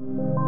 you. 0.00 0.47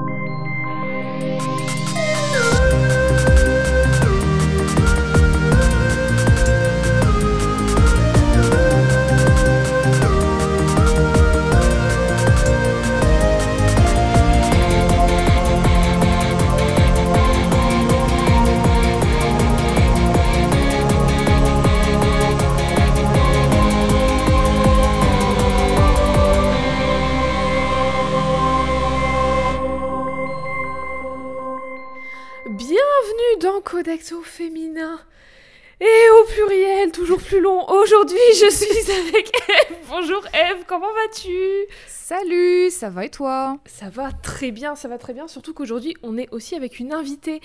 Comment 40.71 40.93
vas-tu? 40.93 41.67
Salut, 41.89 42.71
ça 42.71 42.91
va 42.91 43.05
et 43.05 43.11
toi? 43.11 43.59
Ça 43.67 43.91
va 43.91 44.13
très 44.13 44.53
bien, 44.53 44.77
ça 44.77 44.87
va 44.87 44.99
très 44.99 45.13
bien. 45.13 45.27
Surtout 45.27 45.53
qu'aujourd'hui, 45.53 45.97
on 46.05 46.17
est 46.17 46.29
aussi 46.31 46.55
avec 46.55 46.79
une 46.79 46.93
invitée 46.93 47.41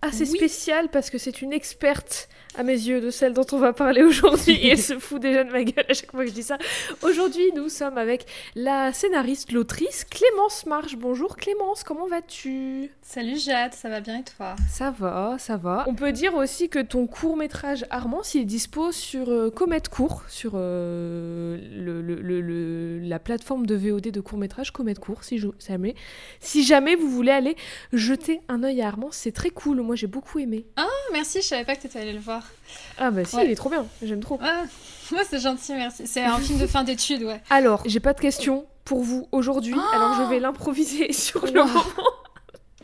assez 0.00 0.22
Oui. 0.30 0.38
spéciale 0.38 0.88
parce 0.88 1.10
que 1.10 1.18
c'est 1.18 1.42
une 1.42 1.52
experte 1.52 2.30
à 2.60 2.62
mes 2.62 2.74
yeux 2.74 3.00
de 3.00 3.08
celle 3.10 3.32
dont 3.32 3.46
on 3.52 3.58
va 3.58 3.72
parler 3.72 4.02
aujourd'hui 4.02 4.52
et 4.52 4.72
elle 4.72 4.78
se 4.78 4.98
fout 4.98 5.18
déjà 5.20 5.44
de 5.44 5.50
ma 5.50 5.64
gueule 5.64 5.86
à 5.88 5.94
chaque 5.94 6.10
fois 6.10 6.24
que 6.24 6.28
je 6.28 6.34
dis 6.34 6.42
ça. 6.42 6.58
Aujourd'hui, 7.02 7.50
nous 7.56 7.70
sommes 7.70 7.96
avec 7.96 8.26
la 8.54 8.92
scénariste, 8.92 9.50
l'autrice 9.52 10.04
Clémence 10.04 10.66
Marche. 10.66 10.96
Bonjour 10.96 11.38
Clémence, 11.38 11.84
comment 11.84 12.06
vas-tu? 12.06 12.90
Salut 13.00 13.38
Jade, 13.38 13.72
ça 13.72 13.88
va 13.88 14.00
bien 14.00 14.18
et 14.18 14.24
toi? 14.24 14.56
Ça 14.70 14.90
va, 14.90 15.36
ça 15.38 15.56
va. 15.56 15.86
On 15.88 15.94
peut 15.94 16.12
dire 16.12 16.34
aussi 16.34 16.68
que 16.68 16.78
ton 16.80 17.06
court 17.06 17.38
métrage 17.38 17.86
Armand, 17.88 18.22
s'il 18.22 18.42
est 18.42 18.44
dispo 18.44 18.92
sur 18.92 19.30
euh, 19.30 19.50
Comet 19.50 19.80
Court, 19.90 20.22
sur 20.28 20.52
euh, 20.54 21.56
le, 21.72 22.02
le- 22.02 22.20
le- 22.20 22.40
le- 22.42 22.98
la 23.00 23.18
plateforme 23.18 23.64
de 23.64 23.74
VOD 23.74 24.08
de 24.10 24.20
court 24.20 24.36
métrage 24.38 24.70
Comet 24.70 24.94
Court, 24.96 25.24
si, 25.24 25.38
je- 25.38 25.48
jamais, 25.66 25.94
si 26.40 26.62
jamais 26.62 26.94
vous 26.94 27.08
voulez 27.08 27.32
aller 27.32 27.56
jeter 27.94 28.42
un 28.48 28.62
œil 28.64 28.82
à 28.82 28.88
Armand, 28.88 29.08
c'est 29.12 29.32
très 29.32 29.48
cool. 29.50 29.80
Moi, 29.80 29.96
j'ai 29.96 30.06
beaucoup 30.08 30.38
aimé. 30.40 30.66
Oh, 30.78 30.82
merci, 31.12 31.40
je 31.40 31.46
savais 31.46 31.64
pas 31.64 31.74
que 31.74 31.80
t'étais 31.82 32.00
allée 32.00 32.12
le 32.12 32.20
voir. 32.20 32.49
Ah 32.98 33.10
bah 33.10 33.24
si, 33.24 33.36
Ouais. 33.36 33.46
il 33.46 33.50
est 33.50 33.54
trop 33.56 33.70
bien. 33.70 33.86
J'aime 34.02 34.20
trop. 34.20 34.38
Ah, 34.42 34.64
ouais, 35.12 35.24
c'est 35.28 35.38
gentil, 35.40 35.72
merci. 35.74 36.06
C'est 36.06 36.22
un 36.22 36.38
film 36.38 36.58
de 36.58 36.66
fin 36.66 36.84
d'études, 36.84 37.22
ouais. 37.22 37.42
Alors, 37.50 37.82
j'ai 37.86 38.00
pas 38.00 38.12
de 38.12 38.20
questions 38.20 38.66
pour 38.84 39.02
vous 39.02 39.28
aujourd'hui, 39.32 39.76
alors 39.94 40.14
je 40.16 40.22
vais 40.30 40.40
l'improviser 40.40 41.12
sur 41.14 41.44
le 41.46 41.52
moment. 41.52 41.84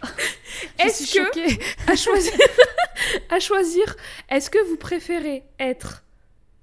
Est-ce 0.79 1.15
que 1.15 1.91
à 1.93 1.97
choisir, 1.97 2.33
à 3.31 3.41
choisir, 3.41 3.97
est-ce 4.29 4.51
que 4.51 4.59
vous 4.69 4.77
préférez 4.77 5.45
être 5.59 6.03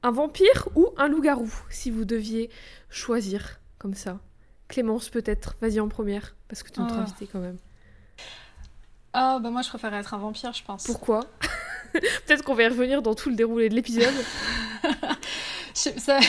un 0.04 0.12
vampire 0.12 0.68
ou 0.76 0.90
un 0.98 1.08
loup-garou 1.08 1.50
si 1.70 1.92
vous 1.92 2.06
deviez 2.06 2.50
choisir 2.90 3.60
comme 3.80 3.94
ça? 3.96 4.20
Clémence 4.68 5.10
peut-être, 5.10 5.56
vas-y 5.62 5.80
en 5.80 5.90
première 5.90 6.36
parce 6.48 6.64
que 6.64 6.70
tu 6.72 6.80
es 6.80 6.84
notre 6.84 6.96
Oh. 6.98 7.02
invitée 7.02 7.28
quand 7.32 7.40
même. 7.40 7.58
Ah, 9.14 9.40
bah 9.42 9.50
moi 9.50 9.62
je 9.62 9.70
préférais 9.70 9.98
être 9.98 10.14
un 10.14 10.18
vampire, 10.20 10.54
je 10.54 10.64
pense. 10.64 10.84
Pourquoi? 10.86 11.22
Peut-être 12.26 12.44
qu'on 12.44 12.54
va 12.54 12.64
y 12.64 12.68
revenir 12.68 13.02
dans 13.02 13.16
tout 13.16 13.30
le 13.30 13.36
déroulé 13.36 13.70
de 13.70 13.76
l'épisode. 13.76 14.14
Ça... 15.74 16.20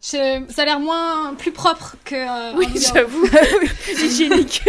ça 0.00 0.62
a 0.62 0.64
l'air 0.64 0.78
moins 0.78 1.34
plus 1.34 1.50
propre 1.50 1.96
que. 2.04 2.14
euh, 2.14 2.56
oui, 2.56 2.68
j'avoue. 2.76 3.26
Hygiénique. 3.90 4.62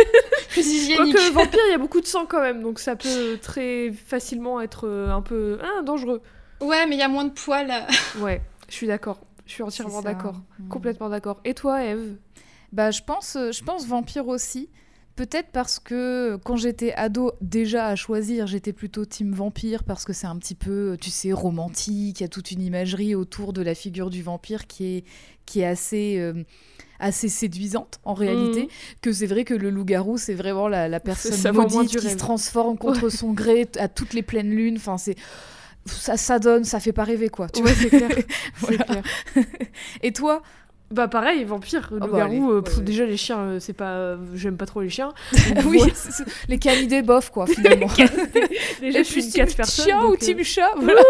Plus 0.49 0.65
hygiénique. 0.65 1.15
Quoique 1.15 1.33
vampire, 1.33 1.59
il 1.67 1.71
y 1.71 1.75
a 1.75 1.77
beaucoup 1.77 2.01
de 2.01 2.07
sang 2.07 2.25
quand 2.25 2.41
même, 2.41 2.63
donc 2.63 2.79
ça 2.79 2.95
peut 2.95 3.37
très 3.39 3.91
facilement 3.91 4.59
être 4.59 4.87
euh, 4.87 5.11
un 5.11 5.21
peu 5.21 5.59
ah, 5.61 5.83
dangereux. 5.83 6.21
Ouais, 6.61 6.87
mais 6.87 6.95
il 6.95 6.99
y 6.99 7.03
a 7.03 7.07
moins 7.07 7.25
de 7.25 7.31
poils. 7.31 7.71
Ouais, 8.17 8.41
je 8.69 8.73
suis 8.73 8.87
d'accord. 8.87 9.19
Je 9.45 9.53
suis 9.53 9.63
entièrement 9.63 10.01
d'accord. 10.01 10.35
Mm. 10.59 10.69
Complètement 10.69 11.09
d'accord. 11.09 11.39
Et 11.43 11.55
toi, 11.55 11.83
Eve 11.83 12.17
Bah, 12.71 12.91
je 12.91 13.01
pense, 13.01 13.35
euh, 13.35 13.51
je 13.51 13.63
pense 13.63 13.87
vampire 13.87 14.27
aussi. 14.27 14.69
Peut-être 15.19 15.49
parce 15.51 15.79
que 15.79 16.39
quand 16.45 16.55
j'étais 16.55 16.93
ado, 16.93 17.33
déjà 17.41 17.87
à 17.87 17.97
choisir, 17.97 18.47
j'étais 18.47 18.71
plutôt 18.71 19.03
team 19.03 19.33
vampire 19.33 19.83
parce 19.83 20.05
que 20.05 20.13
c'est 20.13 20.27
un 20.27 20.37
petit 20.37 20.55
peu, 20.55 20.95
tu 21.01 21.09
sais, 21.09 21.33
romantique. 21.33 22.21
Il 22.21 22.23
y 22.23 22.25
a 22.25 22.29
toute 22.29 22.51
une 22.51 22.61
imagerie 22.61 23.15
autour 23.15 23.51
de 23.51 23.61
la 23.61 23.75
figure 23.75 24.09
du 24.09 24.23
vampire 24.23 24.65
qui 24.65 24.85
est, 24.85 25.03
qui 25.45 25.59
est 25.59 25.65
assez, 25.65 26.15
euh, 26.19 26.45
assez 27.01 27.27
séduisante 27.27 27.99
en 28.05 28.13
réalité. 28.13 28.61
Mhm. 28.61 28.69
Que 29.01 29.11
c'est 29.11 29.27
vrai 29.27 29.43
que 29.43 29.53
le 29.53 29.69
loup-garou, 29.69 30.17
c'est 30.17 30.35
vraiment 30.35 30.69
la, 30.69 30.87
la 30.87 31.01
personne 31.01 31.53
maudite 31.53 31.99
qui 31.99 32.09
se 32.09 32.15
transforme 32.15 32.77
contre 32.77 33.09
son 33.09 33.33
gré 33.33 33.67
à 33.77 33.89
toutes 33.89 34.13
les 34.13 34.23
pleines 34.23 34.51
lunes. 34.51 34.77
Enfin, 34.77 34.97
c'est 34.97 35.17
ça, 35.85 36.17
ça 36.17 36.39
donne, 36.39 36.63
ça 36.63 36.79
fait 36.79 36.93
pas 36.93 37.03
rêver 37.03 37.29
quoi. 37.29 37.49
Tu 37.49 37.61
Ouais, 37.61 37.73
c'est 37.73 37.89
clair. 37.89 38.09
Voilà. 38.59 38.85
Clair. 38.85 39.03
Et 40.01 40.13
toi 40.13 40.41
Bah 40.91 41.07
pareil, 41.07 41.43
vampire, 41.43 41.87
bah, 41.91 42.07
loup-garou, 42.07 42.21
allez, 42.21 42.39
euh, 42.39 42.61
ouais, 42.61 42.81
déjà 42.83 43.05
les 43.05 43.15
chiens, 43.17 43.37
euh, 43.39 43.59
c'est 43.59 43.73
pas... 43.73 43.91
euh, 43.91 44.17
J'aime 44.33 44.57
pas 44.57 44.65
trop 44.65 44.81
les 44.81 44.89
chiens. 44.89 45.13
Oui, 45.65 45.81
les 46.47 46.57
canidés 46.57 47.03
bof 47.03 47.29
quoi 47.29 47.45
finalement. 47.45 47.87
Déjà, 48.81 48.99
je 48.99 49.03
suis 49.03 49.23
une 49.23 49.29
team 49.31 49.45
quatre 49.45 49.55
personnes. 49.55 49.85
chien 49.85 49.99
ou 50.03 50.09
donc, 50.09 50.19
team 50.19 50.43
chat 50.43 50.71
voilà. 50.77 51.01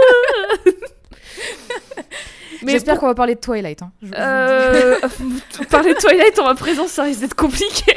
J'espère 2.67 2.95
pour- 2.95 3.01
qu'on 3.01 3.07
va 3.07 3.15
parler 3.15 3.35
de 3.35 3.39
Twilight. 3.39 3.81
hein. 3.81 3.91
Je- 4.01 5.65
parler 5.69 5.93
de 5.93 5.99
Twilight 5.99 6.37
en 6.39 6.43
ma 6.45 6.55
présence, 6.55 6.89
ça 6.91 7.03
risque 7.03 7.21
d'être 7.21 7.35
compliqué. 7.35 7.93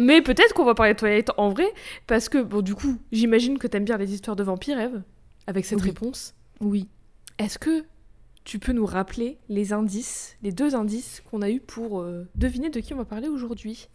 Mais 0.00 0.20
peut-être 0.20 0.52
qu'on 0.54 0.64
va 0.64 0.74
parler 0.74 0.94
de 0.94 0.98
Twilight 0.98 1.30
en 1.36 1.50
vrai, 1.50 1.66
parce 2.08 2.28
que, 2.28 2.38
bon, 2.42 2.60
du 2.60 2.74
coup, 2.74 2.96
j'imagine 3.12 3.58
que 3.58 3.68
t'aimes 3.68 3.84
bien 3.84 3.98
les 3.98 4.12
histoires 4.12 4.34
de 4.36 4.42
vampires, 4.42 4.80
Eve, 4.80 5.02
avec 5.46 5.64
cette 5.64 5.80
Oui. 5.80 5.90
réponse. 5.90 6.34
Oui. 6.60 6.88
Est-ce 7.38 7.58
que 7.58 7.84
tu 8.44 8.58
peux 8.58 8.72
nous 8.72 8.86
rappeler 8.86 9.38
les 9.48 9.72
indices, 9.72 10.36
les 10.42 10.52
deux 10.52 10.74
indices 10.74 11.22
qu'on 11.30 11.42
a 11.42 11.50
eu 11.50 11.60
pour 11.60 12.00
euh, 12.00 12.26
deviner 12.34 12.70
de 12.70 12.80
qui 12.80 12.94
on 12.94 12.98
va 12.98 13.04
parler 13.04 13.28
aujourd'hui? 13.28 13.88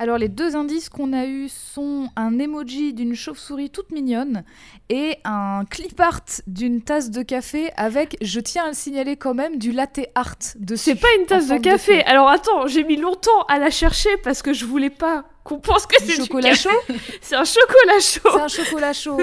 Alors 0.00 0.16
les 0.16 0.28
deux 0.28 0.54
indices 0.54 0.88
qu'on 0.88 1.12
a 1.12 1.26
eus 1.26 1.48
sont 1.48 2.08
un 2.14 2.38
emoji 2.38 2.94
d'une 2.94 3.16
chauve-souris 3.16 3.70
toute 3.70 3.90
mignonne 3.90 4.44
et 4.90 5.16
un 5.24 5.64
clip 5.68 5.98
art 6.00 6.20
d'une 6.46 6.82
tasse 6.82 7.10
de 7.10 7.22
café 7.22 7.72
avec, 7.76 8.16
je 8.22 8.38
tiens 8.38 8.66
à 8.66 8.68
le 8.68 8.74
signaler 8.74 9.16
quand 9.16 9.34
même, 9.34 9.58
du 9.58 9.72
latte 9.72 9.98
art 10.14 10.36
dessus. 10.56 10.84
C'est 10.84 10.94
pas 10.94 11.08
une 11.18 11.26
tasse 11.26 11.48
de 11.48 11.56
café. 11.56 12.04
Alors 12.04 12.28
attends, 12.28 12.68
j'ai 12.68 12.84
mis 12.84 12.96
longtemps 12.96 13.42
à 13.48 13.58
la 13.58 13.70
chercher 13.70 14.16
parce 14.22 14.40
que 14.40 14.52
je 14.52 14.64
voulais 14.66 14.90
pas 14.90 15.24
qu'on 15.42 15.58
pense 15.58 15.86
que 15.86 16.00
Du 16.00 16.12
c'est 16.12 16.22
chocolat 16.22 16.50
café. 16.50 16.68
chaud 16.68 16.94
C'est 17.20 17.34
un 17.34 17.44
chocolat 17.44 18.00
chaud. 18.00 18.20
C'est 18.32 18.40
un 18.40 18.48
chocolat 18.48 18.92
chaud. 18.92 19.18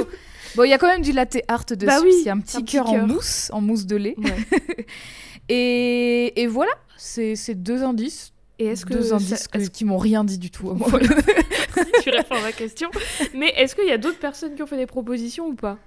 Bon, 0.56 0.64
il 0.64 0.70
y 0.70 0.74
a 0.74 0.78
quand 0.78 0.88
même 0.88 1.02
du 1.02 1.12
latte 1.12 1.38
art 1.48 1.66
dessus. 1.66 1.86
Bah 1.86 2.00
oui, 2.04 2.14
c'est 2.24 2.30
un 2.30 2.40
petit 2.40 2.64
cœur 2.64 2.90
en 2.92 3.06
mousse, 3.08 3.50
en 3.54 3.62
mousse 3.62 3.86
de 3.86 3.96
lait. 3.96 4.16
Ouais. 4.18 4.86
Et, 5.50 6.42
et 6.42 6.48
voilà, 6.48 6.72
c'est 6.98 7.36
deux 7.54 7.84
indices. 7.84 8.32
Et 8.58 8.66
est-ce 8.68 8.86
que 8.86 8.94
deux 8.94 9.04
ça- 9.04 9.16
indices 9.16 9.48
que- 9.48 9.60
qui 9.68 9.86
m'ont 9.86 9.98
rien 9.98 10.24
dit 10.24 10.38
du 10.40 10.50
tout. 10.50 10.72
à 10.72 10.74
moi. 10.76 10.88
Tu 12.02 12.10
réponds 12.10 12.36
à 12.36 12.42
ma 12.42 12.52
question. 12.52 12.90
Mais 13.36 13.50
est-ce 13.58 13.76
qu'il 13.76 13.86
y 13.88 13.92
a 13.92 13.98
d'autres 13.98 14.18
personnes 14.18 14.56
qui 14.56 14.64
ont 14.64 14.68
fait 14.68 14.78
des 14.78 14.88
propositions 14.88 15.48
ou 15.48 15.54
pas? 15.54 15.78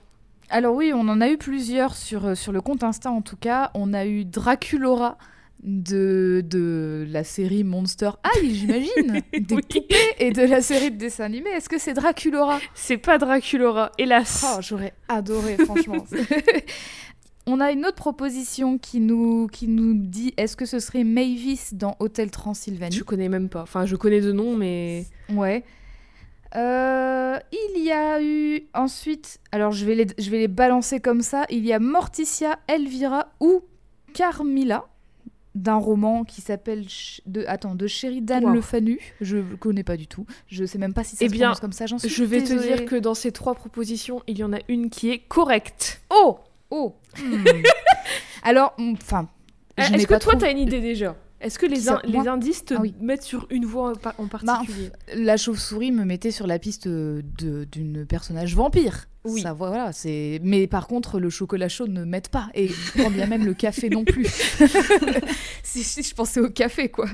Alors 0.51 0.75
oui, 0.77 0.93
on 0.95 1.01
en 1.09 1.21
a 1.21 1.29
eu 1.29 1.39
plusieurs 1.39 1.95
sur, 1.97 2.25
euh, 2.27 2.35
sur 2.35 2.53
le 2.53 2.61
compte 2.61 2.83
Insta 2.85 3.11
en 3.11 3.21
tout 3.23 3.37
cas. 3.37 3.71
On 3.75 3.93
a 3.95 4.07
eu 4.07 4.25
Draculora 4.25 5.19
de, 5.63 6.43
de 6.47 7.07
la 7.11 7.25
série 7.25 7.65
Monster 7.65 8.11
High, 8.25 8.51
j'imagine, 8.55 9.23
des 9.33 9.55
Oui. 9.55 9.63
poupées 9.63 9.97
et 10.19 10.31
de 10.31 10.43
la 10.43 10.61
série 10.63 10.91
de 10.91 10.97
dessins 10.97 11.25
animés. 11.25 11.51
Est-ce 11.51 11.69
que 11.69 11.79
c'est 11.79 11.95
Draculora 11.95 12.61
C'est 12.75 12.97
pas 12.99 13.19
Draculora, 13.19 13.91
hélas. 13.99 14.45
Oh, 14.57 14.61
j'aurais 14.61 14.95
adoré, 15.09 15.57
franchement. 15.59 16.05
On 17.51 17.61
a 17.61 17.73
une 17.73 17.87
autre 17.87 17.97
proposition 17.97 18.77
qui 18.77 19.01
nous, 19.01 19.47
qui 19.47 19.69
nous 19.69 19.95
dit 19.95 20.35
est-ce 20.37 20.55
que 20.55 20.67
ce 20.67 20.79
serait 20.81 21.03
Mavis 21.05 21.71
dans 21.73 21.97
Hôtel 21.99 22.31
Transylvanie? 22.31 22.95
Je 22.95 23.03
connais 23.05 23.31
même 23.31 23.49
pas. 23.49 23.63
Enfin, 23.63 23.87
je 23.87 23.97
connais 23.97 24.21
de 24.21 24.33
nom, 24.33 24.55
mais. 24.55 25.07
Ouais. 25.33 25.65
Euh, 26.57 27.39
il 27.53 27.83
y 27.85 27.91
a 27.93 28.23
eu 28.23 28.63
ensuite, 28.75 29.39
alors 29.53 29.73
je 29.73 29.85
vais, 29.85 29.95
les, 29.95 30.07
je 30.19 30.31
vais 30.31 30.39
les 30.39 30.49
balancer 30.49 30.99
comme 31.01 31.21
ça, 31.21 31.45
il 31.51 31.65
y 31.67 31.73
a 31.75 31.79
Morticia, 31.79 32.59
Elvira 32.69 33.33
ou 33.41 33.63
Carmilla 34.15 34.87
d'un 35.63 35.77
roman 35.77 36.25
qui 36.25 36.41
s'appelle 36.41 36.87
de 37.27 37.45
attends 37.47 37.75
de 37.75 37.87
Sheridan 37.87 38.41
Wow. 38.43 38.53
Le 38.55 38.61
Fanu. 38.61 38.99
Je 39.21 39.39
connais 39.57 39.85
pas 39.85 39.97
du 39.97 40.07
tout. 40.07 40.27
Je 40.47 40.65
sais 40.65 40.79
même 40.79 40.95
pas 40.95 41.05
si 41.05 41.17
ça 41.17 41.25
Eh 41.25 41.29
se 41.29 41.33
bien, 41.33 41.53
comme 41.55 41.73
ça. 41.73 41.87
J'en 41.87 41.99
suis 41.99 42.09
Je 42.09 42.25
vais 42.25 42.43
te 42.43 42.53
dire 42.53 42.85
que 42.85 42.97
dans 42.97 43.15
ces 43.15 43.33
trois 43.33 43.55
propositions, 43.55 44.23
il 44.27 44.39
y 44.39 44.45
en 44.45 44.53
a 44.53 44.59
une 44.69 44.91
qui 44.91 45.11
est 45.11 45.19
correcte. 45.19 46.01
oh 46.11 46.39
oh. 46.71 46.95
Hmm. 47.19 47.45
alors 48.43 48.75
enfin. 48.79 49.29
je 49.77 49.95
Est-ce 49.95 50.07
que 50.07 50.19
toi, 50.19 50.35
t'as 50.37 50.51
une 50.51 50.59
idée 50.59 50.81
déjà? 50.81 51.17
Est-ce 51.41 51.59
que 51.59 51.67
les, 51.67 51.89
in- 51.89 52.01
indices 52.27 52.65
te 52.65 52.75
Ah 52.75 52.81
oui. 52.81 52.95
mettent 53.01 53.23
sur 53.23 53.47
une 53.51 53.65
voie 53.65 53.93
en 54.19 54.25
Bah, 54.27 54.29
particulier 54.29 54.91
la 55.15 55.37
chauve-souris 55.37 55.93
me 55.93 56.05
mettait 56.05 56.33
sur 56.33 56.47
la 56.49 56.59
piste 56.59 56.87
euh, 56.89 57.23
d'une 57.71 58.05
personnage 58.07 58.57
vampire. 58.57 59.07
Oui. 59.25 59.43
Ça, 59.43 59.53
voilà, 59.53 59.93
c'est. 59.93 60.41
Mais 60.43 60.67
par 60.67 60.87
contre, 60.89 61.21
le 61.21 61.31
chocolat 61.31 61.69
chaud 61.69 61.87
ne 61.87 62.05
m'aide 62.05 62.29
pas 62.29 62.49
et 62.55 62.71
quand 62.97 63.11
bien 63.11 63.27
même 63.27 63.45
le 63.45 63.55
café 63.55 63.89
non 63.91 64.05
plus. 64.05 64.27
si, 65.63 65.85
si 65.85 66.03
je 66.03 66.15
pensais 66.15 66.41
au 66.41 66.49
café, 66.51 66.89
quoi. 66.89 67.07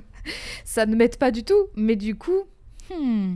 ça 0.65 0.87
ne 0.87 0.95
m'aide 0.97 1.17
pas 1.17 1.31
du 1.31 1.45
tout. 1.45 1.67
Mais 1.77 1.97
du 1.97 2.15
coup, 2.17 2.45
hmm, 2.95 3.35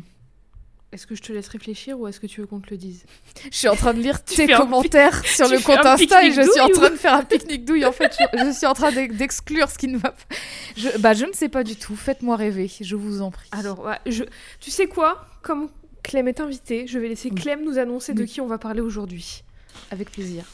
Est-ce 0.91 1.07
que 1.07 1.15
je 1.15 1.21
te 1.23 1.33
laisse 1.33 1.49
réfléchir 1.49 2.01
ou 2.01 2.09
est-ce 2.09 2.19
que 2.19 2.27
tu 2.27 2.41
veux 2.41 2.47
qu'on 2.47 2.61
te 2.61 2.71
le 2.71 2.79
dise 2.79 3.05
je 3.51 3.57
suis 3.57 3.69
en 3.69 3.77
train 3.77 3.93
de 3.93 4.01
lire 4.01 4.25
tes 4.25 4.47
commentaires 4.47 5.23
sur 5.27 5.47
tu 5.47 5.53
le 5.55 5.61
compte 5.61 5.85
Insta 5.85 6.25
et 6.25 6.33
je 6.33 6.41
suis 6.41 6.61
en 6.61 6.67
douille 6.67 6.77
train 6.79 6.91
de 6.91 6.97
faire 6.97 7.15
un 7.15 7.25
pique-nique 7.25 7.65
douille. 7.67 7.85
En 7.85 7.93
fait, 7.93 8.17
je, 8.19 8.39
je 8.47 8.51
suis 8.53 8.67
en 8.67 8.73
train 8.73 8.91
d'ex- 8.91 9.15
d'exclure 9.15 9.69
ce 9.71 9.77
qui 9.77 9.89
ne 9.89 9.99
va 9.99 10.13
pas. 10.13 10.35
Je, 10.77 10.89
bah, 10.99 11.13
je 11.13 11.27
ne 11.27 11.33
sais 11.33 11.51
pas 11.51 11.63
du 11.63 11.77
tout. 11.77 11.95
Faites-moi 11.95 12.37
rêver, 12.37 12.71
je 12.81 12.97
vous 12.97 13.21
en 13.21 13.31
prie. 13.31 13.49
Alors, 13.53 13.81
ouais, 13.81 13.99
je... 14.07 14.25
tu 14.61 14.71
sais 14.71 14.87
quoi? 14.87 15.27
Comme 15.43 15.69
Clem 16.03 16.27
est 16.29 16.41
invitée, 16.41 16.87
je 16.87 16.99
vais 16.99 17.09
laisser. 17.09 17.29
Clem 17.31 17.63
nous 17.65 17.77
annoncer 17.79 18.15
de 18.15 18.25
qui 18.25 18.41
on 18.41 18.47
va 18.47 18.57
parler 18.57 18.81
aujourd'hui. 18.81 19.43
avec 19.91 20.11
plaisir. 20.11 20.45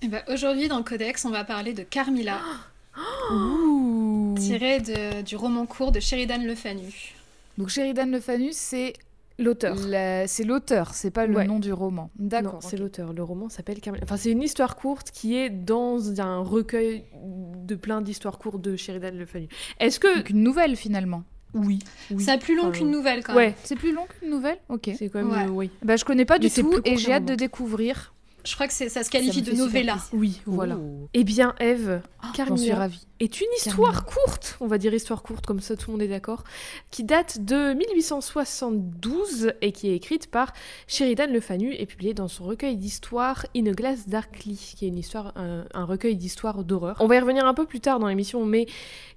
Eh 0.00 0.08
ben, 0.08 0.22
Aujourd'hui, 0.28 0.68
dans 0.68 0.78
le 0.78 0.84
Codex, 0.84 1.24
on 1.26 1.30
va 1.30 1.44
parler 1.44 1.74
de 1.74 1.82
Carmilla, 1.82 2.40
Ouh. 3.30 4.34
tiré 4.38 4.80
de- 4.80 5.22
du 5.22 5.36
roman 5.36 5.66
court 5.66 5.92
de 5.92 6.00
Sheridan 6.00 6.42
Le 6.42 6.54
Fanu. 6.54 7.14
Donc 7.58 7.68
Sheridan 7.68 8.06
Le 8.10 8.20
Fanu, 8.20 8.50
c'est 8.52 8.94
L'auteur. 9.38 9.76
la- 9.88 10.26
c'est 10.26 10.44
l'auteur, 10.44 10.94
c'est 10.94 11.10
pas 11.10 11.26
le 11.26 11.34
Ouais. 11.36 11.46
nom 11.46 11.58
du 11.58 11.72
roman. 11.72 12.10
D'accord. 12.18 12.62
c'est 12.62 12.76
l'auteur. 12.76 13.12
Le 13.12 13.22
roman 13.22 13.48
s'appelle 13.48 13.80
Carmilla. 13.80 14.04
Enfin, 14.04 14.16
c'est 14.16 14.30
une 14.30 14.42
histoire 14.42 14.76
courte 14.76 15.10
qui 15.10 15.36
est 15.36 15.50
dans 15.50 16.20
un 16.20 16.38
recueil 16.38 17.04
de 17.24 17.74
plein 17.74 18.00
d'histoires 18.02 18.38
courtes 18.38 18.60
de 18.60 18.76
Sheridan 18.76 19.12
Le 19.16 19.26
Fanu. 19.26 19.48
Est-ce 19.80 19.98
que. 20.00 20.16
Donc 20.18 20.30
une 20.30 20.42
nouvelle 20.42 20.76
finalement. 20.76 21.24
Oui. 21.54 21.80
oui. 22.10 22.22
C'est 22.24 22.38
plus 22.38 22.56
long 22.56 22.68
Enfin, 22.68 22.78
qu'une 22.78 22.90
nouvelle 22.90 23.22
quand 23.22 23.34
même. 23.34 23.48
Ouais, 23.50 23.54
C'est 23.62 23.76
plus 23.76 23.92
long 23.92 24.06
qu'une 24.06 24.30
nouvelle? 24.30 24.56
Ok. 24.70 24.90
c'est 24.96 25.08
quand 25.10 25.22
même. 25.22 25.30
Ouais. 25.30 25.44
euh, 25.46 25.50
oui. 25.50 25.70
Bah, 25.82 25.96
je 25.96 26.04
connais 26.04 26.24
pas 26.24 26.38
Mais 26.38 26.48
du 26.48 26.50
tout 26.50 26.80
et 26.84 26.96
j'ai 26.96 27.12
hâte 27.12 27.26
de 27.26 27.34
découvrir. 27.34 28.14
Je 28.44 28.54
crois 28.54 28.66
que 28.66 28.72
ça 28.72 28.88
se 29.04 29.10
qualifie 29.10 29.42
de 29.42 29.52
novella. 29.52 29.96
Oui, 30.12 30.40
voilà. 30.46 30.76
Oh. 30.76 31.08
Eh 31.14 31.24
bien, 31.24 31.54
Eve, 31.60 32.00
J'en 32.22 32.28
suis 32.28 32.36
Carmilla 32.36 32.76
ravie. 32.76 33.06
est 33.20 33.40
une 33.40 33.46
histoire 33.56 34.04
courte, 34.04 34.56
on 34.60 34.66
va 34.66 34.78
dire 34.78 34.92
histoire 34.92 35.22
courte, 35.22 35.46
comme 35.46 35.60
ça 35.60 35.76
tout 35.76 35.90
le 35.90 35.92
monde 35.92 36.02
est 36.02 36.08
d'accord, 36.08 36.42
qui 36.90 37.04
date 37.04 37.44
de 37.44 37.74
1872 37.74 39.52
et 39.60 39.72
qui 39.72 39.88
est 39.90 39.96
écrite 39.96 40.30
par 40.30 40.52
Sheridan 40.86 41.26
Le 41.32 41.40
Fanu 41.40 41.72
et 41.74 41.86
publiée 41.86 42.14
dans 42.14 42.28
son 42.28 42.44
recueil 42.44 42.76
d'histoires 42.76 43.46
In 43.56 43.66
a 43.66 43.72
Glass 43.72 44.08
Darkly, 44.08 44.74
qui 44.76 44.86
est 44.86 44.88
une 44.88 44.98
histoire, 44.98 45.32
un, 45.36 45.64
un 45.72 45.84
recueil 45.84 46.16
d'histoires 46.16 46.64
d'horreur. 46.64 46.96
On 47.00 47.06
va 47.06 47.16
y 47.16 47.20
revenir 47.20 47.46
un 47.46 47.54
peu 47.54 47.66
plus 47.66 47.80
tard 47.80 47.98
dans 47.98 48.08
l'émission, 48.08 48.44
mais 48.44 48.66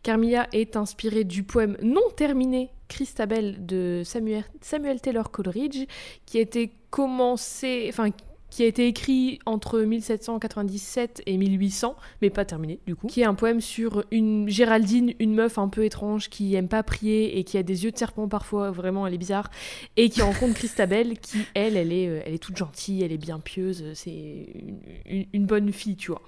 Carmilla 0.04 0.48
est 0.54 0.75
inspirée 0.75 1.24
du 1.24 1.44
poème 1.44 1.78
non 1.81 2.10
terminé 2.16 2.69
Christabel 2.88 3.66
de 3.66 4.04
Samuel, 4.06 4.44
Samuel 4.62 5.01
Taylor 5.01 5.31
Coleridge, 5.31 5.86
qui 6.25 6.38
a 6.38 6.42
été 6.42 6.71
commencé, 6.92 7.88
enfin 7.89 8.12
qui 8.56 8.63
a 8.63 8.68
été 8.68 8.88
écrit 8.88 9.40
entre 9.46 9.81
1797 9.81 11.24
et 11.25 11.36
1800, 11.38 11.96
mais 12.22 12.30
pas 12.30 12.46
terminé 12.46 12.80
du 12.88 12.96
coup, 12.96 13.07
qui 13.07 13.19
est 13.22 13.25
un 13.25 13.34
poème 13.34 13.60
sur 13.60 14.06
une 14.12 14.48
Géraldine, 14.48 15.13
une 15.19 15.34
meuf 15.36 15.57
un 15.57 15.68
peu 15.68 15.84
étrange 15.84 16.30
qui 16.30 16.56
aime 16.56 16.69
pas 16.69 16.81
prier 16.81 17.38
et 17.38 17.44
qui 17.44 17.57
a 17.57 17.63
des 17.63 17.84
yeux 17.84 17.92
de 17.92 17.98
serpent 17.98 18.30
parfois, 18.30 18.72
vraiment 18.72 19.06
elle 19.07 19.13
est 19.13 19.18
bizarre, 19.18 19.52
et 19.98 20.10
qui 20.10 20.22
rencontre 20.22 20.54
Christabel 20.54 21.19
qui 21.19 21.40
elle, 21.54 21.75
elle 21.75 21.92
est, 21.92 22.07
euh, 22.07 22.22
elle 22.25 22.34
est 22.34 22.38
toute 22.38 22.56
gentille, 22.56 23.04
elle 23.04 23.12
est 23.12 23.18
bien 23.18 23.40
pieuse, 23.40 23.84
c'est 23.94 24.12
une, 24.56 24.78
une- 25.06 25.25
une 25.34 25.46
bonne 25.46 25.74
fille, 25.74 25.98
tu 25.98 26.12
vois. 26.12 26.22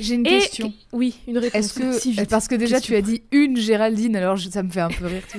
J'ai 0.00 0.14
une 0.14 0.26
Et- 0.26 0.30
question. 0.40 0.72
Oui, 0.92 1.14
une 1.28 1.38
réponse. 1.38 1.54
Est-ce 1.54 1.74
que 2.18 2.24
parce 2.24 2.48
que 2.48 2.54
déjà 2.56 2.76
Question. 2.78 2.94
tu 2.94 2.98
as 2.98 3.02
dit 3.02 3.22
une 3.30 3.56
Géraldine, 3.56 4.16
alors 4.16 4.36
je- 4.36 4.48
ça 4.50 4.62
me 4.64 4.70
fait 4.70 4.80
un 4.80 4.88
peu 4.88 5.06
rire. 5.06 5.22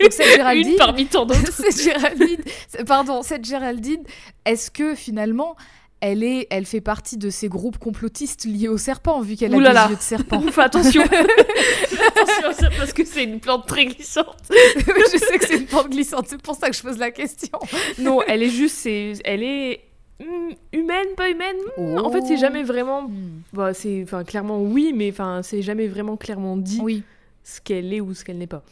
Donc 0.00 0.10
cette 0.12 0.34
Géraldine, 0.36 0.68
une 0.72 0.76
parmi 0.76 1.06
tant 1.06 1.26
d'autres. 1.26 1.52
cette 1.52 1.80
Géraldine, 1.80 2.40
pardon, 2.86 3.22
cette 3.22 3.44
Géraldine, 3.44 4.02
est-ce 4.44 4.70
que 4.72 4.94
finalement 4.96 5.54
elle 6.00 6.22
est, 6.24 6.46
elle 6.50 6.64
fait 6.64 6.80
partie 6.80 7.16
de 7.16 7.30
ces 7.30 7.48
groupes 7.48 7.78
complotistes 7.78 8.44
liés 8.44 8.68
au 8.68 8.78
serpent 8.78 9.20
vu 9.20 9.36
qu'elle 9.36 9.54
a 9.54 9.58
là 9.58 9.72
là. 9.72 9.84
des 9.84 9.90
yeux 9.92 9.96
de 9.96 10.02
serpent. 10.02 10.42
Ouf, 10.42 10.58
attention 10.58 11.02
Attention 11.02 12.68
parce 12.78 12.92
que 12.92 13.04
c'est 13.04 13.24
une 13.24 13.40
plante 13.40 13.66
très 13.66 13.86
glissante. 13.86 14.36
je 14.50 15.18
sais 15.18 15.38
que 15.38 15.46
c'est 15.46 15.56
une 15.58 15.66
pente 15.66 15.90
glissante, 15.90 16.26
c'est 16.28 16.40
pour 16.40 16.56
ça 16.56 16.70
que 16.70 16.76
je 16.76 16.82
pose 16.82 16.98
la 16.98 17.10
question. 17.10 17.58
Non, 17.98 18.22
elle 18.26 18.42
est 18.42 18.50
juste, 18.50 18.76
c'est, 18.76 19.12
elle 19.24 19.42
est 19.42 19.80
hmm, 20.20 20.52
humaine, 20.72 21.08
pas 21.16 21.28
humaine? 21.28 21.56
En 21.98 22.10
fait, 22.10 22.22
c'est 22.22 22.38
jamais 22.38 22.62
vraiment. 22.62 23.02
Hmm. 23.02 23.42
Bah, 23.52 23.74
c'est, 23.74 24.02
enfin, 24.02 24.24
clairement 24.24 24.60
oui, 24.60 24.92
mais 24.94 25.10
enfin, 25.10 25.40
c'est 25.42 25.62
jamais 25.62 25.86
vraiment 25.86 26.16
clairement 26.16 26.56
dit 26.56 26.80
Oui. 26.82 27.02
Ce 27.42 27.60
qu'elle 27.60 27.92
est 27.92 28.00
ou 28.00 28.14
ce 28.14 28.24
qu'elle 28.24 28.38
n'est 28.38 28.46
pas. 28.46 28.62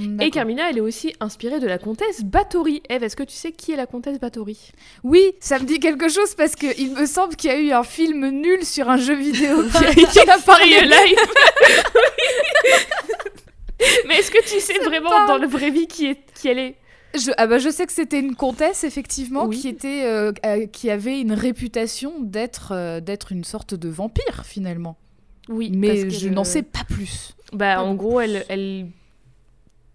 Et 0.00 0.06
D'accord. 0.06 0.30
Carmilla, 0.32 0.70
elle 0.70 0.78
est 0.78 0.82
aussi 0.82 1.14
inspirée 1.20 1.60
de 1.60 1.66
la 1.66 1.78
comtesse 1.78 2.24
Bathory. 2.24 2.82
Eve, 2.88 3.02
est-ce 3.04 3.16
que 3.16 3.22
tu 3.22 3.34
sais 3.34 3.52
qui 3.52 3.72
est 3.72 3.76
la 3.76 3.86
comtesse 3.86 4.18
Bathory? 4.18 4.58
Oui, 5.02 5.32
ça 5.40 5.58
me 5.58 5.64
dit 5.64 5.78
quelque 5.78 6.08
chose 6.08 6.34
parce 6.34 6.56
que 6.56 6.66
il 6.80 6.94
me 6.94 7.06
semble 7.06 7.36
qu'il 7.36 7.50
y 7.50 7.52
a 7.54 7.58
eu 7.58 7.72
un 7.72 7.84
film 7.84 8.28
nul 8.30 8.64
sur 8.64 8.88
un 8.88 8.96
jeu 8.96 9.14
vidéo 9.14 9.62
qui 10.12 10.20
a, 10.20 10.38
parlé. 10.38 10.80
Life. 10.82 11.24
Mais 14.08 14.16
est-ce 14.18 14.30
que 14.30 14.42
tu 14.42 14.60
sais 14.60 14.78
vraiment 14.84 15.10
pas- 15.10 15.26
dans 15.26 15.38
le 15.38 15.46
vrai 15.46 15.70
vie 15.70 15.86
qui 15.86 16.06
est 16.06 16.18
qui 16.34 16.48
elle 16.48 16.58
est? 16.58 16.76
Je, 17.14 17.30
ah 17.36 17.46
bah 17.46 17.58
je 17.58 17.68
sais 17.68 17.86
que 17.86 17.92
c'était 17.92 18.18
une 18.18 18.34
comtesse 18.34 18.82
effectivement 18.82 19.46
Oui. 19.46 19.60
qui 19.60 19.68
était 19.68 20.02
euh, 20.04 20.32
euh, 20.44 20.66
qui 20.66 20.90
avait 20.90 21.20
une 21.20 21.32
réputation 21.32 22.14
d'être 22.20 22.72
euh, 22.72 23.00
d'être 23.00 23.30
une 23.30 23.44
sorte 23.44 23.74
de 23.74 23.88
vampire 23.88 24.42
finalement. 24.44 24.96
Oui, 25.48 25.70
Mais 25.74 26.10
je 26.10 26.28
n'en 26.28 26.44
sais 26.44 26.62
pas 26.62 26.84
plus. 26.88 27.34
Bah, 27.52 27.82
en 27.82 27.94
gros, 27.94 28.20
elle, 28.20 28.44
elle 28.48 28.86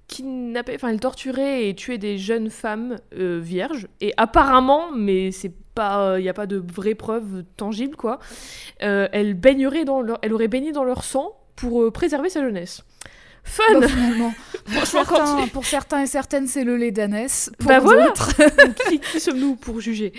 kidnappait, 0.08 0.76
enfin, 0.76 0.90
elle 0.90 1.00
torturait 1.00 1.68
et 1.68 1.76
tuait 1.76 1.98
des 1.98 2.18
jeunes 2.18 2.50
femmes 2.50 2.98
euh, 3.18 3.40
vierges. 3.42 3.88
Et 4.02 4.14
apparemment, 4.18 4.92
mais 4.96 5.32
c'est 5.32 5.54
pas, 5.76 6.20
il 6.20 6.26
y 6.26 6.30
a 6.30 6.34
pas 6.34 6.48
de 6.48 6.58
vraies 6.58 6.96
preuves 6.96 7.44
tangibles, 7.58 7.96
quoi. 7.96 8.20
euh, 8.84 9.08
elle 9.12 9.34
baignerait 9.34 9.86
dans 9.86 10.02
leur, 10.02 10.20
elle 10.22 10.34
aurait 10.34 10.48
baigné 10.48 10.72
dans 10.72 10.84
leur 10.84 11.04
sang 11.04 11.34
pour 11.56 11.84
euh, 11.84 11.92
préserver 11.92 12.30
sa 12.30 12.42
jeunesse. 12.42 12.84
Fun. 13.44 13.80
Bah, 13.80 13.88
finalement, 13.88 14.34
pour 14.74 14.86
certains, 14.86 15.48
pour 15.48 15.66
certains 15.66 16.02
et 16.02 16.08
certaines, 16.08 16.48
c'est 16.48 16.64
le 16.64 16.76
lait 16.78 16.92
d'ânesse. 16.92 17.52
Pour 17.58 17.70
Bah 17.70 17.80
voilà. 17.80 18.14
qui 19.12 19.20
sommes-nous 19.20 19.56
pour 19.56 19.80
juger? 19.80 20.14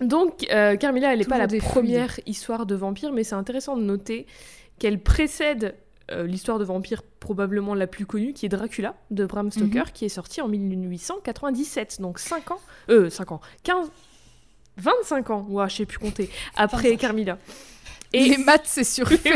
Donc, 0.00 0.46
euh, 0.52 0.76
Carmilla, 0.76 1.12
elle 1.12 1.20
n'est 1.20 1.24
pas 1.24 1.38
la 1.38 1.48
première 1.48 2.20
histoire 2.26 2.66
de 2.66 2.74
vampire, 2.74 3.12
mais 3.12 3.24
c'est 3.24 3.34
intéressant 3.34 3.76
de 3.76 3.82
noter 3.82 4.26
qu'elle 4.78 5.00
précède 5.00 5.74
euh, 6.12 6.24
l'histoire 6.26 6.58
de 6.58 6.64
vampire 6.64 7.02
probablement 7.18 7.74
la 7.74 7.86
plus 7.88 8.06
connue, 8.06 8.32
qui 8.32 8.46
est 8.46 8.48
Dracula, 8.48 8.94
de 9.10 9.24
Bram 9.26 9.50
Stoker, 9.50 9.92
qui 9.92 10.04
est 10.04 10.08
sortie 10.08 10.40
en 10.40 10.48
1897, 10.48 12.00
donc 12.00 12.18
5 12.18 12.50
ans, 12.52 12.60
euh, 12.90 13.10
5 13.10 13.32
ans, 13.32 13.40
15, 13.64 13.90
25 14.76 15.30
ans, 15.30 15.46
ouah, 15.48 15.66
je 15.68 15.76
sais 15.76 15.86
plus 15.86 15.98
compter, 15.98 16.30
après 16.54 16.90
25. 16.90 16.98
Carmilla. 16.98 17.38
Et 18.12 18.24
les 18.28 18.36
maths 18.38 18.62
c'est 18.66 18.84
surfait. 18.84 19.18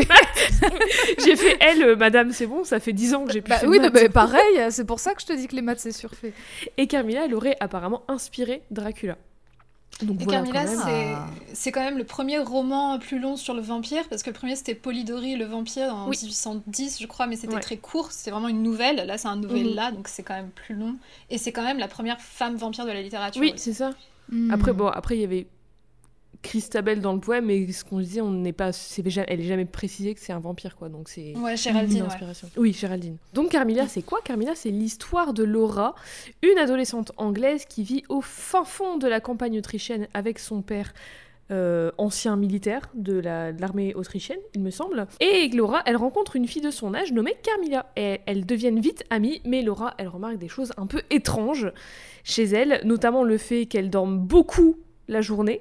j'ai 1.25 1.35
fait 1.35 1.57
elle, 1.59 1.83
euh, 1.83 1.95
madame, 1.97 2.31
c'est 2.31 2.47
bon, 2.47 2.63
ça 2.63 2.79
fait 2.79 2.93
10 2.93 3.15
ans 3.15 3.25
que 3.25 3.33
j'ai 3.33 3.41
pu 3.41 3.49
Bah 3.49 3.57
faire 3.57 3.67
oui, 3.69 3.79
maths. 3.79 3.93
mais 3.93 4.07
pareil, 4.07 4.61
c'est 4.69 4.85
pour 4.85 4.99
ça 5.01 5.13
que 5.13 5.21
je 5.21 5.25
te 5.25 5.33
dis 5.33 5.47
que 5.47 5.55
les 5.55 5.61
maths 5.61 5.79
c'est 5.79 5.91
surfait. 5.91 6.31
Et 6.77 6.87
Carmilla, 6.87 7.25
elle 7.25 7.33
aurait 7.35 7.57
apparemment 7.59 8.03
inspiré 8.07 8.61
Dracula. 8.71 9.17
Donc 10.03 10.19
Et 10.21 10.23
voilà, 10.23 10.41
Carmilla, 10.41 10.63
même. 10.65 10.79
c'est 11.47 11.55
c'est 11.55 11.71
quand 11.71 11.81
même 11.81 11.97
le 11.97 12.03
premier 12.03 12.39
roman 12.39 12.97
plus 12.99 13.19
long 13.19 13.35
sur 13.35 13.53
le 13.53 13.61
vampire, 13.61 14.03
parce 14.09 14.23
que 14.23 14.29
le 14.29 14.33
premier 14.35 14.55
c'était 14.55 14.73
Polidori 14.75 15.35
le 15.35 15.45
vampire 15.45 15.93
en 15.95 16.07
Oui. 16.09 16.17
1810, 16.23 16.99
je 17.01 17.07
crois, 17.07 17.27
mais 17.27 17.35
c'était 17.35 17.53
Ouais. 17.55 17.59
très 17.61 17.77
court, 17.77 18.11
c'était 18.11 18.31
vraiment 18.31 18.47
une 18.47 18.63
nouvelle. 18.63 19.05
Là, 19.05 19.17
c'est 19.17 19.27
un 19.27 19.35
novella, 19.35 19.89
Mhm. 19.91 19.97
donc 19.97 20.07
c'est 20.07 20.23
quand 20.23 20.33
même 20.35 20.49
plus 20.49 20.75
long. 20.75 20.95
Et 21.29 21.37
c'est 21.37 21.51
quand 21.51 21.63
même 21.63 21.77
la 21.77 21.87
première 21.87 22.19
femme 22.21 22.55
vampire 22.55 22.85
de 22.85 22.91
la 22.91 23.01
littérature. 23.01 23.41
Oui, 23.41 23.53
c'est 23.57 23.73
ça. 23.73 23.91
Hmm. 24.31 24.51
Après, 24.51 24.73
bon, 24.73 24.87
après, 24.87 25.17
il 25.17 25.21
y 25.21 25.25
avait 25.25 25.47
Christabel 26.43 27.01
dans 27.01 27.13
le 27.13 27.19
poème, 27.19 27.45
mais 27.45 27.71
ce 27.71 27.83
qu'on 27.85 27.99
disait, 27.99 28.21
on 28.21 28.31
n'est 28.31 28.51
pas, 28.53 28.71
elle 29.27 29.39
est 29.39 29.43
jamais 29.43 29.65
précisée 29.65 30.13
que 30.15 30.19
c'est 30.19 30.33
un 30.33 30.39
vampire, 30.39 30.75
quoi. 30.75 30.89
Donc 30.89 31.07
c'est 31.07 31.33
Ouais, 32.03 32.07
inspiration. 32.07 32.49
Oui, 32.57 32.73
Géraldine. 32.73 33.17
Donc 33.33 33.49
Carmilla, 33.49 33.87
c'est 33.87 34.01
quoi 34.01 34.19
Carmilla, 34.23 34.53
c'est 34.55 34.71
l'histoire 34.71 35.33
de 35.33 35.43
Laura, 35.43 35.93
une 36.41 36.57
adolescente 36.57 37.11
anglaise 37.17 37.65
qui 37.65 37.83
vit 37.83 38.03
au 38.09 38.21
fin 38.21 38.63
fond 38.63 38.97
de 38.97 39.07
la 39.07 39.19
campagne 39.19 39.57
autrichienne 39.57 40.07
avec 40.13 40.39
son 40.39 40.61
père. 40.61 40.93
euh, 41.53 41.91
ancien 41.97 42.37
militaire 42.37 42.89
de 42.93 43.19
la- 43.19 43.51
de 43.51 43.59
l'armée 43.59 43.93
autrichienne, 43.93 44.39
il 44.55 44.61
me 44.61 44.69
semble. 44.71 45.05
Et 45.19 45.49
Laura, 45.49 45.81
elle 45.85 45.97
rencontre 45.97 46.37
une 46.37 46.47
fille 46.47 46.61
de 46.61 46.71
son 46.71 46.93
âge 46.93 47.11
nommée 47.11 47.35
Carmilla. 47.43 47.91
Et 47.97 48.21
elles 48.25 48.45
deviennent 48.45 48.79
vite 48.79 49.03
amies, 49.09 49.41
mais 49.43 49.61
Laura, 49.61 49.93
elle 49.97 50.07
remarque 50.07 50.37
des 50.37 50.47
choses 50.47 50.71
un 50.77 50.85
peu 50.87 51.01
étranges 51.09 51.69
chez 52.23 52.43
elle, 52.45 52.79
notamment 52.85 53.25
le 53.25 53.37
fait 53.37 53.65
qu'elle 53.65 53.89
dorme 53.89 54.17
beaucoup 54.17 54.77
la 55.09 55.19
journée, 55.19 55.59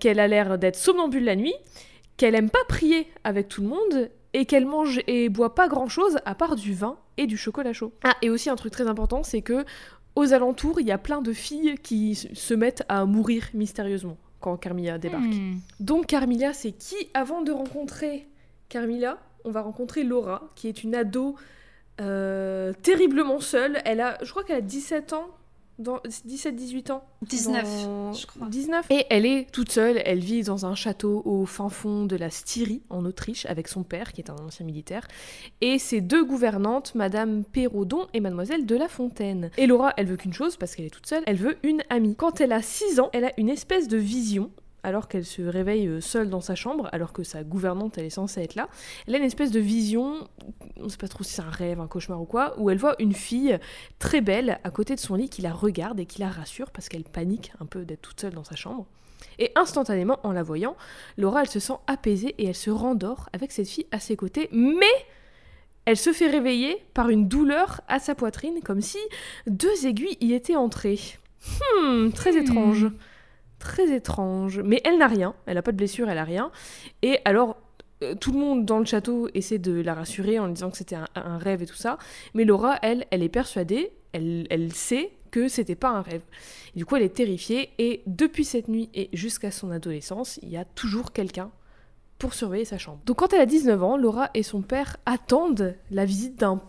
qu'elle 0.00 0.18
a 0.18 0.26
l'air 0.26 0.58
d'être 0.58 0.76
somnambule 0.76 1.24
la 1.24 1.36
nuit, 1.36 1.54
qu'elle 2.16 2.34
aime 2.34 2.50
pas 2.50 2.64
prier 2.68 3.06
avec 3.22 3.48
tout 3.48 3.62
le 3.62 3.68
monde 3.68 4.10
et 4.32 4.46
qu'elle 4.46 4.66
mange 4.66 5.00
et 5.06 5.28
boit 5.28 5.54
pas 5.54 5.68
grand 5.68 5.88
chose 5.88 6.18
à 6.24 6.34
part 6.34 6.56
du 6.56 6.74
vin 6.74 6.98
et 7.16 7.26
du 7.26 7.36
chocolat 7.36 7.72
chaud. 7.72 7.92
Ah, 8.04 8.14
et 8.22 8.30
aussi 8.30 8.50
un 8.50 8.56
truc 8.56 8.72
très 8.72 8.88
important, 8.88 9.22
c'est 9.22 9.42
que 9.42 9.64
aux 10.16 10.32
alentours, 10.32 10.80
il 10.80 10.86
y 10.86 10.92
a 10.92 10.98
plein 10.98 11.22
de 11.22 11.32
filles 11.32 11.76
qui 11.82 12.14
se 12.14 12.54
mettent 12.54 12.82
à 12.88 13.04
mourir 13.04 13.48
mystérieusement 13.54 14.16
quand 14.40 14.56
Carmilla 14.56 14.98
débarque. 14.98 15.24
Hmm. 15.24 15.58
Donc 15.78 16.06
Carmilla, 16.06 16.52
c'est 16.52 16.72
qui? 16.72 16.96
Avant 17.14 17.42
de 17.42 17.52
rencontrer 17.52 18.26
Carmilla, 18.68 19.18
on 19.44 19.50
va 19.50 19.62
rencontrer 19.62 20.02
Laura, 20.02 20.50
qui 20.54 20.68
est 20.68 20.82
une 20.82 20.94
ado 20.94 21.36
euh, 22.00 22.72
terriblement 22.82 23.40
seule. 23.40 23.80
Elle 23.84 24.00
a, 24.00 24.18
je 24.22 24.30
crois 24.30 24.44
qu'elle 24.44 24.56
a 24.56 24.62
17 24.62 25.12
ans 25.12 25.28
17-18 25.80 26.90
ans 26.92 27.04
19, 27.22 27.64
Dans- 27.84 28.12
je 28.12 28.26
crois. 28.26 28.46
19. 28.48 28.86
Et 28.90 29.06
elle 29.10 29.26
est 29.26 29.50
toute 29.50 29.70
seule, 29.72 30.00
elle 30.04 30.20
vit 30.20 30.42
dans 30.42 30.66
un 30.66 30.74
château 30.74 31.22
au 31.24 31.46
fin 31.46 31.68
fond 31.68 32.04
de 32.06 32.16
la 32.16 32.30
Styrie, 32.30 32.82
en 32.90 33.04
Autriche, 33.04 33.46
avec 33.46 33.68
son 33.68 33.82
père, 33.82 34.12
qui 34.12 34.20
est 34.20 34.30
un 34.30 34.36
ancien 34.36 34.64
militaire, 34.66 35.06
et 35.60 35.78
ses 35.78 36.00
deux 36.00 36.24
gouvernantes, 36.24 36.94
Madame 36.94 37.44
Perraudon 37.44 38.06
et 38.14 38.20
Mademoiselle 38.20 38.66
de 38.66 38.76
La 38.76 38.88
Fontaine. 38.88 39.50
Et 39.56 39.66
Laura, 39.66 39.92
elle 39.96 40.06
veut 40.06 40.16
qu'une 40.16 40.32
chose, 40.34 40.56
parce 40.56 40.74
qu'elle 40.74 40.86
est 40.86 40.90
toute 40.90 41.06
seule, 41.06 41.22
elle 41.26 41.36
veut 41.36 41.56
une 41.62 41.82
amie. 41.90 42.14
Quand 42.16 42.40
elle 42.40 42.52
a 42.52 42.62
6 42.62 43.00
ans, 43.00 43.10
elle 43.12 43.24
a 43.24 43.32
une 43.38 43.48
espèce 43.48 43.88
de 43.88 43.96
vision 43.96 44.50
alors 44.82 45.08
qu'elle 45.08 45.24
se 45.24 45.42
réveille 45.42 45.86
euh, 45.86 46.00
seule 46.00 46.30
dans 46.30 46.40
sa 46.40 46.54
chambre, 46.54 46.88
alors 46.92 47.12
que 47.12 47.22
sa 47.22 47.44
gouvernante, 47.44 47.98
elle 47.98 48.04
est 48.06 48.10
censée 48.10 48.42
être 48.42 48.54
là, 48.54 48.68
elle 49.06 49.14
a 49.14 49.18
une 49.18 49.24
espèce 49.24 49.50
de 49.50 49.60
vision, 49.60 50.28
on 50.78 50.88
sait 50.88 50.96
pas 50.96 51.08
trop 51.08 51.24
si 51.24 51.32
c'est 51.34 51.42
un 51.42 51.50
rêve, 51.50 51.80
un 51.80 51.86
cauchemar 51.86 52.20
ou 52.20 52.24
quoi, 52.26 52.54
où 52.58 52.70
elle 52.70 52.78
voit 52.78 52.94
une 52.98 53.12
fille 53.12 53.58
très 53.98 54.20
belle 54.20 54.58
à 54.64 54.70
côté 54.70 54.94
de 54.94 55.00
son 55.00 55.14
lit 55.14 55.28
qui 55.28 55.42
la 55.42 55.52
regarde 55.52 56.00
et 56.00 56.06
qui 56.06 56.20
la 56.20 56.28
rassure 56.30 56.70
parce 56.70 56.88
qu'elle 56.88 57.04
panique 57.04 57.52
un 57.60 57.66
peu 57.66 57.84
d'être 57.84 58.02
toute 58.02 58.20
seule 58.20 58.34
dans 58.34 58.44
sa 58.44 58.56
chambre. 58.56 58.86
Et 59.38 59.52
instantanément, 59.54 60.18
en 60.22 60.32
la 60.32 60.42
voyant, 60.42 60.76
Laura, 61.18 61.42
elle 61.42 61.48
se 61.50 61.60
sent 61.60 61.74
apaisée 61.86 62.34
et 62.38 62.46
elle 62.46 62.54
se 62.54 62.70
rendort 62.70 63.28
avec 63.32 63.52
cette 63.52 63.68
fille 63.68 63.86
à 63.90 64.00
ses 64.00 64.16
côtés, 64.16 64.48
mais 64.52 64.86
elle 65.86 65.96
se 65.96 66.12
fait 66.12 66.28
réveiller 66.28 66.82
par 66.94 67.08
une 67.10 67.26
douleur 67.28 67.80
à 67.88 67.98
sa 67.98 68.14
poitrine, 68.14 68.60
comme 68.64 68.80
si 68.80 68.98
deux 69.46 69.86
aiguilles 69.86 70.16
y 70.20 70.32
étaient 70.34 70.56
entrées. 70.56 71.00
Hmm, 71.82 72.10
très 72.10 72.32
Hmm. 72.32 72.42
étrange. 72.42 72.86
Très 73.60 73.94
étrange. 73.94 74.60
Mais 74.64 74.80
elle 74.84 74.98
n'a 74.98 75.06
rien, 75.06 75.34
elle 75.46 75.54
n'a 75.54 75.62
pas 75.62 75.70
de 75.70 75.76
blessure, 75.76 76.10
elle 76.10 76.18
a 76.18 76.24
rien. 76.24 76.50
Et 77.02 77.20
alors, 77.24 77.56
euh, 78.02 78.16
tout 78.16 78.32
le 78.32 78.38
monde 78.38 78.64
dans 78.64 78.80
le 78.80 78.84
château 78.84 79.28
essaie 79.34 79.58
de 79.58 79.80
la 79.80 79.94
rassurer 79.94 80.40
en 80.40 80.46
lui 80.46 80.54
disant 80.54 80.70
que 80.70 80.76
c'était 80.76 80.96
un, 80.96 81.06
un 81.14 81.38
rêve 81.38 81.62
et 81.62 81.66
tout 81.66 81.76
ça. 81.76 81.98
Mais 82.34 82.44
Laura, 82.44 82.78
elle, 82.82 83.06
elle 83.12 83.22
est 83.22 83.28
persuadée, 83.28 83.92
elle, 84.12 84.46
elle 84.50 84.72
sait 84.72 85.12
que 85.30 85.48
c'était 85.48 85.76
pas 85.76 85.90
un 85.90 86.02
rêve. 86.02 86.22
Et 86.74 86.78
du 86.78 86.84
coup, 86.84 86.96
elle 86.96 87.02
est 87.02 87.14
terrifiée. 87.14 87.70
Et 87.78 88.02
depuis 88.06 88.44
cette 88.44 88.68
nuit 88.68 88.88
et 88.94 89.08
jusqu'à 89.12 89.50
son 89.50 89.70
adolescence, 89.70 90.40
il 90.42 90.50
y 90.50 90.56
a 90.56 90.64
toujours 90.64 91.12
quelqu'un 91.12 91.50
pour 92.18 92.34
surveiller 92.34 92.64
sa 92.64 92.78
chambre. 92.78 93.00
Donc 93.06 93.16
quand 93.18 93.32
elle 93.32 93.40
a 93.40 93.46
19 93.46 93.82
ans, 93.82 93.96
Laura 93.96 94.30
et 94.34 94.42
son 94.42 94.62
père 94.62 94.98
attendent 95.06 95.74
la 95.90 96.04
visite 96.04 96.38
d'un 96.38 96.60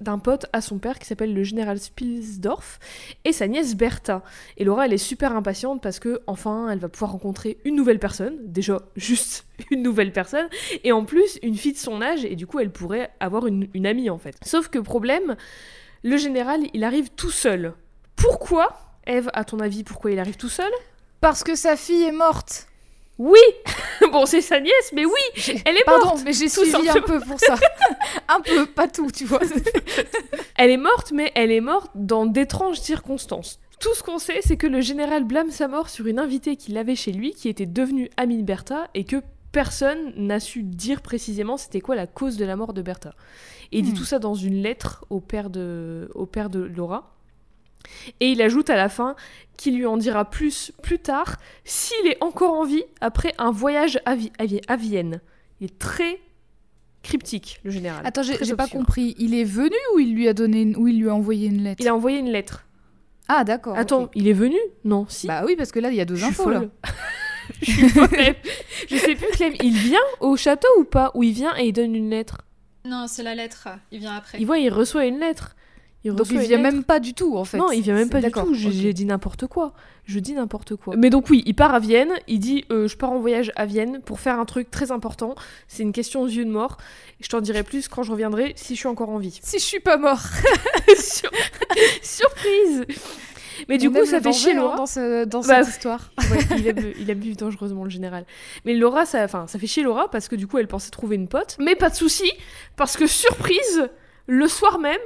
d'un 0.00 0.18
pote 0.18 0.46
à 0.52 0.60
son 0.60 0.78
père 0.78 0.98
qui 0.98 1.06
s'appelle 1.06 1.34
le 1.34 1.44
général 1.44 1.78
Spilsdorf 1.78 2.78
et 3.24 3.32
sa 3.32 3.46
nièce 3.46 3.76
Bertha. 3.76 4.22
Et 4.56 4.64
Laura, 4.64 4.86
elle 4.86 4.92
est 4.92 4.98
super 4.98 5.34
impatiente 5.34 5.82
parce 5.82 5.98
que 5.98 6.20
enfin, 6.26 6.68
elle 6.70 6.78
va 6.78 6.88
pouvoir 6.88 7.12
rencontrer 7.12 7.58
une 7.64 7.76
nouvelle 7.76 7.98
personne, 7.98 8.36
déjà 8.44 8.80
juste 8.96 9.46
une 9.70 9.82
nouvelle 9.82 10.12
personne, 10.12 10.48
et 10.84 10.92
en 10.92 11.04
plus 11.04 11.38
une 11.42 11.56
fille 11.56 11.72
de 11.72 11.78
son 11.78 12.00
âge, 12.02 12.24
et 12.24 12.36
du 12.36 12.46
coup, 12.46 12.60
elle 12.60 12.70
pourrait 12.70 13.10
avoir 13.20 13.46
une, 13.46 13.68
une 13.74 13.86
amie 13.86 14.10
en 14.10 14.18
fait. 14.18 14.36
Sauf 14.44 14.68
que 14.68 14.78
problème, 14.78 15.36
le 16.02 16.16
général, 16.16 16.60
il 16.74 16.84
arrive 16.84 17.10
tout 17.10 17.30
seul. 17.30 17.74
Pourquoi 18.16 18.78
Eve, 19.06 19.30
à 19.32 19.44
ton 19.44 19.58
avis, 19.60 19.84
pourquoi 19.84 20.10
il 20.10 20.18
arrive 20.18 20.36
tout 20.36 20.48
seul? 20.48 20.70
Parce 21.20 21.42
que 21.42 21.56
sa 21.56 21.76
fille 21.76 22.02
est 22.02 22.12
morte. 22.12 22.67
Oui 23.18 23.40
Bon, 24.12 24.26
c'est 24.26 24.40
sa 24.40 24.60
nièce, 24.60 24.92
mais 24.94 25.04
oui 25.04 25.52
Elle 25.64 25.76
est 25.76 25.84
Pardon, 25.84 26.06
morte 26.06 26.22
mais 26.24 26.32
j'ai 26.32 26.48
suivi 26.48 26.88
un 26.88 27.00
peu 27.00 27.20
pour 27.20 27.38
ça. 27.40 27.56
un 28.28 28.40
peu, 28.40 28.66
pas 28.66 28.88
tout, 28.88 29.10
tu 29.10 29.24
vois. 29.24 29.40
Elle 30.56 30.70
est 30.70 30.76
morte, 30.76 31.12
mais 31.12 31.30
elle 31.34 31.52
est 31.52 31.60
morte 31.60 31.90
dans 31.94 32.26
d'étranges 32.26 32.80
circonstances. 32.80 33.60
Tout 33.80 33.94
ce 33.94 34.02
qu'on 34.02 34.18
sait, 34.18 34.40
c'est 34.42 34.56
que 34.56 34.66
le 34.66 34.80
général 34.80 35.22
blâme 35.24 35.50
sa 35.52 35.68
mort 35.68 35.88
sur 35.88 36.06
une 36.08 36.18
invitée 36.18 36.56
qu'il 36.56 36.76
avait 36.76 36.96
chez 36.96 37.12
lui, 37.12 37.32
qui 37.32 37.48
était 37.48 37.66
devenue 37.66 38.10
amie 38.16 38.38
de 38.38 38.42
Bertha, 38.42 38.88
et 38.94 39.04
que 39.04 39.22
personne 39.52 40.12
n'a 40.16 40.40
su 40.40 40.64
dire 40.64 41.00
précisément 41.00 41.56
c'était 41.56 41.80
quoi 41.80 41.94
la 41.94 42.08
cause 42.08 42.36
de 42.36 42.44
la 42.44 42.56
mort 42.56 42.72
de 42.72 42.82
Bertha. 42.82 43.14
Et 43.70 43.78
il 43.78 43.84
dit 43.84 43.92
Hmm. 43.92 43.94
tout 43.94 44.04
ça 44.04 44.18
dans 44.18 44.34
une 44.34 44.62
lettre 44.62 45.04
au 45.10 45.20
père 45.20 45.48
de, 45.48 46.10
au 46.14 46.26
père 46.26 46.50
de 46.50 46.60
Laura. 46.60 47.14
Et 48.20 48.28
il 48.30 48.42
ajoute 48.42 48.70
à 48.70 48.76
la 48.76 48.88
fin 48.88 49.16
qu'il 49.56 49.76
lui 49.76 49.86
en 49.86 49.96
dira 49.96 50.24
plus 50.24 50.72
plus 50.82 50.98
tard 50.98 51.36
s'il 51.64 52.06
est 52.06 52.22
encore 52.22 52.52
en 52.52 52.64
vie 52.64 52.84
après 53.00 53.34
un 53.38 53.50
voyage 53.50 54.00
à, 54.06 54.14
Vi- 54.14 54.32
à 54.38 54.46
Vi- 54.46 54.60
à 54.68 54.76
Vienne. 54.76 55.20
Il 55.60 55.66
est 55.66 55.78
très 55.78 56.20
cryptique, 57.02 57.60
le 57.64 57.70
général. 57.70 58.02
Attends, 58.06 58.22
j'ai 58.22 58.54
pas 58.56 58.66
compris. 58.68 59.14
Il 59.18 59.34
est 59.34 59.44
venu 59.44 59.74
ou 59.94 59.98
il 59.98 60.14
lui 60.14 60.28
a 60.28 60.32
donné, 60.34 60.62
une- 60.62 60.76
ou 60.76 60.86
il 60.88 61.00
lui 61.00 61.08
a 61.08 61.14
envoyé 61.14 61.48
une 61.48 61.62
lettre? 61.62 61.80
Il 61.82 61.88
a 61.88 61.94
envoyé 61.94 62.18
une 62.18 62.30
lettre. 62.30 62.64
Ah 63.28 63.44
d'accord. 63.44 63.76
Attends, 63.76 64.10
il 64.14 64.26
est 64.28 64.32
venu? 64.32 64.56
Non, 64.84 65.06
si. 65.08 65.26
Bah 65.26 65.42
oui, 65.46 65.54
parce 65.56 65.70
que 65.72 65.78
là 65.80 65.90
il 65.90 65.96
y 65.96 66.00
a 66.00 66.04
deux 66.04 66.22
infos 66.24 66.50
là. 66.50 66.62
suis. 67.62 67.82
Je 67.82 68.96
sais 68.96 69.14
plus, 69.14 69.26
Clem. 69.32 69.54
Il 69.62 69.74
vient 69.74 69.98
au 70.20 70.36
château 70.36 70.68
ou 70.78 70.84
pas? 70.84 71.10
Ou 71.14 71.22
il 71.22 71.32
vient 71.32 71.56
et 71.56 71.66
il 71.68 71.72
donne 71.72 71.94
une 71.94 72.10
lettre? 72.10 72.38
Non, 72.84 73.06
c'est 73.06 73.22
la 73.22 73.34
lettre. 73.34 73.68
Il 73.90 74.00
vient 74.00 74.14
après. 74.16 74.38
Il 74.38 74.46
voit, 74.46 74.58
il 74.58 74.70
reçoit 74.70 75.04
une 75.06 75.18
lettre. 75.18 75.56
Il 76.04 76.14
Donc 76.14 76.28
il 76.30 76.38
vient 76.38 76.58
lettre. 76.58 76.62
même 76.62 76.84
pas 76.84 77.00
du 77.00 77.12
tout 77.12 77.36
en 77.36 77.44
fait. 77.44 77.58
Non, 77.58 77.72
il 77.72 77.80
vient 77.82 77.94
même 77.94 78.08
pas 78.08 78.20
du 78.20 78.30
tout. 78.30 78.54
J'ai 78.54 78.92
dit 78.92 79.04
n'importe 79.04 79.46
quoi. 79.48 79.72
Je 80.04 80.20
dis 80.20 80.32
n'importe 80.32 80.76
quoi. 80.76 80.94
Mais 80.96 81.10
donc 81.10 81.28
oui, 81.28 81.42
il 81.44 81.54
part 81.54 81.74
à 81.74 81.80
Vienne. 81.80 82.12
Il 82.28 82.38
dit 82.38 82.64
euh, 82.70 82.86
je 82.86 82.96
pars 82.96 83.10
en 83.12 83.18
voyage 83.18 83.50
à 83.56 83.66
Vienne 83.66 84.00
pour 84.04 84.20
faire 84.20 84.38
un 84.38 84.44
truc 84.44 84.70
très 84.70 84.92
important. 84.92 85.34
C'est 85.66 85.82
une 85.82 85.92
question 85.92 86.24
vie 86.24 86.42
ou 86.42 86.44
de 86.44 86.50
mort. 86.50 86.76
Je 87.20 87.28
t'en 87.28 87.40
dirai 87.40 87.64
plus 87.64 87.88
quand 87.88 88.04
je 88.04 88.12
reviendrai 88.12 88.52
si 88.56 88.74
je 88.74 88.78
suis 88.78 88.88
encore 88.88 89.10
en 89.10 89.18
vie. 89.18 89.38
Si 89.42 89.58
je 89.58 89.64
suis 89.64 89.80
pas 89.80 89.96
mort. 89.96 90.20
Sur- 90.98 91.30
Surprise. 92.02 92.86
Mais 93.68 93.76
du 93.76 93.90
coup, 93.90 94.04
ça 94.06 94.20
fait 94.20 94.32
chier 94.32 94.54
Laura. 94.54 94.76
dans, 94.76 94.86
ce- 94.86 95.24
dans 95.24 95.40
Bah, 95.40 95.64
cette 95.64 95.74
histoire. 95.74 96.12
Ouais, 96.30 96.38
il, 96.58 96.66
aime, 96.68 96.92
il 97.00 97.10
aime 97.10 97.18
vivre 97.18 97.36
dangereusement 97.36 97.84
le 97.84 97.90
général. 97.90 98.24
Mais 98.64 98.74
Laura, 98.74 99.04
ça, 99.06 99.26
ça 99.28 99.46
fait 99.58 99.66
chier 99.66 99.82
Laura 99.82 100.08
parce 100.10 100.28
que 100.28 100.36
du 100.36 100.46
coup, 100.46 100.58
elle 100.58 100.68
pensait 100.68 100.90
trouver 100.90 101.16
une 101.16 101.26
pote. 101.26 101.56
Mais 101.58 101.74
pas 101.74 101.88
de 101.90 101.94
souci, 101.94 102.30
parce 102.76 102.96
que 102.96 103.06
surprise, 103.06 103.88
le 104.26 104.46
soir 104.46 104.78
même, 104.78 104.98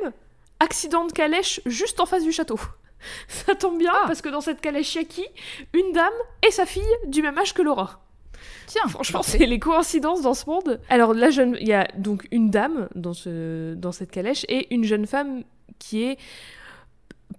accident 0.62 1.06
de 1.06 1.12
calèche 1.12 1.60
juste 1.66 2.00
en 2.00 2.06
face 2.06 2.22
du 2.22 2.32
château. 2.32 2.58
Ça 3.28 3.54
tombe 3.54 3.78
bien 3.78 3.90
Ah. 3.94 4.04
parce 4.06 4.22
que 4.22 4.28
dans 4.28 4.40
cette 4.40 4.60
calèche, 4.60 4.94
il 4.94 4.98
y 4.98 5.04
a 5.04 5.04
qui? 5.04 5.26
Une 5.74 5.92
dame 5.92 6.12
et 6.46 6.50
sa 6.50 6.66
fille 6.66 6.82
du 7.06 7.20
même 7.22 7.36
âge 7.38 7.52
que 7.54 7.62
Laura. 7.62 8.00
Tiens, 8.66 8.86
Franchement, 8.88 9.22
c'est 9.22 9.46
les 9.46 9.58
coïncidences 9.58 10.22
dans 10.22 10.34
ce 10.34 10.48
monde. 10.48 10.80
Alors, 10.88 11.14
la 11.14 11.30
jeune, 11.30 11.56
il 11.60 11.66
y 11.68 11.72
a 11.72 11.88
donc 11.98 12.26
une 12.30 12.50
dame 12.50 12.88
dans, 12.94 13.12
ce, 13.12 13.74
dans 13.74 13.92
cette 13.92 14.10
calèche 14.10 14.44
et 14.48 14.72
une 14.74 14.84
jeune 14.84 15.06
femme 15.06 15.42
qui 15.78 16.04
est 16.04 16.18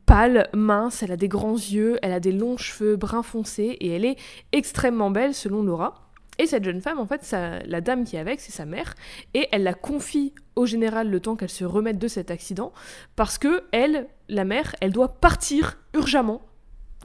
pâle, 0.05 0.49
mince, 0.53 1.01
elle 1.03 1.11
a 1.11 1.17
des 1.17 1.27
grands 1.29 1.53
yeux, 1.55 1.97
elle 2.01 2.11
a 2.11 2.19
des 2.19 2.31
longs 2.31 2.57
cheveux 2.57 2.95
brun 2.95 3.23
foncé 3.23 3.77
et 3.79 3.89
elle 3.95 4.05
est 4.05 4.17
extrêmement 4.51 5.11
belle 5.11 5.33
selon 5.33 5.63
Laura. 5.63 6.02
Et 6.39 6.47
cette 6.47 6.63
jeune 6.63 6.81
femme, 6.81 6.99
en 6.99 7.05
fait, 7.05 7.23
sa- 7.23 7.59
la 7.59 7.79
dame 7.81 8.05
qui 8.05 8.15
est 8.15 8.19
avec, 8.19 8.39
c'est 8.39 8.51
sa 8.51 8.65
mère, 8.65 8.95
et 9.33 9.47
elle 9.51 9.63
la 9.63 9.73
confie 9.75 10.33
au 10.55 10.65
général 10.65 11.09
le 11.09 11.19
temps 11.19 11.35
qu'elle 11.35 11.49
se 11.49 11.63
remette 11.65 11.99
de 11.99 12.07
cet 12.07 12.31
accident, 12.31 12.73
parce 13.15 13.37
que 13.37 13.63
elle, 13.71 14.07
la 14.29 14.43
mère, 14.43 14.75
elle 14.81 14.91
doit 14.91 15.09
partir 15.19 15.77
urgemment, 15.93 16.41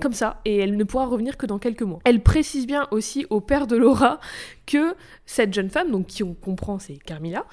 comme 0.00 0.12
ça, 0.14 0.40
et 0.44 0.56
elle 0.58 0.76
ne 0.76 0.84
pourra 0.84 1.06
revenir 1.06 1.36
que 1.36 1.44
dans 1.44 1.58
quelques 1.58 1.82
mois. 1.82 1.98
Elle 2.04 2.22
précise 2.22 2.66
bien 2.66 2.86
aussi 2.90 3.26
au 3.30 3.40
père 3.40 3.66
de 3.66 3.76
Laura 3.76 4.18
que 4.66 4.94
cette 5.26 5.52
jeune 5.52 5.68
femme, 5.70 5.90
donc 5.90 6.06
qui 6.06 6.22
on 6.22 6.34
comprend, 6.34 6.78
c'est 6.78 6.96
Carmilla, 6.96 7.44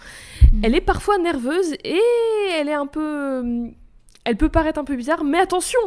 Mhm. 0.53 0.62
elle 0.63 0.75
est 0.75 0.82
parfois 0.82 1.17
nerveuse 1.17 1.74
et 1.84 2.00
elle 2.58 2.70
est 2.70 2.74
un 2.74 2.88
peu, 2.88 3.39
hum, 3.39 3.74
elle 4.24 4.38
peut 4.38 4.50
paraître 4.50 4.79
un 4.79 4.86
peu 4.86 4.96
bizarre, 4.96 5.24
mais 5.25 5.39
attention, 5.39 5.79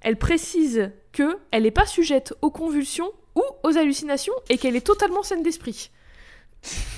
elle 0.00 0.16
précise 0.16 0.90
que 1.12 1.36
elle 1.50 1.64
n'est 1.64 1.70
pas 1.70 1.84
sujette 1.86 2.32
aux 2.42 2.50
convulsions 2.50 3.10
ou 3.34 3.42
aux 3.62 3.76
hallucinations 3.76 4.34
et 4.48 4.58
qu'elle 4.58 4.76
est 4.76 4.86
totalement 4.86 5.22
saine 5.22 5.42
d'esprit. 5.42 5.90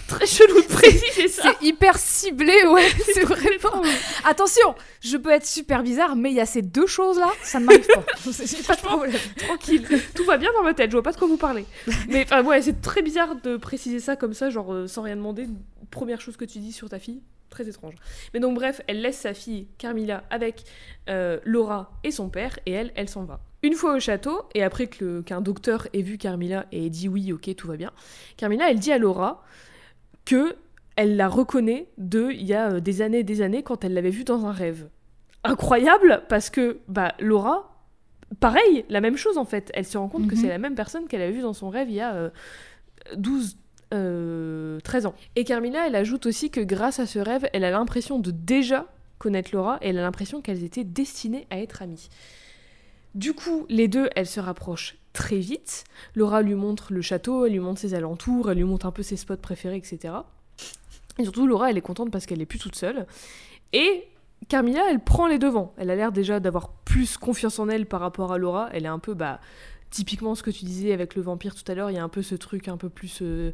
Très 0.08 0.26
chelou 0.26 0.60
de 0.60 0.66
préciser 0.66 1.28
ça. 1.28 1.54
C'est 1.58 1.66
hyper 1.66 1.96
ciblé, 1.96 2.66
ouais, 2.66 2.86
c'est 3.14 3.24
vrai. 3.24 3.56
vraiment- 3.56 3.82
Attention, 4.26 4.74
je 5.00 5.16
peux 5.16 5.30
être 5.30 5.46
super 5.46 5.82
bizarre, 5.82 6.16
mais 6.16 6.30
il 6.30 6.34
y 6.36 6.40
a 6.40 6.44
ces 6.46 6.60
deux 6.60 6.86
choses-là, 6.86 7.30
ça 7.42 7.60
ne 7.60 7.64
m'arrive 7.64 7.86
pas. 7.86 8.04
C'est 8.30 8.66
pas 8.66 8.76
de 8.76 8.82
problème. 8.82 9.14
Tranquille, 9.38 9.86
tout 10.14 10.24
va 10.24 10.36
bien 10.36 10.50
dans 10.52 10.62
ma 10.62 10.74
tête, 10.74 10.90
je 10.90 10.96
vois 10.96 11.02
pas 11.02 11.12
de 11.12 11.16
quoi 11.16 11.26
vous 11.28 11.38
parlez. 11.38 11.64
Mais 12.08 12.24
enfin, 12.24 12.44
ouais, 12.44 12.60
c'est 12.60 12.82
très 12.82 13.00
bizarre 13.00 13.36
de 13.36 13.56
préciser 13.56 14.00
ça 14.00 14.16
comme 14.16 14.34
ça, 14.34 14.50
genre 14.50 14.72
euh, 14.74 14.86
sans 14.86 15.00
rien 15.02 15.16
demander. 15.16 15.46
Première 15.90 16.20
chose 16.20 16.36
que 16.36 16.44
tu 16.44 16.58
dis 16.58 16.72
sur 16.72 16.90
ta 16.90 16.98
fille, 16.98 17.22
très 17.48 17.66
étrange. 17.66 17.94
Mais 18.34 18.40
donc, 18.40 18.54
bref, 18.56 18.82
elle 18.86 19.00
laisse 19.00 19.18
sa 19.18 19.32
fille 19.32 19.68
Carmilla 19.78 20.24
avec 20.28 20.64
euh, 21.08 21.38
Laura 21.44 21.92
et 22.04 22.10
son 22.10 22.28
père, 22.28 22.58
et 22.66 22.72
elle, 22.72 22.92
elle 22.96 23.08
s'en 23.08 23.24
va. 23.24 23.40
Une 23.64 23.72
fois 23.72 23.94
au 23.94 23.98
château, 24.00 24.42
et 24.54 24.62
après 24.62 24.88
qu'un 24.88 25.40
docteur 25.40 25.88
ait 25.94 26.02
vu 26.02 26.18
Carmilla 26.18 26.66
et 26.70 26.84
ait 26.84 26.90
dit 26.90 27.08
oui, 27.08 27.32
ok, 27.32 27.54
tout 27.56 27.66
va 27.66 27.76
bien, 27.78 27.92
Carmilla, 28.36 28.70
elle 28.70 28.78
dit 28.78 28.92
à 28.92 28.98
Laura 28.98 29.42
que 30.26 30.54
elle 30.96 31.16
la 31.16 31.28
reconnaît 31.28 31.88
de 31.96 32.30
il 32.30 32.44
y 32.44 32.52
a 32.52 32.72
euh, 32.74 32.80
des 32.80 33.00
années 33.00 33.20
et 33.20 33.24
des 33.24 33.40
années 33.40 33.62
quand 33.62 33.82
elle 33.82 33.94
l'avait 33.94 34.10
vue 34.10 34.24
dans 34.24 34.44
un 34.44 34.52
rêve. 34.52 34.88
Incroyable, 35.44 36.22
parce 36.28 36.50
que 36.50 36.78
bah, 36.88 37.14
Laura, 37.20 37.74
pareil, 38.38 38.84
la 38.90 39.00
même 39.00 39.16
chose 39.16 39.38
en 39.38 39.46
fait. 39.46 39.70
Elle 39.72 39.86
se 39.86 39.96
rend 39.96 40.08
compte 40.08 40.28
que 40.28 40.34
Mhm. 40.34 40.40
c'est 40.42 40.48
la 40.48 40.58
même 40.58 40.74
personne 40.74 41.06
qu'elle 41.08 41.22
a 41.22 41.30
vue 41.30 41.40
dans 41.40 41.54
son 41.54 41.70
rêve 41.70 41.88
il 41.88 41.96
y 41.96 42.00
a 42.02 42.14
euh, 42.14 42.30
12, 43.16 43.56
euh, 43.94 44.78
13 44.80 45.06
ans. 45.06 45.14
Et 45.36 45.44
Carmilla, 45.44 45.86
elle 45.86 45.96
ajoute 45.96 46.26
aussi 46.26 46.50
que 46.50 46.60
grâce 46.60 46.98
à 47.00 47.06
ce 47.06 47.18
rêve, 47.18 47.48
elle 47.54 47.64
a 47.64 47.70
l'impression 47.70 48.18
de 48.18 48.30
déjà 48.30 48.86
connaître 49.18 49.50
Laura 49.54 49.78
et 49.80 49.88
elle 49.88 49.98
a 49.98 50.02
l'impression 50.02 50.42
qu'elles 50.42 50.64
étaient 50.64 50.84
destinées 50.84 51.46
à 51.50 51.58
être 51.58 51.80
amies. 51.82 52.08
Du 53.14 53.32
coup, 53.32 53.66
les 53.68 53.86
deux, 53.88 54.08
elles 54.16 54.26
se 54.26 54.40
rapprochent 54.40 54.96
très 55.12 55.38
vite. 55.38 55.84
Laura 56.14 56.42
lui 56.42 56.54
montre 56.54 56.92
le 56.92 57.00
château, 57.02 57.46
elle 57.46 57.52
lui 57.52 57.60
montre 57.60 57.80
ses 57.80 57.94
alentours, 57.94 58.50
elle 58.50 58.58
lui 58.58 58.64
montre 58.64 58.86
un 58.86 58.90
peu 58.90 59.02
ses 59.02 59.16
spots 59.16 59.36
préférés, 59.36 59.76
etc. 59.76 60.14
Et 61.18 61.22
surtout, 61.22 61.46
Laura, 61.46 61.70
elle 61.70 61.78
est 61.78 61.82
contente 61.82 62.10
parce 62.10 62.26
qu'elle 62.26 62.40
est 62.42 62.46
plus 62.46 62.58
toute 62.58 62.74
seule. 62.74 63.06
Et 63.72 64.04
Carmilla, 64.48 64.82
elle 64.90 64.98
prend 64.98 65.28
les 65.28 65.38
devants. 65.38 65.72
Elle 65.76 65.90
a 65.90 65.96
l'air 65.96 66.10
déjà 66.10 66.40
d'avoir 66.40 66.70
plus 66.72 67.16
confiance 67.16 67.58
en 67.60 67.68
elle 67.68 67.86
par 67.86 68.00
rapport 68.00 68.32
à 68.32 68.38
Laura. 68.38 68.68
Elle 68.72 68.84
est 68.84 68.88
un 68.88 68.98
peu, 68.98 69.14
bah, 69.14 69.40
typiquement 69.90 70.34
ce 70.34 70.42
que 70.42 70.50
tu 70.50 70.64
disais 70.64 70.92
avec 70.92 71.14
le 71.14 71.22
vampire 71.22 71.54
tout 71.54 71.70
à 71.70 71.74
l'heure, 71.76 71.90
il 71.92 71.94
y 71.94 71.98
a 71.98 72.02
un 72.02 72.08
peu 72.08 72.22
ce 72.22 72.34
truc 72.34 72.66
un 72.66 72.76
peu 72.76 72.88
plus 72.88 73.20
euh, 73.22 73.52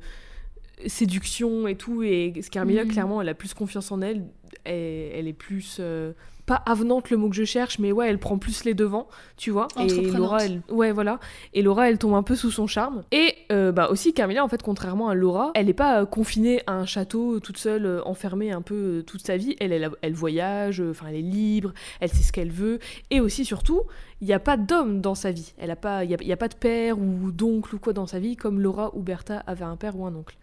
séduction 0.86 1.66
et 1.68 1.76
tout. 1.76 2.02
Et 2.02 2.32
Carmilla, 2.50 2.84
Mhm. 2.84 2.90
clairement, 2.92 3.20
elle 3.20 3.28
a 3.28 3.34
plus 3.34 3.54
confiance 3.54 3.92
en 3.92 4.00
elle. 4.00 4.24
Elle, 4.64 5.12
elle 5.14 5.28
est 5.28 5.32
plus. 5.34 5.76
euh, 5.80 6.12
pas 6.50 6.62
avenante 6.66 7.10
le 7.10 7.16
mot 7.16 7.28
que 7.28 7.36
je 7.36 7.44
cherche, 7.44 7.78
mais 7.78 7.92
ouais, 7.92 8.08
elle 8.08 8.18
prend 8.18 8.36
plus 8.36 8.64
les 8.64 8.74
devants, 8.74 9.06
tu 9.36 9.52
vois. 9.52 9.68
Et. 9.78 10.10
Laura, 10.10 10.44
elle, 10.44 10.62
ouais, 10.68 10.90
voilà. 10.90 11.20
Et 11.54 11.62
Laura, 11.62 11.88
elle 11.88 11.96
tombe 11.96 12.14
un 12.14 12.24
peu 12.24 12.34
sous 12.34 12.50
son 12.50 12.66
charme. 12.66 13.04
Et 13.12 13.36
euh, 13.52 13.70
bah 13.70 13.88
aussi, 13.88 14.12
Carmilla, 14.14 14.44
en 14.44 14.48
fait, 14.48 14.60
contrairement 14.60 15.08
à 15.08 15.14
Laura, 15.14 15.52
elle 15.54 15.66
n'est 15.66 15.74
pas 15.74 16.00
euh, 16.00 16.06
confinée 16.06 16.60
à 16.66 16.72
un 16.72 16.86
château 16.86 17.38
toute 17.38 17.56
seule, 17.56 17.86
euh, 17.86 18.02
enfermée 18.04 18.50
un 18.50 18.62
peu 18.62 18.74
euh, 18.74 19.02
toute 19.02 19.24
sa 19.24 19.36
vie. 19.36 19.54
Elle, 19.60 19.70
elle, 19.72 19.88
elle 20.02 20.12
voyage, 20.14 20.80
euh, 20.80 20.90
enfin, 20.90 21.06
elle 21.08 21.14
est 21.14 21.22
libre, 21.22 21.72
elle 22.00 22.10
sait 22.10 22.24
ce 22.24 22.32
qu'elle 22.32 22.50
veut. 22.50 22.80
Et 23.12 23.20
aussi, 23.20 23.44
surtout, 23.44 23.82
il 24.20 24.26
n'y 24.26 24.32
a 24.34 24.40
pas 24.40 24.56
d'homme 24.56 25.00
dans 25.00 25.14
sa 25.14 25.30
vie. 25.30 25.54
Elle 25.56 25.70
a 25.70 25.76
pas, 25.76 26.02
il 26.02 26.08
n'y 26.08 26.14
a, 26.14 26.18
il 26.20 26.26
y 26.26 26.32
a 26.32 26.36
pas 26.36 26.48
de 26.48 26.56
père 26.56 26.98
ou 26.98 27.30
d'oncle 27.30 27.76
ou 27.76 27.78
quoi 27.78 27.92
dans 27.92 28.08
sa 28.08 28.18
vie, 28.18 28.34
comme 28.34 28.58
Laura 28.60 28.90
ou 28.96 29.02
Bertha 29.02 29.44
avaient 29.46 29.64
un 29.64 29.76
père 29.76 29.96
ou 29.96 30.04
un 30.04 30.14
oncle. 30.16 30.36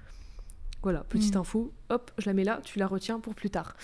Voilà, 0.84 1.04
petite 1.10 1.36
Mm. 1.36 1.40
info, 1.40 1.72
hop, 1.90 2.12
je 2.18 2.28
la 2.28 2.34
mets 2.34 2.46
là, 2.46 2.62
tu 2.64 2.80
la 2.80 2.88
retiens 2.88 3.20
pour 3.20 3.36
plus 3.36 3.50
tard. 3.50 3.76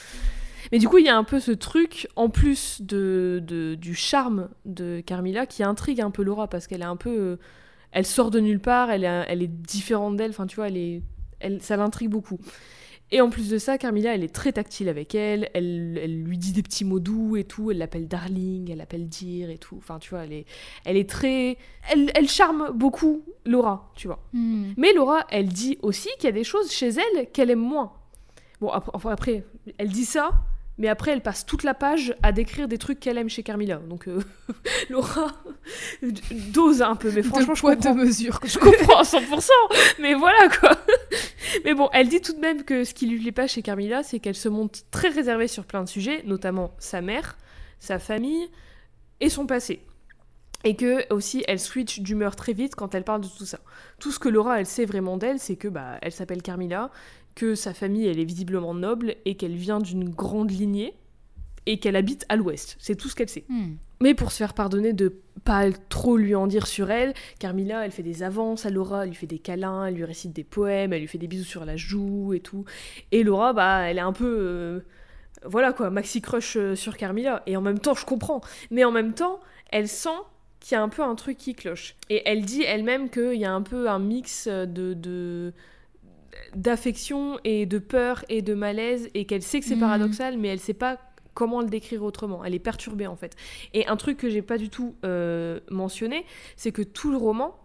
Mais 0.72 0.80
du 0.80 0.88
coup, 0.88 0.98
il 0.98 1.06
y 1.06 1.10
a 1.10 1.18
un 1.18 1.24
peu 1.24 1.40
ce 1.40 1.52
truc, 1.52 2.08
en 2.16 2.30
plus 2.30 2.82
de, 2.82 3.42
de- 3.46 3.76
du 3.76 3.94
charme 3.96 4.50
de 4.66 5.02
Carmilla, 5.06 5.46
qui 5.46 5.64
intrigue 5.64 6.02
un 6.02 6.12
peu 6.12 6.24
Laura, 6.24 6.48
parce 6.48 6.68
qu'elle 6.68 6.82
est 6.82 6.86
un 6.86 6.96
peu... 6.96 7.10
euh, 7.10 7.36
elle 7.92 8.06
sort 8.06 8.32
de 8.32 8.40
nulle 8.40 8.60
part, 8.60 8.90
elle 8.90 9.04
est, 9.04 9.26
elle 9.28 9.44
est 9.44 9.48
différente 9.48 10.16
d'elle, 10.18 10.32
enfin 10.32 10.48
tu 10.48 10.56
vois, 10.56 10.68
elle 10.68 10.78
est, 10.78 11.02
elle, 11.40 11.62
ça 11.62 11.78
l'intrigue 11.78 12.10
beaucoup. 12.10 12.40
Et 13.12 13.22
en 13.22 13.30
plus 13.30 13.48
de 13.50 13.60
ça, 13.60 13.78
Carmilla, 13.78 14.16
elle 14.16 14.24
est 14.24 14.34
très 14.34 14.54
tactile 14.54 14.90
avec 14.90 15.14
elle, 15.14 15.48
elle, 15.54 16.00
elle 16.02 16.24
lui 16.24 16.40
dit 16.40 16.52
des 16.54 16.64
petits 16.64 16.86
mots 16.86 17.00
doux 17.00 17.38
et 17.38 17.44
tout, 17.44 17.70
elle 17.70 17.78
l'appelle 17.78 18.08
darling, 18.08 18.72
elle 18.72 18.80
l'appelle 18.80 19.08
dear 19.08 19.52
et 19.52 19.60
tout, 19.60 19.76
enfin 19.78 20.00
tu 20.00 20.10
vois, 20.10 20.24
elle 20.24 20.34
est, 20.34 20.46
elle 20.86 20.98
est 20.98 21.08
très... 21.08 21.58
Elle, 21.92 22.10
elle 22.16 22.28
charme 22.28 22.72
beaucoup 22.74 23.24
Laura, 23.46 23.92
tu 23.96 24.08
vois. 24.08 24.24
Hmm. 24.34 24.72
Mais 24.78 24.94
Laura, 24.94 25.28
elle 25.30 25.50
dit 25.50 25.78
aussi 25.84 26.10
qu'il 26.18 26.26
y 26.26 26.30
a 26.30 26.32
des 26.32 26.44
choses 26.44 26.72
chez 26.72 26.90
elle 26.90 27.30
qu'elle 27.32 27.52
aime 27.52 27.60
moins. 27.60 27.94
Bon, 28.60 28.70
ap- 28.70 28.90
enfin, 28.94 29.12
après, 29.12 29.44
elle 29.78 29.90
dit 29.90 30.06
ça, 30.06 30.32
mais 30.78 30.88
après, 30.88 31.12
elle 31.12 31.22
passe 31.22 31.46
toute 31.46 31.64
la 31.64 31.74
page 31.74 32.16
à 32.24 32.32
décrire 32.32 32.68
des 32.68 32.78
trucs 32.78 33.00
qu'elle 33.00 33.18
aime 33.18 33.30
chez 33.30 33.44
Carmilla. 33.44 33.78
Donc, 33.78 34.08
euh, 34.08 34.20
Laura 34.90 35.32
dose 36.52 36.82
un 36.82 36.96
peu, 36.96 37.12
mais 37.12 37.22
franchement, 37.24 37.54
de 37.54 37.58
je 37.58 37.62
poids, 37.62 37.76
comprends. 37.76 37.94
de 37.96 38.00
mesure. 38.02 38.40
Je 38.44 38.58
comprends 38.58 39.00
à 39.00 39.04
100%, 39.04 39.50
mais 40.00 40.14
voilà 40.16 40.50
quoi. 40.60 40.72
Mais 41.66 41.74
bon, 41.74 41.90
elle 41.94 42.10
dit 42.10 42.22
tout 42.22 42.34
de 42.34 42.40
même 42.40 42.64
que 42.64 42.84
ce 42.84 42.94
qui 42.94 43.06
lui 43.08 43.20
plaît 43.20 43.32
pas 43.32 43.48
chez 43.48 43.62
Carmilla, 43.62 44.02
c'est 44.04 44.20
qu'elle 44.20 44.36
se 44.36 44.50
montre 44.50 44.80
très 44.92 45.10
réservée 45.10 45.48
sur 45.48 45.66
plein 45.66 45.84
de 45.84 45.90
sujets, 45.90 46.24
notamment 46.26 46.74
sa 46.80 47.02
mère, 47.02 47.38
sa 47.80 48.00
famille 48.00 48.50
et 49.20 49.30
son 49.30 49.46
passé. 49.46 49.82
Et 50.66 50.76
que 50.78 51.12
aussi, 51.14 51.44
elle 51.48 51.60
switch 51.60 52.00
d'humeur 52.00 52.36
très 52.38 52.54
vite 52.54 52.74
quand 52.76 52.96
elle 52.96 53.04
parle 53.04 53.22
de 53.22 53.28
tout 53.28 53.46
ça. 53.46 53.60
Tout 54.00 54.12
ce 54.12 54.20
que 54.20 54.30
Laura, 54.30 54.60
elle 54.62 54.66
sait 54.66 54.86
vraiment 54.86 55.18
d'elle, 55.18 55.38
c'est 55.38 55.58
que 55.58 55.68
bah, 55.68 55.98
elle 56.02 56.14
s'appelle 56.14 56.42
Carmilla, 56.42 56.90
que 57.36 57.56
sa 57.56 57.74
famille, 57.74 58.08
elle 58.08 58.20
est 58.20 58.26
visiblement 58.26 58.74
noble 58.74 59.16
et 59.26 59.36
qu'elle 59.36 59.56
vient 59.56 59.80
d'une 59.80 60.10
grande 60.10 60.52
lignée 60.52 60.94
et 61.66 61.80
qu'elle 61.80 61.96
habite 61.96 62.26
à 62.30 62.36
l'ouest. 62.36 62.76
C'est 62.80 62.96
tout 62.96 63.10
ce 63.10 63.16
qu'elle 63.16 63.30
sait. 63.30 63.46
Hmm. 63.50 63.76
Mais 64.02 64.14
pour 64.14 64.32
se 64.32 64.38
faire 64.38 64.54
pardonner 64.54 64.92
de 64.92 65.16
pas 65.46 65.72
trop 65.90 66.18
lui 66.18 66.36
en 66.36 66.48
dire 66.48 66.68
sur 66.68 66.92
elle, 66.92 67.14
Carmilla, 67.40 67.86
elle 67.86 67.92
fait 67.92 68.04
des 68.04 68.22
avances 68.22 68.66
à 68.66 68.70
Laura, 68.70 69.04
elle 69.04 69.10
lui 69.10 69.16
fait 69.16 69.28
des 69.28 69.40
câlins, 69.40 69.86
elle 69.86 69.96
lui 69.96 70.04
récite 70.04 70.34
des 70.34 70.44
poèmes, 70.44 70.92
elle 70.94 71.02
lui 71.02 71.08
fait 71.08 71.18
des 71.18 71.28
bisous 71.28 71.46
sur 71.46 71.64
la 71.66 71.78
joue 71.78 72.34
et 72.34 72.42
tout. 72.42 72.66
Et 73.12 73.24
Laura, 73.24 73.54
bah, 73.54 73.80
elle 73.90 73.98
est 73.98 74.02
un 74.02 74.14
peu. 74.14 74.38
euh, 74.40 74.80
voilà 75.46 75.74
quoi, 75.74 75.90
maxi 75.90 76.22
crush 76.22 76.58
euh, 76.58 76.76
sur 76.76 76.98
Carmilla. 76.98 77.44
Et 77.46 77.56
en 77.58 77.62
même 77.62 77.80
temps, 77.80 77.94
je 77.94 78.06
comprends. 78.06 78.42
Mais 78.72 78.84
en 78.84 78.92
même 78.92 79.14
temps, 79.14 79.40
elle 79.72 79.88
sent 79.88 80.10
qu'il 80.60 80.76
y 80.76 80.78
a 80.78 80.84
un 80.84 80.90
peu 80.90 81.02
un 81.02 81.16
truc 81.16 81.38
qui 81.38 81.54
cloche. 81.54 81.96
Et 82.10 82.22
elle 82.26 82.44
dit 82.46 82.64
elle-même 82.64 83.10
qu'il 83.10 83.36
y 83.36 83.46
a 83.46 83.54
un 83.54 83.62
peu 83.62 83.90
un 83.90 84.00
mix 84.00 84.48
de. 84.48 84.94
de 84.94 85.54
d'affection 86.56 87.40
et 87.44 87.66
de 87.66 87.78
peur 87.80 88.24
et 88.30 88.42
de 88.42 88.54
malaise 88.54 89.10
et 89.14 89.26
qu'elle 89.26 89.42
sait 89.42 89.60
que 89.60 89.66
c'est 89.66 89.76
Mhm. 89.76 89.80
paradoxal 89.82 90.38
mais 90.38 90.48
elle 90.50 90.60
sait 90.60 90.74
pas 90.74 90.98
comment 91.34 91.62
le 91.62 91.68
décrire 91.68 92.04
autrement 92.04 92.44
elle 92.46 92.54
est 92.54 92.60
perturbée 92.60 93.08
en 93.08 93.16
fait 93.16 93.36
et 93.74 93.88
un 93.88 93.96
truc 93.98 94.18
que 94.18 94.30
j'ai 94.30 94.42
pas 94.44 94.58
du 94.58 94.70
tout 94.70 94.96
euh, 95.04 95.60
mentionné, 95.72 96.26
c'est 96.56 96.72
que 96.72 96.82
tout 96.84 97.12
le 97.12 97.18
roman, 97.18 97.56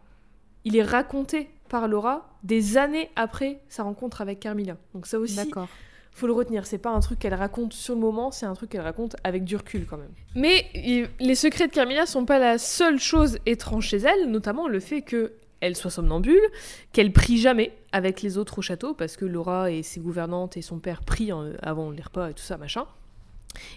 il 0.64 0.76
est 0.76 0.82
raconté 0.82 1.50
par 1.68 1.86
Laura 1.86 2.30
des 2.42 2.76
années 2.78 3.10
après 3.14 3.60
sa 3.68 3.82
rencontre 3.82 4.20
avec 4.22 4.40
Carmilla. 4.40 4.76
Donc 4.94 5.06
ça 5.06 5.18
aussi, 5.18 5.36
D'accord. 5.36 5.68
faut 6.12 6.26
le 6.26 6.32
retenir. 6.32 6.64
C'est 6.66 6.78
pas 6.78 6.90
un 6.90 7.00
truc 7.00 7.18
qu'elle 7.18 7.34
raconte 7.34 7.74
sur 7.74 7.94
le 7.94 8.00
moment, 8.00 8.30
c'est 8.30 8.46
un 8.46 8.54
truc 8.54 8.70
qu'elle 8.70 8.80
raconte 8.80 9.16
avec 9.22 9.44
du 9.44 9.54
recul 9.56 9.84
quand 9.86 9.98
même. 9.98 10.12
Mais 10.34 10.64
les 11.20 11.34
secrets 11.34 11.66
de 11.68 11.72
Carmilla 11.72 12.06
sont 12.06 12.24
pas 12.24 12.38
la 12.38 12.56
seule 12.58 12.98
chose 12.98 13.38
étrange 13.44 13.86
chez 13.88 13.98
elle, 13.98 14.30
notamment 14.30 14.66
le 14.66 14.80
fait 14.80 15.02
que 15.02 15.32
elle 15.60 15.76
soit 15.76 15.90
somnambule, 15.90 16.40
qu'elle 16.92 17.12
prie 17.12 17.38
jamais 17.38 17.72
avec 17.92 18.22
les 18.22 18.38
autres 18.38 18.58
au 18.58 18.62
château, 18.62 18.94
parce 18.94 19.16
que 19.16 19.24
Laura 19.24 19.70
et 19.70 19.82
ses 19.82 20.00
gouvernantes 20.00 20.56
et 20.56 20.62
son 20.62 20.78
père 20.78 21.02
prient 21.02 21.32
euh, 21.32 21.54
avant 21.62 21.90
les 21.90 22.02
repas 22.02 22.30
et 22.30 22.34
tout 22.34 22.42
ça, 22.42 22.56
machin. 22.56 22.86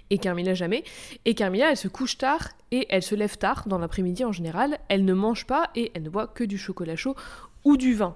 Et 0.09 0.17
Carmilla 0.17 0.53
jamais. 0.53 0.83
Et 1.25 1.33
Carmilla, 1.33 1.71
elle 1.71 1.77
se 1.77 1.87
couche 1.87 2.17
tard 2.17 2.49
et 2.71 2.85
elle 2.89 3.01
se 3.01 3.15
lève 3.15 3.37
tard 3.37 3.63
dans 3.67 3.77
l'après-midi 3.77 4.25
en 4.25 4.31
général. 4.31 4.79
Elle 4.89 5.05
ne 5.05 5.13
mange 5.13 5.47
pas 5.47 5.69
et 5.75 5.91
elle 5.95 6.03
ne 6.03 6.09
boit 6.09 6.27
que 6.27 6.43
du 6.43 6.57
chocolat 6.57 6.95
chaud 6.95 7.15
ou 7.63 7.77
du 7.77 7.93
vin. 7.93 8.15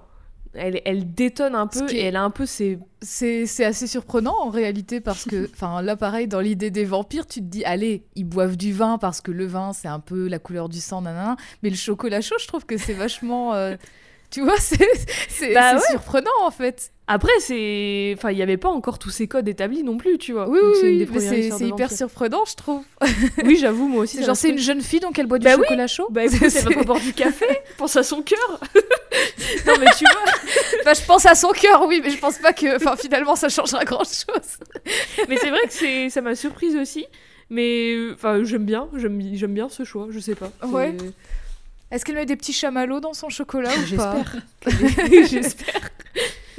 Elle, 0.58 0.80
elle 0.84 1.12
détonne 1.14 1.54
un 1.54 1.66
peu 1.66 1.90
et 1.92 2.00
elle 2.04 2.16
a 2.16 2.22
un 2.22 2.30
peu 2.30 2.46
ses... 2.46 2.78
C'est 3.02 3.46
c'est 3.46 3.64
assez 3.64 3.86
surprenant 3.86 4.34
en 4.40 4.48
réalité 4.50 5.00
parce 5.00 5.24
que, 5.24 5.48
enfin 5.54 5.82
là 5.82 5.96
pareil, 5.96 6.26
dans 6.28 6.40
l'idée 6.40 6.70
des 6.70 6.84
vampires, 6.84 7.26
tu 7.26 7.40
te 7.40 7.44
dis, 7.44 7.64
allez, 7.64 8.04
ils 8.16 8.24
boivent 8.24 8.56
du 8.56 8.72
vin 8.72 8.98
parce 8.98 9.20
que 9.20 9.30
le 9.30 9.46
vin 9.46 9.72
c'est 9.72 9.88
un 9.88 10.00
peu 10.00 10.28
la 10.28 10.38
couleur 10.38 10.68
du 10.68 10.80
sang, 10.80 11.02
nanana. 11.02 11.36
Mais 11.62 11.70
le 11.70 11.76
chocolat 11.76 12.20
chaud, 12.20 12.36
je 12.40 12.46
trouve 12.46 12.64
que 12.66 12.76
c'est 12.78 12.94
vachement. 12.94 13.54
euh, 13.54 13.76
tu 14.30 14.42
vois, 14.42 14.56
c'est 14.58 14.88
c'est 15.28 15.54
Bah 15.54 15.74
ouais. 15.74 15.80
surprenant 15.90 16.30
en 16.42 16.50
fait. 16.50 16.90
Après, 17.08 17.30
c'est... 17.38 18.14
Enfin, 18.16 18.32
il 18.32 18.36
n'y 18.36 18.42
avait 18.42 18.56
pas 18.56 18.68
encore 18.68 18.98
tous 18.98 19.10
ces 19.10 19.28
codes 19.28 19.46
établis 19.48 19.84
non 19.84 19.96
plus, 19.96 20.18
tu 20.18 20.32
vois. 20.32 20.48
Oui, 20.48 20.58
Donc 20.60 20.74
oui, 20.82 21.08
oui, 21.08 21.50
c'est 21.56 21.64
hyper 21.68 21.92
surprenant, 21.92 22.44
je 22.48 22.56
trouve. 22.56 22.82
Oui, 23.44 23.56
j'avoue, 23.60 23.86
moi 23.86 24.02
aussi. 24.02 24.24
Genre, 24.24 24.36
c'est 24.36 24.48
une 24.48 24.58
jeune 24.58 24.80
fille 24.80 24.98
donc 24.98 25.16
elle 25.16 25.26
boit 25.26 25.38
du 25.38 25.44
Bah 25.44 25.54
oui. 25.56 25.62
chocolat 25.62 25.86
chaud. 25.86 26.08
Bah 26.10 26.24
écoute, 26.24 26.42
elle 26.42 26.50
va 26.64 26.70
pas 26.74 26.82
boire 26.82 27.00
du 27.00 27.12
café 27.14 27.46
Pense 27.78 27.94
à 27.94 28.02
son 28.02 28.22
cœur 28.22 28.60
Non 29.66 29.74
mais 29.78 29.86
tu 29.96 30.04
vois 30.04 30.32
Bah, 30.84 30.94
je 30.94 31.04
pense 31.06 31.24
à 31.26 31.36
son 31.36 31.50
cœur, 31.50 31.84
oui, 31.86 32.00
mais 32.02 32.10
je 32.10 32.18
pense 32.18 32.38
pas 32.38 32.52
que, 32.52 32.74
enfin, 32.74 32.96
finalement, 32.96 33.36
ça 33.36 33.48
changera 33.48 33.84
grand 33.84 34.02
chose. 34.02 34.58
Mais 35.28 35.36
c'est 35.38 35.50
vrai 35.50 35.60
que 35.66 35.72
c'est, 35.72 36.10
ça 36.10 36.20
m'a 36.22 36.34
surprise 36.34 36.74
aussi. 36.74 37.06
Mais 37.50 37.94
enfin, 38.14 38.42
j'aime 38.42 38.64
bien, 38.64 38.88
j'aime, 38.96 39.20
j'aime 39.34 39.54
bien 39.54 39.68
ce 39.68 39.84
choix, 39.84 40.08
je 40.10 40.18
sais 40.18 40.34
pas. 40.34 40.50
Ouais. 40.66 40.92
Est-ce 41.90 42.04
qu'elle 42.04 42.16
met 42.16 42.26
des 42.26 42.36
petits 42.36 42.52
chamallows 42.52 43.00
dans 43.00 43.14
son 43.14 43.28
chocolat 43.28 43.70
ou 43.70 43.96
pas 43.96 44.24
J'espère. 44.66 45.26
J'espère. 45.28 45.90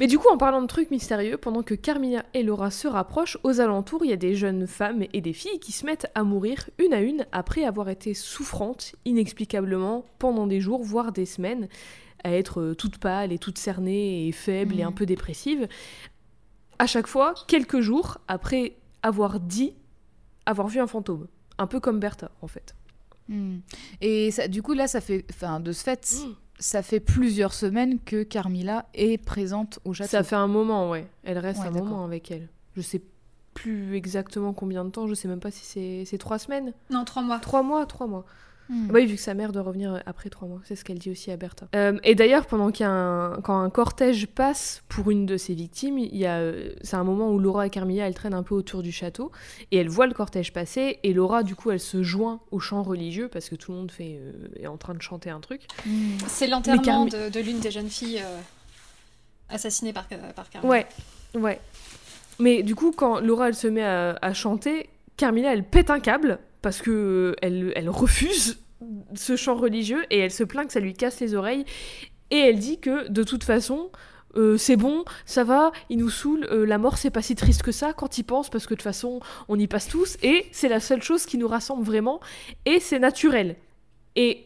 Mais 0.00 0.06
du 0.06 0.18
coup, 0.18 0.28
en 0.28 0.38
parlant 0.38 0.62
de 0.62 0.66
trucs 0.68 0.90
mystérieux, 0.90 1.36
pendant 1.36 1.62
que 1.62 1.74
Carmilla 1.74 2.24
et 2.32 2.42
Laura 2.42 2.70
se 2.70 2.86
rapprochent, 2.86 3.36
aux 3.42 3.60
alentours, 3.60 4.04
il 4.04 4.10
y 4.10 4.12
a 4.12 4.16
des 4.16 4.36
jeunes 4.36 4.66
femmes 4.66 5.04
et 5.12 5.20
des 5.20 5.32
filles 5.32 5.58
qui 5.58 5.72
se 5.72 5.84
mettent 5.84 6.06
à 6.14 6.22
mourir 6.22 6.70
une 6.78 6.94
à 6.94 7.00
une 7.00 7.26
après 7.32 7.64
avoir 7.64 7.88
été 7.88 8.14
souffrantes 8.14 8.94
inexplicablement 9.04 10.04
pendant 10.18 10.46
des 10.46 10.60
jours, 10.60 10.84
voire 10.84 11.10
des 11.10 11.26
semaines, 11.26 11.68
à 12.22 12.32
être 12.32 12.60
euh, 12.60 12.74
toutes 12.74 12.98
pâles 12.98 13.32
et 13.32 13.38
toutes 13.38 13.58
cernées 13.58 14.28
et 14.28 14.32
faibles 14.32 14.78
et 14.78 14.82
un 14.82 14.92
peu 14.92 15.04
dépressives. 15.04 15.68
À 16.78 16.86
chaque 16.86 17.08
fois, 17.08 17.34
quelques 17.48 17.80
jours 17.80 18.18
après 18.28 18.76
avoir 19.02 19.40
dit 19.40 19.74
avoir 20.46 20.68
vu 20.68 20.80
un 20.80 20.86
fantôme. 20.86 21.26
Un 21.58 21.66
peu 21.66 21.80
comme 21.80 21.98
Bertha, 21.98 22.30
en 22.40 22.46
fait. 22.46 22.74
Hmm. 23.28 23.58
Et 24.00 24.30
ça, 24.30 24.48
du 24.48 24.62
coup, 24.62 24.72
là, 24.72 24.86
ça 24.88 25.00
fait, 25.00 25.24
enfin, 25.30 25.60
de 25.60 25.72
ce 25.72 25.82
fait, 25.82 26.16
Mm. 26.26 26.34
ça 26.58 26.82
fait 26.82 27.00
plusieurs 27.00 27.52
semaines 27.54 27.98
que 28.04 28.22
Carmilla 28.22 28.86
est 28.94 29.22
présente 29.22 29.78
au 29.84 29.92
château. 29.92 30.10
Ça 30.10 30.22
fait 30.22 30.36
un 30.36 30.46
moment, 30.48 30.90
ouais. 30.90 31.06
Elle 31.24 31.38
reste 31.38 31.60
Ouais, 31.60 31.66
un 31.68 31.70
moment 31.70 32.04
avec 32.04 32.30
elle. 32.30 32.48
Je 32.76 32.80
sais 32.80 33.02
plus 33.54 33.96
exactement 33.96 34.52
combien 34.52 34.84
de 34.84 34.90
temps, 34.90 35.06
je 35.08 35.14
sais 35.14 35.26
même 35.28 35.40
pas 35.40 35.50
si 35.50 36.04
c'est 36.06 36.18
trois 36.18 36.38
semaines. 36.38 36.72
Non, 36.90 37.04
trois 37.04 37.22
mois. 37.22 37.38
Trois 37.40 37.62
mois, 37.62 37.84
trois 37.86 38.06
mois. 38.06 38.24
Bah 38.70 38.94
oui, 38.94 39.06
vu 39.06 39.14
que 39.14 39.20
sa 39.20 39.32
mère 39.34 39.52
doit 39.52 39.62
revenir 39.62 40.02
après 40.04 40.28
trois 40.28 40.46
mois, 40.46 40.60
c'est 40.64 40.76
ce 40.76 40.84
qu'elle 40.84 40.98
dit 40.98 41.10
aussi 41.10 41.30
à 41.30 41.36
Bertha. 41.36 41.68
Euh, 41.74 41.98
et 42.04 42.14
d'ailleurs, 42.14 42.46
pendant 42.46 42.70
qu'il 42.70 42.84
y 42.84 42.86
a 42.86 42.92
un, 42.92 43.40
quand 43.40 43.58
un 43.58 43.70
cortège 43.70 44.26
passe 44.26 44.82
pour 44.88 45.10
une 45.10 45.24
de 45.24 45.36
ses 45.38 45.54
victimes, 45.54 45.98
il 45.98 46.16
y 46.16 46.26
a, 46.26 46.38
euh, 46.38 46.72
c'est 46.82 46.96
un 46.96 47.04
moment 47.04 47.30
où 47.30 47.38
Laura 47.38 47.66
et 47.66 47.70
Carmilla 47.70 48.06
elles 48.06 48.14
traînent 48.14 48.34
un 48.34 48.42
peu 48.42 48.54
autour 48.54 48.82
du 48.82 48.92
château 48.92 49.32
et 49.70 49.78
elles 49.78 49.88
voient 49.88 50.06
le 50.06 50.12
cortège 50.12 50.52
passer 50.52 50.98
et 51.02 51.14
Laura 51.14 51.42
du 51.42 51.54
coup 51.54 51.70
elle 51.70 51.80
se 51.80 52.02
joint 52.02 52.40
au 52.50 52.58
chant 52.58 52.82
religieux 52.82 53.28
parce 53.28 53.48
que 53.48 53.54
tout 53.54 53.72
le 53.72 53.78
monde 53.78 53.90
fait 53.90 54.18
euh, 54.20 54.32
est 54.60 54.66
en 54.66 54.76
train 54.76 54.94
de 54.94 55.00
chanter 55.02 55.30
un 55.30 55.40
truc. 55.40 55.62
Hmm. 55.86 56.18
C'est 56.26 56.46
l'enterrement 56.46 57.06
Carmi- 57.06 57.10
de, 57.10 57.30
de 57.30 57.40
l'une 57.40 57.60
des 57.60 57.70
jeunes 57.70 57.88
filles 57.88 58.20
euh, 58.22 58.38
assassinées 59.48 59.92
par, 59.94 60.06
euh, 60.12 60.32
par 60.34 60.50
Carmen. 60.50 60.70
Ouais, 60.70 60.86
ouais. 61.34 61.58
Mais 62.38 62.62
du 62.62 62.74
coup, 62.74 62.92
quand 62.92 63.20
Laura 63.20 63.48
elle 63.48 63.54
se 63.54 63.66
met 63.66 63.82
à, 63.82 64.18
à 64.20 64.34
chanter, 64.34 64.90
Carmilla 65.16 65.52
elle 65.52 65.64
pète 65.64 65.90
un 65.90 66.00
câble 66.00 66.38
parce 66.62 66.80
que 66.82 66.90
euh, 66.90 67.36
elle, 67.42 67.72
elle 67.76 67.88
refuse 67.88 68.58
ce 69.14 69.36
chant 69.36 69.56
religieux 69.56 70.04
et 70.10 70.18
elle 70.18 70.30
se 70.30 70.44
plaint 70.44 70.66
que 70.66 70.72
ça 70.72 70.80
lui 70.80 70.94
casse 70.94 71.20
les 71.20 71.34
oreilles 71.34 71.64
et 72.30 72.36
elle 72.38 72.58
dit 72.58 72.78
que 72.78 73.08
de 73.08 73.22
toute 73.24 73.42
façon, 73.44 73.90
euh, 74.36 74.56
c'est 74.56 74.76
bon, 74.76 75.04
ça 75.24 75.42
va, 75.42 75.72
il 75.88 75.98
nous 75.98 76.10
saoule, 76.10 76.46
euh, 76.50 76.64
la 76.66 76.78
mort 76.78 76.98
c'est 76.98 77.10
pas 77.10 77.22
si 77.22 77.34
triste 77.34 77.62
que 77.62 77.72
ça 77.72 77.92
quand 77.92 78.18
il 78.18 78.24
pense 78.24 78.50
parce 78.50 78.66
que 78.66 78.74
de 78.74 78.78
toute 78.78 78.82
façon 78.84 79.20
on 79.48 79.58
y 79.58 79.66
passe 79.66 79.88
tous 79.88 80.16
et 80.22 80.46
c'est 80.52 80.68
la 80.68 80.80
seule 80.80 81.02
chose 81.02 81.26
qui 81.26 81.38
nous 81.38 81.48
rassemble 81.48 81.84
vraiment 81.84 82.20
et 82.66 82.78
c'est 82.80 82.98
naturel. 82.98 83.56
Et 84.16 84.44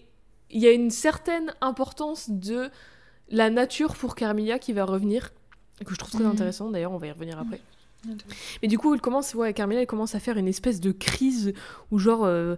il 0.51 0.61
y 0.61 0.67
a 0.67 0.73
une 0.73 0.91
certaine 0.91 1.53
importance 1.61 2.31
de 2.31 2.69
la 3.29 3.51
nature 3.51 3.95
pour 3.97 4.15
Carmilla 4.15 4.59
qui 4.59 4.73
va 4.73 4.85
revenir, 4.85 5.31
que 5.85 5.93
je 5.93 5.99
trouve 5.99 6.11
très 6.13 6.25
Mhm. 6.25 6.31
intéressant 6.31 6.71
d'ailleurs, 6.71 6.93
on 6.93 6.99
va 6.99 7.07
y 7.09 7.13
revenir 7.13 7.39
après. 7.39 7.61
Mais 8.63 8.69
du 8.69 8.79
coup, 8.79 8.95
elle 8.95 9.01
commence, 9.01 9.35
ouais, 9.35 9.53
Carmilla, 9.53 9.81
elle 9.83 9.87
commence 9.87 10.15
à 10.15 10.21
faire 10.21 10.37
une 10.37 10.49
espèce 10.49 10.81
de 10.81 10.93
crise 10.93 11.53
où 11.91 11.99
genre, 11.99 12.25
euh, 12.25 12.57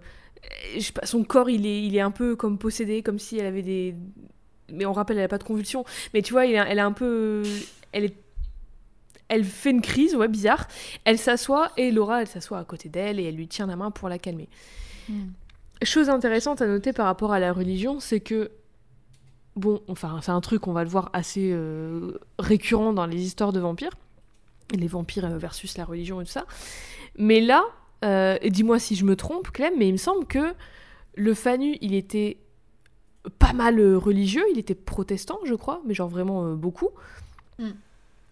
je 0.75 0.79
sais 0.81 0.91
pas, 0.93 1.05
son 1.05 1.23
corps, 1.23 1.49
il 1.49 1.65
est, 1.65 1.83
il 1.83 1.95
est 1.95 2.01
un 2.01 2.11
peu 2.11 2.35
comme 2.35 2.57
possédé, 2.57 3.03
comme 3.03 3.19
si 3.19 3.37
elle 3.37 3.45
avait 3.45 3.61
des, 3.61 3.95
mais 4.71 4.85
on 4.85 4.93
rappelle, 4.93 5.17
elle 5.17 5.25
a 5.25 5.29
pas 5.29 5.37
de 5.37 5.43
convulsions. 5.43 5.85
Mais 6.13 6.21
tu 6.21 6.33
vois, 6.33 6.41
a- 6.41 6.45
elle 6.45 6.79
a 6.79 6.85
un 6.85 6.91
peu, 6.91 7.43
elle 7.91 8.05
est, 8.05 8.15
elle 9.27 9.43
fait 9.43 9.71
une 9.71 9.81
crise, 9.81 10.15
ouais, 10.15 10.27
bizarre. 10.27 10.67
Elle 11.03 11.17
s'assoit 11.17 11.71
et 11.77 11.91
Laura, 11.91 12.21
elle 12.21 12.27
s'assoit 12.27 12.59
à 12.59 12.63
côté 12.63 12.89
d'elle 12.89 13.19
et 13.19 13.23
elle 13.23 13.35
lui 13.35 13.47
tient 13.47 13.67
la 13.67 13.75
main 13.75 13.91
pour 13.91 14.09
la 14.09 14.19
calmer. 14.19 14.49
Hmm. 15.09 15.29
Chose 15.83 16.09
intéressante 16.09 16.61
à 16.61 16.67
noter 16.67 16.93
par 16.93 17.05
rapport 17.05 17.33
à 17.33 17.39
la 17.39 17.51
religion, 17.53 17.99
c'est 17.99 18.19
que 18.19 18.51
bon, 19.55 19.81
enfin, 19.87 20.19
c'est 20.21 20.31
un 20.31 20.41
truc, 20.41 20.67
on 20.67 20.73
va 20.73 20.83
le 20.83 20.89
voir 20.89 21.09
assez 21.13 21.51
euh, 21.53 22.13
récurrent 22.39 22.93
dans 22.93 23.05
les 23.05 23.21
histoires 23.21 23.51
de 23.51 23.59
vampires, 23.59 23.91
les 24.73 24.87
vampires 24.87 25.25
euh, 25.25 25.37
versus 25.37 25.77
la 25.77 25.85
religion 25.85 26.21
et 26.21 26.25
tout 26.25 26.31
ça. 26.31 26.45
Mais 27.17 27.41
là, 27.41 27.63
euh, 28.03 28.37
dis-moi 28.43 28.79
si 28.79 28.95
je 28.95 29.05
me 29.05 29.15
trompe, 29.15 29.51
Clem, 29.51 29.73
mais 29.77 29.87
il 29.87 29.93
me 29.93 29.97
semble 29.97 30.25
que 30.25 30.53
le 31.15 31.33
Fanu, 31.33 31.77
il 31.81 31.93
était 31.93 32.37
pas 33.39 33.53
mal 33.53 33.79
euh, 33.79 33.97
religieux, 33.97 34.43
il 34.51 34.59
était 34.59 34.75
protestant, 34.75 35.39
je 35.45 35.55
crois, 35.55 35.81
mais 35.85 35.93
genre 35.93 36.09
vraiment 36.09 36.45
euh, 36.45 36.55
beaucoup. 36.55 36.89
Mm. 37.59 37.69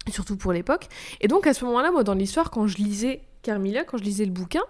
Surtout 0.10 0.36
pour 0.36 0.52
l'époque. 0.52 0.88
Et 1.22 1.28
donc 1.28 1.48
à 1.48 1.54
ce 1.54 1.63
moment-là, 1.65 1.91
moi, 1.91 2.04
dans 2.04 2.13
l'histoire, 2.13 2.52
quand 2.52 2.67
je 2.67 2.78
lisais 2.78 3.22
Carmilla, 3.41 3.84
quand 3.84 3.98
je 3.98 4.04
lisais 4.04 4.26
le 4.26 4.32
bouquin, 4.32 4.63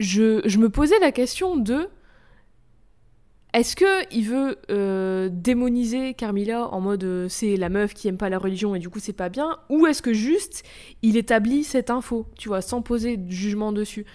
je, 0.00 0.42
je 0.44 0.58
me 0.58 0.68
posais 0.68 0.98
la 0.98 1.12
question 1.12 1.56
de 1.56 1.88
est-ce 3.54 3.76
que 3.76 4.12
il 4.12 4.24
veut 4.24 4.58
euh, 4.70 5.28
démoniser 5.30 6.14
Carmilla 6.14 6.66
en 6.66 6.80
mode 6.80 7.04
euh, 7.04 7.28
c'est 7.28 7.56
la 7.56 7.68
meuf 7.68 7.94
qui 7.94 8.08
aime 8.08 8.18
pas 8.18 8.28
la 8.28 8.38
religion 8.38 8.74
et 8.74 8.80
du 8.80 8.90
coup 8.90 8.98
c'est 8.98 9.12
pas 9.12 9.28
bien? 9.28 9.58
Ou 9.68 9.86
est-ce 9.86 10.02
que 10.02 10.12
juste 10.12 10.64
il 11.02 11.16
établit 11.16 11.62
cette 11.62 11.88
info 11.88 12.26
tu 12.36 12.48
vois 12.48 12.62
sans 12.62 12.82
poser 12.82 13.16
de 13.16 13.30
jugement 13.30 13.70
dessus? 13.70 14.06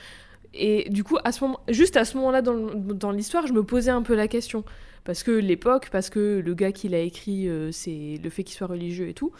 Et 0.54 0.90
du 0.90 1.06
coup 1.06 1.18
à 1.24 1.32
ce 1.32 1.42
moment 1.46 1.62
juste 1.70 1.96
à 1.96 2.04
ce 2.04 2.18
moment-là 2.18 2.42
dans, 2.42 3.12
l'histoire 3.12 3.48
je 3.48 3.54
me 3.54 3.64
posais 3.64 3.92
un 3.92 4.02
peu 4.02 4.14
la 4.14 4.28
question. 4.28 4.66
Parce 5.06 5.24
que 5.24 5.32
l'époque 5.32 5.88
parce 5.90 6.10
que 6.10 6.42
le 6.46 6.54
gars 6.54 6.74
qui 6.74 6.90
l'a 6.90 7.00
écrit 7.00 7.48
euh, 7.48 7.72
c'est 7.72 8.20
le 8.22 8.30
fait 8.30 8.44
qu'il 8.44 8.58
soit 8.58 8.68
religieux 8.68 9.08
et 9.08 9.14
tout. 9.14 9.32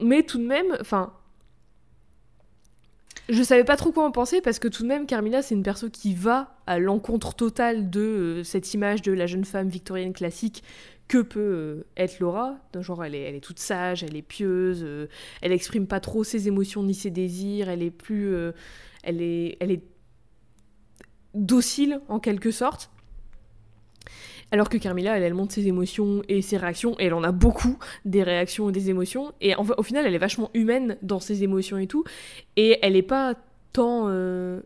Mais 0.00 0.24
tout 0.24 0.38
de 0.38 0.46
même 0.46 0.76
enfin 0.80 1.12
je 3.28 3.42
savais 3.42 3.64
pas 3.64 3.76
trop 3.76 3.92
quoi 3.92 4.04
en 4.04 4.10
penser 4.10 4.40
parce 4.40 4.58
que 4.58 4.68
tout 4.68 4.82
de 4.82 4.88
même 4.88 5.06
Carmilla 5.06 5.42
c'est 5.42 5.54
une 5.54 5.62
perso 5.62 5.90
qui 5.90 6.14
va 6.14 6.56
à 6.66 6.78
l'encontre 6.78 7.34
totale 7.34 7.90
de 7.90 8.00
euh, 8.00 8.44
cette 8.44 8.72
image 8.74 9.02
de 9.02 9.12
la 9.12 9.26
jeune 9.26 9.44
femme 9.44 9.68
victorienne 9.68 10.12
classique 10.12 10.62
que 11.08 11.18
peut 11.18 11.40
euh, 11.40 11.86
être 11.96 12.20
Laura. 12.20 12.58
Genre 12.80 13.04
elle 13.04 13.14
est, 13.14 13.40
toute 13.40 13.58
sage, 13.58 14.02
elle 14.02 14.16
est 14.16 14.22
pieuse, 14.22 14.80
euh, 14.82 15.08
elle 15.42 15.52
exprime 15.52 15.86
pas 15.86 16.00
trop 16.00 16.24
ses 16.24 16.48
émotions 16.48 16.82
ni 16.82 16.94
ses 16.94 17.10
désirs, 17.10 17.68
elle 17.68 17.82
est 17.82 17.90
plus, 17.90 18.34
elle 19.02 19.22
est, 19.22 19.56
elle 19.60 19.70
est 19.70 19.82
docile 21.34 22.00
en 22.08 22.20
quelque 22.20 22.50
sorte. 22.50 22.90
Alors 24.50 24.68
que 24.68 24.78
Carmilla, 24.78 25.16
elle, 25.16 25.22
elle 25.22 25.34
montre 25.34 25.52
ses 25.54 25.66
émotions 25.68 26.22
et 26.28 26.40
ses 26.42 26.56
réactions, 26.56 26.94
et 26.98 27.04
elle 27.06 27.14
en 27.14 27.22
a 27.22 27.32
beaucoup 27.32 27.78
des 28.04 28.22
réactions 28.22 28.70
et 28.70 28.72
des 28.72 28.88
émotions. 28.90 29.32
Et 29.40 29.54
au 29.56 29.82
final, 29.82 30.06
elle 30.06 30.14
est 30.14 30.18
vachement 30.18 30.50
humaine 30.54 30.96
dans 31.02 31.20
ses 31.20 31.42
émotions 31.42 31.76
et 31.78 31.86
tout. 31.86 32.04
Et 32.56 32.78
elle 32.82 32.96
est 32.96 33.02
pas 33.02 33.34
tant. 33.72 34.04
euh, 34.08 34.60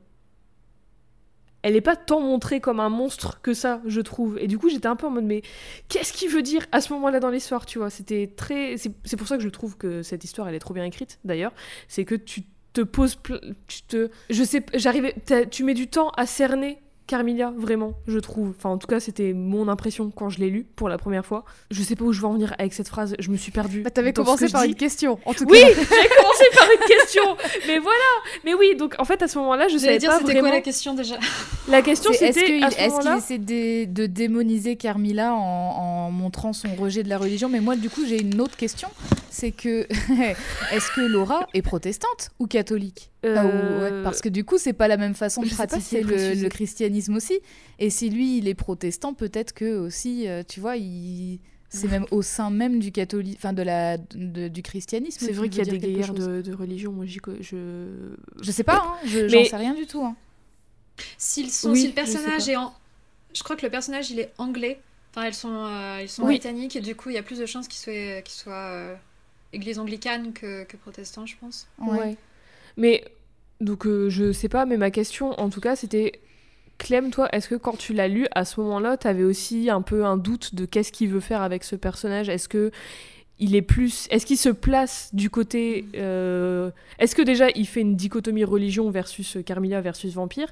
Elle 1.64 1.76
est 1.76 1.80
pas 1.80 1.94
tant 1.96 2.20
montrée 2.20 2.60
comme 2.60 2.80
un 2.80 2.88
monstre 2.88 3.40
que 3.40 3.54
ça, 3.54 3.80
je 3.86 4.00
trouve. 4.00 4.36
Et 4.40 4.48
du 4.48 4.58
coup, 4.58 4.68
j'étais 4.68 4.88
un 4.88 4.96
peu 4.96 5.06
en 5.06 5.10
mode, 5.10 5.24
mais 5.24 5.42
qu'est-ce 5.88 6.12
qu'il 6.12 6.28
veut 6.28 6.42
dire 6.42 6.66
à 6.72 6.80
ce 6.80 6.92
moment-là 6.92 7.20
dans 7.20 7.30
l'histoire, 7.30 7.66
tu 7.66 7.78
vois? 7.78 7.88
C'était 7.90 8.32
très. 8.36 8.76
C'est 8.76 9.16
pour 9.16 9.28
ça 9.28 9.36
que 9.36 9.42
je 9.44 9.48
trouve 9.48 9.76
que 9.76 10.02
cette 10.02 10.24
histoire, 10.24 10.48
elle 10.48 10.56
est 10.56 10.60
trop 10.60 10.74
bien 10.74 10.84
écrite, 10.84 11.20
d'ailleurs. 11.24 11.52
C'est 11.86 12.04
que 12.04 12.16
tu 12.16 12.42
te 12.72 12.80
poses. 12.80 13.16
Tu 13.68 13.82
te. 13.82 14.10
Je 14.28 14.42
sais. 14.42 14.64
J'arrivais. 14.74 15.14
Tu 15.52 15.62
mets 15.62 15.74
du 15.74 15.86
temps 15.88 16.10
à 16.10 16.26
cerner. 16.26 16.81
Carmilla, 17.06 17.52
vraiment, 17.56 17.92
je 18.06 18.18
trouve. 18.18 18.50
Enfin, 18.56 18.70
en 18.70 18.78
tout 18.78 18.86
cas, 18.86 19.00
c'était 19.00 19.32
mon 19.32 19.68
impression 19.68 20.10
quand 20.10 20.28
je 20.30 20.38
l'ai 20.38 20.50
lu 20.50 20.64
pour 20.76 20.88
la 20.88 20.98
première 20.98 21.26
fois. 21.26 21.44
Je 21.70 21.82
sais 21.82 21.96
pas 21.96 22.04
où 22.04 22.12
je 22.12 22.20
vais 22.20 22.26
en 22.26 22.32
venir 22.34 22.54
avec 22.58 22.72
cette 22.72 22.88
phrase, 22.88 23.14
je 23.18 23.30
me 23.30 23.36
suis 23.36 23.50
perdue. 23.52 23.82
Bah, 23.82 23.90
T'avais 23.90 24.12
commencé 24.12 24.48
par 24.48 24.62
dis. 24.62 24.68
une 24.68 24.74
question, 24.74 25.18
en 25.26 25.34
tout 25.34 25.44
Oui, 25.48 25.60
cas. 25.60 25.66
j'ai 25.74 25.74
commencé 25.84 26.44
par 26.56 26.68
une 26.70 26.86
question. 26.86 27.22
Mais 27.66 27.78
voilà. 27.78 27.98
Mais 28.44 28.54
oui, 28.54 28.74
donc 28.76 28.94
en 28.98 29.04
fait, 29.04 29.20
à 29.22 29.28
ce 29.28 29.38
moment-là, 29.38 29.68
je 29.68 29.78
savais 29.78 29.98
dire, 29.98 30.10
pas 30.10 30.18
c'était 30.18 30.32
vraiment. 30.32 30.48
quoi 30.48 30.56
la 30.56 30.62
question 30.62 30.94
déjà? 30.94 31.16
La 31.68 31.82
question, 31.82 32.10
Est-ce 32.12 32.18
c'était 32.24 32.44
qu'il 32.46 32.64
est-ce 32.64 33.00
qu'il 33.00 33.16
essaie 33.16 33.38
de, 33.38 33.92
de 33.92 34.06
démoniser 34.06 34.76
Carmilla 34.76 35.34
en, 35.34 35.38
en 35.38 36.10
montrant 36.10 36.52
son 36.52 36.74
rejet 36.74 37.02
de 37.02 37.08
la 37.08 37.18
religion? 37.18 37.48
Mais 37.48 37.60
moi, 37.60 37.76
du 37.76 37.90
coup, 37.90 38.02
j'ai 38.06 38.20
une 38.20 38.40
autre 38.40 38.56
question. 38.56 38.88
C'est 39.30 39.50
que 39.52 39.86
est-ce 40.72 40.90
que 40.94 41.00
Laura 41.02 41.46
est 41.54 41.62
protestante 41.62 42.30
ou 42.38 42.46
catholique? 42.46 43.10
Ah, 43.24 43.46
ou- 43.46 43.48
Euh, 43.48 43.98
ouais, 43.98 44.02
Parce 44.02 44.20
que 44.20 44.28
du 44.28 44.44
coup, 44.44 44.58
c'est 44.58 44.72
pas 44.72 44.88
la 44.88 44.96
même 44.96 45.14
façon 45.14 45.42
de 45.42 45.46
je 45.46 45.50
si 45.50 45.56
pratiquer 45.56 46.02
le, 46.02 46.48
christianisme 46.48 47.14
aussi. 47.16 47.38
Et 47.78 47.88
si 47.90 48.10
lui, 48.10 48.38
il 48.38 48.48
est 48.48 48.54
protestant, 48.54 49.14
peut-être 49.14 49.52
que 49.52 49.78
aussi, 49.78 50.26
euh, 50.28 50.42
tu 50.46 50.60
vois, 50.60 50.76
il 50.76 51.38
c'est 51.74 51.88
même 51.88 52.04
au 52.10 52.20
sein 52.20 52.50
même 52.50 52.80
du 52.80 52.92
catholique, 52.92 53.38
enfin 53.38 53.54
de 53.54 53.62
la 53.62 53.96
de- 53.96 54.48
du 54.48 54.60
christianisme. 54.62 55.24
C'est 55.24 55.32
vrai 55.32 55.48
qu'il 55.48 55.64
y 55.64 55.68
a 55.68 55.72
des 55.72 55.78
guerres 55.78 56.12
de, 56.12 56.42
de 56.42 56.52
religion. 56.52 56.92
Moi, 56.92 57.06
je. 57.06 57.88
Je 58.42 58.50
sais 58.50 58.64
pas, 58.64 58.82
hein, 58.84 58.94
je 59.06 59.20
Mais- 59.20 59.28
j'en 59.28 59.44
sais 59.44 59.56
rien 59.56 59.72
du 59.74 59.86
tout. 59.86 60.02
hein. 60.04 60.14
S'ils 61.16 61.50
sont, 61.50 61.70
Oui, 61.70 61.80
si 61.80 61.86
le 61.88 61.94
personnage 61.94 62.46
est 62.48 62.56
en, 62.56 62.74
je 63.34 63.42
crois 63.42 63.56
que 63.56 63.64
le 63.64 63.70
personnage 63.70 64.10
il 64.10 64.20
est 64.20 64.32
anglais. 64.36 64.80
Enfin, 65.14 65.26
ils 65.28 65.34
sont, 65.34 65.48
euh, 65.66 66.00
ils 66.02 66.08
sont 66.08 66.22
Oui. 66.22 66.34
britanniques 66.34 66.76
et 66.76 66.80
du 66.80 66.94
coup 66.94 67.08
il 67.10 67.14
y 67.14 67.18
a 67.18 67.22
plus 67.22 67.38
de 67.38 67.46
chances 67.46 67.68
qu'il 67.68 67.78
soit, 67.80 68.20
qu'il 68.22 68.34
soit 68.34 68.52
euh, 68.54 68.94
église 69.54 69.78
anglicane 69.78 70.32
que, 70.34 70.64
que 70.64 70.76
protestant, 70.76 71.24
je 71.24 71.36
pense. 71.40 71.66
Ouais. 71.78 72.16
Mais 72.76 73.04
donc 73.60 73.86
euh, 73.86 74.08
je 74.10 74.32
sais 74.32 74.48
pas, 74.48 74.66
mais 74.66 74.76
ma 74.76 74.90
question 74.90 75.38
en 75.40 75.48
tout 75.50 75.60
cas 75.60 75.76
c'était 75.76 76.20
Clem, 76.78 77.10
toi, 77.10 77.28
est-ce 77.32 77.48
que 77.48 77.54
quand 77.54 77.76
tu 77.76 77.92
l'as 77.92 78.08
lu 78.08 78.26
à 78.32 78.44
ce 78.44 78.58
moment-là, 78.60 78.96
t'avais 78.96 79.22
aussi 79.22 79.70
un 79.70 79.82
peu 79.82 80.04
un 80.04 80.16
doute 80.16 80.54
de 80.56 80.64
qu'est-ce 80.64 80.90
qu'il 80.90 81.10
veut 81.10 81.20
faire 81.20 81.40
avec 81.42 81.62
ce 81.62 81.76
personnage? 81.76 82.28
Est-ce 82.28 82.48
que 82.48 82.72
il 83.38 83.54
est 83.54 83.62
plus, 83.62 84.08
est-ce 84.10 84.26
qu'il 84.26 84.36
se 84.36 84.48
place 84.48 85.10
du 85.12 85.30
côté, 85.30 85.84
euh, 85.94 86.70
est-ce 86.98 87.14
que 87.14 87.22
déjà 87.22 87.50
il 87.54 87.66
fait 87.66 87.80
une 87.82 87.94
dichotomie 87.96 88.44
religion 88.44 88.90
versus 88.90 89.36
euh, 89.36 89.42
Carmilla 89.42 89.80
versus 89.80 90.12
vampire? 90.14 90.48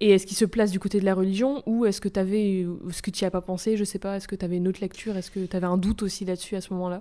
Et 0.00 0.10
est-ce 0.10 0.26
qu'il 0.26 0.36
se 0.36 0.44
place 0.44 0.70
du 0.70 0.78
côté 0.78 1.00
de 1.00 1.04
la 1.06 1.14
religion? 1.14 1.62
Ou 1.66 1.86
est-ce 1.86 2.00
que 2.02 2.08
t'avais, 2.08 2.66
est-ce 2.88 3.00
que 3.02 3.10
tu 3.10 3.24
as 3.24 3.30
pas 3.30 3.40
pensé? 3.40 3.76
Je 3.78 3.84
sais 3.84 3.98
pas. 3.98 4.16
Est-ce 4.16 4.28
que 4.28 4.36
t'avais 4.36 4.56
une 4.58 4.68
autre 4.68 4.80
lecture? 4.82 5.16
Est-ce 5.16 5.30
que 5.30 5.46
t'avais 5.46 5.66
un 5.66 5.78
doute 5.78 6.02
aussi 6.02 6.26
là-dessus 6.26 6.56
à 6.56 6.60
ce 6.60 6.72
moment-là? 6.74 7.00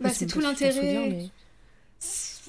Bah, 0.00 0.08
c'est 0.10 0.26
tout 0.26 0.40
tu 0.40 0.44
l'intérêt. 0.44 1.08
mais- 1.08 1.28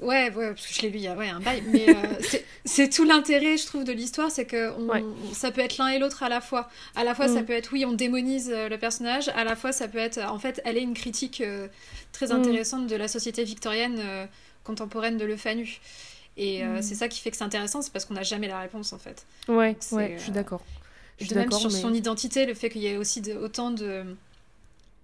Ouais, 0.04 0.32
ouais, 0.36 0.50
parce 0.54 0.68
que 0.68 0.74
je 0.74 0.82
l'ai 0.82 0.90
lu 0.90 0.98
il 0.98 1.04
y 1.04 1.08
a 1.08 1.16
ouais, 1.16 1.30
un 1.30 1.40
bail, 1.40 1.64
mais 1.68 1.90
euh, 1.90 1.94
c'est- 2.66 2.90
tout 2.94 3.04
l'intérêt, 3.06 3.58
je 3.58 3.66
trouve, 3.66 3.84
de 3.84 3.92
l'histoire, 3.94 4.30
c'est 4.32 4.46
que 4.46 4.72
on- 4.78 4.90
Ouais. 4.90 5.02
on- 5.04 5.34
ça 5.34 5.52
peut 5.52 5.62
être 5.62 5.78
l'un 5.78 5.88
et 5.90 6.00
l'autre 6.00 6.24
à 6.24 6.30
la 6.30 6.42
fois. 6.42 6.70
À 6.96 7.04
la 7.04 7.16
fois, 7.16 7.28
ça 7.28 7.42
Mm. 7.42 7.46
peut 7.46 7.54
être, 7.54 7.72
oui, 7.74 7.86
on 7.86 7.94
démonise 7.94 8.50
euh, 8.54 8.70
le 8.70 8.78
personnage, 8.78 9.30
à 9.30 9.44
la 9.44 9.56
fois, 9.56 9.72
ça 9.72 9.88
peut 9.88 9.98
être, 9.98 10.20
en 10.20 10.40
fait, 10.40 10.62
elle 10.66 10.78
est 10.78 10.82
une 10.82 10.94
critique 10.94 11.42
euh, 11.42 11.68
très 12.12 12.28
Mm. 12.28 12.32
intéressante 12.34 12.88
de 12.88 12.96
la 12.96 13.08
société 13.08 13.44
victorienne 13.44 14.00
euh, 14.00 14.26
contemporaine 14.64 15.18
de 15.18 15.26
Le 15.26 15.36
Fanu. 15.38 15.80
Et 16.38 16.64
Mm. 16.64 16.82
c'est 16.82 16.96
ça 16.96 17.08
qui 17.08 17.20
fait 17.22 17.30
que 17.32 17.38
c'est 17.38 17.44
intéressant, 17.44 17.82
c'est 17.82 17.94
parce 17.94 18.06
qu'on 18.06 18.16
n'a 18.16 18.24
jamais 18.24 18.48
la 18.48 18.60
réponse, 18.60 18.92
en 18.94 18.98
fait. 18.98 19.26
Ouais, 19.48 19.76
ouais, 19.92 20.16
je 20.18 20.24
suis 20.24 20.32
d'accord. 20.32 20.64
De 21.22 21.36
même 21.36 21.52
sur 21.52 21.72
mais- 21.72 21.80
son 21.80 21.94
identité, 21.94 22.46
le 22.46 22.54
fait 22.56 22.70
qu'il 22.70 22.82
y 22.82 22.88
ait 22.88 22.98
aussi 22.98 23.22
de- 23.22 23.36
autant 23.36 23.70
de. 23.72 24.04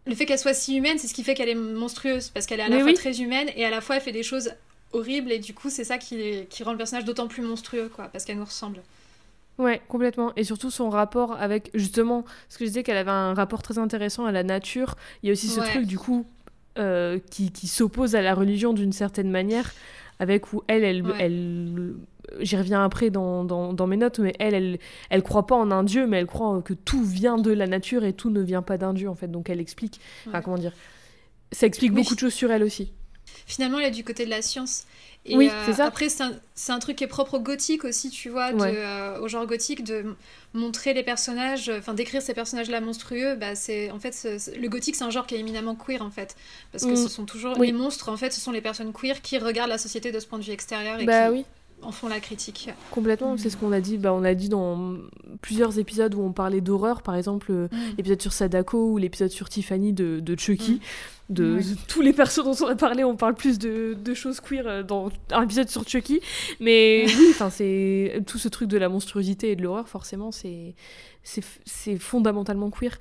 Le 0.08 0.16
fait 0.16 0.26
qu'elle 0.26 0.40
soit 0.40 0.56
si 0.56 0.76
humaine, 0.76 0.98
c'est 0.98 1.08
ce 1.08 1.14
qui 1.14 1.24
fait 1.24 1.36
qu'elle 1.36 1.50
est 1.50 1.56
monstrueuse, 1.56 2.30
parce 2.30 2.48
qu'elle 2.48 2.60
est 2.60 2.64
à 2.64 2.68
la 2.70 2.78
Mais 2.78 2.82
fois 2.82 2.92
oui. 2.92 2.96
très 2.98 3.22
humaine 3.22 3.48
et 3.56 3.64
à 3.64 3.70
la 3.70 3.80
fois 3.80 3.98
elle 3.98 4.02
fait 4.02 4.12
des 4.12 4.24
choses 4.24 4.52
horribles, 4.94 5.32
et 5.32 5.40
du 5.40 5.54
coup, 5.54 5.70
c'est 5.70 5.84
ça 5.84 5.98
qui, 5.98 6.46
qui 6.50 6.64
rend 6.64 6.72
le 6.72 6.78
personnage 6.78 7.06
d'autant 7.06 7.28
plus 7.28 7.42
monstrueux, 7.44 7.90
quoi, 7.94 8.06
parce 8.06 8.26
qu'elle 8.26 8.38
nous 8.38 8.46
ressemble. 8.46 8.82
Ouais, 9.58 9.82
complètement. 9.90 10.32
Et 10.38 10.44
surtout 10.46 10.72
son 10.72 10.90
rapport 10.90 11.34
avec, 11.34 11.70
justement, 11.74 12.24
ce 12.48 12.58
que 12.58 12.64
je 12.66 12.70
disais 12.70 12.84
qu'elle 12.84 12.98
avait 12.98 13.12
un 13.12 13.34
rapport 13.34 13.62
très 13.62 13.78
intéressant 13.78 14.26
à 14.26 14.32
la 14.32 14.44
nature. 14.44 14.96
Il 15.22 15.28
y 15.28 15.30
a 15.30 15.34
aussi 15.34 15.48
ce 15.48 15.60
Ouais. 15.60 15.70
truc, 15.70 15.86
du 15.86 15.98
coup, 16.00 16.26
euh, 16.78 17.20
qui, 17.30 17.52
qui 17.52 17.68
s'oppose 17.68 18.16
à 18.16 18.22
la 18.22 18.34
religion 18.34 18.72
d'une 18.72 18.94
certaine 18.94 19.30
manière, 19.30 19.74
avec 20.20 20.54
où 20.54 20.64
elle, 20.68 20.84
elle, 20.86 21.06
Ouais. 21.06 21.14
elle 21.20 21.94
j'y 22.42 22.56
reviens 22.58 22.84
après 22.86 23.10
dans, 23.10 23.44
dans, 23.44 23.74
dans 23.74 23.88
mes 23.88 23.98
notes, 23.98 24.20
mais 24.20 24.34
elle, 24.40 24.54
elle, 24.54 24.80
elle 25.10 25.24
croit 25.24 25.48
pas 25.48 25.56
en 25.56 25.72
un 25.72 25.84
dieu, 25.84 26.06
mais 26.08 26.18
elle 26.20 26.28
croit 26.28 26.62
que 26.62 26.74
tout 26.76 27.04
vient 27.04 27.38
de 27.38 27.52
la 27.52 27.66
nature 27.68 28.04
et 28.06 28.14
tout 28.14 28.30
ne 28.30 28.40
vient 28.42 28.62
pas 28.62 28.78
d'un 28.78 28.94
dieu, 28.94 29.10
en 29.10 29.16
fait. 29.16 29.28
Donc 29.30 29.50
elle 29.50 29.60
explique, 29.60 30.00
enfin, 30.28 30.42
comment 30.42 30.58
dire, 30.58 30.72
ça 31.52 31.66
explique 31.66 31.92
beaucoup 31.92 32.14
de 32.16 32.20
choses 32.20 32.34
sur 32.34 32.52
elle 32.52 32.64
aussi. 32.64 32.94
Finalement, 33.46 33.80
elle 33.80 33.88
est 33.88 33.92
du 33.92 34.04
côté 34.04 34.26
de 34.26 34.30
la 34.30 34.42
science. 34.42 34.86
Et 35.26 35.36
Oui, 35.36 35.50
euh, 35.50 35.64
c'est 35.66 35.74
ça. 35.74 35.86
Après, 35.86 36.08
c'est 36.08 36.24
un, 36.24 36.32
un 36.70 36.80
truc 36.80 36.96
qui 36.96 37.04
est 37.04 37.08
propre 37.08 37.36
au 37.36 37.40
gothique 37.42 37.84
aussi, 37.84 38.10
tu 38.10 38.30
vois, 38.30 38.54
de, 38.54 38.58
euh, 38.62 39.20
au 39.20 39.28
genre 39.28 39.46
gothique, 39.46 39.84
de 39.84 40.16
montrer 40.54 40.94
les 40.94 41.04
personnages, 41.04 41.70
enfin 41.78 41.94
d'écrire 41.94 42.22
ces 42.22 42.34
personnages-là 42.34 42.80
monstrueux. 42.80 43.36
Bah, 43.36 43.54
c'est 43.54 43.92
en 43.92 44.00
fait 44.00 44.16
le 44.58 44.68
gothique, 44.70 44.96
c'est 44.96 45.04
un 45.04 45.10
genre 45.10 45.28
qui 45.28 45.36
est 45.36 45.40
éminemment 45.40 45.76
queer 45.76 46.02
en 46.02 46.10
fait, 46.10 46.36
parce 46.72 46.86
que 46.86 46.92
Mm. 46.92 46.96
ce 46.96 47.10
sont 47.10 47.26
toujours 47.26 47.58
Oui. 47.60 47.68
les 47.68 47.74
monstres. 47.74 48.10
En 48.10 48.18
fait, 48.18 48.32
ce 48.32 48.40
sont 48.40 48.52
les 48.52 48.62
personnes 48.62 48.94
queer 48.94 49.22
qui 49.22 49.38
regardent 49.38 49.70
la 49.70 49.78
société 49.78 50.12
de 50.14 50.20
ce 50.20 50.26
point 50.26 50.40
de 50.40 50.44
vue 50.46 50.52
extérieur 50.54 51.00
et 51.02 51.06
Bah 51.06 51.26
qui 51.28 51.34
oui. 51.34 51.46
en 51.82 51.92
font 51.92 52.08
la 52.08 52.22
critique. 52.22 52.70
Complètement, 52.90 53.36
c'est 53.38 53.50
ce 53.50 53.58
qu'on 53.58 53.74
a 53.74 53.82
dit. 53.82 53.98
Bah, 53.98 54.14
on 54.14 54.24
a 54.24 54.34
dit 54.34 54.48
dans 54.50 54.96
plusieurs 55.42 55.78
épisodes 55.80 56.16
où 56.16 56.22
on 56.22 56.32
parlait 56.32 56.62
d'horreur, 56.62 57.02
par 57.02 57.16
exemple 57.16 57.52
euh, 57.52 57.68
l'épisode 57.98 58.22
sur 58.22 58.32
Sadako 58.34 58.92
ou 58.94 58.98
l'épisode 58.98 59.30
sur 59.32 59.50
Tiffany 59.50 59.92
de, 59.92 60.22
de 60.22 60.40
Chucky. 60.40 60.80
De, 61.30 61.60
tous 61.88 62.02
les 62.02 62.12
persos 62.14 62.44
dont 62.44 62.56
on 62.66 62.68
a 62.70 62.76
parlé, 62.76 63.04
on 63.04 63.16
parle 63.16 63.36
plus 63.36 63.60
de, 63.60 63.94
de 63.94 64.14
choses 64.14 64.40
queer 64.40 64.68
euh, 64.68 64.84
dans 64.84 65.12
un 65.32 65.44
épisode 65.44 65.70
sur 65.70 65.88
Chucky. 65.88 66.22
Mais 66.60 67.06
oui, 67.20 67.28
enfin, 67.32 67.50
c'est 67.50 68.24
tout 68.26 68.38
ce 68.40 68.48
truc 68.48 68.68
de 68.68 68.78
la 68.78 68.90
monstruosité 68.90 69.52
et 69.52 69.56
de 69.56 69.62
l'horreur, 69.64 69.88
forcément, 69.88 70.32
c'est 70.32 70.76
c'est 71.24 71.98
fondamentalement 71.98 72.72
queer, 72.72 72.98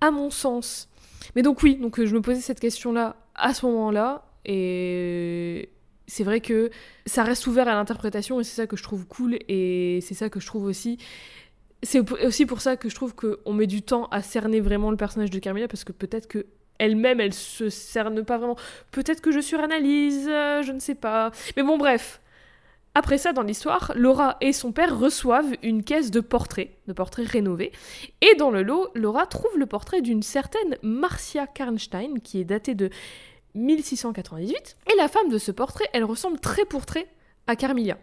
à 0.00 0.10
mon 0.10 0.30
sens. 0.30 0.88
Mais 1.36 1.42
donc 1.42 1.62
oui, 1.62 1.76
donc 1.76 1.98
euh, 2.00 2.06
je 2.06 2.14
me 2.14 2.20
posais 2.20 2.40
cette 2.40 2.60
question-là 2.60 3.16
à 3.34 3.54
ce 3.54 3.64
moment-là, 3.66 4.24
et 4.44 5.68
c'est 6.06 6.24
vrai 6.24 6.40
que 6.40 6.70
ça 7.06 7.22
reste 7.22 7.46
ouvert 7.46 7.68
à 7.68 7.74
l'interprétation 7.74 8.40
et 8.40 8.44
c'est 8.44 8.56
ça 8.56 8.66
que 8.66 8.76
je 8.76 8.82
trouve 8.82 9.06
cool 9.06 9.38
et 9.48 10.00
c'est 10.02 10.14
ça 10.14 10.30
que 10.30 10.40
je 10.40 10.46
trouve 10.46 10.64
aussi 10.64 10.96
c'est 11.82 12.00
au- 12.00 12.26
aussi 12.26 12.46
pour 12.46 12.60
ça 12.62 12.76
que 12.76 12.88
je 12.88 12.94
trouve 12.94 13.14
qu'on 13.14 13.52
met 13.52 13.66
du 13.66 13.82
temps 13.82 14.06
à 14.06 14.22
cerner 14.22 14.60
vraiment 14.60 14.90
le 14.90 14.96
personnage 14.96 15.30
de 15.30 15.38
Carmilla 15.38 15.68
parce 15.68 15.84
que 15.84 15.92
peut-être 15.92 16.26
que 16.26 16.46
elle-même 16.78 17.20
elle 17.20 17.34
se 17.34 17.68
cerne 17.68 18.24
pas 18.24 18.38
vraiment 18.38 18.56
peut-être 18.90 19.20
que 19.20 19.30
je 19.30 19.40
suranalyse 19.40 20.28
euh, 20.28 20.62
je 20.62 20.72
ne 20.72 20.80
sais 20.80 20.94
pas 20.94 21.30
mais 21.56 21.62
bon 21.62 21.78
bref 21.78 22.20
après 22.98 23.18
ça, 23.18 23.32
dans 23.32 23.42
l'histoire, 23.42 23.92
Laura 23.94 24.38
et 24.40 24.52
son 24.52 24.72
père 24.72 24.98
reçoivent 24.98 25.54
une 25.62 25.84
caisse 25.84 26.10
de 26.10 26.18
portraits, 26.18 26.70
de 26.88 26.92
portraits 26.92 27.28
rénovés. 27.28 27.70
Et 28.22 28.34
dans 28.34 28.50
le 28.50 28.64
lot, 28.64 28.88
Laura 28.96 29.24
trouve 29.26 29.56
le 29.56 29.66
portrait 29.66 30.00
d'une 30.00 30.24
certaine 30.24 30.76
Marcia 30.82 31.46
Karnstein, 31.46 32.18
qui 32.20 32.40
est 32.40 32.44
datée 32.44 32.74
de 32.74 32.90
1698. 33.54 34.78
Et 34.92 34.96
la 34.96 35.06
femme 35.06 35.28
de 35.28 35.38
ce 35.38 35.52
portrait, 35.52 35.88
elle 35.92 36.02
ressemble 36.02 36.40
très 36.40 36.64
pour 36.64 36.86
trait 36.86 37.06
à 37.46 37.54
Carmilla. 37.54 37.98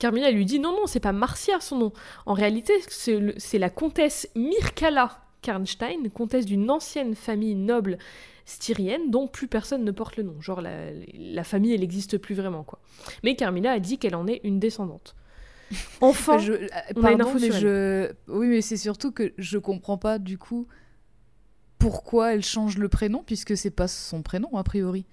Carmilla 0.00 0.32
lui 0.32 0.44
dit 0.44 0.58
non, 0.58 0.72
non, 0.72 0.86
c'est 0.86 0.98
pas 0.98 1.12
Marcia 1.12 1.60
son 1.60 1.78
nom. 1.78 1.92
En 2.26 2.34
réalité, 2.34 2.72
c'est 2.88 3.58
la 3.58 3.70
comtesse 3.70 4.28
Mirkala 4.34 5.25
Karnstein, 5.46 6.08
comtesse 6.12 6.44
d'une 6.46 6.68
ancienne 6.70 7.14
famille 7.14 7.54
noble 7.54 7.98
styrienne 8.44 9.10
dont 9.10 9.28
plus 9.28 9.46
personne 9.46 9.84
ne 9.84 9.90
porte 9.92 10.16
le 10.16 10.24
nom. 10.24 10.40
Genre, 10.40 10.60
la, 10.60 10.90
la 11.14 11.44
famille, 11.44 11.72
elle 11.72 11.80
n'existe 11.80 12.18
plus 12.18 12.34
vraiment, 12.34 12.64
quoi. 12.64 12.80
Mais 13.22 13.36
Carmilla 13.36 13.72
a 13.72 13.78
dit 13.78 13.98
qu'elle 13.98 14.16
en 14.16 14.26
est 14.26 14.40
une 14.44 14.58
descendante. 14.58 15.14
Enfin, 16.00 16.38
Je- 16.38 16.52
euh, 16.52 16.66
on 16.96 17.04
a 17.04 17.12
une 17.12 17.18
pardon, 17.18 17.30
info 17.30 17.38
mais 17.40 17.50
sur 17.50 17.60
je... 17.60 18.12
Oui, 18.28 18.48
mais 18.48 18.60
c'est 18.60 18.76
surtout 18.76 19.12
que 19.12 19.32
je 19.38 19.58
comprends 19.58 19.98
pas 19.98 20.18
du 20.18 20.38
coup 20.38 20.66
pourquoi 21.78 22.34
elle 22.34 22.42
change 22.44 22.78
le 22.78 22.88
prénom 22.88 23.22
puisque 23.24 23.56
c'est 23.56 23.70
pas 23.70 23.88
son 23.88 24.22
prénom 24.22 24.56
a 24.56 24.64
priori. 24.64 25.06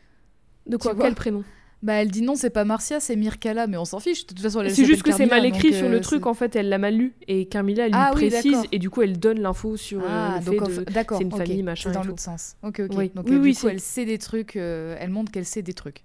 de 0.67 0.77
quoi 0.77 0.95
Quel 0.95 1.15
prénom? 1.15 1.43
Bah 1.83 1.93
elle 1.95 2.09
dit 2.09 2.21
non, 2.21 2.35
c'est 2.35 2.49
pas 2.49 2.63
Marcia, 2.63 2.99
c'est 3.01 3.15
Mirkala, 3.17 3.67
mais 3.67 3.75
on 3.77 3.83
s'en 3.85 3.99
fiche. 3.99 4.23
De 4.25 4.27
toute 4.33 4.39
façon, 4.39 4.63
C'est 4.69 4.85
juste 4.85 5.03
que 5.03 5.11
c'est 5.11 5.25
mal 5.25 5.45
écrit 5.45 5.73
sur 5.73 5.87
euh, 5.87 5.89
le 5.89 5.99
truc, 5.99 6.21
c'est- 6.23 6.29
en 6.29 6.33
fait, 6.33 6.55
elle 6.55 6.69
l'a 6.69 6.77
mal 6.77 6.95
lu. 6.95 7.13
Et 7.27 7.45
Carmilla, 7.47 7.85
elle 7.87 7.91
lui 7.91 7.97
Ah 8.01 8.11
oui, 8.15 8.29
précise, 8.29 8.63
et 8.71 8.79
du 8.79 8.89
coup, 8.89 9.01
elle 9.01 9.19
donne 9.19 9.41
l'info 9.41 9.75
sur 9.75 9.99
euh, 9.99 10.07
Ah, 10.09 10.39
le 10.45 10.51
fait 10.59 10.79
de... 10.79 10.83
d'accord, 10.91 11.17
c'est 11.17 11.25
une 11.25 11.31
famille, 11.31 11.61
machin 11.61 11.91
dans 11.91 12.03
l'autre 12.03 12.21
sens. 12.21 12.55
Ok, 12.63 12.79
ok. 12.85 12.91
Oui. 12.97 13.11
Donc 13.13 13.25
Oui, 13.27 13.35
euh, 13.35 13.39
oui, 13.39 13.51
du 13.53 13.59
coup, 13.59 13.67
elle 13.67 13.81
sait 13.81 14.05
des 14.05 14.17
trucs. 14.17 14.55
euh, 14.55 14.95
elle 14.99 15.09
montre 15.09 15.29
qu'elle 15.31 15.45
sait 15.45 15.61
des 15.61 15.73
trucs. 15.73 16.03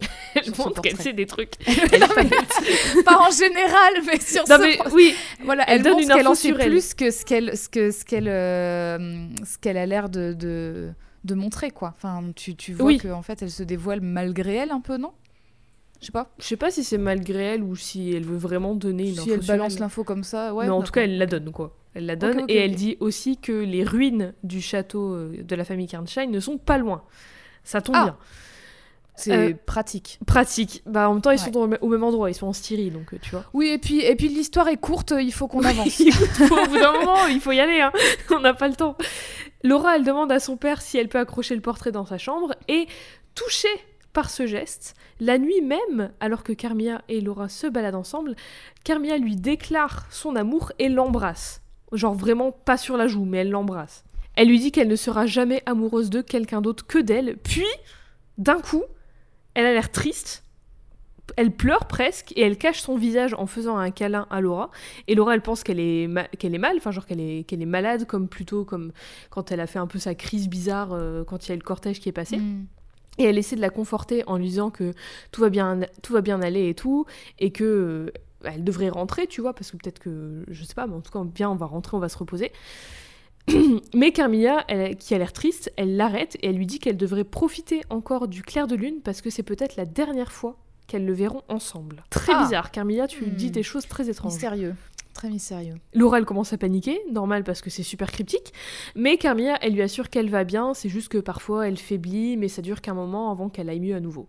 Elle 0.34 0.50
montre 0.56 0.80
qu'elle 0.80 0.96
sait 0.96 1.12
des 1.12 1.26
trucs. 1.26 1.54
Mais- 1.66 3.02
pas 3.02 3.18
en 3.18 3.30
général, 3.30 3.94
mais 4.06 4.18
sur 4.20 4.42
Non, 4.48 4.56
ce 4.56 4.62
mais 4.62 4.78
oui, 4.94 5.12
Voilà, 5.44 5.64
Elle 5.68 5.76
elle, 5.78 5.82
donne 5.82 5.92
montre 5.94 6.04
une 6.04 6.08
qu'elle 6.14 6.26
en 6.28 6.30
info 6.32 6.40
sait 6.40 6.52
plus 6.54 6.94
que 6.94 7.10
ce 7.10 7.24
qu'elle 7.24 7.56
ce 7.56 7.68
que 7.68 7.90
ce 7.90 8.04
qu'elle 8.06 8.28
euh, 8.28 8.98
ce 9.44 9.58
qu'elle 9.58 9.76
a 9.76 9.84
l'air 9.86 10.08
de, 10.08 10.32
de 11.24 11.34
montrer 11.34 11.70
quoi. 11.70 11.92
Enfin, 11.96 12.22
tu, 12.34 12.54
tu 12.56 12.72
vois 12.74 12.86
Oui. 12.86 12.98
que 12.98 13.08
en 13.08 13.22
fait, 13.22 13.42
elle 13.42 13.50
se 13.50 13.62
dévoile 13.62 14.00
malgré 14.00 14.54
elle 14.56 14.70
un 14.70 14.80
peu, 14.80 14.96
non? 14.96 15.12
Je 16.00 16.06
sais 16.06 16.12
pas. 16.12 16.30
je 16.38 16.44
sais 16.44 16.56
pas 16.56 16.70
si 16.70 16.82
c'est 16.82 16.96
malgré 16.96 17.42
elle 17.42 17.62
ou 17.62 17.76
si 17.76 18.12
elle 18.14 18.24
veut 18.24 18.38
vraiment 18.38 18.74
donner 18.74 19.08
une 19.10 19.14
si 19.16 19.20
info 19.20 19.32
elle 19.34 19.46
balance 19.46 19.78
l'info 19.78 20.02
comme 20.02 20.24
ça, 20.24 20.54
ouais. 20.54 20.64
mais 20.64 20.70
en 20.70 20.82
tout 20.82 20.92
cas, 20.92 21.02
elle 21.02 21.18
la 21.18 21.26
donne, 21.26 21.52
quoi. 21.52 21.76
Elle 21.92 22.06
la 22.06 22.16
donne, 22.16 22.44
et 22.48 22.56
elle 22.56 22.74
dit 22.74 22.96
aussi 23.00 23.36
que 23.36 23.52
les 23.52 23.84
ruines 23.84 24.32
du 24.42 24.60
château 24.62 25.12
euh, 25.12 25.42
de 25.42 25.54
la 25.56 25.64
famille 25.64 25.88
Karnstein 25.88 26.30
ne 26.30 26.40
sont 26.40 26.56
pas 26.56 26.78
loin. 26.78 27.02
Ça 27.64 27.82
tombe 27.82 27.96
Ah. 27.98 28.04
bien. 28.04 28.16
C'est 29.20 29.32
euh, 29.32 29.54
pratique. 29.66 30.18
Pratique. 30.26 30.82
Bah, 30.86 31.08
en 31.08 31.14
même 31.14 31.22
temps, 31.22 31.30
ils 31.30 31.40
Ouais. 31.40 31.52
sont 31.52 31.56
au 31.80 31.88
même 31.88 32.02
endroit, 32.04 32.30
ils 32.30 32.34
sont 32.34 32.46
en 32.48 32.52
Styrie, 32.52 32.90
donc 32.90 33.12
euh, 33.14 33.18
tu 33.20 33.30
vois. 33.30 33.44
Oui, 33.54 33.68
et 33.68 33.78
puis 33.78 34.00
et 34.00 34.16
puis 34.16 34.28
l'histoire 34.28 34.68
est 34.68 34.76
courte, 34.76 35.12
il 35.18 35.32
faut 35.32 35.48
qu'on 35.48 35.62
avance. 35.64 36.00
Écoute, 36.00 36.14
faut- 36.28 36.58
au 36.58 36.66
bout 36.66 36.78
d'un 36.78 36.92
moment, 36.92 37.26
il 37.26 37.40
faut 37.40 37.52
y 37.52 37.60
aller, 37.60 37.80
hein. 37.80 37.92
on 38.30 38.40
n'a 38.40 38.54
pas 38.54 38.68
le 38.68 38.74
temps. 38.74 38.96
Laura, 39.62 39.96
elle 39.96 40.04
demande 40.04 40.32
à 40.32 40.40
son 40.40 40.56
père 40.56 40.80
si 40.82 40.96
elle 40.98 41.08
peut 41.08 41.18
accrocher 41.18 41.54
le 41.54 41.60
portrait 41.60 41.92
dans 41.92 42.06
sa 42.06 42.18
chambre, 42.18 42.54
et 42.68 42.86
touchée 43.34 43.68
par 44.12 44.28
ce 44.30 44.46
geste, 44.46 44.94
la 45.20 45.38
nuit 45.38 45.60
même, 45.60 46.10
alors 46.18 46.42
que 46.42 46.52
Carmilla 46.52 47.02
et 47.08 47.20
Laura 47.20 47.48
se 47.48 47.66
baladent 47.68 47.94
ensemble, 47.94 48.34
Carmilla 48.82 49.18
lui 49.18 49.36
déclare 49.36 50.06
son 50.10 50.34
amour 50.34 50.72
et 50.80 50.88
l'embrasse. 50.88 51.62
Genre 51.92 52.14
vraiment 52.14 52.50
pas 52.52 52.76
sur 52.76 52.96
la 52.96 53.06
joue, 53.06 53.24
mais 53.24 53.38
elle 53.38 53.50
l'embrasse. 53.50 54.02
Elle 54.36 54.48
lui 54.48 54.58
dit 54.58 54.72
qu'elle 54.72 54.88
ne 54.88 54.96
sera 54.96 55.26
jamais 55.26 55.62
amoureuse 55.66 56.08
de 56.10 56.22
quelqu'un 56.22 56.60
d'autre 56.60 56.86
que 56.86 56.98
d'elle, 56.98 57.36
puis, 57.36 57.66
d'un 58.38 58.60
coup, 58.60 58.82
elle 59.54 59.66
a 59.66 59.72
l'air 59.72 59.90
triste, 59.90 60.44
elle 61.36 61.52
pleure 61.52 61.86
presque, 61.86 62.32
et 62.36 62.42
elle 62.42 62.58
cache 62.58 62.80
son 62.80 62.96
visage 62.96 63.34
en 63.34 63.46
faisant 63.46 63.76
un 63.76 63.90
câlin 63.90 64.26
à 64.30 64.40
Laura, 64.40 64.70
et 65.06 65.14
Laura, 65.14 65.34
elle 65.34 65.42
pense 65.42 65.62
qu'elle 65.62 65.80
est, 65.80 66.08
ma- 66.08 66.24
qu'elle 66.24 66.54
est 66.54 66.58
mal, 66.58 66.76
enfin 66.76 66.90
genre 66.90 67.06
qu'elle 67.06 67.20
est, 67.20 67.44
qu'elle 67.46 67.62
est 67.62 67.66
malade, 67.66 68.06
comme 68.06 68.28
plutôt 68.28 68.64
comme 68.64 68.92
quand 69.30 69.52
elle 69.52 69.60
a 69.60 69.66
fait 69.66 69.78
un 69.78 69.86
peu 69.86 69.98
sa 69.98 70.14
crise 70.14 70.48
bizarre 70.48 70.90
euh, 70.92 71.24
quand 71.24 71.46
il 71.46 71.50
y 71.50 71.52
a 71.52 71.54
eu 71.54 71.58
le 71.58 71.64
cortège 71.64 72.00
qui 72.00 72.08
est 72.08 72.12
passé. 72.12 72.38
Mm. 72.38 72.66
Et 73.18 73.24
elle 73.24 73.38
essaie 73.38 73.56
de 73.56 73.60
la 73.60 73.70
conforter 73.70 74.24
en 74.26 74.38
lui 74.38 74.46
disant 74.46 74.70
que 74.70 74.94
tout 75.30 75.40
va 75.40 75.50
bien, 75.50 75.80
tout 76.02 76.12
va 76.12 76.20
bien 76.20 76.40
aller 76.42 76.68
et 76.68 76.74
tout, 76.74 77.06
et 77.38 77.52
que 77.52 77.64
euh, 77.64 78.12
elle 78.44 78.64
devrait 78.64 78.88
rentrer, 78.88 79.26
tu 79.26 79.40
vois, 79.40 79.52
parce 79.52 79.70
que 79.70 79.76
peut-être 79.76 79.98
que, 79.98 80.44
je 80.48 80.64
sais 80.64 80.74
pas, 80.74 80.86
mais 80.86 80.94
en 80.94 81.00
tout 81.00 81.12
cas, 81.12 81.22
bien, 81.22 81.50
on 81.50 81.56
va 81.56 81.66
rentrer, 81.66 81.96
on 81.96 82.00
va 82.00 82.08
se 82.08 82.16
reposer. 82.16 82.50
mais 83.94 84.12
Carmilla, 84.12 84.64
elle- 84.68 84.96
qui 84.96 85.14
a 85.14 85.18
l'air 85.18 85.32
triste, 85.32 85.72
elle 85.76 85.96
l'arrête 85.96 86.36
et 86.42 86.48
elle 86.48 86.56
lui 86.56 86.66
dit 86.66 86.78
qu'elle 86.78 86.96
devrait 86.96 87.24
profiter 87.24 87.82
encore 87.90 88.28
du 88.28 88.42
clair 88.42 88.66
de 88.66 88.76
lune 88.76 89.00
parce 89.02 89.20
que 89.20 89.30
c'est 89.30 89.42
peut-être 89.42 89.76
la 89.76 89.84
dernière 89.84 90.32
fois 90.32 90.56
qu'elles 90.86 91.06
le 91.06 91.12
verront 91.12 91.42
ensemble. 91.48 92.04
Très 92.10 92.32
Ah. 92.34 92.42
bizarre, 92.44 92.70
Carmilla, 92.70 93.06
tu 93.06 93.24
Hmm. 93.24 93.30
dis 93.30 93.50
des 93.50 93.62
choses 93.62 93.86
très 93.86 94.08
étranges. 94.10 94.32
Mystérieux, 94.32 94.74
très 95.14 95.30
mystérieux. 95.30 95.74
Laura, 95.94 96.18
elle 96.18 96.24
commence 96.24 96.52
à 96.52 96.58
paniquer, 96.58 97.00
normal 97.12 97.44
parce 97.44 97.60
que 97.60 97.70
c'est 97.70 97.82
super 97.84 98.10
cryptique. 98.10 98.52
Mais 98.96 99.16
Carmilla, 99.16 99.56
elle 99.62 99.72
lui 99.74 99.82
assure 99.82 100.10
qu'elle 100.10 100.30
va 100.30 100.44
bien, 100.44 100.74
c'est 100.74 100.88
juste 100.88 101.08
que 101.08 101.18
parfois 101.18 101.68
elle 101.68 101.76
faiblit, 101.78 102.36
mais 102.36 102.48
ça 102.48 102.60
dure 102.62 102.80
qu'un 102.80 102.94
moment 102.94 103.30
avant 103.30 103.48
qu'elle 103.48 103.68
aille 103.68 103.80
mieux 103.80 103.94
à 103.94 104.00
nouveau. 104.00 104.26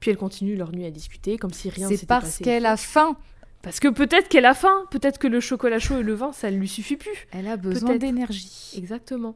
Puis 0.00 0.10
elle 0.10 0.16
continue 0.16 0.56
leur 0.56 0.72
nuit 0.72 0.84
à 0.86 0.90
discuter, 0.90 1.36
comme 1.38 1.52
si 1.52 1.68
rien 1.70 1.88
C'est 1.88 1.96
s'était 1.96 2.06
parce 2.06 2.24
passé. 2.24 2.44
qu'elle 2.44 2.66
a 2.66 2.76
faim. 2.76 3.16
Parce 3.62 3.80
que 3.80 3.88
peut-être 3.88 4.28
qu'elle 4.28 4.46
a 4.46 4.54
faim, 4.54 4.84
peut-être 4.90 5.18
que 5.18 5.26
le 5.26 5.40
chocolat 5.40 5.78
chaud 5.78 5.98
et 5.98 6.02
le 6.02 6.14
vin, 6.14 6.32
ça 6.32 6.50
ne 6.50 6.56
lui 6.56 6.68
suffit 6.68 6.96
plus. 6.96 7.26
Elle 7.32 7.48
a 7.48 7.56
besoin 7.56 7.96
d'énergie. 7.96 8.72
Exactement. 8.76 9.34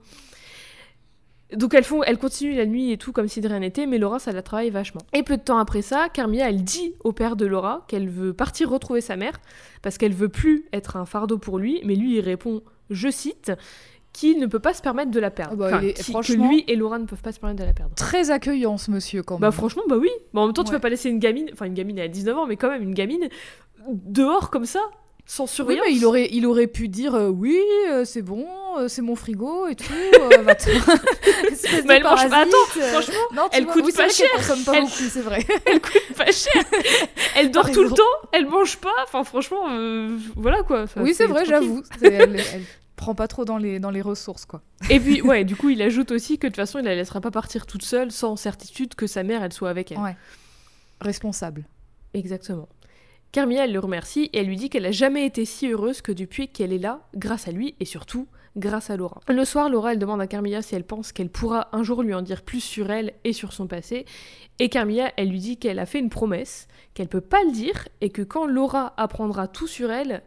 Donc 1.54 1.74
elles, 1.74 1.84
font, 1.84 2.02
elles 2.02 2.16
continuent 2.16 2.56
la 2.56 2.64
nuit 2.64 2.92
et 2.92 2.96
tout 2.96 3.12
comme 3.12 3.28
si 3.28 3.42
de 3.42 3.48
rien 3.48 3.58
n'était, 3.58 3.84
mais 3.86 3.98
Laura, 3.98 4.18
ça 4.18 4.32
la 4.32 4.40
travaille 4.40 4.70
vachement. 4.70 5.02
Et 5.12 5.22
peu 5.22 5.36
de 5.36 5.42
temps 5.42 5.58
après 5.58 5.82
ça, 5.82 6.08
Carmilla, 6.08 6.48
elle 6.48 6.64
dit 6.64 6.94
au 7.04 7.12
père 7.12 7.36
de 7.36 7.44
Laura 7.44 7.84
qu'elle 7.88 8.08
veut 8.08 8.32
partir 8.32 8.70
retrouver 8.70 9.02
sa 9.02 9.16
mère, 9.16 9.38
parce 9.82 9.98
qu'elle 9.98 10.14
veut 10.14 10.30
plus 10.30 10.64
être 10.72 10.96
un 10.96 11.04
fardeau 11.04 11.36
pour 11.36 11.58
lui, 11.58 11.82
mais 11.84 11.94
lui, 11.94 12.16
il 12.16 12.20
répond, 12.20 12.62
je 12.88 13.10
cite, 13.10 13.52
qu'il 14.14 14.38
ne 14.40 14.46
peut 14.46 14.60
pas 14.60 14.72
se 14.72 14.80
permettre 14.80 15.10
de 15.10 15.20
la 15.20 15.30
perdre. 15.30 15.52
Ah 15.54 15.56
bah, 15.56 15.66
Enfin, 15.66 15.80
il 15.82 15.88
est- 15.90 15.92
qui- 16.02 16.10
franchement- 16.10 16.48
Que 16.48 16.54
lui 16.54 16.64
et 16.68 16.76
Laura 16.76 16.98
ne 16.98 17.04
peuvent 17.04 17.20
pas 17.22 17.32
se 17.32 17.40
permettre 17.40 17.60
de 17.60 17.66
la 17.66 17.74
perdre. 17.74 17.94
Très 17.96 18.30
accueillant 18.30 18.78
ce 18.78 18.90
monsieur 18.90 19.22
quand 19.22 19.34
même. 19.34 19.40
Bah 19.42 19.50
franchement, 19.50 19.82
bah 19.90 19.96
oui. 19.98 20.10
Bah, 20.32 20.40
en 20.40 20.46
même 20.46 20.54
temps, 20.54 20.64
tu 20.64 20.70
Ouais. 20.70 20.76
peux 20.76 20.80
pas 20.80 20.88
laisser 20.90 21.10
une 21.10 21.18
gamine, 21.18 21.50
enfin 21.52 21.66
une 21.66 21.74
gamine 21.74 21.98
elle 21.98 22.04
a 22.04 22.08
19 22.08 22.36
ans, 22.38 22.46
mais 22.46 22.56
quand 22.56 22.70
même 22.70 22.82
une 22.82 22.94
gamine 22.94 23.28
dehors 23.88 24.50
comme 24.50 24.66
ça, 24.66 24.80
sans 25.26 25.44
Oui, 25.44 25.48
surveillance. 25.50 25.86
mais 25.88 25.94
il 25.94 26.04
aurait, 26.04 26.28
il 26.32 26.46
aurait 26.46 26.66
pu 26.66 26.88
dire 26.88 27.14
euh, 27.14 27.28
oui, 27.28 27.58
euh, 27.90 28.04
c'est 28.04 28.22
bon, 28.22 28.46
euh, 28.78 28.88
c'est 28.88 29.02
mon 29.02 29.14
frigo 29.16 29.66
et 29.68 29.76
tout. 29.76 29.84
Espèce 31.50 31.84
Mais 31.86 31.96
elle 31.96 32.02
mange 32.02 32.28
pas. 32.28 32.38
Attends, 32.42 32.66
franchement, 32.90 33.14
Non, 33.34 33.48
elle 33.52 33.64
vois, 33.64 33.72
coûte 33.74 33.84
oui, 33.86 33.92
pas 33.92 34.08
cher. 34.08 34.28
pas 34.66 34.72
Elle- 34.74 34.82
beaucoup, 34.84 34.92
c'est 34.96 35.20
vrai. 35.20 35.44
elle 35.66 35.80
coûte 35.80 36.16
pas 36.16 36.32
cher. 36.32 36.62
Elle 37.36 37.50
dort 37.50 37.70
tout 37.70 37.82
le 37.84 37.90
temps, 37.90 38.02
elle 38.32 38.46
mange 38.48 38.78
pas. 38.78 38.94
Enfin 39.04 39.24
franchement, 39.24 39.68
voilà 40.36 40.62
quoi. 40.62 40.86
Oui, 40.96 41.14
c'est 41.14 41.26
vrai, 41.26 41.44
j'avoue. 41.44 41.82
Elle 42.02 42.40
prend 42.96 43.14
pas 43.16 43.26
trop 43.26 43.44
dans 43.44 43.58
les, 43.58 43.80
dans 43.80 43.90
les 43.90 44.02
ressources, 44.02 44.44
quoi. 44.44 44.62
Et 44.90 45.00
puis 45.00 45.22
ouais, 45.22 45.44
du 45.44 45.56
coup, 45.56 45.70
il 45.70 45.82
ajoute 45.82 46.12
aussi 46.12 46.38
que 46.38 46.46
de 46.46 46.52
toute 46.52 46.56
façon, 46.56 46.78
il 46.78 46.84
la 46.84 46.94
laissera 46.94 47.20
pas 47.20 47.30
partir 47.32 47.66
toute 47.66 47.82
seule 47.84 48.12
sans 48.12 48.36
certitude 48.36 48.94
que 48.94 49.06
sa 49.06 49.22
mère 49.24 49.42
elle 49.42 49.52
soit 49.52 49.70
avec 49.70 49.90
elle. 49.92 49.98
Ouais. 49.98 50.16
Responsable. 51.00 51.64
Exactement. 52.14 52.68
Carmilla, 53.32 53.66
le 53.66 53.78
remercie 53.78 54.28
et 54.34 54.40
elle 54.40 54.46
lui 54.46 54.56
dit 54.56 54.68
qu'elle 54.68 54.84
a 54.84 54.92
jamais 54.92 55.24
été 55.24 55.46
si 55.46 55.66
heureuse 55.66 56.02
que 56.02 56.12
depuis 56.12 56.48
qu'elle 56.48 56.70
est 56.70 56.78
là, 56.78 57.08
grâce 57.16 57.48
à 57.48 57.50
lui 57.50 57.74
et 57.80 57.86
surtout 57.86 58.28
grâce 58.58 58.90
à 58.90 58.96
Laura. 58.98 59.22
Le 59.26 59.46
soir, 59.46 59.70
Laura, 59.70 59.92
elle 59.92 59.98
demande 59.98 60.20
à 60.20 60.26
Carmilla 60.26 60.60
si 60.60 60.74
elle 60.74 60.84
pense 60.84 61.12
qu'elle 61.12 61.30
pourra 61.30 61.70
un 61.72 61.82
jour 61.82 62.02
lui 62.02 62.12
en 62.12 62.20
dire 62.20 62.42
plus 62.42 62.60
sur 62.60 62.90
elle 62.90 63.14
et 63.24 63.32
sur 63.32 63.54
son 63.54 63.66
passé. 63.66 64.04
Et 64.58 64.68
Carmilla, 64.68 65.14
elle 65.16 65.30
lui 65.30 65.38
dit 65.38 65.56
qu'elle 65.56 65.78
a 65.78 65.86
fait 65.86 65.98
une 65.98 66.10
promesse, 66.10 66.68
qu'elle 66.92 67.08
peut 67.08 67.22
pas 67.22 67.42
le 67.44 67.52
dire, 67.52 67.88
et 68.02 68.10
que 68.10 68.20
quand 68.20 68.44
Laura 68.44 68.92
apprendra 68.98 69.48
tout 69.48 69.66
sur 69.66 69.90
elle, 69.90 70.22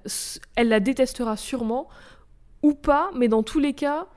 elle 0.55 0.69
la 0.69 0.79
détestera 0.79 1.37
sûrement, 1.37 1.87
ou 2.63 2.73
pas, 2.73 3.11
mais 3.15 3.27
dans 3.27 3.43
tous 3.43 3.59
les 3.59 3.73
cas, 3.73 4.07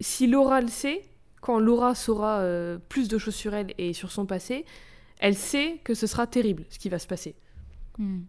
si 0.00 0.26
Laura 0.26 0.60
le 0.60 0.66
sait, 0.66 1.02
quand 1.40 1.60
Laura 1.60 1.94
saura 1.94 2.40
euh, 2.40 2.78
plus 2.88 3.06
de 3.06 3.16
choses 3.16 3.36
sur 3.36 3.54
elle 3.54 3.74
et 3.78 3.92
sur 3.92 4.10
son 4.10 4.26
passé, 4.26 4.64
elle 5.20 5.36
sait 5.36 5.80
que 5.84 5.94
ce 5.94 6.08
sera 6.08 6.26
terrible 6.26 6.64
ce 6.68 6.80
qui 6.80 6.88
va 6.88 6.98
se 6.98 7.06
passer. 7.06 7.36
Hmm. 7.98 8.22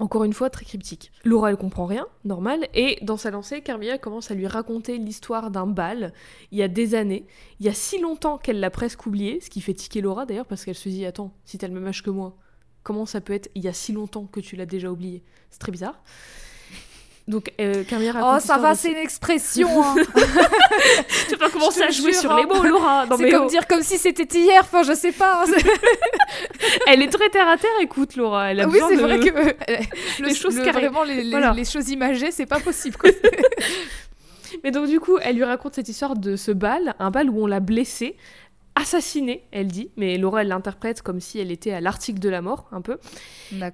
Encore 0.00 0.24
une 0.24 0.32
fois, 0.32 0.48
très 0.48 0.64
cryptique. 0.64 1.12
Laura, 1.24 1.50
elle 1.50 1.58
comprend 1.58 1.84
rien, 1.84 2.06
normal, 2.24 2.68
et 2.72 2.98
dans 3.02 3.18
sa 3.18 3.30
lancée, 3.30 3.60
Carmilla 3.60 3.98
commence 3.98 4.30
à 4.30 4.34
lui 4.34 4.46
raconter 4.46 4.96
l'histoire 4.96 5.50
d'un 5.50 5.66
bal, 5.66 6.14
il 6.52 6.58
y 6.58 6.62
a 6.62 6.68
des 6.68 6.94
années, 6.94 7.26
il 7.60 7.66
y 7.66 7.68
a 7.68 7.74
si 7.74 8.00
longtemps 8.00 8.38
qu'elle 8.38 8.60
l'a 8.60 8.70
presque 8.70 9.04
oublié, 9.04 9.40
ce 9.40 9.50
qui 9.50 9.60
fait 9.60 9.74
tiquer 9.74 10.00
Laura 10.00 10.24
d'ailleurs, 10.24 10.46
parce 10.46 10.64
qu'elle 10.64 10.74
se 10.74 10.88
dit, 10.88 11.04
attends, 11.04 11.34
si 11.44 11.58
t'as 11.58 11.68
le 11.68 11.74
même 11.74 11.86
âge 11.86 12.02
que 12.02 12.08
moi, 12.08 12.34
comment 12.82 13.04
ça 13.04 13.20
peut 13.20 13.34
être 13.34 13.50
il 13.54 13.62
y 13.62 13.68
a 13.68 13.74
si 13.74 13.92
longtemps 13.92 14.24
que 14.24 14.40
tu 14.40 14.56
l'as 14.56 14.64
déjà 14.64 14.90
oublié? 14.90 15.22
C'est 15.50 15.58
très 15.58 15.72
bizarre. 15.72 16.02
Donc, 17.30 17.52
euh, 17.60 17.84
Oh, 18.22 18.38
ça 18.40 18.58
va, 18.58 18.74
c'est 18.74 18.90
une 18.90 18.96
expression. 18.96 19.68
Hein. 19.84 19.94
tu 21.28 21.36
vas 21.36 21.48
commencer 21.48 21.82
à 21.82 21.90
jouer 21.90 22.12
sur 22.12 22.34
les 22.34 22.44
mots, 22.44 22.64
Laura. 22.64 23.06
C'est 23.16 23.30
comme 23.30 23.44
oh. 23.46 23.48
dire 23.48 23.68
comme 23.68 23.82
si 23.82 23.98
c'était 23.98 24.26
hier. 24.36 24.62
Enfin, 24.62 24.82
je 24.82 24.94
sais 24.94 25.12
pas. 25.12 25.44
elle 26.88 27.02
est 27.02 27.08
très 27.08 27.28
terre 27.30 27.46
à 27.46 27.56
terre. 27.56 27.70
Écoute, 27.80 28.16
Laura. 28.16 28.50
Elle 28.50 28.60
a 28.60 28.68
oui, 28.68 28.80
c'est 28.88 28.96
vrai 28.96 29.20
que 29.20 30.22
les 30.24 30.34
choses 30.34 30.58
vraiment 30.58 31.04
les, 31.04 31.22
les, 31.22 31.64
choses 31.64 31.88
imagées, 31.90 32.32
c'est 32.32 32.46
pas 32.46 32.58
possible. 32.58 32.96
Mais 34.64 34.72
donc 34.72 34.88
du 34.88 34.98
coup, 34.98 35.16
elle 35.22 35.36
lui 35.36 35.44
raconte 35.44 35.76
cette 35.76 35.88
histoire 35.88 36.16
de 36.16 36.34
ce 36.34 36.50
bal, 36.50 36.94
un 36.98 37.12
bal 37.12 37.30
où 37.30 37.44
on 37.44 37.46
l'a 37.46 37.60
blessée 37.60 38.16
assassinée, 38.80 39.46
elle 39.50 39.68
dit, 39.68 39.90
mais 39.96 40.16
Laura 40.18 40.42
elle 40.42 40.48
l'interprète 40.48 41.02
comme 41.02 41.20
si 41.20 41.38
elle 41.38 41.52
était 41.52 41.72
à 41.72 41.80
l'article 41.80 42.18
de 42.18 42.28
la 42.28 42.40
mort, 42.40 42.68
un 42.72 42.80
peu, 42.80 42.98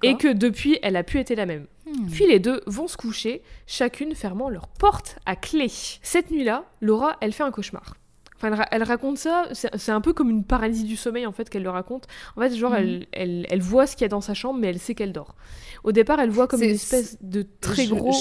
et 0.02 0.16
que 0.16 0.32
depuis, 0.32 0.78
elle 0.82 0.96
a 0.96 1.04
pu 1.04 1.18
être 1.18 1.30
la 1.34 1.46
même. 1.46 1.66
Hmm. 1.86 2.06
Puis 2.10 2.26
les 2.26 2.40
deux 2.40 2.62
vont 2.66 2.88
se 2.88 2.96
coucher, 2.96 3.42
chacune 3.66 4.14
fermant 4.14 4.48
leur 4.48 4.68
porte 4.68 5.18
à 5.24 5.36
clé. 5.36 5.68
Cette 5.68 6.30
nuit-là, 6.30 6.64
Laura, 6.80 7.16
elle 7.20 7.32
fait 7.32 7.44
un 7.44 7.50
cauchemar. 7.50 7.94
Enfin, 8.36 8.66
elle, 8.70 8.82
raconte 8.82 9.16
ça, 9.16 9.48
c'est 9.52 9.92
un 9.92 10.02
peu 10.02 10.12
comme 10.12 10.28
une 10.28 10.44
paralysie 10.44 10.84
du 10.84 10.96
sommeil 10.96 11.24
en 11.24 11.32
fait 11.32 11.48
qu'elle 11.48 11.62
le 11.62 11.70
raconte. 11.70 12.06
En 12.36 12.42
fait, 12.42 12.54
genre, 12.54 12.72
hmm. 12.72 13.04
elle, 13.12 13.46
elle, 13.48 13.62
voit 13.62 13.86
ce 13.86 13.96
qu'il 13.96 14.02
y 14.02 14.06
a 14.06 14.08
dans 14.08 14.20
sa 14.20 14.34
chambre, 14.34 14.58
mais 14.58 14.68
elle 14.68 14.78
sait 14.78 14.94
qu'elle 14.94 15.12
dort. 15.12 15.36
Au 15.84 15.92
départ, 15.92 16.20
elle 16.20 16.30
voit 16.30 16.46
comme 16.46 16.62
une 16.62 16.70
espèce 16.70 17.16
de 17.22 17.46
très 17.60 17.86
gros. 17.86 18.12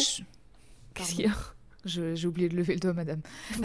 Qu'est-ce 0.94 1.16
qu'il 1.16 1.26
y 1.26 1.28
a? 1.28 1.55
J'ai 1.86 2.28
oublié 2.28 2.50
de 2.50 2.56
lever 2.56 2.74
le 2.74 2.80
doigt, 2.80 2.94
madame. 2.94 3.22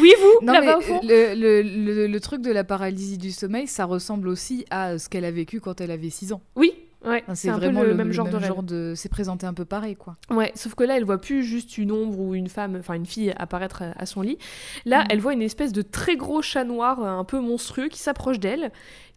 oui, 0.00 0.12
vous 0.20 0.46
là-bas 0.46 0.78
au 0.78 0.80
fond 0.80 1.00
le, 1.02 1.34
le, 1.34 2.06
le, 2.06 2.20
truc 2.20 2.42
de 2.42 2.50
la 2.50 2.64
paralysie 2.64 3.18
du 3.18 3.30
sommeil, 3.30 3.66
ça 3.66 3.84
ressemble 3.84 4.28
aussi 4.28 4.64
à 4.70 4.98
ce 4.98 5.08
qu'elle 5.08 5.24
a 5.24 5.30
vécu 5.30 5.60
quand 5.60 5.80
elle 5.80 5.90
avait 5.90 6.10
6 6.10 6.32
ans. 6.32 6.42
Oui, 6.56 6.72
Ouais, 7.04 7.24
c'est 7.34 7.50
vraiment 7.50 7.82
le, 7.82 7.94
même 7.94 8.12
genre, 8.12 8.28
de, 8.28 8.94
C'est 8.96 9.08
présenté 9.08 9.46
un 9.46 9.54
peu 9.54 9.64
pareil, 9.64 9.96
quoi. 9.96 10.16
Ouais, 10.30 10.52
sauf 10.54 10.74
que 10.74 10.84
là, 10.84 10.96
elle 10.96 11.04
voit 11.04 11.20
plus 11.20 11.42
juste 11.42 11.78
une 11.78 11.90
ombre 11.90 12.18
ou 12.20 12.34
une 12.34 12.48
femme, 12.48 12.76
enfin 12.78 12.94
une 12.94 13.06
fille 13.06 13.34
apparaître 13.36 13.82
à, 13.96 14.06
son 14.06 14.22
lit. 14.22 14.38
Là, 14.84 15.02
mm. 15.02 15.06
elle 15.10 15.20
voit 15.20 15.32
une 15.32 15.42
espèce 15.42 15.72
de 15.72 15.82
très 15.82 16.16
gros 16.16 16.42
chat 16.42 16.64
noir, 16.64 17.04
un 17.04 17.24
peu 17.24 17.40
monstrueux, 17.40 17.88
qui 17.88 17.98
s'approche 17.98 18.38
d'elle, 18.38 18.70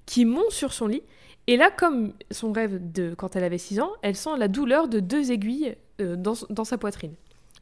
qui 0.06 0.26
monte 0.26 0.52
sur 0.52 0.74
son 0.74 0.88
lit. 0.88 1.04
Et 1.48 1.58
là, 1.58 1.70
comme 1.70 2.14
son 2.32 2.52
rêve 2.52 2.92
de 2.92 3.14
quand 3.16 3.36
elle 3.36 3.44
avait 3.44 3.60
6 3.60 3.80
ans, 3.80 3.92
elle 4.02 4.16
sent 4.16 4.38
la 4.38 4.48
douleur 4.48 4.88
de 4.88 5.00
deux 5.00 5.32
aiguilles 5.32 5.76
euh, 6.02 6.16
dans, 6.16 6.34
dans 6.50 6.64
sa 6.64 6.80
poitrine. 6.80 7.14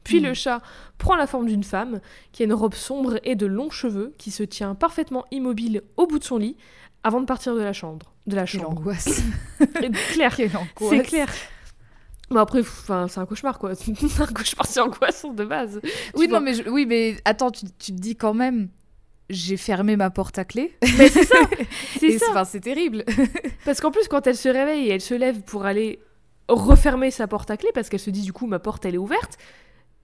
Puis 0.03 0.19
le 0.19 0.31
hmm. 0.31 0.35
chat 0.35 0.61
prend 0.97 1.15
la 1.15 1.27
forme 1.27 1.47
d'une 1.47 1.63
femme 1.63 1.99
qui 2.31 2.43
a 2.43 2.45
une 2.45 2.53
robe 2.53 2.73
sombre 2.73 3.19
et 3.23 3.35
de 3.35 3.45
longs 3.45 3.69
cheveux 3.69 4.13
qui 4.17 4.31
se 4.31 4.43
tient 4.43 4.75
parfaitement 4.75 5.25
immobile 5.31 5.83
au 5.97 6.07
bout 6.07 6.19
de 6.19 6.23
son 6.23 6.37
lit 6.37 6.57
avant 7.03 7.21
de 7.21 7.25
partir 7.25 7.55
de 7.55 7.61
la 7.61 7.73
chambre. 7.73 8.13
De 8.27 8.35
la 8.35 8.45
chambre. 8.45 8.69
L'angoisse. 8.69 9.23
clair. 10.13 10.35
C'est 10.89 11.01
clair. 11.03 11.29
Bon 12.29 12.39
après, 12.39 12.61
c'est 12.63 13.19
un 13.19 13.25
cauchemar 13.25 13.59
quoi. 13.59 13.71
un 14.19 14.25
cauchemar, 14.33 14.65
c'est 14.65 14.79
angoissant 14.79 15.33
de 15.33 15.43
base. 15.43 15.79
Oui, 16.15 16.27
non, 16.27 16.39
mais 16.39 16.67
oui, 16.67 16.85
mais 16.87 17.17
attends, 17.25 17.51
tu, 17.51 17.65
tu 17.77 17.91
te 17.91 17.99
dis 17.99 18.15
quand 18.15 18.33
même, 18.33 18.69
j'ai 19.29 19.57
fermé 19.57 19.95
ma 19.95 20.09
porte 20.09 20.39
à 20.39 20.45
clé. 20.45 20.75
Mais 20.97 21.09
c'est 21.09 21.25
ça. 21.25 21.35
C'est 21.99 22.17
ça. 22.17 22.45
C'est 22.45 22.59
terrible. 22.59 23.03
Parce 23.65 23.81
qu'en 23.81 23.91
plus, 23.91 24.07
quand 24.07 24.25
elle 24.27 24.35
se 24.35 24.49
réveille 24.49 24.87
et 24.87 24.91
elle 24.91 25.01
se 25.01 25.13
lève 25.13 25.41
pour 25.41 25.65
aller 25.65 25.99
refermer 26.47 27.11
sa 27.11 27.27
porte 27.27 27.49
à 27.51 27.57
clé, 27.57 27.69
parce 27.73 27.89
qu'elle 27.89 27.99
se 27.99 28.09
dit 28.09 28.21
du 28.21 28.33
coup 28.33 28.47
ma 28.47 28.59
porte 28.59 28.85
elle 28.85 28.95
est 28.95 28.99
ouverte, 28.99 29.37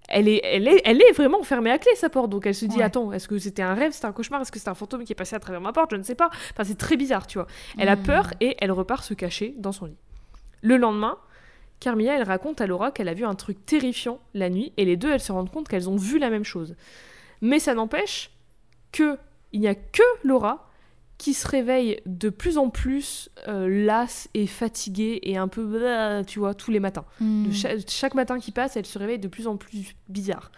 elle 0.10 0.28
est, 0.28 0.42
elle, 0.44 0.68
est, 0.68 0.82
elle 0.86 1.02
est 1.02 1.12
vraiment 1.12 1.42
fermée 1.44 1.72
à 1.72 1.78
clé, 1.78 1.92
sa 1.96 2.10
porte. 2.10 2.30
Donc 2.30 2.46
elle 2.46 2.56
se 2.56 2.66
dit, 2.66 2.82
attends, 2.82 3.12
est-ce 3.14 3.28
que 3.28 3.38
c'était 3.38 3.62
un 3.62 3.74
rêve, 3.74 3.92
c'était 3.92 4.08
un 4.08 4.12
cauchemar, 4.12 4.42
est-ce 4.42 4.52
que 4.52 4.60
c'est 4.60 4.70
un 4.70 4.76
fantôme 4.76 5.04
qui 5.04 5.14
est 5.14 5.16
passé 5.16 5.36
à 5.36 5.40
travers 5.40 5.62
ma 5.62 5.72
porte 5.72 5.92
Je 5.92 5.96
ne 5.96 6.04
sais 6.04 6.16
pas. 6.16 6.30
Enfin, 6.52 6.64
c'est 6.64 6.78
très 6.78 6.98
bizarre, 6.98 7.28
tu 7.28 7.38
vois. 7.38 7.48
Elle 7.78 7.90
a 7.90 7.96
hmm. 7.96 8.04
peur 8.04 8.34
et 8.42 8.58
elle 8.60 8.72
repart 8.72 9.04
se 9.04 9.14
cacher 9.14 9.54
dans 9.58 9.72
son 9.72 9.86
lit. 9.86 9.98
Le 10.62 10.78
lendemain, 10.78 11.18
Carmilla, 11.80 12.16
elle 12.16 12.24
raconte 12.24 12.62
à 12.62 12.68
Laura 12.68 12.92
qu'elle 12.92 13.08
a 13.08 13.14
vu 13.14 13.24
un 13.24 13.36
truc 13.36 13.66
terrifiant 13.66 14.20
la 14.34 14.50
nuit 14.50 14.74
et 14.78 14.86
les 14.86 14.98
deux, 14.98 15.12
elles 15.12 15.22
se 15.22 15.32
rendent 15.32 15.52
compte 15.52 15.68
qu'elles 15.68 15.90
ont 15.90 15.96
vu 15.96 16.20
la 16.20 16.30
même 16.30 16.44
chose. 16.44 16.76
Mais 17.42 17.60
ça 17.60 17.74
n'empêche 17.74 18.32
que 18.92 19.18
il 19.52 19.62
n'y 19.62 19.68
a 19.68 19.76
que 19.76 20.04
Laura 20.24 20.69
qui 21.20 21.34
se 21.34 21.48
réveille 21.48 22.00
de 22.06 22.30
plus 22.30 22.58
en 22.58 22.70
plus 22.70 23.30
euh, 23.48 23.68
lasse 23.68 24.30
et 24.34 24.48
fatiguée 24.48 25.20
et 25.22 25.38
un 25.38 25.50
peu, 25.50 25.70
tu 26.26 26.40
vois, 26.40 26.56
tous 26.56 26.72
les 26.72 26.80
matins. 26.80 27.06
Hmm. 27.20 27.52
chaque, 27.88 28.16
matin 28.16 28.40
qui 28.40 28.52
passe, 28.52 28.78
elle 28.78 28.86
se 28.86 28.98
réveille 28.98 29.20
de 29.20 29.28
plus 29.28 29.46
en 29.46 29.58
plus 29.58 29.96
bizarre. 30.08 30.50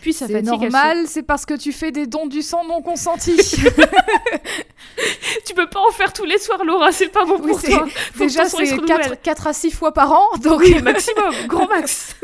Puis 0.00 0.12
ça 0.12 0.28
C'est 0.28 0.42
normal, 0.42 1.08
c'est 1.08 1.24
parce 1.24 1.44
que 1.44 1.54
tu 1.54 1.72
fais 1.72 1.90
des 1.90 2.06
dons 2.06 2.26
du 2.26 2.42
sang 2.42 2.64
non 2.64 2.80
consentis. 2.80 3.36
tu 5.44 5.54
peux 5.54 5.68
pas 5.68 5.80
en 5.80 5.90
faire 5.90 6.12
tous 6.12 6.24
les 6.24 6.38
soirs, 6.38 6.64
Laura, 6.64 6.92
c'est 6.92 7.08
pas 7.08 7.24
bon 7.24 7.40
pour 7.40 7.60
toi. 7.60 7.88
Déjà, 8.18 8.44
c'est 8.44 8.76
4, 8.76 9.20
4, 9.20 9.46
à 9.48 9.52
6 9.52 9.72
fois 9.72 9.92
par 9.92 10.12
an, 10.12 10.38
donc... 10.38 10.64
maximum, 10.84 11.34
grand 11.48 11.66
max. 11.66 12.14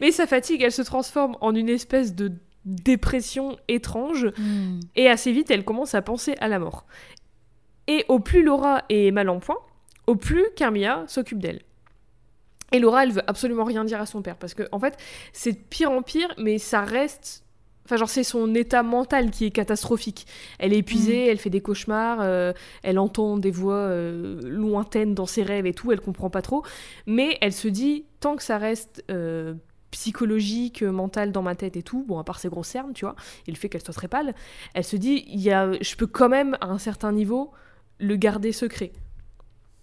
Mais 0.00 0.12
sa 0.12 0.26
fatigue, 0.26 0.62
elle 0.62 0.72
se 0.72 0.80
transforme 0.80 1.36
en 1.42 1.54
une 1.54 1.68
espèce 1.68 2.14
de 2.14 2.32
dépression 2.64 3.56
étrange. 3.68 4.26
Hmm. 4.36 4.80
Et 4.96 5.08
assez 5.08 5.32
vite, 5.32 5.50
elle 5.50 5.64
commence 5.64 5.94
à 5.94 6.02
penser 6.02 6.34
à 6.40 6.48
la 6.48 6.58
mort. 6.58 6.86
Et 7.86 8.04
au 8.08 8.20
plus 8.20 8.42
Laura 8.42 8.84
est 8.88 9.10
mal 9.10 9.28
en 9.28 9.40
point, 9.40 9.58
au 10.06 10.16
plus 10.16 10.44
Carmilla 10.56 11.04
s'occupe 11.06 11.40
d'elle. 11.40 11.62
Et 12.72 12.78
Laura, 12.78 13.02
elle 13.02 13.12
veut 13.12 13.22
absolument 13.26 13.64
rien 13.64 13.84
dire 13.84 14.00
à 14.00 14.06
son 14.06 14.22
père, 14.22 14.36
parce 14.36 14.54
que 14.54 14.68
en 14.72 14.78
fait, 14.78 14.96
c'est 15.32 15.52
pire 15.52 15.90
en 15.90 16.02
pire, 16.02 16.32
mais 16.38 16.58
ça 16.58 16.82
reste. 16.82 17.44
Enfin, 17.84 17.96
genre, 17.96 18.08
c'est 18.08 18.22
son 18.22 18.54
état 18.54 18.84
mental 18.84 19.32
qui 19.32 19.46
est 19.46 19.50
catastrophique. 19.50 20.26
Elle 20.60 20.72
est 20.72 20.78
épuisée, 20.78 21.26
hmm. 21.26 21.30
elle 21.30 21.38
fait 21.38 21.50
des 21.50 21.60
cauchemars, 21.60 22.18
euh, 22.20 22.52
elle 22.84 23.00
entend 23.00 23.36
des 23.36 23.50
voix 23.50 23.74
euh, 23.74 24.40
lointaines 24.44 25.14
dans 25.14 25.26
ses 25.26 25.42
rêves 25.42 25.66
et 25.66 25.74
tout, 25.74 25.90
elle 25.90 26.00
comprend 26.00 26.30
pas 26.30 26.42
trop. 26.42 26.62
Mais 27.06 27.38
elle 27.40 27.52
se 27.52 27.66
dit, 27.66 28.04
tant 28.20 28.36
que 28.36 28.44
ça 28.44 28.58
reste 28.58 29.02
euh, 29.10 29.54
psychologique, 29.90 30.82
mentale 30.82 31.32
dans 31.32 31.42
ma 31.42 31.54
tête 31.54 31.76
et 31.76 31.82
tout, 31.82 32.04
bon, 32.06 32.18
à 32.18 32.24
part 32.24 32.38
ses 32.38 32.48
grosses 32.48 32.68
cernes, 32.68 32.92
tu 32.92 33.04
vois, 33.04 33.16
et 33.46 33.50
le 33.50 33.56
fait 33.56 33.68
qu'elle 33.68 33.82
soit 33.82 33.94
très 33.94 34.08
pâle, 34.08 34.34
elle 34.74 34.84
se 34.84 34.96
dit, 34.96 35.24
il 35.28 35.40
y 35.40 35.50
a, 35.50 35.70
je 35.80 35.96
peux 35.96 36.06
quand 36.06 36.28
même, 36.28 36.56
à 36.60 36.66
un 36.66 36.78
certain 36.78 37.12
niveau, 37.12 37.52
le 37.98 38.16
garder 38.16 38.52
secret. 38.52 38.92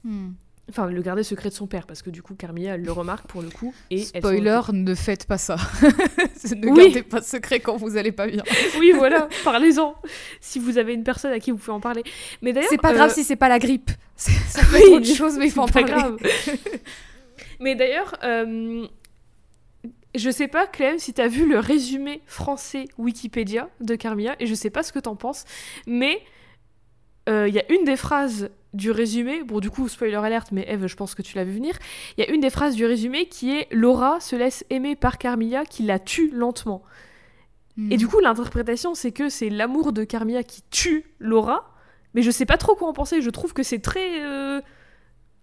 Hmm. 0.03 0.31
Enfin, 0.69 0.87
le 0.87 1.01
garder 1.01 1.23
secret 1.23 1.47
de 1.47 1.53
son 1.53 1.65
père, 1.65 1.87
parce 1.87 2.01
que 2.01 2.09
du 2.09 2.21
coup, 2.21 2.35
Carmilla, 2.35 2.75
elle 2.75 2.83
le 2.83 2.91
remarque 2.91 3.25
pour 3.27 3.41
le 3.41 3.49
coup. 3.49 3.73
Et 3.89 4.03
Spoiler, 4.03 4.59
ne 4.73 4.95
faites 4.95 5.25
pas 5.25 5.37
ça. 5.37 5.55
ne 5.81 6.75
gardez 6.75 7.03
pas 7.03 7.21
secret 7.21 7.61
quand 7.61 7.77
vous 7.77 7.95
allez 7.95 8.11
pas 8.11 8.27
bien. 8.27 8.43
oui, 8.79 8.91
voilà, 8.93 9.29
parlez-en. 9.45 9.95
Si 10.41 10.59
vous 10.59 10.77
avez 10.77 10.93
une 10.93 11.05
personne 11.05 11.31
à 11.31 11.39
qui 11.39 11.51
vous 11.51 11.57
pouvez 11.57 11.71
en 11.71 11.79
parler. 11.79 12.03
Mais 12.41 12.51
d'ailleurs. 12.51 12.69
C'est 12.69 12.81
pas 12.81 12.93
grave 12.93 13.11
euh, 13.11 13.13
si 13.13 13.23
c'est 13.23 13.37
pas 13.37 13.47
la 13.47 13.59
grippe. 13.59 13.91
Ça 14.17 14.61
peut 14.69 14.75
être 14.75 14.91
autre 14.91 15.05
chose, 15.05 15.37
mais 15.37 15.45
il 15.45 15.51
faut 15.51 15.61
en 15.61 15.67
parler. 15.67 15.89
grave. 15.89 16.17
mais 17.61 17.75
d'ailleurs, 17.75 18.17
euh, 18.23 18.85
je 20.17 20.29
sais 20.29 20.47
pas, 20.47 20.67
Clem, 20.67 20.99
si 20.99 21.13
t'as 21.13 21.27
vu 21.27 21.47
le 21.47 21.59
résumé 21.59 22.21
français 22.25 22.85
Wikipédia 22.97 23.69
de 23.81 23.95
Carmilla, 23.95 24.35
et 24.39 24.45
je 24.45 24.55
sais 24.55 24.69
pas 24.69 24.83
ce 24.83 24.91
que 24.91 24.99
t'en 24.99 25.15
penses, 25.15 25.45
mais 25.85 26.21
il 27.27 27.33
euh, 27.33 27.47
y 27.49 27.59
a 27.59 27.71
une 27.71 27.83
des 27.83 27.97
phrases 27.97 28.49
du 28.73 28.91
résumé, 28.91 29.43
bon 29.43 29.59
du 29.59 29.69
coup 29.69 29.87
spoiler 29.87 30.15
alerte, 30.15 30.51
mais 30.51 30.65
Eve, 30.67 30.87
je 30.87 30.95
pense 30.95 31.15
que 31.15 31.21
tu 31.21 31.35
l'as 31.35 31.43
vu 31.43 31.53
venir, 31.53 31.77
il 32.17 32.23
y 32.23 32.27
a 32.27 32.31
une 32.31 32.41
des 32.41 32.49
phrases 32.49 32.75
du 32.75 32.85
résumé 32.85 33.27
qui 33.27 33.55
est 33.55 33.67
Laura 33.71 34.19
se 34.19 34.35
laisse 34.35 34.65
aimer 34.69 34.95
par 34.95 35.17
Carmilla 35.17 35.65
qui 35.65 35.83
la 35.83 35.99
tue 35.99 36.29
lentement. 36.31 36.83
Et 37.77 37.95
hmm. 37.95 37.97
du 37.97 38.07
coup 38.07 38.19
l'interprétation 38.19 38.95
c'est 38.95 39.11
que 39.11 39.29
c'est 39.29 39.49
l'amour 39.49 39.93
de 39.93 40.03
Carmilla 40.03 40.43
qui 40.43 40.63
tue 40.69 41.05
Laura, 41.19 41.73
mais 42.13 42.21
je 42.21 42.31
sais 42.31 42.45
pas 42.45 42.57
trop 42.57 42.75
quoi 42.75 42.87
en 42.87 42.93
penser, 42.93 43.21
je 43.21 43.29
trouve 43.29 43.53
que 43.53 43.63
c'est 43.63 43.79
très... 43.79 44.23
Euh, 44.23 44.61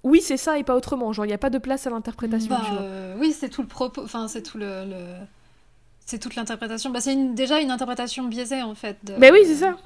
oui, 0.05 0.21
c'est 0.21 0.37
ça 0.37 0.59
et 0.59 0.65
pas 0.65 0.77
autrement. 0.77 1.13
Genre, 1.13 1.25
il 1.25 1.29
n'y 1.29 1.35
a 1.35 1.39
pas 1.39 1.51
de 1.51 1.59
place 1.59 1.87
à 1.87 1.91
l'interprétation. 1.91 2.51
Bah, 2.51 2.63
euh, 2.81 3.17
oui, 3.19 3.33
c'est 3.33 3.49
tout 3.49 3.63
le 3.63 3.69
propos. 3.69 4.05
Enfin, 4.05 4.29
c'est 4.29 4.43
tout 4.43 4.59
le. 4.59 4.85
C'est 6.05 6.19
toute 6.19 6.37
l'interprétation. 6.37 6.91
Bah, 6.91 7.01
c'est 7.01 7.35
déjà 7.35 7.61
une 7.61 7.71
interprétation 7.71 8.25
biaisée 8.25 8.63
en 8.63 8.75
fait. 8.75 8.99
Mais 9.19 9.33
oui, 9.33 9.41
c'est 9.47 9.57
ça. 9.57 9.79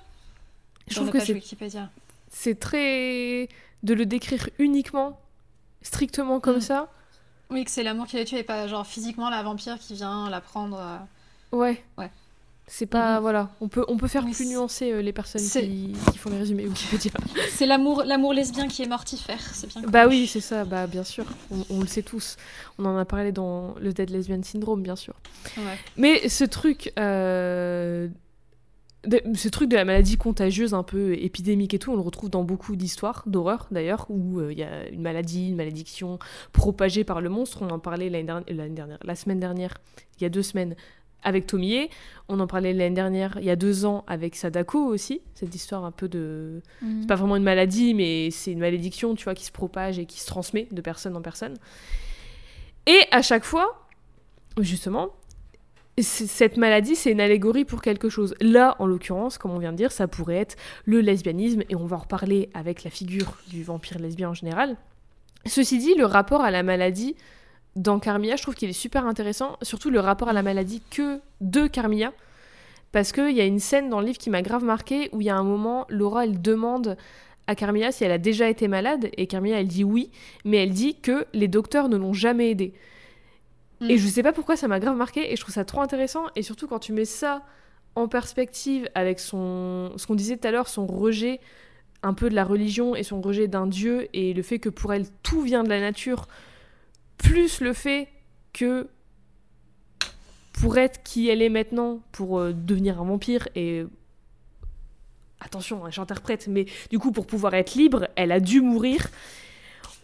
Je 0.88 0.96
trouve 0.96 1.10
que 1.10 1.20
c'est. 1.20 1.40
C'est 2.30 2.58
très. 2.58 3.48
De 3.84 3.94
le 3.94 4.06
décrire 4.06 4.50
uniquement, 4.58 5.20
strictement 5.82 6.40
comme 6.40 6.56
mm. 6.56 6.62
ça. 6.62 6.88
Oui, 7.50 7.64
que 7.64 7.70
c'est 7.70 7.84
l'amour 7.84 8.08
qui 8.08 8.16
la 8.16 8.24
tue 8.24 8.34
et 8.34 8.42
pas 8.42 8.66
genre 8.66 8.84
physiquement 8.84 9.30
la 9.30 9.44
vampire 9.44 9.78
qui 9.78 9.94
vient 9.94 10.28
la 10.28 10.40
prendre. 10.40 10.78
euh. 10.80 11.56
Ouais. 11.56 11.82
Ouais. 11.96 12.10
C'est 12.70 12.86
pas. 12.86 13.16
Mhm. 13.16 13.22
Voilà. 13.22 13.50
On 13.60 13.68
peut, 13.68 13.84
on 13.88 13.96
peut 13.96 14.06
faire 14.08 14.24
plus 14.24 14.46
nuancer 14.46 14.92
euh, 14.92 15.00
les 15.02 15.12
personnes 15.12 15.40
qui, 15.42 15.94
qui 16.12 16.18
font 16.18 16.30
les 16.30 16.38
résumés 16.38 16.66
Wikipédia. 16.66 17.10
C'est 17.50 17.66
l'amour, 17.66 18.04
l'amour 18.04 18.32
lesbien 18.34 18.68
qui 18.68 18.82
est 18.82 18.86
mortifère, 18.88 19.40
c'est 19.40 19.66
bien. 19.68 19.82
Bah 19.88 20.06
oui, 20.06 20.26
c'est 20.28 20.40
ça, 20.40 20.64
bah 20.64 20.86
bien 20.86 21.02
sûr. 21.02 21.24
On, 21.50 21.64
on 21.70 21.80
le 21.80 21.86
sait 21.86 22.02
tous. 22.02 22.36
On 22.78 22.84
en 22.84 22.96
a 22.96 23.04
parlé 23.04 23.32
dans 23.32 23.74
le 23.80 23.92
Dead 23.92 24.10
Lesbian 24.10 24.42
Syndrome, 24.44 24.82
bien 24.82 24.94
sûr. 24.96 25.14
Ouais. 25.56 25.62
Mais 25.96 26.28
ce 26.28 26.44
truc. 26.44 26.92
euh, 26.98 28.08
de- 29.06 29.22
ce 29.34 29.48
truc 29.48 29.68
de 29.70 29.76
la 29.76 29.84
maladie 29.84 30.16
contagieuse 30.16 30.74
un 30.74 30.82
peu 30.82 31.14
épidémique 31.14 31.72
et 31.72 31.78
tout, 31.78 31.92
on 31.92 31.96
le 31.96 32.02
retrouve 32.02 32.30
dans 32.30 32.42
beaucoup 32.44 32.74
d'histoires 32.76 33.22
d'horreur 33.26 33.68
d'ailleurs, 33.70 34.06
où 34.10 34.40
euh, 34.40 34.52
il 34.52 34.58
y 34.58 34.64
a 34.64 34.88
une 34.88 35.02
maladie, 35.02 35.48
une 35.48 35.56
malédiction 35.56 36.18
propagée 36.52 37.04
par 37.04 37.20
le 37.20 37.28
monstre. 37.28 37.62
On 37.62 37.70
en 37.70 37.78
parlait 37.78 38.10
l'année 38.10 38.24
dernière, 38.68 38.98
la 39.02 39.14
semaine 39.14 39.38
dernière, 39.40 39.74
il 40.18 40.24
y 40.24 40.26
a 40.26 40.28
deux 40.28 40.42
semaines, 40.42 40.74
avec 41.22 41.46
Tomie. 41.46 41.88
On 42.28 42.40
en 42.40 42.46
parlait 42.46 42.72
l'année 42.72 42.94
dernière, 42.94 43.36
il 43.40 43.46
y 43.46 43.50
a 43.50 43.56
deux 43.56 43.84
ans, 43.84 44.04
avec 44.06 44.36
Sadako 44.36 44.84
aussi. 44.84 45.22
Cette 45.34 45.54
histoire 45.54 45.84
un 45.84 45.90
peu 45.90 46.08
de. 46.08 46.62
Mhm. 46.82 47.00
C'est 47.00 47.06
pas 47.06 47.16
vraiment 47.16 47.36
une 47.36 47.42
maladie, 47.42 47.94
mais 47.94 48.30
c'est 48.30 48.52
une 48.52 48.60
malédiction, 48.60 49.14
tu 49.14 49.24
vois, 49.24 49.34
qui 49.34 49.44
se 49.44 49.52
propage 49.52 49.98
et 49.98 50.06
qui 50.06 50.20
se 50.20 50.26
transmet 50.26 50.68
de 50.70 50.80
personne 50.80 51.16
en 51.16 51.22
personne. 51.22 51.54
Et 52.86 53.00
à 53.10 53.22
chaque 53.22 53.44
fois, 53.44 53.86
justement, 54.58 55.10
cette 56.00 56.56
maladie, 56.56 56.96
c'est 56.96 57.10
une 57.10 57.20
allégorie 57.20 57.64
pour 57.64 57.82
quelque 57.82 58.08
chose. 58.08 58.34
Là, 58.40 58.76
en 58.78 58.86
l'occurrence, 58.86 59.38
comme 59.38 59.50
on 59.50 59.58
vient 59.58 59.72
de 59.72 59.76
dire, 59.76 59.92
ça 59.92 60.06
pourrait 60.08 60.36
être 60.36 60.56
le 60.84 61.00
lesbianisme, 61.00 61.62
et 61.68 61.76
on 61.76 61.86
va 61.86 61.96
en 61.96 62.00
reparler 62.00 62.50
avec 62.54 62.84
la 62.84 62.90
figure 62.90 63.34
du 63.48 63.62
vampire 63.62 63.98
lesbien 63.98 64.30
en 64.30 64.34
général. 64.34 64.76
Ceci 65.46 65.78
dit, 65.78 65.94
le 65.94 66.04
rapport 66.04 66.42
à 66.42 66.50
la 66.50 66.62
maladie 66.62 67.16
dans 67.76 67.98
Carmilla, 67.98 68.36
je 68.36 68.42
trouve 68.42 68.54
qu'il 68.54 68.70
est 68.70 68.74
super 68.74 69.06
intéressant, 69.06 69.56
surtout 69.62 69.90
le 69.90 70.00
rapport 70.00 70.28
à 70.28 70.32
la 70.32 70.42
maladie 70.42 70.82
que 70.90 71.20
de 71.40 71.66
Carmilla, 71.66 72.12
parce 72.92 73.12
qu'il 73.12 73.30
y 73.30 73.40
a 73.40 73.44
une 73.44 73.60
scène 73.60 73.88
dans 73.88 74.00
le 74.00 74.06
livre 74.06 74.18
qui 74.18 74.30
m'a 74.30 74.42
grave 74.42 74.64
marqué, 74.64 75.08
où 75.12 75.20
il 75.20 75.26
y 75.26 75.30
a 75.30 75.36
un 75.36 75.44
moment, 75.44 75.86
Laura, 75.88 76.24
elle 76.24 76.40
demande 76.40 76.96
à 77.46 77.54
Carmilla 77.54 77.92
si 77.92 78.04
elle 78.04 78.12
a 78.12 78.18
déjà 78.18 78.48
été 78.48 78.68
malade, 78.68 79.10
et 79.16 79.26
Carmilla, 79.26 79.60
elle 79.60 79.68
dit 79.68 79.84
oui, 79.84 80.10
mais 80.44 80.58
elle 80.58 80.70
dit 80.70 80.96
que 80.96 81.26
les 81.32 81.48
docteurs 81.48 81.88
ne 81.88 81.96
l'ont 81.96 82.12
jamais 82.12 82.50
aidée. 82.50 82.74
Mm. 83.80 83.90
Et 83.90 83.98
je 83.98 84.08
sais 84.08 84.22
pas 84.22 84.32
pourquoi 84.32 84.56
ça 84.56 84.68
m'a 84.68 84.80
grave 84.80 84.96
marqué 84.96 85.32
et 85.32 85.36
je 85.36 85.40
trouve 85.40 85.54
ça 85.54 85.64
trop 85.64 85.80
intéressant. 85.80 86.24
Et 86.36 86.42
surtout 86.42 86.66
quand 86.66 86.78
tu 86.78 86.92
mets 86.92 87.04
ça 87.04 87.42
en 87.94 88.08
perspective 88.08 88.88
avec 88.94 89.20
son, 89.20 89.92
ce 89.96 90.06
qu'on 90.06 90.14
disait 90.14 90.36
tout 90.36 90.46
à 90.46 90.50
l'heure, 90.50 90.68
son 90.68 90.86
rejet 90.86 91.40
un 92.02 92.14
peu 92.14 92.30
de 92.30 92.34
la 92.34 92.44
religion 92.44 92.94
et 92.94 93.02
son 93.02 93.20
rejet 93.20 93.48
d'un 93.48 93.66
dieu 93.66 94.08
et 94.12 94.32
le 94.32 94.42
fait 94.42 94.58
que 94.58 94.68
pour 94.68 94.92
elle 94.92 95.06
tout 95.22 95.42
vient 95.42 95.64
de 95.64 95.68
la 95.68 95.80
nature, 95.80 96.28
plus 97.18 97.60
le 97.60 97.72
fait 97.72 98.08
que 98.52 98.88
pour 100.54 100.78
être 100.78 101.02
qui 101.02 101.28
elle 101.28 101.42
est 101.42 101.48
maintenant, 101.50 102.00
pour 102.12 102.38
euh, 102.38 102.52
devenir 102.52 103.00
un 103.00 103.04
vampire 103.04 103.48
et 103.54 103.84
attention, 105.40 105.84
hein, 105.84 105.90
j'interprète, 105.90 106.48
mais 106.48 106.66
du 106.90 106.98
coup 106.98 107.12
pour 107.12 107.26
pouvoir 107.26 107.54
être 107.54 107.74
libre, 107.74 108.08
elle 108.16 108.32
a 108.32 108.40
dû 108.40 108.60
mourir 108.60 109.08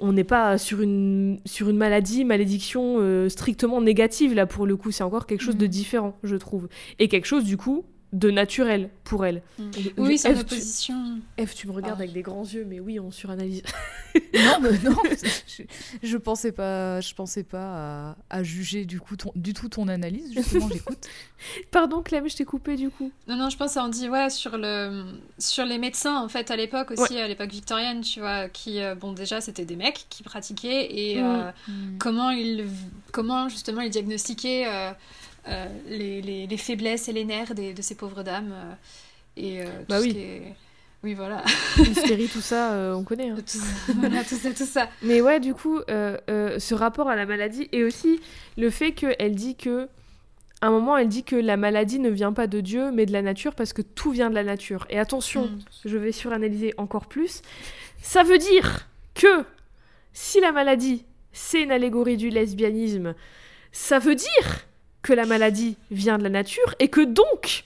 on 0.00 0.12
n'est 0.12 0.24
pas 0.24 0.58
sur 0.58 0.80
une, 0.80 1.40
sur 1.44 1.68
une 1.68 1.76
maladie, 1.76 2.24
malédiction 2.24 2.96
euh, 2.98 3.28
strictement 3.28 3.80
négative, 3.80 4.34
là, 4.34 4.44
pour 4.46 4.66
le 4.66 4.76
coup. 4.76 4.90
C'est 4.90 5.04
encore 5.04 5.26
quelque 5.26 5.40
chose 5.42 5.56
de 5.56 5.66
Mhm. 5.66 5.70
différent, 5.70 6.18
je 6.24 6.36
trouve. 6.36 6.68
Et 6.98 7.08
quelque 7.08 7.26
chose, 7.26 7.44
du 7.44 7.56
coup, 7.56 7.84
de 8.14 8.30
naturel 8.30 8.88
pour 9.04 9.26
elle. 9.26 9.42
Mm. 9.58 9.70
Oui, 9.98 10.16
c'est 10.18 10.32
tu- 10.32 10.40
opposition. 10.40 11.18
Eve, 11.36 11.52
tu 11.54 11.66
me 11.66 11.72
regardes 11.72 11.96
Ah. 11.98 12.02
avec 12.04 12.12
des 12.12 12.22
grands 12.22 12.44
yeux, 12.44 12.64
mais 12.66 12.80
oui, 12.80 12.98
on 12.98 13.10
suranalyse. 13.10 13.62
Non, 14.32 14.58
mais 14.62 14.78
non, 14.88 14.96
je, 15.48 15.62
je 16.02 16.16
pensais 16.16 16.52
pas, 16.52 17.00
je 17.00 17.12
pensais 17.14 17.42
pas 17.42 18.10
à, 18.10 18.16
à 18.30 18.42
juger 18.44 18.84
du 18.84 19.00
coup 19.00 19.16
ton, 19.16 19.32
du 19.34 19.52
tout 19.54 19.68
ton 19.68 19.88
analyse. 19.88 20.32
Justement, 20.32 20.68
j'écoute. 20.72 21.08
Pardon, 21.72 22.00
Clem, 22.00 22.28
je 22.28 22.36
t'ai 22.36 22.44
coupé, 22.44 22.76
du 22.76 22.90
coup. 22.90 23.10
Non, 23.26 23.34
non, 23.36 23.50
je 23.50 23.56
pense 23.56 23.76
en 23.76 23.88
dit 23.88 24.08
ouais 24.08 24.30
sur 24.30 24.56
le 24.56 25.04
sur 25.38 25.64
les 25.64 25.78
médecins 25.78 26.16
en 26.22 26.28
fait 26.28 26.50
à 26.52 26.56
l'époque 26.56 26.92
aussi 26.92 27.18
à 27.18 27.26
l'époque 27.26 27.50
victorienne, 27.50 28.02
tu 28.02 28.20
vois, 28.20 28.48
qui 28.48 28.80
euh, 28.80 28.94
bon 28.94 29.12
déjà 29.12 29.40
c'était 29.40 29.64
des 29.64 29.76
mecs 29.76 30.06
qui 30.08 30.22
pratiquaient 30.22 30.86
et 30.90 31.20
Mm. 31.20 31.24
euh, 31.24 31.50
Hmm. 31.68 31.98
comment 31.98 32.30
ils 32.30 32.66
comment 33.12 33.48
justement 33.48 33.80
ils 33.80 33.90
diagnostiquaient 33.90 34.64
euh, 34.66 34.90
euh, 35.48 35.66
les, 35.88 36.22
les, 36.22 36.46
les 36.46 36.56
faiblesses 36.56 37.08
et 37.08 37.12
les 37.12 37.24
nerfs 37.24 37.54
des- 37.54 37.74
de 37.74 37.82
ces 37.82 37.94
pauvres 37.94 38.22
dames 38.22 38.52
euh, 38.52 38.72
et 39.36 39.60
euh, 39.62 39.64
tout 39.64 39.70
Bah 39.88 39.98
ce 40.00 40.04
oui. 40.04 40.12
qui 40.12 40.18
est- 40.20 40.54
oui 41.02 41.12
voilà 41.14 41.44
L'hystérie, 41.76 42.28
tout 42.28 42.40
ça, 42.40 42.72
euh, 42.72 42.94
on 42.94 43.04
connaît. 43.04 43.28
hein. 43.30 43.36
tout, 43.46 43.58
voilà, 43.98 44.24
tout 44.24 44.36
ça 44.36 44.50
tout 44.52 44.64
ça 44.64 44.88
Mais 45.02 45.20
ouais, 45.20 45.38
du 45.40 45.52
coup, 45.54 45.78
euh, 45.90 46.16
euh, 46.30 46.58
ce 46.58 46.74
rapport 46.74 47.08
à 47.10 47.16
la 47.16 47.26
maladie 47.26 47.68
et 47.72 47.84
aussi 47.84 48.20
le 48.56 48.70
fait 48.70 48.92
qu'elle 48.92 49.34
dit 49.34 49.54
que. 49.56 49.88
À 50.60 50.68
un 50.68 50.70
moment, 50.70 50.96
elle 50.96 51.08
dit 51.08 51.24
que 51.24 51.36
la 51.36 51.58
maladie 51.58 51.98
ne 51.98 52.08
vient 52.08 52.32
pas 52.32 52.46
de 52.46 52.62
Dieu, 52.62 52.90
mais 52.90 53.04
de 53.04 53.12
la 53.12 53.20
nature, 53.20 53.54
parce 53.54 53.74
que 53.74 53.82
tout 53.82 54.12
vient 54.12 54.30
de 54.30 54.34
la 54.34 54.44
nature. 54.44 54.86
Et 54.88 54.98
attention, 54.98 55.44
Mm. 55.46 55.58
je 55.84 55.98
vais 55.98 56.10
suranalyser 56.12 56.72
encore 56.78 57.04
plus. 57.04 57.42
Ça 58.00 58.22
veut 58.22 58.38
dire 58.38 58.88
que 59.14 59.44
si 60.14 60.40
la 60.40 60.52
maladie, 60.52 61.04
c'est 61.32 61.60
une 61.60 61.70
allégorie 61.72 62.16
du 62.16 62.30
lesbianisme, 62.30 63.14
ça 63.72 63.98
veut 63.98 64.14
dire 64.14 64.64
que 65.04 65.12
la 65.12 65.26
maladie 65.26 65.76
vient 65.92 66.18
de 66.18 66.24
la 66.24 66.30
nature 66.30 66.74
et 66.80 66.88
que 66.88 67.02
donc 67.02 67.64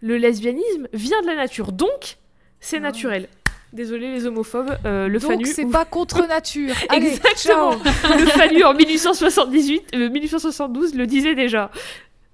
le 0.00 0.16
lesbianisme 0.16 0.88
vient 0.92 1.20
de 1.22 1.26
la 1.26 1.36
nature. 1.36 1.70
Donc, 1.72 2.16
c'est 2.58 2.78
Ah. 2.78 2.80
naturel. 2.80 3.28
Désolé 3.72 4.10
les 4.10 4.26
homophobes, 4.26 4.76
euh, 4.84 5.06
le 5.06 5.20
Donc 5.20 5.46
c'est 5.46 5.70
pas 5.70 5.84
contre 5.84 6.26
nature. 6.26 6.74
Allez, 6.88 7.08
Exactement. 7.08 7.70
le 8.18 8.26
Fanu 8.26 8.64
en 8.64 8.74
1878, 8.74 9.94
euh, 9.94 10.08
1872 10.10 10.94
le 10.96 11.06
disait 11.06 11.36
déjà. 11.36 11.70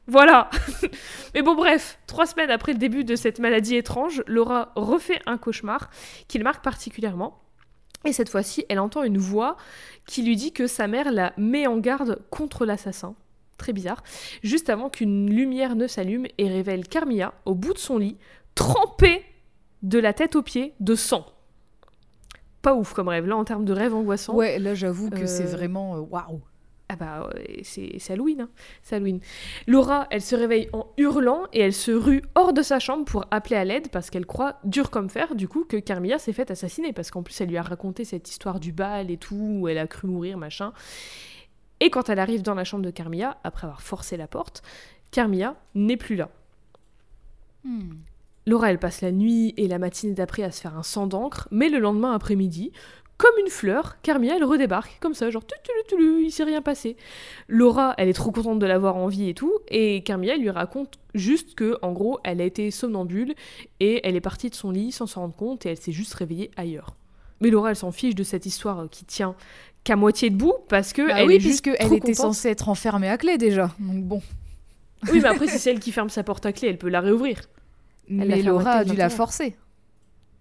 Voilà. 0.06 0.48
Mais 1.34 1.42
bon, 1.42 1.54
bref, 1.54 1.98
trois 2.06 2.24
semaines 2.26 2.50
après 2.50 2.72
le 2.72 2.78
début 2.78 3.04
de 3.04 3.16
cette 3.16 3.38
maladie 3.40 3.76
étrange, 3.76 4.22
Laura 4.26 4.72
refait 4.76 5.20
un 5.26 5.36
cauchemar 5.36 5.90
qui 6.28 6.38
le 6.38 6.44
marque 6.44 6.64
particulièrement. 6.64 7.42
Et 8.06 8.12
cette 8.12 8.28
fois-ci, 8.30 8.64
elle 8.68 8.78
entend 8.78 9.02
une 9.02 9.18
voix 9.18 9.56
qui 10.06 10.22
lui 10.22 10.36
dit 10.36 10.52
que 10.52 10.66
sa 10.68 10.86
mère 10.86 11.10
la 11.10 11.32
met 11.36 11.66
en 11.66 11.76
garde 11.76 12.20
contre 12.30 12.64
l'assassin. 12.64 13.14
Très 13.58 13.72
bizarre. 13.72 14.02
Juste 14.42 14.68
avant 14.70 14.90
qu'une 14.90 15.30
lumière 15.30 15.76
ne 15.76 15.86
s'allume 15.86 16.26
et 16.38 16.48
révèle 16.48 16.86
Carmilla 16.88 17.34
au 17.44 17.54
bout 17.54 17.72
de 17.72 17.78
son 17.78 17.98
lit, 17.98 18.16
trempée 18.54 19.22
de 19.82 19.98
la 19.98 20.12
tête 20.12 20.36
aux 20.36 20.42
pieds 20.42 20.74
de 20.80 20.94
sang. 20.94 21.26
Pas 22.62 22.74
ouf 22.74 22.92
comme 22.92 23.08
rêve. 23.08 23.26
Là, 23.26 23.36
en 23.36 23.44
termes 23.44 23.64
de 23.64 23.72
rêve 23.72 23.94
angoissant. 23.94 24.34
Ouais, 24.34 24.58
là 24.58 24.74
j'avoue 24.74 25.08
que 25.10 25.26
c'est 25.26 25.44
Euh, 25.44 25.56
vraiment 25.56 25.96
euh, 25.96 26.00
waouh. 26.00 26.40
Ah 26.88 26.94
bah 26.94 27.28
c'est 27.64 27.96
c'est 27.98 28.12
Halloween, 28.12 28.42
hein. 28.42 28.48
c'est 28.82 28.94
Halloween. 28.94 29.18
Laura, 29.66 30.06
elle 30.12 30.22
se 30.22 30.36
réveille 30.36 30.68
en 30.72 30.86
hurlant 30.98 31.42
et 31.52 31.58
elle 31.60 31.72
se 31.72 31.90
rue 31.90 32.22
hors 32.36 32.52
de 32.52 32.62
sa 32.62 32.78
chambre 32.78 33.04
pour 33.04 33.24
appeler 33.32 33.56
à 33.56 33.64
l'aide 33.64 33.88
parce 33.90 34.08
qu'elle 34.08 34.24
croit, 34.24 34.60
dur 34.62 34.90
comme 34.90 35.10
fer, 35.10 35.34
du 35.34 35.48
coup, 35.48 35.64
que 35.64 35.76
Carmilla 35.78 36.18
s'est 36.20 36.32
faite 36.32 36.52
assassiner 36.52 36.92
parce 36.92 37.10
qu'en 37.10 37.24
plus 37.24 37.40
elle 37.40 37.48
lui 37.48 37.56
a 37.56 37.62
raconté 37.62 38.04
cette 38.04 38.30
histoire 38.30 38.60
du 38.60 38.70
bal 38.70 39.10
et 39.10 39.16
tout, 39.16 39.34
où 39.60 39.66
elle 39.68 39.78
a 39.78 39.88
cru 39.88 40.06
mourir, 40.06 40.38
machin. 40.38 40.72
Et 41.80 41.90
quand 41.90 42.08
elle 42.08 42.18
arrive 42.18 42.42
dans 42.42 42.54
la 42.54 42.64
chambre 42.64 42.84
de 42.84 42.90
Carmilla, 42.90 43.38
après 43.44 43.66
avoir 43.66 43.82
forcé 43.82 44.16
la 44.16 44.26
porte, 44.26 44.62
Carmilla 45.10 45.56
n'est 45.74 45.96
plus 45.96 46.16
là. 46.16 46.30
Hmm. 47.64 47.94
Laura, 48.46 48.70
elle 48.70 48.78
passe 48.78 49.00
la 49.00 49.12
nuit 49.12 49.54
et 49.56 49.66
la 49.66 49.78
matinée 49.78 50.14
d'après 50.14 50.44
à 50.44 50.52
se 50.52 50.60
faire 50.60 50.76
un 50.76 50.82
sang 50.82 51.06
d'encre, 51.06 51.48
mais 51.50 51.68
le 51.68 51.78
lendemain 51.78 52.12
après-midi, 52.12 52.72
comme 53.16 53.38
une 53.40 53.50
fleur, 53.50 53.96
Carmilla, 54.02 54.36
elle 54.36 54.44
redébarque, 54.44 54.98
comme 55.00 55.14
ça, 55.14 55.30
genre, 55.30 55.44
tu, 55.44 55.54
tu, 55.64 55.70
tu, 55.88 55.96
tu, 55.96 56.24
il 56.24 56.30
s'est 56.30 56.44
rien 56.44 56.60
passé. 56.60 56.96
Laura, 57.48 57.94
elle 57.96 58.08
est 58.08 58.12
trop 58.12 58.30
contente 58.30 58.58
de 58.58 58.66
l'avoir 58.66 58.96
en 58.96 59.08
vie 59.08 59.30
et 59.30 59.34
tout, 59.34 59.52
et 59.68 60.02
Carmilla 60.02 60.36
lui 60.36 60.50
raconte 60.50 60.98
juste 61.14 61.54
que, 61.54 61.78
en 61.82 61.92
gros, 61.92 62.20
elle 62.24 62.40
a 62.40 62.44
été 62.44 62.70
somnambule 62.70 63.34
et 63.80 64.06
elle 64.06 64.16
est 64.16 64.20
partie 64.20 64.50
de 64.50 64.54
son 64.54 64.70
lit 64.70 64.92
sans 64.92 65.06
s'en 65.06 65.22
rendre 65.22 65.34
compte 65.34 65.64
et 65.64 65.70
elle 65.70 65.78
s'est 65.78 65.92
juste 65.92 66.14
réveillée 66.14 66.50
ailleurs. 66.56 66.94
Mais 67.40 67.50
Laura, 67.50 67.70
elle 67.70 67.76
s'en 67.76 67.92
fiche 67.92 68.14
de 68.14 68.22
cette 68.22 68.46
histoire 68.46 68.80
euh, 68.80 68.88
qui 68.88 69.04
tient 69.04 69.34
qu'à 69.86 69.96
moitié 69.96 70.28
debout 70.30 70.54
parce 70.68 70.92
que 70.92 71.06
Bah 71.06 71.14
elle 71.20 71.26
oui, 71.28 71.36
est 71.36 71.40
juste 71.40 71.62
puisque 71.64 71.78
elle 71.80 71.86
trop 71.86 71.96
était 71.96 72.12
contente. 72.12 72.34
censée 72.34 72.48
être 72.50 72.68
enfermée 72.68 73.08
à 73.08 73.16
clé 73.16 73.38
déjà. 73.38 73.70
Donc 73.78 74.02
bon. 74.04 74.22
Oui, 75.10 75.20
mais 75.22 75.28
après, 75.28 75.46
c'est 75.48 75.58
celle 75.58 75.78
qui 75.80 75.92
ferme 75.92 76.10
sa 76.10 76.22
porte 76.22 76.44
à 76.46 76.52
clé, 76.52 76.68
elle 76.68 76.78
peut 76.78 76.88
la 76.88 77.00
réouvrir. 77.00 77.40
l'a 78.08 78.24
Mais 78.24 78.42
Laura 78.42 78.70
a 78.72 78.84
dû 78.84 78.96
la 78.96 79.08
forcer 79.10 79.56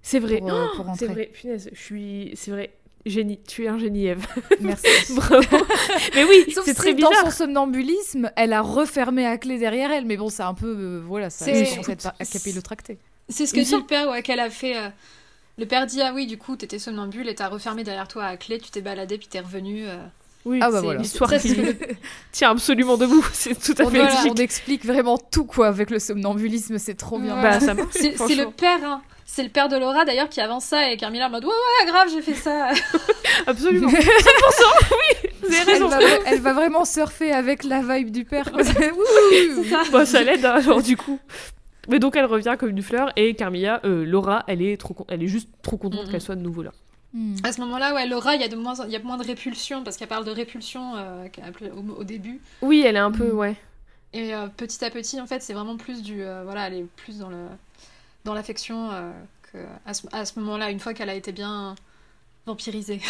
C'est 0.02 0.20
vrai. 0.20 0.40
pour, 0.40 0.52
euh, 0.54 0.66
pour 0.76 0.86
C'est 0.98 1.08
vrai, 1.08 1.28
punaise, 1.34 1.70
je 1.74 1.80
suis. 1.82 2.32
C'est 2.36 2.52
vrai. 2.52 2.72
Génie, 3.06 3.40
tu 3.48 3.66
es 3.66 3.68
un 3.68 3.78
génie, 3.78 4.08
Eve. 4.08 4.26
Merci. 4.62 4.88
Bravo. 5.16 5.46
Mais 6.16 6.24
oui, 6.24 6.52
Sauf 6.52 6.66
c'est 6.66 6.72
si 6.72 6.76
très 6.78 6.94
dans 6.96 7.10
bizarre. 7.10 7.26
son 7.32 7.46
somnambulisme, 7.46 8.32
elle 8.36 8.52
a 8.52 8.62
refermé 8.62 9.28
à 9.28 9.38
clé 9.38 9.60
derrière 9.60 9.92
elle. 9.92 10.06
Mais 10.06 10.18
bon, 10.18 10.30
c'est 10.30 10.42
un 10.42 10.56
peu. 10.56 10.76
euh, 10.76 11.02
voilà, 11.06 11.30
ça 11.30 11.46
C'est- 11.46 11.96
par- 12.02 12.18
capillotracté. 12.18 12.98
c'est 13.30 13.46
ce 13.46 13.54
que 13.54 13.60
dit 13.60 13.76
le 13.76 13.84
père 13.86 14.10
ouais, 14.10 14.24
qu'elle 14.24 14.40
a 14.40 14.50
fait 14.50 14.76
euh, 14.76 14.90
le 15.58 15.66
père 15.66 15.86
dit 15.86 16.02
ah 16.02 16.12
oui 16.14 16.26
du 16.28 16.38
coup 16.38 16.56
t'étais 16.56 16.80
somnambule 16.80 17.28
et 17.30 17.36
t'as 17.36 17.48
refermé 17.48 17.84
derrière 17.84 18.08
toi 18.08 18.26
à 18.26 18.38
clé 18.38 18.60
tu 18.60 18.72
t'es 18.72 18.82
baladé 18.82 19.18
puis 19.18 19.28
t'es 19.28 19.40
revenu 19.40 19.84
euh. 19.88 19.96
Oui, 20.48 20.60
Ah 20.62 20.70
bah 20.70 20.80
voilà. 20.82 21.00
l'histoire 21.00 21.32
qui 21.38 21.56
tient 22.32 22.52
absolument 22.52 22.98
debout. 22.98 23.26
C'est 23.34 23.60
tout 23.60 23.74
à 23.82 23.86
On, 23.86 23.90
fait 23.90 23.98
Voilà. 23.98 24.14
logique. 24.14 24.32
on 24.32 24.36
explique 24.36 24.86
vraiment 24.86 25.18
tout 25.18 25.46
quoi 25.46 25.66
avec 25.68 25.90
le 25.90 25.98
somnambulisme, 25.98 26.78
c'est 26.78 26.94
trop 26.94 27.18
bien. 27.18 27.36
Ouais. 27.38 27.42
Bah, 27.42 27.60
ça 27.60 27.74
c'est 27.92 28.36
le 28.36 28.52
père 28.52 28.78
hein. 28.84 29.02
c'est 29.26 29.42
le 29.42 29.50
père 29.50 29.70
de 29.70 29.76
Laura 29.78 30.06
d'ailleurs 30.06 30.30
qui 30.30 30.42
avance 30.42 30.66
ça 30.66 30.92
et 30.92 30.98
Carmilla 30.98 31.28
en 31.28 31.30
mode 31.32 31.46
ouais 31.46 31.50
ouais 31.52 31.92
grave 31.92 32.10
j'ai 32.14 32.22
fait 32.22 32.36
ça. 32.36 32.70
Absolument. 33.48 33.90
100% 33.90 34.02
oui. 34.92 35.30
Vous 35.42 35.56
avez 35.56 35.64
raison. 35.72 35.90
Elle 35.92 36.08
va, 36.08 36.16
elle 36.28 36.42
va 36.42 36.54
vraiment 36.54 36.86
surfer 36.86 37.32
avec 37.32 37.64
la 37.64 37.82
vibe 37.82 38.12
du 38.12 38.24
père. 38.24 38.46
ça. 38.64 39.84
Bah, 39.92 40.06
ça 40.06 40.22
l'aide, 40.22 40.46
hein, 40.46 40.60
genre 40.60 40.82
du 40.84 40.96
coup. 40.96 41.20
Mais 41.90 42.00
donc 42.00 42.16
elle 42.16 42.26
revient 42.26 42.56
comme 42.60 42.70
une 42.70 42.82
fleur 42.82 43.12
et 43.16 43.34
Carmilla, 43.36 43.80
euh, 43.86 44.06
Laura, 44.06 44.44
elle 44.48 44.62
est 44.62 44.78
trop, 44.78 44.94
con- 44.94 45.06
elle 45.10 45.22
est 45.24 45.28
juste 45.28 45.50
trop 45.62 45.78
contente 45.78 46.10
qu'elle 46.10 46.22
soit 46.22 46.36
de 46.36 46.42
nouveau 46.42 46.64
là. 46.64 46.72
Hmm. 47.14 47.36
À 47.44 47.52
ce 47.54 47.62
moment-là, 47.62 47.94
ouais, 47.94 48.08
Laura, 48.08 48.36
il 48.36 48.42
y 48.42 48.44
a 48.44 48.48
de 48.50 48.56
moins, 48.56 48.74
il 48.86 48.92
y 48.92 48.96
a 48.96 49.00
moins 49.00 49.18
de 49.18 49.26
répulsion 49.26 49.84
parce 49.84 49.96
qu'elle 49.96 50.08
parle 50.10 50.26
de 50.26 50.32
répulsion 50.32 50.98
euh, 50.98 51.28
au, 51.76 52.02
au 52.02 52.04
début. 52.04 52.42
Oui, 52.62 52.84
elle 52.86 52.96
est 52.96 53.00
un 53.00 53.12
peu, 53.12 53.32
Mhm. 53.32 53.38
ouais. 53.38 53.56
Et 54.14 54.34
euh, 54.36 54.48
petit 54.48 54.84
à 54.84 54.90
petit, 54.90 55.20
en 55.22 55.28
fait, 55.28 55.42
c'est 55.42 55.54
vraiment 55.54 55.78
plus 55.78 56.02
du, 56.02 56.24
euh, 56.24 56.44
voilà, 56.44 56.68
elle 56.68 56.74
est 56.74 56.86
plus 56.98 57.20
dans 57.20 57.30
le, 57.30 57.46
dans 58.26 58.34
l'affection 58.34 58.92
euh, 58.92 59.12
que 59.54 59.58
à 59.86 59.94
ce, 59.94 60.08
à 60.12 60.26
ce 60.26 60.40
moment-là, 60.40 60.72
une 60.72 60.80
fois 60.80 60.94
qu'elle 60.94 61.10
a 61.10 61.16
été 61.16 61.32
bien 61.32 61.76
vampirisée. 62.46 63.02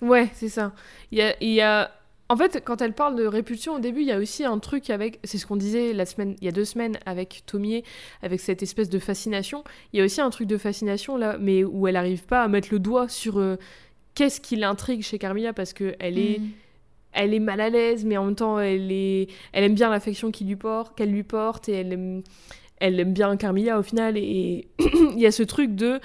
Ouais, 0.00 0.28
c'est 0.34 0.48
ça. 0.48 0.72
Il 1.10 1.18
y 1.18 1.22
a, 1.22 1.34
il 1.40 1.50
y 1.50 1.60
a... 1.60 1.90
En 2.30 2.36
fait, 2.36 2.62
quand 2.62 2.82
elle 2.82 2.92
parle 2.92 3.16
de 3.16 3.24
répulsion 3.24 3.76
au 3.76 3.78
début, 3.78 4.02
il 4.02 4.06
y 4.06 4.12
a 4.12 4.18
aussi 4.18 4.44
un 4.44 4.58
truc 4.58 4.90
avec. 4.90 5.18
C'est 5.24 5.38
ce 5.38 5.46
qu'on 5.46 5.56
disait 5.56 5.94
la 5.94 6.04
semaine, 6.04 6.36
il 6.40 6.44
y 6.44 6.48
a 6.48 6.52
deux 6.52 6.66
semaines 6.66 6.98
avec 7.06 7.42
Tomier, 7.46 7.84
avec 8.22 8.40
cette 8.40 8.62
espèce 8.62 8.90
de 8.90 8.98
fascination. 8.98 9.64
Il 9.92 9.98
y 9.98 10.02
a 10.02 10.04
aussi 10.04 10.20
un 10.20 10.28
truc 10.28 10.46
de 10.46 10.58
fascination 10.58 11.16
là, 11.16 11.38
mais 11.40 11.64
où 11.64 11.88
elle 11.88 11.96
arrive 11.96 12.26
pas 12.26 12.42
à 12.42 12.48
mettre 12.48 12.68
le 12.70 12.78
doigt 12.80 13.08
sur 13.08 13.38
euh, 13.38 13.56
qu'est-ce 14.14 14.40
qui 14.42 14.56
l'intrigue 14.56 15.02
chez 15.02 15.18
Carmilla 15.18 15.52
parce 15.54 15.72
que 15.72 15.94
elle 16.00 16.18
est, 16.18 16.38
Hmm. 16.40 16.48
elle 17.12 17.32
est 17.34 17.38
mal 17.40 17.60
à 17.62 17.70
l'aise, 17.70 18.04
mais 18.04 18.16
en 18.18 18.26
même 18.26 18.34
temps, 18.34 18.58
elle 18.60 18.92
est, 18.92 19.28
elle 19.52 19.64
aime 19.64 19.74
bien 19.74 19.88
l'affection 19.88 20.30
qu'il 20.30 20.48
lui 20.48 20.56
porte, 20.56 20.94
qu'elle 20.96 21.10
lui 21.10 21.22
porte, 21.22 21.68
et 21.70 21.72
elle 21.72 21.92
aime, 21.94 22.22
elle 22.78 23.00
aime 23.00 23.14
bien 23.14 23.36
Carmilla 23.38 23.78
au 23.78 23.82
final. 23.82 24.18
Et 24.18 24.68
il 24.78 25.18
y 25.18 25.26
a 25.26 25.32
ce 25.32 25.42
truc 25.42 25.74
de, 25.74 25.98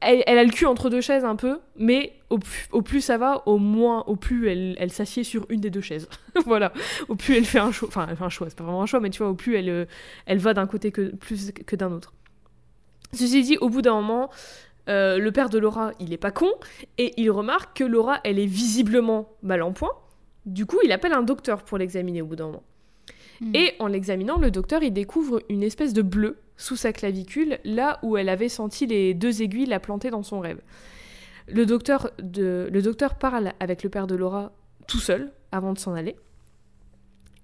elle, 0.00 0.24
elle 0.26 0.38
a 0.38 0.44
le 0.44 0.50
cul 0.50 0.66
entre 0.66 0.90
deux 0.90 1.00
chaises 1.00 1.24
un 1.24 1.36
peu, 1.36 1.60
mais 1.76 2.12
au, 2.30 2.38
plus- 2.38 2.68
au 2.72 2.82
plus 2.82 3.00
ça 3.00 3.18
va, 3.18 3.42
au 3.46 3.58
moins, 3.58 4.04
au 4.06 4.16
plus 4.16 4.48
elle, 4.48 4.76
elle 4.78 4.90
s'assied 4.90 5.24
sur 5.24 5.46
une 5.48 5.60
des 5.60 5.70
deux 5.70 5.80
chaises. 5.80 6.08
voilà. 6.46 6.72
Au 7.08 7.14
plus 7.14 7.36
elle 7.36 7.44
fait 7.44 7.58
un 7.58 7.72
choix, 7.72 7.88
enfin, 7.88 8.06
elle 8.08 8.16
fait 8.16 8.24
un 8.24 8.28
choix, 8.28 8.48
c'est 8.48 8.58
pas 8.58 8.64
vraiment 8.64 8.82
un 8.82 8.86
choix, 8.86 9.00
mais 9.00 9.10
tu 9.10 9.18
vois, 9.18 9.28
au 9.28 9.34
plus 9.34 9.56
elle, 9.56 9.68
euh, 9.68 9.84
elle 10.26 10.38
va 10.38 10.54
d'un 10.54 10.66
côté 10.66 10.90
que 10.90 11.14
plus 11.14 11.52
que 11.52 11.76
d'un 11.76 11.92
autre. 11.92 12.12
Ceci 13.12 13.42
dit, 13.42 13.56
au 13.58 13.68
bout 13.68 13.82
d'un 13.82 13.94
moment, 13.94 14.30
euh, 14.88 15.18
le 15.18 15.32
père 15.32 15.48
de 15.48 15.58
Laura, 15.58 15.92
il 16.00 16.12
est 16.12 16.18
pas 16.18 16.30
con, 16.30 16.50
et 16.98 17.12
il 17.16 17.30
remarque 17.30 17.78
que 17.78 17.84
Laura, 17.84 18.20
elle 18.24 18.38
est 18.38 18.46
visiblement 18.46 19.28
mal 19.42 19.62
en 19.62 19.72
point. 19.72 19.92
Du 20.44 20.66
coup, 20.66 20.78
il 20.84 20.92
appelle 20.92 21.12
un 21.12 21.22
docteur 21.22 21.62
pour 21.62 21.78
l'examiner 21.78 22.22
au 22.22 22.26
bout 22.26 22.36
d'un 22.36 22.46
moment. 22.46 22.62
Hmm. 23.40 23.54
Et 23.54 23.74
en 23.78 23.88
l'examinant, 23.88 24.38
le 24.38 24.50
docteur, 24.50 24.82
il 24.82 24.92
découvre 24.92 25.42
une 25.48 25.62
espèce 25.62 25.92
de 25.92 26.02
bleu 26.02 26.38
sous 26.56 26.76
sa 26.76 26.92
clavicule, 26.92 27.58
là 27.64 27.98
où 28.02 28.16
elle 28.16 28.28
avait 28.28 28.48
senti 28.48 28.86
les 28.86 29.12
deux 29.12 29.42
aiguilles 29.42 29.66
la 29.66 29.80
planter 29.80 30.10
dans 30.10 30.22
son 30.22 30.40
rêve. 30.40 30.60
Le 31.48 31.64
docteur, 31.64 32.10
parle 33.18 33.52
avec 33.60 33.82
le 33.82 33.90
père 33.90 34.06
de 34.06 34.16
Laura 34.16 34.52
tout 34.86 34.98
seul, 34.98 35.32
avant 35.52 35.72
de 35.72 35.78
s'en 35.78 35.94
aller. 35.94 36.16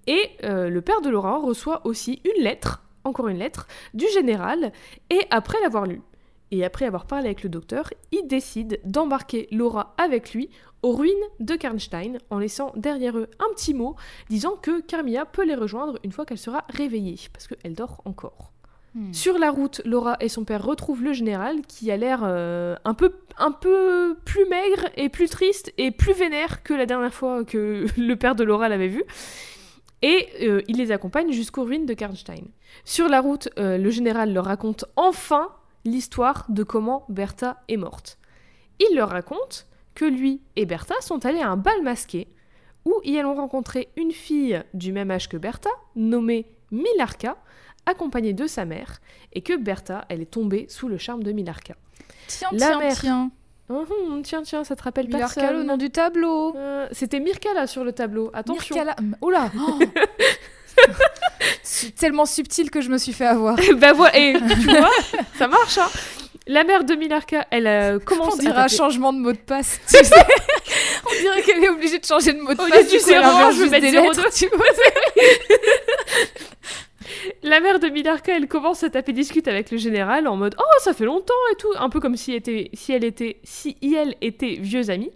Et 0.06 0.30
euh, 0.44 0.68
le 0.68 0.80
père 0.80 1.00
de 1.00 1.08
Laura 1.08 1.38
reçoit 1.38 1.86
aussi 1.86 2.20
une 2.24 2.42
lettre, 2.42 2.82
encore 3.04 3.28
une 3.28 3.38
lettre, 3.38 3.68
du 3.94 4.06
général, 4.08 4.72
et 5.10 5.20
après 5.30 5.60
l'avoir 5.62 5.86
lue, 5.86 6.02
et 6.50 6.64
après 6.64 6.84
avoir 6.84 7.06
parlé 7.06 7.26
avec 7.26 7.42
le 7.42 7.48
docteur, 7.48 7.90
il 8.10 8.26
décide 8.26 8.80
d'embarquer 8.84 9.48
Laura 9.50 9.94
avec 9.96 10.34
lui 10.34 10.50
aux 10.82 10.92
ruines 10.92 11.14
de 11.40 11.54
Karnstein, 11.54 12.18
en 12.30 12.38
laissant 12.38 12.72
derrière 12.76 13.16
eux 13.16 13.28
un 13.38 13.54
petit 13.54 13.72
mot 13.72 13.96
disant 14.28 14.56
que 14.56 14.80
Carmilla 14.80 15.24
peut 15.24 15.44
les 15.46 15.54
rejoindre 15.54 15.98
une 16.04 16.12
fois 16.12 16.26
qu'elle 16.26 16.38
sera 16.38 16.64
réveillée, 16.68 17.18
parce 17.32 17.46
qu'elle 17.46 17.74
dort 17.74 18.02
encore. 18.04 18.51
Hmm. 18.94 19.12
Sur 19.12 19.38
la 19.38 19.50
route, 19.50 19.80
Laura 19.86 20.16
et 20.20 20.28
son 20.28 20.44
père 20.44 20.62
retrouvent 20.62 21.02
le 21.02 21.14
général 21.14 21.62
qui 21.62 21.90
a 21.90 21.96
l'air 21.96 22.20
euh, 22.24 22.76
un, 22.84 22.92
peu, 22.92 23.10
plus 24.24 24.46
maigre 24.46 24.90
et 24.96 25.08
plus 25.08 25.30
triste 25.30 25.72
et 25.78 25.90
plus 25.90 26.12
vénère 26.12 26.62
que 26.62 26.74
la 26.74 26.84
dernière 26.84 27.14
fois 27.14 27.44
que 27.44 27.86
le 27.96 28.14
père 28.16 28.34
de 28.34 28.44
Laura 28.44 28.68
l'avait 28.68 28.88
vu. 28.88 29.02
Et 30.02 30.28
euh, 30.42 30.62
il 30.68 30.76
les 30.76 30.92
accompagne 30.92 31.32
jusqu'aux 31.32 31.62
ruines 31.62 31.86
de 31.86 31.94
Karnstein. 31.94 32.44
Sur 32.84 33.08
la 33.08 33.20
route, 33.20 33.48
euh, 33.58 33.78
le 33.78 33.90
général 33.90 34.34
leur 34.34 34.44
raconte 34.44 34.84
enfin 34.96 35.48
l'histoire 35.84 36.44
de 36.48 36.62
comment 36.62 37.06
Bertha 37.08 37.62
est 37.68 37.76
morte. 37.76 38.18
Il 38.78 38.96
leur 38.96 39.08
raconte 39.08 39.66
que 39.94 40.04
lui 40.04 40.42
et 40.56 40.66
Bertha 40.66 41.00
sont 41.00 41.24
allés 41.24 41.40
à 41.40 41.48
un 41.48 41.56
bal 41.56 41.82
masqué 41.82 42.28
où 42.84 43.00
ils 43.04 43.24
ont 43.24 43.34
rencontré 43.34 43.88
une 43.96 44.12
fille 44.12 44.62
du 44.74 44.92
même 44.92 45.10
âge 45.10 45.28
que 45.28 45.36
Bertha, 45.36 45.70
nommée 45.94 46.46
Milarka, 46.72 47.36
accompagnée 47.86 48.32
de 48.32 48.46
sa 48.46 48.64
mère, 48.64 49.00
et 49.32 49.40
que 49.42 49.56
Bertha, 49.56 50.04
elle 50.08 50.20
est 50.22 50.30
tombée 50.30 50.66
sous 50.68 50.88
le 50.88 50.98
charme 50.98 51.22
de 51.22 51.32
Milarka. 51.32 51.74
Tiens, 52.28 52.48
La 52.52 52.58
tiens, 52.68 52.78
mère. 52.78 52.98
tiens. 53.00 53.30
Hum, 53.68 54.22
tiens, 54.22 54.42
tiens, 54.42 54.64
ça 54.64 54.76
te 54.76 54.82
rappelle 54.82 55.06
Milarka, 55.06 55.40
personne 55.40 55.56
le 55.58 55.62
nom 55.64 55.76
du 55.76 55.90
tableau. 55.90 56.54
Euh, 56.56 56.86
C'était 56.92 57.20
Mirkala 57.20 57.66
sur 57.66 57.84
le 57.84 57.92
tableau, 57.92 58.30
attention. 58.34 58.74
Mirkala. 58.74 58.96
Oh 59.20 59.30
là 59.30 59.50
oh. 59.58 59.78
Tellement 61.98 62.26
subtil 62.26 62.70
que 62.70 62.80
je 62.80 62.88
me 62.90 62.98
suis 62.98 63.12
fait 63.12 63.26
avoir. 63.26 63.56
bah 63.76 63.92
voilà, 63.92 64.16
et 64.18 64.34
tu 64.34 64.68
vois, 64.70 64.90
ça 65.38 65.48
marche, 65.48 65.78
hein. 65.78 65.88
La 66.48 66.64
mère 66.64 66.82
de 66.84 66.94
Milarka, 66.94 67.46
elle 67.50 67.66
a 67.68 67.98
commencé 68.00 68.32
On 68.34 68.36
dirait 68.40 68.58
à 68.60 68.64
un 68.64 68.68
changement 68.68 69.12
de 69.12 69.18
mot 69.18 69.32
de 69.32 69.38
passe. 69.38 69.78
tu 69.88 69.96
sais. 70.04 70.26
On 71.06 71.20
dirait 71.20 71.42
qu'elle 71.42 71.62
est 71.62 71.68
obligée 71.68 71.98
de 72.00 72.04
changer 72.04 72.32
de 72.32 72.40
mot 72.40 72.52
de 72.52 72.60
Au 72.60 72.64
lieu 72.64 72.70
passe. 72.72 72.88
du 72.90 72.98
coup, 72.98 73.10
elle 73.10 73.22
zéro, 73.22 73.52
je 73.52 73.62
vais 73.62 73.70
mettre 73.80 73.90
zéro 73.90 74.10
lettres, 74.10 74.34
tu 74.34 74.48
vois. 74.48 74.66
La 77.42 77.60
mère 77.60 77.78
de 77.80 77.88
Milarka, 77.88 78.36
elle 78.36 78.48
commence 78.48 78.82
à 78.84 78.90
taper 78.90 79.12
discute 79.12 79.48
avec 79.48 79.70
le 79.70 79.76
général 79.78 80.26
en 80.28 80.36
mode 80.36 80.54
Oh, 80.58 80.78
ça 80.80 80.92
fait 80.94 81.04
longtemps 81.04 81.34
et 81.52 81.56
tout, 81.56 81.68
un 81.78 81.88
peu 81.88 82.00
comme 82.00 82.16
si, 82.16 82.30
elle 82.32 82.38
était, 82.38 82.70
si 82.74 82.92
elle 82.92 83.04
était, 83.04 83.38
si 83.44 83.76
elle 83.82 84.14
était 84.20 84.56
vieux 84.60 84.90
amie. 84.90 85.10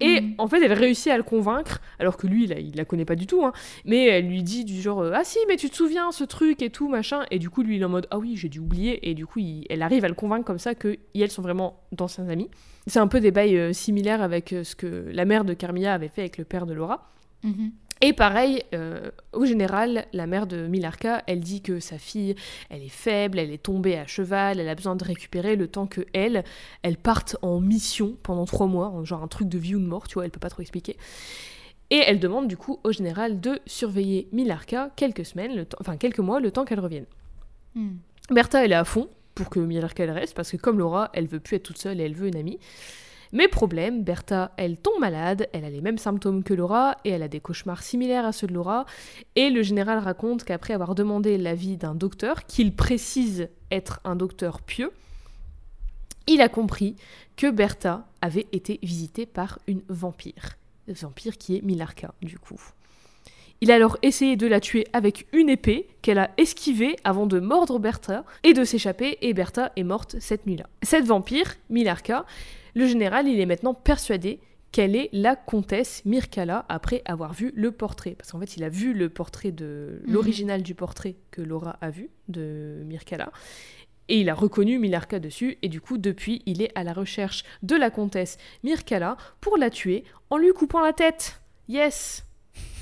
Et 0.00 0.20
Mhm. 0.20 0.34
en 0.38 0.48
fait, 0.48 0.60
elle 0.60 0.72
réussit 0.72 1.12
à 1.12 1.16
le 1.16 1.22
convaincre, 1.22 1.80
alors 2.00 2.16
que 2.16 2.26
lui, 2.26 2.48
là, 2.48 2.58
il 2.58 2.74
la 2.74 2.84
connaît 2.84 3.04
pas 3.04 3.14
du 3.14 3.28
tout, 3.28 3.44
hein, 3.44 3.52
mais 3.84 4.06
elle 4.08 4.26
lui 4.26 4.42
dit 4.42 4.64
du 4.64 4.80
genre 4.80 5.00
euh, 5.00 5.12
Ah 5.14 5.22
si, 5.22 5.38
mais 5.46 5.54
tu 5.56 5.70
te 5.70 5.76
souviens, 5.76 6.10
ce 6.10 6.24
truc 6.24 6.60
et 6.60 6.70
tout, 6.70 6.88
machin. 6.88 7.22
Et 7.30 7.38
du 7.38 7.50
coup, 7.50 7.62
lui, 7.62 7.76
il 7.76 7.82
est 7.82 7.84
en 7.84 7.88
mode 7.88 8.08
Ah 8.10 8.18
oui, 8.18 8.34
j'ai 8.36 8.48
dû 8.48 8.58
oublier. 8.58 9.08
Et 9.08 9.14
du 9.14 9.26
coup, 9.26 9.38
il- 9.38 9.64
elle 9.70 9.80
arrive 9.82 10.04
à 10.04 10.08
le 10.08 10.14
convaincre 10.14 10.44
comme 10.44 10.58
ça 10.58 10.74
que 10.74 10.96
elles 11.14 11.30
sont 11.30 11.42
vraiment 11.42 11.80
d'anciens 11.92 12.28
amis. 12.28 12.50
C'est 12.88 12.98
un 12.98 13.06
peu 13.06 13.20
des 13.20 13.30
bails 13.30 13.56
euh, 13.56 13.72
similaires 13.72 14.22
avec 14.22 14.52
euh, 14.52 14.64
ce 14.64 14.74
que 14.74 15.04
la 15.12 15.24
mère 15.24 15.44
de 15.44 15.54
Carmilla 15.54 15.94
avait 15.94 16.08
fait 16.08 16.22
avec 16.22 16.36
le 16.36 16.44
père 16.44 16.66
de 16.66 16.72
Laura. 16.74 17.08
Mhm. 17.44 17.70
Et 18.04 18.12
pareil, 18.12 18.64
euh, 18.74 19.10
au 19.32 19.44
général, 19.44 20.06
la 20.12 20.26
mère 20.26 20.48
de 20.48 20.66
Milarka, 20.66 21.22
elle 21.28 21.38
dit 21.38 21.62
que 21.62 21.78
sa 21.78 21.98
fille, 21.98 22.34
elle 22.68 22.82
est 22.82 22.88
faible, 22.88 23.38
elle 23.38 23.52
est 23.52 23.62
tombée 23.62 23.96
à 23.96 24.08
cheval, 24.08 24.58
elle 24.58 24.68
a 24.68 24.74
besoin 24.74 24.96
de 24.96 25.04
récupérer 25.04 25.54
le 25.54 25.68
temps 25.68 25.86
que 25.86 26.00
elle, 26.12 26.42
elle 26.82 26.96
parte 26.96 27.36
en 27.42 27.60
mission 27.60 28.16
pendant 28.24 28.44
trois 28.44 28.66
mois, 28.66 28.88
en 28.88 29.04
genre 29.04 29.22
un 29.22 29.28
truc 29.28 29.48
de 29.48 29.56
vie 29.56 29.76
ou 29.76 29.78
de 29.78 29.86
mort, 29.86 30.08
tu 30.08 30.14
vois, 30.14 30.24
elle 30.24 30.32
peut 30.32 30.40
pas 30.40 30.50
trop 30.50 30.62
expliquer. 30.62 30.96
Et 31.90 32.02
elle 32.04 32.18
demande 32.18 32.48
du 32.48 32.56
coup 32.56 32.80
au 32.82 32.90
général 32.90 33.40
de 33.40 33.60
surveiller 33.66 34.28
Milarka 34.32 34.90
quelques 34.96 35.24
semaines, 35.24 35.54
le 35.54 35.64
enfin 35.78 35.96
quelques 35.96 36.18
mois, 36.18 36.40
le 36.40 36.50
temps 36.50 36.64
qu'elle 36.64 36.80
revienne. 36.80 37.06
Hmm. 37.76 37.98
Bertha, 38.30 38.64
elle 38.64 38.72
est 38.72 38.74
à 38.74 38.84
fond 38.84 39.08
pour 39.36 39.48
que 39.48 39.60
Milarka 39.60 40.02
elle 40.02 40.10
reste, 40.10 40.34
parce 40.34 40.50
que 40.50 40.56
comme 40.56 40.80
Laura, 40.80 41.10
elle 41.12 41.28
veut 41.28 41.38
plus 41.38 41.54
être 41.54 41.62
toute 41.62 41.78
seule 41.78 42.00
et 42.00 42.04
elle 42.04 42.14
veut 42.14 42.26
une 42.26 42.36
amie. 42.36 42.58
Mais 43.32 43.48
problème, 43.48 44.04
Bertha, 44.04 44.52
elle 44.58 44.76
tombe 44.76 45.00
malade, 45.00 45.48
elle 45.54 45.64
a 45.64 45.70
les 45.70 45.80
mêmes 45.80 45.96
symptômes 45.96 46.44
que 46.44 46.52
Laura, 46.52 46.96
et 47.04 47.10
elle 47.10 47.22
a 47.22 47.28
des 47.28 47.40
cauchemars 47.40 47.82
similaires 47.82 48.26
à 48.26 48.32
ceux 48.32 48.46
de 48.46 48.52
Laura. 48.52 48.84
Et 49.36 49.48
le 49.48 49.62
général 49.62 49.98
raconte 49.98 50.44
qu'après 50.44 50.74
avoir 50.74 50.94
demandé 50.94 51.38
l'avis 51.38 51.78
d'un 51.78 51.94
docteur, 51.94 52.44
qu'il 52.44 52.76
précise 52.76 53.48
être 53.70 54.00
un 54.04 54.16
docteur 54.16 54.60
pieux, 54.60 54.92
il 56.26 56.42
a 56.42 56.50
compris 56.50 56.96
que 57.36 57.50
Bertha 57.50 58.06
avait 58.20 58.46
été 58.52 58.78
visitée 58.82 59.26
par 59.26 59.58
une 59.66 59.82
vampire. 59.88 60.58
Vampire 60.86 61.38
qui 61.38 61.56
est 61.56 61.62
Milarka, 61.62 62.12
du 62.20 62.38
coup. 62.38 62.60
Il 63.62 63.70
a 63.70 63.76
alors 63.76 63.96
essayé 64.02 64.36
de 64.36 64.46
la 64.46 64.60
tuer 64.60 64.86
avec 64.92 65.26
une 65.32 65.48
épée 65.48 65.88
qu'elle 66.02 66.18
a 66.18 66.30
esquivée 66.36 66.96
avant 67.04 67.26
de 67.26 67.40
mordre 67.40 67.78
Bertha 67.78 68.24
et 68.42 68.52
de 68.52 68.64
s'échapper, 68.64 69.18
et 69.22 69.32
Bertha 69.32 69.72
est 69.76 69.84
morte 69.84 70.16
cette 70.20 70.46
nuit-là. 70.46 70.68
Cette 70.82 71.06
vampire, 71.06 71.54
Milarka, 71.70 72.26
le 72.74 72.86
général, 72.86 73.28
il 73.28 73.38
est 73.40 73.46
maintenant 73.46 73.74
persuadé 73.74 74.40
qu'elle 74.70 74.96
est 74.96 75.10
la 75.12 75.36
comtesse 75.36 76.02
Mirkala 76.06 76.64
après 76.70 77.02
avoir 77.04 77.34
vu 77.34 77.52
le 77.54 77.72
portrait. 77.72 78.12
Parce 78.16 78.32
qu'en 78.32 78.40
fait, 78.40 78.56
il 78.56 78.64
a 78.64 78.70
vu 78.70 78.94
le 78.94 79.10
portrait 79.10 79.52
de 79.52 80.00
Mhm. 80.06 80.12
l'original 80.14 80.62
du 80.62 80.74
portrait 80.74 81.16
que 81.30 81.42
Laura 81.42 81.76
a 81.82 81.90
vu 81.90 82.08
de 82.28 82.82
Mirkala. 82.86 83.30
Et 84.08 84.20
il 84.20 84.30
a 84.30 84.34
reconnu 84.34 84.78
Milarka 84.78 85.20
dessus, 85.20 85.58
et 85.62 85.68
du 85.68 85.80
coup, 85.80 85.96
depuis, 85.98 86.42
il 86.46 86.60
est 86.62 86.72
à 86.74 86.84
la 86.84 86.92
recherche 86.94 87.44
de 87.62 87.76
la 87.76 87.90
comtesse 87.90 88.38
Mirkala 88.64 89.16
pour 89.40 89.58
la 89.58 89.68
tuer 89.70 90.04
en 90.30 90.38
lui 90.38 90.52
coupant 90.52 90.80
la 90.80 90.92
tête. 90.94 91.40
Yes 91.68 92.24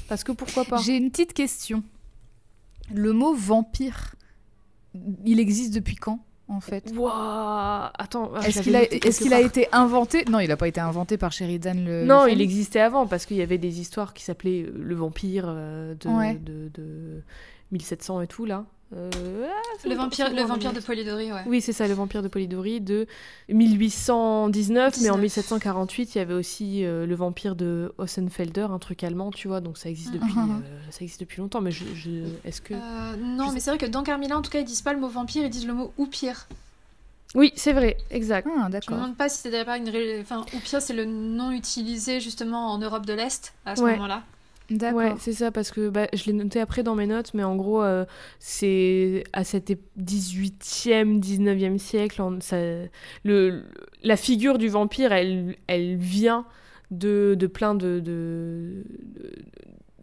Parce 0.08 0.22
que 0.24 0.32
pourquoi 0.32 0.64
pas? 0.64 0.78
J'ai 0.78 0.96
une 0.96 1.10
petite 1.10 1.34
question. 1.34 1.82
Le 2.94 3.12
mot 3.12 3.34
vampire, 3.34 4.14
il 5.24 5.38
existe 5.40 5.74
depuis 5.74 5.94
quand? 5.96 6.24
En 6.50 6.60
fait 6.60 6.92
Wouah 6.94 7.92
Attends, 7.96 8.32
ah, 8.34 8.46
Est-ce 8.46 8.60
qu'il 8.62 9.34
a, 9.34 9.40
été 9.40 9.68
inventé? 9.72 10.24
Non, 10.30 10.40
il 10.40 10.48
n'a 10.48 10.56
pas 10.56 10.68
été 10.68 10.80
inventé 10.80 11.16
par 11.16 11.32
Sheridan 11.32 11.74
le. 11.74 12.04
Non, 12.04 12.24
le 12.24 12.32
il 12.32 12.40
existait 12.40 12.80
avant 12.80 13.06
parce 13.06 13.24
qu'il 13.26 13.36
y 13.36 13.42
avait 13.42 13.58
des 13.58 13.80
histoires 13.80 14.12
qui 14.12 14.24
s'appelaient 14.24 14.64
euh, 14.64 14.72
Le 14.76 14.94
Vampire 14.94 15.46
euh, 15.48 15.94
de, 15.94 16.08
Ouais. 16.08 16.34
de, 16.34 16.70
de 16.74 17.22
1700 17.72 18.22
et 18.22 18.26
tout 18.26 18.44
là. 18.44 18.64
Euh, 18.96 19.08
le 19.84 19.94
vampire, 19.94 20.34
le 20.34 20.42
vampire 20.42 20.72
de 20.72 20.80
Polidori, 20.80 21.32
ouais. 21.32 21.42
Oui, 21.46 21.60
c'est 21.60 21.72
ça, 21.72 21.86
le 21.86 21.94
vampire 21.94 22.22
de 22.22 22.28
Polidori 22.28 22.80
de 22.80 23.06
1819, 23.48 25.00
mais 25.02 25.10
en 25.10 25.18
1748, 25.18 26.14
il 26.14 26.18
y 26.18 26.20
avait 26.20 26.34
aussi 26.34 26.84
euh, 26.84 27.06
le 27.06 27.14
vampire 27.14 27.54
de 27.54 27.92
Ossenfelder, 27.98 28.66
un 28.70 28.80
truc 28.80 29.04
allemand, 29.04 29.30
tu 29.30 29.46
vois, 29.46 29.60
donc 29.60 29.78
ça 29.78 29.88
existe 29.88 30.12
depuis, 30.12 30.32
uh-huh. 30.32 30.50
euh, 30.50 30.90
ça 30.90 31.02
existe 31.02 31.20
depuis 31.20 31.40
longtemps. 31.40 31.60
Mais 31.60 31.70
je, 31.70 31.84
est-ce 32.44 32.60
que 32.60 32.74
non, 33.16 33.52
mais 33.52 33.60
c'est 33.60 33.70
vrai 33.70 33.78
que 33.78 33.86
dans 33.86 34.02
Carmilla, 34.02 34.36
en 34.36 34.42
tout 34.42 34.50
cas, 34.50 34.58
ils 34.58 34.64
disent 34.64 34.82
pas 34.82 34.92
le 34.92 34.98
mot 34.98 35.08
vampire, 35.08 35.44
ils 35.44 35.50
disent 35.50 35.66
le 35.66 35.74
mot 35.74 35.92
ou 35.96 36.06
pire. 36.06 36.48
Oui, 37.36 37.52
c'est 37.54 37.72
vrai, 37.72 37.96
exact. 38.10 38.48
Ah, 38.50 38.68
je 38.70 38.90
me 38.90 38.96
demande 38.96 39.16
pas 39.16 39.28
si 39.28 39.38
c'était 39.38 39.64
pas 39.64 39.76
une. 39.76 39.88
Enfin, 40.20 40.44
ou 40.52 40.58
pire, 40.58 40.82
c'est 40.82 40.94
le 40.94 41.04
nom 41.04 41.52
utilisé 41.52 42.20
justement 42.20 42.72
en 42.72 42.78
Europe 42.78 43.06
de 43.06 43.12
l'Est 43.12 43.54
à 43.66 43.76
ce 43.76 43.82
moment-là. 43.82 44.24
Ouais, 44.70 45.14
c'est 45.18 45.32
ça, 45.32 45.50
parce 45.50 45.70
que 45.70 45.88
bah, 45.88 46.06
je 46.12 46.24
l'ai 46.26 46.32
noté 46.32 46.60
après 46.60 46.82
dans 46.82 46.94
mes 46.94 47.06
notes, 47.06 47.34
mais 47.34 47.42
en 47.42 47.56
gros, 47.56 47.82
euh, 47.82 48.04
c'est 48.38 49.24
à 49.32 49.42
cet 49.42 49.72
18e, 49.98 51.20
19e 51.20 51.78
siècle, 51.78 52.22
ça, 52.40 52.56
le, 53.24 53.64
la 54.02 54.16
figure 54.16 54.58
du 54.58 54.68
vampire, 54.68 55.12
elle, 55.12 55.56
elle 55.66 55.96
vient 55.96 56.46
de, 56.92 57.34
de 57.38 57.46
plein 57.48 57.74
de, 57.74 57.98
de, 57.98 58.84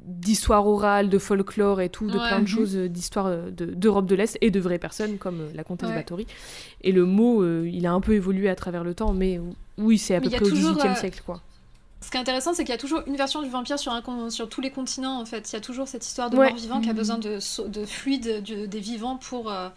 d'histoires 0.03 0.67
orales, 0.67 1.09
de 1.09 1.17
folklore 1.17 1.79
et 1.79 1.89
tout, 1.89 2.07
de 2.07 2.17
plein 2.17 2.39
de 2.39 2.41
mhm. 2.41 2.47
choses 2.47 2.75
euh, 2.75 2.89
d'histoire 2.89 3.27
euh, 3.27 3.49
d'Europe 3.51 4.05
de, 4.05 4.15
l'Est 4.15 4.37
et 4.41 4.51
de 4.51 4.59
vraies 4.59 4.79
personnes 4.79 5.17
comme 5.17 5.47
la 5.55 5.63
comtesse 5.63 5.89
Bathory. 5.89 6.27
Et 6.81 6.91
le 6.91 7.05
mot, 7.05 7.45
il 7.63 7.85
a 7.85 7.93
un 7.93 8.01
peu 8.01 8.13
évolué 8.13 8.49
à 8.49 8.55
travers 8.55 8.83
le 8.83 8.93
temps, 8.93 9.13
mais 9.13 9.39
oui, 9.77 9.97
c'est 9.97 10.15
à 10.15 10.21
peu 10.21 10.29
près 10.29 10.43
au 10.43 10.49
18e 10.49 10.97
siècle, 10.97 11.21
quoi. 11.25 11.41
Ce 12.01 12.11
qui 12.11 12.17
est 12.17 12.19
intéressant, 12.19 12.53
c'est 12.53 12.63
qu'il 12.63 12.73
y 12.73 12.77
a 12.77 12.79
toujours 12.79 13.01
une 13.07 13.15
version 13.15 13.41
du 13.41 13.49
vampire 13.49 13.79
sur, 13.79 13.91
un, 13.91 14.29
sur 14.29 14.49
tous 14.49 14.61
les 14.61 14.69
continents, 14.69 15.19
en 15.19 15.25
fait. 15.25 15.51
Il 15.51 15.53
y 15.53 15.57
a 15.57 15.61
toujours 15.61 15.87
cette 15.87 16.05
histoire 16.05 16.29
de 16.29 16.35
mort-vivant 16.35 16.79
qui 16.79 16.89
a 16.89 16.93
mhm. 16.93 16.97
besoin 16.97 17.17
de, 17.17 17.67
de 17.67 17.85
fluide 17.85 18.43
des 18.43 18.79
vivants 18.79 19.17
pour, 19.17 19.51
euh, 19.51 19.69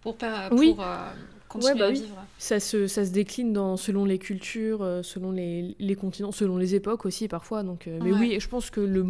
pour, 0.00 0.16
pour, 0.16 0.28
oui. 0.52 0.74
Euh, 0.78 1.10
continuer 1.48 1.78
bah 1.78 1.86
à 1.86 1.90
vivre. 1.90 2.16
Ça 2.38 2.58
se, 2.58 2.86
ça 2.86 3.04
se 3.04 3.10
décline 3.10 3.52
dans, 3.52 3.76
selon 3.76 4.06
les 4.06 4.18
cultures, 4.18 4.82
euh, 4.82 5.02
selon 5.02 5.30
les, 5.30 5.76
les, 5.78 5.94
continents, 5.94 6.32
selon 6.32 6.56
les 6.56 6.74
époques 6.74 7.04
aussi, 7.04 7.28
parfois. 7.28 7.62
Donc, 7.62 7.86
mais 7.86 8.12
oui, 8.12 8.38
je 8.40 8.48
pense 8.48 8.70
que 8.70 8.80
le, 8.80 9.04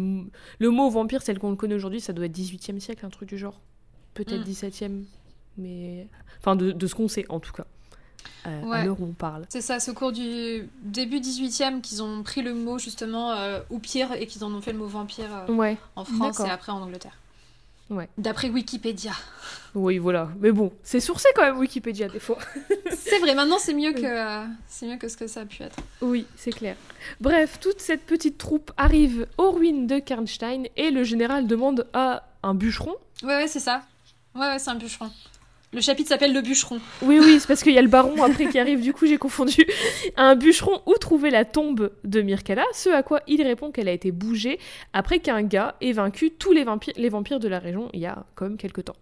le 0.59 0.69
mot 0.69 0.89
vampire, 0.89 1.23
tel 1.23 1.39
qu'on 1.39 1.51
le 1.51 1.55
connaît 1.55 1.75
aujourd'hui, 1.75 2.01
ça 2.01 2.11
doit 2.11 2.25
être 2.25 2.37
18e 2.37 2.79
siècle, 2.79 3.05
un 3.05 3.09
truc 3.09 3.29
du 3.29 3.37
genre. 3.37 3.61
Peut-être 4.13 4.45
17e. 4.45 4.89
Mm. 4.89 5.05
Mais... 5.57 6.07
Enfin, 6.39 6.55
de, 6.55 6.71
de 6.71 6.87
ce 6.87 6.95
qu'on 6.95 7.07
sait, 7.07 7.25
en 7.29 7.39
tout 7.39 7.53
cas. 7.53 7.65
Euh, 8.47 8.71
à 8.71 8.85
l'heure 8.85 8.99
où 8.99 9.05
on 9.05 9.13
parle. 9.13 9.45
C'est 9.49 9.61
ça, 9.61 9.79
c'est 9.79 9.91
au 9.91 9.93
cours 9.93 10.11
du 10.11 10.69
début 10.81 11.19
18e 11.19 11.81
qu'ils 11.81 12.01
ont 12.01 12.23
pris 12.23 12.41
le 12.41 12.53
mot 12.53 12.79
justement 12.79 13.31
euh, 13.31 13.59
ou 13.69 13.79
pire 13.79 14.13
et 14.13 14.27
qu'ils 14.27 14.43
en 14.43 14.53
ont 14.53 14.61
fait 14.61 14.71
le 14.71 14.79
mot 14.79 14.87
vampire 14.87 15.45
euh, 15.49 15.75
en 15.95 16.05
France 16.05 16.39
et 16.39 16.49
après 16.49 16.71
en 16.71 16.81
Angleterre. 16.81 17.17
Ouais. 17.89 18.07
D'après 18.19 18.49
Wikipédia. 18.49 19.13
Oui, 19.73 19.97
voilà. 19.97 20.29
Mais 20.39 20.51
bon, 20.51 20.71
c'est 20.83 20.99
sourcé 20.99 21.27
quand 21.35 21.41
même 21.41 21.57
Wikipédia 21.57 22.07
des 22.07 22.19
fois. 22.19 22.37
c'est 22.91 23.17
vrai, 23.17 23.33
maintenant 23.33 23.57
c'est 23.59 23.73
mieux 23.73 23.93
que 23.93 24.45
c'est 24.67 24.85
mieux 24.85 24.97
que 24.97 25.07
ce 25.07 25.17
que 25.17 25.27
ça 25.27 25.41
a 25.41 25.45
pu 25.45 25.63
être. 25.63 25.77
Oui, 26.01 26.25
c'est 26.35 26.51
clair. 26.51 26.75
Bref, 27.19 27.59
toute 27.59 27.81
cette 27.81 28.05
petite 28.05 28.37
troupe 28.37 28.71
arrive 28.77 29.27
aux 29.37 29.51
ruines 29.51 29.87
de 29.87 29.97
Kernstein 29.97 30.67
et 30.77 30.91
le 30.91 31.03
général 31.03 31.47
demande 31.47 31.87
à 31.93 32.23
un 32.43 32.53
bûcheron. 32.53 32.95
Ouais, 33.23 33.35
ouais, 33.35 33.47
c'est 33.47 33.59
ça. 33.59 33.81
Ouais, 34.35 34.41
ouais, 34.41 34.59
c'est 34.59 34.69
un 34.69 34.75
bûcheron. 34.75 35.09
Le 35.71 35.81
chapitre 35.81 36.09
s'appelle 36.09 36.33
Le 36.33 36.41
bûcheron. 36.41 36.79
Oui, 37.03 37.19
oui, 37.19 37.39
c'est 37.39 37.47
parce 37.47 37.61
qu'il 37.61 37.73
y 37.73 37.77
a 37.77 37.81
le 37.83 37.87
baron 37.87 38.23
après 38.23 38.47
qui 38.47 38.57
arrive, 38.57 38.81
du 38.81 38.91
coup 38.91 39.05
j'ai 39.05 39.19
confondu. 39.19 39.67
Un 40.17 40.35
bûcheron 40.35 40.81
où 40.87 40.93
trouver 40.95 41.29
la 41.29 41.45
tombe 41.45 41.91
de 42.03 42.21
Mirkala, 42.21 42.65
ce 42.73 42.89
à 42.89 43.03
quoi 43.03 43.21
il 43.27 43.43
répond 43.43 43.71
qu'elle 43.71 43.87
a 43.87 43.91
été 43.91 44.11
bougée 44.11 44.59
après 44.93 45.19
qu'un 45.19 45.43
gars 45.43 45.75
ait 45.81 45.91
vaincu 45.91 46.31
tous 46.31 46.53
les, 46.53 46.63
vampires, 46.63 47.39
de 47.39 47.47
la 47.47 47.59
région 47.59 47.89
il 47.93 47.99
y 47.99 48.07
a 48.07 48.25
quand 48.33 48.45
même 48.45 48.57
quelques 48.57 48.85
temps. 48.85 48.95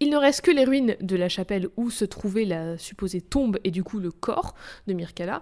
Il 0.00 0.10
ne 0.10 0.16
reste 0.16 0.40
que 0.40 0.50
les 0.50 0.64
ruines 0.64 0.96
de 1.00 1.14
la 1.14 1.28
chapelle 1.28 1.68
où 1.76 1.88
se 1.88 2.04
trouvait 2.04 2.44
la 2.44 2.76
supposée 2.76 3.20
tombe 3.20 3.58
et 3.62 3.70
du 3.70 3.84
coup 3.84 4.00
le 4.00 4.10
corps 4.10 4.56
de 4.88 4.92
Mirkala. 4.92 5.40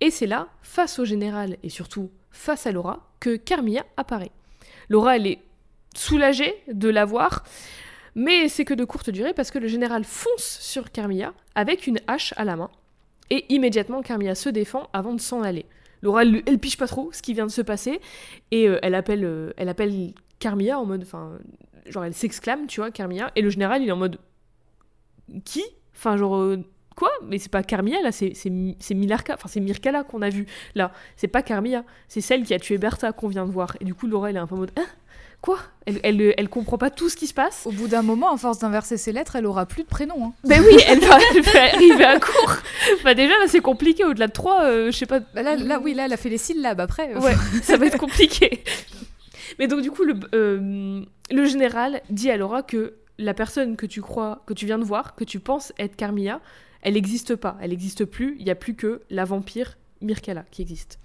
Et 0.00 0.10
c'est 0.10 0.26
là, 0.26 0.48
face 0.62 0.98
au 0.98 1.04
général 1.04 1.58
et 1.62 1.68
surtout 1.68 2.10
face 2.30 2.66
à 2.66 2.72
Laura, 2.72 3.10
que 3.20 3.36
Carmilla 3.36 3.84
apparaît. 3.98 4.32
Laura, 4.88 5.16
elle 5.16 5.26
est 5.26 5.40
soulagée 5.94 6.54
de 6.72 6.88
la 6.88 7.04
voir. 7.04 7.44
Mais 8.14 8.48
c'est 8.48 8.64
que 8.64 8.74
de 8.74 8.84
courte 8.84 9.10
durée 9.10 9.34
parce 9.34 9.50
que 9.50 9.58
le 9.58 9.68
général 9.68 10.04
fonce 10.04 10.58
sur 10.60 10.90
Carmilla 10.90 11.32
avec 11.54 11.86
une 11.86 11.98
hache 12.06 12.34
à 12.36 12.44
la 12.44 12.56
main. 12.56 12.70
Et 13.30 13.46
immédiatement, 13.48 14.02
Carmilla 14.02 14.34
se 14.34 14.48
défend 14.48 14.88
avant 14.92 15.14
de 15.14 15.20
s'en 15.20 15.42
aller. 15.42 15.66
Laura, 16.02 16.22
elle, 16.22 16.58
piche 16.58 16.76
pas 16.76 16.86
trop 16.86 17.10
ce 17.12 17.22
qui 17.22 17.34
vient 17.34 17.46
de 17.46 17.50
se 17.50 17.62
passer. 17.62 18.00
Et 18.50 18.68
euh, 18.68 18.78
elle, 18.82 18.94
appelle, 18.94 19.24
euh, 19.24 19.52
elle 19.56 19.68
appelle 19.68 20.12
Carmilla 20.38 20.78
en 20.78 20.86
mode. 20.86 21.02
Enfin, 21.02 21.38
genre, 21.86 22.04
elle 22.04 22.14
s'exclame, 22.14 22.66
tu 22.66 22.80
vois, 22.80 22.90
Carmilla. 22.90 23.30
Et 23.36 23.42
le 23.42 23.50
général, 23.50 23.82
il 23.82 23.88
est 23.88 23.92
en 23.92 23.96
mode. 23.96 24.18
Qui? 25.44 25.62
Enfin, 25.94 26.16
genre. 26.16 26.36
Euh, 26.36 26.64
quoi? 26.96 27.10
Mais 27.22 27.38
c'est 27.38 27.50
pas 27.50 27.62
Carmilla, 27.62 28.00
là, 28.02 28.12
c'est 28.12 28.94
Milarka. 28.94 29.34
Enfin, 29.34 29.48
c'est 29.48 29.60
Mirkala 29.60 30.02
qu'on 30.02 30.22
a 30.22 30.30
vu, 30.30 30.46
là. 30.74 30.92
C'est 31.16 31.28
pas 31.28 31.42
Carmilla. 31.42 31.84
C'est 32.08 32.22
celle 32.22 32.44
qui 32.44 32.54
a 32.54 32.58
tué 32.58 32.78
Bertha 32.78 33.12
qu'on 33.12 33.28
vient 33.28 33.46
de 33.46 33.52
voir. 33.52 33.76
Et 33.80 33.84
du 33.84 33.94
coup, 33.94 34.06
Laura, 34.06 34.30
elle 34.30 34.36
est 34.36 34.40
un 34.40 34.46
peu 34.46 34.54
en 34.54 34.58
mode. 34.58 34.72
Hein? 34.76 34.86
Quoi? 35.40 35.58
Elle, 35.86 36.00
elle, 36.02 36.34
elle, 36.36 36.48
comprend 36.50 36.76
pas 36.76 36.90
tout 36.90 37.08
ce 37.08 37.16
qui 37.16 37.26
se 37.26 37.32
passe? 37.32 37.66
Au 37.66 37.72
bout 37.72 37.88
d'un 37.88 38.02
moment, 38.02 38.32
à 38.32 38.36
force 38.36 38.58
d'inverser 38.58 38.98
ses 38.98 39.10
lettres, 39.10 39.36
elle 39.36 39.46
aura 39.46 39.64
plus 39.64 39.84
de 39.84 39.88
prénom. 39.88 40.26
Hein. 40.26 40.32
Ben 40.44 40.62
oui, 40.62 40.76
elle 40.86 41.00
va, 41.00 41.14
arriver 41.72 42.04
à 42.04 42.20
court. 42.20 42.56
Bah 43.04 43.14
déjà, 43.14 43.32
là, 43.38 43.46
c'est 43.48 43.60
compliqué. 43.60 44.04
Au-delà 44.04 44.26
de 44.26 44.32
trois, 44.32 44.64
euh, 44.64 44.90
je 44.90 44.96
sais 44.96 45.06
pas. 45.06 45.20
Bah 45.20 45.42
là, 45.42 45.56
là, 45.56 45.80
oui, 45.82 45.94
là, 45.94 46.04
elle 46.04 46.12
a 46.12 46.18
fait 46.18 46.28
les 46.28 46.38
syllabes 46.38 46.80
après. 46.80 47.14
Ouais, 47.14 47.34
ça 47.62 47.78
va 47.78 47.86
être 47.86 47.96
compliqué. 47.96 48.62
Mais 49.58 49.66
donc, 49.66 49.80
du 49.80 49.90
coup, 49.90 50.04
le, 50.04 50.14
euh, 50.34 51.02
le 51.30 51.44
général 51.46 52.02
dit 52.10 52.30
à 52.30 52.36
Laura 52.36 52.62
que 52.62 52.96
la 53.16 53.32
personne 53.32 53.76
que 53.76 53.86
tu 53.86 54.02
crois, 54.02 54.42
que 54.46 54.52
tu 54.52 54.66
viens 54.66 54.78
de 54.78 54.84
voir, 54.84 55.14
que 55.14 55.24
tu 55.24 55.40
penses 55.40 55.72
être 55.78 55.96
Carmilla, 55.96 56.40
elle 56.82 56.94
n'existe 56.94 57.34
pas. 57.34 57.56
Elle 57.62 57.70
n'existe 57.70 58.04
plus. 58.04 58.36
Il 58.38 58.44
n'y 58.44 58.50
a 58.50 58.54
plus 58.54 58.74
que 58.74 59.00
la 59.08 59.24
vampire 59.24 59.78
Mirkala 60.02 60.44
qui 60.50 60.60
existe. 60.60 60.98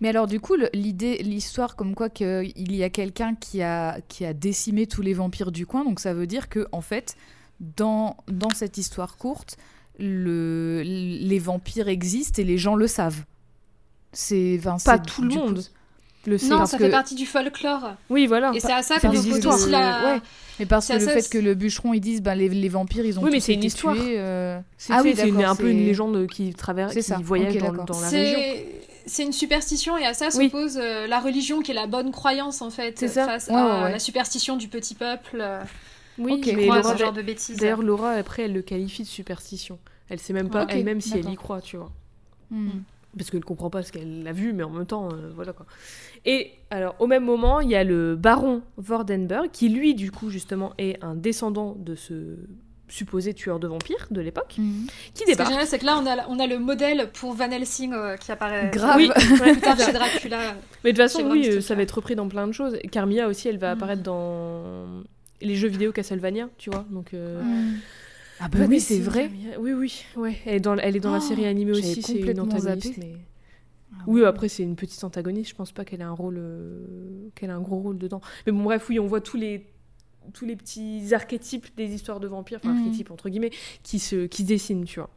Mais 0.00 0.08
alors, 0.08 0.26
du 0.26 0.40
coup, 0.40 0.56
l'idée, 0.72 1.18
l'histoire 1.18 1.76
comme 1.76 1.94
quoi 1.94 2.08
qu'il 2.08 2.72
y 2.72 2.82
a 2.82 2.90
quelqu'un 2.90 3.34
qui 3.34 3.62
a, 3.62 4.00
qui 4.08 4.24
a 4.24 4.32
décimé 4.32 4.86
tous 4.86 5.02
les 5.02 5.12
vampires 5.12 5.52
du 5.52 5.66
coin, 5.66 5.84
donc 5.84 6.00
ça 6.00 6.14
veut 6.14 6.26
dire 6.26 6.48
que, 6.48 6.66
en 6.72 6.80
fait, 6.80 7.16
dans, 7.60 8.16
dans 8.26 8.50
cette 8.50 8.78
histoire 8.78 9.16
courte, 9.16 9.58
le, 9.98 10.82
les 10.84 11.38
vampires 11.38 11.88
existent 11.88 12.40
et 12.40 12.44
les 12.44 12.56
gens 12.56 12.74
le 12.74 12.86
savent. 12.86 13.24
C'est 14.12 14.60
pas 14.84 14.98
tout 14.98 15.22
le 15.22 15.28
monde. 15.28 15.62
Le 16.26 16.38
sait 16.38 16.48
non, 16.48 16.66
ça 16.66 16.78
fait 16.78 16.90
partie 16.90 17.14
du 17.14 17.26
folklore. 17.26 17.94
Oui, 18.10 18.26
voilà. 18.26 18.52
Et 18.54 18.60
c'est 18.60 18.72
à 18.72 18.82
ça 18.82 18.98
qu'on 19.00 19.08
oppose 19.08 19.68
la... 19.68 20.14
Ouais. 20.14 20.20
Mais 20.58 20.66
parce 20.66 20.88
que 20.88 20.92
le 20.92 21.06
fait 21.06 21.28
que 21.28 21.38
le 21.38 21.54
bûcheron 21.54 21.94
ils 21.94 22.00
disent 22.00 22.20
ben, 22.20 22.34
les, 22.34 22.50
les 22.50 22.68
vampires 22.68 23.06
ils 23.06 23.18
ont 23.18 23.22
oui 23.22 23.30
mais 23.32 23.40
c'est 23.40 23.54
une 23.54 23.64
histoire 23.64 23.96
euh, 23.98 24.60
ah 24.90 25.00
oui 25.02 25.14
c'est 25.16 25.44
un 25.44 25.56
peu 25.56 25.70
une 25.70 25.86
légende 25.86 26.26
qui 26.26 26.52
traverse 26.52 26.92
qui 26.92 27.02
ça. 27.02 27.16
voyage 27.16 27.56
dans, 27.56 27.72
dans, 27.72 27.98
la 27.98 28.08
région 28.08 28.38
c'est 29.06 29.22
une 29.22 29.32
superstition 29.32 29.96
et 29.96 30.04
à 30.04 30.12
ça 30.12 30.30
s'oppose 30.30 30.76
euh, 30.76 31.06
la 31.06 31.18
religion 31.20 31.62
qui 31.62 31.70
est 31.70 31.74
la 31.74 31.86
bonne 31.86 32.12
croyance 32.12 32.60
en 32.60 32.68
fait 32.68 33.08
face 33.08 33.48
à 33.48 33.88
la 33.88 33.98
superstition 33.98 34.56
du 34.56 34.68
petit 34.68 34.94
peuple. 34.94 35.42
Oui, 36.18 36.42
mais 36.54 36.66
Laura, 36.66 36.96
genre 36.96 37.12
de 37.12 37.22
bêtises. 37.22 37.56
D'ailleurs, 37.56 37.82
Laura 37.82 38.10
après 38.10 38.42
elle 38.42 38.52
le 38.52 38.62
qualifie 38.62 39.02
de 39.02 39.08
superstition. 39.08 39.78
Elle 40.08 40.18
sait 40.18 40.32
même 40.32 40.50
pas 40.50 40.66
elle-même 40.68 41.00
si 41.00 41.16
elle 41.16 41.30
y 41.30 41.36
croit, 41.36 41.60
tu 41.60 41.76
vois. 41.76 41.90
Parce 43.16 43.30
qu'elle 43.30 43.44
comprend 43.44 43.70
pas 43.70 43.82
ce 43.82 43.90
qu'elle 43.90 44.26
a 44.26 44.32
vu, 44.32 44.52
mais 44.52 44.62
en 44.62 44.70
même 44.70 44.86
temps, 44.86 45.08
euh, 45.12 45.30
voilà 45.34 45.52
quoi. 45.52 45.66
Et 46.24 46.52
alors, 46.70 46.94
au 47.00 47.06
même 47.06 47.24
moment, 47.24 47.60
il 47.60 47.68
y 47.68 47.74
a 47.74 47.82
le 47.82 48.14
baron 48.14 48.62
Vordenberg, 48.76 49.50
qui 49.50 49.68
lui, 49.68 49.94
du 49.94 50.12
coup, 50.12 50.30
justement, 50.30 50.72
est 50.78 51.02
un 51.02 51.14
descendant 51.14 51.74
de 51.78 51.94
ce 51.94 52.36
supposé 52.90 53.34
tueur 53.34 53.58
de 53.58 53.68
vampires 53.68 54.06
de 54.10 54.20
l'époque, 54.20 54.56
mhm. 54.58 54.86
qui 55.14 55.24
débarque. 55.24 55.30
Ce 55.30 55.34
qui 55.34 55.42
est 55.42 55.46
génial, 55.46 55.66
c'est 55.66 55.78
que 55.78 55.86
là, 55.86 55.98
on 56.02 56.06
a, 56.06 56.26
on 56.28 56.38
a 56.38 56.46
le 56.46 56.58
modèle 56.58 57.08
pour 57.12 57.32
Van 57.32 57.50
Helsing 57.50 57.92
euh, 57.94 58.16
qui 58.16 58.32
apparaît 58.32 58.70
Grave. 58.72 58.96
Oui. 58.96 59.10
plus 59.40 59.60
tard 59.60 59.78
chez 59.84 59.92
Dracula. 59.92 60.54
Mais 60.84 60.92
de 60.92 60.96
toute 60.96 61.08
façon, 61.08 61.28
oui, 61.30 61.48
euh, 61.48 61.60
ça 61.60 61.74
va 61.74 61.82
être 61.82 61.92
repris 61.92 62.16
dans 62.16 62.28
plein 62.28 62.46
de 62.46 62.52
choses. 62.52 62.76
Carmilla 62.90 63.28
aussi, 63.28 63.48
elle 63.48 63.58
va 63.58 63.74
mhm. 63.74 63.78
apparaître 63.78 64.02
dans 64.02 64.86
les 65.40 65.54
jeux 65.54 65.68
vidéo 65.68 65.92
Castlevania, 65.92 66.48
tu 66.58 66.70
vois. 66.70 66.84
Donc, 66.90 67.12
mhm. 67.12 67.78
Ah 68.40 68.48
bah 68.48 68.58
oui, 68.68 68.80
c'est 68.80 68.98
vrai. 68.98 69.30
Oui, 69.58 69.72
oui, 69.72 70.04
ouais. 70.16 70.36
Elle 70.46 70.56
est 70.56 70.60
dans, 70.60 70.76
elle 70.76 70.96
est 70.96 71.00
dans 71.00 71.12
la 71.12 71.18
oh, 71.18 71.20
série 71.20 71.46
animée 71.46 71.72
aussi, 71.72 72.02
c'est 72.02 72.14
une 72.14 72.40
antagoniste. 72.40 72.96
Mais... 72.98 73.14
Ah 73.92 74.04
oui, 74.06 74.24
après 74.24 74.48
c'est 74.48 74.62
une 74.62 74.76
petite 74.76 75.04
antagoniste. 75.04 75.50
Je 75.50 75.54
pense 75.54 75.72
pas 75.72 75.84
qu'elle 75.84 76.00
ait 76.00 76.04
un 76.04 76.12
rôle, 76.12 76.40
qu'elle 77.34 77.50
a 77.50 77.54
un 77.54 77.60
gros 77.60 77.78
rôle 77.78 77.98
dedans. 77.98 78.20
Mais 78.46 78.52
bon, 78.52 78.62
bref, 78.62 78.88
oui, 78.88 78.98
on 78.98 79.06
voit 79.06 79.20
tous 79.20 79.36
les 79.36 79.66
tous 80.32 80.44
les 80.44 80.56
petits 80.56 81.12
archétypes 81.12 81.74
des 81.76 81.92
histoires 81.92 82.20
de 82.20 82.28
vampires, 82.28 82.60
enfin 82.62 82.72
mhm. 82.72 82.86
archétypes 82.86 83.10
entre 83.10 83.28
guillemets, 83.28 83.52
qui 83.82 83.98
se, 83.98 84.26
qui 84.26 84.44
dessinent, 84.44 84.84
tu 84.84 85.00
vois. 85.00 85.10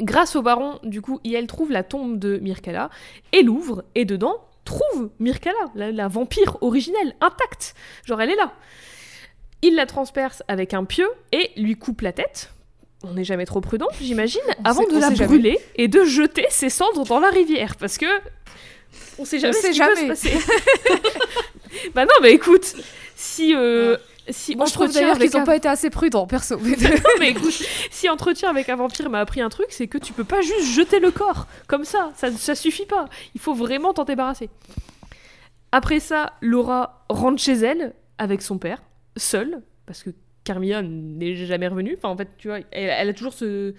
Grâce 0.00 0.34
au 0.36 0.42
baron, 0.42 0.78
du 0.82 1.00
coup, 1.00 1.20
elle 1.24 1.46
trouve 1.46 1.70
la 1.70 1.84
tombe 1.84 2.18
de 2.18 2.38
Mirkala 2.38 2.90
et 3.32 3.42
l'ouvre, 3.42 3.84
et 3.94 4.04
dedans 4.04 4.40
trouve 4.64 5.10
Mirkala, 5.20 5.70
la, 5.74 6.08
vampire 6.08 6.58
originelle, 6.62 7.14
intacte. 7.20 7.74
Genre, 8.04 8.20
elle 8.20 8.30
est 8.30 8.36
là. 8.36 8.54
Il 9.62 9.74
la 9.76 9.86
transperce 9.86 10.42
avec 10.48 10.74
un 10.74 10.84
pieu 10.84 11.08
et 11.32 11.50
lui 11.56 11.76
coupe 11.76 12.02
la 12.02 12.12
tête. 12.12 12.50
On 13.02 13.14
n'est 13.14 13.24
jamais 13.24 13.44
trop 13.46 13.60
prudent, 13.60 13.88
j'imagine, 14.00 14.40
avant 14.64 14.86
de 14.86 14.98
la 14.98 15.10
brûler 15.10 15.58
et 15.76 15.88
de 15.88 16.04
jeter 16.04 16.46
ses 16.50 16.70
cendres 16.70 17.04
dans 17.04 17.20
la 17.20 17.28
rivière, 17.28 17.76
parce 17.76 17.98
que 17.98 18.06
on 19.18 19.24
sait 19.24 19.38
jamais 19.38 19.52
ce 19.52 19.68
qui 19.68 19.78
peut 19.78 19.94
se 19.94 20.06
passer. 20.06 20.32
bah 21.94 22.04
non, 22.04 22.14
mais 22.22 22.32
écoute, 22.32 22.74
si 23.14 23.54
euh, 23.54 23.96
si 24.30 24.56
Moi, 24.56 24.66
je 24.66 24.72
trouve 24.72 24.92
d'ailleurs 24.92 25.18
qu'ils 25.18 25.30
n'ont 25.36 25.44
pas 25.44 25.56
été 25.56 25.68
assez 25.68 25.90
prudents, 25.90 26.26
perso. 26.26 26.58
mais 27.20 27.30
écoute, 27.30 27.62
si 27.90 28.08
entretien 28.08 28.48
avec 28.48 28.68
un 28.68 28.76
vampire 28.76 29.10
m'a 29.10 29.20
appris 29.20 29.40
un 29.40 29.50
truc, 29.50 29.66
c'est 29.70 29.86
que 29.86 29.98
tu 29.98 30.12
peux 30.12 30.24
pas 30.24 30.40
juste 30.40 30.72
jeter 30.72 30.98
le 30.98 31.10
corps 31.10 31.46
comme 31.66 31.84
ça. 31.84 32.12
Ça, 32.16 32.30
ça 32.32 32.54
suffit 32.54 32.86
pas. 32.86 33.06
Il 33.34 33.40
faut 33.40 33.54
vraiment 33.54 33.92
t'en 33.92 34.04
débarrasser. 34.04 34.48
Après 35.72 36.00
ça, 36.00 36.32
Laura 36.40 37.04
rentre 37.08 37.42
chez 37.42 37.54
elle 37.54 37.92
avec 38.16 38.42
son 38.42 38.58
père, 38.58 38.82
seule, 39.16 39.62
parce 39.86 40.02
que 40.02 40.10
Carmilla 40.44 40.82
n'est 40.82 41.34
jamais 41.34 41.68
revenue. 41.68 41.94
Enfin, 41.96 42.10
en 42.10 42.16
fait, 42.16 42.28
tu 42.36 42.48
vois, 42.48 42.60
elle, 42.70 43.08
a 43.08 43.12
toujours 43.12 43.32
ce. 43.32 43.74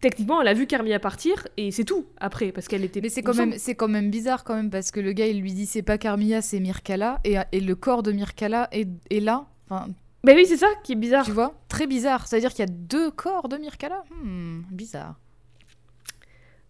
Techniquement, 0.00 0.40
elle 0.40 0.48
a 0.48 0.54
vu 0.54 0.66
Carmilla 0.66 0.98
partir 0.98 1.46
et 1.56 1.70
c'est 1.70 1.84
tout 1.84 2.06
après 2.16 2.50
parce 2.50 2.66
qu'elle 2.66 2.82
était. 2.82 3.00
Mais 3.00 3.08
c'est 3.08 3.22
quand 3.22 3.34
même, 3.34 3.54
c'est 3.56 3.76
quand 3.76 3.86
même 3.86 4.10
bizarre 4.10 4.42
quand 4.42 4.56
même 4.56 4.70
parce 4.70 4.90
que 4.90 4.98
le 4.98 5.12
gars 5.12 5.28
il 5.28 5.40
lui 5.40 5.52
dit 5.52 5.64
c'est 5.64 5.82
pas 5.82 5.96
Carmilla, 5.96 6.42
c'est 6.42 6.58
Mirkala 6.58 7.20
et, 7.24 7.36
et, 7.52 7.60
le 7.60 7.74
corps 7.76 8.02
de 8.02 8.10
Mirkala 8.10 8.68
est, 8.72 8.88
est 9.10 9.20
là. 9.20 9.46
Enfin. 9.68 9.88
Ben 10.24 10.34
oui, 10.34 10.44
c'est 10.44 10.56
ça 10.56 10.66
qui 10.82 10.92
est 10.92 10.96
bizarre. 10.96 11.24
Tu 11.24 11.30
vois, 11.30 11.54
très 11.68 11.86
bizarre. 11.86 12.26
C'est 12.26 12.36
à 12.36 12.40
dire 12.40 12.50
qu'il 12.50 12.60
y 12.60 12.68
a 12.68 12.72
deux 12.72 13.12
corps 13.12 13.48
de 13.48 13.58
Mirkala. 13.58 14.02
Hmm, 14.10 14.62
bizarre. 14.72 15.20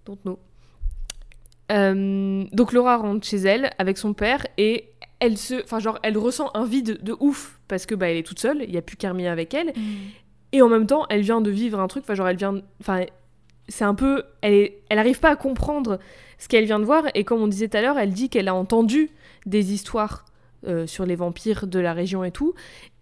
Don't 0.05 0.19
know. 0.25 0.39
Euh, 1.73 2.45
donc 2.53 2.73
Laura 2.73 2.97
rentre 2.99 3.27
chez 3.27 3.39
elle 3.39 3.71
avec 3.79 3.99
son 3.99 4.13
père 4.13 4.47
et 4.57 4.93
elle 5.21 5.39
se, 5.39 5.63
enfin 5.63 5.79
genre, 5.79 5.99
elle 6.03 6.19
ressent 6.19 6.51
un 6.55 6.65
vide 6.65 7.03
de 7.03 7.17
ouf 7.21 7.59
parce 7.69 7.87
que 7.87 7.95
bah 7.95 8.09
elle 8.11 8.17
est 8.17 8.27
toute 8.27 8.39
seule, 8.39 8.63
il 8.63 8.73
y 8.73 8.77
a 8.77 8.83
plus 8.83 8.97
Carmilla 8.97 9.33
avec 9.33 9.55
elle, 9.55 9.69
mm. 9.69 9.83
et 10.53 10.63
en 10.63 10.69
même 10.69 10.87
temps 10.87 11.07
elle 11.09 11.23
vient 11.23 11.41
de 11.41 11.51
vivre 11.51 11.81
un 11.81 11.89
truc, 11.89 12.05
enfin 12.05 12.15
genre 12.15 12.29
elle 12.29 12.37
vient, 12.37 12.61
enfin 12.81 13.05
c'est 13.69 13.85
un 13.85 13.95
peu, 13.95 14.23
elle 14.43 14.55
est, 14.55 14.83
elle 14.89 14.99
arrive 14.99 15.19
pas 15.19 15.31
à 15.31 15.37
comprendre 15.37 15.99
ce 16.39 16.49
qu'elle 16.49 16.67
vient 16.67 16.79
de 16.79 16.85
voir 16.85 17.05
et 17.15 17.25
comme 17.25 17.41
on 17.41 17.49
disait 17.49 17.69
tout 17.69 17.77
à 17.77 17.83
l'heure, 17.83 17.99
elle 17.99 18.13
dit 18.13 18.29
qu'elle 18.29 18.49
a 18.49 18.55
entendu 18.55 19.11
des 19.47 19.73
histoires 19.73 20.25
euh, 20.67 20.87
sur 20.87 21.07
les 21.07 21.17
vampires 21.17 21.67
de 21.67 21.79
la 21.79 21.93
région 21.93 22.23
et 22.23 22.31
tout, 22.31 22.55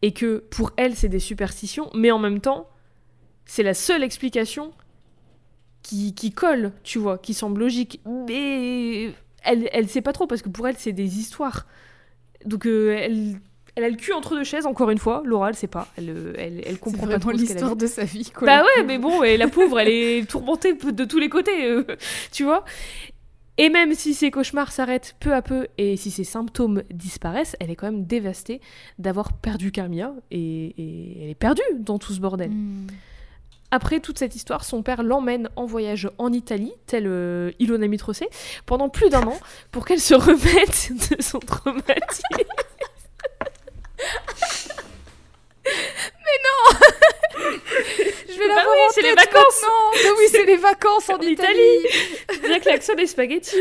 et 0.02 0.12
que 0.12 0.38
pour 0.50 0.72
elle 0.76 0.94
c'est 0.94 1.08
des 1.08 1.18
superstitions, 1.18 1.90
mais 1.94 2.10
en 2.10 2.18
même 2.18 2.40
temps 2.40 2.68
c'est 3.44 3.62
la 3.62 3.74
seule 3.74 4.02
explication 4.02 4.72
qui, 5.82 6.14
qui 6.14 6.32
colle, 6.32 6.72
tu 6.82 6.98
vois, 6.98 7.18
qui 7.18 7.34
semble 7.34 7.60
logique, 7.60 8.00
mais 8.06 9.12
elle, 9.42 9.68
elle 9.72 9.88
sait 9.88 10.00
pas 10.00 10.12
trop 10.12 10.26
parce 10.26 10.40
que 10.40 10.48
pour 10.48 10.66
elle 10.68 10.76
c'est 10.78 10.92
des 10.92 11.18
histoires. 11.18 11.66
Donc 12.44 12.66
euh, 12.66 12.96
elle, 12.98 13.36
elle 13.76 13.84
a 13.84 13.88
le 13.88 13.96
cul 13.96 14.12
entre 14.12 14.36
deux 14.36 14.44
chaises, 14.44 14.66
encore 14.66 14.90
une 14.90 14.98
fois. 14.98 15.22
Laura, 15.24 15.48
elle 15.48 15.56
sait 15.56 15.66
pas. 15.66 15.88
Elle, 15.96 16.10
euh, 16.10 16.32
elle, 16.38 16.62
elle 16.64 16.78
comprend 16.78 17.06
pas 17.06 17.18
trop 17.18 17.32
l'histoire 17.32 17.76
de 17.76 17.86
sa 17.86 18.04
vie. 18.04 18.30
Quoi, 18.34 18.46
bah 18.46 18.62
ouais, 18.62 18.84
mais 18.84 18.98
bon, 18.98 19.22
et 19.22 19.36
la 19.36 19.48
pauvre, 19.48 19.80
elle 19.80 19.88
est 19.88 20.28
tourmentée 20.28 20.74
de 20.74 21.04
tous 21.04 21.18
les 21.18 21.28
côtés, 21.28 21.66
euh, 21.66 21.84
tu 22.32 22.44
vois. 22.44 22.64
Et 23.56 23.68
même 23.68 23.94
si 23.94 24.14
ses 24.14 24.30
cauchemars 24.30 24.72
s'arrêtent 24.72 25.14
peu 25.20 25.32
à 25.32 25.40
peu 25.40 25.68
et 25.78 25.96
si 25.96 26.10
ses 26.10 26.24
symptômes 26.24 26.82
disparaissent, 26.92 27.54
elle 27.60 27.70
est 27.70 27.76
quand 27.76 27.86
même 27.86 28.04
dévastée 28.04 28.60
d'avoir 28.98 29.32
perdu 29.32 29.70
Carmia 29.70 30.12
et, 30.32 31.22
elle 31.22 31.30
est 31.30 31.36
perdue 31.36 31.62
dans 31.78 31.98
tout 31.98 32.12
ce 32.12 32.20
bordel. 32.20 32.50
Hmm. 32.50 32.88
Après 33.74 33.98
toute 33.98 34.20
cette 34.20 34.36
histoire, 34.36 34.62
son 34.62 34.84
père 34.84 35.02
l'emmène 35.02 35.50
en 35.56 35.66
voyage 35.66 36.08
en 36.18 36.32
Italie, 36.32 36.72
tel 36.86 37.52
Ilona 37.58 37.88
Mitrocé, 37.88 38.28
pendant 38.66 38.88
plus 38.88 39.08
d'un 39.10 39.24
an, 39.24 39.36
pour 39.72 39.84
qu'elle 39.84 39.98
se 39.98 40.14
remette 40.14 40.92
de 41.10 41.20
son 41.20 41.40
traumatisme. 41.40 42.22
Mais 45.64 46.38
non 46.44 46.78
Je 48.28 48.38
vais 48.38 48.46
la 48.46 48.54
bah 48.54 48.62
voir 48.62 48.76
oui, 48.76 48.92
c'est 48.94 49.02
les 49.02 49.14
vacances. 49.14 49.64
Mais 50.04 50.10
oui, 50.18 50.24
c'est 50.30 50.44
les 50.44 50.56
vacances 50.56 51.10
en, 51.10 51.18
Italie, 51.18 51.88
Bien 52.44 52.60
que 52.60 52.68
l'accent 52.68 52.94
des 52.94 53.08
spaghettis. 53.08 53.56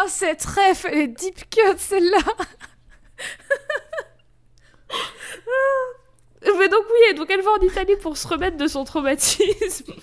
Oh, 0.00 0.04
cette 0.06 0.44
ref, 0.44 0.84
elle 0.84 0.98
est 0.98 1.08
deep 1.08 1.50
cut, 1.50 1.78
celle-là 1.78 2.18
Mais 6.58 6.68
donc 6.68 6.84
oui, 6.88 7.14
donc 7.16 7.30
elle 7.30 7.40
va 7.40 7.50
en 7.52 7.60
Italie 7.60 7.96
pour 8.00 8.16
se 8.16 8.28
remettre 8.28 8.56
de 8.56 8.66
son 8.66 8.84
traumatisme. 8.84 9.94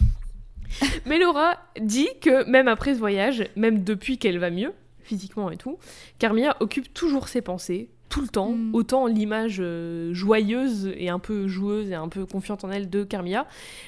Mais 1.06 1.20
Laura 1.20 1.58
dit 1.80 2.10
que 2.22 2.50
même 2.50 2.68
après 2.68 2.96
ce 2.96 3.00
voyage, 3.00 3.48
même 3.56 3.84
depuis 3.84 4.18
qu'elle 4.18 4.40
va 4.40 4.50
mieux, 4.50 4.74
physiquement 5.04 5.52
et 5.52 5.58
tout, 5.58 5.78
Carmilla 6.20 6.58
occupe 6.60 6.94
toujours 6.94 7.28
ses 7.28 7.42
pensées, 7.42 7.90
tout 8.10 8.22
le 8.22 8.28
temps, 8.28 8.52
mm. 8.52 8.76
autant 8.76 9.08
l'image 9.08 9.58
euh, 9.60 10.14
joyeuse 10.14 10.92
et 10.96 11.10
un 11.10 11.20
peu 11.20 11.48
joueuse 11.48 11.92
et 11.92 11.96
un 11.96 12.10
peu 12.10 12.26
confiante 12.26 12.64
en 12.64 12.72
elle 12.72 12.90
de 12.90 13.04
Carmilla, 13.04 13.48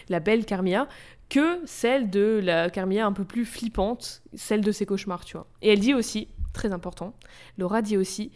la 0.09 0.19
belle 0.19 0.45
Carmilla, 0.45 0.87
que 1.29 1.59
celle 1.65 2.09
de 2.09 2.39
la 2.43 2.69
Carmilla 2.69 3.05
un 3.05 3.13
peu 3.13 3.25
plus 3.25 3.45
flippante, 3.45 4.21
celle 4.33 4.61
de 4.61 4.71
ses 4.71 4.85
cauchemars, 4.85 5.25
tu 5.25 5.37
vois. 5.37 5.47
Et 5.61 5.73
elle 5.73 5.79
dit 5.79 5.93
aussi, 5.93 6.27
très 6.53 6.71
important, 6.71 7.13
Laura 7.57 7.81
dit 7.81 7.97
aussi 7.97 8.31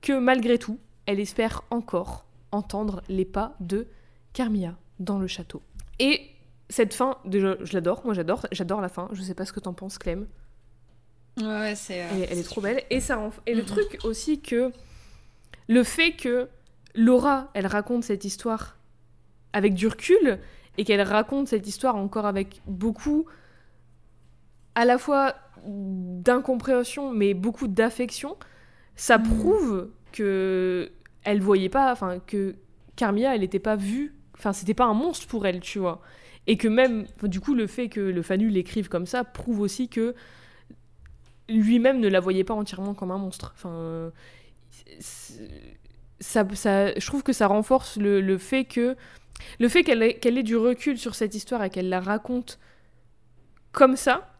que 0.00 0.18
malgré 0.18 0.58
tout, 0.58 0.78
elle 1.06 1.20
espère 1.20 1.62
encore 1.70 2.26
entendre 2.50 3.02
les 3.08 3.24
pas 3.24 3.56
de 3.60 3.88
Carmilla 4.32 4.76
dans 4.98 5.18
le 5.18 5.26
château. 5.26 5.62
Et 5.98 6.20
cette 6.68 6.94
fin, 6.94 7.18
déjà, 7.24 7.56
je 7.60 7.72
l'adore, 7.74 8.02
moi 8.04 8.14
j'adore, 8.14 8.46
j'adore 8.52 8.80
la 8.80 8.88
fin. 8.88 9.08
Je 9.12 9.22
sais 9.22 9.34
pas 9.34 9.44
ce 9.44 9.52
que 9.52 9.60
t'en 9.60 9.72
penses, 9.72 9.98
Clem. 9.98 10.26
Ouais, 11.38 11.74
c'est. 11.74 12.02
Euh, 12.02 12.26
elle, 12.30 12.38
est 12.38 12.42
trop 12.42 12.60
belle. 12.60 12.82
Et, 12.90 13.00
ça, 13.00 13.30
et 13.46 13.54
le 13.54 13.64
truc 13.64 13.98
aussi 14.04 14.40
que. 14.40 14.72
Le 15.68 15.84
fait 15.84 16.12
que 16.12 16.48
Laura, 16.94 17.50
elle 17.54 17.66
raconte 17.66 18.04
cette 18.04 18.24
histoire 18.24 18.76
avec 19.52 19.74
du 19.74 19.86
recul 19.86 20.38
et 20.76 20.84
qu'elle 20.84 21.00
raconte 21.02 21.48
cette 21.48 21.66
histoire 21.66 21.96
encore 21.96 22.26
avec 22.26 22.62
beaucoup. 22.66 23.26
à 24.74 24.84
la 24.84 24.98
fois 24.98 25.34
d'incompréhension 25.64 27.12
mais 27.12 27.34
beaucoup 27.34 27.68
d'affection, 27.68 28.36
ça 28.96 29.18
mm. 29.18 29.22
prouve 29.22 29.90
que 30.12 30.92
elle 31.24 31.40
voyait 31.40 31.68
pas, 31.68 31.92
enfin 31.92 32.20
que 32.20 32.56
Carmilla, 32.96 33.34
elle 33.34 33.40
n'était 33.40 33.58
pas 33.58 33.76
vue, 33.76 34.14
enfin 34.34 34.52
c'était 34.52 34.74
pas 34.74 34.84
un 34.84 34.94
monstre 34.94 35.26
pour 35.26 35.46
elle, 35.46 35.60
tu 35.60 35.78
vois. 35.78 36.00
Et 36.46 36.56
que 36.56 36.68
même, 36.68 37.06
du 37.22 37.40
coup, 37.40 37.54
le 37.54 37.66
fait 37.66 37.88
que 37.88 38.00
le 38.00 38.22
Fanu 38.22 38.48
l'écrive 38.48 38.88
comme 38.88 39.06
ça 39.06 39.24
prouve 39.24 39.60
aussi 39.60 39.88
que 39.88 40.14
lui-même 41.48 42.00
ne 42.00 42.08
la 42.08 42.20
voyait 42.20 42.44
pas 42.44 42.54
entièrement 42.54 42.94
comme 42.94 43.10
un 43.12 43.18
monstre. 43.18 43.52
Enfin, 43.56 44.12
ça, 46.20 46.46
ça, 46.54 46.94
je 46.94 47.06
trouve 47.06 47.22
que 47.22 47.32
ça 47.32 47.46
renforce 47.46 47.96
le, 47.96 48.20
le 48.20 48.38
fait 48.38 48.64
que 48.64 48.96
le 49.58 49.68
fait 49.68 49.82
qu'elle 49.82 50.02
ait, 50.02 50.14
qu'elle 50.14 50.38
ait 50.38 50.42
du 50.42 50.56
recul 50.56 50.98
sur 50.98 51.14
cette 51.14 51.34
histoire 51.34 51.62
et 51.64 51.70
qu'elle 51.70 51.88
la 51.88 52.00
raconte 52.00 52.58
comme 53.72 53.96
ça, 53.96 54.31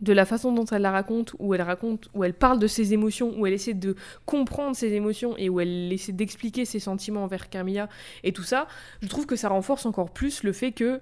de 0.00 0.12
la 0.12 0.24
façon 0.24 0.52
dont 0.52 0.64
elle 0.66 0.82
la 0.82 0.90
raconte, 0.90 1.34
où 1.38 1.54
elle 1.54 1.62
raconte, 1.62 2.08
où 2.14 2.24
elle 2.24 2.34
parle 2.34 2.58
de 2.58 2.66
ses 2.66 2.92
émotions, 2.92 3.32
où 3.38 3.46
elle 3.46 3.52
essaie 3.52 3.74
de 3.74 3.96
comprendre 4.26 4.76
ses 4.76 4.92
émotions 4.92 5.36
et 5.36 5.48
où 5.48 5.60
elle 5.60 5.92
essaie 5.92 6.12
d'expliquer 6.12 6.64
ses 6.64 6.78
sentiments 6.78 7.24
envers 7.24 7.48
Carmilla 7.48 7.88
et 8.22 8.32
tout 8.32 8.42
ça, 8.42 8.68
je 9.02 9.08
trouve 9.08 9.26
que 9.26 9.36
ça 9.36 9.48
renforce 9.48 9.86
encore 9.86 10.10
plus 10.10 10.42
le 10.42 10.52
fait 10.52 10.72
que 10.72 11.00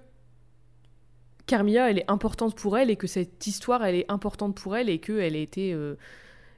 Carmilla, 1.47 1.90
elle 1.90 1.99
est 1.99 2.11
importante 2.11 2.57
pour 2.57 2.76
elle 2.76 2.90
et 2.90 2.97
que 2.97 3.07
cette 3.07 3.47
histoire, 3.47 3.84
elle 3.84 3.94
est 3.94 4.11
importante 4.11 4.57
pour 4.57 4.76
elle 4.76 4.88
et 4.88 4.99
qu'elle 4.99 5.34
a 5.34 5.38
été... 5.38 5.72
Euh, 5.72 5.97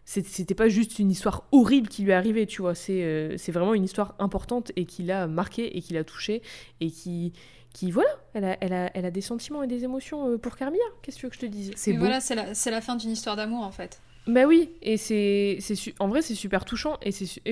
c'était 0.08 0.54
pas 0.54 0.70
juste 0.70 0.98
une 0.98 1.10
histoire 1.10 1.44
horrible 1.52 1.86
qui 1.86 2.02
lui 2.02 2.12
est 2.12 2.14
arrivée, 2.14 2.46
tu 2.46 2.62
vois. 2.62 2.74
C'est 2.74 3.04
euh, 3.04 3.36
c'est 3.36 3.52
vraiment 3.52 3.74
une 3.74 3.84
histoire 3.84 4.14
importante 4.18 4.72
et 4.74 4.86
qui 4.86 5.02
l'a 5.02 5.26
marquée 5.26 5.76
et 5.76 5.82
qui 5.82 5.92
l'a 5.92 6.02
touchée 6.02 6.40
et 6.80 6.90
qui, 6.90 7.34
qui 7.74 7.90
voilà, 7.90 8.08
elle 8.32 8.44
a, 8.44 8.56
elle, 8.62 8.72
a, 8.72 8.90
elle 8.94 9.04
a 9.04 9.10
des 9.10 9.20
sentiments 9.20 9.62
et 9.62 9.66
des 9.66 9.84
émotions 9.84 10.30
euh, 10.30 10.38
pour 10.38 10.56
Carmilla. 10.56 10.82
Qu'est-ce 11.02 11.16
que 11.16 11.20
tu 11.20 11.26
veux 11.26 11.30
que 11.30 11.36
je 11.36 11.40
te 11.40 11.46
dise? 11.46 11.72
C'est 11.76 11.92
voilà, 11.92 12.20
c'est 12.20 12.34
la, 12.34 12.46
la, 12.70 12.80
fin 12.80 12.96
d'une 12.96 13.10
histoire 13.10 13.36
d'amour 13.36 13.62
en 13.62 13.70
fait. 13.70 14.00
Bah 14.26 14.46
oui, 14.46 14.70
et 14.80 14.96
c'est 14.96 15.58
en 15.98 16.08
vrai 16.08 16.22
c'est 16.22 16.34
super 16.34 16.64
touchant 16.64 16.96
et 17.02 17.12
c'est 17.12 17.42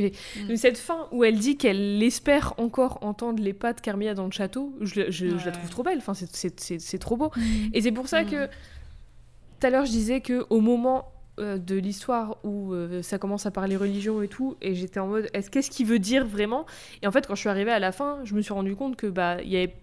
mm. 0.48 0.56
cette 0.56 0.78
fin 0.78 1.08
où 1.12 1.24
elle 1.24 1.38
dit 1.38 1.58
qu'elle 1.58 2.02
espère 2.02 2.54
encore 2.56 3.00
entendre 3.02 3.42
les 3.42 3.52
pas 3.52 3.74
de 3.74 3.82
Carmilla 3.82 4.14
dans 4.14 4.24
le 4.24 4.32
château, 4.32 4.74
je, 4.80 5.10
je, 5.10 5.26
la 5.26 5.52
trouve 5.52 5.68
trop 5.68 5.82
belle. 5.82 5.98
Enfin 5.98 6.14
c'est 6.14 6.98
trop 6.98 7.18
beau. 7.18 7.32
Mm. 7.36 7.40
Et 7.74 7.82
c'est 7.82 7.92
pour 7.92 8.08
ça 8.08 8.22
mm. 8.22 8.30
que 8.30 8.46
tout 8.46 9.66
à 9.66 9.68
l'heure 9.68 9.84
je 9.84 9.90
disais 9.90 10.22
que 10.22 10.46
au 10.48 10.62
moment 10.62 11.12
euh, 11.38 11.58
de 11.58 11.74
l'histoire 11.74 12.38
où 12.44 12.72
euh, 12.72 13.02
ça 13.02 13.18
commence 13.18 13.44
à 13.44 13.50
parler 13.50 13.76
religion 13.76 14.22
et 14.22 14.28
tout, 14.28 14.56
et 14.62 14.74
j'étais 14.74 15.00
en 15.00 15.06
mode 15.06 15.28
est-ce 15.34 15.50
qu'est-ce 15.50 15.70
qu'il 15.70 15.86
veut 15.86 15.98
dire 15.98 16.26
vraiment? 16.26 16.64
Et 17.02 17.06
en 17.06 17.12
fait 17.12 17.26
quand 17.26 17.34
je 17.34 17.40
suis 17.40 17.50
arrivée 17.50 17.72
à 17.72 17.78
la 17.78 17.92
fin, 17.92 18.20
je 18.24 18.34
me 18.34 18.40
suis 18.40 18.54
rendu 18.54 18.74
compte 18.74 18.96
que 18.96 19.06
bah 19.06 19.42
il 19.42 19.50
y 19.50 19.58
avait 19.58 19.74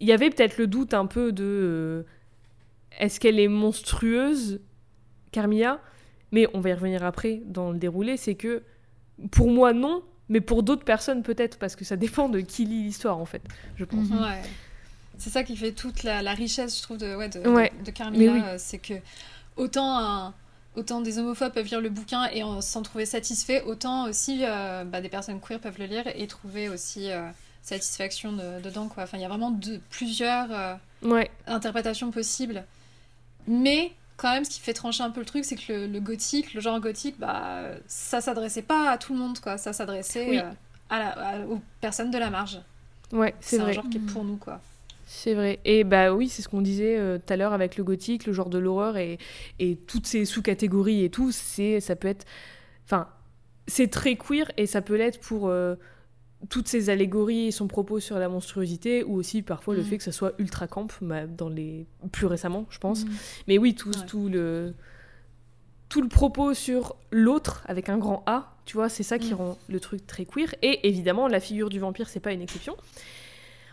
il 0.00 0.06
y 0.06 0.12
avait 0.12 0.28
peut-être 0.28 0.58
le 0.58 0.66
doute 0.66 0.92
un 0.92 1.06
peu 1.06 1.32
de 1.32 1.44
euh, 1.44 2.02
est-ce 2.98 3.18
qu'elle 3.18 3.40
est 3.40 3.48
monstrueuse, 3.48 4.60
Carmilla? 5.32 5.80
Mais 6.32 6.46
on 6.52 6.60
va 6.60 6.68
y 6.68 6.74
revenir 6.74 7.02
après 7.02 7.40
dans 7.46 7.72
le 7.72 7.78
déroulé, 7.78 8.18
c'est 8.18 8.34
que 8.34 8.62
pour 9.30 9.50
moi 9.50 9.72
non, 9.72 10.02
mais 10.28 10.42
pour 10.42 10.62
d'autres 10.62 10.84
personnes 10.84 11.22
peut-être, 11.22 11.58
parce 11.58 11.76
que 11.76 11.84
ça 11.86 11.96
dépend 11.96 12.28
de 12.28 12.40
qui 12.40 12.66
lit 12.66 12.82
l'histoire 12.82 13.16
en 13.16 13.24
fait, 13.24 13.42
je 13.76 13.86
pense. 13.86 14.10
Ouais. 14.10 14.42
C'est 15.18 15.30
ça 15.30 15.44
qui 15.44 15.56
fait 15.56 15.72
toute 15.72 16.02
la, 16.02 16.20
richesse, 16.34 16.76
je 16.76 16.82
trouve, 16.82 16.98
de, 16.98 17.16
ouais, 17.16 17.30
de, 17.30 17.90
Carmilla, 17.90 18.58
c'est 18.58 18.76
que 18.76 18.92
autant 19.56 20.32
autant 20.74 21.00
des 21.00 21.18
homophobes 21.18 21.52
peuvent 21.52 21.66
lire 21.66 21.80
le 21.80 21.88
bouquin 21.88 22.28
et 22.32 22.42
s'en 22.60 22.82
trouver 22.82 23.06
satisfait, 23.06 23.62
autant 23.62 24.08
aussi 24.08 24.40
euh, 24.42 24.84
bah, 24.84 25.00
des 25.00 25.08
personnes 25.08 25.40
queer 25.40 25.58
peuvent 25.58 25.78
le 25.78 25.86
lire 25.86 26.04
et 26.14 26.26
trouver 26.26 26.68
aussi 26.68 27.10
satisfaction 27.66 28.32
dedans. 28.62 28.88
Quoi. 28.88 29.02
Enfin, 29.02 29.18
il 29.18 29.22
y 29.22 29.24
a 29.24 29.28
vraiment 29.28 29.50
de, 29.50 29.80
plusieurs 29.90 30.48
euh, 30.52 31.24
interprétations 31.46 32.10
possibles. 32.10 32.64
Mais 33.48 33.92
quand 34.16 34.32
même, 34.32 34.44
ce 34.44 34.50
qui 34.50 34.60
fait 34.60 34.72
trancher 34.72 35.02
un 35.02 35.10
peu 35.10 35.20
le 35.20 35.26
truc, 35.26 35.44
c'est 35.44 35.56
que 35.56 35.86
le, 35.86 36.00
gothique, 36.00 36.54
le 36.54 36.60
genre 36.60 36.80
gothique, 36.80 37.16
bah, 37.18 37.62
ça 37.86 38.20
s'adressait 38.20 38.62
pas 38.62 38.90
à 38.90 38.98
tout 38.98 39.12
le 39.12 39.18
monde, 39.18 39.40
quoi. 39.40 39.58
Ça 39.58 39.72
s'adressait 39.72 40.40
euh, 40.40 40.50
à, 40.90 41.40
aux 41.40 41.60
personnes 41.80 42.10
de 42.10 42.18
la 42.18 42.30
marge. 42.30 42.60
Ouais, 43.12 43.34
c'est 43.40 43.58
vrai. 43.58 43.70
un 43.70 43.74
genre 43.74 43.88
qui 43.90 43.98
est 43.98 44.12
pour 44.12 44.24
nous, 44.24 44.36
quoi. 44.36 44.60
C'est 45.06 45.34
vrai. 45.34 45.60
Et 45.64 45.84
bah 45.84 46.12
oui, 46.12 46.28
c'est 46.28 46.42
ce 46.42 46.48
qu'on 46.48 46.60
disait 46.60 46.98
euh, 46.98 47.18
tout 47.18 47.32
à 47.32 47.36
l'heure 47.36 47.52
avec 47.52 47.76
le 47.76 47.84
gothique, 47.84 48.26
le 48.26 48.32
genre 48.32 48.50
de 48.50 48.58
l'horreur 48.58 48.96
et, 48.96 49.18
et 49.60 49.76
toutes 49.76 50.06
ces 50.06 50.24
sous-catégories 50.24 51.04
et 51.04 51.10
tout. 51.10 51.30
C'est, 51.30 51.80
ça 51.80 51.94
peut 51.94 52.08
être, 52.08 52.26
enfin, 52.84 53.08
c'est 53.68 53.88
très 53.88 54.16
queer 54.16 54.50
et 54.56 54.66
ça 54.66 54.82
peut 54.82 54.96
l'être 54.96 55.20
pour 55.20 55.48
euh, 55.48 55.76
toutes 56.48 56.68
ces 56.68 56.90
allégories 56.90 57.46
et 57.46 57.50
son 57.50 57.68
propos 57.68 58.00
sur 58.00 58.18
la 58.18 58.28
monstruosité 58.28 59.04
ou 59.04 59.14
aussi 59.14 59.42
parfois 59.42 59.74
le 59.74 59.82
mm. 59.82 59.84
fait 59.84 59.98
que 59.98 60.04
ça 60.04 60.12
soit 60.12 60.32
ultra 60.38 60.66
camp 60.66 60.88
bah, 61.00 61.26
dans 61.26 61.48
les 61.48 61.86
plus 62.12 62.26
récemment 62.26 62.66
je 62.70 62.78
pense 62.78 63.04
mm. 63.04 63.10
mais 63.48 63.58
oui 63.58 63.74
tout, 63.74 63.92
tout 64.06 64.28
le 64.28 64.74
tout 65.88 66.02
le 66.02 66.08
propos 66.08 66.52
sur 66.54 66.96
l'autre 67.10 67.64
avec 67.66 67.88
un 67.88 67.98
grand 67.98 68.22
A 68.26 68.56
tu 68.64 68.76
vois 68.76 68.88
c'est 68.88 69.02
ça 69.02 69.18
qui 69.18 69.32
mm. 69.32 69.36
rend 69.36 69.58
le 69.68 69.80
truc 69.80 70.06
très 70.06 70.24
queer 70.24 70.54
et 70.62 70.86
évidemment 70.88 71.26
la 71.26 71.40
figure 71.40 71.70
du 71.70 71.80
vampire 71.80 72.08
c'est 72.08 72.20
pas 72.20 72.32
une 72.32 72.42
exception 72.42 72.76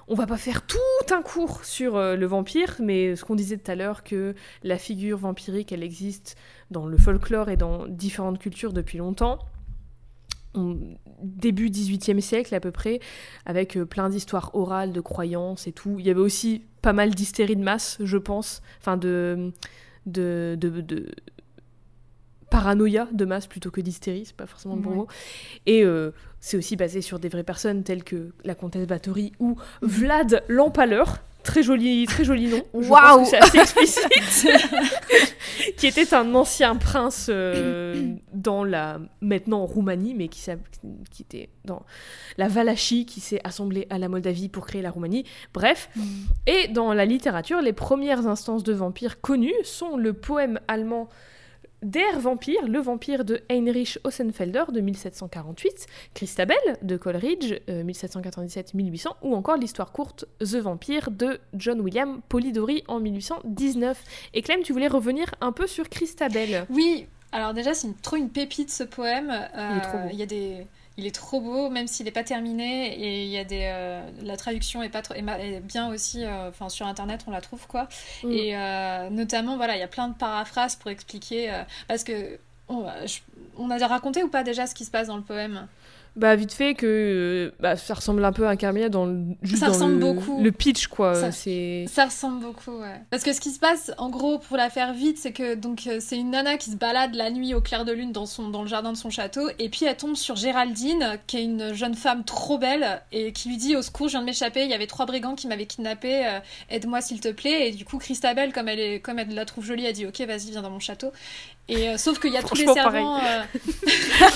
on 0.08 0.16
va 0.16 0.26
pas 0.26 0.38
faire 0.38 0.66
tout 0.66 0.78
un 1.12 1.22
cours 1.22 1.64
sur 1.66 1.96
euh, 1.96 2.16
le 2.16 2.26
vampire, 2.26 2.76
mais 2.80 3.16
ce 3.16 3.24
qu'on 3.24 3.36
disait 3.36 3.58
tout 3.58 3.72
à 3.72 3.76
l'heure, 3.76 4.04
que 4.04 4.36
la 4.64 4.78
figure 4.78 5.18
vampirique, 5.18 5.72
elle 5.72 5.84
existe 5.84 6.36
dans 6.72 6.86
le 6.86 6.98
folklore 6.98 7.50
et 7.50 7.58
dans 7.58 7.88
différentes 7.88 8.40
cultures 8.40 8.74
depuis 8.74 8.98
longtemps 8.98 9.40
début 11.24 11.70
18e 11.70 12.20
siècle 12.20 12.54
à 12.54 12.60
peu 12.60 12.72
près, 12.72 13.00
avec 13.46 13.78
euh, 13.78 13.86
plein 13.86 14.10
d'histoires 14.10 14.52
orales, 14.54 14.92
de 14.92 15.02
croyances 15.02 15.68
et 15.68 15.72
tout. 15.72 15.96
Il 16.00 16.06
y 16.06 16.10
avait 16.10 16.20
aussi 16.20 16.64
pas 16.82 16.94
mal 16.94 17.16
d'hystérie 17.16 17.56
de 17.56 17.64
masse, 17.64 17.98
je 18.02 18.18
pense, 18.18 18.62
enfin 18.80 18.98
de, 18.98 19.52
paranoïa 22.54 23.08
de 23.12 23.26
masse 23.26 23.48
plutôt 23.48 23.72
que 23.72 23.82
d'hystérie, 23.82 24.26
c'est 24.26 24.36
pas 24.36 24.46
forcément 24.46 24.76
le 24.76 24.82
bon 24.82 24.92
mot. 24.92 25.08
Et 25.66 25.84
euh, 25.84 26.12
c'est 26.40 26.56
aussi 26.56 26.76
basé 26.76 27.02
sur 27.02 27.18
des 27.18 27.28
vraies 27.28 27.44
personnes 27.44 27.84
telles 27.84 28.04
que 28.04 28.30
la 28.44 28.54
comtesse 28.54 28.86
Bathory 28.86 29.32
ou 29.40 29.58
Vlad 29.82 30.44
l'Empaleur, 30.48 31.20
Très 31.44 31.62
joli, 31.62 32.06
très 32.06 32.24
joli 32.24 32.48
nom. 32.48 32.64
Waouh 32.72 33.26
C'est 33.26 33.38
assez 33.38 33.58
explicite. 33.58 34.08
qui 35.78 35.88
était 35.88 36.14
un 36.14 36.34
ancien 36.36 36.78
prince 36.78 37.28
euh, 37.30 38.16
dans 38.34 38.64
la 38.64 39.02
maintenant 39.20 39.66
Roumanie, 39.66 40.14
mais 40.14 40.30
qui, 40.30 40.42
qui, 41.12 41.22
était 41.22 41.50
dans 41.66 41.84
la 42.38 42.48
Valachie, 42.48 43.06
qui 43.06 43.20
s'est 43.20 43.42
assemblée 43.44 43.88
à 43.90 43.98
la 43.98 44.08
Moldavie 44.08 44.48
pour 44.48 44.66
créer 44.66 44.82
la 44.82 44.90
Roumanie. 44.90 45.26
Bref. 45.54 45.90
Mm. 45.98 46.02
Et 46.48 46.68
dans 46.70 46.94
la 46.94 47.04
littérature, 47.04 47.62
les 47.62 47.74
premières 47.74 48.26
instances 48.26 48.64
de 48.64 48.72
vampires 48.72 49.20
connues 49.20 49.52
sont 49.64 49.98
le 49.98 50.14
poème 50.14 50.62
allemand 50.70 51.10
Der 51.84 52.18
Vampire, 52.18 52.66
le 52.66 52.80
vampire 52.80 53.26
de 53.26 53.42
Heinrich 53.50 54.00
Ossenfelder 54.06 54.64
de 54.72 54.80
1748, 54.80 55.88
Christabel 56.14 56.58
de 56.82 56.96
Coleridge 56.96 57.56
1797-1800 57.68 59.08
euh, 59.08 59.10
ou 59.22 59.36
encore 59.36 59.58
l'histoire 59.58 59.92
courte 59.92 60.26
The 60.40 60.56
Vampire 60.56 61.12
de 61.12 61.40
John 61.54 61.82
William 61.82 62.22
Polidori 62.30 62.86
en 62.88 63.02
1819. 63.02 64.02
Et 64.34 64.42
Clem, 64.42 64.62
tu 64.64 64.72
voulais 64.72 64.88
revenir 64.88 65.36
un 65.42 65.52
peu 65.52 65.68
sur 65.68 65.90
Christabel 65.90 66.66
Oui, 66.70 67.06
alors 67.34 67.54
déjà 67.54 67.74
c'est 67.74 67.90
trop 68.02 68.16
une 68.16 68.30
pépite 68.30 68.72
ce 68.72 68.84
poème. 68.84 69.34
il 69.54 69.78
est 69.78 69.82
trop 69.82 69.98
beau. 69.98 70.10
Il 70.14 70.18
y 70.18 70.24
a 70.24 70.28
des 70.28 70.66
il 70.98 71.08
est 71.08 71.16
trop 71.16 71.42
beau, 71.42 71.70
même 71.70 71.88
s'il 71.88 72.06
n'est 72.06 72.12
pas 72.12 72.24
terminé. 72.24 72.94
Et 72.94 73.24
il 73.24 73.30
y 73.30 73.38
a 73.38 73.44
des, 73.44 73.64
euh, 73.64 74.02
la 74.22 74.38
traduction 74.38 74.84
est, 74.84 74.90
pas 74.90 75.02
trop, 75.02 75.16
est 75.16 75.60
bien 75.62 75.90
aussi. 75.90 76.24
Euh, 76.24 76.50
enfin, 76.50 76.70
sur 76.70 76.86
Internet, 76.86 77.22
on 77.28 77.32
la 77.32 77.42
trouve, 77.42 77.66
quoi. 77.68 77.88
Mm. 78.24 78.32
Et 78.32 78.58
euh, 78.58 79.10
notamment, 79.10 79.58
voilà, 79.58 79.76
il 79.76 79.80
y 79.80 79.84
a 79.84 79.88
plein 79.88 80.08
de 80.08 80.16
paraphrases 80.16 80.76
pour 80.76 80.92
expliquer. 80.92 81.52
parce 81.88 82.04
que 82.04 82.40
on, 82.70 82.86
on 83.58 83.70
a 83.70 83.88
raconté 83.88 84.24
ou 84.24 84.30
pas 84.30 84.44
déjà 84.44 84.68
ce 84.68 84.76
qui 84.76 84.86
se 84.86 84.92
passe 84.92 85.08
dans 85.08 85.18
le 85.18 85.24
poème? 85.24 85.68
Bah, 86.16 86.36
vite 86.36 86.54
fait 86.54 86.76
que 86.76 86.86
euh, 86.86 87.56
bah, 87.60 87.76
ça 87.76 87.96
ressemble 87.96 88.24
un 88.24 88.32
peu 88.32 88.48
à 88.48 88.56
Carmilla 88.56 88.90
dans 88.90 89.08
le, 89.08 89.24
ça 89.56 89.70
ressemble 89.70 89.98
beaucoup. 89.98 90.44
le 90.44 90.52
pitch, 90.52 90.86
quoi. 90.88 91.16
Ça, 91.16 91.32
ça 91.32 92.06
ressemble 92.06 92.42
beaucoup, 92.42 92.78
ouais. 92.80 93.02
Parce 93.10 93.24
que 93.24 93.34
ce 93.34 93.42
qui 93.42 93.50
se 93.50 93.60
passe, 93.60 93.92
en 93.98 94.12
gros, 94.12 94.38
pour 94.38 94.56
la 94.56 94.70
faire 94.70 94.94
vite, 94.94 95.18
c'est 95.18 95.32
que 95.32 95.56
donc 95.56 95.88
euh, 95.88 95.98
c'est 96.00 96.18
une 96.18 96.30
nana 96.30 96.58
qui 96.58 96.70
se 96.70 96.76
balade 96.76 97.16
la 97.16 97.32
nuit 97.32 97.56
au 97.56 97.62
clair 97.62 97.84
de 97.84 97.92
lune 97.92 98.12
dans, 98.12 98.28
son, 98.28 98.50
dans 98.50 98.62
le 98.62 98.68
jardin 98.68 98.92
de 98.92 98.98
son 98.98 99.10
château, 99.10 99.50
et 99.58 99.70
puis 99.70 99.86
elle 99.86 99.98
tombe 99.98 100.16
sur 100.16 100.36
Géraldine, 100.36 101.18
qui 101.26 101.38
est 101.38 101.44
une 101.44 101.74
jeune 101.74 101.96
femme 101.96 102.24
trop 102.24 102.60
belle, 102.60 103.02
et 103.12 103.32
qui 103.32 103.50
lui 103.50 103.58
dit 103.58 103.76
Au 103.76 103.82
secours, 103.82 104.08
je 104.08 104.12
viens 104.12 104.22
de 104.22 104.26
m'échapper, 104.26 104.64
il 104.64 104.70
y 104.70 104.76
avait 104.76 104.88
trois 104.88 105.08
brigands 105.08 105.34
qui 105.34 105.48
m'avaient 105.48 105.66
kidnappé, 105.66 106.28
euh, 106.28 106.40
aide-moi 106.70 107.02
s'il 107.02 107.22
te 107.22 107.32
plaît. 107.32 107.70
Et 107.70 107.72
du 107.72 107.86
coup, 107.86 107.98
Christabel, 107.98 108.54
comme 108.54 108.68
elle, 108.68 108.80
est, 108.80 109.00
comme 109.00 109.18
elle 109.18 109.34
la 109.34 109.46
trouve 109.46 109.66
jolie, 109.66 109.88
a 109.88 109.92
dit 109.92 110.06
Ok, 110.06 110.22
vas-y, 110.22 110.52
viens 110.52 110.62
dans 110.62 110.70
mon 110.70 110.80
château. 110.80 111.12
Et 111.70 111.90
euh, 111.90 111.98
sauf 111.98 112.20
qu'il 112.20 112.34
y 112.34 112.38
a 112.38 112.44
tous 112.44 112.56
les 112.56 112.68
servants. 112.68 113.18
Euh... 113.18 113.44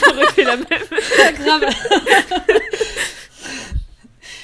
J'aurais 0.06 0.28
fait 0.28 0.44
la 0.44 0.56
même. 0.56 0.66
grave. 1.40 1.66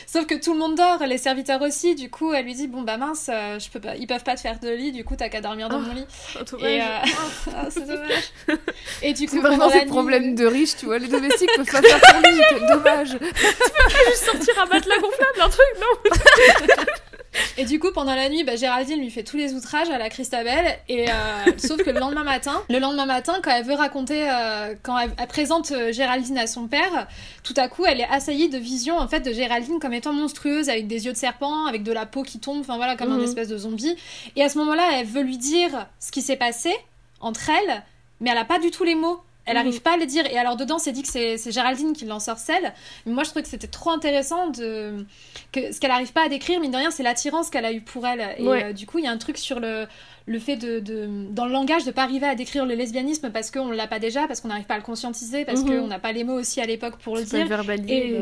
Sauf 0.06 0.28
que 0.28 0.36
tout 0.36 0.54
le 0.54 0.60
monde 0.60 0.76
dort, 0.76 1.00
les 1.08 1.18
serviteurs 1.18 1.62
aussi. 1.62 1.96
Du 1.96 2.12
coup, 2.12 2.34
elle 2.34 2.46
lui 2.46 2.54
dit 2.54 2.68
bon 2.68 2.84
bah 2.84 2.98
mince, 2.98 3.30
euh, 3.34 3.58
je 3.58 3.70
peux 3.70 3.80
pas, 3.80 3.96
ils 3.96 4.06
peuvent 4.06 4.24
pas 4.24 4.36
te 4.36 4.42
faire 4.42 4.60
de 4.60 4.70
lit. 4.70 4.92
Du 4.92 5.04
coup, 5.04 5.16
t'as 5.16 5.30
qu'à 5.30 5.42
dormir 5.42 5.70
dans 5.70 5.80
mon 5.80 5.94
lit. 5.94 6.06
Oh, 6.36 6.58
et 6.60 6.82
oh, 7.48 7.52
c'est 7.70 7.88
dommage. 7.88 8.60
Et 9.02 9.14
du 9.14 9.28
coup, 9.28 9.36
c'est 9.38 9.42
vraiment 9.42 9.70
ces 9.70 9.86
problèmes 9.86 10.36
de 10.36 10.46
riches, 10.46 10.76
tu 10.76 10.86
vois. 10.86 11.00
Les 11.00 11.08
domestiques 11.08 11.50
peuvent 11.56 11.66
pas 11.66 11.82
faire 11.82 12.02
ton 12.02 12.30
lit. 12.30 12.68
dommage. 12.70 13.10
tu 13.12 13.18
peux 13.18 13.32
pas 13.32 14.10
juste 14.10 14.26
sortir 14.26 14.62
un 14.62 14.66
matelas 14.66 15.00
gonflable, 15.00 15.42
un 15.42 15.50
truc, 15.50 15.66
non 15.80 16.94
et 17.58 17.66
du 17.66 17.80
coup, 17.80 17.92
pendant 17.92 18.16
la 18.16 18.30
nuit, 18.30 18.44
bah, 18.44 18.56
Géraldine 18.56 19.00
lui 19.00 19.10
fait 19.10 19.24
tous 19.24 19.38
les 19.38 19.54
outrages 19.54 19.90
à 19.90 19.98
la 19.98 20.10
Christabel. 20.10 20.78
Et 20.90 21.10
euh, 21.10 21.14
sauf 21.58 21.82
que 21.84 21.90
le 21.90 22.00
lendemain 22.00 22.24
matin, 22.24 22.62
le 22.70 22.80
lendemain 22.80 23.06
matin, 23.06 23.40
quand 23.44 23.52
elle 23.52 23.66
veut 23.66 23.74
raconter, 23.74 24.30
euh, 24.30 24.76
quand 24.82 24.98
elle, 24.98 25.28
présente 25.28 25.72
euh, 25.72 25.92
Géraldine 25.92 26.38
à 26.38 26.48
son 26.48 26.68
père, 26.68 27.08
tout 27.44 27.54
à 27.58 27.68
coup, 27.68 27.86
elle 27.86 28.02
est 28.02 28.08
assaillie 28.10 28.50
de 28.50 28.58
visions 28.58 28.98
en 28.98 29.08
fait 29.08 29.22
de 29.22 29.32
Géraldine 29.32 29.80
comme 29.80 29.94
étant 29.94 30.14
monstrueuse, 30.14 30.70
avec 30.70 30.88
des 30.88 31.06
yeux 31.06 31.12
de 31.12 31.18
serpent, 31.18 31.66
avec 31.66 31.84
de 31.84 31.92
la 31.92 32.06
peau 32.06 32.24
qui 32.24 32.40
tombe, 32.40 32.60
enfin 32.60 32.78
voilà, 32.78 32.96
comme 32.96 33.12
un 33.12 33.18
mhm. 33.18 33.24
espèce 33.24 33.48
de 33.48 33.58
zombie. 33.58 33.96
Et 34.36 34.44
à 34.44 34.50
ce 34.50 34.58
moment-là, 34.60 34.84
elle 34.94 35.08
veut 35.08 35.24
lui 35.24 35.38
dire 35.38 35.88
ce 36.00 36.12
qui 36.12 36.22
s'est 36.22 36.36
passé 36.36 36.74
entre 37.20 37.50
elles, 37.50 37.84
mais 38.20 38.30
elle 38.30 38.38
a 38.38 38.46
pas 38.46 38.60
du 38.60 38.72
tout 38.72 38.84
les 38.84 38.96
mots. 38.96 39.22
Elle 39.46 39.56
n'arrive 39.56 39.76
mhm. 39.76 39.80
pas 39.82 39.94
à 39.94 39.98
le 39.98 40.06
dire. 40.06 40.26
Et 40.26 40.38
alors, 40.38 40.56
dedans, 40.56 40.78
c'est 40.78 40.92
dit 40.92 41.02
que 41.02 41.08
c'est 41.10 41.52
Géraldine 41.52 41.94
qui 41.94 42.06
l'ensorcelle. 42.06 42.74
Mais 43.06 43.12
moi, 43.12 43.24
je 43.24 43.30
trouvais 43.30 43.44
que 43.44 43.50
c'était 43.50 43.68
trop 43.68 43.90
intéressant 43.90 44.48
de. 44.48 45.06
que 45.52 45.72
ce 45.72 45.80
qu'elle 45.80 45.92
n'arrive 45.92 46.14
pas 46.14 46.26
à 46.26 46.30
décrire, 46.30 46.60
mine 46.60 46.72
de 46.72 46.78
rien, 46.78 46.92
c'est 46.92 47.04
l'attirance 47.04 47.50
qu'elle 47.50 47.66
a 47.66 47.74
eue 47.74 47.82
pour 47.82 48.08
elle. 48.08 48.22
Et 48.38 48.48
euh, 48.48 48.74
du 48.74 48.86
coup, 48.86 49.00
il 49.00 49.06
y 49.06 49.08
a 49.08 49.12
un 49.12 49.18
truc 49.18 49.38
sur 49.38 49.60
le, 49.60 49.86
le 50.28 50.40
fait 50.40 50.56
de, 50.56 50.80
de, 50.80 51.10
dans 51.32 51.46
le 51.46 51.52
langage 51.52 51.84
de 51.84 51.92
pas 51.92 52.04
arriver 52.04 52.28
à 52.28 52.36
décrire 52.36 52.66
le 52.66 52.76
lesbianisme 52.76 53.32
parce 53.32 53.52
qu'on 53.52 53.66
ne 53.66 53.76
l'a 53.76 53.88
pas 53.88 54.00
déjà, 54.00 54.28
parce 54.28 54.40
qu'on 54.40 54.48
n'arrive 54.48 54.66
pas 54.66 54.76
à 54.76 54.80
le 54.80 54.84
conscientiser, 54.84 55.44
parce 55.44 55.62
mhm. 55.62 55.82
qu'on 55.82 55.88
n'a 55.88 56.00
pas 56.00 56.14
les 56.14 56.24
mots 56.24 56.40
aussi 56.40 56.62
à 56.62 56.66
l'époque 56.66 56.98
pour 56.98 57.18
le 57.18 57.24
dire. 57.24 57.46
et, 57.46 57.50
bah 57.50 58.22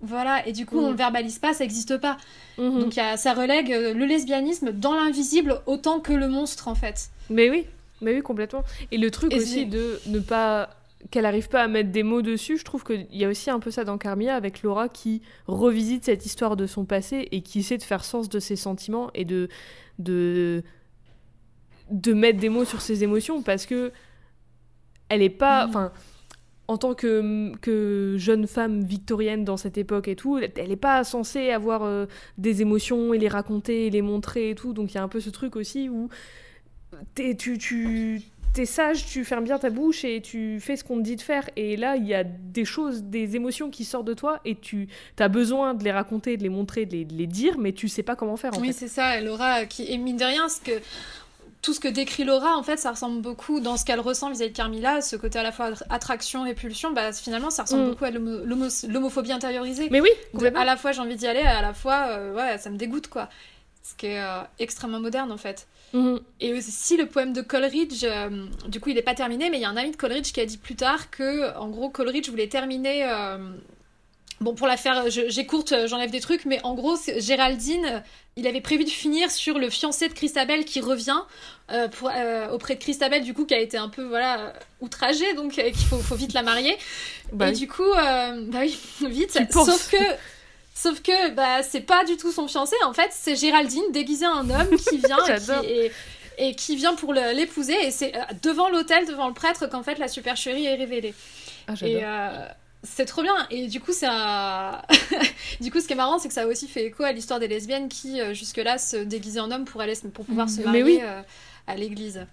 Voilà, 0.00 0.46
et 0.48 0.52
du 0.52 0.66
coup, 0.66 0.80
on 0.80 0.90
le 0.90 0.96
verbalise 0.96 1.38
pas, 1.38 1.54
ça 1.54 1.62
n'existe 1.62 1.96
pas. 1.98 2.16
Mhm. 2.58 2.80
Donc, 2.80 2.94
ça 2.94 3.34
relègue 3.34 3.72
euh, 3.72 3.94
le 3.94 4.04
lesbianisme 4.04 4.72
dans 4.72 4.94
l'invisible 4.94 5.60
autant 5.66 6.00
que 6.00 6.12
le 6.12 6.26
monstre, 6.26 6.66
en 6.66 6.74
fait. 6.74 7.10
Mais 7.28 7.48
oui. 7.48 7.66
Mais 8.00 8.14
oui, 8.14 8.22
complètement. 8.22 8.64
Et 8.90 8.98
le 8.98 9.10
truc 9.10 9.34
aussi 9.34 9.66
de 9.66 10.00
ne 10.06 10.18
pas 10.18 10.70
qu'elle 11.10 11.24
arrive 11.24 11.48
pas 11.48 11.62
à 11.62 11.68
mettre 11.68 11.90
des 11.90 12.02
mots 12.02 12.20
dessus, 12.20 12.58
je 12.58 12.64
trouve 12.64 12.84
qu'il 12.84 13.06
y 13.10 13.24
a 13.24 13.28
aussi 13.28 13.48
un 13.48 13.58
peu 13.58 13.70
ça 13.70 13.84
dans 13.84 13.96
Carmia 13.96 14.34
avec 14.34 14.62
Laura 14.62 14.90
qui 14.90 15.22
revisite 15.46 16.04
cette 16.04 16.26
histoire 16.26 16.56
de 16.56 16.66
son 16.66 16.84
passé 16.84 17.26
et 17.32 17.40
qui 17.40 17.60
essaie 17.60 17.78
de 17.78 17.82
faire 17.82 18.04
sens 18.04 18.28
de 18.28 18.38
ses 18.38 18.56
sentiments 18.56 19.10
et 19.14 19.24
de 19.24 19.48
de 19.98 20.62
de 21.90 22.12
mettre 22.12 22.38
des 22.38 22.50
mots 22.50 22.66
sur 22.66 22.82
ses 22.82 23.02
émotions 23.02 23.42
parce 23.42 23.64
que 23.64 23.92
elle 25.08 25.22
est 25.22 25.30
pas 25.30 25.66
mm. 25.66 25.70
enfin 25.70 25.92
en 26.68 26.78
tant 26.78 26.94
que, 26.94 27.52
que 27.56 28.14
jeune 28.16 28.46
femme 28.46 28.84
victorienne 28.84 29.44
dans 29.44 29.56
cette 29.56 29.76
époque 29.76 30.06
et 30.06 30.14
tout, 30.14 30.38
elle 30.38 30.68
n'est 30.68 30.76
pas 30.76 31.02
censée 31.02 31.50
avoir 31.50 31.82
euh, 31.82 32.06
des 32.38 32.62
émotions 32.62 33.12
et 33.12 33.18
les 33.18 33.26
raconter 33.26 33.88
et 33.88 33.90
les 33.90 34.02
montrer 34.02 34.50
et 34.50 34.54
tout. 34.54 34.72
Donc 34.72 34.92
il 34.92 34.94
y 34.94 34.98
a 34.98 35.02
un 35.02 35.08
peu 35.08 35.18
ce 35.18 35.30
truc 35.30 35.56
aussi 35.56 35.88
où 35.88 36.08
es, 37.18 37.34
tu, 37.36 37.58
tu 37.58 38.22
es 38.56 38.64
sage, 38.64 39.06
tu 39.06 39.24
fermes 39.24 39.44
bien 39.44 39.58
ta 39.58 39.70
bouche 39.70 40.04
et 40.04 40.20
tu 40.20 40.58
fais 40.60 40.76
ce 40.76 40.84
qu'on 40.84 40.96
te 40.96 41.02
dit 41.02 41.16
de 41.16 41.22
faire. 41.22 41.48
Et 41.56 41.76
là, 41.76 41.96
il 41.96 42.06
y 42.06 42.14
a 42.14 42.24
des 42.24 42.64
choses, 42.64 43.02
des 43.02 43.36
émotions 43.36 43.70
qui 43.70 43.84
sortent 43.84 44.06
de 44.06 44.14
toi 44.14 44.40
et 44.44 44.56
tu 44.56 44.88
as 45.18 45.28
besoin 45.28 45.74
de 45.74 45.84
les 45.84 45.92
raconter, 45.92 46.36
de 46.36 46.42
les 46.42 46.48
montrer, 46.48 46.86
de 46.86 47.06
les, 47.14 47.26
dire, 47.26 47.58
mais 47.58 47.72
tu 47.72 47.88
sais 47.88 48.02
pas 48.02 48.16
comment 48.16 48.36
faire. 48.36 48.52
oui, 48.60 48.72
c'est 48.72 48.88
ça. 48.88 49.20
Laura, 49.20 49.66
qui 49.66 49.92
est 49.92 49.98
mine 49.98 50.16
de 50.16 50.24
rien, 50.24 50.48
ce 50.48 50.60
que 50.60 50.80
tout 51.62 51.74
ce 51.74 51.80
que 51.80 51.88
décrit 51.88 52.24
Laura, 52.24 52.56
en 52.56 52.62
fait, 52.62 52.78
ça 52.78 52.90
ressemble 52.90 53.20
beaucoup 53.20 53.60
dans 53.60 53.76
ce 53.76 53.84
qu'elle 53.84 54.00
ressent 54.00 54.30
vis-à-vis 54.30 54.50
de 54.50 54.56
Carmilla, 54.56 55.02
ce 55.02 55.16
côté 55.16 55.38
à 55.38 55.42
la 55.42 55.52
fois 55.52 55.72
attraction, 55.90 56.44
répulsion, 56.44 56.92
bah 56.92 57.12
finalement, 57.12 57.50
ça 57.50 57.64
ressemble 57.64 57.84
mm. 57.84 57.90
beaucoup 57.90 58.04
à 58.04 58.10
l'homophobie 58.10 59.32
intériorisée. 59.32 59.88
Mais 59.90 60.00
oui, 60.00 60.10
à 60.54 60.64
la 60.64 60.76
fois 60.76 60.92
j'ai 60.92 61.00
envie 61.00 61.16
d'y 61.16 61.26
aller, 61.26 61.40
à 61.40 61.60
la 61.60 61.74
fois, 61.74 62.06
euh, 62.08 62.34
ouais, 62.34 62.58
ça 62.58 62.70
me 62.70 62.76
dégoûte, 62.76 63.08
quoi. 63.08 63.28
Ce 63.82 63.94
qui 63.94 64.06
est 64.06 64.20
euh, 64.20 64.40
extrêmement 64.58 65.00
moderne, 65.00 65.30
en 65.32 65.36
fait. 65.36 65.66
Mhm. 65.92 66.20
Et 66.40 66.54
aussi 66.54 66.96
le 66.96 67.06
poème 67.06 67.32
de 67.32 67.42
Coleridge, 67.42 68.04
euh, 68.04 68.46
du 68.68 68.80
coup 68.80 68.90
il 68.90 68.94
n'est 68.94 69.02
pas 69.02 69.14
terminé, 69.14 69.50
mais 69.50 69.58
il 69.58 69.60
y 69.60 69.64
a 69.64 69.70
un 69.70 69.76
ami 69.76 69.90
de 69.90 69.96
Coleridge 69.96 70.32
qui 70.32 70.40
a 70.40 70.46
dit 70.46 70.58
plus 70.58 70.76
tard 70.76 71.10
que, 71.10 71.56
en 71.56 71.68
gros, 71.68 71.90
Coleridge 71.90 72.28
voulait 72.28 72.48
terminer 72.48 73.04
euh, 73.04 73.38
Bon, 74.40 74.54
pour 74.54 74.66
la 74.66 74.78
faire, 74.78 75.04
j'écourte, 75.10 75.74
j'enlève 75.86 76.10
des 76.10 76.20
trucs, 76.20 76.46
mais 76.46 76.60
en 76.62 76.74
gros, 76.74 76.96
Géraldine, 77.18 78.02
il 78.36 78.46
avait 78.46 78.62
prévu 78.62 78.84
de 78.84 78.88
finir 78.88 79.30
sur 79.30 79.58
le 79.58 79.68
fiancé 79.68 80.08
de 80.08 80.14
Christabel 80.14 80.64
qui 80.64 80.80
revient 80.80 81.20
pour, 81.92 82.10
auprès 82.50 82.74
de 82.74 82.80
Christabel, 82.80 83.22
du 83.22 83.34
coup, 83.34 83.44
qui 83.44 83.52
a 83.52 83.58
été 83.58 83.76
un 83.76 83.90
peu, 83.90 84.02
voilà, 84.02 84.54
outragé, 84.80 85.34
donc 85.34 85.52
qu'il 85.52 85.74
faut, 85.74 85.98
faut, 85.98 86.14
vite 86.14 86.32
la 86.32 86.42
marier. 86.42 86.74
Bah 87.34 87.50
et 87.50 87.52
du 87.52 87.68
coup, 87.68 87.92
bah 87.92 88.60
oui, 88.60 88.78
vite. 89.02 89.38
Sauf 89.52 89.90
que 89.90 89.98
Sauf 90.80 91.02
que 91.02 91.30
bah, 91.32 91.62
c'est 91.62 91.82
pas 91.82 92.06
du 92.06 92.16
tout 92.16 92.32
son 92.32 92.48
fiancé, 92.48 92.74
en 92.86 92.94
fait, 92.94 93.10
c'est 93.10 93.36
Géraldine 93.36 93.84
déguisée 93.92 94.26
en 94.26 94.48
homme 94.48 94.76
qui 94.88 94.96
vient 95.06 95.18
et, 96.38 96.54
qui, 96.54 96.74
vient 96.74 96.94
pour 96.94 97.12
l'épouser. 97.12 97.74
Et 97.84 97.90
c'est 97.90 98.16
euh, 98.16 98.20
devant 98.42 98.70
l'hôtel, 98.70 99.06
devant 99.06 99.28
le 99.28 99.34
prêtre, 99.34 99.68
qu'en 99.68 99.82
fait 99.82 99.98
la 99.98 100.08
supercherie 100.08 100.64
est 100.64 100.76
révélée. 100.76 101.12
Ah, 101.68 101.74
et 101.82 102.02
euh, 102.02 102.46
c'est 102.82 103.04
trop 103.04 103.20
bien. 103.20 103.34
Et 103.50 103.68
du 103.68 103.78
coup, 103.78 103.92
ça... 103.92 104.80
du 105.60 105.70
coup, 105.70 105.82
ce 105.82 105.86
qui 105.86 105.92
est 105.92 105.96
marrant, 105.96 106.18
c'est 106.18 106.28
que 106.28 106.34
ça 106.34 106.44
a 106.44 106.46
aussi 106.46 106.66
fait 106.66 106.86
écho 106.86 107.02
à 107.02 107.12
l'histoire 107.12 107.40
des 107.40 107.48
lesbiennes 107.48 107.90
qui, 107.90 108.18
euh, 108.18 108.32
jusque-là, 108.32 108.78
se 108.78 108.96
déguisaient 108.96 109.40
en 109.40 109.50
homme 109.50 109.66
pour, 109.66 109.82
aller, 109.82 109.98
pour 110.14 110.24
pouvoir 110.24 110.46
mm. 110.46 110.50
se 110.50 110.60
marier 110.62 111.02
à 111.66 111.76
l'église. 111.76 112.26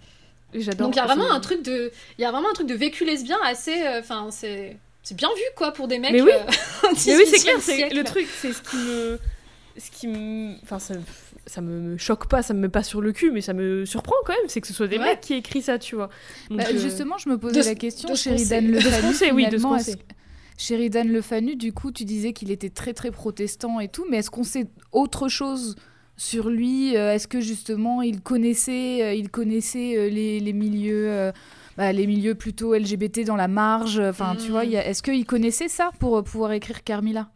Donc 0.53 0.95
il 0.95 0.99
y 0.99 1.01
a 1.01 1.05
vraiment 1.05 1.29
un 1.29 1.41
truc 1.41 1.63
de, 1.63 1.91
il 2.17 2.21
y 2.21 2.25
a 2.25 2.31
vraiment 2.31 2.49
un 2.49 2.53
truc 2.53 2.67
de 2.67 2.75
vécu 2.75 3.03
lesbien 3.03 3.37
assez, 3.43 3.85
enfin 3.99 4.29
c'est 4.31 4.77
c'est 5.07 5.15
bien 5.15 5.29
vu 5.29 5.41
quoi 5.55 5.71
pour 5.71 5.87
des 5.87 5.99
mecs. 5.99 6.11
Mais 6.11 6.21
oui, 6.21 6.31
euh, 6.33 6.43
mais 6.83 7.15
oui 7.15 7.23
c'est 7.27 7.39
clair, 7.39 7.55
c'est 7.61 7.89
le 7.93 8.03
truc, 8.03 8.27
c'est 8.41 8.51
ce 8.51 8.61
qui 8.61 8.75
me, 8.75 9.17
ce 9.77 9.89
qui 9.89 10.05
me, 10.05 10.55
enfin 10.63 10.79
ça, 10.79 10.95
ça 11.45 11.61
me 11.61 11.97
choque 11.97 12.27
pas, 12.27 12.41
ça 12.41 12.53
me 12.53 12.59
met 12.59 12.67
pas 12.67 12.83
sur 12.83 12.99
le 12.99 13.13
cul, 13.13 13.31
mais 13.31 13.39
ça 13.39 13.53
me 13.53 13.85
surprend 13.85 14.15
quand 14.25 14.33
même, 14.33 14.49
c'est 14.49 14.59
que 14.59 14.67
ce 14.67 14.73
soit 14.73 14.89
des 14.89 14.99
mecs 14.99 15.21
qui 15.21 15.35
écrivent 15.35 15.63
ça, 15.63 15.79
tu 15.79 15.95
vois. 15.95 16.09
Bah, 16.49 16.65
euh, 16.67 16.77
justement, 16.77 17.17
je 17.17 17.29
me 17.29 17.37
posais 17.37 17.63
la 17.63 17.75
question, 17.75 18.13
Sheridan 18.15 18.67
Le 18.67 18.81
Fanu, 18.81 19.31
oui, 19.33 19.47
de 19.47 19.57
ce 19.57 19.95
Sheridan 20.57 21.05
Le 21.07 21.21
Fanu, 21.21 21.55
du 21.55 21.71
coup, 21.71 21.93
tu 21.93 22.03
disais 22.03 22.33
qu'il 22.33 22.51
était 22.51 22.69
très 22.69 22.93
très 22.93 23.11
protestant 23.11 23.79
et 23.79 23.87
tout, 23.87 24.05
mais 24.09 24.17
est-ce 24.17 24.29
qu'on 24.29 24.43
sait 24.43 24.65
autre 24.91 25.29
chose 25.29 25.77
sur 26.17 26.49
lui? 26.49 26.97
Euh, 26.97 27.13
Est-ce 27.13 27.29
que 27.29 27.39
justement 27.39 28.01
il 28.01 28.19
connaissait, 28.19 29.17
il 29.17 29.29
connaissait 29.29 30.09
les, 30.09 30.41
les 30.41 30.53
milieux 30.53 31.31
bah, 31.78 31.93
les 31.93 32.07
milieux 32.07 32.34
plutôt 32.34 32.73
LGBT 32.75 33.23
dans 33.23 33.36
la 33.36 33.47
marge. 33.47 33.99
Enfin, 33.99 34.36
tu 34.36 34.49
vois, 34.49 34.65
est-ce 34.65 35.03
qu'il 35.03 35.25
connaissait 35.25 35.67
ça 35.67 35.91
pour 35.99 36.17
euh, 36.17 36.21
pouvoir 36.23 36.51
écrire 36.51 36.84
Carmilla? 36.84 37.30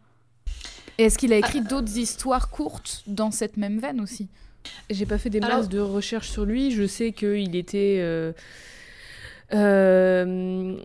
Et 0.98 1.04
est-ce 1.04 1.16
qu'il 1.16 1.32
a 1.32 1.38
écrit 1.38 1.62
ah. 1.64 1.68
d'autres 1.68 1.96
histoires 1.96 2.50
courtes 2.50 3.04
dans 3.06 3.30
cette 3.30 3.56
même 3.56 3.78
veine 3.78 4.00
aussi? 4.00 4.28
J'ai 4.90 5.06
pas 5.06 5.18
fait 5.18 5.30
des 5.30 5.40
masses 5.40 5.68
de 5.68 5.78
recherches 5.78 6.28
sur 6.28 6.44
lui. 6.44 6.72
Je 6.72 6.86
sais 6.86 7.12
qu'il 7.12 7.54
était. 7.54 7.98
Euh, 8.00 8.32
euh, 9.54 10.76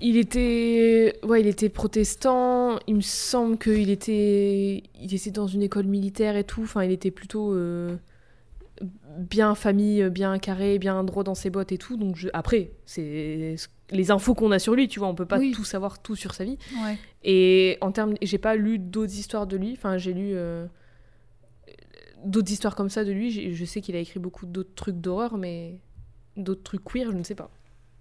il 0.00 0.16
était, 0.16 1.18
ouais, 1.22 1.40
il 1.42 1.46
était 1.46 1.68
protestant. 1.68 2.80
Il 2.88 2.96
me 2.96 3.00
semble 3.00 3.58
qu'il 3.58 3.90
était, 3.90 4.82
il 5.00 5.14
était 5.14 5.30
dans 5.30 5.46
une 5.46 5.62
école 5.62 5.86
militaire 5.86 6.36
et 6.36 6.44
tout. 6.44 6.62
Enfin, 6.62 6.82
il 6.82 6.90
était 6.90 7.10
plutôt 7.10 7.54
bien 9.18 9.54
famille, 9.54 10.08
bien 10.10 10.38
carré, 10.38 10.78
bien 10.78 11.04
droit 11.04 11.24
dans 11.24 11.34
ses 11.34 11.50
bottes 11.50 11.72
et 11.72 11.78
tout. 11.78 11.96
Donc 11.96 12.16
après, 12.32 12.72
c'est 12.86 13.56
les 13.90 14.10
infos 14.10 14.34
qu'on 14.34 14.50
a 14.52 14.58
sur 14.58 14.74
lui, 14.74 14.88
tu 14.88 14.98
vois, 14.98 15.08
on 15.08 15.14
peut 15.14 15.26
pas 15.26 15.40
tout 15.52 15.64
savoir 15.64 16.00
tout 16.00 16.16
sur 16.16 16.34
sa 16.34 16.44
vie. 16.44 16.58
Et 17.24 17.78
en 17.80 17.92
termes, 17.92 18.14
j'ai 18.22 18.38
pas 18.38 18.56
lu 18.56 18.78
d'autres 18.78 19.14
histoires 19.14 19.46
de 19.46 19.56
lui. 19.56 19.72
Enfin, 19.72 19.98
j'ai 19.98 20.12
lu 20.12 20.30
euh, 20.34 20.66
d'autres 22.24 22.52
histoires 22.52 22.74
comme 22.74 22.88
ça 22.90 23.04
de 23.04 23.12
lui. 23.12 23.54
Je 23.54 23.64
sais 23.64 23.80
qu'il 23.80 23.96
a 23.96 23.98
écrit 23.98 24.20
beaucoup 24.20 24.46
d'autres 24.46 24.74
trucs 24.74 25.00
d'horreur, 25.00 25.36
mais 25.36 25.80
d'autres 26.36 26.62
trucs 26.62 26.84
queer, 26.84 27.10
je 27.10 27.16
ne 27.16 27.22
sais 27.22 27.34
pas. 27.34 27.50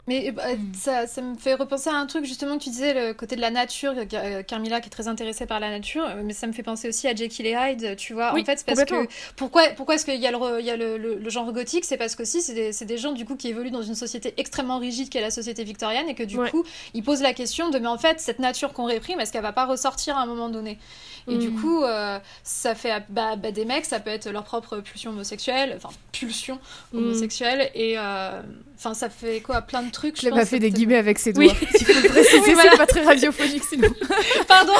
Mais 0.10 0.32
bah, 0.32 0.55
hmm. 0.55 0.74
ça, 0.74 1.05
ça, 1.05 1.22
me 1.22 1.36
fait 1.36 1.53
repenser 1.53 1.91
à 1.91 1.93
un 1.93 2.07
truc, 2.07 2.26
justement, 2.26 2.57
que 2.57 2.64
tu 2.64 2.72
disais, 2.72 3.10
le 3.10 3.14
côté 3.14 3.36
de 3.36 3.41
la 3.41 3.51
nature, 3.51 3.93
euh, 3.95 4.41
Carmilla 4.41 4.82
qui 4.82 4.88
est 4.88 4.89
très 4.89 5.07
intéressée 5.07 5.45
par 5.45 5.60
la 5.60 5.70
nature, 5.70 6.03
euh, 6.03 6.24
mais 6.26 6.34
ça 6.34 6.47
me 6.47 6.51
fait 6.51 6.64
penser 6.64 6.89
aussi 6.89 7.07
à 7.07 7.14
Jekyll 7.14 7.45
et 7.45 7.55
Hyde, 7.55 7.95
tu 7.95 8.14
vois. 8.14 8.34
en 8.34 8.43
fait, 8.43 8.57
c'est 8.57 8.66
parce 8.66 8.86
que. 8.86 9.07
Pourquoi, 9.36 9.68
pourquoi 9.78 9.95
est-ce 9.95 10.05
qu'il 10.05 10.20
y 10.20 10.26
a, 10.26 10.32
le, 10.32 10.60
il 10.60 10.66
y 10.66 10.72
a 10.72 10.76
le, 10.76 10.97
le, 10.97 11.30
genre 11.30 11.53
gothique? 11.53 11.86
C'est 11.86 11.97
parce 11.97 12.16
que 12.16 12.26
si, 12.26 12.41
c'est 12.41 12.55
des, 12.55 12.86
des, 12.86 12.97
gens, 12.97 13.12
du 13.12 13.24
coup, 13.24 13.36
qui 13.36 13.49
évoluent 13.49 13.70
dans 13.70 13.84
une 13.84 13.93
société 13.93 14.34
extrêmement 14.38 14.80
rigide 14.80 15.10
qu'est 15.10 15.22
la 15.22 15.30
société 15.30 15.64
victorienne, 15.64 16.10
et 16.10 16.16
que, 16.16 16.24
du 16.24 16.39
coup, 16.39 16.66
ils 16.95 17.03
posent 17.03 17.22
la 17.22 17.36
question 17.36 17.70
de, 17.70 17.78
mais 17.78 17.88
en 17.88 17.99
fait, 17.99 18.20
cette 18.20 18.39
nature 18.39 18.74
qu'on 18.74 18.86
réprime, 18.86 19.20
est-ce 19.20 19.32
qu'elle 19.32 19.43
va 19.43 19.53
pas 19.53 19.68
ressortir 19.68 20.18
à 20.18 20.22
un 20.22 20.26
moment 20.26 20.49
donné? 20.49 20.80
Et 21.28 21.38
du 21.38 21.49
mm. 21.49 21.62
coup, 21.62 21.84
euh, 21.84 22.18
ça 22.43 22.74
fait 22.74 23.03
bah, 23.10 23.36
bah, 23.36 23.51
des 23.51 23.66
mecs, 23.66 23.86
ça 23.86 23.99
peut 23.99 24.10
être 24.10 24.30
leur 24.32 24.43
propre 24.43 24.78
pulsion 24.78 25.12
homosexuelle, 25.12 25.74
enfin 25.78 25.89
pulsion 26.12 26.60
mm. 26.93 26.97
homosexuelle, 26.97 27.70
et 27.76 27.99
euh, 27.99 28.41
enfin 28.80 28.93
ça 28.93 29.09
fait 29.09 29.41
quoi, 29.41 29.61
plein 29.61 29.84
de 29.84 29.91
trucs. 29.91 30.19
Je 30.19 30.25
l'ai 30.25 30.32
pas 30.32 30.45
fait 30.45 30.59
des 30.59 30.71
guillemets 30.71 30.95
avec 30.95 31.19
ses 31.19 31.34
doigts. 31.34 31.45
Oui. 31.45 31.67
Il 31.80 31.86
faut 31.86 32.09
préciser, 32.09 32.55
c'est 32.61 32.77
pas 32.77 32.88
très 32.88 33.03
radiophonique 33.03 33.63
sinon. 33.63 33.89
Pardon. 34.47 34.73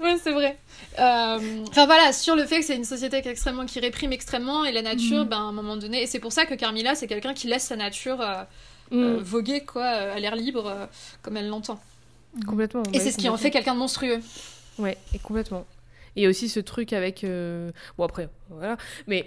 ouais, 0.00 0.16
c'est 0.22 0.32
vrai. 0.32 0.58
Euh, 0.98 1.64
enfin 1.68 1.86
voilà, 1.86 2.12
sur 2.12 2.36
le 2.36 2.44
fait 2.46 2.60
que 2.60 2.64
c'est 2.64 2.76
une 2.76 2.84
société 2.84 3.20
qui, 3.20 3.28
extrêmement, 3.28 3.66
qui 3.66 3.80
réprime 3.80 4.12
extrêmement 4.12 4.64
et 4.64 4.72
la 4.72 4.82
nature, 4.82 5.24
mm. 5.24 5.28
ben, 5.28 5.36
à 5.36 5.40
un 5.40 5.52
moment 5.52 5.76
donné, 5.76 6.02
et 6.02 6.06
c'est 6.06 6.20
pour 6.20 6.32
ça 6.32 6.46
que 6.46 6.54
Carmilla, 6.54 6.94
c'est 6.94 7.06
quelqu'un 7.06 7.34
qui 7.34 7.48
laisse 7.48 7.64
sa 7.64 7.76
nature 7.76 8.24
voguer 8.90 9.60
quoi, 9.64 9.84
à 9.84 10.18
l'air 10.18 10.36
libre 10.36 10.88
comme 11.22 11.36
elle 11.36 11.48
l'entend. 11.48 11.80
Complètement. 12.46 12.82
Et 12.92 13.00
c'est 13.00 13.12
ce 13.12 13.18
qui 13.18 13.28
en 13.28 13.36
fait 13.36 13.50
quelqu'un 13.50 13.74
de 13.74 13.78
monstrueux. 13.78 14.20
Ouais, 14.78 14.96
et 15.14 15.18
complètement. 15.18 15.66
Et 16.16 16.28
aussi 16.28 16.48
ce 16.48 16.60
truc 16.60 16.92
avec. 16.92 17.24
Euh, 17.24 17.70
bon, 17.98 18.04
après, 18.04 18.28
voilà. 18.50 18.76
Mais. 19.06 19.26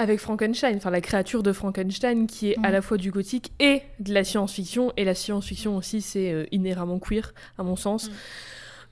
Euh, 0.00 0.10
avec 0.10 0.18
Frankenstein, 0.18 0.76
enfin 0.76 0.90
la 0.90 1.00
créature 1.00 1.42
de 1.42 1.52
Frankenstein 1.52 2.26
qui 2.26 2.50
est 2.50 2.56
à 2.62 2.70
la 2.70 2.82
fois 2.82 2.96
du 2.96 3.10
gothique 3.10 3.52
et 3.60 3.82
de 3.98 4.12
la 4.12 4.24
science-fiction. 4.24 4.92
Et 4.96 5.04
la 5.04 5.14
science-fiction 5.14 5.76
aussi, 5.76 6.00
c'est 6.00 6.32
euh, 6.32 6.46
inhéremment 6.52 6.98
queer, 6.98 7.32
à 7.58 7.62
mon 7.62 7.76
sens. 7.76 8.08
Mm. 8.08 8.12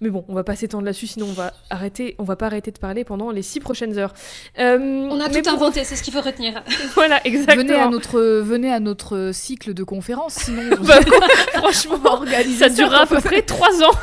Mais 0.01 0.11
bon, 0.11 0.25
on 0.29 0.35
va 0.35 0.45
pas 0.45 0.55
s'étendre 0.55 0.85
là-dessus, 0.85 1.09
sinon 1.09 1.27
on 1.29 1.33
va 1.33 1.53
arrêter, 1.71 2.15
on 2.19 2.23
va 2.23 2.37
pas 2.37 2.47
arrêter 2.47 2.71
de 2.71 2.79
parler 2.79 3.03
pendant 3.03 3.33
les 3.33 3.43
six 3.43 3.59
prochaines 3.59 3.99
heures. 3.99 4.15
Euh, 4.61 4.79
on 4.79 5.19
a 5.19 5.29
tout 5.29 5.51
inventé, 5.51 5.83
c'est 5.83 5.97
ce 5.97 6.05
qu'il 6.05 6.13
faut 6.13 6.21
retenir. 6.21 6.63
voilà, 6.95 7.21
exactement. 7.27 7.65
Venez 7.65 7.75
à 7.75 7.89
notre, 7.89 8.21
venez 8.21 8.73
à 8.73 8.79
notre 8.79 9.31
cycle 9.33 9.75
de 9.75 9.83
conférences, 9.83 10.35
sinon. 10.35 10.77
Bah, 10.83 11.01
franchement, 11.55 12.25
ça, 12.59 12.69
durera 12.69 13.03
à 13.03 13.07
peu 13.07 13.21
près 13.21 13.43
trois 13.43 13.83
ans. 13.83 13.95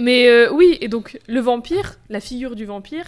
Mais 0.00 0.28
euh, 0.28 0.52
oui, 0.52 0.76
et 0.82 0.88
donc 0.88 1.18
le 1.26 1.40
vampire, 1.40 1.98
la 2.10 2.20
figure 2.20 2.54
du 2.54 2.66
vampire, 2.66 3.04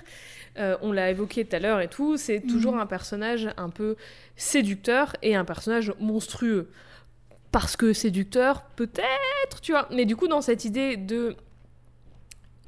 euh, 0.59 0.77
on 0.83 0.93
l'a 0.93 1.11
évoqué 1.11 1.45
tout 1.45 1.57
à 1.57 1.59
l'heure 1.59 1.81
et 1.81 1.89
tout, 1.89 2.17
c'est 2.17 2.41
toujours 2.41 2.75
mhm. 2.75 2.81
un 2.81 2.87
personnage 2.87 3.49
un 3.57 3.71
peu 3.71 3.97
séducteur 4.37 5.15
et 5.23 5.35
un 5.35 5.45
personnage 5.45 5.93
monstrueux 5.99 6.69
parce 7.51 7.77
que 7.77 7.93
séducteur, 7.93 8.65
peut-être, 8.75 9.61
tu 9.61 9.73
vois. 9.73 9.89
Mais 9.93 10.07
du 10.07 10.17
coup, 10.17 10.27
dans 10.27 10.41
cette 10.41 10.65
idée 10.65 10.97
de 10.97 11.37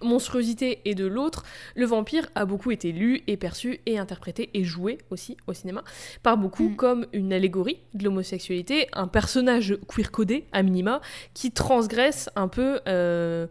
monstruosité 0.02 0.80
et 0.84 0.94
de 0.94 1.06
l'autre, 1.06 1.44
le 1.74 1.86
vampire 1.86 2.28
a 2.34 2.44
beaucoup 2.44 2.70
été 2.70 2.92
lu 2.92 3.22
et 3.26 3.36
perçu 3.36 3.80
et 3.86 3.98
interprété 3.98 4.50
et 4.54 4.62
joué 4.62 4.98
aussi 5.10 5.36
au 5.46 5.54
cinéma 5.54 5.82
par 6.22 6.36
beaucoup 6.36 6.68
mm. 6.68 6.76
comme 6.76 7.06
une 7.12 7.32
allégorie 7.32 7.80
de 7.94 8.04
l'homosexualité, 8.04 8.88
un 8.92 9.08
personnage 9.08 9.76
queer 9.88 10.10
codé 10.10 10.44
à 10.52 10.62
minima 10.62 11.00
qui 11.34 11.50
transgresse 11.50 12.30
un 12.36 12.48
peu 12.48 12.80
euh, 12.86 13.46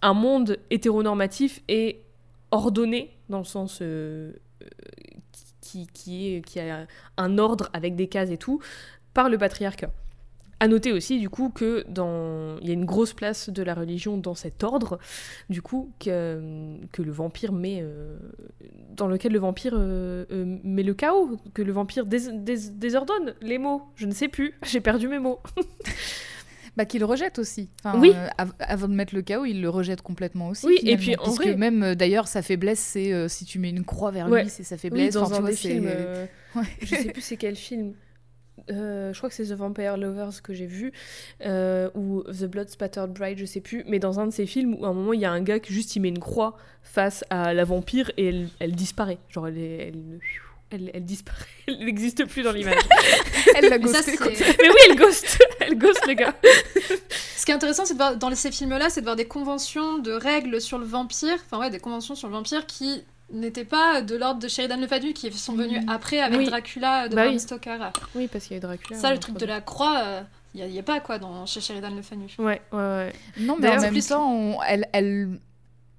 un 0.00 0.14
monde 0.14 0.58
hétéronormatif 0.70 1.60
et 1.68 2.00
ordonné 2.50 3.10
dans 3.30 3.38
le 3.38 3.44
sens 3.44 3.78
euh, 3.80 4.32
qui, 5.60 5.86
qui, 5.86 6.34
est, 6.34 6.44
qui 6.44 6.60
a 6.60 6.86
un 7.16 7.38
ordre 7.38 7.70
avec 7.72 7.96
des 7.96 8.08
cases 8.08 8.30
et 8.30 8.38
tout 8.38 8.60
par 9.14 9.28
le 9.28 9.38
patriarcat. 9.38 9.90
À 10.62 10.68
noter 10.68 10.92
aussi, 10.92 11.18
du 11.18 11.30
coup, 11.30 11.48
que 11.48 11.86
dans... 11.88 12.58
il 12.60 12.68
y 12.68 12.70
a 12.70 12.74
une 12.74 12.84
grosse 12.84 13.14
place 13.14 13.48
de 13.48 13.62
la 13.62 13.72
religion 13.72 14.18
dans 14.18 14.34
cet 14.34 14.62
ordre, 14.62 14.98
du 15.48 15.62
coup, 15.62 15.90
que, 15.98 16.76
que 16.92 17.00
le 17.00 17.10
vampire 17.10 17.52
met. 17.52 17.78
Euh, 17.80 18.18
dans 18.94 19.08
lequel 19.08 19.32
le 19.32 19.38
vampire 19.38 19.72
euh, 19.74 20.26
euh, 20.30 20.58
met 20.62 20.82
le 20.82 20.92
chaos, 20.92 21.38
que 21.54 21.62
le 21.62 21.72
vampire 21.72 22.04
désordonne 22.04 23.34
les 23.40 23.56
mots. 23.56 23.82
Je 23.96 24.04
ne 24.04 24.12
sais 24.12 24.28
plus, 24.28 24.54
j'ai 24.62 24.82
perdu 24.82 25.08
mes 25.08 25.18
mots. 25.18 25.40
bah, 26.76 26.84
qu'il 26.84 27.04
rejette 27.04 27.38
aussi. 27.38 27.70
oui. 27.96 28.12
avant 28.58 28.88
de 28.88 28.94
mettre 28.94 29.14
le 29.14 29.22
chaos, 29.22 29.44
il 29.44 29.60
le 29.60 29.68
rejette 29.68 30.02
complètement 30.02 30.48
aussi. 30.48 30.66
Oui, 30.66 30.78
et 30.82 30.96
puis 30.96 31.16
en 31.16 31.30
vrai... 31.30 31.56
même 31.56 31.94
d'ailleurs, 31.94 32.28
sa 32.28 32.42
faiblesse, 32.42 32.80
c'est 32.80 33.28
si 33.28 33.44
tu 33.44 33.58
mets 33.58 33.70
une 33.70 33.84
croix 33.84 34.10
vers 34.10 34.28
lui, 34.28 34.48
c'est 34.48 34.64
sa 34.64 34.76
faiblesse. 34.76 35.14
dans 35.14 35.32
un 35.34 35.42
des 35.42 35.56
films. 35.56 35.90
Je 36.82 36.86
sais 36.86 37.12
plus 37.12 37.22
c'est 37.22 37.36
quel 37.36 37.56
film. 37.56 37.94
Euh, 38.70 39.12
je 39.12 39.18
crois 39.18 39.28
que 39.28 39.34
c'est 39.34 39.46
The 39.46 39.52
Vampire 39.52 39.96
Lovers 39.96 40.42
que 40.42 40.52
j'ai 40.52 40.66
vu, 40.66 40.92
euh, 41.44 41.90
ou 41.94 42.22
The 42.22 42.44
Blood 42.44 42.68
Spattered 42.68 43.12
Bride, 43.12 43.38
je 43.38 43.44
sais 43.44 43.60
plus, 43.60 43.84
mais 43.86 43.98
dans 43.98 44.20
un 44.20 44.26
de 44.26 44.32
ces 44.32 44.46
films 44.46 44.74
où 44.74 44.84
à 44.84 44.88
un 44.88 44.92
moment 44.92 45.12
il 45.12 45.20
y 45.20 45.24
a 45.24 45.30
un 45.30 45.40
gars 45.40 45.60
qui 45.60 45.72
juste 45.72 45.96
il 45.96 46.00
met 46.00 46.08
une 46.08 46.18
croix 46.18 46.56
face 46.82 47.24
à 47.30 47.54
la 47.54 47.64
vampire 47.64 48.10
et 48.16 48.28
elle, 48.28 48.48
elle 48.58 48.74
disparaît. 48.74 49.18
Genre 49.28 49.48
elle, 49.48 49.58
elle, 49.58 50.18
elle, 50.70 51.04
disparaît, 51.04 51.44
elle 51.66 51.84
n'existe 51.84 52.24
plus 52.26 52.42
dans 52.42 52.52
l'image. 52.52 52.78
elle 53.56 53.68
l'a 53.68 53.78
ghosté. 53.78 54.12
Mais 54.20 54.68
oui, 54.68 54.76
elle 54.88 54.96
ghost, 54.96 55.38
elle 55.60 55.78
ghost 55.78 56.06
le 56.06 56.14
gars. 56.14 56.34
Ce 57.36 57.44
qui 57.44 57.50
est 57.50 57.54
intéressant, 57.54 57.84
c'est 57.84 57.94
de 57.94 57.98
voir 57.98 58.16
dans 58.16 58.34
ces 58.34 58.50
films-là, 58.50 58.90
c'est 58.90 59.00
de 59.00 59.06
voir 59.06 59.16
des 59.16 59.26
conventions 59.26 59.98
de 59.98 60.12
règles 60.12 60.60
sur 60.60 60.78
le 60.78 60.84
vampire, 60.84 61.36
enfin 61.46 61.58
ouais, 61.58 61.70
des 61.70 61.80
conventions 61.80 62.14
sur 62.14 62.28
le 62.28 62.34
vampire 62.34 62.66
qui 62.66 63.02
n'était 63.32 63.64
pas 63.64 64.02
de 64.02 64.16
l'ordre 64.16 64.40
de 64.40 64.48
Sheridan 64.48 64.80
Le 64.80 64.86
Fadu 64.86 65.12
qui 65.12 65.30
sont 65.32 65.54
venus 65.54 65.84
mm. 65.84 65.88
après 65.88 66.20
avec 66.20 66.46
Dracula 66.46 67.08
de 67.08 67.14
bah 67.14 67.26
Bram 67.26 67.38
Stoker. 67.38 67.92
Oui, 68.14 68.28
parce 68.28 68.44
qu'il 68.44 68.52
y 68.52 68.54
a 68.54 68.58
eu 68.58 68.60
Dracula. 68.60 68.98
Ça, 68.98 69.12
le 69.12 69.18
truc 69.18 69.36
de 69.36 69.46
la 69.46 69.60
croix, 69.60 70.02
euh, 70.04 70.22
il 70.54 70.66
n'y 70.66 70.78
a, 70.78 70.82
pas 70.82 71.00
quoi 71.00 71.18
dans, 71.18 71.46
chez 71.46 71.60
Sheridan 71.60 71.94
Le 71.94 72.02
Fanu. 72.02 72.26
Ouais, 72.38 72.60
ouais, 72.72 72.78
ouais. 72.78 73.12
Non, 73.38 73.56
mais 73.58 73.68
en 73.68 73.80
même 73.80 74.00
temps, 74.00 74.60
elle, 74.66 74.88
elle, 74.92 75.38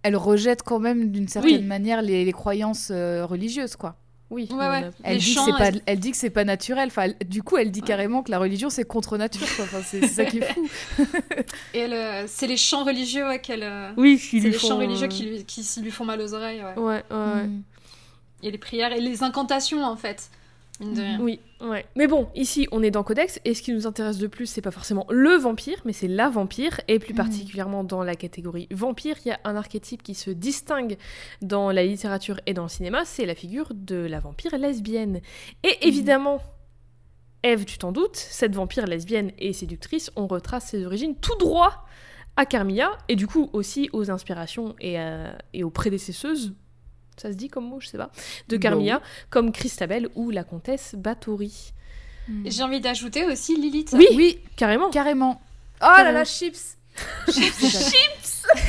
elle 0.03 0.15
rejette 0.15 0.63
quand 0.63 0.79
même 0.79 1.11
d'une 1.11 1.27
certaine 1.27 1.65
manière 1.65 2.01
les, 2.01 2.25
les 2.25 2.33
croyances 2.33 2.89
euh, 2.91 3.25
religieuses, 3.25 3.75
quoi. 3.75 3.95
Oui, 4.31 4.47
ouais, 4.49 4.89
Elle, 5.03 5.17
dit 5.17 5.35
que 5.35 5.57
pas, 5.57 5.77
elle... 5.85 5.99
dit 5.99 6.11
que 6.11 6.17
c'est 6.17 6.29
pas 6.29 6.45
naturel. 6.45 6.87
Enfin, 6.87 7.09
du 7.25 7.43
coup, 7.43 7.57
elle 7.57 7.69
dit 7.69 7.81
carrément 7.81 8.23
que 8.23 8.31
la 8.31 8.39
religion 8.39 8.69
c'est 8.69 8.85
contre 8.85 9.17
nature. 9.17 9.45
Enfin, 9.59 9.81
c'est 9.85 10.07
ça 10.07 10.23
qui 10.23 10.37
est 10.39 10.53
fou. 10.53 10.67
Et 11.73 11.87
c'est 12.27 12.47
les 12.47 12.57
chants 12.57 12.85
religieux 12.85 13.25
qu'elle. 13.43 13.69
Oui, 13.97 14.17
c'est 14.17 14.39
les 14.39 14.57
chants 14.57 14.77
religieux 14.77 15.07
qui 15.07 15.23
lui, 15.23 15.43
qui 15.43 15.65
lui 15.81 15.91
font 15.91 16.05
mal 16.05 16.21
aux 16.21 16.33
oreilles. 16.33 16.63
Ouais, 16.63 16.81
ouais. 16.81 17.03
ouais. 17.11 17.43
Mm. 17.43 17.63
Et 18.43 18.51
les 18.51 18.57
prières 18.57 18.93
et 18.93 19.01
les 19.01 19.21
incantations 19.21 19.83
en 19.83 19.97
fait. 19.97 20.29
Oui, 21.19 21.39
ouais. 21.61 21.85
Mais 21.95 22.07
bon, 22.07 22.27
ici, 22.35 22.67
on 22.71 22.81
est 22.83 22.91
dans 22.91 23.03
Codex, 23.03 23.39
et 23.45 23.53
ce 23.53 23.61
qui 23.61 23.73
nous 23.73 23.87
intéresse 23.87 24.17
de 24.17 24.27
plus, 24.27 24.47
c'est 24.47 24.61
pas 24.61 24.71
forcément 24.71 25.05
le 25.09 25.35
vampire, 25.35 25.77
mais 25.85 25.93
c'est 25.93 26.07
la 26.07 26.29
vampire, 26.29 26.79
et 26.87 26.99
plus 26.99 27.13
mhm. 27.13 27.17
particulièrement 27.17 27.83
dans 27.83 28.03
la 28.03 28.15
catégorie 28.15 28.67
vampire, 28.71 29.17
il 29.25 29.29
y 29.29 29.31
a 29.31 29.39
un 29.43 29.55
archétype 29.55 30.03
qui 30.03 30.15
se 30.15 30.31
distingue 30.31 30.97
dans 31.41 31.71
la 31.71 31.83
littérature 31.83 32.39
et 32.45 32.53
dans 32.53 32.63
le 32.63 32.69
cinéma, 32.69 33.05
c'est 33.05 33.25
la 33.25 33.35
figure 33.35 33.71
de 33.73 33.95
la 33.95 34.19
vampire 34.19 34.57
lesbienne. 34.57 35.21
Et 35.63 35.69
mhm. 35.69 35.75
évidemment, 35.81 36.41
Eve, 37.43 37.65
tu 37.65 37.77
t'en 37.77 37.91
doutes, 37.91 38.17
cette 38.17 38.55
vampire 38.55 38.85
lesbienne 38.85 39.31
et 39.39 39.53
séductrice, 39.53 40.11
on 40.15 40.27
retrace 40.27 40.67
ses 40.69 40.85
origines 40.85 41.15
tout 41.15 41.37
droit 41.37 41.85
à 42.37 42.45
Carmilla, 42.45 42.91
et 43.09 43.15
du 43.15 43.27
coup 43.27 43.49
aussi 43.53 43.89
aux 43.93 44.09
inspirations 44.09 44.75
et, 44.79 44.95
et 45.53 45.63
aux 45.63 45.69
prédécesseuses 45.69 46.53
ça 47.21 47.31
se 47.31 47.37
dit 47.37 47.49
comme 47.49 47.67
mot, 47.67 47.79
je 47.79 47.87
sais 47.87 47.97
pas, 47.97 48.11
de 48.47 48.57
bah 48.57 48.61
Carmilla, 48.61 49.01
comme 49.29 49.51
Christabel 49.51 50.09
ou 50.15 50.31
la 50.31 50.43
comtesse 50.43 50.95
Bathory. 50.97 51.73
Hmm. 52.27 52.43
J'ai 52.45 52.63
envie 52.63 52.81
d'ajouter 52.81 53.25
aussi 53.25 53.55
Lilith. 53.55 53.91
Oui, 53.93 54.07
oui, 54.15 54.39
carrément. 54.55 54.89
Carrément. 54.89 55.39
Oh 55.81 55.97
là 55.97 56.11
là, 56.11 56.25
chips 56.25 56.77
Chips 57.31 58.43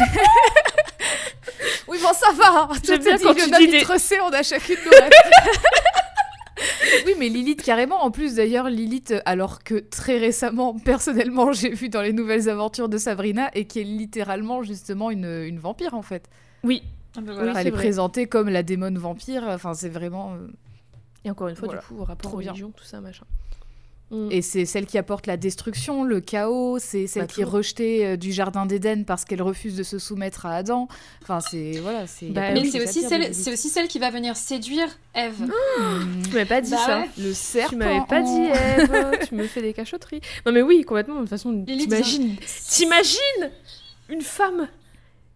Oui, 1.89 1.99
bon, 2.01 2.13
ça 2.13 2.33
va. 2.33 2.69
J'aime 2.85 3.03
bien 3.03 3.19
quand 3.19 3.35
tu 3.35 3.51
dis 3.51 3.69
des... 3.69 3.85
on 4.21 4.31
a 4.31 4.43
chacune 4.43 4.77
nos 4.85 4.91
Oui, 7.07 7.15
mais 7.19 7.29
Lilith, 7.29 7.63
carrément. 7.63 8.05
En 8.05 8.11
plus, 8.11 8.37
d'ailleurs, 8.37 8.69
Lilith, 8.69 9.15
alors 9.25 9.63
que 9.63 9.77
très 9.77 10.19
récemment, 10.19 10.79
personnellement, 10.79 11.53
j'ai 11.53 11.71
vu 11.71 11.89
dans 11.89 12.03
les 12.03 12.13
nouvelles 12.13 12.49
aventures 12.49 12.89
de 12.89 12.99
Sabrina, 12.99 13.51
et 13.55 13.67
qui 13.67 13.81
est 13.81 13.85
littéralement, 13.85 14.63
justement, 14.63 15.11
une, 15.11 15.25
une 15.25 15.59
vampire, 15.59 15.95
en 15.95 16.03
fait. 16.03 16.29
Oui, 16.65 16.83
ah 17.17 17.21
bah 17.21 17.33
elle 17.57 17.67
est, 17.67 17.71
présentée 17.71 18.27
comme 18.27 18.49
la 18.49 18.63
démon 18.63 18.93
vampire. 18.95 19.45
Enfin, 19.47 19.75
c'est 19.75 19.89
vraiment. 19.89 20.35
Euh, 20.35 20.49
Et 21.25 21.31
encore 21.31 21.49
une 21.49 21.57
fois, 21.57 21.69
du 21.69 21.77
coup, 21.77 22.03
rapport 22.05 22.33
religion, 22.33 22.73
tout 22.75 22.85
ça, 22.85 23.01
machin. 23.01 23.27
Mm. 24.13 24.29
Et 24.31 24.43
c'est 24.43 24.67
celle 24.67 24.85
qui 24.85 24.99
apporte 24.99 25.27
la 25.27 25.39
destruction, 25.39 26.05
le 26.05 26.21
chaos, 26.21 26.79
c'est 26.79 27.07
celle 27.07 27.23
bah, 27.23 27.29
qui 27.29 27.41
est 27.41 27.45
rejetée 27.45 28.07
euh, 28.07 28.17
du 28.17 28.31
jardin 28.31 28.67
d'Éden 28.67 29.05
parce 29.05 29.25
qu'elle 29.25 29.41
refuse 29.41 29.75
de 29.75 29.83
se 29.83 29.99
soumettre 29.99 30.45
à 30.45 30.57
Adam. 30.57 30.87
Enfin, 31.23 31.41
c'est 31.41 31.73
voilà, 31.83 32.07
c'est. 32.07 32.27
Bah 32.27 32.53
mais 32.53 32.65
c'est 32.67 32.83
aussi 32.83 33.01
celle, 33.03 33.35
c'est 33.35 33.53
aussi 33.53 33.71
celle 33.71 33.89
qui 33.89 33.99
va 33.99 34.11
venir 34.11 34.37
séduire 34.37 34.89
Eve. 35.15 35.41
Mmh. 35.41 36.23
Tu 36.25 36.35
m'avais 36.35 36.45
pas 36.45 36.61
dit 36.61 36.71
bah 36.73 36.77
ça. 36.85 37.05
Le 37.19 37.33
serpent. 37.33 37.71
Tu 37.71 37.77
m'avais 37.77 38.07
pas 38.07 38.21
dit 38.21 38.43
Eve. 38.43 39.27
tu 39.29 39.35
me 39.35 39.47
fais 39.47 39.63
des 39.63 39.73
cachotteries. 39.73 40.21
Non 40.45 40.53
mais 40.53 40.63
oui, 40.63 40.85
complètement. 40.85 41.17
De 41.17 41.21
toute 41.21 41.31
façon, 41.31 41.65
t'imagines, 41.65 42.37
t'imagines 42.69 43.51
une 44.11 44.23
femme 44.23 44.69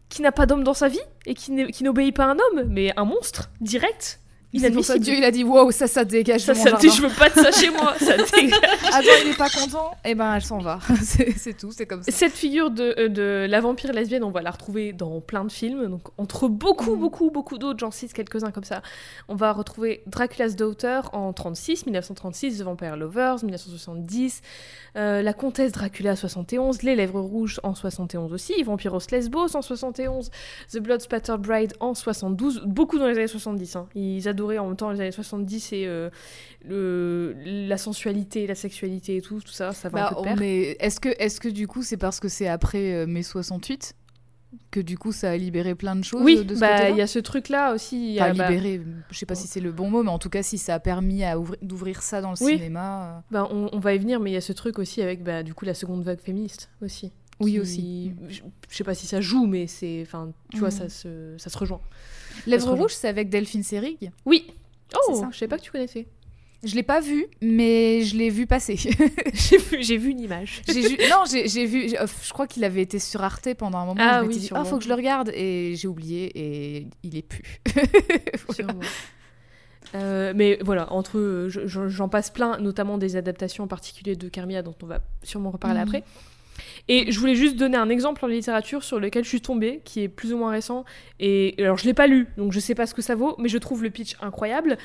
qui 0.09 0.23
n'a 0.23 0.33
pas 0.33 0.47
d'homme 0.47 0.65
dans 0.65 0.75
sa 0.75 0.89
vie 0.89 1.01
et 1.27 1.35
qui 1.35 1.83
n'obéit 1.83 2.15
pas 2.15 2.25
à 2.25 2.29
un 2.29 2.37
homme, 2.39 2.69
mais 2.69 2.93
un 2.97 3.05
monstre, 3.05 3.51
direct. 3.61 4.21
Inadmissible. 4.59 4.99
Dieu, 5.01 5.15
il 5.17 5.25
a 5.25 5.31
dit 5.31 5.45
wow, 5.45 5.71
ça, 5.71 5.87
ça 5.87 6.05
dégage 6.05 6.43
ça, 6.43 6.53
de 6.53 6.59
mon 6.59 6.65
ça, 6.65 6.71
jardin. 6.71 6.89
je 6.89 7.03
veux 7.03 7.15
pas 7.15 7.29
de 7.29 7.35
ça 7.35 7.53
chez 7.53 7.71
moi, 7.71 7.95
ça 7.99 8.17
dégage. 8.37 8.61
Adam, 8.93 9.11
il 9.25 9.31
est 9.31 9.37
pas 9.37 9.49
content, 9.49 9.91
et 10.05 10.11
eh 10.11 10.15
ben 10.15 10.35
elle 10.35 10.43
s'en 10.43 10.59
va. 10.59 10.81
c'est 11.03 11.57
tout, 11.57 11.73
c'est 11.73 11.87
comme 11.87 12.03
ça. 12.03 12.13
Cette 12.13 12.33
figure 12.33 12.71
de, 12.71 12.95
euh, 12.99 13.09
de, 13.09 13.47
la 13.49 13.61
vampire 13.61 13.93
lesbienne, 13.93 14.25
on 14.25 14.31
va 14.31 14.43
la 14.43 14.51
retrouver 14.51 14.93
dans 14.93 15.21
plein 15.21 15.45
de 15.45 15.53
films, 15.53 15.87
donc 15.89 16.03
entre 16.19 16.49
beaucoup, 16.49 16.97
mm. 16.97 17.01
beaucoup, 17.01 17.31
beaucoup 17.31 17.59
d'autres, 17.59 17.79
j'en 17.79 17.91
cite 17.91 18.13
quelques-uns 18.13 18.51
comme 18.51 18.65
ça. 18.65 18.83
On 19.29 19.35
va 19.35 19.53
retrouver 19.53 20.03
Dracula's 20.07 20.57
Daughter 20.57 21.01
en 21.13 21.33
36, 21.33 21.87
1936, 21.87 22.59
The 22.59 22.63
Vampire 22.63 22.97
Lovers, 22.97 23.45
1970, 23.45 24.43
euh, 24.97 25.23
La 25.23 25.33
Comtesse 25.33 25.73
Dracula 25.73 26.17
71, 26.17 26.83
Les 26.83 26.97
Lèvres 26.97 27.21
Rouges 27.21 27.61
en 27.63 27.75
71 27.75 28.33
aussi, 28.33 28.63
Vampiros 28.63 29.01
Lesbos 29.11 29.55
en 29.55 29.63
71, 29.63 30.31
The 30.73 30.79
Blood 30.79 31.01
Spatter 31.03 31.37
Bride 31.39 31.75
en 31.81 31.95
72, 31.95 32.63
beaucoup 32.65 32.99
dans 32.99 33.07
les 33.07 33.17
années 33.17 33.27
70. 33.27 33.77
Hein. 33.77 33.89
Ils 33.95 34.29
en 34.59 34.69
même 34.69 34.77
temps 34.77 34.91
les 34.91 35.01
années 35.01 35.13
70 35.13 35.73
et 35.73 35.87
euh, 35.87 36.11
le, 36.65 37.35
la 37.45 37.77
sensualité, 37.77 38.47
la 38.47 38.55
sexualité 38.55 39.17
et 39.17 39.23
tout, 39.23 39.41
tout 39.41 39.53
ça, 39.53 39.73
ça 39.73 39.89
va 39.89 40.09
un 40.09 40.23
bah, 40.23 40.35
peu 40.37 40.43
Est-ce 40.45 41.01
que, 41.01 41.09
est 41.09 41.39
que 41.39 41.49
du 41.49 41.67
coup 41.67 41.83
c'est 41.83 41.97
parce 41.97 42.21
que 42.21 42.29
c'est 42.29 42.49
après 42.49 42.93
euh, 42.93 43.07
mai 43.07 43.23
68 43.23 43.95
que 44.71 44.81
du 44.81 44.97
coup 44.97 45.13
ça 45.13 45.31
a 45.31 45.37
libéré 45.37 45.75
plein 45.75 45.97
de 45.97 46.05
choses 46.05 46.23
oui, 46.23 46.45
de 46.45 46.55
ce 46.55 46.61
bah 46.61 46.89
il 46.89 46.97
y 46.97 47.03
a 47.03 47.07
ce 47.07 47.19
truc 47.19 47.49
là 47.49 47.75
aussi. 47.75 48.13
Y 48.15 48.21
a, 48.21 48.33
bah, 48.33 48.49
libéré, 48.49 48.81
je 49.11 49.19
sais 49.19 49.27
pas 49.27 49.35
si 49.35 49.47
c'est 49.47 49.61
le 49.61 49.73
bon 49.73 49.91
mot, 49.91 50.03
mais 50.03 50.11
en 50.11 50.19
tout 50.19 50.31
cas 50.31 50.43
si 50.43 50.57
ça 50.57 50.75
a 50.75 50.81
permis 50.81 51.23
d'ouvrir 51.63 52.03
ça 52.03 52.21
dans 52.21 52.31
le 52.31 52.37
cinéma. 52.37 53.17
Euh. 53.17 53.21
Bah, 53.31 53.49
on, 53.51 53.79
va 53.79 53.95
y 53.95 53.99
venir, 53.99 54.21
mais 54.21 54.31
il 54.31 54.35
y 54.35 54.39
a 54.39 54.41
ce 54.41 54.53
truc 54.53 54.79
aussi 54.79 55.03
avec 55.03 55.23
bah, 55.23 55.43
du 55.43 55.53
coup 55.53 55.65
la 55.65 55.75
seconde 55.75 56.03
vague 56.05 56.21
féministe 56.21 56.71
aussi. 56.83 57.13
Oui 57.41 57.61
aussi. 57.61 58.15
Je, 58.29 58.41
sais 58.71 58.85
pas 58.85 58.95
si 58.95 59.07
ça 59.07 59.21
joue, 59.21 59.47
mais 59.47 59.67
c'est, 59.67 60.03
enfin, 60.03 60.33
tu 60.53 60.59
vois, 60.59 60.71
ça 60.71 60.89
se, 60.89 61.35
ça 61.37 61.51
se 61.51 61.59
rejoint. 61.59 61.83
Lèvres 62.47 62.75
rouges, 62.75 62.95
c'est 62.95 63.09
avec 63.09 63.29
Delphine 63.29 63.63
Seyrig. 63.63 64.11
Oui. 64.25 64.47
Oh, 65.09 65.25
je 65.31 65.37
sais 65.37 65.49
pas 65.49 65.59
que 65.59 65.63
tu 65.63 65.71
connaissais. 65.71 66.07
Je 66.65 66.75
l'ai 66.75 66.83
pas 66.83 67.01
vu, 67.01 67.27
mais 67.41 68.03
je 68.03 68.17
l'ai 68.17 68.31
vu 68.31 68.47
passer. 68.47 68.77
j'ai 69.35 69.59
vu, 69.59 69.83
j'ai 69.83 69.97
vu 69.97 70.11
une 70.11 70.21
image. 70.21 70.63
non, 71.11 71.25
j'ai 71.27 71.67
vu. 71.67 71.89
Je 71.91 72.33
crois 72.33 72.47
qu'il 72.47 72.65
avait 72.65 72.83
été 72.83 72.99
sur 72.99 73.23
Arte 73.23 73.55
pendant 73.55 73.79
un 73.79 73.87
moment. 73.87 74.01
Ah 74.03 74.23
je 74.23 74.29
oui. 74.29 74.39
Dit, 74.39 74.51
oh, 74.53 74.65
faut 74.65 74.79
que 74.79 74.85
je 74.85 74.89
le 74.89 74.95
regarde 74.95 75.31
et 75.35 75.75
j'ai 75.77 75.87
oublié 75.87 76.33
et 76.35 76.87
il 77.03 77.17
est 77.17 77.23
plus. 77.23 77.61
Euh, 79.95 80.33
mais 80.35 80.59
voilà, 80.63 80.93
entre 80.93 81.49
j'en 81.49 82.09
passe 82.09 82.31
plein, 82.31 82.59
notamment 82.59 82.99
des 82.99 83.15
adaptations 83.15 83.65
en 83.65 83.67
particulier 83.69 84.17
de 84.17 84.29
Carmia 84.29 84.61
dont 84.61 84.75
on 84.83 84.87
va 84.87 84.99
sûrement 85.23 85.53
reparler 85.53 85.79
mhm. 85.79 85.87
après. 85.87 86.05
Et 86.89 87.11
je 87.11 87.19
voulais 87.19 87.35
juste 87.35 87.57
donner 87.57 87.77
un 87.77 87.89
exemple 87.89 88.25
en 88.25 88.29
littérature 88.29 88.83
sur 88.85 89.01
lequel 89.01 89.25
je 89.25 89.29
suis 89.29 89.41
tombée, 89.41 89.81
qui 89.85 90.03
est 90.03 90.09
plus 90.09 90.33
ou 90.33 90.39
moins 90.39 90.51
récent. 90.51 90.85
Et 91.21 91.55
alors, 91.59 91.79
je 91.79 91.85
l'ai 91.85 91.95
pas 91.95 92.07
lu, 92.07 92.29
donc 92.37 92.53
je 92.53 92.61
sais 92.61 92.75
pas 92.75 92.87
ce 92.87 92.95
que 92.95 93.03
ça 93.03 93.15
vaut, 93.15 93.35
mais 93.39 93.49
je 93.49 93.59
trouve 93.59 93.83
le 93.83 93.91
pitch 93.91 94.17
incroyable. 94.21 94.79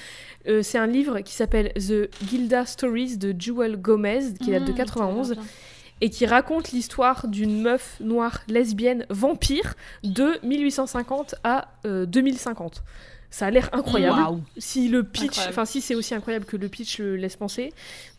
Euh, 0.47 0.61
c'est 0.61 0.77
un 0.77 0.87
livre 0.87 1.19
qui 1.21 1.33
s'appelle 1.33 1.71
The 1.73 2.09
Gilda 2.27 2.65
Stories 2.65 3.17
de 3.17 3.35
Jewel 3.37 3.77
Gomez, 3.77 4.33
qui 4.41 4.51
date 4.51 4.65
de 4.65 4.71
91. 4.71 5.31
Mmh, 5.31 5.41
et 6.03 6.09
qui 6.09 6.25
raconte 6.25 6.71
l'histoire 6.71 7.27
d'une 7.27 7.61
meuf 7.61 7.97
noire 7.99 8.41
lesbienne 8.47 9.05
vampire 9.11 9.75
de 10.03 10.39
1850 10.43 11.35
à 11.43 11.67
2050. 11.85 12.81
Euh, 13.31 13.37
ça 13.37 13.47
a 13.47 13.51
l'air 13.51 13.69
incroyable. 13.73 14.41
Si 14.57 14.87
le 14.89 15.03
pitch, 15.03 15.39
enfin 15.47 15.65
si 15.65 15.81
c'est 15.81 15.95
aussi 15.95 16.13
incroyable 16.13 16.45
que 16.45 16.57
le 16.57 16.67
pitch 16.67 16.99
le 16.99 17.15
laisse 17.15 17.35
penser, 17.35 17.73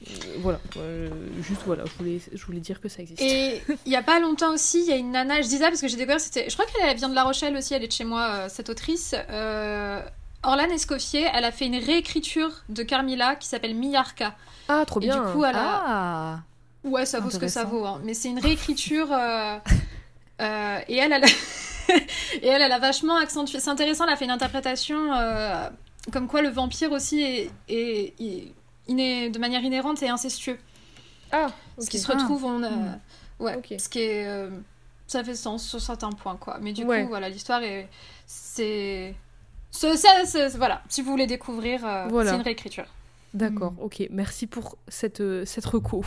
euh, 0.07 0.11
voilà. 0.39 0.61
Euh, 0.77 1.09
juste 1.43 1.61
voilà, 1.67 1.85
je 1.87 1.93
voulais, 1.99 2.21
je 2.33 2.45
voulais 2.45 2.61
dire 2.61 2.81
que 2.81 2.89
ça 2.89 3.03
existe. 3.03 3.21
Et 3.21 3.63
il 3.87 3.93
y 3.93 3.97
a 3.97 4.03
pas 4.03 4.21
longtemps 4.21 4.55
aussi, 4.55 4.81
il 4.81 4.87
y 4.87 4.93
a 4.93 4.97
une 4.97 5.13
nana, 5.13 5.43
je 5.43 5.49
disais 5.49 5.69
parce 5.69 5.81
que 5.81 5.89
j'ai 5.89 5.97
découvert, 5.97 6.21
c'était, 6.21 6.49
je 6.49 6.55
crois 6.55 6.67
qu'elle 6.67 6.97
vient 6.97 7.09
de 7.09 7.15
La 7.15 7.25
Rochelle 7.25 7.57
aussi, 7.57 7.75
elle 7.75 7.85
est 7.85 7.89
de 7.89 7.93
chez 7.93 8.05
moi, 8.05 8.29
euh, 8.29 8.49
cette 8.49 8.71
autrice. 8.71 9.15
Orlane 10.45 10.73
Escoffier, 10.73 11.29
elle 11.33 11.45
a 11.45 11.53
fait 11.53 11.67
une 11.67 11.77
réécriture 11.77 12.51
de 12.69 12.83
Carmilla 12.83 13.37
qui 13.37 13.47
s'appelle 13.47 13.77
Millarca. 13.77 14.35
Ah, 14.69 14.83
trop 14.85 14.99
bien. 14.99 15.23
Et 15.23 15.27
du 15.27 15.33
coup, 15.33 15.45
elle 15.45 15.55
a... 15.55 15.83
Ah. 15.87 16.41
Ouais, 16.83 17.07
ça 17.07 17.21
vaut 17.21 17.31
ce 17.31 17.39
que 17.39 17.47
ça 17.47 17.63
vaut. 17.63 17.87
Hein. 17.87 18.01
Mais 18.03 18.13
c'est 18.13 18.29
une 18.29 18.41
réécriture. 18.41 19.13
et 19.13 20.97
elle, 20.97 21.13
elle 21.13 21.25
a... 21.25 21.29
et 21.89 22.47
elle, 22.47 22.63
elle 22.63 22.73
a 22.73 22.79
vachement 22.79 23.17
accentué. 23.17 23.61
C'est 23.61 23.71
intéressant, 23.71 24.05
elle 24.05 24.13
a 24.13 24.17
fait 24.17 24.25
une 24.25 24.31
interprétation 24.31 25.13
euh, 25.13 25.69
comme 26.13 26.27
quoi 26.27 26.43
le 26.43 26.49
vampire 26.49 26.93
aussi 26.93 27.23
est, 27.23 27.51
est, 27.69 28.15
de 28.89 29.39
manière 29.39 29.63
inhérente 29.63 30.03
et 30.03 30.09
incestueux. 30.09 30.59
Ah, 31.31 31.49
Ce 31.79 31.89
qui 31.89 31.99
se 31.99 32.11
retrouve, 32.11 32.45
on 32.45 32.59
hmm. 32.59 32.99
Ouais, 33.39 33.61
ce 33.79 33.89
qui 33.89 34.01
est. 34.01 34.27
Euh, 34.27 34.51
ça 35.07 35.25
fait 35.25 35.35
sens 35.35 35.67
sur 35.67 35.81
certains 35.81 36.11
points, 36.11 36.37
quoi. 36.37 36.59
Mais 36.61 36.73
du 36.73 36.85
coup, 36.85 36.93
voilà, 37.09 37.29
l'histoire 37.29 37.63
est. 37.63 37.89
C'est. 38.27 39.15
Voilà, 40.57 40.83
si 40.89 41.03
vous 41.03 41.11
voulez 41.11 41.27
découvrir, 41.27 41.85
euh, 41.85 42.09
c'est 42.25 42.35
une 42.35 42.43
réécriture. 42.43 42.87
D'accord, 43.35 43.73
mm. 43.73 43.81
ok, 43.81 44.09
merci 44.11 44.47
pour 44.47 44.77
cette, 44.89 45.21
euh, 45.21 45.45
cette 45.47 45.65
reco. 45.65 46.05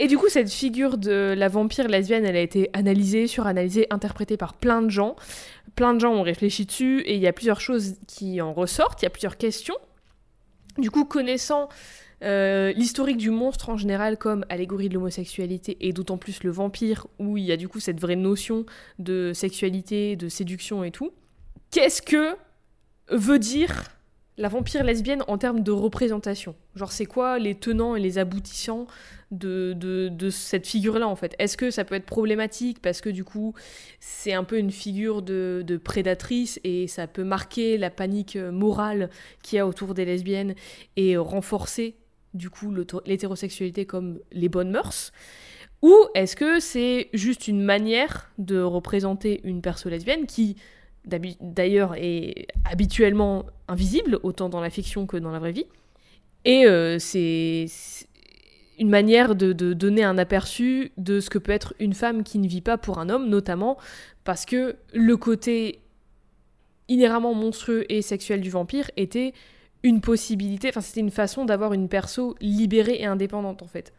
et 0.00 0.08
du 0.08 0.18
coup, 0.18 0.28
cette 0.28 0.50
figure 0.50 0.98
de 0.98 1.34
la 1.36 1.48
vampire 1.48 1.86
lesbienne, 1.86 2.24
elle 2.24 2.36
a 2.36 2.40
été 2.40 2.70
analysée, 2.72 3.26
suranalysée, 3.26 3.86
interprétée 3.90 4.36
par 4.36 4.54
plein 4.54 4.82
de 4.82 4.90
gens. 4.90 5.14
Plein 5.76 5.94
de 5.94 6.00
gens 6.00 6.12
ont 6.12 6.22
réfléchi 6.22 6.66
dessus 6.66 7.00
et 7.02 7.14
il 7.14 7.20
y 7.20 7.28
a 7.28 7.32
plusieurs 7.32 7.60
choses 7.60 7.94
qui 8.08 8.40
en 8.40 8.52
ressortent, 8.52 9.00
il 9.02 9.04
y 9.04 9.06
a 9.06 9.10
plusieurs 9.10 9.36
questions. 9.36 9.76
Du 10.76 10.90
coup, 10.90 11.04
connaissant 11.04 11.68
euh, 12.24 12.72
l'historique 12.72 13.18
du 13.18 13.30
monstre 13.30 13.68
en 13.68 13.76
général 13.76 14.18
comme 14.18 14.44
allégorie 14.48 14.88
de 14.88 14.94
l'homosexualité 14.94 15.76
et 15.80 15.92
d'autant 15.92 16.18
plus 16.18 16.42
le 16.42 16.50
vampire 16.50 17.06
où 17.20 17.36
il 17.36 17.44
y 17.44 17.52
a 17.52 17.56
du 17.56 17.68
coup 17.68 17.78
cette 17.78 18.00
vraie 18.00 18.16
notion 18.16 18.66
de 18.98 19.32
sexualité, 19.32 20.16
de 20.16 20.28
séduction 20.28 20.82
et 20.82 20.90
tout, 20.90 21.12
qu'est-ce 21.70 22.02
que 22.02 22.34
veut 23.10 23.38
dire 23.38 23.84
la 24.38 24.48
vampire 24.48 24.84
lesbienne 24.84 25.24
en 25.26 25.36
termes 25.36 25.62
de 25.62 25.72
représentation. 25.72 26.54
Genre, 26.76 26.92
c'est 26.92 27.06
quoi 27.06 27.38
les 27.38 27.56
tenants 27.56 27.96
et 27.96 28.00
les 28.00 28.18
aboutissants 28.18 28.86
de, 29.32 29.74
de, 29.74 30.30
cette 30.30 30.66
figure-là, 30.66 31.08
en 31.08 31.16
fait? 31.16 31.34
Est-ce 31.38 31.56
que 31.56 31.70
ça 31.70 31.84
peut 31.84 31.96
être 31.96 32.06
problématique 32.06 32.80
parce 32.80 33.00
que, 33.00 33.10
du 33.10 33.24
coup, 33.24 33.54
c'est 33.98 34.32
un 34.32 34.44
peu 34.44 34.58
une 34.58 34.70
figure 34.70 35.22
de, 35.22 35.62
de 35.66 35.76
prédatrice 35.76 36.60
et 36.62 36.86
ça 36.86 37.08
peut 37.08 37.24
marquer 37.24 37.76
la 37.78 37.90
panique 37.90 38.36
morale 38.36 39.10
qu'il 39.42 39.56
y 39.56 39.58
a 39.58 39.66
autour 39.66 39.92
des 39.92 40.04
lesbiennes 40.04 40.54
et 40.96 41.16
renforcer, 41.16 41.96
du 42.32 42.48
coup, 42.48 42.72
l'hétérosexualité 43.04 43.86
comme 43.86 44.20
les 44.30 44.48
bonnes 44.48 44.70
mœurs? 44.70 45.12
Ou 45.82 45.94
est-ce 46.14 46.36
que 46.36 46.60
c'est 46.60 47.08
juste 47.12 47.48
une 47.48 47.62
manière 47.62 48.30
de 48.38 48.60
représenter 48.60 49.40
une 49.44 49.62
personne 49.62 49.92
lesbienne 49.92 50.26
qui, 50.26 50.56
d'ailleurs, 51.08 51.94
est 51.96 52.46
habituellement 52.64 53.46
invisible, 53.66 54.18
autant 54.22 54.48
dans 54.48 54.60
la 54.60 54.70
fiction 54.70 55.06
que 55.06 55.16
dans 55.16 55.30
la 55.30 55.38
vraie 55.38 55.52
vie 55.52 55.66
Et 56.44 56.66
euh, 56.66 56.98
c'est 56.98 57.66
une 58.78 58.90
manière 58.90 59.34
de, 59.34 59.52
donner 59.52 60.04
un 60.04 60.18
aperçu 60.18 60.92
de 60.96 61.20
ce 61.20 61.30
que 61.30 61.38
peut 61.38 61.52
être 61.52 61.74
une 61.80 61.94
femme 61.94 62.22
qui 62.22 62.38
ne 62.38 62.46
vit 62.46 62.60
pas 62.60 62.78
pour 62.78 62.98
un 62.98 63.08
homme, 63.08 63.28
notamment 63.28 63.76
parce 64.24 64.44
que 64.44 64.76
le 64.92 65.16
côté 65.16 65.80
inhéremment 66.88 67.34
monstrueux 67.34 67.90
et 67.92 68.02
sexuel 68.02 68.40
du 68.40 68.50
vampire 68.50 68.90
était 68.96 69.32
une 69.82 70.00
possibilité, 70.00 70.68
enfin 70.68 70.80
c'était 70.80 71.00
une 71.00 71.10
façon 71.10 71.44
d'avoir 71.44 71.72
une 71.72 71.88
perso 71.88 72.34
libérée 72.40 73.00
et 73.00 73.06
indépendante 73.06 73.62
en 73.62 73.66
fait. 73.66 73.92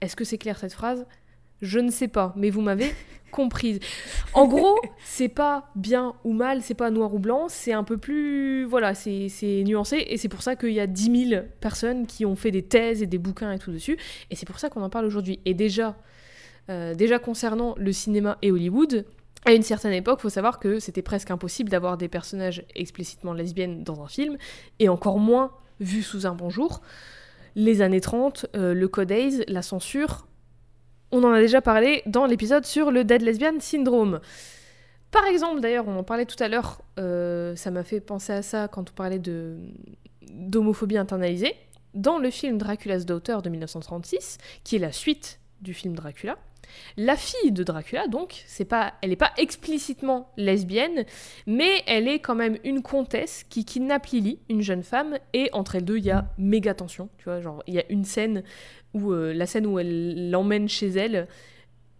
Est-ce 0.00 0.16
que 0.16 0.24
c'est 0.24 0.38
clair 0.38 0.58
cette 0.58 0.72
phrase? 0.72 1.06
Je 1.62 1.78
ne 1.78 1.90
sais 1.90 2.08
pas, 2.08 2.32
mais 2.36 2.50
vous 2.50 2.60
m'avez 2.60 2.92
comprise. 3.30 3.78
En 4.34 4.46
gros, 4.46 4.78
c'est 5.04 5.28
pas 5.28 5.70
bien 5.76 6.14
ou 6.24 6.32
mal, 6.32 6.62
c'est 6.62 6.74
pas 6.74 6.90
noir 6.90 7.14
ou 7.14 7.18
blanc, 7.18 7.46
c'est 7.48 7.72
un 7.72 7.84
peu 7.84 7.96
plus. 7.96 8.64
Voilà, 8.64 8.94
c'est 8.94 9.62
nuancé, 9.64 10.04
et 10.08 10.16
c'est 10.16 10.28
pour 10.28 10.42
ça 10.42 10.56
qu'il 10.56 10.72
y 10.72 10.80
a 10.80 10.86
10 10.86 11.28
000 11.28 11.42
personnes 11.60 12.06
qui 12.06 12.26
ont 12.26 12.36
fait 12.36 12.50
des 12.50 12.62
thèses 12.62 13.02
et 13.02 13.06
des 13.06 13.18
bouquins 13.18 13.52
et 13.52 13.58
tout 13.58 13.72
dessus, 13.72 13.98
et 14.30 14.36
c'est 14.36 14.46
pour 14.46 14.58
ça 14.58 14.68
qu'on 14.68 14.82
en 14.82 14.90
parle 14.90 15.04
aujourd'hui. 15.04 15.40
Et 15.44 15.54
déjà, 15.54 15.96
euh, 16.68 16.94
déjà 16.94 17.18
concernant 17.18 17.74
le 17.76 17.92
cinéma 17.92 18.38
et 18.42 18.50
Hollywood, 18.50 19.04
à 19.46 19.52
une 19.52 19.62
certaine 19.62 19.92
époque, 19.92 20.18
il 20.20 20.22
faut 20.22 20.28
savoir 20.28 20.58
que 20.58 20.80
c'était 20.80 21.02
presque 21.02 21.30
impossible 21.30 21.70
d'avoir 21.70 21.96
des 21.96 22.08
personnages 22.08 22.64
explicitement 22.74 23.32
lesbiennes 23.32 23.84
dans 23.84 24.02
un 24.02 24.08
film, 24.08 24.36
et 24.78 24.88
encore 24.88 25.18
moins 25.18 25.52
vus 25.78 26.02
sous 26.02 26.26
un 26.26 26.34
bon 26.34 26.50
jour 26.50 26.82
les 27.56 27.82
années 27.82 28.00
30, 28.00 28.46
euh, 28.54 28.74
le 28.74 28.88
Code 28.88 29.12
la 29.48 29.62
censure. 29.62 30.26
On 31.12 31.24
en 31.24 31.32
a 31.32 31.40
déjà 31.40 31.60
parlé 31.60 32.02
dans 32.06 32.26
l'épisode 32.26 32.64
sur 32.64 32.90
le 32.90 33.04
Dead 33.04 33.22
Lesbian 33.22 33.58
Syndrome. 33.58 34.20
Par 35.10 35.24
exemple, 35.26 35.60
d'ailleurs, 35.60 35.88
on 35.88 35.98
en 35.98 36.04
parlait 36.04 36.26
tout 36.26 36.40
à 36.40 36.48
l'heure, 36.48 36.82
euh, 36.98 37.56
ça 37.56 37.72
m'a 37.72 37.82
fait 37.82 38.00
penser 38.00 38.32
à 38.32 38.42
ça 38.42 38.68
quand 38.68 38.90
on 38.90 38.94
parlait 38.94 39.18
de 39.18 39.56
d'homophobie 40.22 40.96
internalisée. 40.96 41.54
Dans 41.94 42.18
le 42.18 42.30
film 42.30 42.56
Dracula's 42.56 43.04
Daughter 43.04 43.38
de 43.42 43.50
1936, 43.50 44.38
qui 44.62 44.76
est 44.76 44.78
la 44.78 44.92
suite 44.92 45.40
du 45.60 45.74
film 45.74 45.94
Dracula, 45.94 46.38
la 46.96 47.16
fille 47.16 47.52
de 47.52 47.62
Dracula, 47.62 48.06
donc, 48.06 48.44
pas, 48.68 48.94
elle 49.02 49.10
n'est 49.10 49.16
pas 49.16 49.32
explicitement 49.38 50.30
lesbienne, 50.36 51.04
mais 51.46 51.82
elle 51.86 52.08
est 52.08 52.20
quand 52.20 52.34
même 52.34 52.58
une 52.64 52.82
comtesse 52.82 53.44
qui 53.48 53.64
kidnappe 53.64 54.06
Lily, 54.06 54.38
une 54.48 54.60
jeune 54.60 54.82
femme, 54.82 55.18
et 55.32 55.50
entre 55.52 55.76
elles 55.76 55.84
deux, 55.84 55.98
il 55.98 56.04
y 56.04 56.10
a 56.10 56.26
méga 56.38 56.74
tension. 56.74 57.08
Tu 57.18 57.24
vois, 57.24 57.40
genre, 57.40 57.62
il 57.66 57.74
y 57.74 57.78
a 57.78 57.84
une 57.90 58.04
scène 58.04 58.42
où, 58.94 59.12
euh, 59.12 59.32
la 59.32 59.46
scène 59.46 59.66
où 59.66 59.78
elle 59.78 60.30
l'emmène 60.30 60.68
chez 60.68 60.88
elle, 60.88 61.28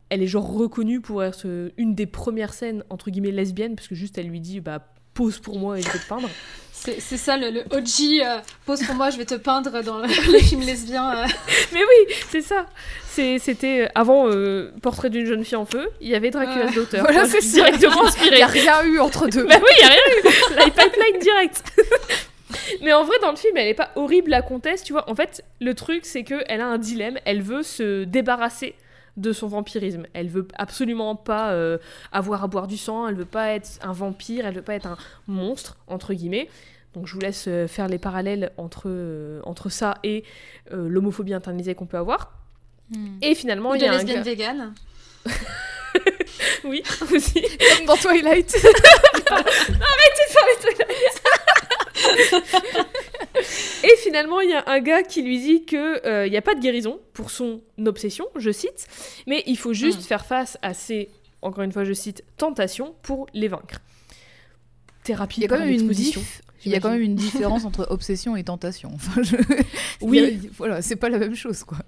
elle 0.09 0.23
est 0.23 0.27
genre 0.27 0.53
reconnue 0.53 1.01
pour 1.01 1.23
être 1.23 1.47
euh, 1.47 1.71
une 1.77 1.95
des 1.95 2.07
premières 2.07 2.53
scènes, 2.53 2.85
entre 2.91 3.11
guillemets, 3.11 3.31
lesbiennes, 3.31 3.77
parce 3.77 3.89
que 3.89 3.95
juste 3.95 4.19
elle 4.19 4.29
lui 4.29 4.41
dit, 4.41 4.61
bah, 4.61 4.85
pose 5.15 5.39
pour 5.39 5.59
moi 5.59 5.79
et 5.79 5.83
je 5.83 5.91
vais 5.91 5.99
te 5.99 6.09
peindre. 6.09 6.29
C'est 6.73 7.19
ça 7.19 7.37
le, 7.37 7.61
OG, 7.71 8.25
euh, 8.25 8.39
pose 8.65 8.83
pour 8.85 8.95
moi, 8.95 9.11
je 9.11 9.19
vais 9.19 9.27
te 9.27 9.35
peindre 9.35 9.83
dans 9.83 10.01
les 10.01 10.09
films 10.43 10.63
lesbiens. 10.63 11.27
Mais 11.73 11.81
oui, 11.81 12.15
c'est 12.31 12.41
ça. 12.41 12.67
C'était 13.11 13.83
euh, 13.83 13.89
avant 13.95 14.31
euh, 14.31 14.73
Portrait 14.81 15.11
d'une 15.11 15.27
jeune 15.27 15.45
fille 15.45 15.57
en 15.57 15.67
feu, 15.67 15.91
il 16.01 16.09
y 16.09 16.15
avait 16.15 16.31
Dracula's 16.31 16.75
Daughter. 16.75 17.01
Voilà, 17.01 17.27
c'est 17.27 17.47
directement 17.47 18.07
inspiré. 18.07 18.31
Il 18.31 18.37
n'y 18.37 18.43
a 18.43 18.47
rien 18.47 18.83
eu 18.85 18.99
entre 18.99 19.29
deux. 19.29 19.45
bah 19.45 19.57
oui, 19.61 19.69
il 19.79 19.85
n'y 19.85 19.91
a 19.91 19.93
rien 19.93 20.01
eu. 20.17 20.57
La 20.57 20.65
pipeline 20.65 21.19
direct. 21.21 21.65
Mais 22.83 22.93
en 22.93 23.05
vrai, 23.05 23.17
dans 23.23 23.31
le 23.31 23.37
film, 23.37 23.57
elle 23.57 23.67
n'est 23.67 23.75
pas 23.75 23.91
horrible, 23.97 24.31
la 24.31 24.43
comtesse, 24.43 24.83
tu 24.83 24.93
vois. 24.93 25.09
En 25.11 25.15
fait, 25.15 25.45
le 25.61 25.75
truc, 25.75 26.05
c'est 26.05 26.25
qu'elle 26.25 26.61
a 26.61 26.67
un 26.67 26.79
dilemme. 26.79 27.19
Elle 27.25 27.43
veut 27.43 27.63
se 27.63 28.05
débarrasser 28.05 28.75
de 29.17 29.33
son 29.33 29.49
vampirisme. 29.49 30.07
Elle 30.13 30.29
veut 30.29 30.47
absolument 30.57 31.17
pas 31.17 31.51
euh, 31.51 31.79
avoir 32.13 32.45
à 32.45 32.47
boire 32.47 32.67
du 32.67 32.77
sang, 32.77 33.09
elle 33.09 33.17
veut 33.17 33.25
pas 33.25 33.49
être 33.49 33.79
un 33.83 33.93
vampire, 33.93 34.47
elle 34.47 34.55
veut 34.55 34.63
pas 34.63 34.75
être 34.75 34.87
un 34.87 34.97
monstre, 35.27 35.77
entre 35.89 36.15
guillemets. 36.15 36.49
Donc 36.95 37.07
je 37.07 37.15
vous 37.15 37.21
laisse 37.21 37.49
faire 37.69 37.87
les 37.87 37.99
parallèles 37.99 38.51
entre, 38.57 39.41
entre 39.45 39.69
ça 39.69 39.95
et 40.03 40.25
l'homophobie 40.71 41.35
internalisée 41.35 41.75
qu'on 41.75 41.87
peut 41.87 41.99
avoir. 41.99 42.33
Hmm. 42.91 43.19
Et 43.23 43.35
finalement, 43.35 43.75
il 43.75 43.83
y 43.83 43.87
a 43.87 43.93
un 43.93 44.03
gars... 44.03 44.23
vegan. 44.23 44.75
oui, 46.65 46.83
aussi. 47.13 47.43
Comme 47.77 47.87
dans 47.87 47.97
Twilight. 47.97 48.55
Arrêtez 49.31 50.25
de 50.29 50.33
faire 50.33 50.61
Twilight. 50.61 51.20
Et 53.85 53.97
finalement, 53.99 54.41
il 54.41 54.51
y 54.51 54.55
a 54.55 54.65
un 54.67 54.81
gars 54.81 55.03
qui 55.03 55.23
lui 55.23 55.41
dit 55.41 55.65
qu'il 55.65 55.79
euh, 55.79 56.29
n'y 56.29 56.37
a 56.37 56.43
pas 56.43 56.55
de 56.55 56.61
guérison 56.61 57.01
pour 57.13 57.31
son 57.31 57.61
obsession, 57.85 58.27
je 58.37 58.51
cite, 58.51 58.87
mais 59.27 59.43
il 59.47 59.57
faut 59.57 59.73
juste 59.73 60.01
hmm. 60.01 60.05
faire 60.05 60.27
face 60.27 60.59
à 60.63 60.75
ses, 60.75 61.09
encore 61.43 61.65
une 61.65 61.73
fois, 61.73 61.85
je 61.85 61.93
cite, 61.93 62.25
tentations 62.37 62.95
pour 63.03 63.27
les 63.33 63.49
vaincre. 63.49 63.81
Thérapie 65.05 65.41
il 65.41 65.43
y 65.43 65.47
a 65.47 65.49
quand 65.49 65.59
même 65.59 65.71
une 65.71 65.91
Il 66.65 66.73
y 66.73 66.75
a 66.75 66.81
quand 66.81 66.91
même 66.91 67.01
une 67.01 67.15
différence 67.15 67.65
entre 67.67 67.87
obsession 67.91 68.37
et 68.37 68.45
tentation. 68.45 68.91
Enfin, 68.95 69.23
je... 69.23 69.37
Oui. 70.03 70.51
Voilà, 70.59 70.83
c'est 70.83 70.97
pas 70.97 71.09
la 71.09 71.19
même 71.19 71.35
chose, 71.35 71.65
quoi. 71.65 71.79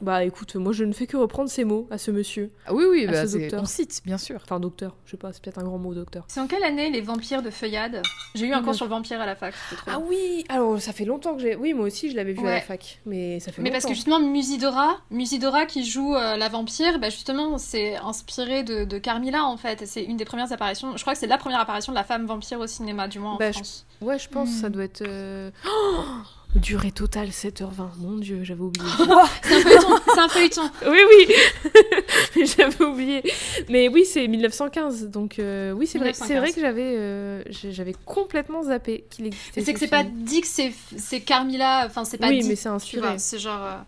Bah 0.00 0.24
écoute, 0.24 0.56
moi 0.56 0.72
je 0.72 0.84
ne 0.84 0.92
fais 0.92 1.06
que 1.06 1.16
reprendre 1.16 1.48
ces 1.48 1.64
mots 1.64 1.86
à 1.90 1.98
ce 1.98 2.10
monsieur. 2.10 2.50
Ah 2.66 2.74
oui, 2.74 2.84
oui, 2.90 3.06
bah, 3.06 3.22
on 3.54 3.64
cite, 3.64 4.02
bien 4.04 4.18
sûr. 4.18 4.40
Enfin, 4.42 4.58
docteur, 4.58 4.96
je 5.06 5.12
sais 5.12 5.16
pas, 5.16 5.32
c'est 5.32 5.42
peut-être 5.42 5.58
un 5.58 5.64
grand 5.64 5.78
mot, 5.78 5.94
docteur. 5.94 6.24
C'est 6.28 6.40
en 6.40 6.46
quelle 6.46 6.64
année 6.64 6.90
les 6.90 7.00
vampires 7.00 7.42
de 7.42 7.50
feuillade? 7.50 8.02
J'ai 8.34 8.46
eu 8.46 8.52
un 8.52 8.62
cours 8.62 8.74
sur 8.74 8.86
le 8.86 8.90
vampire 8.90 9.20
à 9.20 9.26
la 9.26 9.36
fac. 9.36 9.54
ah 9.86 10.00
oui, 10.00 10.44
alors 10.48 10.80
ça 10.80 10.92
fait 10.92 11.04
longtemps 11.04 11.34
que 11.34 11.42
j'ai. 11.42 11.54
Oui, 11.54 11.74
moi 11.74 11.86
aussi 11.86 12.10
je 12.10 12.16
l'avais 12.16 12.32
vu 12.32 12.46
à 12.46 12.54
la 12.54 12.60
fac, 12.60 13.00
mais 13.06 13.38
ça 13.40 13.52
fait 13.52 13.62
Mais 13.62 13.70
parce 13.70 13.86
que 13.86 13.94
justement, 13.94 14.18
Musidora, 14.20 14.98
Musidora 15.10 15.64
qui 15.66 15.84
joue 15.84 16.14
euh, 16.14 16.36
la 16.36 16.48
vampire, 16.48 16.98
bah 16.98 17.08
justement, 17.08 17.56
c'est 17.58 17.96
inspiré 17.96 18.64
de, 18.64 18.98
Carmilla 18.98 19.44
en 19.44 19.56
fait. 19.56 19.84
C'est 19.86 20.02
une 20.02 20.16
des 20.16 20.24
premières 20.24 20.52
apparitions. 20.52 20.96
Je 20.96 21.02
crois 21.02 21.14
que 21.14 21.18
c'est 21.18 21.26
la 21.26 21.38
première 21.38 21.60
apparition 21.60 21.92
de 21.92 21.96
la 21.96 22.04
femme 22.04 22.26
vampire 22.26 22.58
au 22.58 22.66
cinéma, 22.66 23.06
du 23.08 23.18
moins 23.18 23.34
en 23.34 23.36
bah, 23.36 23.52
France. 23.52 23.86
Ouais, 24.00 24.18
je 24.18 24.28
pense, 24.28 24.50
ça 24.50 24.68
hmm. 24.68 24.72
doit 24.72 24.84
être. 24.84 25.02
Euh, 25.02 25.50
Durée 26.54 26.92
totale 26.92 27.30
7h20. 27.30 27.98
Mon 27.98 28.16
dieu, 28.18 28.44
j'avais 28.44 28.60
oublié. 28.60 28.86
c'est 29.42 29.54
un 29.54 29.60
feuilleton, 29.60 30.00
c'est 30.14 30.20
un 30.20 30.28
feuilleton. 30.28 30.70
Oui, 30.86 30.98
oui. 31.08 32.46
j'avais 32.56 32.84
oublié. 32.84 33.22
Mais 33.68 33.88
oui, 33.88 34.04
c'est 34.04 34.28
1915. 34.28 35.10
Donc 35.10 35.38
euh, 35.38 35.72
oui, 35.72 35.86
c'est 35.86 35.98
vrai, 35.98 36.12
c'est 36.12 36.36
vrai 36.36 36.52
que 36.52 36.60
j'avais, 36.60 36.94
euh, 36.96 37.42
j'avais 37.70 37.94
complètement 38.04 38.62
zappé 38.62 39.04
qu'il 39.10 39.26
existait. 39.26 39.62
C'est 39.62 39.72
que 39.72 39.80
c'est 39.80 39.88
pas 39.88 40.04
dit 40.04 40.42
que 40.42 40.46
c'est, 40.46 40.72
c'est 40.96 41.20
Carmilla. 41.20 41.84
Enfin, 41.86 42.04
c'est 42.04 42.18
pas 42.18 42.28
oui, 42.28 42.40
dit. 42.40 42.48
mais 42.48 42.56
c'est 42.56 42.68
inspiré. 42.68 43.18
C'est 43.18 43.38
genre. 43.38 43.84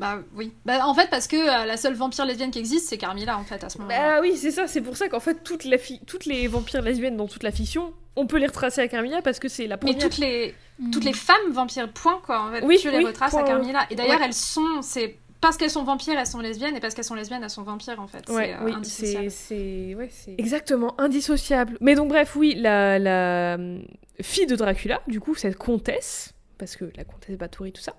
Euh, 0.00 0.16
bah 0.16 0.22
oui. 0.34 0.52
Bah, 0.64 0.86
en 0.86 0.94
fait, 0.94 1.10
parce 1.10 1.26
que 1.26 1.66
la 1.66 1.76
seule 1.76 1.94
vampire 1.94 2.24
lesbienne 2.24 2.50
qui 2.50 2.58
existe, 2.58 2.88
c'est 2.88 2.98
Carmilla, 2.98 3.38
en 3.38 3.44
fait, 3.44 3.62
à 3.64 3.68
ce 3.68 3.78
moment-là. 3.78 4.16
Bah 4.16 4.20
oui, 4.22 4.36
c'est 4.36 4.50
ça. 4.50 4.66
C'est 4.66 4.80
pour 4.80 4.96
ça 4.96 5.08
qu'en 5.08 5.20
fait, 5.20 5.42
toutes, 5.42 5.64
la 5.64 5.76
toutes 6.06 6.26
les 6.26 6.46
vampires 6.46 6.82
lesbiennes 6.82 7.16
dans 7.16 7.28
toute 7.28 7.42
la 7.42 7.50
fiction 7.50 7.92
on 8.18 8.26
peut 8.26 8.38
les 8.38 8.46
retracer 8.46 8.80
à 8.80 8.88
Carmilla 8.88 9.22
parce 9.22 9.38
que 9.38 9.48
c'est 9.48 9.66
la 9.66 9.78
première. 9.78 9.96
Mais 9.96 10.02
toutes 10.02 10.18
les, 10.18 10.54
toutes 10.92 11.04
les 11.04 11.12
femmes 11.12 11.52
vampires, 11.52 11.90
point 11.92 12.20
quoi. 12.24 12.42
En 12.42 12.52
fait, 12.52 12.64
oui, 12.64 12.78
tu 12.80 12.90
les 12.90 13.04
retraces 13.04 13.34
à 13.34 13.42
Carmilla. 13.44 13.86
Et 13.90 13.94
d'ailleurs, 13.94 14.20
elles 14.22 14.34
sont. 14.34 14.82
C'est 14.82 15.16
parce 15.40 15.56
qu'elles 15.56 15.70
sont 15.70 15.84
vampires, 15.84 16.18
elles 16.18 16.26
sont 16.26 16.40
lesbiennes, 16.40 16.76
et 16.76 16.80
parce 16.80 16.94
qu'elles 16.94 17.04
sont 17.04 17.14
lesbiennes, 17.14 17.44
elles 17.44 17.50
sont 17.50 17.62
vampires, 17.62 18.00
en 18.00 18.08
fait. 18.08 18.28
Ouais, 18.28 18.56
euh, 18.60 18.72
c'est 18.82 19.30
c'est 19.30 19.94
ouais, 19.94 20.10
exactement 20.36 21.00
indissociable. 21.00 21.78
Mais 21.80 21.94
donc, 21.94 22.08
bref, 22.08 22.34
oui, 22.34 22.56
la, 22.56 22.98
la 22.98 23.54
hum, 23.54 23.82
fille 24.20 24.46
de 24.46 24.56
Dracula, 24.56 25.00
du 25.06 25.20
coup, 25.20 25.36
cette 25.36 25.56
comtesse, 25.56 26.34
parce 26.58 26.76
que 26.76 26.90
la 26.96 27.04
comtesse 27.04 27.36
Bathory, 27.36 27.72
tout 27.72 27.82
ça, 27.82 27.94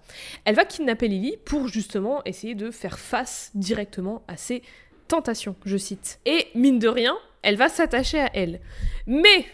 elle 0.45 0.55
va 0.55 0.65
kidnapper 0.65 1.07
Lily 1.07 1.37
pour 1.45 1.67
justement 1.67 2.21
essayer 2.25 2.55
de 2.55 2.71
faire 2.71 2.99
face 2.99 3.51
directement 3.55 4.23
à 4.27 4.37
ses 4.37 4.61
tentations, 5.07 5.55
je 5.65 5.77
cite. 5.77 6.19
Et 6.25 6.47
mine 6.55 6.79
de 6.79 6.87
rien, 6.87 7.17
elle 7.41 7.55
va 7.55 7.69
s'attacher 7.69 8.19
à 8.19 8.29
elle. 8.33 8.59
Mais 9.07 9.45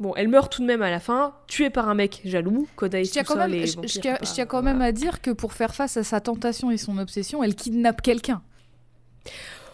Bon, 0.00 0.14
elle 0.14 0.28
meurt 0.28 0.52
tout 0.52 0.62
de 0.62 0.66
même 0.66 0.82
à 0.82 0.90
la 0.90 1.00
fin, 1.00 1.34
tuée 1.48 1.70
par 1.70 1.88
un 1.88 1.94
mec 1.94 2.20
jaloux. 2.24 2.68
Kodai, 2.76 3.04
je 3.04 3.10
tiens 3.10 3.24
quand, 3.24 3.34
même, 3.34 3.66
je, 3.66 4.32
tiens 4.32 4.46
quand 4.46 4.62
même 4.62 4.80
à 4.80 4.92
dire 4.92 5.20
que 5.20 5.32
pour 5.32 5.52
faire 5.52 5.74
face 5.74 5.96
à 5.96 6.04
sa 6.04 6.20
tentation 6.20 6.70
et 6.70 6.76
son 6.76 6.98
obsession, 6.98 7.42
elle 7.42 7.56
kidnappe 7.56 8.00
quelqu'un. 8.00 8.40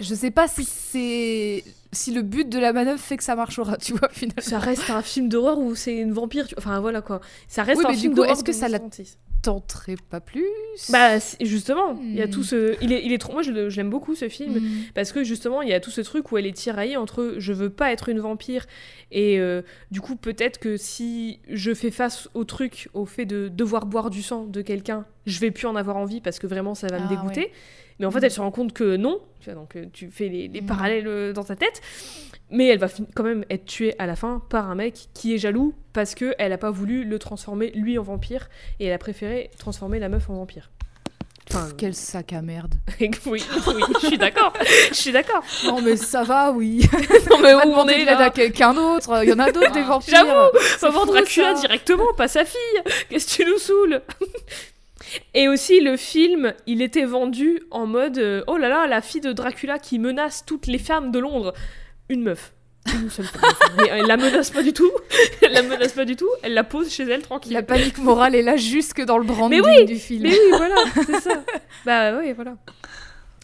Je 0.01 0.15
sais 0.15 0.31
pas 0.31 0.49
si 0.49 0.65
c'est 0.65 1.65
si 1.95 2.13
le 2.13 2.23
but 2.23 2.49
de 2.49 2.59
la 2.59 2.73
manœuvre 2.73 3.01
fait 3.01 3.17
que 3.17 3.25
ça 3.25 3.37
marchera, 3.37 3.77
tu 3.79 3.93
vois, 3.93 4.09
finalement. 4.11 4.43
Ça 4.43 4.59
reste 4.59 4.91
un 4.91 5.03
film 5.03 5.29
d'horreur 5.29 5.59
où 5.59 5.75
c'est 5.75 5.97
une 5.97 6.13
vampire, 6.13 6.47
enfin 6.59 6.81
voilà 6.81 7.01
quoi. 7.01 7.21
Ça 7.49 7.63
reste 7.63 7.85
un 7.85 7.93
film 7.93 8.15
d'horreur. 8.15 8.33
Est-ce 8.33 8.45
que 8.45 8.53
ça 8.53 8.69
l'a 8.69 8.81
tenterais 9.45 9.97
pas 10.11 10.21
plus 10.21 10.47
Bah 10.91 11.19
justement, 11.41 11.99
il 12.01 12.15
y 12.15 12.23
a 12.23 12.29
tout 12.29 12.41
hmm. 12.41 12.45
ce, 12.45 12.77
il 12.83 12.93
est, 12.93 13.05
il 13.05 13.13
est 13.13 13.19
trop, 13.19 13.33
moi 13.33 13.43
je, 13.43 13.53
l'aime 13.53 13.91
beaucoup 13.91 14.15
ce 14.15 14.29
film 14.29 14.55
hmm. 14.59 14.85
parce 14.95 15.13
que 15.13 15.23
justement 15.23 15.61
il 15.61 15.69
y 15.69 15.75
a 15.75 15.81
tout 15.81 15.91
ce 15.91 16.01
truc 16.01 16.33
où 16.33 16.39
elle 16.39 16.47
est 16.47 16.57
tiraillée 16.57 16.97
entre 16.97 17.35
je 17.37 17.53
veux 17.53 17.71
pas 17.71 17.93
être 17.93 18.09
une 18.09 18.21
vampire 18.21 18.67
et 19.13 19.39
euh, 19.39 19.63
du 19.91 20.01
coup 20.01 20.17
peut-être 20.17 20.59
que 20.59 20.77
si 20.79 21.41
je 21.51 21.75
fais 21.75 21.91
face 21.91 22.29
au 22.33 22.45
truc, 22.45 22.89
au 22.95 23.05
fait 23.05 23.27
de 23.27 23.49
devoir 23.49 23.85
boire 23.85 24.09
du 24.09 24.23
sang 24.23 24.45
de 24.45 24.63
quelqu'un, 24.63 25.05
je 25.27 25.39
vais 25.41 25.51
plus 25.51 25.67
en 25.67 25.77
avoir 25.77 25.99
envie 25.99 26.21
parce 26.23 26.39
que 26.39 26.47
vraiment 26.47 26.75
ça 26.75 26.87
va 26.87 26.99
me 26.99 27.07
ah, 27.07 27.09
dégoûter. 27.09 27.53
Mais 28.01 28.07
en 28.07 28.11
fait, 28.11 28.25
elle 28.25 28.31
se 28.31 28.41
rend 28.41 28.51
compte 28.51 28.73
que 28.73 28.97
non. 28.97 29.21
Tu 29.39 29.51
vois, 29.51 29.55
donc 29.55 29.77
euh, 29.77 29.87
tu 29.93 30.11
fais 30.11 30.29
les, 30.29 30.49
les 30.49 30.63
parallèles 30.63 31.07
euh, 31.07 31.33
dans 31.33 31.45
ta 31.45 31.55
tête. 31.55 31.81
Mais 32.51 32.67
elle 32.67 32.79
va 32.79 32.89
quand 33.15 33.23
même 33.23 33.45
être 33.51 33.67
tuée 33.67 33.95
à 34.01 34.07
la 34.07 34.17
fin 34.17 34.43
par 34.51 34.69
un 34.69 34.75
mec 34.75 35.09
qui 35.15 35.33
est 35.33 35.39
jaloux 35.39 35.75
parce 35.95 36.15
qu'elle 36.15 36.51
n'a 36.51 36.59
pas 36.59 36.71
voulu 36.71 37.05
le 37.05 37.19
transformer 37.19 37.71
lui 37.71 37.99
en 37.99 38.03
vampire 38.03 38.51
et 38.81 38.87
elle 38.87 38.93
a 38.93 38.99
préféré 38.99 39.51
transformer 39.59 39.99
la 39.99 40.11
meuf 40.11 40.29
en 40.29 40.35
vampire. 40.35 40.71
Enfin, 41.51 41.69
quel 41.77 41.95
sac 41.95 42.33
à 42.33 42.43
merde. 42.43 42.75
oui, 43.01 43.11
oui, 43.27 43.43
je 44.03 44.07
suis 44.07 44.19
d'accord. 44.19 44.53
Je 44.89 44.95
suis 44.95 45.13
d'accord. 45.13 45.43
Non, 45.65 45.81
mais 45.83 45.97
ça 45.97 46.25
va, 46.25 46.51
oui. 46.51 46.89
non, 47.31 47.39
mais 47.41 47.55
où 47.55 47.75
on 47.75 47.87
est 47.87 48.05
là 48.05 48.19
à 48.19 48.31
quelqu'un 48.31 48.75
d'autre 48.75 49.23
Il 49.23 49.29
y 49.29 49.33
en 49.33 49.39
a 49.39 49.53
d'autres 49.53 49.73
des 49.73 49.83
vampires. 49.83 50.15
J'avoue, 50.17 50.59
faut 50.59 50.91
vendre 50.91 51.13
Dracula 51.13 51.55
directement, 51.55 52.13
pas 52.17 52.29
sa 52.29 52.45
fille. 52.45 52.59
Qu'est-ce 53.09 53.37
que 53.37 53.43
tu 53.43 53.49
nous 53.49 53.59
saoules? 53.59 54.01
Et 55.35 55.49
aussi, 55.49 55.81
le 55.81 55.97
film, 55.97 56.55
il 56.67 56.81
était 56.81 57.05
vendu 57.05 57.61
en 57.71 57.87
mode 57.87 58.19
euh, 58.19 58.43
Oh 58.47 58.57
là 58.57 58.69
là, 58.69 58.87
la 58.87 59.03
fille 59.03 59.21
de 59.21 59.33
Dracula 59.33 59.79
qui 59.79 59.99
menace 59.99 60.45
toutes 60.47 60.67
les 60.67 60.79
femmes 60.79 61.13
de 61.13 61.19
Londres. 61.19 61.53
Une 62.09 62.23
meuf. 62.23 62.54
Une 62.93 63.11
seule 63.11 63.27
Mais 63.79 63.89
elle 63.91 64.07
la 64.07 64.17
menace 64.17 64.51
pas 64.51 64.63
du 64.63 64.73
tout. 64.73 64.91
elle 65.43 65.53
la 65.53 65.63
menace 65.63 65.93
pas 65.93 66.05
du 66.05 66.17
tout. 66.17 66.29
Elle 66.43 66.55
la 66.55 66.65
pose 66.65 66.93
chez 66.93 67.05
elle 67.05 67.23
tranquille. 67.23 67.53
La 67.53 67.63
panique 67.63 67.99
morale 67.99 68.35
est 68.35 68.43
là 68.43 68.57
jusque 68.57 69.01
dans 69.03 69.19
le 69.19 69.25
branding 69.25 69.87
du 69.87 69.97
film. 69.97 70.25
Mais 70.25 70.31
oui, 70.31 70.39
voilà, 70.51 70.77
c'est 71.07 71.21
ça. 71.21 71.45
bah 71.87 72.19
oui, 72.19 72.33
voilà. 72.33 72.57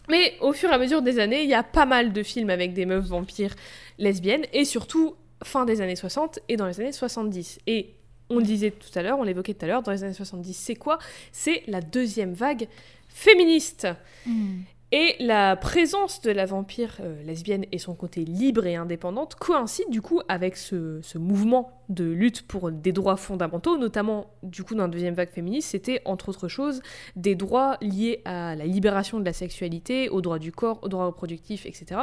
Mais 0.09 0.35
au 0.41 0.53
fur 0.53 0.69
et 0.69 0.73
à 0.73 0.77
mesure 0.77 1.01
des 1.01 1.19
années, 1.19 1.43
il 1.43 1.49
y 1.49 1.53
a 1.53 1.63
pas 1.63 1.85
mal 1.85 2.13
de 2.13 2.23
films 2.23 2.49
avec 2.49 2.73
des 2.73 2.85
meufs 2.85 3.05
vampires 3.05 3.55
lesbiennes 3.97 4.45
et 4.53 4.65
surtout 4.65 5.15
fin 5.43 5.65
des 5.65 5.81
années 5.81 5.95
60 5.95 6.39
et 6.49 6.57
dans 6.57 6.67
les 6.67 6.79
années 6.79 6.91
70. 6.91 7.59
Et 7.67 7.95
on 8.29 8.37
le 8.37 8.43
disait 8.43 8.71
tout 8.71 8.97
à 8.97 9.03
l'heure, 9.03 9.19
on 9.19 9.23
l'évoquait 9.23 9.53
tout 9.53 9.65
à 9.65 9.67
l'heure, 9.67 9.83
dans 9.83 9.91
les 9.91 10.03
années 10.03 10.13
70, 10.13 10.53
c'est 10.53 10.75
quoi? 10.75 10.99
C'est 11.31 11.63
la 11.67 11.81
deuxième 11.81 12.33
vague 12.33 12.67
féministe. 13.09 13.87
Hmm. 14.25 14.61
Et 14.93 15.15
la 15.21 15.55
présence 15.55 16.19
de 16.19 16.31
la 16.31 16.45
vampire 16.45 16.97
euh, 16.99 17.23
lesbienne 17.23 17.65
et 17.71 17.77
son 17.77 17.95
côté 17.95 18.25
libre 18.25 18.65
et 18.65 18.75
indépendante 18.75 19.35
coïncident 19.35 19.89
du 19.89 20.01
coup 20.01 20.19
avec 20.27 20.57
ce, 20.57 20.99
mouvement 21.17 21.71
de 21.87 22.03
lutte 22.03 22.45
pour 22.45 22.71
des 22.71 22.91
droits 22.91 23.15
fondamentaux, 23.15 23.77
notamment 23.77 24.27
du 24.43 24.63
coup 24.63 24.75
dans 24.75 24.83
la 24.83 24.89
deuxième 24.89 25.13
vague 25.13 25.29
féministe, 25.29 25.69
c'était 25.69 26.01
entre 26.03 26.27
autres 26.27 26.49
choses 26.49 26.81
des 27.15 27.35
droits 27.35 27.77
liés 27.81 28.21
à 28.25 28.57
la 28.57 28.65
libération 28.65 29.17
de 29.21 29.23
la 29.25 29.31
sexualité, 29.31 30.09
aux 30.09 30.19
droits 30.19 30.39
du 30.39 30.51
corps, 30.51 30.79
aux 30.81 30.89
droits 30.89 31.05
reproductifs, 31.05 31.65
etc. 31.65 32.01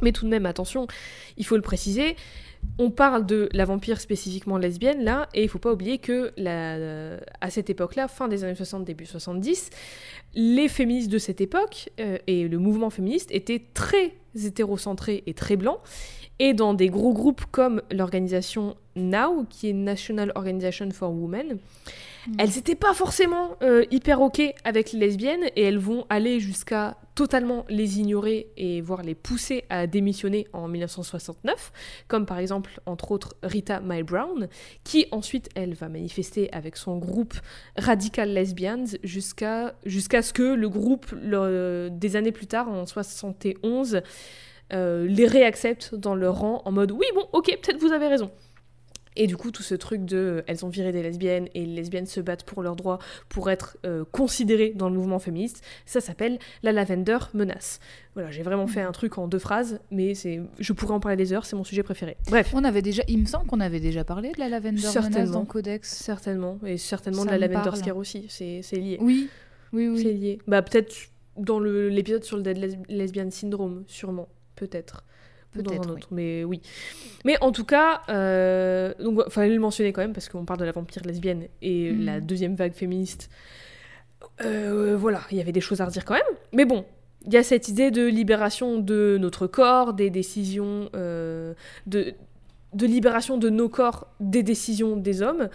Mais 0.00 0.12
tout 0.12 0.24
de 0.24 0.30
même, 0.30 0.46
attention, 0.46 0.86
il 1.36 1.46
faut 1.46 1.56
le 1.56 1.62
préciser, 1.62 2.16
on 2.78 2.90
parle 2.90 3.26
de 3.26 3.48
la 3.52 3.64
vampire 3.64 4.00
spécifiquement 4.00 4.58
lesbienne 4.58 5.04
là, 5.04 5.28
et 5.34 5.42
il 5.42 5.48
faut 5.48 5.58
pas 5.58 5.72
oublier 5.72 5.98
que 5.98 6.32
à 7.40 7.50
cette 7.50 7.70
époque-là, 7.70 8.08
fin 8.08 8.28
des 8.28 8.44
années 8.44 8.54
60, 8.54 8.84
début 8.84 9.06
70, 9.06 9.70
les 10.34 10.68
féministes 10.68 11.10
de 11.10 11.18
cette 11.18 11.40
époque 11.40 11.90
euh, 12.00 12.18
et 12.26 12.48
le 12.48 12.58
mouvement 12.58 12.90
féministe 12.90 13.30
étaient 13.30 13.62
très 13.72 14.14
hétérocentrés 14.34 15.22
et 15.26 15.34
très 15.34 15.56
blancs, 15.56 15.78
et 16.40 16.54
dans 16.54 16.74
des 16.74 16.88
gros 16.88 17.12
groupes 17.12 17.44
comme 17.52 17.80
l'organisation 17.92 18.76
NOW, 18.96 19.46
qui 19.48 19.70
est 19.70 19.72
National 19.72 20.32
Organization 20.34 20.90
for 20.90 21.12
Women, 21.12 21.58
mm. 22.26 22.32
elles 22.38 22.50
n'étaient 22.50 22.74
pas 22.74 22.94
forcément 22.94 23.56
euh, 23.62 23.84
hyper 23.90 24.20
ok 24.20 24.42
avec 24.64 24.92
les 24.92 25.00
lesbiennes 25.00 25.44
et 25.56 25.62
elles 25.62 25.78
vont 25.78 26.06
aller 26.08 26.40
jusqu'à 26.40 26.96
totalement 27.14 27.64
les 27.68 28.00
ignorer 28.00 28.48
et 28.56 28.80
voire 28.80 29.02
les 29.02 29.14
pousser 29.14 29.64
à 29.70 29.86
démissionner 29.86 30.48
en 30.52 30.66
1969, 30.68 31.72
comme 32.08 32.26
par 32.26 32.38
exemple 32.38 32.80
entre 32.86 33.12
autres 33.12 33.36
Rita 33.42 33.80
Mae 33.80 34.02
Brown, 34.02 34.48
qui 34.82 35.06
ensuite 35.12 35.48
elle 35.54 35.74
va 35.74 35.88
manifester 35.88 36.52
avec 36.52 36.76
son 36.76 36.98
groupe 36.98 37.34
Radical 37.76 38.32
Lesbians 38.32 38.84
jusqu'à 39.04 39.74
ce 39.84 40.32
que 40.32 40.54
le 40.54 40.68
groupe 40.68 41.14
des 41.14 42.16
années 42.16 42.32
plus 42.32 42.46
tard 42.46 42.68
en 42.68 42.86
71 42.86 44.02
euh, 44.72 45.06
les 45.06 45.26
réacceptent 45.26 45.94
dans 45.94 46.14
leur 46.14 46.36
rang 46.36 46.62
en 46.64 46.72
mode 46.72 46.90
oui 46.90 47.04
bon 47.14 47.28
ok 47.32 47.46
peut-être 47.62 47.78
vous 47.78 47.92
avez 47.92 48.08
raison. 48.08 48.30
Et 49.16 49.26
du 49.26 49.36
coup, 49.36 49.50
tout 49.50 49.62
ce 49.62 49.74
truc 49.74 50.04
de 50.04 50.42
elles 50.46 50.64
ont 50.64 50.68
viré 50.68 50.92
des 50.92 51.02
lesbiennes 51.02 51.48
et 51.54 51.64
les 51.64 51.74
lesbiennes 51.74 52.06
se 52.06 52.20
battent 52.20 52.44
pour 52.44 52.62
leurs 52.62 52.76
droits, 52.76 52.98
pour 53.28 53.50
être 53.50 53.78
euh, 53.84 54.04
considérées 54.10 54.72
dans 54.74 54.88
le 54.88 54.96
mouvement 54.96 55.18
féministe, 55.18 55.64
ça 55.86 56.00
s'appelle 56.00 56.38
la 56.62 56.72
Lavender 56.72 57.18
menace. 57.32 57.80
Voilà, 58.14 58.30
j'ai 58.30 58.42
vraiment 58.42 58.66
fait 58.66 58.80
un 58.80 58.92
truc 58.92 59.18
en 59.18 59.26
deux 59.26 59.38
phrases, 59.38 59.80
mais 59.90 60.14
c'est, 60.14 60.40
je 60.58 60.72
pourrais 60.72 60.94
en 60.94 61.00
parler 61.00 61.16
des 61.16 61.32
heures, 61.32 61.46
c'est 61.46 61.56
mon 61.56 61.64
sujet 61.64 61.82
préféré. 61.82 62.16
Bref. 62.28 62.52
On 62.54 62.64
avait 62.64 62.82
déjà, 62.82 63.02
il 63.08 63.18
me 63.18 63.26
semble 63.26 63.46
qu'on 63.46 63.60
avait 63.60 63.80
déjà 63.80 64.04
parlé 64.04 64.32
de 64.32 64.38
la 64.38 64.48
Lavender 64.48 64.82
menace 64.82 65.30
dans 65.30 65.44
Codex. 65.44 65.88
Certainement, 65.88 66.58
et 66.64 66.78
certainement 66.78 67.24
de 67.24 67.30
la 67.30 67.38
Lavender 67.38 67.76
Scare 67.76 67.96
aussi, 67.96 68.26
c'est, 68.28 68.62
lié. 68.72 68.98
Oui, 69.00 69.28
oui, 69.72 69.88
oui. 69.88 70.02
C'est 70.02 70.12
lié. 70.12 70.38
Bah 70.46 70.62
peut-être 70.62 70.94
dans 71.36 71.58
l'épisode 71.58 72.24
sur 72.24 72.36
le 72.36 72.42
Dead 72.42 72.78
Lesbian 72.88 73.30
Syndrome, 73.30 73.84
sûrement 73.86 74.28
peut-être. 74.54 75.04
Peut-être 75.54 75.82
dans 75.82 75.88
un 75.88 75.92
autre, 75.92 76.08
mais 76.10 76.44
oui. 76.44 76.60
Mais 77.24 77.36
en 77.40 77.52
tout 77.52 77.64
cas, 77.64 78.02
euh, 78.08 78.92
donc 78.98 79.22
il 79.26 79.30
fallait 79.30 79.54
le 79.54 79.60
mentionner 79.60 79.92
quand 79.92 80.02
même 80.02 80.12
parce 80.12 80.28
qu'on 80.28 80.44
parle 80.44 80.60
de 80.60 80.64
la 80.64 80.72
vampire 80.72 81.02
lesbienne 81.04 81.46
et 81.62 81.92
mm. 81.92 82.04
la 82.04 82.20
deuxième 82.20 82.54
vague 82.54 82.72
féministe. 82.72 83.30
Euh, 84.44 84.96
voilà, 84.98 85.20
il 85.30 85.38
y 85.38 85.40
avait 85.40 85.52
des 85.52 85.60
choses 85.60 85.80
à 85.80 85.86
redire 85.86 86.04
quand 86.04 86.14
même. 86.14 86.22
Mais 86.52 86.64
bon, 86.64 86.84
il 87.24 87.32
y 87.32 87.36
a 87.36 87.42
cette 87.42 87.68
idée 87.68 87.90
de 87.90 88.04
libération 88.04 88.78
de 88.78 89.16
notre 89.20 89.46
corps, 89.46 89.94
des 89.94 90.10
décisions, 90.10 90.90
euh, 90.96 91.54
de, 91.86 92.14
de 92.72 92.86
libération 92.86 93.38
de 93.38 93.48
nos 93.48 93.68
corps 93.68 94.08
des 94.18 94.42
décisions 94.42 94.96
des 94.96 95.22
hommes, 95.22 95.48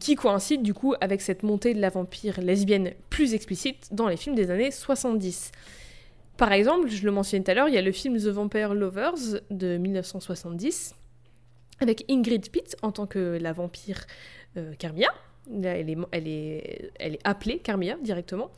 qui 0.00 0.14
coïncide 0.14 0.62
du 0.62 0.72
coup 0.72 0.94
avec 1.02 1.20
cette 1.20 1.42
montée 1.42 1.74
de 1.74 1.80
la 1.80 1.90
vampire 1.90 2.40
lesbienne 2.40 2.92
plus 3.10 3.34
explicite 3.34 3.88
dans 3.92 4.08
les 4.08 4.16
films 4.16 4.34
des 4.34 4.50
années 4.50 4.70
70. 4.70 5.52
Par 6.36 6.52
exemple, 6.52 6.88
je 6.88 7.04
le 7.04 7.10
mentionnais 7.10 7.44
tout 7.44 7.50
à 7.50 7.54
l'heure, 7.54 7.68
il 7.68 7.74
y 7.74 7.78
a 7.78 7.82
le 7.82 7.92
film 7.92 8.16
The 8.16 8.28
Vampire 8.28 8.74
Lovers 8.74 9.40
de 9.50 9.76
1970 9.76 10.94
avec 11.80 12.04
Ingrid 12.08 12.48
Pitt 12.50 12.76
en 12.82 12.92
tant 12.92 13.06
que 13.06 13.38
la 13.40 13.52
vampire 13.52 14.06
euh, 14.56 14.72
Carmia. 14.78 15.08
Elle 15.62 15.90
est, 15.90 15.98
elle, 16.12 16.28
est, 16.28 17.18
appelée 17.24 17.58
Carmia 17.58 17.96
directement. 18.00 18.50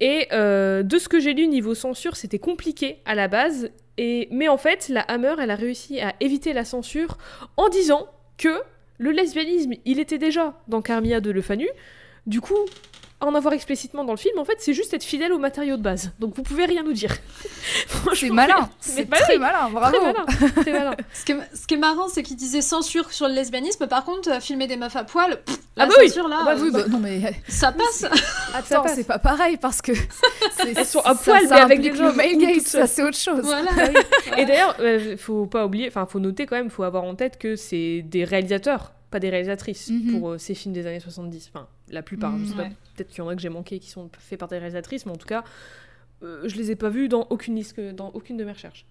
Et 0.00 0.28
euh, 0.32 0.82
de 0.82 0.98
ce 0.98 1.08
que 1.08 1.20
j'ai 1.20 1.34
lu 1.34 1.46
niveau 1.48 1.74
censure, 1.74 2.16
c'était 2.16 2.38
compliqué 2.38 2.98
à 3.04 3.14
la 3.14 3.28
base. 3.28 3.70
Et, 3.98 4.28
mais 4.30 4.48
en 4.48 4.56
fait, 4.56 4.88
la 4.88 5.02
Hammer, 5.02 5.34
elle 5.40 5.50
a 5.50 5.56
réussi 5.56 6.00
à 6.00 6.14
éviter 6.20 6.52
la 6.52 6.64
censure 6.64 7.18
en 7.56 7.68
disant 7.68 8.06
que 8.38 8.62
le 8.98 9.10
lesbianisme, 9.10 9.74
il 9.84 9.98
était 9.98 10.18
déjà 10.18 10.60
dans 10.68 10.82
Carmia 10.82 11.20
de 11.20 11.30
Le 11.30 11.42
Fanu. 11.42 11.68
Du 12.26 12.40
coup, 12.40 12.58
en 13.20 13.34
avoir 13.34 13.52
explicitement 13.52 14.04
dans 14.04 14.12
le 14.12 14.18
film, 14.18 14.38
en 14.38 14.44
fait, 14.44 14.56
c'est 14.58 14.74
juste 14.74 14.94
être 14.94 15.02
fidèle 15.02 15.32
au 15.32 15.38
matériau 15.38 15.76
de 15.76 15.82
base. 15.82 16.12
Donc 16.20 16.36
vous 16.36 16.42
pouvez 16.42 16.66
rien 16.66 16.84
nous 16.84 16.92
dire. 16.92 17.16
c'est 18.14 18.30
malin, 18.30 18.68
c'est 18.80 19.10
très 19.10 19.38
malin, 19.38 19.70
bravo. 19.70 19.96
Très 20.60 20.72
malin, 20.72 20.94
ce, 21.12 21.24
qui 21.24 21.32
est, 21.32 21.36
ce, 21.52 21.66
qui 21.66 21.74
est, 21.74 21.78
marrant, 21.78 22.06
c'est 22.08 22.22
qu'il 22.22 22.36
disait 22.36 22.60
censure 22.60 23.12
sur 23.12 23.26
le 23.26 23.34
lesbianisme. 23.34 23.88
Par 23.88 24.04
contre, 24.04 24.30
euh, 24.30 24.40
filmer 24.40 24.68
des 24.68 24.76
meufs 24.76 24.94
à 24.94 25.02
poil, 25.02 25.40
la 25.76 25.84
ah 25.84 25.86
bah 25.86 25.94
censure 26.06 26.26
oui. 26.26 26.30
là, 26.30 26.38
ah 26.42 26.44
bah 26.44 26.60
oui, 26.60 26.70
bah, 26.70 26.84
non 26.88 26.98
mais 26.98 27.20
ça 27.48 27.72
passe. 27.72 28.04
Attends, 28.54 28.84
c'est 28.86 29.06
pas 29.06 29.18
pareil 29.18 29.56
parce 29.56 29.82
que 29.82 29.92
elles 30.76 30.86
sont 30.86 31.00
à 31.00 31.16
poil, 31.16 31.42
mais 31.50 31.56
avec 31.56 31.80
des 31.80 31.90
male 31.90 32.60
ça 32.64 32.86
c'est 32.86 33.02
autre 33.02 33.18
chose. 33.18 33.40
Voilà. 33.42 33.70
Et 34.36 34.44
d'ailleurs, 34.44 34.76
il 34.78 34.84
euh, 34.84 35.16
faut 35.16 35.46
pas 35.46 35.66
oublier, 35.66 35.88
enfin, 35.88 36.06
faut 36.06 36.20
noter 36.20 36.46
quand 36.46 36.56
même, 36.56 36.70
faut 36.70 36.84
avoir 36.84 37.02
en 37.02 37.16
tête 37.16 37.36
que 37.38 37.56
c'est 37.56 38.02
des 38.02 38.22
réalisateurs 38.22 38.92
pas 39.10 39.20
des 39.20 39.30
réalisatrices 39.30 39.90
mhm. 39.90 40.12
pour 40.12 40.30
euh, 40.30 40.38
ces 40.38 40.54
films 40.54 40.74
des 40.74 40.86
années 40.86 41.00
70. 41.00 41.50
Enfin, 41.52 41.68
la 41.90 42.02
plupart. 42.02 42.38
je 42.38 42.44
sais 42.46 42.54
pas, 42.54 42.68
peut-être 42.96 43.08
qu'il 43.08 43.18
y 43.18 43.20
en 43.22 43.28
a 43.28 43.34
que 43.34 43.40
j'ai 43.40 43.48
manqué 43.48 43.78
qui 43.78 43.90
sont 43.90 44.10
faits 44.18 44.38
par 44.38 44.48
des 44.48 44.58
réalisatrices, 44.58 45.06
mais 45.06 45.12
en 45.12 45.16
tout 45.16 45.26
cas, 45.26 45.44
euh, 46.22 46.42
je 46.46 46.56
les 46.56 46.70
ai 46.70 46.76
pas 46.76 46.90
vus 46.90 47.08
dans 47.08 47.26
aucune 47.30 47.56
liste, 47.56 47.80
dans 47.80 48.10
aucune 48.10 48.36
de 48.36 48.44
mes 48.44 48.52
recherches. 48.52 48.86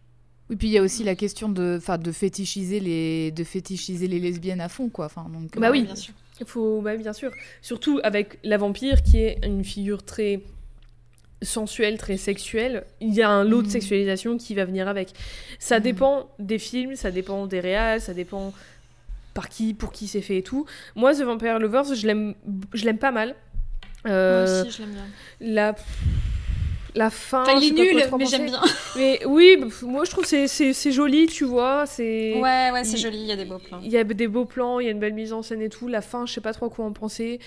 Oui, 0.49 0.55
puis 0.55 0.67
il 0.69 0.71
y 0.71 0.77
a 0.77 0.81
aussi 0.81 1.03
la 1.03 1.15
question 1.15 1.49
de, 1.49 1.79
de 1.97 2.11
fétichiser 2.11 2.79
les, 2.79 3.31
de 3.31 3.43
fétichiser 3.43 4.07
les 4.07 4.19
lesbiennes 4.19 4.61
à 4.61 4.69
fond, 4.69 4.89
quoi. 4.89 5.07
Enfin, 5.07 5.29
donc. 5.29 5.57
Bah 5.59 5.71
oui, 5.71 5.83
bien 5.83 5.95
sûr. 5.95 6.13
Faut, 6.45 6.81
bah, 6.81 6.95
bien 6.95 7.13
sûr. 7.13 7.31
Surtout 7.61 7.99
avec 8.03 8.39
la 8.43 8.57
vampire, 8.57 9.03
qui 9.03 9.17
est 9.17 9.39
une 9.43 9.63
figure 9.63 10.03
très 10.03 10.41
sensuelle, 11.41 11.97
très 11.97 12.17
sexuelle, 12.17 12.85
il 12.99 13.13
y 13.13 13.21
a 13.21 13.29
un 13.29 13.43
lot 13.43 13.61
de 13.61 13.67
mhm. 13.67 13.71
sexualisation 13.71 14.37
qui 14.37 14.55
va 14.55 14.65
venir 14.65 14.87
avec. 14.87 15.09
Ça 15.59 15.77
mhm. 15.77 15.83
dépend 15.83 16.29
des 16.39 16.59
films, 16.59 16.95
ça 16.95 17.11
dépend 17.11 17.47
des 17.47 17.59
réals, 17.59 18.01
ça 18.01 18.13
dépend 18.13 18.53
par 19.37 19.49
qui, 19.49 19.75
pour 19.75 19.91
qui 19.91 20.07
c'est 20.07 20.21
fait 20.21 20.37
et 20.37 20.41
tout. 20.41 20.65
Moi, 20.95 21.13
The 21.13 21.21
Vampire 21.21 21.59
Lovers, 21.59 21.93
je 21.93 22.07
l'aime, 22.07 22.33
je 22.73 22.85
l'aime 22.85 22.97
pas 22.97 23.11
mal. 23.11 23.35
Euh, 24.07 24.47
Moi 24.47 24.61
aussi, 24.63 24.71
je 24.71 24.81
l'aime 24.81 24.93
bien. 24.93 25.05
La, 25.39 25.75
La 26.95 27.11
fin. 27.11 27.43
Enfin, 27.43 27.59
il 27.61 27.67
est 27.67 27.93
nul, 27.93 28.03
mais 28.17 28.25
j'aime 28.25 28.47
bien. 28.47 28.59
Mais 28.95 29.19
oui, 29.27 29.63
moi 29.83 30.05
je 30.05 30.09
trouve 30.09 30.25
c'est 30.25 30.47
c'est 30.47 30.91
joli, 30.91 31.27
tu 31.27 31.45
vois. 31.45 31.85
C'est. 31.85 32.33
Ouais, 32.41 32.71
ouais, 32.73 32.83
c'est 32.83 32.97
joli. 32.97 33.19
Il 33.19 33.27
y 33.27 33.31
a 33.31 33.35
des 33.35 33.45
beaux 33.45 33.59
plans. 33.59 33.79
Il 33.83 33.91
y 33.91 33.97
a 33.97 34.03
des 34.03 34.27
beaux 34.27 34.45
plans, 34.45 34.79
il 34.79 34.85
y 34.85 34.89
a 34.89 34.91
une 34.91 34.99
belle 34.99 35.13
mise 35.13 35.33
en 35.33 35.43
scène 35.43 35.61
et 35.61 35.69
tout. 35.69 35.87
La 35.87 36.01
fin, 36.01 36.25
je 36.25 36.33
sais 36.33 36.41
pas 36.41 36.53
trop 36.53 36.69
quoi 36.69 36.85
en 36.85 36.93
penser. 36.93 37.39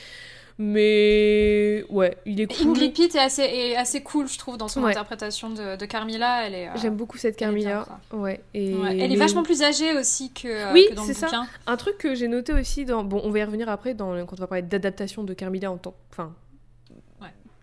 Mais 0.62 1.86
ouais, 1.88 2.18
il 2.26 2.38
est 2.38 2.46
cool. 2.46 2.68
Ingrid 2.68 2.92
Pitt 2.92 3.14
est 3.14 3.18
assez, 3.18 3.40
est 3.40 3.76
assez 3.76 4.02
cool, 4.02 4.28
je 4.28 4.36
trouve, 4.36 4.58
dans 4.58 4.68
son 4.68 4.84
interprétation 4.84 5.48
de, 5.48 5.76
de, 5.76 5.86
Carmilla. 5.86 6.46
Elle 6.46 6.54
est. 6.54 6.68
Euh, 6.68 6.72
J'aime 6.76 6.96
beaucoup 6.96 7.16
cette 7.16 7.38
Carmilla. 7.38 7.88
ouais. 8.12 8.42
Et 8.52 8.72
Elle 8.72 9.10
est 9.10 9.16
vachement 9.16 9.42
plus 9.42 9.62
âgée 9.62 9.96
aussi 9.96 10.30
que, 10.30 10.48
euh, 10.48 10.72
oui, 10.74 10.86
que 10.90 10.94
dans 10.94 11.06
le 11.06 11.14
bouquin. 11.14 11.28
Ça. 11.28 11.46
Un 11.66 11.76
truc 11.78 11.96
que 11.96 12.14
j'ai 12.14 12.28
noté 12.28 12.52
aussi 12.52 12.84
dans. 12.84 13.04
Bon, 13.04 13.22
on 13.24 13.30
va 13.30 13.38
y 13.38 13.44
revenir 13.44 13.70
après 13.70 13.94
dans... 13.94 14.26
quand 14.26 14.36
on 14.36 14.42
va 14.42 14.46
parler 14.48 14.60
d'adaptation 14.60 15.24
de 15.24 15.32
Carmilla 15.32 15.72
en 15.72 15.78
temps. 15.78 15.94
Enfin. 16.10 16.34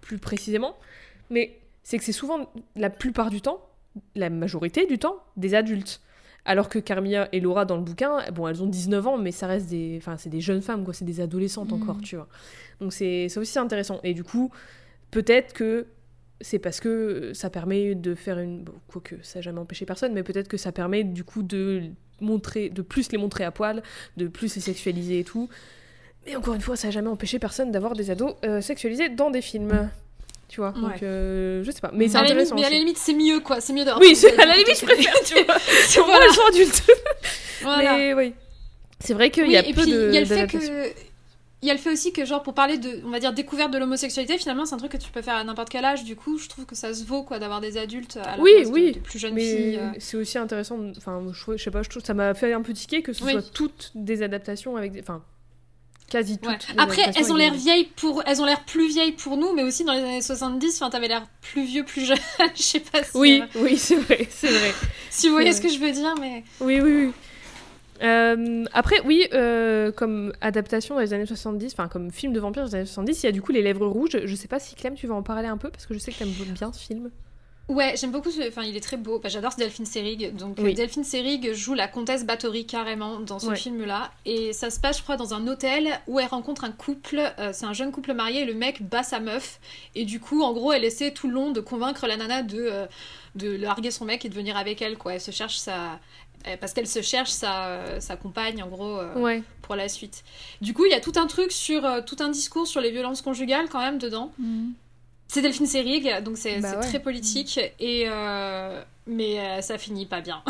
Plus 0.02 0.18
précisément. 0.18 0.76
Mais 1.30 1.60
c'est 1.84 2.00
que 2.00 2.04
c'est 2.04 2.14
souvent, 2.14 2.50
la 2.76 2.90
plupart 2.90 3.30
du 3.30 3.42
temps, 3.42 3.62
la 4.16 4.32
majorité 4.32 4.88
du 4.88 4.98
temps, 4.98 5.18
des 5.36 5.54
adultes. 5.54 6.02
Alors 6.48 6.70
que 6.70 6.80
Carmilla 6.80 7.28
et 7.34 7.42
Laura 7.42 7.66
dans 7.66 7.76
le 7.76 7.84
bouquin, 7.84 8.20
bon, 8.32 8.48
elles 8.48 8.64
ont 8.64 8.68
19 8.68 9.06
ans, 9.06 9.18
mais 9.18 9.34
ça 9.34 9.48
reste 9.48 9.68
des, 9.68 9.96
enfin, 9.98 10.16
c'est 10.18 10.30
des 10.30 10.40
jeunes 10.40 10.62
femmes, 10.62 10.86
quoi, 10.86 10.94
c'est 10.94 11.04
des 11.04 11.20
adolescentes 11.20 11.72
mm. 11.72 11.82
encore, 11.82 12.02
tu 12.02 12.16
vois. 12.16 12.30
Donc 12.80 12.94
c'est 12.94 13.38
aussi 13.38 13.60
intéressant. 13.60 14.00
Et 14.04 14.14
du 14.14 14.24
coup, 14.24 14.50
peut-être 15.12 15.52
que 15.52 15.88
c'est 16.40 16.60
parce 16.60 16.80
que 16.80 17.34
ça 17.34 17.50
permet 17.50 17.96
de 17.96 18.16
faire 18.16 18.40
une, 18.40 18.64
bon, 18.64 18.74
quoique 18.88 19.16
ça 19.24 19.40
n'a 19.40 19.44
jamais 19.44 19.60
empêché 19.60 19.86
personne, 19.86 20.14
mais 20.14 20.24
peut-être 20.24 20.48
que 20.48 20.56
ça 20.56 20.72
permet 20.72 21.04
du 21.04 21.26
coup 21.26 21.44
de 21.44 21.84
montrer, 22.22 22.70
de 22.70 22.82
plus 22.82 23.12
les 23.12 23.18
montrer 23.18 23.44
à 23.44 23.52
poil, 23.52 23.84
de 24.16 24.28
plus 24.28 24.56
les 24.56 24.62
sexualiser 24.62 25.20
et 25.20 25.24
tout. 25.26 25.50
Mais 26.26 26.38
encore 26.38 26.54
une 26.54 26.62
fois, 26.62 26.78
ça 26.78 26.88
n'a 26.88 26.92
jamais 26.92 27.10
empêché 27.10 27.40
personne 27.40 27.72
d'avoir 27.72 27.94
des 27.94 28.10
ados 28.10 28.36
euh, 28.46 28.62
sexualisés 28.62 29.10
dans 29.10 29.32
des 29.32 29.42
films 29.42 29.90
tu 30.48 30.62
vois. 30.62 30.72
Donc, 30.72 31.04
euh, 31.04 31.64
je 31.64 31.72
sais 31.72 31.82
pas. 31.82 31.92
Mais 31.94 32.08
c'est 32.08 32.18
intéressant. 32.18 32.56
mais 32.56 32.66
à 32.66 32.70
la 32.70 32.78
limite, 32.78 32.98
c'est 32.98 33.14
mieux, 33.14 33.40
quoi. 33.40 33.60
C'est 33.62 33.74
mieux 33.74 33.84
d'avoir. 33.84 34.02
Oui, 34.02 34.18
à 34.38 34.46
la 34.46 34.56
limite, 34.56 34.80
je 34.80 34.86
préfère, 34.86 35.14
tu 35.26 35.34
vois. 35.46 35.60
Si 35.60 36.00
on 36.00 36.06
voit 36.06 36.20
le 36.26 36.34
genre 36.34 36.48
adulte. 36.48 36.84
voilà. 37.62 37.98
Mais 37.98 38.14
oui. 38.14 38.34
C'est 39.00 39.14
vrai 39.14 39.30
qu'il 39.30 39.52
y 39.52 39.58
a 39.58 39.64
peu 39.64 39.86
de. 39.86 40.10
Il 40.10 40.14
y 40.14 40.18
a 40.18 40.22
le 40.22 40.26
fait 40.26 40.48
que. 40.48 41.08
Il 41.64 41.68
y 41.68 41.72
a 41.72 41.74
le 41.74 41.80
fait 41.80 41.92
aussi 41.92 42.14
que, 42.14 42.24
genre, 42.24 42.44
pour 42.44 42.54
parler 42.54 42.78
de, 42.78 43.02
on 43.04 43.10
va 43.10 43.20
dire, 43.20 43.34
découverte 43.34 43.74
de 43.74 43.80
l'homosexualité, 43.80 44.38
finalement, 44.38 44.68
c'est 44.68 44.76
un 44.76 44.78
truc 44.78 44.92
que 44.92 44.98
tu 44.98 45.10
peux 45.12 45.24
faire 45.24 45.34
à 45.34 45.44
n'importe 45.44 45.70
quel 45.70 45.84
âge. 45.86 46.04
Du 46.04 46.16
coup, 46.16 46.38
je 46.38 46.48
trouve 46.48 46.66
que 46.66 46.76
ça 46.76 46.94
se 46.94 47.04
vaut, 47.04 47.24
quoi, 47.24 47.40
d'avoir 47.40 47.62
des 47.62 47.78
adultes 47.78 48.18
à 48.18 48.38
la 48.38 48.44
oui, 48.44 48.52
place 48.58 48.68
oui, 48.72 48.92
de, 48.92 49.00
plus 49.00 49.18
jeunes 49.18 49.36
filles. 49.36 49.80
Euh. 49.82 49.90
C'est 49.98 50.18
aussi 50.18 50.38
intéressant. 50.38 50.78
Enfin, 50.96 51.20
je, 51.34 51.58
sais 51.58 51.72
pas, 51.72 51.82
je 51.82 51.90
trouve 51.90 52.04
ça 52.04 52.14
m'a 52.14 52.36
fait 52.36 52.54
un 52.54 52.62
peu 52.62 52.74
tiquer 52.74 53.02
que 53.02 53.12
ce 53.12 53.24
soit 53.24 53.52
toutes 53.52 53.92
des 53.96 54.22
adaptations 54.22 54.78
avec 54.78 54.92
des. 54.92 55.00
Enfin, 55.00 55.24
quasi 56.10 56.38
toutes. 56.38 56.68
Après, 56.78 57.04
elles 57.16 57.32
ont 57.32 57.36
l'air 57.36 57.54
vieilles 57.54 57.90
pour, 57.96 58.24
elles 58.26 58.42
ont 58.42 58.46
l'air 58.46 58.64
plus 58.64 58.88
vieilles 58.88 59.14
pour 59.14 59.38
nous, 59.38 59.54
mais 59.54 59.64
aussi 59.64 59.84
dans 59.84 59.94
les 59.94 60.02
années 60.02 60.22
70, 60.22 60.82
enfin, 60.82 60.90
t'avais 60.90 61.08
l'air 61.08 61.28
plus 61.42 61.64
vieux, 61.64 61.84
plus 61.84 62.06
jeune. 62.06 62.18
je 62.56 62.62
sais 62.62 62.80
pas 62.80 63.04
si. 63.04 63.18
Oui, 63.18 63.44
oui, 63.56 63.78
c'est 63.78 63.96
vrai, 63.96 64.28
c'est 64.30 64.50
vrai. 64.50 64.74
si 65.10 65.28
vous 65.28 65.34
voyez 65.34 65.54
ce 65.54 65.62
que 65.62 65.70
je 65.70 65.80
veux 65.80 65.92
dire, 65.92 66.16
mais. 66.20 66.44
Oui, 66.62 66.80
oui, 66.80 67.06
oui. 67.06 67.14
Euh, 68.04 68.66
après, 68.74 69.02
oui, 69.06 69.28
euh, 69.34 69.92
comme 69.92 70.34
adaptation 70.42 70.96
dans 70.96 71.02
les 71.02 71.14
années 71.14 71.26
70, 71.26 71.74
enfin 71.74 71.88
comme 71.88 72.12
film 72.12 72.32
de 72.32 72.40
vampire 72.40 72.64
dans 72.64 72.70
les 72.70 72.76
années 72.76 72.86
70, 72.86 73.24
il 73.24 73.26
y 73.26 73.30
a 73.30 73.32
du 73.32 73.42
coup 73.42 73.52
Les 73.52 73.62
Lèvres 73.62 73.88
Rouges. 73.88 74.20
Je 74.24 74.36
sais 74.36 74.48
pas 74.48 74.60
si 74.60 74.76
Clem, 74.76 74.94
tu 74.94 75.08
vas 75.08 75.16
en 75.16 75.24
parler 75.24 75.48
un 75.48 75.58
peu 75.58 75.70
parce 75.70 75.86
que 75.86 75.94
je 75.94 76.00
sais 76.00 76.12
que 76.12 76.20
t'aimes 76.20 76.30
bien 76.30 76.72
ce 76.72 76.80
film. 76.80 77.10
Ouais, 77.70 77.96
j'aime 77.98 78.12
beaucoup 78.12 78.32
ce. 78.32 78.48
Enfin, 78.48 78.64
il 78.64 78.78
est 78.78 78.82
très 78.82 78.96
beau. 78.96 79.20
Bah, 79.20 79.28
J'adore 79.28 79.54
Delphine 79.58 79.86
Seyrig. 79.86 80.34
Donc, 80.36 80.58
euh, 80.60 80.74
Delphine 80.74 81.04
Seyrig 81.04 81.52
joue 81.54 81.74
la 81.74 81.90
comtesse 81.90 82.26
Bathory 82.26 82.66
carrément 82.66 83.20
dans 83.20 83.40
ce 83.40 83.48
film-là. 83.58 84.10
Et 84.26 84.54
ça 84.54 84.70
se 84.70 84.80
passe, 84.80 85.00
je 85.00 85.04
crois, 85.04 85.18
dans 85.18 85.34
un 85.34 85.46
hôtel 85.48 86.00
où 86.08 86.18
elle 86.20 86.28
rencontre 86.28 86.64
un 86.64 86.72
couple. 86.72 87.20
Euh, 87.40 87.52
c'est 87.54 87.66
un 87.66 87.74
jeune 87.74 87.92
couple 87.92 88.14
marié 88.14 88.44
et 88.44 88.46
le 88.46 88.54
mec 88.54 88.84
bat 88.84 89.04
sa 89.04 89.20
meuf. 89.20 89.60
Et 89.96 90.06
du 90.06 90.22
coup, 90.22 90.44
en 90.44 90.54
gros, 90.54 90.72
elle 90.72 90.86
essaie 90.86 91.12
tout 91.12 91.28
le 91.28 91.34
long 91.34 91.52
de 91.52 91.60
convaincre 91.60 92.08
la 92.08 92.16
nana 92.16 92.42
de, 92.42 92.58
euh, 92.58 92.86
de 93.36 93.50
larguer 93.58 93.92
son 93.92 94.06
mec 94.06 94.24
et 94.24 94.30
de 94.30 94.34
venir 94.36 94.56
avec 94.56 94.82
elle, 94.82 94.98
quoi. 94.98 95.16
Elle 95.16 95.22
se 95.22 95.32
cherche 95.32 95.58
sa. 95.58 96.00
Parce 96.62 96.72
qu'elle 96.72 96.88
se 96.88 97.02
cherche 97.02 97.32
sa, 97.32 98.00
sa 98.00 98.16
compagne, 98.16 98.64
en 98.64 98.68
gros, 98.68 99.00
pour 99.64 99.76
la 99.76 99.90
suite. 99.90 100.24
Du 100.62 100.74
coup, 100.74 100.86
il 100.86 100.92
y 100.92 100.94
a 100.94 101.02
tout 101.02 101.12
un 101.18 101.28
truc 101.28 101.52
sur. 101.52 101.82
tout 102.06 102.16
un 102.22 102.30
discours 102.30 102.68
sur 102.68 102.80
les 102.80 102.92
violences 102.92 103.22
conjugales, 103.22 103.68
quand 103.68 103.82
même, 103.82 103.98
dedans. 103.98 104.32
Mhm. 104.40 104.74
C'est 105.28 105.42
Delphine 105.42 105.66
Seyrig, 105.66 106.24
donc 106.24 106.38
c'est 106.38 106.62
bah 106.62 106.78
très 106.78 107.00
politique, 107.00 107.60
et 107.80 108.06
euh, 108.08 108.82
mais 109.06 109.40
euh, 109.40 109.62
ça 109.62 109.78
finit 109.78 110.06
pas 110.06 110.22
bien. 110.22 110.42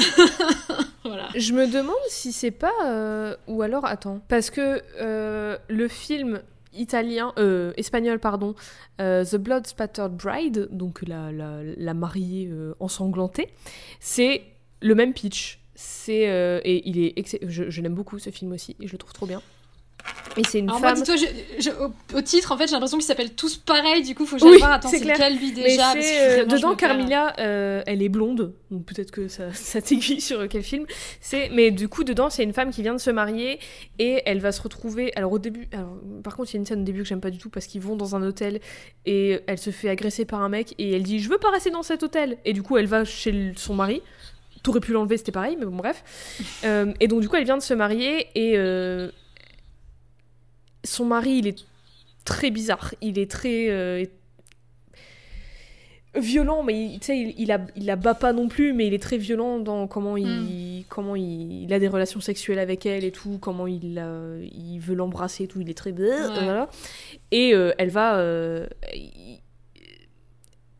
voilà. 1.03 1.29
Je 1.35 1.53
me 1.53 1.65
demande 1.67 1.95
si 2.09 2.31
c'est 2.31 2.51
pas. 2.51 2.73
Euh, 2.85 3.35
ou 3.47 3.63
alors, 3.63 3.85
attends. 3.85 4.21
Parce 4.27 4.51
que 4.51 4.81
le 5.67 5.87
film 5.87 6.41
italien, 6.73 7.33
espagnol, 7.75 8.19
pardon, 8.19 8.53
The 8.99 9.35
Blood 9.35 9.65
Spattered 9.65 10.15
Bride, 10.15 10.67
donc 10.71 11.01
la, 11.07 11.31
la, 11.31 11.61
la 11.63 11.93
mariée 11.95 12.51
ensanglantée, 12.79 13.49
c'est 13.99 14.43
le 14.81 14.93
même 14.93 15.13
pitch. 15.13 15.59
C'est 15.73 16.21
et 16.63 16.87
il 16.87 16.99
est 16.99 17.37
je, 17.47 17.69
je 17.69 17.81
l'aime 17.81 17.93
beaucoup 17.93 18.19
ce 18.19 18.29
film 18.29 18.51
aussi 18.51 18.75
et 18.79 18.87
je 18.87 18.91
le 18.91 18.97
trouve 18.97 19.13
trop 19.13 19.25
bien. 19.25 19.41
Et 20.37 20.43
c'est 20.43 20.59
une 20.59 20.69
femme. 20.69 21.01
au, 22.13 22.21
titre, 22.21 22.51
en 22.51 22.57
fait, 22.57 22.67
j'ai 22.67 22.73
l'impression 22.73 22.97
qu'ils 22.97 23.07
s'appellent 23.07 23.33
tous 23.33 23.57
pareil. 23.57 24.03
Du 24.03 24.13
coup, 24.13 24.25
faut 24.25 24.37
que 24.37 24.43
j'aille 24.43 24.59
voir. 24.59 24.73
Attends, 24.73 24.89
c'est 24.89 25.03
lequel 25.03 25.37
lui 25.37 25.51
déjà 25.51 25.93
euh, 25.93 26.45
Dedans, 26.45 26.75
Carmilla, 26.75 27.33
euh, 27.39 27.81
elle 27.87 28.01
est 28.01 28.09
blonde. 28.09 28.53
Donc 28.69 28.85
peut-être 28.85 29.11
que 29.11 29.27
ça, 29.27 29.45
ça 29.53 29.81
t'aiguille 29.81 30.21
sur 30.21 30.47
quel 30.47 30.63
film. 30.63 30.85
C'est. 31.21 31.49
Mais 31.49 31.71
du 31.71 31.87
coup, 31.89 32.03
dedans, 32.03 32.29
c'est 32.29 32.43
une 32.43 32.53
femme 32.53 32.71
qui 32.71 32.83
vient 32.83 32.93
de 32.93 32.99
se 32.99 33.09
marier 33.09 33.59
et 33.99 34.21
elle 34.25 34.39
va 34.39 34.51
se 34.51 34.61
retrouver. 34.61 35.11
Alors 35.15 35.31
au 35.31 35.39
début, 35.39 35.67
alors, 35.73 35.97
par 36.23 36.35
contre, 36.35 36.51
il 36.51 36.53
y 36.53 36.57
a 36.57 36.59
une 36.59 36.65
scène 36.65 36.81
au 36.81 36.85
début 36.85 37.01
que 37.01 37.07
j'aime 37.07 37.21
pas 37.21 37.31
du 37.31 37.39
tout 37.39 37.49
parce 37.49 37.65
qu'ils 37.65 37.81
vont 37.81 37.95
dans 37.95 38.15
un 38.15 38.21
hôtel 38.21 38.59
et 39.05 39.39
elle 39.47 39.57
se 39.57 39.71
fait 39.71 39.89
agresser 39.89 40.25
par 40.25 40.41
un 40.41 40.49
mec 40.49 40.75
et 40.77 40.93
elle 40.93 41.03
dit 41.03 41.19
je 41.19 41.29
veux 41.29 41.39
pas 41.39 41.49
rester 41.49 41.71
dans 41.71 41.83
cet 41.83 42.03
hôtel. 42.03 42.37
Et 42.45 42.53
du 42.53 42.61
coup, 42.61 42.77
elle 42.77 42.87
va 42.87 43.05
chez 43.05 43.53
son 43.55 43.73
mari 43.73 44.01
t'aurais 44.63 44.79
pu 44.81 44.91
l'enlever, 44.91 45.15
c'était 45.15 45.31
pareil, 45.31 45.55
mais 45.57 45.65
bon, 45.65 45.77
bref. 45.77 46.03
Euh, 46.65 46.91
et 46.99 47.07
donc, 47.07 47.21
du 47.21 47.29
coup, 47.29 47.37
elle 47.37 47.45
vient 47.45 47.55
de 47.55 47.61
se 47.61 47.73
marier 47.73 48.27
et 48.35 48.57
son 50.87 51.05
mari, 51.05 51.39
il 51.39 51.47
est 51.47 51.65
très 52.25 52.51
bizarre. 52.51 52.93
Il 53.01 53.19
est 53.19 53.29
très 53.29 53.69
euh, 53.69 54.05
violent, 56.15 56.63
mais 56.63 56.97
tu 56.99 57.07
sais, 57.07 57.17
il, 57.19 57.35
il, 57.37 57.51
a, 57.51 57.59
il 57.75 57.85
la 57.85 57.95
bat 57.95 58.13
pas 58.13 58.33
non 58.33 58.47
plus, 58.47 58.73
mais 58.73 58.87
il 58.87 58.93
est 58.93 59.01
très 59.01 59.17
violent 59.17 59.59
dans 59.59 59.87
comment 59.87 60.17
il, 60.17 60.81
hmm. 60.81 60.83
comment 60.89 61.15
il, 61.15 61.71
a 61.71 61.79
des 61.79 61.87
relations 61.87 62.19
sexuelles 62.19 62.59
avec 62.59 62.85
elle 62.85 63.03
et 63.03 63.11
tout, 63.11 63.37
comment 63.39 63.67
il, 63.67 64.03
il 64.53 64.79
veut 64.79 64.95
l'embrasser 64.95 65.45
et 65.45 65.47
tout. 65.47 65.61
Il 65.61 65.69
est 65.69 65.77
très. 65.77 65.91
Voilà. 65.91 66.69
Et 67.31 67.53
euh, 67.53 67.73
elle 67.77 67.89
va. 67.89 68.17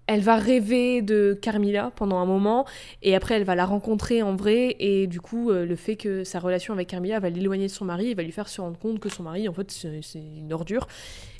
Elle 0.08 0.22
va 0.22 0.38
rêver 0.38 1.02
de 1.02 1.38
Carmilla 1.40 1.92
pendant 1.96 2.18
un 2.18 2.26
moment 2.26 2.66
et 3.02 3.16
après 3.16 3.36
elle 3.36 3.44
va 3.44 3.56
la 3.56 3.66
rencontrer 3.66 4.24
en 4.24 4.36
vrai 4.36 4.76
et 4.80 5.08
du 5.08 5.22
coup 5.22 5.52
euh, 5.52 5.66
le 5.66 5.76
fait 5.76 5.96
que 5.96 6.24
sa 6.24 6.40
relation 6.40 6.74
avec 6.74 6.88
Carmilla 6.88 7.20
va 7.20 7.30
l'éloigner 7.30 7.68
de 7.68 7.72
son 7.72 7.86
mari 7.86 8.12
et 8.12 8.14
va 8.14 8.24
lui 8.24 8.32
faire 8.32 8.48
se 8.48 8.62
rendre 8.62 8.80
compte 8.80 9.00
que 9.00 9.10
son 9.10 9.24
mari 9.24 9.48
en 9.50 9.54
fait 9.54 9.70
c'est 9.70 10.20
une 10.20 10.54
ordure 10.54 10.88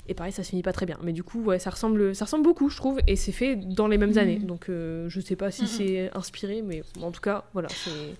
et 0.06 0.14
pareil 0.14 0.32
ça 0.32 0.42
se 0.42 0.50
finit 0.50 0.62
pas 0.62 0.72
très 0.72 0.86
bien 0.86 0.98
mais 1.02 1.12
du 1.12 1.22
coup 1.22 1.42
ouais 1.42 1.58
ça 1.58 1.70
ressemble 1.70 2.14
ça 2.14 2.26
ressemble 2.26 2.44
beaucoup 2.44 2.68
je 2.68 2.76
trouve 2.76 3.00
et 3.06 3.16
c'est 3.16 3.32
fait 3.32 3.56
dans 3.56 3.88
les 3.88 3.98
mêmes 3.98 4.14
mmh. 4.14 4.18
années 4.18 4.38
donc 4.38 4.68
euh, 4.68 5.08
je 5.08 5.20
sais 5.20 5.36
pas 5.36 5.50
si 5.50 5.64
mmh. 5.64 5.66
c'est 5.66 6.10
inspiré 6.14 6.62
mais 6.62 6.82
en 7.02 7.10
tout 7.10 7.20
cas 7.20 7.44
voilà 7.54 7.68
c'est 7.70 8.16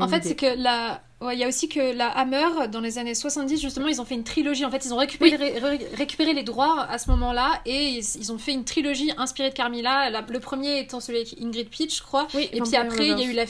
en 0.00 0.08
fait, 0.08 0.24
c'est 0.24 0.36
que 0.36 0.60
la. 0.60 1.02
Il 1.20 1.38
y 1.38 1.42
a 1.42 1.48
aussi 1.48 1.68
que 1.68 1.96
la 1.96 2.10
Hammer, 2.10 2.68
dans 2.70 2.80
les 2.80 2.98
années 2.98 3.14
70, 3.14 3.60
justement, 3.60 3.88
ils 3.88 4.00
ont 4.00 4.04
fait 4.04 4.14
une 4.14 4.22
trilogie. 4.22 4.64
En 4.64 4.70
fait, 4.70 4.84
ils 4.84 4.94
ont 4.94 4.98
récupéré, 4.98 5.58
récupéré 5.94 6.32
les 6.32 6.44
droits 6.44 6.84
à 6.84 6.96
ce 6.98 7.10
moment-là 7.10 7.60
et 7.66 7.88
ils, 7.98 8.30
ont 8.30 8.38
fait 8.38 8.52
une 8.52 8.64
trilogie 8.64 9.10
inspirée 9.16 9.50
de 9.50 9.54
Carmilla. 9.54 10.10
le 10.10 10.38
premier 10.38 10.78
étant 10.78 11.00
celui 11.00 11.18
avec 11.18 11.34
Ingrid 11.40 11.70
Pitch, 11.70 11.98
je 11.98 12.02
crois. 12.04 12.28
et 12.34 12.60
puis 12.60 12.76
après, 12.76 13.08
il 13.08 13.18
y 13.18 13.22
a 13.22 13.24
eu 13.24 13.32
la, 13.32 13.46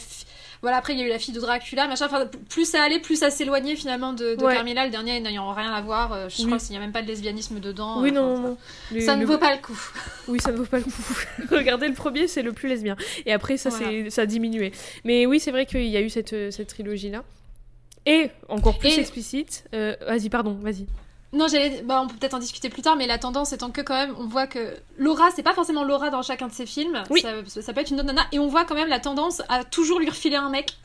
voilà, 0.62 0.78
après 0.78 0.92
il 0.94 0.98
y 0.98 1.02
a 1.02 1.06
eu 1.06 1.08
la 1.08 1.18
fille 1.18 1.34
de 1.34 1.40
Dracula, 1.40 1.86
machin. 1.86 2.06
Enfin, 2.06 2.28
plus 2.48 2.68
ça 2.68 2.82
allait, 2.82 2.98
plus 2.98 3.16
ça 3.16 3.30
s'éloignait 3.30 3.76
finalement 3.76 4.12
de, 4.12 4.34
de 4.34 4.40
Carmilla, 4.40 4.84
le 4.84 4.90
dernier 4.90 5.20
n'ayant 5.20 5.52
rien 5.52 5.72
à 5.72 5.80
voir. 5.80 6.12
Euh, 6.12 6.28
je 6.28 6.44
crois 6.46 6.58
qu'il 6.58 6.70
n'y 6.70 6.76
a 6.76 6.80
même 6.80 6.92
pas 6.92 7.02
de 7.02 7.06
lesbianisme 7.06 7.60
dedans. 7.60 8.00
Oui, 8.02 8.12
non, 8.12 8.38
non. 8.38 8.58
ça 9.00 9.16
ne 9.16 9.24
vaut 9.24 9.38
pas 9.38 9.54
le 9.54 9.60
coup. 9.60 9.78
Oui, 10.28 10.38
ça 10.40 10.52
ne 10.52 10.58
vaut 10.58 10.66
pas 10.66 10.76
le 10.76 10.84
coup. 10.84 10.90
Regardez 11.50 11.88
le 11.88 11.94
premier, 11.94 12.28
c'est 12.28 12.42
le 12.42 12.52
plus 12.52 12.68
lesbien. 12.68 12.96
Et 13.24 13.32
après, 13.32 13.56
ça, 13.56 13.70
ça 13.70 14.22
a 14.22 14.26
diminué. 14.26 14.72
Mais 15.04 15.24
oui, 15.24 15.40
c'est 15.40 15.50
vrai 15.50 15.64
qu'il 15.64 15.86
y 15.86 15.96
a 15.96 16.02
eu 16.02 16.10
cette, 16.10 16.52
cette 16.52 16.68
trilogie-là. 16.68 17.24
Et 18.04 18.30
encore 18.48 18.78
plus 18.78 18.98
explicite. 18.98 19.64
Euh, 19.74 19.94
vas-y, 20.06 20.28
pardon, 20.28 20.58
vas-y. 20.62 20.86
Non, 21.32 21.46
bah, 21.84 22.00
on 22.02 22.06
peut 22.06 22.16
peut-être 22.16 22.34
en 22.34 22.38
discuter 22.38 22.70
plus 22.70 22.80
tard, 22.80 22.96
mais 22.96 23.06
la 23.06 23.18
tendance 23.18 23.52
étant 23.52 23.70
que 23.70 23.82
quand 23.82 23.94
même, 23.94 24.14
on 24.18 24.26
voit 24.26 24.46
que 24.46 24.76
Laura, 24.96 25.30
c'est 25.34 25.42
pas 25.42 25.52
forcément 25.52 25.84
Laura 25.84 26.08
dans 26.08 26.22
chacun 26.22 26.48
de 26.48 26.52
ses 26.52 26.64
films. 26.64 27.02
Oui. 27.10 27.20
Ça, 27.20 27.72
peut 27.72 27.80
être 27.80 27.90
une 27.90 27.96
autre 27.96 28.06
nana, 28.06 28.22
et 28.32 28.38
on 28.38 28.48
voit 28.48 28.64
quand 28.64 28.74
même 28.74 28.88
la 28.88 29.00
tendance 29.00 29.42
à 29.48 29.64
toujours 29.64 30.00
lui 30.00 30.08
refiler 30.08 30.36
un 30.36 30.48
mec. 30.48 30.78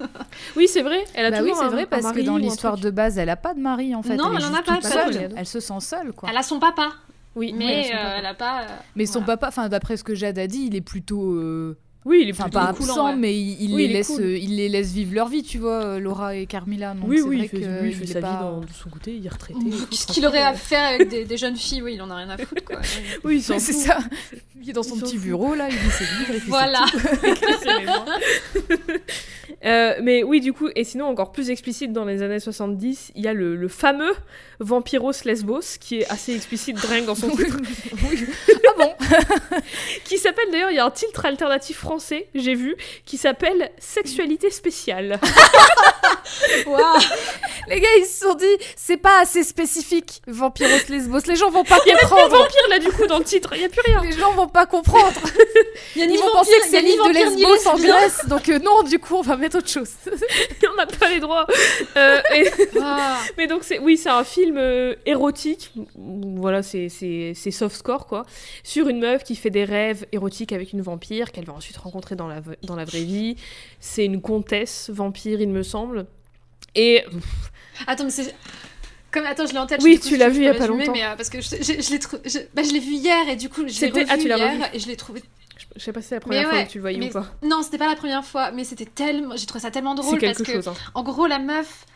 oui, 0.56 0.68
c'est 0.68 0.82
vrai. 0.82 1.04
Elle 1.14 1.26
a 1.26 1.30
bah 1.32 1.38
toujours 1.38 1.56
oui, 1.56 1.60
c'est 1.60 1.68
vrai 1.68 1.86
parce 1.86 2.12
que 2.12 2.20
dans 2.20 2.36
l'histoire 2.36 2.78
de 2.78 2.90
base, 2.90 3.18
elle 3.18 3.28
a 3.28 3.36
pas 3.36 3.54
de 3.54 3.60
mari 3.60 3.94
en 3.96 4.02
fait. 4.02 4.16
Non, 4.16 4.36
elle, 4.36 4.44
en 4.44 4.54
a 4.54 4.62
pas. 4.62 4.80
Seule. 4.80 5.30
Elle 5.36 5.46
se 5.46 5.58
sent 5.58 5.80
seule, 5.80 6.12
quoi. 6.12 6.28
Elle 6.30 6.36
a 6.36 6.44
son 6.44 6.60
papa. 6.60 6.92
Oui, 7.34 7.52
mais 7.52 7.90
euh, 7.92 8.16
elle 8.18 8.26
a 8.26 8.34
pas. 8.34 8.66
mais 8.94 9.06
son 9.06 9.22
papa, 9.22 9.48
enfin 9.48 9.68
d'après 9.68 9.96
ce 9.96 10.04
que 10.04 10.14
Jade 10.14 10.38
a 10.38 10.46
dit, 10.46 10.66
il 10.66 10.76
est 10.76 10.80
plutôt. 10.80 11.32
Euh, 11.32 11.76
Oui, 12.08 12.20
il 12.22 12.30
est 12.30 12.32
enfin, 12.32 12.48
pas 12.48 12.68
absent, 12.68 13.16
mais 13.16 13.38
il, 13.38 13.76
les 13.76 13.86
laisse, 13.86 14.18
il 14.18 14.56
les 14.56 14.70
laisse 14.70 14.92
vivre 14.92 15.14
leur 15.14 15.28
vie, 15.28 15.42
tu 15.42 15.58
vois, 15.58 15.98
Laura 15.98 16.34
et 16.34 16.46
Carmilla. 16.46 16.94
Donc 16.94 17.04
oui, 17.06 17.20
oui, 17.20 17.40
il 17.42 17.48
fait, 17.48 17.86
il 17.86 17.94
fait 17.94 18.06
sa 18.06 18.20
vie 18.20 18.26
dans, 18.40 18.60
de 18.60 18.72
son 18.72 18.88
côté, 18.88 19.14
il 19.14 19.26
est 19.26 19.28
retraité. 19.28 19.60
Qu'est-ce 19.90 20.06
qu'il 20.06 20.24
aurait 20.26 20.42
à 20.42 20.54
faire 20.54 20.84
avec 20.84 21.08
des, 21.08 21.36
jeunes 21.36 21.56
filles? 21.56 21.82
Oui, 21.82 21.94
il 21.96 22.02
en 22.02 22.10
a 22.10 22.16
rien 22.16 22.30
à 22.30 22.38
foutre, 22.38 22.64
quoi. 22.64 22.80
oui, 23.24 23.42
c'est 23.42 23.58
ça. 23.58 23.98
Il 24.62 24.70
est 24.70 24.72
dans 24.72 24.82
son 24.82 24.96
petit 24.96 25.18
bureau, 25.18 25.54
là, 25.54 25.68
il 25.68 25.74
lit 25.74 25.90
ses 25.90 26.04
livres, 26.04 26.32
il 26.34 26.40
fait 26.40 26.48
Voilà. 26.48 26.86
Euh, 29.64 29.94
mais 30.02 30.22
oui, 30.22 30.40
du 30.40 30.52
coup, 30.52 30.68
et 30.76 30.84
sinon, 30.84 31.06
encore 31.06 31.32
plus 31.32 31.50
explicite 31.50 31.92
dans 31.92 32.04
les 32.04 32.22
années 32.22 32.38
70, 32.38 33.12
il 33.16 33.24
y 33.24 33.26
a 33.26 33.32
le, 33.32 33.56
le 33.56 33.68
fameux 33.68 34.12
Vampiros 34.60 35.24
Lesbos, 35.24 35.78
qui 35.80 35.98
est 35.98 36.08
assez 36.08 36.34
explicite 36.34 36.78
rien 36.78 37.02
dans 37.02 37.16
son 37.16 37.28
titre. 37.30 37.56
oui. 38.08 38.26
Ah 38.68 38.72
bon? 38.78 38.94
Qui 40.04 40.18
s'appelle 40.18 40.46
d'ailleurs, 40.52 40.70
il 40.70 40.76
y 40.76 40.78
a 40.78 40.86
un 40.86 40.90
titre 40.90 41.26
alternatif 41.26 41.78
français, 41.78 41.97
j'ai 42.34 42.54
vu, 42.54 42.76
qui 43.04 43.16
s'appelle 43.16 43.70
Sexualité 43.78 44.50
spéciale. 44.50 45.20
Les 47.68 47.80
gars, 47.80 47.88
ils 47.98 48.04
se 48.04 48.20
sont 48.20 48.34
dit, 48.34 48.46
c'est 48.76 48.96
pas 48.96 49.20
assez 49.20 49.42
spécifique, 49.42 50.22
Vampiros 50.26 50.88
Lesbos. 50.88 51.20
Les 51.26 51.36
gens 51.36 51.50
vont 51.50 51.64
pas 51.64 51.78
comprendre. 51.78 51.88
Il 52.16 52.20
y 52.20 52.24
a 52.24 52.28
vampire 52.28 52.68
là, 52.70 52.78
du 52.78 52.88
coup, 52.90 53.06
dans 53.06 53.18
le 53.18 53.24
titre, 53.24 53.50
il 53.54 53.62
y 53.62 53.64
a 53.64 53.68
plus 53.68 53.82
rien. 53.84 54.02
Les 54.02 54.12
gens 54.12 54.32
vont 54.32 54.48
pas 54.48 54.66
comprendre. 54.66 55.20
Il 55.96 56.00
y 56.00 56.04
a 56.04 56.06
Ils 56.06 56.18
vont 56.18 56.32
penser 56.32 56.58
que 56.60 56.68
c'est 56.68 56.80
l'île 56.80 56.98
de 56.98 57.12
Lesbos 57.12 57.68
en 57.68 57.76
Grèce, 57.76 58.26
donc 58.26 58.48
euh, 58.48 58.58
non, 58.58 58.82
du 58.82 58.98
coup, 58.98 59.16
on 59.16 59.22
va 59.22 59.36
mettre 59.36 59.58
autre 59.58 59.68
chose. 59.68 59.90
on 60.70 60.76
n'a 60.76 60.86
pas 60.86 61.08
les 61.08 61.20
droits. 61.20 61.46
Euh, 61.96 62.20
ah. 62.80 63.18
Mais 63.36 63.46
donc, 63.46 63.64
c'est 63.64 63.78
oui, 63.78 63.96
c'est 63.96 64.08
un 64.08 64.24
film 64.24 64.56
euh, 64.58 64.94
érotique. 65.06 65.72
Voilà, 65.96 66.62
c'est 66.62 66.88
soft 67.50 67.76
score, 67.76 68.06
quoi. 68.06 68.24
Sur 68.62 68.88
une 68.88 69.00
meuf 69.00 69.24
qui 69.24 69.36
fait 69.36 69.50
des 69.50 69.64
rêves 69.64 70.06
érotiques 70.12 70.52
avec 70.52 70.72
une 70.72 70.82
vampire 70.82 71.32
qu'elle 71.32 71.44
va 71.44 71.54
ensuite 71.54 71.76
rencontrer 71.88 72.16
dans 72.16 72.28
la, 72.28 72.40
dans 72.62 72.76
la 72.76 72.84
vraie 72.84 73.04
vie. 73.04 73.36
C'est 73.80 74.04
une 74.04 74.20
comtesse 74.20 74.90
vampire, 74.92 75.40
il 75.40 75.48
me 75.48 75.62
semble. 75.62 76.06
Et. 76.74 77.04
Attends, 77.86 78.04
mais 78.04 78.10
c'est. 78.10 78.34
Comme, 79.10 79.24
attends, 79.24 79.46
je 79.46 79.52
l'ai 79.52 79.58
en 79.58 79.66
tête. 79.66 79.82
Oui, 79.82 79.98
tu 79.98 80.16
l'as 80.16 80.28
vu 80.28 80.40
il 80.40 80.44
y 80.44 80.48
a 80.48 80.54
pas 80.54 80.66
longtemps. 80.66 80.92
Mais, 80.92 81.02
parce 81.16 81.30
que 81.30 81.40
je, 81.40 81.48
je, 81.48 82.38
bah, 82.54 82.62
je 82.62 82.72
l'ai 82.72 82.80
vu 82.80 82.92
hier 82.92 83.28
et 83.28 83.36
du 83.36 83.48
coup, 83.48 83.66
je 83.66 83.80
l'ai 83.80 83.90
revu 83.90 84.06
ah, 84.08 84.18
tu 84.18 84.26
hier 84.26 84.38
revu. 84.38 84.62
et 84.74 84.78
je 84.78 84.86
l'ai 84.86 84.96
trouvé 84.96 85.22
je 85.76 85.84
sais 85.84 85.92
pas 85.92 86.00
si 86.00 86.08
c'est 86.08 86.16
la 86.16 86.20
première 86.20 86.48
fois 86.48 86.64
que 86.64 86.70
tu 86.70 86.78
le 86.78 86.82
voyais 86.82 87.08
ou 87.08 87.12
pas. 87.12 87.26
Non, 87.42 87.62
c'était 87.62 87.78
pas 87.78 87.88
la 87.88 87.96
première 87.96 88.24
fois, 88.24 88.50
mais 88.50 88.64
c'était 88.64 88.86
tellement. 88.86 89.36
J'ai 89.36 89.46
trouvé 89.46 89.60
ça 89.60 89.70
tellement 89.70 89.94
drôle 89.94 90.18
parce 90.18 90.38
que, 90.38 90.52
chose, 90.52 90.68
hein. 90.68 90.74
en 90.94 91.02
gros, 91.02 91.26
la 91.26 91.38
meuf. 91.38 91.86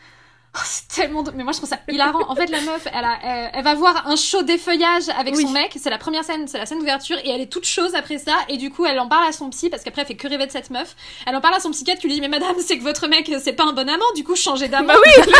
Oh, 0.59 0.61
c'est 0.65 0.89
tellement. 0.89 1.25
Mais 1.35 1.45
moi, 1.45 1.53
je 1.53 1.59
trouve 1.59 1.71
ça 1.71 1.79
hilarant. 1.89 2.29
en 2.29 2.35
fait, 2.35 2.51
la 2.51 2.61
meuf, 2.61 2.87
elle, 2.93 3.05
a, 3.05 3.51
elle, 3.55 3.65
va 3.65 3.75
voir 3.75 4.07
un 4.07 4.17
show 4.17 4.43
d'effeuillage 4.43 5.09
avec 5.19 5.35
son 5.35 5.49
mec. 5.49 5.73
C'est 5.81 5.89
la 5.89 5.97
première 5.97 6.25
scène, 6.25 6.47
c'est 6.47 6.59
la 6.59 6.67
scène 6.67 6.79
d'ouverture. 6.79 7.17
Et 7.25 7.31
elle 7.31 7.41
est 7.41 7.51
toute 7.51 7.65
chose 7.65 7.95
après 7.95 8.19
ça. 8.19 8.35
Et 8.51 8.59
du 8.59 8.71
coup, 8.71 8.85
elle 8.85 9.01
en 9.01 9.09
parle 9.09 9.27
à 9.27 9.33
son 9.33 9.49
psy 9.49 9.71
parce 9.71 9.83
qu'après, 9.83 10.03
elle 10.03 10.09
fait 10.09 10.15
que 10.15 10.29
rêver 10.29 10.47
de 10.47 10.53
cette 10.53 10.69
meuf. 10.69 10.95
Elle 11.27 11.37
en 11.37 11.41
parle 11.41 11.55
à 11.55 11.61
son 11.61 11.71
psychiatre 11.71 12.03
qui 12.03 12.07
lui 12.07 12.15
dit 12.15 12.21
Mais 12.21 12.29
madame, 12.29 12.57
c'est 12.61 12.77
que 12.77 12.83
votre 12.83 13.09
mec, 13.09 13.33
c'est 13.43 13.55
pas 13.55 13.65
un 13.65 13.73
bon 13.73 13.89
amant. 13.89 14.05
Du 14.15 14.25
coup, 14.25 14.37
changez 14.37 14.69
d'amant. 14.69 14.89
Bah 14.89 15.01
oui, 15.03 15.23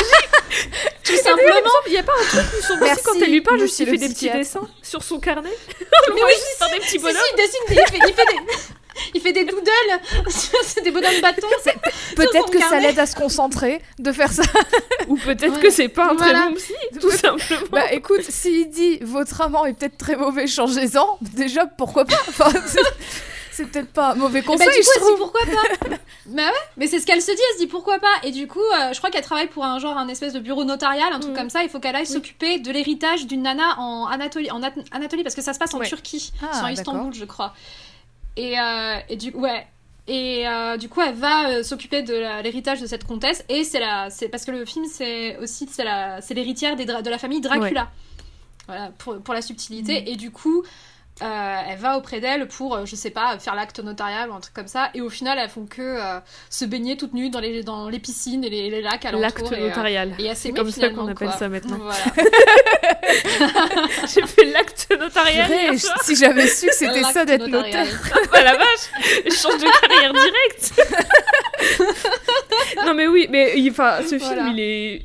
Tout 1.05 1.17
simplement. 1.17 1.71
Il 1.89 1.93
y 1.93 1.99
a 1.99 2.03
pas 2.03 2.13
un 2.19 2.25
truc 2.25 2.47
où 2.59 2.63
son 2.63 2.79
psy, 2.79 3.03
quand 3.05 3.21
elle 3.21 3.33
lui 3.33 3.43
parle, 3.43 3.61
juste 3.61 3.79
il 3.81 3.89
fait 3.89 3.99
des 3.99 4.09
petits 4.09 4.31
dessins 4.31 4.67
sur 4.83 5.03
son 5.03 5.21
carnet. 5.21 5.51
Mais 6.15 6.23
oui, 6.23 6.33
il 6.61 6.73
des 6.73 6.87
petits 6.87 6.99
bonhommes. 6.99 7.21
il 7.33 7.37
dessine, 7.37 7.61
il 7.69 7.75
fait, 7.75 7.99
il 8.09 8.15
fait 8.15 8.25
des. 8.25 8.82
Il 9.15 9.21
fait 9.21 9.33
des 9.33 9.45
doodles 9.45 9.71
C'est 10.65 10.83
des 10.83 10.91
bonhommes 10.91 11.21
bâtons 11.21 11.47
Peut-être 12.17 12.51
que 12.51 12.61
ça 12.61 12.81
l'aide 12.81 12.99
à 12.99 13.07
se 13.07 13.15
concentrer 13.15 13.83
de 13.99 14.13
faire 14.13 14.33
ça. 14.33 14.43
Ou 15.09 15.17
peut-être 15.17 15.61
que 15.61 15.71
c'est 15.71 15.89
pas 15.89 16.11
un 16.11 16.17
très 16.17 16.35
bon 16.35 16.55
psy, 16.55 16.75
tout 17.01 17.11
simplement. 17.11 17.67
Bah 17.71 17.93
écoute, 17.93 18.23
s'il 18.23 18.71
dit 18.71 18.99
votre 19.03 19.41
amant 19.41 19.65
est 19.65 19.75
peut-être 19.75 19.99
très 19.99 20.17
mauvais, 20.17 20.47
changez-en, 20.47 21.19
déjà 21.21 21.67
pourquoi 21.67 22.05
pas? 22.05 22.17
Enfin, 22.29 22.51
c'est 23.51 23.67
peut-être 23.67 23.93
pas 23.93 24.13
un 24.13 24.15
mauvais 24.15 24.41
bah, 24.41 24.49
conseil. 24.49 24.67
Bah, 24.67 24.73
du 24.73 24.81
coup, 24.81 24.91
je 24.95 25.01
trouve. 25.01 25.19
pourquoi 25.19 25.41
pas? 25.43 25.97
Bah 26.27 26.43
ouais, 26.47 26.53
mais 26.77 26.87
c'est 26.87 27.01
ce 27.01 27.07
qu'elle 27.07 27.21
se 27.21 27.31
dit, 27.31 27.43
elle 27.51 27.59
se 27.59 27.63
dit 27.63 27.67
pourquoi 27.67 27.99
pas? 27.99 28.15
Et 28.23 28.31
du 28.31 28.47
coup, 28.47 28.61
euh, 28.61 28.93
je 28.93 28.99
crois 28.99 29.11
qu'elle 29.11 29.25
travaille 29.25 29.49
pour 29.49 29.65
un 29.65 29.79
genre, 29.79 29.99
un 29.99 30.09
espèce 30.09 30.33
de 30.33 30.41
bureau 30.41 30.65
notarial, 30.65 31.13
un 31.13 31.21
truc 31.21 31.33
mm. 31.33 31.37
comme 31.37 31.51
ça. 31.51 31.63
Il 31.63 31.69
faut 31.69 31.81
qu'elle 31.81 31.97
aille 31.97 32.07
s'occuper 32.07 32.59
de 32.59 32.71
l'héritage 32.71 33.27
d'une 33.27 33.43
nana 33.43 33.79
en 33.79 34.07
Anatolie, 34.07 34.51
en 34.51 34.63
Anatolie, 34.93 35.23
parce 35.23 35.35
que 35.35 35.43
ça 35.43 35.53
se 35.53 35.59
passe 35.59 35.75
en 35.75 35.81
Turquie, 35.81 36.33
ah, 36.43 36.57
sur 36.57 36.71
Istanbul, 36.71 37.13
je 37.13 37.25
crois. 37.25 37.55
Et, 38.37 38.59
euh, 38.59 38.99
et 39.09 39.17
du 39.17 39.31
ouais. 39.31 39.67
Et 40.09 40.49
euh, 40.49 40.77
du 40.77 40.89
coup, 40.89 41.01
elle 41.01 41.15
va 41.15 41.49
euh, 41.49 41.63
s'occuper 41.63 42.03
de 42.03 42.15
l'héritage 42.43 42.81
de 42.81 42.87
cette 42.87 43.05
comtesse. 43.05 43.45
Et 43.49 43.63
c'est 43.63 43.79
la, 43.79 44.11
c'est 44.11 44.29
parce 44.29 44.45
que 44.45 44.51
le 44.51 44.65
film, 44.65 44.85
c'est 44.87 45.37
aussi, 45.39 45.69
c'est 45.71 45.85
la, 45.85 46.21
c'est 46.21 46.35
l'héritière 46.35 46.75
de 46.77 47.11
la 47.11 47.19
famille 47.19 47.41
Dracula. 47.41 47.91
Voilà, 48.67 48.93
pour, 48.99 49.21
pour 49.21 49.35
la 49.35 49.43
subtilité. 49.43 50.03
Mm. 50.03 50.09
Et 50.09 50.17
du 50.17 50.31
coup, 50.31 50.65
euh, 51.23 51.61
elle 51.69 51.79
va 51.79 51.97
auprès 51.97 52.21
d'elle 52.21 52.49
pour, 52.49 52.75
euh, 52.75 52.85
je 52.85 52.97
sais 52.97 53.11
pas, 53.11 53.39
faire 53.39 53.55
l'acte 53.55 53.79
notarial 53.79 54.31
ou 54.31 54.35
un 54.35 54.41
truc 54.41 54.55
comme 54.55 54.67
ça. 54.67 54.91
Et 54.95 55.01
au 55.01 55.09
final, 55.09 55.39
elles 55.39 55.49
font 55.49 55.67
que 55.67 55.81
euh, 55.81 56.19
se 56.51 56.65
baigner 56.65 56.97
toutes 56.97 57.15
nues 57.15 57.31
dans 57.31 57.39
les, 57.39 57.63
dans 57.63 57.89
les 57.89 58.01
piscines 58.01 58.43
et 58.43 58.51
les, 58.51 58.71
les 58.71 58.83
lacs 58.83 59.05
alentour. 59.05 59.23
L'acte 59.23 59.53
notarial. 59.53 60.15
Et, 60.19 60.35
c'est 60.35 60.51
comme 60.53 60.71
ça 60.71 60.91
qu'on 60.91 61.07
appelle 61.07 61.31
ça 61.39 61.49
maintenant. 61.49 61.79
Voilà. 61.79 61.95
J'ai 64.13 64.27
fait 64.27 64.45
l'acte 64.47 64.89
notarial. 64.99 65.79
si 66.03 66.17
j'avais 66.17 66.49
su 66.49 66.67
que 66.67 66.75
c'était 66.75 67.05
ça 67.05 67.25
d'être 67.25 67.47
notaire. 67.47 67.87
ah 68.33 68.43
la 68.43 68.57
vache, 68.57 68.91
je 69.25 69.35
change 69.35 69.59
de 69.59 69.81
carrière 69.81 70.13
direct. 70.13 70.73
non 72.85 72.95
mais 72.95 73.07
oui, 73.07 73.29
mais 73.31 73.55
enfin, 73.71 73.99
ce 74.03 74.19
film, 74.19 74.49
il 74.57 74.61
est 74.61 75.03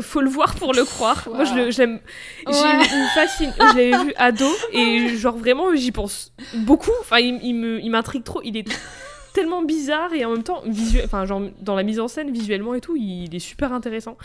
faut 0.00 0.20
le 0.20 0.30
voir 0.30 0.54
pour 0.54 0.72
le 0.72 0.84
croire. 0.84 1.28
Moi, 1.32 1.44
je 1.44 1.70
j'aime. 1.70 2.00
Ouais. 2.46 2.52
me 2.52 3.14
fascine. 3.14 3.52
Je 3.58 3.64
l'avais 3.64 4.04
vu 4.04 4.14
ado 4.16 4.48
et 4.72 5.16
genre 5.16 5.36
vraiment, 5.36 5.74
j'y 5.74 5.92
pense 5.92 6.32
beaucoup. 6.54 6.92
Enfin, 7.00 7.18
il, 7.18 7.40
il 7.42 7.90
m'intrigue 7.90 8.24
trop. 8.24 8.40
Il 8.44 8.56
est 8.56 8.68
tellement 9.32 9.62
bizarre 9.62 10.14
et 10.14 10.24
en 10.24 10.32
même 10.32 10.42
temps 10.42 10.62
visuel. 10.64 11.04
Enfin, 11.04 11.26
genre 11.26 11.42
dans 11.60 11.74
la 11.74 11.82
mise 11.82 12.00
en 12.00 12.08
scène, 12.08 12.30
visuellement 12.30 12.74
et 12.74 12.80
tout, 12.80 12.96
il 12.96 13.34
est 13.34 13.40
super 13.40 13.72
intéressant. 13.72 14.16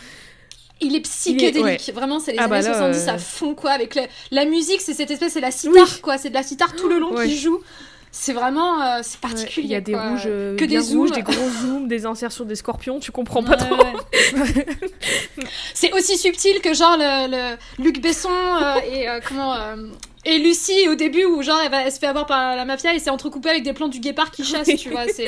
Il 0.81 0.95
est 0.95 1.01
psychédélique, 1.01 1.91
vraiment, 1.93 2.19
c'est 2.19 2.31
les 2.31 2.39
ah 2.39 2.45
années 2.45 2.63
70 2.63 3.05
bah 3.05 3.13
à 3.13 3.17
fond 3.19 3.53
quoi. 3.53 3.71
Avec 3.71 3.99
la, 4.31 4.45
musique, 4.45 4.81
c'est 4.81 4.95
cette 4.95 5.11
espèce, 5.11 5.33
c'est 5.33 5.41
la 5.41 5.51
sitar 5.51 6.01
quoi, 6.01 6.17
c'est 6.17 6.29
de 6.29 6.33
la 6.33 6.43
sitar 6.43 6.75
tout 6.75 6.87
le 6.87 6.97
long 6.97 7.13
qui 7.13 7.37
joue 7.37 7.61
c'est 8.11 8.33
vraiment 8.33 8.81
euh, 8.81 8.99
c'est 9.03 9.19
particulier. 9.19 9.67
Il 9.67 9.71
y 9.71 9.75
a 9.75 9.81
des 9.81 9.95
rouges, 9.95 10.23
euh, 10.25 10.57
que 10.57 10.65
des 10.65 10.79
rouges, 10.79 11.11
des 11.11 11.21
gros 11.21 11.49
zooms, 11.61 11.87
des 11.87 12.05
insertions 12.05 12.43
des 12.43 12.55
scorpions, 12.55 12.99
tu 12.99 13.11
comprends 13.11 13.41
pas 13.41 13.55
trop. 13.55 13.75
c'est 15.73 15.93
aussi 15.93 16.17
subtil 16.17 16.59
que 16.61 16.73
genre 16.73 16.97
le, 16.99 17.55
Luc 17.81 18.01
Besson 18.01 18.29
euh, 18.29 18.75
et 18.91 19.07
comment 19.25 19.55
et 20.23 20.37
Lucie 20.37 20.87
au 20.89 20.95
début 20.95 21.23
où 21.23 21.41
genre 21.41 21.59
elle, 21.63 21.71
va, 21.71 21.89
se 21.89 21.99
fait 21.99 22.05
avoir 22.05 22.25
par 22.25 22.55
la 22.55 22.65
mafia 22.65 22.93
et 22.93 22.99
c'est 22.99 23.09
entrecoupé 23.09 23.49
avec 23.49 23.63
des 23.63 23.73
plans 23.73 23.87
du 23.87 23.99
guépard 23.99 24.29
qui 24.29 24.43
chasse, 24.43 24.69
tu 24.77 24.89
vois, 24.89 25.05
c'est 25.13 25.27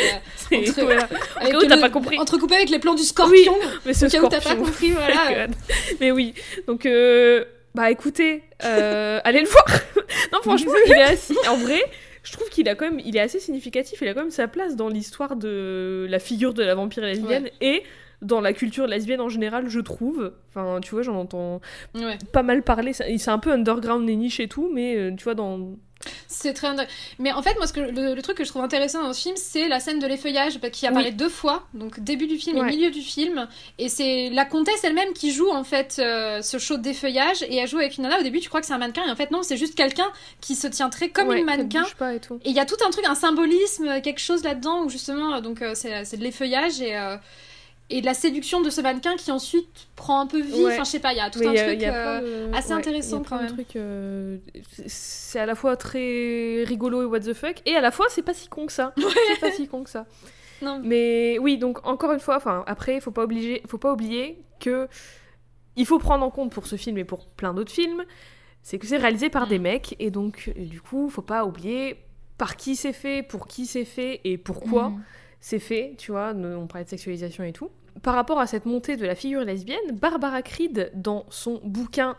entre, 0.51 0.83
voilà. 0.83 1.07
avec 1.37 1.79
pas 1.79 1.89
compris. 1.89 2.19
entrecoupé 2.19 2.55
avec 2.55 2.69
les 2.69 2.79
plans 2.79 2.95
du 2.95 3.03
scorpion. 3.03 3.55
Oui, 3.59 3.67
mais 3.85 3.93
ce 3.93 4.09
scorpion. 4.09 4.29
t'as 4.29 4.41
pas 4.41 4.55
compris, 4.55 4.91
voilà. 4.91 5.47
mais 6.01 6.11
oui, 6.11 6.33
donc 6.67 6.85
bah 7.73 7.89
écoutez, 7.89 8.43
allez 8.59 9.39
le 9.39 9.47
voir. 9.47 9.65
non 10.33 10.39
franchement, 10.41 10.73
il 10.85 10.91
est 10.91 11.01
assis 11.01 11.37
en 11.47 11.55
vrai 11.55 11.81
je 12.23 12.31
trouve 12.31 12.49
qu'il 12.49 12.67
a 12.69 12.75
quand 12.75 12.89
même, 12.89 13.01
il 13.03 13.17
est 13.17 13.21
assez 13.21 13.39
significatif, 13.39 14.01
il 14.01 14.07
a 14.07 14.13
quand 14.13 14.21
même 14.21 14.31
sa 14.31 14.47
place 14.47 14.75
dans 14.75 14.89
l'histoire 14.89 15.35
de 15.35 16.07
la 16.09 16.19
figure 16.19 16.53
de 16.53 16.63
la 16.63 16.73
vampire 16.73 17.03
lesbienne 17.03 17.49
et 17.61 17.83
dans 18.21 18.39
la 18.39 18.53
culture 18.53 18.87
lesbienne 18.87 19.19
en 19.19 19.29
général, 19.29 19.67
je 19.67 19.79
trouve. 19.81 20.33
Enfin, 20.49 20.79
tu 20.81 20.91
vois, 20.91 21.01
j'en 21.01 21.15
entends 21.15 21.59
pas 22.31 22.43
mal 22.43 22.63
parler. 22.63 22.93
C'est 22.93 23.29
un 23.29 23.39
peu 23.39 23.51
underground 23.51 24.09
et 24.09 24.15
niche 24.15 24.39
et 24.39 24.47
tout, 24.47 24.71
mais 24.73 24.95
euh, 24.95 25.15
tu 25.15 25.25
vois, 25.25 25.35
dans 25.35 25.75
c'est 26.27 26.53
très 26.53 26.67
Mais 27.19 27.31
en 27.31 27.41
fait, 27.41 27.55
moi, 27.55 27.67
ce 27.67 27.73
que, 27.73 27.79
le, 27.79 28.21
truc 28.21 28.37
que 28.37 28.43
je 28.43 28.49
trouve 28.49 28.63
intéressant 28.63 29.03
dans 29.03 29.13
ce 29.13 29.21
film, 29.21 29.35
c'est 29.37 29.67
la 29.67 29.79
scène 29.79 29.99
de 29.99 30.07
l'effeuillage 30.07 30.59
bah, 30.59 30.69
qui 30.69 30.87
apparaît 30.87 31.11
deux 31.11 31.29
fois, 31.29 31.67
donc 31.73 31.99
début 31.99 32.27
du 32.27 32.37
film 32.37 32.57
et 32.57 32.63
milieu 32.63 32.91
du 32.91 33.01
film. 33.01 33.47
Et 33.77 33.89
c'est 33.89 34.29
la 34.29 34.45
comtesse 34.45 34.83
elle-même 34.83 35.13
qui 35.13 35.31
joue 35.31 35.49
en 35.49 35.63
fait 35.63 35.97
euh, 35.99 36.41
ce 36.41 36.57
show 36.57 36.77
d'effeuillage 36.77 37.43
et 37.43 37.55
elle 37.57 37.67
joue 37.67 37.77
avec 37.77 37.97
une 37.97 38.03
nana. 38.03 38.19
Au 38.19 38.23
début, 38.23 38.39
tu 38.39 38.49
crois 38.49 38.61
que 38.61 38.67
c'est 38.67 38.73
un 38.73 38.77
mannequin 38.77 39.05
et 39.07 39.11
en 39.11 39.15
fait, 39.15 39.31
non, 39.31 39.43
c'est 39.43 39.57
juste 39.57 39.75
quelqu'un 39.75 40.11
qui 40.41 40.55
se 40.55 40.67
tient 40.67 40.89
très 40.89 41.09
comme 41.09 41.31
une 41.31 41.45
mannequin. 41.45 41.83
et 42.01 42.49
il 42.49 42.55
y 42.55 42.59
a 42.59 42.65
tout 42.65 42.77
un 42.85 42.89
truc, 42.89 43.05
un 43.05 43.15
symbolisme, 43.15 44.01
quelque 44.01 44.21
chose 44.21 44.43
là-dedans 44.43 44.83
où 44.83 44.89
justement, 44.89 45.41
donc 45.41 45.61
euh, 45.61 45.73
c'est 45.75 46.17
de 46.17 46.23
l'effeuillage 46.23 46.81
et. 46.81 46.97
Euh, 46.97 47.17
et 47.89 48.01
de 48.01 48.05
la 48.05 48.13
séduction 48.13 48.61
de 48.61 48.69
ce 48.69 48.81
mannequin 48.81 49.15
qui 49.15 49.31
ensuite 49.31 49.87
prend 49.95 50.19
un 50.21 50.27
peu 50.27 50.41
vie. 50.41 50.65
Enfin, 50.65 50.83
je 50.83 50.89
sais 50.89 50.99
pas, 50.99 51.13
il 51.13 51.17
y 51.17 51.21
a 51.21 51.29
tout 51.29 51.39
un 51.39 51.53
truc 51.53 51.83
euh, 51.83 52.51
assez 52.53 52.71
intéressant 52.71 53.21
quand 53.27 53.41
même. 53.41 53.55
Euh, 53.75 54.37
c'est 54.87 55.39
à 55.39 55.45
la 55.45 55.55
fois 55.55 55.75
très 55.75 56.63
rigolo 56.63 57.01
et 57.01 57.05
what 57.05 57.21
the 57.21 57.33
fuck, 57.33 57.61
et 57.65 57.75
à 57.75 57.81
la 57.81 57.91
fois 57.91 58.07
c'est 58.09 58.21
pas 58.21 58.33
si 58.33 58.47
con 58.47 58.65
que 58.65 58.71
ça. 58.71 58.93
C'est 58.97 59.39
pas 59.39 59.51
si 59.51 59.67
con 59.67 59.83
que 59.83 59.89
ça. 59.89 60.05
Non. 60.61 60.79
Mais 60.81 61.37
oui, 61.39 61.57
donc 61.57 61.85
encore 61.85 62.13
une 62.13 62.21
fois, 62.21 62.37
enfin 62.37 62.63
après, 62.67 63.01
faut 63.01 63.11
pas 63.11 63.23
obliger, 63.23 63.61
faut 63.67 63.79
pas 63.79 63.91
oublier 63.91 64.41
que 64.61 64.87
il 65.75 65.85
faut 65.85 65.99
prendre 65.99 66.23
en 66.23 66.29
compte 66.29 66.53
pour 66.53 66.67
ce 66.67 66.77
film 66.77 66.97
et 66.97 67.03
pour 67.03 67.27
plein 67.27 67.53
d'autres 67.53 67.71
films, 67.71 68.05
c'est 68.61 68.79
que 68.79 68.87
c'est 68.87 68.95
réalisé 68.95 69.29
par 69.29 69.47
des 69.47 69.59
mm. 69.59 69.63
mecs 69.63 69.95
et 69.99 70.09
donc 70.09 70.53
du 70.55 70.79
coup, 70.79 71.09
faut 71.09 71.21
pas 71.21 71.43
oublier 71.43 71.97
par 72.37 72.55
qui 72.55 72.77
c'est 72.77 72.93
fait, 72.93 73.23
pour 73.23 73.47
qui 73.47 73.65
c'est 73.65 73.83
fait 73.83 74.21
et 74.23 74.37
pourquoi. 74.37 74.89
Mm. 74.89 75.03
C'est 75.43 75.59
fait, 75.59 75.95
tu 75.97 76.11
vois, 76.11 76.33
on 76.33 76.67
parlait 76.67 76.85
de 76.85 76.89
sexualisation 76.89 77.43
et 77.43 77.51
tout 77.51 77.69
par 78.01 78.15
rapport 78.15 78.39
à 78.39 78.47
cette 78.47 78.65
montée 78.65 78.95
de 78.95 79.05
la 79.05 79.13
figure 79.13 79.41
lesbienne, 79.41 79.91
Barbara 79.91 80.41
Creed, 80.41 80.89
dans 80.95 81.25
son 81.29 81.59
bouquin 81.63 82.15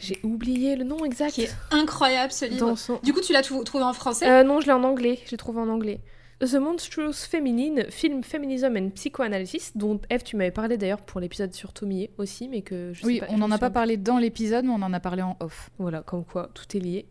J'ai 0.00 0.20
oublié 0.22 0.76
le 0.76 0.84
nom 0.84 1.04
exact. 1.04 1.32
Qui 1.32 1.42
est 1.42 1.54
incroyable 1.70 2.30
ce 2.30 2.44
livre. 2.44 2.76
Du 3.02 3.12
coup, 3.12 3.20
tu 3.20 3.32
l'as 3.32 3.42
trouvé 3.42 3.82
en 3.82 3.92
français? 3.94 4.28
Euh, 4.28 4.44
Non, 4.44 4.60
je 4.60 4.66
l'ai 4.66 4.72
en 4.72 4.84
anglais. 4.84 5.18
J'ai 5.26 5.38
trouvé 5.38 5.60
en 5.60 5.68
anglais. 5.68 6.00
The 6.40 6.54
Monstrous 6.54 7.14
Feminine, 7.28 7.86
film 7.90 8.22
Feminism 8.22 8.76
and 8.76 8.90
Psychoanalysis, 8.90 9.72
dont 9.74 9.98
Eve, 10.08 10.22
tu 10.22 10.36
m'avais 10.36 10.52
parlé 10.52 10.76
d'ailleurs 10.76 11.00
pour 11.00 11.20
l'épisode 11.20 11.52
sur 11.52 11.72
Tomie 11.72 12.10
aussi, 12.16 12.48
mais 12.48 12.62
que 12.62 12.92
je 12.92 13.00
sais 13.00 13.06
oui, 13.06 13.18
pas. 13.18 13.26
Oui, 13.28 13.32
on 13.34 13.38
n'en 13.38 13.50
a 13.50 13.58
pas 13.58 13.70
parlé 13.70 13.96
dans 13.96 14.18
l'épisode, 14.18 14.66
mais 14.66 14.70
on 14.70 14.82
en 14.82 14.92
a 14.92 15.00
parlé 15.00 15.22
en 15.22 15.36
off. 15.40 15.70
Voilà, 15.78 16.02
comme 16.02 16.24
quoi 16.24 16.50
tout 16.54 16.76
est 16.76 16.80
lié. 16.80 17.06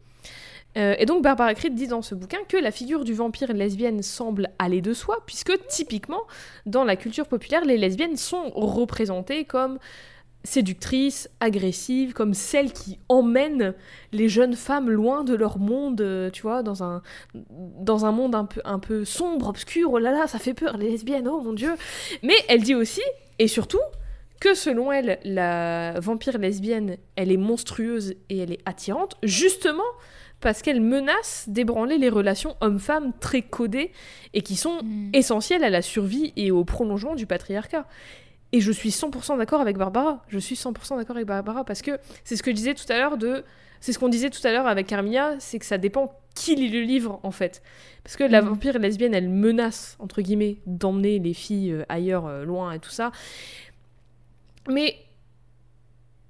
Euh, 0.78 0.96
et 1.00 1.06
donc 1.06 1.24
Barbara 1.24 1.54
Creed 1.54 1.74
dit 1.74 1.88
dans 1.88 2.02
ce 2.02 2.14
bouquin 2.14 2.40
que 2.48 2.58
la 2.58 2.72
figure 2.72 3.04
du 3.04 3.14
vampire 3.14 3.54
lesbienne 3.54 4.04
semble 4.04 4.50
aller 4.60 4.82
de 4.82 4.94
soi, 4.94 5.18
puisque 5.26 5.54
typiquement, 5.68 6.22
dans 6.66 6.84
la 6.84 6.96
culture 6.96 7.28
populaire, 7.28 7.66
les 7.66 7.78
lesbiennes 7.78 8.18
sont 8.18 8.50
représentées 8.52 9.46
comme 9.46 9.80
séductrices, 10.44 11.30
agressives, 11.40 12.14
comme 12.14 12.34
celles 12.34 12.72
qui 12.72 13.00
emmènent 13.10 13.74
les 14.14 14.30
jeunes 14.30 14.56
femmes 14.56 14.90
loin 14.90 15.24
de 15.24 15.36
leur 15.36 15.58
monde, 15.60 16.00
euh, 16.02 16.30
tu 16.30 16.44
vois, 16.44 16.64
dans 16.64 16.84
un, 16.84 17.02
dans 17.34 18.06
un 18.06 18.12
monde 18.12 18.34
un 18.36 18.46
peu, 18.46 18.62
un 18.64 18.80
peu 18.80 19.04
sombre, 19.04 19.50
obscur, 19.50 19.92
oh 19.92 20.00
là 20.00 20.12
là, 20.12 20.28
ça 20.28 20.40
fait 20.40 20.54
peur, 20.54 20.78
les 20.78 20.90
lesbiennes, 20.90 21.28
oh 21.28 21.42
mon 21.42 21.54
dieu. 21.54 21.74
Mais 22.24 22.36
elle 22.48 22.62
dit 22.62 22.76
aussi, 22.76 23.02
et 23.40 23.48
surtout, 23.48 23.82
que 24.40 24.54
selon 24.54 24.92
elle, 24.92 25.20
la 25.24 26.00
vampire 26.00 26.38
lesbienne, 26.38 26.98
elle 27.16 27.32
est 27.32 27.38
monstrueuse 27.38 28.14
et 28.30 28.38
elle 28.38 28.54
est 28.54 28.62
attirante, 28.66 29.18
justement 29.24 29.84
parce 30.40 30.62
qu'elle 30.62 30.82
menace 30.82 31.46
d'ébranler 31.48 31.98
les 31.98 32.10
relations 32.10 32.56
hommes-femmes 32.62 33.14
très 33.20 33.42
codées 33.42 33.92
et 34.34 34.42
qui 34.42 34.56
sont 34.56 34.82
hmm. 34.84 35.10
essentielles 35.14 35.64
à 35.64 35.70
la 35.70 35.82
survie 35.82 36.34
et 36.36 36.52
au 36.52 36.64
prolongement 36.64 37.16
du 37.16 37.26
patriarcat. 37.26 37.86
Et 38.54 38.62
je 38.62 38.72
suis 38.72 38.90
100% 38.90 39.38
d'accord 39.38 39.62
avec 39.62 39.78
Barbara. 39.78 40.24
Je 40.30 40.40
suis 40.40 40.56
100% 40.56 40.98
d'accord 40.98 41.18
avec 41.18 41.28
Barbara 41.28 41.64
parce 41.66 41.82
que 41.82 42.00
c'est 42.24 42.36
ce 42.36 42.44
que 42.44 42.52
je 42.52 42.56
disais 42.56 42.74
tout 42.74 42.86
à 42.90 42.98
l'heure 42.98 43.18
de. 43.18 43.44
C'est 43.80 43.94
ce 43.94 44.00
qu'on 44.00 44.10
disait 44.10 44.30
tout 44.30 44.46
à 44.46 44.52
l'heure 44.52 44.66
avec 44.66 44.88
Carmilla, 44.88 45.36
c'est 45.40 45.60
que 45.60 45.66
ça 45.66 45.78
dépend 45.78 46.12
qui 46.34 46.56
lit 46.56 46.70
le 46.70 46.82
livre 46.82 47.20
en 47.24 47.32
fait. 47.32 47.62
Parce 48.04 48.16
que 48.16 48.24
la 48.24 48.42
mm. 48.42 48.46
vampire 48.46 48.80
lesbienne, 48.80 49.14
elle 49.14 49.30
menace, 49.30 49.98
entre 50.00 50.22
guillemets, 50.22 50.58
d'emmener 50.66 51.20
les 51.20 51.34
filles 51.34 51.74
euh, 51.74 51.86
ailleurs, 51.90 52.26
euh, 52.26 52.44
loin 52.44 52.72
et 52.72 52.80
tout 52.80 52.90
ça. 52.90 53.12
Mais 54.70 54.96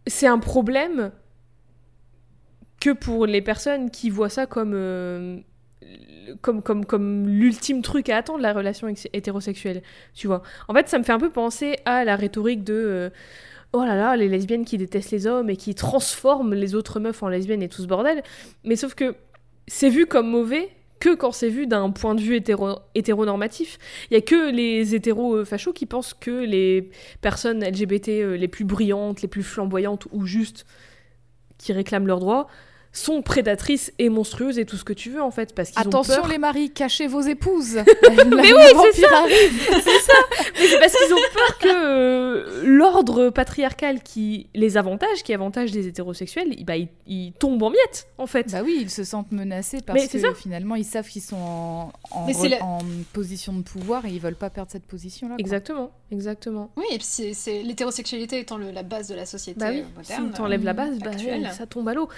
c'est 0.08 0.28
un 0.28 0.40
problème 0.40 1.12
que 2.80 2.92
pour 2.92 3.26
les 3.26 3.42
personnes 3.42 3.90
qui 3.90 4.10
voient 4.10 4.30
ça 4.30 4.46
comme 4.46 4.74
euh, 4.74 5.40
l'ultime 7.26 7.82
truc 7.82 8.10
à 8.10 8.18
attendre, 8.18 8.40
la 8.40 8.54
relation 8.54 8.88
hétérosexuelle, 9.14 9.82
tu 10.14 10.28
vois. 10.28 10.44
En 10.68 10.74
fait, 10.74 10.88
ça 10.88 11.00
me 11.00 11.04
fait 11.04 11.14
un 11.14 11.20
peu 11.20 11.30
penser 11.30 11.78
à 11.86 12.04
la 12.06 12.16
rhétorique 12.16 12.64
de... 12.64 12.74
Euh, 12.74 13.10
oh 13.74 13.84
là 13.84 13.96
là, 13.96 14.16
les 14.16 14.28
lesbiennes 14.28 14.66
qui 14.66 14.78
détestent 14.78 15.12
les 15.12 15.28
hommes 15.28 15.50
et 15.50 15.56
qui 15.56 15.76
transforment 15.76 16.54
les 16.54 16.76
autres 16.76 17.00
meufs 17.00 17.22
en 17.24 17.30
lesbiennes 17.30 17.64
et 17.64 17.70
tout 17.70 17.82
ce 17.82 17.88
bordel. 17.88 18.24
Mais 18.64 18.76
sauf 18.76 18.94
que 18.94 19.16
c'est 19.68 19.90
vu 19.90 20.06
comme 20.06 20.30
mauvais 20.30 20.70
que 21.00 21.14
quand 21.14 21.32
c'est 21.32 21.50
vu 21.50 21.68
d'un 21.68 21.92
point 21.92 22.16
de 22.16 22.22
vue 22.22 22.36
hétéro 22.36 22.80
hétéronormatif. 22.96 23.78
Il 24.10 24.16
y 24.16 24.18
a 24.18 24.22
que 24.22 24.50
les 24.52 24.96
hétéros 24.96 25.36
euh, 25.36 25.46
fachos 25.46 25.74
qui 25.74 25.86
pensent 25.86 26.16
que 26.16 26.32
les 26.32 26.90
personnes 27.22 27.64
LGBT 27.64 28.36
les 28.36 28.48
plus 28.48 28.66
brillantes, 28.66 29.22
les 29.22 29.28
plus 29.28 29.44
flamboyantes 29.44 30.08
ou 30.12 30.26
juste 30.26 30.66
qui 31.58 31.74
réclament 31.74 32.08
leurs 32.08 32.20
droits 32.20 32.48
sont 32.98 33.22
prédatrices 33.22 33.94
et 34.00 34.10
monstrueuses 34.10 34.58
et 34.60 34.66
tout 34.66 34.78
ce 34.78 34.84
que 34.84 34.94
tu 34.94 35.10
veux 35.10 35.22
en 35.22 35.32
fait 35.32 35.54
parce 35.54 35.70
qu'ils 35.70 35.82
Attention 35.82 36.26
les 36.26 36.38
maris, 36.38 36.72
cachez 36.72 37.08
vos 37.08 37.22
épouses. 37.22 37.76
mais 38.28 38.54
oui, 38.54 38.62
c'est 38.94 39.02
ça. 39.02 39.26
c'est 39.30 40.00
ça. 40.00 40.14
Mais 40.60 40.68
c'est 40.68 40.80
parce 40.80 40.98
qu'ils 40.98 41.14
ont 41.14 41.18
peur 41.34 41.58
que 41.60 41.68
euh, 41.68 42.64
l'ordre 42.66 43.30
patriarcal 43.30 44.02
qui 44.02 44.48
les 44.56 44.78
avantage, 44.78 45.24
qui 45.24 45.34
avantage 45.34 45.72
les 45.74 45.88
hétérosexuels, 45.88 46.56
bah, 46.66 46.74
il, 46.76 47.34
tombe 47.34 47.62
en 47.62 47.70
miettes 47.70 48.08
en 48.18 48.26
fait. 48.26 48.52
Bah 48.52 48.62
oui, 48.64 48.80
ils 48.82 48.90
se 48.90 49.04
sentent 49.04 49.32
menacés 49.32 49.82
parce 49.86 50.08
que 50.08 50.34
finalement 50.34 50.76
ils 50.76 50.86
savent 50.86 51.08
qu'ils 51.08 51.22
sont 51.22 51.36
en, 51.36 51.92
en, 52.62 52.80
position 53.14 53.54
de 53.54 53.62
pouvoir 53.62 54.06
et 54.06 54.10
ils 54.10 54.20
veulent 54.20 54.36
pas 54.36 54.50
perdre 54.50 54.72
cette 54.72 54.86
position 54.86 55.30
là. 55.30 55.36
Exactement, 55.38 55.92
exactement. 56.12 56.72
Oui, 56.76 56.86
et 56.92 56.98
puis 56.98 57.34
c'est 57.34 57.64
l'hétérosexualité 57.64 58.40
étant 58.40 58.58
le, 58.58 58.72
la 58.72 58.84
base 58.84 59.08
de 59.08 59.16
la 59.16 59.26
société 59.26 59.60
bah 59.60 59.70
oui, 59.72 59.84
moderne. 59.96 60.30
Si 60.32 60.38
t'enlèves 60.38 60.64
la 60.64 60.74
base, 60.74 60.98
bah, 61.00 61.12
ça 61.52 61.68
tombe 61.68 61.88
à 61.90 61.94
l'eau. 61.94 62.10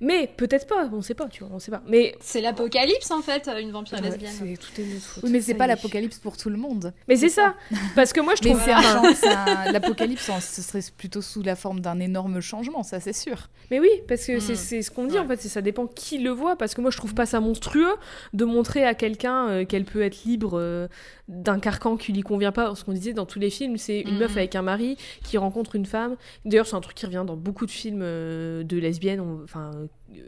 Mais 0.00 0.25
peut-être 0.26 0.66
pas, 0.66 0.88
on 0.92 1.02
sait 1.02 1.14
pas, 1.14 1.28
tu 1.28 1.44
vois, 1.44 1.52
on 1.54 1.58
sait 1.58 1.70
pas. 1.70 1.82
Mais 1.88 2.14
c'est 2.20 2.40
l'apocalypse 2.40 3.10
en 3.10 3.22
fait, 3.22 3.48
une 3.60 3.70
vampire 3.70 4.00
lesbienne. 4.00 4.56
tout 4.56 4.80
est 4.80 4.84
oui, 5.22 5.30
mais 5.30 5.40
c'est 5.40 5.54
pas 5.54 5.66
l'apocalypse 5.66 6.18
pour 6.18 6.36
tout 6.36 6.50
le 6.50 6.56
monde. 6.56 6.92
Mais 7.08 7.16
c'est 7.16 7.28
ça. 7.28 7.54
parce 7.94 8.12
que 8.12 8.20
moi 8.20 8.34
je 8.34 8.42
trouve. 8.42 8.60
Mais 8.66 9.72
l'apocalypse, 9.72 10.30
ce 10.40 10.62
serait 10.62 10.80
plutôt 10.96 11.22
sous 11.22 11.42
la 11.42 11.56
forme 11.56 11.80
d'un 11.80 12.00
énorme 12.00 12.40
changement, 12.40 12.82
ça 12.82 13.00
c'est 13.00 13.12
sûr. 13.12 13.48
Mais 13.70 13.80
oui, 13.80 13.90
parce 14.08 14.24
que 14.26 14.38
c'est 14.40 14.78
hmm. 14.78 14.82
ce 14.82 14.90
qu'on 14.90 15.06
dit 15.06 15.18
en 15.18 15.26
fait, 15.26 15.40
ça 15.40 15.62
dépend 15.62 15.86
qui 15.86 16.18
le 16.18 16.30
voit. 16.30 16.56
Parce 16.56 16.74
que 16.74 16.80
moi 16.80 16.90
je 16.90 16.96
trouve 16.96 17.14
pas 17.14 17.26
ça 17.26 17.40
monstrueux 17.40 17.94
de 18.32 18.44
montrer 18.44 18.84
à 18.84 18.94
quelqu'un 18.94 19.48
euh, 19.48 19.64
qu'elle 19.64 19.84
peut 19.84 20.02
être 20.02 20.24
libre 20.24 20.58
euh, 20.58 20.88
d'un 21.28 21.58
carcan 21.58 21.96
qui 21.96 22.12
lui 22.12 22.22
convient 22.22 22.52
pas. 22.52 22.74
Ce 22.74 22.84
qu'on 22.84 22.92
disait 22.92 23.12
dans 23.12 23.26
tous 23.26 23.38
les 23.38 23.50
films, 23.50 23.78
c'est 23.78 24.00
une 24.00 24.18
meuf 24.18 24.34
hmm. 24.34 24.38
avec 24.38 24.54
un 24.54 24.62
mari 24.62 24.96
qui 25.24 25.38
rencontre 25.38 25.74
une 25.74 25.86
femme. 25.86 26.16
D'ailleurs, 26.44 26.66
c'est 26.66 26.76
un 26.76 26.80
truc 26.80 26.96
qui 26.96 27.06
revient 27.06 27.24
dans 27.26 27.36
beaucoup 27.36 27.66
de 27.66 27.70
films 27.70 28.02
euh, 28.02 28.62
de 28.62 28.76
lesbiennes. 28.76 29.20
Enfin, 29.42 29.70
euh, 29.74 30.20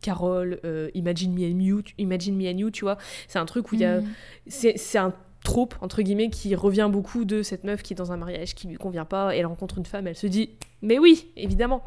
Carole, 0.00 0.60
euh, 0.64 0.90
Imagine 0.94 1.34
Me 1.34 1.44
and 1.44 1.60
You, 1.60 1.82
Imagine 1.98 2.36
Me 2.36 2.48
and 2.48 2.58
You, 2.58 2.70
tu 2.70 2.84
vois. 2.84 2.98
C'est 3.28 3.38
un 3.38 3.46
truc 3.46 3.72
où 3.72 3.74
il 3.74 3.82
y 3.82 3.84
a. 3.84 4.00
Mm. 4.00 4.06
C'est 4.48 4.98
un 4.98 5.12
trope, 5.46 5.76
entre 5.80 6.02
guillemets, 6.02 6.28
qui 6.28 6.54
revient 6.54 6.88
beaucoup 6.90 7.24
de 7.24 7.42
cette 7.42 7.64
meuf 7.64 7.82
qui 7.82 7.92
est 7.92 7.96
dans 7.96 8.12
un 8.12 8.16
mariage 8.16 8.54
qui 8.54 8.66
lui 8.66 8.76
convient 8.76 9.04
pas, 9.04 9.34
elle 9.34 9.46
rencontre 9.46 9.78
une 9.78 9.86
femme, 9.86 10.08
elle 10.08 10.16
se 10.16 10.26
dit, 10.26 10.50
mais 10.82 10.98
oui, 10.98 11.28
évidemment. 11.36 11.84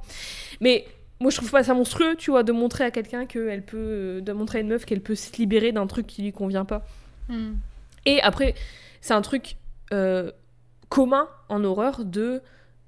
Mais 0.62 0.86
moi, 1.20 1.30
je 1.30 1.36
trouve 1.36 1.52
pas 1.52 1.64
ça 1.64 1.74
monstrueux, 1.74 2.16
tu 2.18 2.32
vois, 2.32 2.44
de 2.44 2.54
montrer 2.54 2.86
à 2.86 2.92
quelqu'un 2.92 3.26
qu'elle 3.26 3.64
peut. 3.64 3.78
Euh, 3.78 4.22
de 4.22 4.32
montrer 4.32 4.60
à 4.60 4.62
une 4.62 4.70
meuf 4.70 4.86
qu'elle 4.86 5.02
peut 5.02 5.16
se 5.16 5.36
libérer 5.38 5.72
d'un 5.72 5.88
truc 5.88 6.08
qui 6.08 6.22
lui 6.22 6.32
convient 6.32 6.66
pas. 6.66 6.86
Mm. 7.28 7.52
Et 8.06 8.22
après, 8.22 8.56
c'est 9.02 9.14
un 9.14 9.22
truc 9.22 9.58
commun 10.90 11.28
en 11.50 11.64
horreur 11.64 12.06
de. 12.06 12.42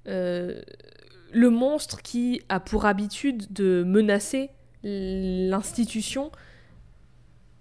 le 0.04 1.48
monstre 1.48 2.02
qui 2.02 2.42
a 2.48 2.60
pour 2.60 2.86
habitude 2.86 3.52
de 3.52 3.84
menacer 3.86 4.50
l'institution 4.82 6.30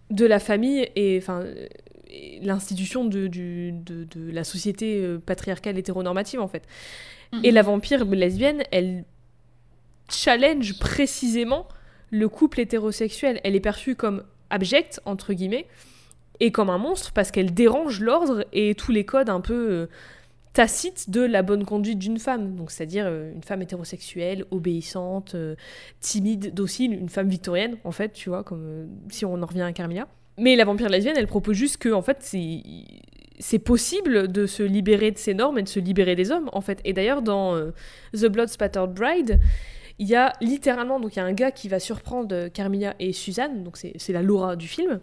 de 0.09 0.25
la 0.25 0.39
famille 0.39 0.89
et 0.95 1.17
enfin 1.17 1.45
l'institution 2.41 3.05
de, 3.05 3.27
de, 3.27 4.31
la 4.31 4.43
société 4.43 5.01
euh, 5.01 5.17
patriarcale 5.17 5.77
hétéronormative 5.77 6.41
en 6.41 6.47
fait. 6.47 6.63
Et 7.43 7.49
mhm. 7.49 7.55
la 7.55 7.61
vampire 7.61 8.05
lesbienne, 8.05 8.63
elle 8.71 9.05
challenge 10.09 10.77
précisément 10.79 11.67
le 12.09 12.27
couple 12.27 12.59
hétérosexuel. 12.59 13.39
Elle 13.43 13.55
est 13.55 13.61
perçue 13.61 13.95
comme 13.95 14.23
abjecte, 14.49 14.99
entre 15.05 15.33
guillemets, 15.33 15.65
et 16.41 16.51
comme 16.51 16.71
un 16.71 16.79
monstre 16.79 17.13
parce 17.13 17.31
qu'elle 17.31 17.53
dérange 17.53 18.01
l'ordre 18.01 18.45
et 18.51 18.75
tous 18.75 18.91
les 18.91 19.05
codes 19.05 19.29
un 19.29 19.41
peu 19.41 19.69
euh, 19.71 19.85
tacite 20.53 21.09
de 21.09 21.21
la 21.21 21.43
bonne 21.43 21.63
conduite 21.63 21.99
d'une 21.99 22.17
femme, 22.17 22.55
donc 22.55 22.71
c'est-à-dire 22.71 23.05
euh, 23.07 23.31
une 23.31 23.43
femme 23.43 23.61
hétérosexuelle, 23.61 24.43
obéissante, 24.49 25.35
euh, 25.35 25.55
timide, 26.01 26.53
docile, 26.53 26.93
une 26.93 27.09
femme 27.09 27.29
victorienne 27.29 27.77
en 27.85 27.91
fait, 27.91 28.11
tu 28.11 28.29
vois, 28.29 28.43
comme 28.43 28.89
si 29.09 29.23
on 29.23 29.41
en 29.41 29.45
revient 29.45 29.61
à 29.61 29.71
Carmilla. 29.71 30.07
Mais 30.37 30.55
la 30.55 30.65
vampire 30.65 30.89
lesbienne, 30.89 31.15
elle 31.15 31.27
propose 31.27 31.55
juste 31.55 31.77
que 31.77 31.89
en 31.89 32.01
fait 32.01 32.17
c'est 32.21 32.63
c'est 33.39 33.59
possible 33.59 34.31
de 34.31 34.45
se 34.45 34.63
libérer 34.63 35.11
de 35.11 35.17
ces 35.17 35.33
normes 35.33 35.59
et 35.59 35.63
de 35.63 35.69
se 35.69 35.79
libérer 35.79 36.15
des 36.15 36.31
hommes 36.31 36.49
en 36.53 36.61
fait. 36.61 36.79
Et 36.85 36.93
d'ailleurs 36.93 37.21
dans 37.21 37.55
The 38.13 38.25
Blood 38.25 38.49
Spattered 38.49 38.93
Bride, 38.93 39.39
il 39.99 40.07
y 40.07 40.15
a 40.15 40.33
littéralement 40.41 40.99
donc 40.99 41.15
il 41.15 41.19
y 41.19 41.21
a 41.21 41.25
un 41.25 41.33
gars 41.33 41.51
qui 41.51 41.67
va 41.67 41.79
surprendre 41.79 42.47
Carmilla 42.49 42.95
et 42.99 43.13
Suzanne, 43.13 43.63
donc 43.63 43.77
c'est 43.77 44.13
la 44.13 44.21
Laura 44.21 44.55
du 44.55 44.67
film 44.67 44.99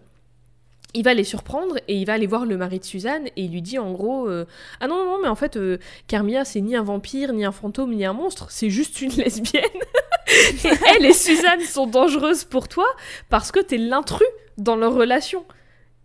il 0.95 1.05
va 1.05 1.15
les 1.15 1.25
surprendre 1.25 1.77
et 1.87 1.95
il 1.95 2.07
va 2.07 2.15
aller 2.15 2.27
voir 2.27 2.47
le 2.47 2.57
mari 2.57 2.79
de 2.79 2.85
Suzanne 2.85 3.27
et 3.37 3.43
il 3.43 3.53
lui 3.53 3.63
dit 3.63 3.79
en 3.79 3.93
gros 3.93 4.29
euh, 4.29 4.47
ah 4.81 4.89
non 4.89 5.05
non 5.05 5.19
mais 5.21 5.29
en 5.29 5.35
fait 5.35 5.57
euh, 5.57 5.79
Carmilla 6.07 6.45
c'est 6.45 6.61
ni 6.61 6.77
un 6.77 6.83
vampire 6.83 7.33
ni 7.33 7.45
un 7.45 7.53
fantôme 7.53 7.95
ni 7.95 8.05
un 8.05 8.15
monstre 8.15 8.47
c'est 8.51 8.71
juste 8.71 9.03
une 9.03 9.11
lesbienne. 9.17 9.65
Et 10.65 10.69
elle 10.95 11.07
et 11.07 11.13
Suzanne 11.13 11.61
sont 11.61 11.87
dangereuses 11.87 12.45
pour 12.45 12.69
toi 12.69 12.87
parce 13.29 13.53
que 13.53 13.61
t'es 13.61 13.79
l'intrus 13.79 14.29
dans 14.57 14.77
leur 14.77 14.95
relation 14.95 15.45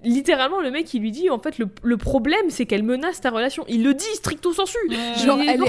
littéralement 0.04 0.60
le 0.60 0.70
mec 0.70 0.94
il 0.94 1.02
lui 1.02 1.12
dit 1.12 1.30
en 1.30 1.40
fait 1.40 1.58
le, 1.58 1.98
problème 1.98 2.50
c'est 2.50 2.66
qu'elle 2.66 2.84
menace 2.84 3.22
ta 3.22 3.30
relation 3.30 3.64
il 3.70 3.84
le 3.84 3.94
dit 3.94 4.16
stricto 4.16 4.52
sensu 4.52 4.78
genre 5.26 5.40
elle, 5.48 5.62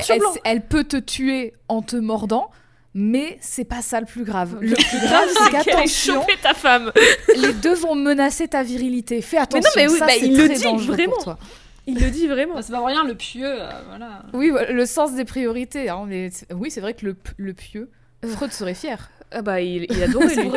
elle 0.45 0.67
peut 0.67 0.85
te 0.85 0.97
tuer 0.97 1.55
en 1.69 1.83
te 1.83 1.97
mordant 1.97 2.51
mais 2.95 3.39
c'est 3.41 3.65
pas 3.65 3.83
ça 3.83 4.01
le 4.01 4.07
plus 4.07 4.25
grave. 4.25 4.57
Le 4.61 4.75
plus 4.75 5.01
grave, 5.01 5.29
c'est 5.37 5.51
qu'attention, 5.51 6.25
ta 6.43 6.55
femme. 6.55 6.93
les 7.37 7.53
deux 7.53 7.75
vont 7.75 7.95
menacer 7.95 8.49
ta 8.49 8.63
virilité. 8.63 9.21
Fais 9.21 9.39
attention. 9.39 9.71
Mais 9.77 9.87
non, 9.87 9.93
mais 9.93 10.01
oui, 10.01 10.07
bah, 10.07 10.17
il 10.23 10.37
le 10.37 10.49
dit 10.49 10.87
vraiment. 10.87 11.13
Pour 11.15 11.25
toi. 11.25 11.39
Il 11.87 12.01
le 12.01 12.11
dit 12.11 12.29
vraiment. 12.29 12.55
Bah, 12.55 12.63
c'est 12.63 12.73
pas 12.73 12.85
rien, 12.85 13.05
le 13.05 13.15
pieux, 13.15 13.63
euh, 13.63 13.69
voilà. 13.89 14.23
Oui, 14.33 14.53
le 14.71 14.87
sens 14.87 15.15
des 15.15 15.25
priorités. 15.25 15.89
Hein, 15.89 16.05
mais 16.07 16.31
oui, 16.55 16.71
c'est 16.71 16.81
vrai 16.81 16.95
que 16.95 17.05
le, 17.05 17.17
le 17.37 17.53
pieux, 17.53 17.91
Freud 18.25 18.53
serait 18.53 18.75
fier. 18.75 19.11
Ah 19.33 19.43
bah 19.43 19.61
il, 19.61 19.87
il 19.91 20.03
adorait 20.03 20.35
lui. 20.37 20.51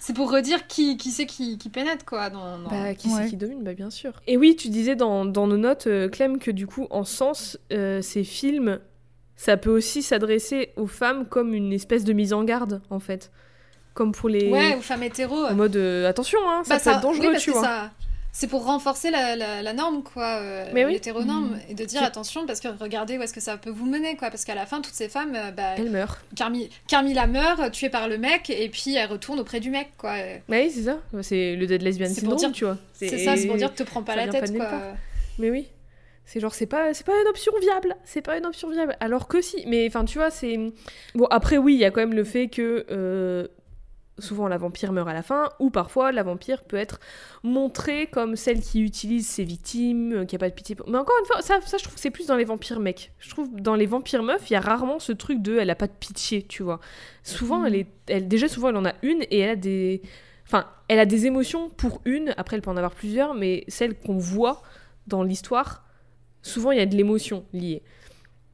c'est 0.00 0.14
pour 0.14 0.32
redire 0.32 0.66
qui, 0.66 0.96
qui 0.96 1.10
c'est 1.10 1.26
qui, 1.26 1.58
qui, 1.58 1.68
pénètre 1.68 2.04
quoi. 2.04 2.28
Dans, 2.28 2.58
Bah 2.68 2.94
qui 2.94 3.08
c'est 3.08 3.28
qui 3.28 3.36
domine, 3.36 3.62
bah 3.62 3.74
bien 3.74 3.90
sûr. 3.90 4.20
Et 4.26 4.36
oui, 4.36 4.56
tu 4.56 4.68
disais 4.68 4.96
dans, 4.96 5.24
dans 5.24 5.46
nos 5.46 5.56
notes, 5.56 5.86
euh, 5.86 6.08
Clem, 6.08 6.38
que 6.38 6.50
du 6.50 6.66
coup 6.66 6.88
en 6.90 7.04
sens, 7.04 7.56
euh, 7.72 8.02
ces 8.02 8.24
films 8.24 8.80
ça 9.40 9.56
peut 9.56 9.70
aussi 9.70 10.02
s'adresser 10.02 10.70
aux 10.76 10.86
femmes 10.86 11.24
comme 11.24 11.54
une 11.54 11.72
espèce 11.72 12.04
de 12.04 12.12
mise 12.12 12.34
en 12.34 12.44
garde, 12.44 12.82
en 12.90 13.00
fait. 13.00 13.30
Comme 13.94 14.12
pour 14.12 14.28
les. 14.28 14.50
Ouais, 14.50 14.76
aux 14.76 14.82
femmes 14.82 15.02
hétéros. 15.02 15.46
En 15.46 15.54
mode 15.54 15.76
euh, 15.76 16.06
attention, 16.06 16.38
hein, 16.46 16.60
ça 16.62 16.74
bah, 16.74 16.80
peut 16.84 16.90
être 16.90 17.00
dangereux, 17.00 17.36
tu 17.38 17.50
vois. 17.52 17.62
Ça... 17.62 17.90
C'est 18.32 18.48
pour 18.48 18.66
renforcer 18.66 19.10
la, 19.10 19.36
la, 19.36 19.72
norme, 19.72 20.02
quoi, 20.02 20.36
euh, 20.36 20.88
l'hétéronorme, 20.88 21.52
mmh. 21.52 21.70
et 21.70 21.74
de 21.74 21.84
dire 21.86 22.02
attention, 22.02 22.46
parce 22.46 22.60
que 22.60 22.68
regardez 22.68 23.16
où 23.16 23.22
est-ce 23.22 23.32
que 23.32 23.40
ça 23.40 23.56
peut 23.56 23.70
vous 23.70 23.86
mener, 23.86 24.14
quoi, 24.14 24.28
parce 24.28 24.44
qu'à 24.44 24.54
la 24.54 24.66
fin, 24.66 24.82
toutes 24.82 24.94
ces 24.94 25.08
femmes, 25.08 25.34
euh, 25.34 25.50
bah, 25.50 25.74
elles 25.78 25.90
meurent. 25.90 26.18
Carmilla 26.86 27.26
meurt, 27.26 27.72
tuée 27.72 27.88
par 27.88 28.08
le 28.08 28.18
mec, 28.18 28.50
et 28.50 28.68
puis 28.68 28.94
elle 28.94 29.08
retourne 29.08 29.40
auprès 29.40 29.58
du 29.58 29.70
mec, 29.70 29.88
quoi. 29.96 30.16
Oui, 30.50 30.70
c'est 30.70 30.82
ça, 30.82 30.98
c'est 31.22 31.56
le 31.56 31.66
dead 31.66 31.80
lesbian 31.80 32.08
syndrome, 32.10 32.36
dire, 32.36 32.52
tu 32.52 32.66
vois. 32.66 32.76
C'est 32.92 33.24
ça, 33.24 33.38
c'est 33.38 33.46
pour 33.46 33.56
dire 33.56 33.72
te 33.72 33.84
prends 33.84 34.02
pas 34.02 34.16
la 34.16 34.28
tête, 34.28 34.54
quoi. 34.54 34.68
Mais 35.38 35.50
oui. 35.50 35.66
C'est 36.24 36.38
genre, 36.40 36.54
c'est 36.54 36.66
pas, 36.66 36.94
c'est 36.94 37.04
pas 37.04 37.20
une 37.20 37.28
option 37.28 37.52
viable. 37.60 37.96
C'est 38.04 38.22
pas 38.22 38.38
une 38.38 38.46
option 38.46 38.70
viable. 38.70 38.96
Alors 39.00 39.26
que 39.26 39.40
si. 39.42 39.64
Mais 39.66 39.86
enfin, 39.88 40.04
tu 40.04 40.18
vois, 40.18 40.30
c'est. 40.30 40.58
Bon, 41.14 41.26
après, 41.26 41.58
oui, 41.58 41.74
il 41.74 41.80
y 41.80 41.84
a 41.84 41.90
quand 41.90 42.00
même 42.00 42.14
le 42.14 42.24
fait 42.24 42.48
que. 42.48 42.86
Euh, 42.90 43.48
souvent, 44.20 44.48
la 44.48 44.58
vampire 44.58 44.92
meurt 44.92 45.08
à 45.08 45.12
la 45.12 45.22
fin, 45.22 45.48
ou 45.58 45.70
parfois, 45.70 46.12
la 46.12 46.22
vampire 46.22 46.62
peut 46.64 46.76
être 46.76 47.00
montrée 47.42 48.06
comme 48.06 48.36
celle 48.36 48.60
qui 48.60 48.80
utilise 48.82 49.26
ses 49.26 49.44
victimes, 49.44 50.12
euh, 50.12 50.24
qui 50.24 50.36
a 50.36 50.38
pas 50.38 50.48
de 50.48 50.54
pitié. 50.54 50.76
Mais 50.86 50.98
encore 50.98 51.16
une 51.20 51.26
fois, 51.26 51.42
ça, 51.42 51.60
ça 51.62 51.78
je 51.78 51.84
trouve 51.84 51.96
c'est 51.96 52.10
plus 52.10 52.26
dans 52.26 52.36
les 52.36 52.44
vampires 52.44 52.80
mecs. 52.80 53.12
Je 53.18 53.30
trouve 53.30 53.48
dans 53.60 53.74
les 53.74 53.86
vampires 53.86 54.22
meufs, 54.22 54.50
il 54.50 54.52
y 54.52 54.56
a 54.56 54.60
rarement 54.60 54.98
ce 54.98 55.12
truc 55.12 55.42
de 55.42 55.58
elle 55.58 55.70
a 55.70 55.74
pas 55.74 55.86
de 55.86 55.92
pitié, 55.98 56.42
tu 56.42 56.62
vois. 56.62 56.80
Souvent, 57.22 57.64
elle 57.64 57.74
est. 57.74 57.86
Elle, 58.06 58.28
déjà, 58.28 58.48
souvent, 58.48 58.68
elle 58.68 58.76
en 58.76 58.84
a 58.84 58.94
une 59.02 59.22
et 59.30 59.38
elle 59.40 59.50
a 59.50 59.56
des. 59.56 60.02
Enfin, 60.46 60.66
elle 60.88 60.98
a 60.98 61.06
des 61.06 61.26
émotions 61.26 61.70
pour 61.70 62.00
une, 62.04 62.34
après, 62.36 62.56
elle 62.56 62.62
peut 62.62 62.70
en 62.70 62.76
avoir 62.76 62.94
plusieurs, 62.94 63.34
mais 63.34 63.64
celle 63.68 63.96
qu'on 63.96 64.18
voit 64.18 64.62
dans 65.06 65.22
l'histoire 65.22 65.84
souvent 66.42 66.70
il 66.70 66.78
y 66.78 66.82
a 66.82 66.86
de 66.86 66.96
l'émotion 66.96 67.44
liée. 67.52 67.82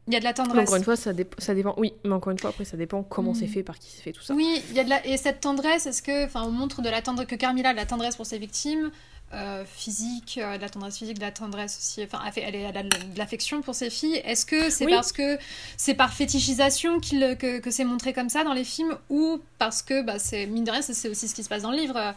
Il 0.09 0.15
y 0.15 0.17
a 0.17 0.21
de 0.21 0.25
la 0.25 0.33
tendresse. 0.33 0.69
encore 0.69 0.77
une 0.77 0.85
fois, 0.85 0.95
ça, 0.95 1.13
ça, 1.39 1.55
dépend. 1.55 1.75
Oui, 1.79 1.93
mais 2.05 2.13
encore 2.13 2.31
une 2.31 2.39
fois, 2.39 2.51
après, 2.51 2.65
ça 2.65 2.77
dépend 2.77 3.03
comment 3.03 3.35
c'est 3.35 3.47
mm. 3.47 3.49
fait, 3.49 3.63
par 3.65 3.77
qui 3.79 3.91
c'est 3.91 4.03
fait, 4.03 4.13
tout 4.13 4.23
ça. 4.23 4.35
Oui, 4.35 4.63
il 4.71 4.77
y 4.77 4.79
a 4.79 4.85
de 4.85 4.89
la... 4.89 5.05
et 5.05 5.17
cette 5.17 5.41
tendresse, 5.41 5.87
est-ce 5.87 6.01
que, 6.01 6.27
enfin, 6.27 6.45
on 6.47 6.53
montre 6.53 6.81
de 6.81 6.89
la 6.89 7.03
tendresse 7.03 7.27
que 7.27 7.35
Carmilla 7.35 7.71
a 7.71 7.73
de 7.73 7.79
la 7.79 7.87
tendresse 7.87 8.15
pour 8.15 8.25
ses 8.25 8.39
victimes, 8.39 8.93
euh, 9.35 9.65
physique, 9.67 10.39
euh, 10.41 10.59
de 10.59 10.63
la 10.63 10.69
tendresse 10.69 10.99
physique, 10.99 11.19
de 11.19 11.25
la 11.25 11.33
tendresse 11.33 11.77
aussi. 11.77 12.05
Enfin, 12.05 12.21
elle, 12.37 12.55
elle 12.55 12.77
a 12.77 12.83
de 12.85 13.19
l'affection 13.19 13.63
pour 13.63 13.75
ses 13.75 13.91
filles. 13.91 14.21
Est-ce 14.25 14.47
que 14.47 14.71
c'est 14.71 14.87
parce 14.87 15.11
que 15.11 15.39
c'est 15.77 15.95
par 15.95 16.13
fétichisation 16.13 17.01
que, 17.01 17.59
que 17.59 17.71
c'est 17.73 17.85
montré 17.85 18.13
comme 18.13 18.29
ça 18.29 18.45
dans 18.45 18.55
les 18.55 18.65
films, 18.65 18.97
ou 19.11 19.41
parce 19.59 19.83
que, 19.83 20.03
bah, 20.03 20.21
c'est 20.21 20.47
mine 20.47 20.63
de 20.63 20.71
rien, 20.71 20.83
c'est 20.83 21.09
aussi 21.09 21.27
ce 21.27 21.35
qui 21.35 21.43
se 21.43 21.49
passe 21.49 21.63
dans 21.63 21.73
le 21.73 21.79
livre. 21.79 22.15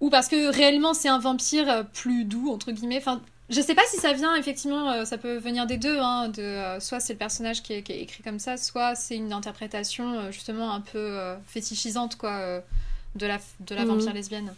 ou 0.00 0.10
parce 0.10 0.28
que 0.28 0.54
réellement 0.54 0.94
c'est 0.94 1.08
un 1.08 1.18
vampire 1.18 1.86
plus 1.92 2.24
doux 2.24 2.50
entre 2.50 2.72
guillemets 2.72 2.98
enfin 2.98 3.20
je 3.50 3.60
sais 3.60 3.74
pas 3.74 3.82
si 3.86 3.98
ça 3.98 4.12
vient, 4.12 4.34
effectivement, 4.36 4.90
euh, 4.90 5.04
ça 5.04 5.18
peut 5.18 5.36
venir 5.36 5.66
des 5.66 5.76
deux. 5.76 5.98
Hein, 5.98 6.28
de, 6.28 6.42
euh, 6.42 6.80
soit 6.80 7.00
c'est 7.00 7.12
le 7.12 7.18
personnage 7.18 7.62
qui 7.62 7.74
est, 7.74 7.90
écrit 7.90 8.22
comme 8.22 8.38
ça, 8.38 8.56
soit 8.56 8.94
c'est 8.94 9.16
une 9.16 9.32
interprétation 9.32 10.14
euh, 10.14 10.30
justement 10.32 10.72
un 10.72 10.80
peu 10.80 11.18
fétichisante 11.46 12.16
quoi, 12.16 12.62
de 13.14 13.26
la, 13.26 13.38
de 13.60 13.74
la 13.74 13.82
mhm. 13.82 13.88
vampire 13.88 14.14
lesbienne. 14.14 14.54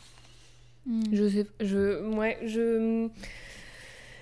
Mm. 0.87 1.03
Je 1.13 1.29
sais, 1.29 1.47
je, 1.61 2.01
ouais, 2.15 2.39
je, 2.47 3.09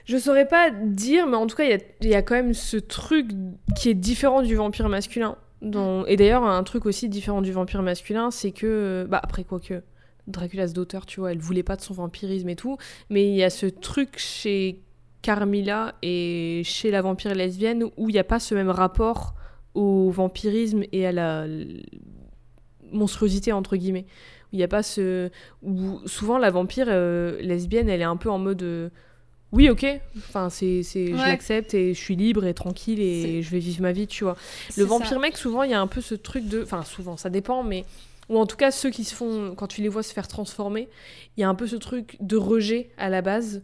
je 0.06 0.16
saurais 0.16 0.48
pas 0.48 0.70
dire, 0.70 1.26
mais 1.26 1.36
en 1.36 1.46
tout 1.46 1.56
cas, 1.56 1.64
il 1.64 1.80
y, 2.00 2.08
y 2.08 2.14
a, 2.14 2.22
quand 2.22 2.34
même 2.34 2.54
ce 2.54 2.78
truc 2.78 3.28
qui 3.76 3.90
est 3.90 3.94
différent 3.94 4.40
du 4.40 4.54
vampire 4.54 4.88
masculin. 4.88 5.36
Dont, 5.60 6.04
et 6.06 6.16
d'ailleurs, 6.16 6.44
un 6.44 6.62
truc 6.62 6.84
aussi 6.84 7.08
différent 7.08 7.40
du 7.42 7.52
vampire 7.52 7.82
masculin, 7.82 8.30
c'est 8.30 8.50
que, 8.50 9.06
bah 9.08 9.20
après 9.22 9.44
quoi 9.44 9.60
que 9.60 9.82
Dracula's 10.26 10.72
d'auteur, 10.72 11.06
tu 11.06 11.20
vois, 11.20 11.32
elle 11.32 11.38
voulait 11.38 11.62
pas 11.62 11.76
de 11.76 11.82
son 11.82 11.94
vampirisme 11.94 12.48
et 12.48 12.56
tout, 12.56 12.78
mais 13.10 13.28
il 13.28 13.34
y 13.34 13.42
a 13.42 13.50
ce 13.50 13.66
truc 13.66 14.18
chez 14.18 14.80
Carmilla 15.22 15.94
et 16.02 16.62
chez 16.64 16.90
la 16.90 17.02
vampire 17.02 17.34
lesbienne 17.34 17.84
où 17.96 18.08
il 18.08 18.12
n'y 18.12 18.18
a 18.18 18.24
pas 18.24 18.38
ce 18.38 18.54
même 18.54 18.70
rapport 18.70 19.34
au 19.74 20.10
vampirisme 20.10 20.84
et 20.92 21.06
à 21.06 21.12
la 21.12 21.46
monstruosité 22.92 23.52
entre 23.52 23.76
guillemets. 23.76 24.06
Il 24.52 24.58
n'y 24.58 24.62
a 24.62 24.68
pas 24.68 24.82
ce 24.82 25.30
où 25.62 26.00
souvent 26.06 26.38
la 26.38 26.50
vampire 26.50 26.86
euh, 26.88 27.40
lesbienne, 27.40 27.88
elle 27.88 28.00
est 28.00 28.04
un 28.04 28.16
peu 28.16 28.30
en 28.30 28.38
mode 28.38 28.62
euh, 28.62 28.88
oui, 29.54 29.70
ok, 29.70 29.86
enfin 30.16 30.50
c'est 30.50 30.82
je 30.82 31.14
l'accepte 31.16 31.74
et 31.74 31.94
je 31.94 31.98
suis 31.98 32.16
libre 32.16 32.44
et 32.44 32.54
tranquille 32.54 33.00
et 33.00 33.40
je 33.40 33.50
vais 33.50 33.60
vivre 33.60 33.82
ma 33.82 33.92
vie, 33.92 34.08
tu 34.08 34.24
vois. 34.24 34.36
Le 34.76 34.84
vampire 34.84 35.20
mec, 35.20 35.36
souvent 35.36 35.62
il 35.62 35.70
y 35.70 35.74
a 35.74 35.80
un 35.80 35.86
peu 35.86 36.00
ce 36.00 36.14
truc 36.16 36.48
de 36.48 36.62
enfin 36.62 36.82
souvent, 36.82 37.16
ça 37.16 37.30
dépend 37.30 37.62
mais 37.62 37.84
ou 38.28 38.38
en 38.38 38.46
tout 38.46 38.56
cas 38.56 38.70
ceux 38.70 38.90
qui 38.90 39.04
se 39.04 39.14
font, 39.14 39.54
quand 39.54 39.66
tu 39.66 39.82
les 39.82 39.88
vois 39.88 40.02
se 40.02 40.12
faire 40.12 40.28
transformer, 40.28 40.88
il 41.36 41.40
y 41.40 41.44
a 41.44 41.48
un 41.48 41.54
peu 41.54 41.66
ce 41.66 41.76
truc 41.76 42.16
de 42.20 42.36
rejet 42.36 42.90
à 42.96 43.08
la 43.08 43.22
base. 43.22 43.62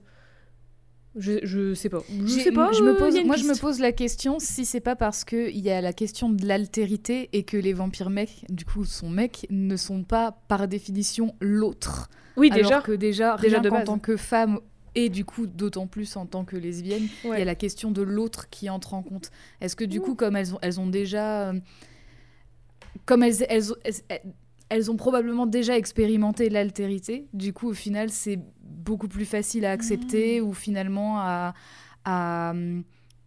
Je, 1.17 1.41
je 1.43 1.75
sais 1.75 1.89
pas. 1.89 2.03
Je 2.09 2.27
sais 2.27 2.53
pas. 2.53 2.71
Je 2.73 2.83
me 2.83 2.97
pose, 2.97 3.19
moi, 3.25 3.37
je 3.37 3.45
me 3.45 3.59
pose 3.59 3.81
la 3.81 3.91
question 3.91 4.39
si 4.39 4.65
c'est 4.65 4.81
pas 4.81 4.95
parce 4.95 5.25
qu'il 5.25 5.59
y 5.59 5.71
a 5.71 5.81
la 5.81 5.93
question 5.93 6.31
de 6.31 6.47
l'altérité 6.47 7.29
et 7.33 7.43
que 7.43 7.57
les 7.57 7.73
vampires 7.73 8.11
mecs, 8.11 8.45
du 8.49 8.65
coup, 8.65 8.85
son 8.85 9.11
mec, 9.11 9.47
ne 9.51 9.77
sont 9.77 10.05
pas 10.05 10.39
par 10.47 10.69
définition 10.69 11.35
l'autre. 11.41 12.11
Oui, 12.37 12.51
déjà. 12.51 12.75
Alors 12.75 12.83
que 12.85 12.93
déjà, 12.93 13.37
déjà 13.37 13.59
en 13.59 13.85
tant 13.85 13.99
que 13.99 14.17
femme 14.17 14.61
et 14.95 15.09
du 15.09 15.25
coup, 15.25 15.47
d'autant 15.47 15.87
plus 15.87 16.17
en 16.17 16.27
tant 16.27 16.45
que 16.45 16.57
lesbienne, 16.57 17.09
il 17.25 17.31
y 17.31 17.43
a 17.43 17.45
la 17.45 17.55
question 17.57 17.91
de 17.91 18.03
l'autre 18.03 18.49
qui 18.49 18.71
entre 18.71 18.95
en 18.95 19.03
compte. 19.03 19.31
Est-ce 19.61 19.75
que 19.75 19.85
du 19.85 20.01
coup, 20.01 20.15
comme 20.15 20.37
elles 20.37 20.55
ont, 20.55 20.59
elles 20.63 20.79
ont 20.79 20.89
déjà. 20.89 21.51
Euh, 21.51 21.61
comme 23.05 23.23
elles, 23.25 23.45
elles, 23.49 23.65
elles, 23.85 23.95
elles 24.09 24.23
ont 24.91 24.97
probablement 24.97 25.47
déjà 25.47 25.77
expérimenté 25.77 26.49
l'altérité. 26.49 27.27
Du 27.33 27.53
coup, 27.53 27.69
au 27.69 27.75
final, 27.75 28.11
c'est 28.11 28.39
beaucoup 28.63 29.09
plus 29.09 29.25
facile 29.25 29.65
à 29.65 29.73
accepter 29.73 30.41
mmh. 30.41 30.45
ou 30.45 30.53
finalement 30.53 31.19
à, 31.19 31.55
à, 32.05 32.53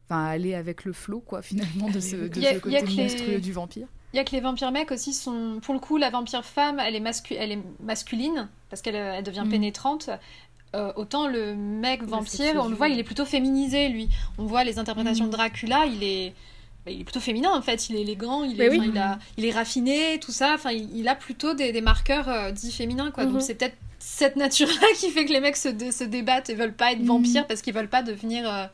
aller 0.10 0.56
avec 0.56 0.86
le 0.86 0.94
flot, 0.94 1.20
quoi, 1.20 1.42
finalement, 1.42 1.90
de 1.90 2.00
ce, 2.00 2.28
côté 2.28 2.82
monstrueux 2.96 3.40
du 3.40 3.52
vampire. 3.52 3.88
Il 4.14 4.18
y 4.18 4.20
a 4.20 4.24
que 4.24 4.32
les 4.32 4.42
vampires 4.42 4.72
mecs 4.72 4.92
aussi 4.92 5.12
sont. 5.12 5.60
Pour 5.62 5.74
le 5.74 5.80
coup, 5.80 5.98
la 5.98 6.12
vampire 6.12 6.46
femme, 6.46 6.80
elle 6.80 6.96
est, 6.96 7.32
elle 7.32 7.52
est 7.52 7.64
masculine, 7.82 8.48
parce 8.70 8.82
qu'elle 8.82 8.96
elle 8.96 9.24
devient 9.24 9.44
mmh. 9.46 9.50
pénétrante. 9.50 10.10
Euh, 10.76 10.92
autant 10.96 11.28
le 11.28 11.56
mec 11.56 12.04
vampire, 12.04 12.56
on 12.64 12.68
le 12.68 12.76
voit, 12.76 12.90
il 12.90 12.98
est 12.98 13.04
plutôt 13.04 13.26
féminisé, 13.26 13.90
lui. 13.90 14.10
On 14.38 14.46
voit 14.46 14.64
les 14.64 14.80
interprétations 14.80 15.26
mmh. 15.26 15.30
de 15.30 15.34
Dracula, 15.34 15.86
il 15.86 16.04
est 16.04 16.34
bah, 16.86 16.92
il 16.92 17.00
est 17.00 17.04
plutôt 17.04 17.22
féminin 17.22 17.52
en 17.54 17.62
fait, 17.62 17.90
il 17.90 17.96
est 17.96 18.02
élégant, 18.02 18.44
il 18.44 18.60
est, 18.60 18.76
il, 18.76 18.98
a, 18.98 19.18
il 19.38 19.46
est 19.46 19.52
raffiné, 19.52 20.20
tout 20.20 20.34
ça. 20.34 20.54
Enfin, 20.54 20.72
il, 20.72 21.08
a 21.08 21.16
plutôt 21.16 21.54
des, 21.54 21.72
des 21.72 21.82
marqueurs 21.82 22.28
euh, 22.28 22.52
dits 22.52 22.74
féminins 22.74 23.12
quoi. 23.12 23.26
Donc 23.26 23.36
mhm. 23.36 23.42
c'est 23.42 23.56
peut-être 23.56 23.78
cette 24.00 24.36
nature-là 24.36 24.88
qui 24.98 25.10
fait 25.10 25.26
que 25.26 25.32
les 25.32 25.40
mecs 25.40 25.56
se, 25.56 25.70
se 25.70 26.04
débattent 26.04 26.50
et 26.50 26.56
veulent 26.56 26.74
pas 26.74 26.92
être 26.92 27.00
mhm. 27.00 27.08
vampires 27.08 27.48
parce 27.48 27.62
qu'ils 27.62 27.74
veulent 27.74 27.90
pas 27.90 28.04
devenir. 28.04 28.52
Euh, 28.52 28.66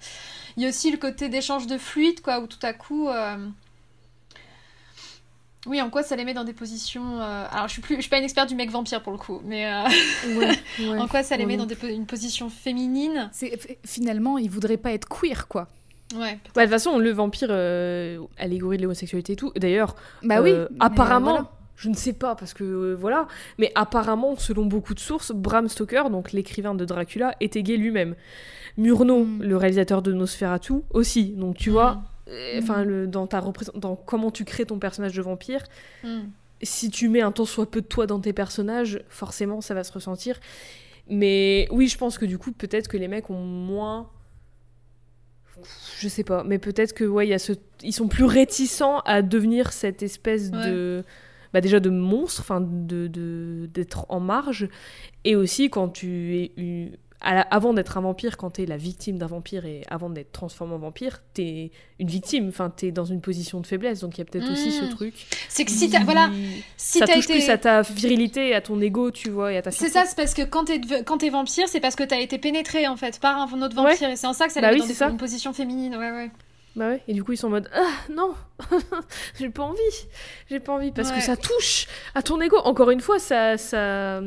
il 0.57 0.63
y 0.63 0.65
a 0.65 0.69
aussi 0.69 0.89
le 0.89 0.97
côté 0.97 1.29
d'échange 1.29 1.67
de 1.67 1.77
fluide 1.77 2.21
quoi, 2.21 2.39
où 2.39 2.47
tout 2.47 2.57
à 2.63 2.73
coup. 2.73 3.07
Euh, 3.09 3.37
oui, 5.67 5.79
en 5.79 5.91
quoi 5.91 6.01
ça 6.01 6.15
les 6.15 6.25
met 6.25 6.33
dans 6.33 6.45
des 6.45 6.53
positions. 6.53 7.19
Alors, 7.19 7.67
je 7.67 7.73
suis 7.73 7.81
plus, 7.81 7.97
je 7.97 8.01
suis 8.01 8.09
pas 8.09 8.17
une 8.17 8.23
experte 8.23 8.47
du 8.47 8.55
mec 8.55 8.71
vampire 8.71 9.03
pour 9.03 9.11
le 9.11 9.19
coup, 9.19 9.41
mais 9.43 9.69
en 10.97 11.07
quoi 11.07 11.21
ça 11.21 11.35
les 11.35 11.45
met 11.45 11.57
dans 11.57 11.65
des, 11.65 11.75
une 11.93 12.05
position 12.05 12.49
féminine? 12.49 13.29
C'est 13.33 13.77
finalement, 13.85 14.37
ils 14.37 14.49
voudraient 14.49 14.77
pas 14.77 14.93
être 14.93 15.07
queer, 15.07 15.49
quoi. 15.49 15.67
Ouais. 16.15 16.33
de 16.33 16.61
toute 16.61 16.69
façon, 16.69 16.97
le 16.97 17.11
vampire, 17.11 17.49
euh, 17.51 18.19
allégorie 18.37 18.77
de 18.77 18.83
l'homosexualité 18.83 19.33
et 19.33 19.35
tout. 19.35 19.51
D'ailleurs, 19.55 19.95
bah 20.23 20.41
oui, 20.41 20.51
euh, 20.51 20.67
apparemment, 20.79 21.49
je 21.79 21.87
ne 21.87 21.95
sais 21.95 22.13
pas 22.13 22.35
parce 22.35 22.53
que 22.53 22.63
euh, 22.63 22.95
voilà, 22.95 23.27
mais 23.57 23.71
apparemment, 23.73 24.35
selon 24.35 24.65
beaucoup 24.65 24.93
de 24.93 24.99
sources, 24.99 25.31
Bram 25.31 25.69
Stoker, 25.69 26.09
donc 26.09 26.33
l'écrivain 26.33 26.75
de 26.75 26.83
Dracula, 26.83 27.35
était 27.39 27.63
gay 27.63 27.77
lui-même. 27.77 28.15
Murnau, 28.77 29.23
mm. 29.23 29.43
le 29.43 29.55
réalisateur 29.55 30.01
de 30.01 30.11
Nosferatu, 30.11 30.73
aussi. 30.89 31.31
Donc 31.31 31.55
tu 31.55 31.69
vois, 31.69 31.93
mm. 31.93 32.01
euh, 32.29 32.59
enfin, 32.61 32.83
mm. 32.83 33.05
dans 33.07 33.27
ta 33.27 33.41
dans 33.75 33.95
comment 33.95 34.29
tu 34.29 34.43
crées 34.43 34.65
ton 34.65 34.77
personnage 34.77 35.13
de 35.13 35.21
vampire. 35.21 35.63
Si 36.61 36.89
tu 36.89 37.07
mets 37.07 37.21
un 37.21 37.31
tant 37.31 37.45
soit 37.45 37.71
peu 37.71 37.79
de 37.79 37.87
toi 37.87 38.05
dans 38.05 38.19
tes 38.19 38.33
personnages, 38.33 39.01
forcément, 39.07 39.61
ça 39.61 39.73
va 39.73 39.85
se 39.85 39.93
ressentir. 39.93 40.37
Mais 41.07 41.69
oui, 41.71 41.87
je 41.87 41.97
pense 41.97 42.17
que 42.17 42.25
du 42.25 42.37
coup, 42.37 42.51
peut-être 42.51 42.89
que 42.89 42.97
les 42.97 43.07
mecs 43.07 43.29
ont 43.29 43.39
moins 43.39 44.09
je 45.99 46.07
sais 46.07 46.23
pas, 46.23 46.43
mais 46.43 46.59
peut-être 46.59 46.93
que 46.93 47.03
ouais, 47.03 47.27
y 47.27 47.33
a 47.33 47.39
ce... 47.39 47.53
ils 47.83 47.93
sont 47.93 48.07
plus 48.07 48.25
réticents 48.25 48.99
à 49.05 49.21
devenir 49.21 49.71
cette 49.73 50.03
espèce 50.03 50.51
de 50.51 51.03
bah 51.53 51.61
déjà 51.61 51.79
de 51.79 51.89
monstre, 51.89 52.41
enfin 52.41 52.61
de 52.61 53.67
d'être 53.73 54.05
en 54.09 54.19
marge, 54.19 54.69
et 55.23 55.35
aussi 55.35 55.69
quand 55.69 55.89
tu 55.89 56.35
es 56.37 56.91
avant 57.21 57.73
d'être 57.73 57.97
un 57.97 58.01
vampire, 58.01 58.37
quand 58.37 58.51
tu 58.51 58.63
es 58.63 58.65
la 58.65 58.77
victime 58.77 59.17
d'un 59.17 59.27
vampire 59.27 59.65
et 59.65 59.83
avant 59.89 60.09
d'être 60.09 60.31
transformé 60.31 60.73
en 60.75 60.77
vampire, 60.77 61.21
tu 61.33 61.41
es 61.41 61.71
une 61.99 62.07
victime, 62.07 62.47
enfin 62.47 62.71
tu 62.75 62.87
es 62.87 62.91
dans 62.91 63.05
une 63.05 63.19
position 63.19 63.59
de 63.59 63.67
faiblesse, 63.67 63.99
donc 63.99 64.17
il 64.17 64.19
y 64.19 64.21
a 64.21 64.25
peut-être 64.25 64.49
aussi 64.49 64.71
ce 64.71 64.85
truc. 64.85 65.13
C'est 65.49 65.65
que 65.65 65.71
si 65.71 65.89
tu 65.89 66.01
voilà, 66.03 66.29
si 66.77 66.99
ça 66.99 67.07
touche 67.07 67.27
plus 67.27 67.49
à 67.49 67.57
ta 67.57 67.81
virilité, 67.81 68.55
à 68.55 68.61
ton 68.61 68.79
ego, 68.79 69.11
tu 69.11 69.29
vois, 69.29 69.51
et 69.51 69.57
à 69.57 69.61
ta 69.61 69.71
C'est 69.71 69.89
ça, 69.89 70.05
c'est 70.05 70.15
parce 70.15 70.33
que 70.33 70.43
quand 70.43 70.65
tu 70.65 70.73
es, 70.73 71.03
quand 71.03 71.21
es 71.21 71.29
vampire, 71.29 71.67
c'est 71.67 71.81
parce 71.81 71.95
que 71.95 72.03
tu 72.03 72.13
as 72.13 72.21
été 72.21 72.37
pénétré 72.37 72.87
en 72.87 72.95
fait 72.95 73.19
par 73.19 73.37
un 73.37 73.61
autre 73.61 73.75
vampire, 73.75 74.09
et 74.09 74.15
c'est 74.15 74.27
en 74.27 74.33
ça 74.33 74.47
que 74.47 74.53
ça 74.53 74.61
bah 74.61 74.69
oui, 74.71 74.79
dans 74.79 75.09
une 75.09 75.17
position 75.17 75.51
féminine, 75.51 75.95
ouais 75.97 76.11
ouais. 76.11 76.31
Bah 76.75 76.87
ouais, 76.89 77.01
et 77.07 77.13
du 77.13 77.23
coup 77.23 77.33
ils 77.33 77.37
sont 77.37 77.47
en 77.47 77.51
mode 77.51 77.69
ah 77.73 77.91
non, 78.09 78.33
j'ai 79.39 79.49
pas 79.49 79.63
envie, 79.63 79.79
j'ai 80.49 80.59
pas 80.59 80.71
envie 80.73 80.91
parce 80.91 81.11
que 81.11 81.19
ça 81.19 81.35
touche 81.35 81.87
à 82.15 82.21
ton 82.21 82.39
ego. 82.39 82.57
Encore 82.59 82.91
une 82.91 83.01
fois, 83.01 83.19
ça 83.19 83.57
ça. 83.57 84.21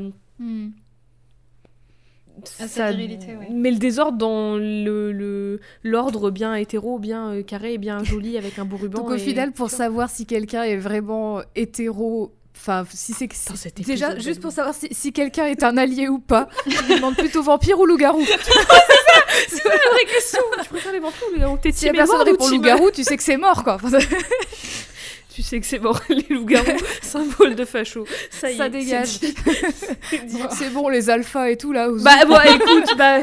Ça 2.45 2.93
met 2.93 3.71
le 3.71 3.79
désordre 3.79 4.19
dans 4.19 4.57
le 4.57 5.61
l'ordre 5.83 6.31
bien 6.31 6.55
hétéro, 6.55 6.99
bien 6.99 7.33
euh, 7.33 7.43
carré, 7.43 7.79
bien 7.79 8.03
joli 8.05 8.39
avec 8.39 8.59
un 8.59 8.65
beau 8.65 8.77
ruban. 8.77 9.03
Donc 9.03 9.11
au 9.11 9.19
final, 9.19 9.53
pour 9.53 9.71
savoir 9.71 10.11
si 10.11 10.27
quelqu'un 10.27 10.65
est 10.65 10.77
vraiment 10.77 11.43
hétéro 11.55 12.33
Enfin, 12.55 12.85
si 12.93 13.13
c'est 13.15 13.81
déjà 13.81 14.17
juste 14.19 14.41
pour 14.41 14.53
savoir 14.53 14.75
si, 14.75 14.87
si 14.93 15.13
quelqu'un 15.13 15.47
est 15.47 15.65
un 15.65 15.77
allié 15.77 16.07
ou 16.07 16.19
pas, 16.19 16.49
je 16.67 16.95
demande 16.95 17.17
plutôt 17.17 17.43
vampire 17.43 17.81
ou 17.81 17.87
loup-garou. 17.87 18.23
c'est 19.49 19.65
la 19.65 19.71
vraie 19.71 20.05
question. 20.07 20.41
Tu 20.63 20.69
préfères 20.69 20.93
les 20.93 21.01
vampires 21.01 21.27
ou 21.29 21.35
les 21.35 21.41
loup-garou 21.41 21.59
Si 21.73 21.87
la 21.87 21.93
personne 21.93 22.23
répond 22.23 22.49
loup-garou, 22.49 22.91
tu 22.93 23.03
sais 23.03 23.17
que 23.17 23.23
c'est 23.23 23.39
mort 23.39 23.65
quoi. 23.65 23.79
tu 25.33 25.43
sais 25.43 25.61
que 25.61 25.67
c'est 25.67 25.79
mort, 25.79 26.01
les 26.09 26.27
loups-garous, 26.29 26.79
symbole 27.03 27.55
de 27.55 27.65
facho. 27.65 28.07
Ça, 28.31 28.51
y 28.51 28.57
ça 28.57 28.69
dégage. 28.69 29.19
C'est 30.51 30.71
bon, 30.71 30.89
les 30.89 31.09
alphas 31.09 31.51
et 31.51 31.57
tout 31.57 31.73
là. 31.73 31.89
Bah, 31.91 32.25
bon, 32.27 32.39
écoute, 32.41 32.97
bah. 32.99 33.21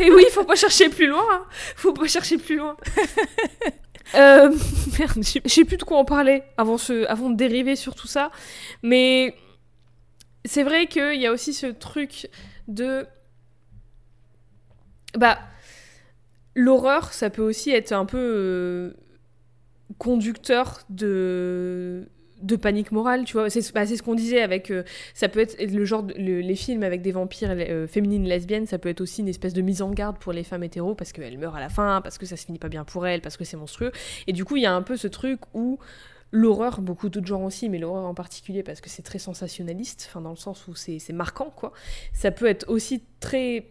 Et 0.00 0.10
oui, 0.10 0.24
faut 0.32 0.44
pas 0.44 0.54
chercher 0.54 0.88
plus 0.88 1.06
loin. 1.06 1.24
Hein. 1.32 1.44
Faut 1.76 1.92
pas 1.92 2.06
chercher 2.06 2.38
plus 2.38 2.56
loin. 2.56 2.76
Euh, 4.14 4.52
merde, 4.98 5.22
je 5.22 5.48
sais 5.48 5.64
plus 5.64 5.76
de 5.76 5.84
quoi 5.84 5.98
en 5.98 6.04
parler 6.04 6.42
avant, 6.56 6.78
ce, 6.78 7.06
avant 7.06 7.30
de 7.30 7.36
dériver 7.36 7.76
sur 7.76 7.94
tout 7.94 8.08
ça. 8.08 8.30
Mais 8.82 9.34
c'est 10.44 10.62
vrai 10.62 10.86
qu'il 10.86 11.20
y 11.20 11.26
a 11.26 11.32
aussi 11.32 11.52
ce 11.52 11.66
truc 11.66 12.28
de. 12.68 13.06
Bah. 15.16 15.38
L'horreur, 16.56 17.12
ça 17.12 17.30
peut 17.30 17.42
aussi 17.42 17.70
être 17.70 17.92
un 17.92 18.04
peu 18.04 18.18
euh, 18.18 18.92
conducteur 19.98 20.82
de 20.88 22.08
de 22.42 22.56
panique 22.56 22.92
morale, 22.92 23.24
tu 23.24 23.34
vois. 23.34 23.50
C'est 23.50 23.72
bah, 23.72 23.86
ce 23.86 24.02
qu'on 24.02 24.14
disait 24.14 24.42
avec. 24.42 24.70
Euh, 24.70 24.82
ça 25.14 25.28
peut 25.28 25.40
être 25.40 25.60
le 25.60 25.84
genre. 25.84 26.06
les 26.16 26.54
films 26.56 26.82
avec 26.82 27.02
des 27.02 27.12
vampires 27.12 27.50
euh, 27.50 27.86
féminines 27.86 28.24
lesbiennes, 28.24 28.66
ça 28.66 28.78
peut 28.78 28.88
être 28.88 29.00
aussi 29.00 29.20
une 29.20 29.28
espèce 29.28 29.52
de 29.52 29.62
mise 29.62 29.82
en 29.82 29.90
garde 29.90 30.18
pour 30.18 30.32
les 30.32 30.44
femmes 30.44 30.64
hétéros 30.64 30.94
parce 30.94 31.12
qu'elles 31.12 31.38
meurent 31.38 31.56
à 31.56 31.60
la 31.60 31.68
fin, 31.68 32.00
parce 32.02 32.18
que 32.18 32.26
ça 32.26 32.36
se 32.36 32.46
finit 32.46 32.58
pas 32.58 32.68
bien 32.68 32.84
pour 32.84 33.06
elles, 33.06 33.20
parce 33.20 33.36
que 33.36 33.44
c'est 33.44 33.56
monstrueux. 33.56 33.92
Et 34.26 34.32
du 34.32 34.44
coup, 34.44 34.56
il 34.56 34.62
y 34.62 34.66
a 34.66 34.74
un 34.74 34.82
peu 34.82 34.96
ce 34.96 35.08
truc 35.08 35.40
où 35.54 35.78
l'horreur, 36.32 36.80
beaucoup 36.80 37.08
d'autres 37.08 37.26
genres 37.26 37.42
aussi, 37.42 37.68
mais 37.68 37.78
l'horreur 37.78 38.04
en 38.04 38.14
particulier 38.14 38.62
parce 38.62 38.80
que 38.80 38.88
c'est 38.88 39.02
très 39.02 39.18
sensationnaliste, 39.18 40.06
enfin 40.08 40.20
dans 40.20 40.30
le 40.30 40.36
sens 40.36 40.66
où 40.68 40.74
c'est 40.74 41.12
marquant, 41.12 41.52
quoi. 41.54 41.72
Ça 42.12 42.30
peut 42.30 42.46
être 42.46 42.68
aussi 42.68 43.02
très 43.20 43.66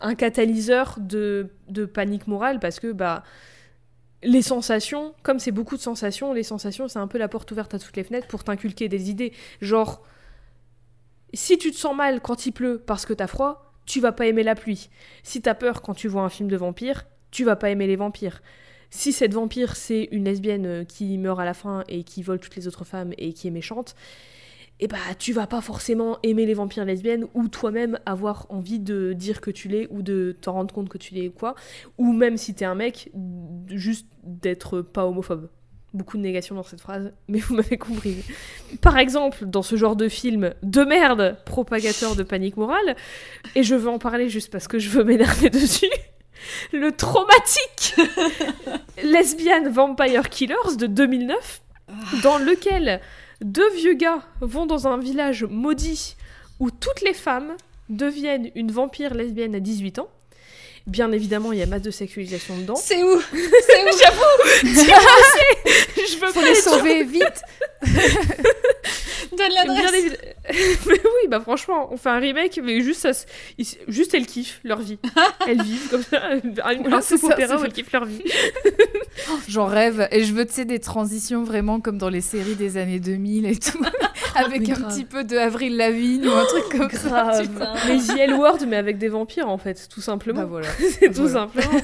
un 0.00 0.14
catalyseur 0.16 0.96
de, 1.00 1.50
de 1.68 1.84
panique 1.84 2.26
morale 2.26 2.58
parce 2.58 2.80
que 2.80 2.90
bah 2.90 3.22
les 4.22 4.42
sensations, 4.42 5.14
comme 5.22 5.38
c'est 5.38 5.52
beaucoup 5.52 5.76
de 5.76 5.82
sensations, 5.82 6.32
les 6.32 6.42
sensations, 6.42 6.88
c'est 6.88 6.98
un 6.98 7.08
peu 7.08 7.18
la 7.18 7.28
porte 7.28 7.50
ouverte 7.50 7.74
à 7.74 7.78
toutes 7.78 7.96
les 7.96 8.04
fenêtres 8.04 8.28
pour 8.28 8.44
t'inculquer 8.44 8.88
des 8.88 9.10
idées. 9.10 9.32
Genre, 9.60 10.02
si 11.34 11.58
tu 11.58 11.70
te 11.70 11.76
sens 11.76 11.96
mal 11.96 12.20
quand 12.20 12.46
il 12.46 12.52
pleut 12.52 12.82
parce 12.84 13.06
que 13.06 13.12
t'as 13.12 13.26
froid, 13.26 13.72
tu 13.86 14.00
vas 14.00 14.12
pas 14.12 14.26
aimer 14.26 14.42
la 14.42 14.54
pluie. 14.54 14.90
Si 15.22 15.42
t'as 15.42 15.54
peur 15.54 15.82
quand 15.82 15.94
tu 15.94 16.08
vois 16.08 16.22
un 16.22 16.28
film 16.28 16.48
de 16.48 16.56
vampire, 16.56 17.04
tu 17.30 17.44
vas 17.44 17.56
pas 17.56 17.70
aimer 17.70 17.86
les 17.86 17.96
vampires. 17.96 18.42
Si 18.90 19.12
cette 19.12 19.32
vampire, 19.32 19.74
c'est 19.74 20.08
une 20.12 20.24
lesbienne 20.24 20.66
euh, 20.66 20.84
qui 20.84 21.16
meurt 21.16 21.40
à 21.40 21.46
la 21.46 21.54
fin 21.54 21.82
et 21.88 22.04
qui 22.04 22.22
vole 22.22 22.38
toutes 22.38 22.56
les 22.56 22.68
autres 22.68 22.84
femmes 22.84 23.14
et 23.16 23.32
qui 23.32 23.48
est 23.48 23.50
méchante, 23.50 23.96
et 24.80 24.86
eh 24.86 24.88
bah 24.88 24.96
tu 25.16 25.32
vas 25.32 25.46
pas 25.46 25.60
forcément 25.60 26.18
aimer 26.24 26.44
les 26.44 26.54
vampires 26.54 26.84
lesbiennes 26.84 27.26
ou 27.34 27.46
toi-même 27.46 28.00
avoir 28.04 28.46
envie 28.48 28.80
de 28.80 29.12
dire 29.12 29.40
que 29.40 29.52
tu 29.52 29.68
l'es 29.68 29.86
ou 29.90 30.02
de 30.02 30.36
t'en 30.40 30.54
rendre 30.54 30.74
compte 30.74 30.88
que 30.88 30.98
tu 30.98 31.14
l'es 31.14 31.28
ou 31.28 31.30
quoi. 31.30 31.54
Ou 31.98 32.12
même 32.12 32.36
si 32.36 32.52
t'es 32.52 32.64
un 32.64 32.74
mec, 32.74 33.12
juste 33.68 34.08
d'être 34.24 34.80
pas 34.80 35.06
homophobe. 35.06 35.50
Beaucoup 35.94 36.16
de 36.16 36.22
négation 36.22 36.56
dans 36.56 36.64
cette 36.64 36.80
phrase, 36.80 37.12
mais 37.28 37.38
vous 37.38 37.54
m'avez 37.54 37.78
compris. 37.78 38.24
Par 38.80 38.98
exemple, 38.98 39.46
dans 39.46 39.62
ce 39.62 39.76
genre 39.76 39.94
de 39.94 40.08
film 40.08 40.52
de 40.64 40.82
merde, 40.82 41.36
propagateur 41.44 42.16
de 42.16 42.24
panique 42.24 42.56
morale, 42.56 42.96
et 43.54 43.62
je 43.62 43.76
veux 43.76 43.88
en 43.88 43.98
parler 43.98 44.28
juste 44.28 44.50
parce 44.50 44.66
que 44.66 44.80
je 44.80 44.88
veux 44.88 45.04
m'énerver 45.04 45.50
dessus, 45.50 45.86
le 46.72 46.90
traumatique 46.90 47.94
Lesbian 49.04 49.70
Vampire 49.70 50.28
Killers 50.28 50.76
de 50.76 50.86
2009, 50.86 51.62
dans 52.24 52.38
lequel 52.38 53.00
deux 53.42 53.70
vieux 53.74 53.94
gars 53.94 54.22
vont 54.40 54.66
dans 54.66 54.86
un 54.86 54.98
village 54.98 55.44
maudit 55.44 56.16
où 56.60 56.70
toutes 56.70 57.00
les 57.00 57.14
femmes 57.14 57.56
deviennent 57.88 58.50
une 58.54 58.70
vampire 58.70 59.14
lesbienne 59.14 59.54
à 59.54 59.60
18 59.60 59.98
ans. 59.98 60.08
Bien 60.86 61.12
évidemment, 61.12 61.52
il 61.52 61.60
y 61.60 61.62
a 61.62 61.66
masse 61.66 61.82
de 61.82 61.90
sexualisation 61.92 62.58
dedans. 62.58 62.74
C'est 62.74 63.02
où? 63.02 63.20
C'est 63.20 63.84
où? 63.84 63.98
J'avoue! 64.02 64.64
Je 65.96 66.18
veux 66.18 66.32
Faut 66.32 66.42
les 66.42 66.56
sauver 66.56 67.04
vite 67.04 67.42
Donne 69.36 69.52
l'adresse 69.52 70.16
oui, 70.50 71.28
bah 71.28 71.40
franchement, 71.40 71.88
on 71.92 71.96
fait 71.96 72.08
un 72.08 72.18
remake, 72.18 72.60
mais 72.62 72.80
juste, 72.80 73.00
ça, 73.00 73.26
juste 73.88 74.14
elles 74.14 74.26
kiffent 74.26 74.60
leur 74.64 74.80
vie. 74.80 74.98
Elles 75.46 75.62
vivent 75.62 75.88
comme 75.88 76.02
ça, 76.02 76.20
un, 76.64 76.92
un 76.92 77.00
opéra 77.22 77.56
où 77.60 77.64
elles 77.64 77.72
kiffent 77.72 77.92
leur 77.92 78.04
vie. 78.04 78.22
J'en 79.48 79.66
rêve. 79.66 80.08
Et 80.10 80.24
je 80.24 80.32
veux, 80.32 80.44
tu 80.44 80.52
sais, 80.52 80.64
des 80.64 80.80
transitions 80.80 81.44
vraiment 81.44 81.80
comme 81.80 81.98
dans 81.98 82.08
les 82.08 82.20
séries 82.20 82.54
des 82.56 82.76
années 82.76 83.00
2000 83.00 83.46
et 83.46 83.56
tout. 83.56 83.82
avec 84.34 84.68
un 84.68 84.74
petit 84.74 85.04
peu 85.04 85.24
de 85.24 85.36
Avril 85.36 85.76
Lavigne 85.76 86.26
ou 86.26 86.32
un 86.32 86.44
truc 86.44 86.64
comme 86.70 86.88
grave. 86.88 87.48
ça. 87.58 87.74
Les 87.88 87.98
The 87.98 88.32
World, 88.32 88.66
mais 88.68 88.76
avec 88.76 88.98
des 88.98 89.08
vampires 89.08 89.48
en 89.48 89.58
fait, 89.58 89.88
tout 89.88 90.00
simplement. 90.00 90.40
Bah 90.40 90.46
voilà. 90.46 90.68
C'est 90.98 91.12
tout 91.12 91.28
simplement. 91.28 91.80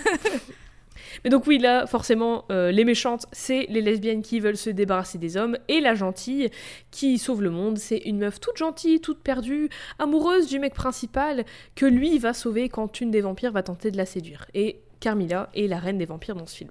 Mais 1.24 1.30
donc 1.30 1.46
oui, 1.46 1.58
là, 1.58 1.86
forcément, 1.86 2.44
euh, 2.50 2.70
les 2.70 2.84
méchantes, 2.84 3.26
c'est 3.32 3.66
les 3.68 3.80
lesbiennes 3.80 4.22
qui 4.22 4.40
veulent 4.40 4.56
se 4.56 4.70
débarrasser 4.70 5.18
des 5.18 5.36
hommes, 5.36 5.56
et 5.68 5.80
la 5.80 5.94
gentille 5.94 6.50
qui 6.90 7.18
sauve 7.18 7.42
le 7.42 7.50
monde, 7.50 7.78
c'est 7.78 7.98
une 7.98 8.18
meuf 8.18 8.40
toute 8.40 8.56
gentille, 8.56 9.00
toute 9.00 9.20
perdue, 9.20 9.68
amoureuse 9.98 10.48
du 10.48 10.58
mec 10.58 10.74
principal, 10.74 11.44
que 11.74 11.86
lui 11.86 12.18
va 12.18 12.32
sauver 12.32 12.68
quand 12.68 13.00
une 13.00 13.10
des 13.10 13.20
vampires 13.20 13.52
va 13.52 13.62
tenter 13.62 13.90
de 13.90 13.96
la 13.96 14.06
séduire. 14.06 14.46
Et 14.54 14.80
Carmilla 15.00 15.48
est 15.54 15.66
la 15.66 15.78
reine 15.78 15.98
des 15.98 16.06
vampires 16.06 16.34
dans 16.34 16.46
ce 16.46 16.56
film. 16.56 16.70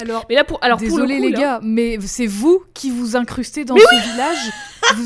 Alors, 0.00 0.26
mais 0.28 0.34
là 0.34 0.44
pour, 0.44 0.58
alors 0.62 0.78
désolé 0.78 1.18
les 1.18 1.32
gars, 1.32 1.60
mais 1.62 1.98
c'est 2.06 2.26
vous 2.26 2.62
qui 2.74 2.90
vous 2.90 3.16
incrustez 3.16 3.64
dans 3.64 3.76
ce 3.76 4.12
village. 4.12 4.52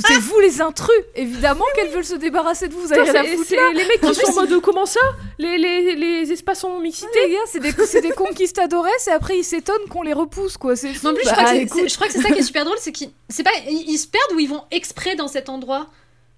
c'est 0.07 0.19
vous 0.19 0.39
les 0.41 0.61
intrus. 0.61 0.95
Évidemment 1.15 1.65
qu'elles 1.75 1.91
veulent 1.91 2.05
se 2.05 2.15
débarrasser 2.15 2.69
de 2.69 2.75
vous. 2.75 2.81
Vous 2.81 2.93
avez 2.93 3.11
rien 3.11 3.23
à 3.23 3.25
foutre 3.25 3.51
Les 3.75 3.85
mecs 3.85 4.01
qui 4.01 4.15
sont 4.15 4.31
en 4.31 4.35
mode 4.35 4.61
comment 4.61 4.87
ça? 4.87 5.01
Les, 5.39 5.59
les, 5.59 5.95
les, 5.97 6.33
espaces 6.33 6.61
sont 6.61 6.79
mixité. 6.81 7.09
les 7.27 7.33
gars, 7.33 7.39
c'est 7.47 7.61
des, 7.61 8.09
des 8.09 8.15
conquistadores 8.15 8.87
et 8.87 9.11
après 9.11 9.39
ils 9.39 9.45
s'étonnent 9.45 9.89
qu'on 9.89 10.03
les 10.03 10.12
repousse 10.12 10.57
quoi. 10.57 10.77
C'est 10.77 10.89
Non 11.03 11.15
plus, 11.15 11.25
je, 11.25 11.95
crois 11.95 12.07
que 12.07 12.12
c'est 12.12 12.21
ça 12.21 12.31
qui 12.31 12.39
est 12.39 12.43
super 12.43 12.65
drôle, 12.65 12.77
c'est 12.79 12.93
qu'ils 12.93 13.11
c'est 13.29 13.43
pas 13.43 13.51
ils 13.69 13.99
se 13.99 14.07
perdent 14.07 14.33
ou 14.35 14.41
ils 14.41 14.49
vont 14.49 14.62
exprès 14.71 15.16
dans 15.16 15.29
cet 15.29 15.49
endroit 15.49 15.89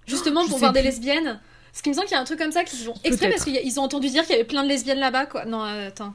justement 0.05 0.47
pour 0.47 0.57
voir 0.57 0.73
des 0.73 0.81
lesbiennes. 0.81 1.39
Ce 1.73 1.83
qui 1.83 1.89
me 1.89 1.93
semble 1.93 2.07
qu'il 2.07 2.15
y 2.15 2.17
a 2.17 2.21
un 2.21 2.25
truc 2.25 2.39
comme 2.39 2.51
ça 2.51 2.63
qu'ils 2.63 2.85
vont 2.85 2.95
exprès 3.03 3.29
parce 3.29 3.43
qu'ils 3.43 3.79
ont 3.79 3.83
entendu 3.83 4.09
dire 4.09 4.23
qu'il 4.23 4.31
y 4.31 4.35
avait 4.35 4.47
plein 4.47 4.63
de 4.63 4.69
lesbiennes 4.69 4.99
là-bas 4.99 5.27
quoi. 5.27 5.45
Non, 5.45 5.63
euh, 5.63 5.89
attends. 5.89 6.13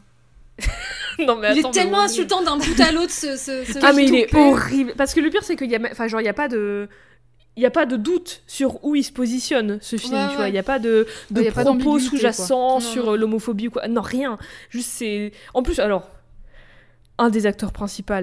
non, 1.18 1.36
mais 1.36 1.52
il 1.52 1.66
est 1.66 1.70
tellement 1.70 2.00
insultant 2.00 2.42
d'un 2.42 2.56
bout 2.56 2.80
à 2.80 2.92
l'autre 2.92 3.12
ce, 3.12 3.36
ce, 3.36 3.78
Ah 3.82 3.92
mais 3.92 4.06
il 4.06 4.14
est 4.14 4.34
horrible. 4.34 4.94
Parce 4.96 5.14
que 5.14 5.20
le 5.20 5.30
pire 5.30 5.42
c'est 5.42 5.56
qu'il 5.56 5.70
y 5.70 5.76
a 5.76 5.80
enfin 5.90 6.08
genre 6.08 6.20
il 6.20 6.24
y 6.24 6.28
a 6.28 6.34
pas 6.34 6.48
de 6.48 6.88
il 7.56 7.60
n'y 7.60 7.66
a 7.66 7.70
pas 7.70 7.86
de 7.86 7.96
doute 7.96 8.42
sur 8.46 8.82
où 8.84 8.94
il 8.94 9.04
se 9.04 9.12
positionne 9.12 9.78
ce 9.82 9.96
film 9.96 10.18
tu 10.30 10.36
vois. 10.36 10.48
il 10.48 10.52
n'y 10.52 10.58
a 10.58 10.62
pas 10.62 10.78
de, 10.78 11.06
de 11.30 11.50
propos 11.50 11.98
sous-jacents 11.98 12.80
sur 12.80 13.10
euh, 13.10 13.16
l'homophobie 13.16 13.68
ou 13.68 13.70
quoi. 13.70 13.88
Non 13.88 14.00
rien. 14.00 14.38
Juste 14.70 14.90
c'est 14.90 15.32
en 15.52 15.62
plus 15.62 15.78
alors 15.78 16.08
un 17.18 17.28
des 17.28 17.46
acteurs 17.46 17.72
principaux 17.72 18.14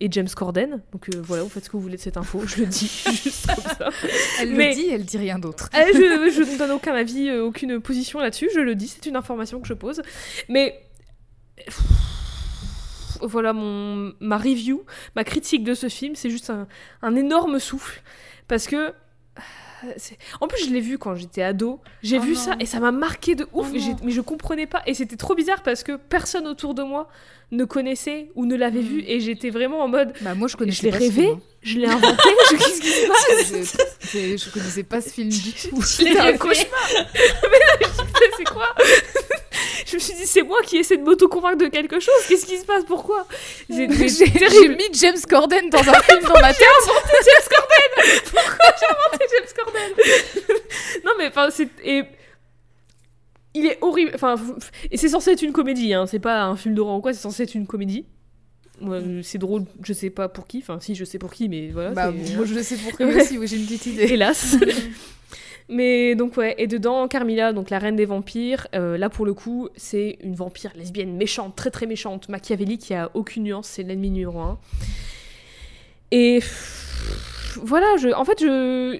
est 0.00 0.12
James 0.12 0.28
Corden. 0.34 0.80
Donc 0.92 1.08
euh, 1.08 1.20
voilà 1.20 1.42
vous 1.42 1.48
faites 1.48 1.64
ce 1.64 1.70
que 1.70 1.76
vous 1.76 1.82
voulez 1.82 1.96
de 1.96 2.02
cette 2.02 2.16
info. 2.16 2.40
Je 2.46 2.60
le 2.60 2.66
dis 2.66 2.86
juste 3.24 3.46
comme 3.46 3.64
ça. 3.64 3.90
Elle 4.40 4.54
le 4.54 4.74
dit 4.74 4.88
elle 4.90 5.04
dit 5.04 5.18
rien 5.18 5.40
d'autre. 5.40 5.68
je, 5.74 6.30
je, 6.32 6.42
ne 6.52 6.58
donne 6.58 6.70
aucun 6.70 6.94
avis 6.94 7.28
euh, 7.28 7.44
aucune 7.44 7.80
position 7.80 8.20
là-dessus. 8.20 8.48
Je 8.54 8.60
le 8.60 8.76
dis 8.76 8.86
c'est 8.86 9.06
une 9.06 9.16
information 9.16 9.60
que 9.60 9.66
je 9.66 9.74
pose. 9.74 10.02
Mais 10.48 10.80
voilà 13.22 13.52
mon, 13.52 14.12
ma 14.20 14.38
review, 14.38 14.84
ma 15.16 15.24
critique 15.24 15.64
de 15.64 15.74
ce 15.74 15.88
film, 15.88 16.14
c'est 16.14 16.30
juste 16.30 16.50
un, 17.02 17.16
énorme 17.16 17.58
souffle. 17.58 18.02
Parce 18.46 18.66
que. 18.66 18.92
En 20.40 20.48
plus, 20.48 20.66
je 20.66 20.70
l'ai 20.70 20.80
vu 20.80 20.98
quand 20.98 21.14
j'étais 21.14 21.42
ado. 21.42 21.80
J'ai 22.02 22.18
oh 22.18 22.22
vu 22.22 22.34
ça 22.34 22.56
et 22.58 22.66
ça 22.66 22.80
m'a 22.80 22.90
marqué 22.90 23.36
de 23.36 23.44
ouf. 23.52 23.68
Oh 23.72 23.94
mais 24.02 24.10
je 24.10 24.20
comprenais 24.20 24.66
pas. 24.66 24.82
Et 24.86 24.94
c'était 24.94 25.16
trop 25.16 25.36
bizarre 25.36 25.62
parce 25.62 25.84
que 25.84 25.94
personne 25.94 26.48
autour 26.48 26.74
de 26.74 26.82
moi 26.82 27.08
ne 27.50 27.64
connaissait 27.64 28.28
ou 28.34 28.46
ne 28.46 28.56
l'avait 28.56 28.80
vu. 28.80 29.02
Mm. 29.02 29.06
Et 29.06 29.20
j'étais 29.20 29.50
vraiment 29.50 29.82
en 29.82 29.88
mode. 29.88 30.12
Bah, 30.20 30.34
moi, 30.34 30.48
je 30.48 30.56
connaissais 30.56 30.90
Je 30.90 30.92
l'ai 30.92 30.96
rêvé, 30.96 31.34
je 31.62 31.78
l'ai 31.78 31.86
inventé. 31.86 32.28
Qu'est-ce 32.50 32.80
qui 32.80 32.88
se 32.88 33.06
passe 33.06 33.74
je, 34.12 34.36
je, 34.36 34.50
connaissais 34.50 34.82
pas 34.82 35.00
ce 35.00 35.10
film 35.10 35.28
du 35.28 35.52
tout. 35.52 35.82
C'était 35.82 36.18
un 36.18 36.36
cauchemar. 36.36 36.88
mais 37.42 38.26
c'est 38.36 38.44
quoi 38.44 38.74
je 39.86 39.94
me 39.94 40.00
suis 40.00 40.14
dit, 40.14 40.26
c'est 40.26 40.42
moi 40.42 40.58
qui 40.62 40.76
essaie 40.76 40.96
de 40.96 41.02
m'auto-convaincre 41.02 41.58
de 41.58 41.68
quelque 41.68 41.98
chose. 41.98 42.14
Qu'est-ce 42.28 42.46
qui 42.46 42.58
se 42.58 42.64
passe 42.66 42.84
Pourquoi 42.86 43.26
J'ai 43.70 43.86
mis 43.86 44.88
James 44.92 45.16
Corden 45.28 45.70
dans 45.70 45.78
un 45.78 46.02
film 46.02 46.22
dans 46.22 46.40
ma 46.40 46.52
tête. 46.54 46.68
Inventé 46.82 47.14
James 47.24 47.48
Corden 47.56 48.20
Pourquoi 48.24 48.74
j'ai 48.78 48.86
inventé 48.86 49.24
James 49.34 49.48
Corden? 49.56 49.92
Non, 51.04 51.12
mais 51.18 51.28
enfin, 51.28 51.48
c'est. 51.50 51.68
Il 53.58 53.66
est 53.66 53.78
horrible. 53.80 54.12
Enfin, 54.14 54.36
et 54.90 54.96
c'est 54.96 55.08
censé 55.08 55.32
être 55.32 55.42
une 55.42 55.52
comédie, 55.52 55.92
hein. 55.92 56.06
C'est 56.06 56.20
pas 56.20 56.44
un 56.44 56.56
film 56.56 56.74
d'horreur 56.74 56.96
ou 56.96 57.00
quoi, 57.00 57.12
c'est 57.12 57.20
censé 57.20 57.42
être 57.42 57.54
une 57.54 57.66
comédie. 57.66 58.06
c'est 59.22 59.38
drôle, 59.38 59.64
je 59.82 59.92
sais 59.92 60.10
pas 60.10 60.28
pour 60.28 60.46
qui. 60.46 60.58
Enfin, 60.58 60.78
si, 60.80 60.94
je 60.94 61.04
sais 61.04 61.18
pour 61.18 61.32
qui, 61.32 61.48
mais 61.48 61.68
voilà. 61.68 61.90
Bah, 61.90 62.12
moi, 62.36 62.44
je 62.44 62.60
sais 62.62 62.76
pour 62.76 62.96
qui 62.96 63.04
aussi, 63.04 63.46
j'ai 63.48 63.56
une 63.56 63.66
petite 63.66 63.86
idée. 63.86 64.12
Hélas. 64.12 64.56
Mais 65.70 66.14
donc 66.14 66.38
ouais, 66.38 66.54
et 66.56 66.66
dedans, 66.66 67.08
Carmilla, 67.08 67.52
donc 67.52 67.68
la 67.68 67.78
reine 67.78 67.94
des 67.94 68.06
vampires, 68.06 68.66
euh, 68.74 68.96
là 68.96 69.10
pour 69.10 69.26
le 69.26 69.34
coup, 69.34 69.68
c'est 69.76 70.16
une 70.22 70.34
vampire 70.34 70.72
lesbienne 70.74 71.14
méchante, 71.14 71.56
très 71.56 71.70
très 71.70 71.84
méchante, 71.84 72.30
machiavélique, 72.30 72.80
qui 72.80 72.94
a 72.94 73.10
aucune 73.12 73.42
nuance, 73.42 73.68
c'est 73.68 73.82
l'ennemi 73.82 74.10
numéro 74.10 74.40
un. 74.40 74.58
Et 76.10 76.40
voilà, 77.56 77.98
je, 77.98 78.08
en 78.08 78.24
fait, 78.24 78.40
je, 78.40 78.98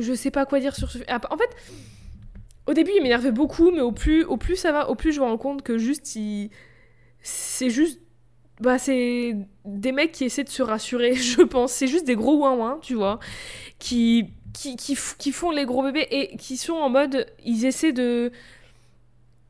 je 0.00 0.14
sais 0.14 0.32
pas 0.32 0.46
quoi 0.46 0.58
dire 0.58 0.74
sur 0.74 0.90
ce. 0.90 0.98
En 0.98 1.36
fait, 1.36 1.50
au 2.68 2.74
début, 2.74 2.92
il 2.94 3.02
m'énervait 3.02 3.32
beaucoup, 3.32 3.70
mais 3.70 3.80
au 3.80 3.92
plus, 3.92 4.24
au 4.24 4.36
plus 4.36 4.54
ça 4.54 4.72
va, 4.72 4.90
au 4.90 4.94
plus 4.94 5.12
je 5.12 5.20
me 5.20 5.24
rends 5.24 5.38
compte 5.38 5.62
que 5.62 5.78
juste, 5.78 6.18
c'est 7.22 7.70
juste 7.70 8.00
bah 8.60 8.78
c'est 8.78 9.36
des 9.64 9.92
mecs 9.92 10.12
qui 10.12 10.24
essaient 10.24 10.44
de 10.44 10.50
se 10.50 10.62
rassurer, 10.62 11.14
je 11.14 11.42
pense. 11.42 11.72
C'est 11.72 11.86
juste 11.86 12.06
des 12.06 12.14
gros 12.14 12.36
ouin 12.36 12.78
tu 12.82 12.94
vois, 12.94 13.20
qui, 13.78 14.26
qui, 14.52 14.76
qui, 14.76 15.32
font 15.32 15.50
les 15.50 15.64
gros 15.64 15.82
bébés 15.82 16.06
et 16.10 16.36
qui 16.36 16.58
sont 16.58 16.74
en 16.74 16.90
mode, 16.90 17.26
ils 17.42 17.64
essaient 17.64 17.92
de, 17.92 18.32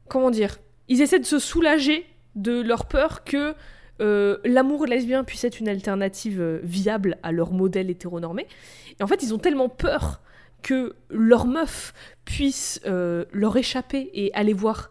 comment 0.09 0.31
dire, 0.31 0.59
ils 0.87 1.03
essaient 1.03 1.19
de 1.19 1.27
se 1.27 1.41
soulager 1.41 2.07
de 2.37 2.61
leur 2.61 2.87
peur 2.87 3.25
que 3.25 3.55
euh, 4.01 4.37
l'amour 4.45 4.87
lesbien 4.87 5.25
puisse 5.25 5.43
être 5.43 5.59
une 5.59 5.69
alternative 5.69 6.41
euh, 6.41 6.61
viable 6.63 7.19
à 7.25 7.33
leur 7.33 7.53
modèle 7.53 7.91
hétéronormé. 7.91 8.47
Et 9.01 9.03
en 9.03 9.09
fait, 9.09 9.25
ils 9.25 9.35
ont 9.35 9.39
tellement 9.39 9.69
peur 9.69 10.21
que 10.63 10.95
leur 11.11 11.47
meuf 11.47 11.95
puisse 12.25 12.81
euh, 12.87 13.25
leur 13.33 13.57
échapper 13.57 14.11
et 14.13 14.33
aller 14.35 14.53
voir 14.53 14.91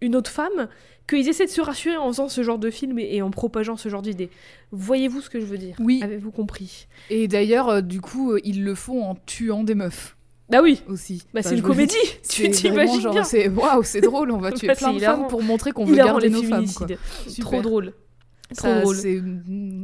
une 0.00 0.16
autre 0.16 0.30
femme 0.30 0.68
qu'ils 1.08 1.28
essaient 1.28 1.46
de 1.46 1.50
se 1.50 1.60
rassurer 1.60 1.96
en 1.96 2.08
faisant 2.08 2.28
ce 2.28 2.42
genre 2.42 2.58
de 2.58 2.70
film 2.70 2.98
et, 2.98 3.22
en 3.22 3.30
propageant 3.30 3.76
ce 3.76 3.88
genre 3.88 4.02
d'idées. 4.02 4.30
Voyez-vous 4.70 5.20
ce 5.20 5.30
que 5.30 5.40
je 5.40 5.44
veux 5.44 5.58
dire? 5.58 5.76
Oui. 5.80 6.00
Avez-vous 6.02 6.30
compris? 6.30 6.86
Et 7.10 7.28
d'ailleurs, 7.28 7.68
euh, 7.68 7.80
du 7.80 8.00
coup, 8.00 8.32
euh, 8.32 8.40
ils 8.44 8.64
le 8.64 8.74
font 8.74 9.04
en 9.04 9.14
tuant 9.26 9.64
des 9.64 9.74
meufs. 9.74 10.16
Bah 10.48 10.60
oui, 10.62 10.82
aussi. 10.88 11.22
Bah, 11.32 11.42
c'est 11.42 11.56
une 11.56 11.62
comédie. 11.62 11.96
Tu 12.28 12.50
t'imagines 12.50 13.10
bien. 13.10 13.24
C'est 13.24 13.48
waouh, 13.48 13.82
c'est 13.82 14.00
drôle. 14.00 14.30
On 14.30 14.38
va 14.38 14.52
tuer 14.52 14.74
plein 14.74 14.92
de 14.92 14.98
femmes 14.98 15.26
pour 15.28 15.42
montrer 15.42 15.72
qu'on 15.72 15.84
veut 15.84 15.96
garder 15.96 16.28
nos 16.28 16.42
femmes. 16.42 16.66
Trop 17.40 17.62
drôle. 17.62 17.94
Trop 18.56 18.80
drôle. 18.80 18.96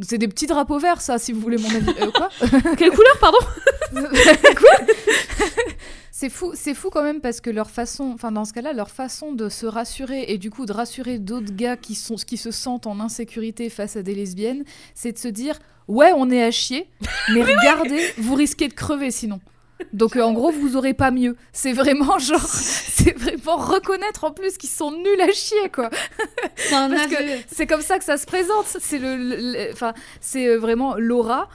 C'est 0.02 0.18
des 0.18 0.28
petits 0.28 0.46
drapeaux 0.46 0.78
verts, 0.78 1.00
ça, 1.00 1.18
si 1.18 1.32
vous 1.32 1.40
voulez 1.40 1.58
mon 1.58 1.68
avis. 1.68 1.90
Euh, 2.00 2.10
quoi 2.10 2.28
Quelle 2.76 2.90
couleur, 2.90 3.18
pardon 3.20 3.38
Quoi 3.92 4.86
c'est 6.10 6.30
fou, 6.30 6.50
c'est 6.54 6.74
fou 6.74 6.90
quand 6.90 7.04
même 7.04 7.20
parce 7.20 7.40
que 7.40 7.48
leur 7.48 7.70
façon, 7.70 8.10
enfin 8.12 8.32
dans 8.32 8.44
ce 8.44 8.52
cas-là, 8.52 8.72
leur 8.72 8.90
façon 8.90 9.30
de 9.32 9.48
se 9.48 9.66
rassurer 9.66 10.24
et 10.26 10.36
du 10.36 10.50
coup 10.50 10.66
de 10.66 10.72
rassurer 10.72 11.20
d'autres 11.20 11.54
gars 11.54 11.76
qui 11.76 11.94
sont, 11.94 12.16
qui 12.16 12.36
se 12.36 12.50
sentent 12.50 12.88
en 12.88 12.98
insécurité 12.98 13.70
face 13.70 13.94
à 13.94 14.02
des 14.02 14.16
lesbiennes, 14.16 14.64
c'est 14.96 15.12
de 15.12 15.18
se 15.18 15.28
dire 15.28 15.60
ouais 15.86 16.10
on 16.16 16.28
est 16.28 16.42
à 16.42 16.50
chier, 16.50 16.88
mais 17.32 17.44
regardez, 17.44 18.00
vous 18.18 18.34
risquez 18.34 18.66
de 18.66 18.74
crever 18.74 19.12
sinon. 19.12 19.38
Donc 19.92 20.16
euh, 20.16 20.22
en 20.22 20.32
gros, 20.32 20.50
vous 20.50 20.76
aurez 20.76 20.94
pas 20.94 21.10
mieux. 21.10 21.36
C'est 21.52 21.72
vraiment 21.72 22.18
genre, 22.18 22.40
c'est 22.46 23.16
vraiment 23.16 23.56
reconnaître 23.56 24.24
en 24.24 24.32
plus 24.32 24.56
qu'ils 24.56 24.70
sont 24.70 24.92
nuls 24.92 25.20
à 25.20 25.32
chier 25.32 25.70
quoi. 25.72 25.90
C'est 26.56 27.66
comme 27.68 27.82
ça 27.82 27.98
que 27.98 28.04
ça 28.04 28.16
se 28.16 28.26
présente. 28.26 28.66
C'est 28.66 28.98
le, 28.98 29.72
enfin, 29.72 29.94
c'est 30.20 30.48
euh, 30.48 30.58
vraiment 30.58 30.94
Laura 30.96 31.48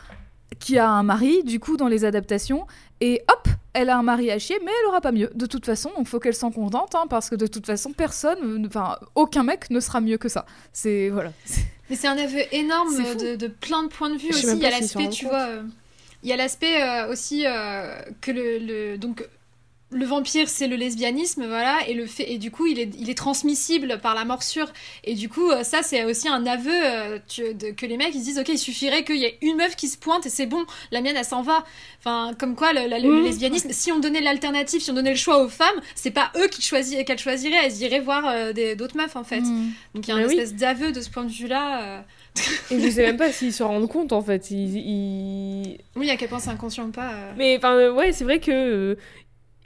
qui 0.59 0.77
a 0.77 0.87
un 0.87 1.03
mari 1.03 1.43
du 1.43 1.59
coup 1.59 1.77
dans 1.77 1.87
les 1.87 2.05
adaptations 2.05 2.67
et 3.01 3.21
hop, 3.29 3.47
elle 3.73 3.89
a 3.89 3.97
un 3.97 4.03
mari 4.03 4.31
à 4.31 4.39
chier, 4.39 4.59
mais 4.63 4.71
elle 4.79 4.87
aura 4.87 5.01
pas 5.01 5.11
mieux. 5.11 5.29
De 5.35 5.45
toute 5.45 5.65
façon, 5.65 5.91
donc 5.97 6.07
faut 6.07 6.19
qu'elle 6.19 6.35
s'en 6.35 6.51
contente, 6.51 6.95
hein, 6.95 7.05
parce 7.09 7.29
que 7.29 7.35
de 7.35 7.47
toute 7.47 7.65
façon, 7.65 7.91
personne, 7.91 8.65
enfin, 8.65 8.97
aucun 9.15 9.43
mec 9.43 9.69
ne 9.71 9.79
sera 9.79 9.99
mieux 9.99 10.17
que 10.17 10.29
ça. 10.29 10.45
C'est 10.71 11.09
voilà. 11.09 11.33
Mais 11.89 11.97
c'est 11.97 12.07
un 12.07 12.17
aveu 12.17 12.39
énorme 12.53 12.95
de, 12.95 13.35
de, 13.35 13.47
plein 13.47 13.83
de 13.83 13.89
points 13.89 14.09
de 14.09 14.17
vue 14.17 14.29
aussi. 14.29 14.47
Il 14.47 14.57
y 14.59 14.65
a 14.65 14.69
l'aspect, 14.69 15.09
tu 15.09 15.25
vois, 15.25 15.47
euh, 15.47 15.63
il 16.23 16.29
y 16.29 16.33
a 16.33 16.37
l'aspect 16.37 16.81
euh, 16.81 17.11
aussi 17.11 17.43
euh, 17.45 18.01
que 18.21 18.31
le, 18.31 18.57
le, 18.57 18.97
donc 18.97 19.27
le 19.93 20.05
vampire, 20.05 20.49
c'est 20.49 20.67
le 20.67 20.75
lesbianisme, 20.75 21.45
voilà, 21.45 21.87
et 21.87 21.93
le 21.93 22.05
fait, 22.05 22.31
et 22.31 22.37
du 22.37 22.51
coup, 22.51 22.67
il 22.67 22.79
est, 22.79 22.89
il 22.99 23.09
est 23.09 23.17
transmissible 23.17 23.99
par 24.01 24.15
la 24.15 24.25
morsure, 24.25 24.71
et 25.03 25.15
du 25.15 25.29
coup, 25.29 25.49
euh, 25.49 25.63
ça, 25.63 25.83
c'est 25.83 26.03
aussi 26.03 26.27
un 26.27 26.45
aveu 26.45 26.71
euh, 26.73 27.19
que 27.77 27.85
les 27.85 27.97
mecs 27.97 28.13
ils 28.13 28.19
se 28.19 28.25
disent, 28.25 28.39
ok, 28.39 28.49
il 28.49 28.57
suffirait 28.57 29.03
qu'il 29.03 29.17
y 29.17 29.25
ait 29.25 29.37
une 29.41 29.57
meuf 29.57 29.75
qui 29.75 29.87
se 29.87 29.97
pointe 29.97 30.25
et 30.25 30.29
c'est 30.29 30.45
bon, 30.45 30.65
la 30.91 31.01
mienne, 31.01 31.15
elle 31.17 31.25
s'en 31.25 31.41
va. 31.41 31.63
Enfin, 31.99 32.33
comme 32.37 32.55
quoi, 32.55 32.73
le, 32.73 32.87
mmh. 32.87 33.23
lesbianisme, 33.23 33.69
si 33.71 33.91
on 33.91 33.99
donnait 33.99 34.21
l'alternative, 34.21 34.81
si 34.81 34.91
on 34.91 34.93
donnait 34.93 35.11
le 35.11 35.15
choix 35.15 35.43
aux 35.43 35.49
femmes, 35.49 35.79
c'est 35.95 36.11
pas 36.11 36.31
eux 36.37 36.47
qui 36.47 36.61
choisiraient, 36.61 37.05
qu'elles 37.05 37.19
choisiraient, 37.19 37.65
elles 37.65 37.81
iraient 37.81 37.99
voir 37.99 38.25
euh, 38.27 38.75
d'autres 38.75 38.97
meufs 38.97 39.15
en 39.15 39.23
fait. 39.23 39.41
Mmh. 39.41 39.71
Donc 39.95 40.07
il 40.07 40.13
y 40.13 40.13
a 40.13 40.21
une 40.21 40.29
espèce 40.29 40.53
d'aveu 40.53 40.91
de 40.91 41.01
ce 41.01 41.09
point 41.09 41.23
de 41.23 41.31
vue-là. 41.31 42.03
Et 42.71 42.79
je 42.79 42.89
sais 42.89 43.03
même 43.03 43.17
pas 43.17 43.31
s'ils 43.31 43.53
se 43.53 43.63
rendent 43.63 43.89
compte 43.89 44.11
en 44.11 44.21
fait. 44.21 44.49
Ils, 44.51 45.77
Oui, 45.95 46.09
à 46.09 46.17
quel 46.17 46.29
point 46.29 46.39
c'est 46.39 46.49
inconscient 46.49 46.87
ou 46.87 46.91
pas. 46.91 47.33
Mais 47.37 47.57
enfin, 47.57 47.91
ouais, 47.91 48.11
c'est 48.11 48.23
vrai 48.23 48.39
que 48.39 48.97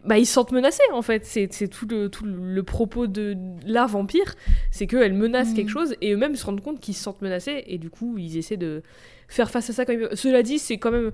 bah, 0.06 0.18
ils 0.18 0.26
se 0.26 0.34
sentent 0.34 0.52
menacés 0.52 0.84
en 0.94 1.02
fait. 1.02 1.26
C'est 1.26 1.68
tout 1.68 1.88
le, 1.88 2.10
tout 2.10 2.26
le 2.26 2.64
propos 2.64 3.07
de 3.07 3.35
la 3.65 3.85
vampire, 3.85 4.35
c'est 4.72 4.88
qu'elle 4.88 5.14
menace 5.14 5.53
quelque 5.53 5.68
mm. 5.68 5.73
chose 5.73 5.95
et 6.02 6.14
eux-mêmes 6.14 6.35
se 6.35 6.45
rendent 6.45 6.61
compte 6.61 6.80
qu'ils 6.80 6.95
se 6.95 7.03
sentent 7.03 7.22
menacés 7.22 7.64
et 7.68 7.77
du 7.77 7.89
coup 7.89 8.18
ils 8.18 8.38
essaient 8.38 8.57
de 8.57 8.84
faire 9.27 9.52
face 9.52 9.69
à 9.69 9.73
ça 9.73 9.85
quand 9.85 9.95
même. 9.95 10.10
Cela 10.14 10.44
dit, 10.44 10.60
c'est 10.60 10.77
quand 10.77 10.91
même 10.91 11.11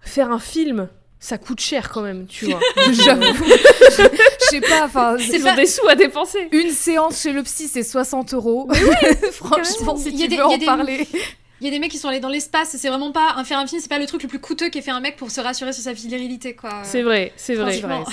faire 0.00 0.30
un 0.30 0.38
film. 0.38 0.88
Ça 1.18 1.38
coûte 1.38 1.60
cher 1.60 1.90
quand 1.90 2.02
même, 2.02 2.26
tu 2.26 2.46
vois. 2.46 2.60
J'avoue. 2.92 3.22
Je 3.22 4.46
sais 4.50 4.60
pas, 4.60 4.84
enfin. 4.84 5.16
C'est 5.18 5.40
pas... 5.40 5.56
des 5.56 5.66
sous 5.66 5.88
à 5.88 5.94
dépenser. 5.94 6.48
Une 6.52 6.70
séance 6.70 7.22
chez 7.22 7.32
le 7.32 7.42
psy, 7.42 7.68
c'est 7.68 7.82
60 7.82 8.34
euros. 8.34 8.68
Oui, 8.70 8.78
Franchement, 9.32 9.96
si 9.96 10.14
tu 10.14 10.36
veux 10.36 10.44
en 10.44 10.58
parler. 10.58 11.08
Il 11.60 11.66
y 11.66 11.68
a 11.68 11.70
des 11.70 11.78
mecs 11.78 11.90
qui 11.90 11.98
sont 11.98 12.08
allés 12.08 12.20
dans 12.20 12.28
l'espace, 12.28 12.76
c'est 12.76 12.88
vraiment 12.88 13.12
pas 13.12 13.34
un 13.36 13.44
faire 13.44 13.58
un 13.58 13.66
film, 13.66 13.80
c'est 13.80 13.88
pas 13.88 13.98
le 13.98 14.06
truc 14.06 14.22
le 14.22 14.28
plus 14.28 14.38
coûteux 14.38 14.68
qu'ait 14.68 14.82
fait 14.82 14.90
un 14.90 15.00
mec 15.00 15.16
pour 15.16 15.30
se 15.30 15.40
rassurer 15.40 15.72
sur 15.72 15.82
sa 15.82 15.94
virilité 15.94 16.54
quoi. 16.54 16.82
C'est 16.82 17.02
vrai, 17.02 17.32
c'est 17.36 17.54
vrai. 17.54 17.78
vrai, 17.80 18.04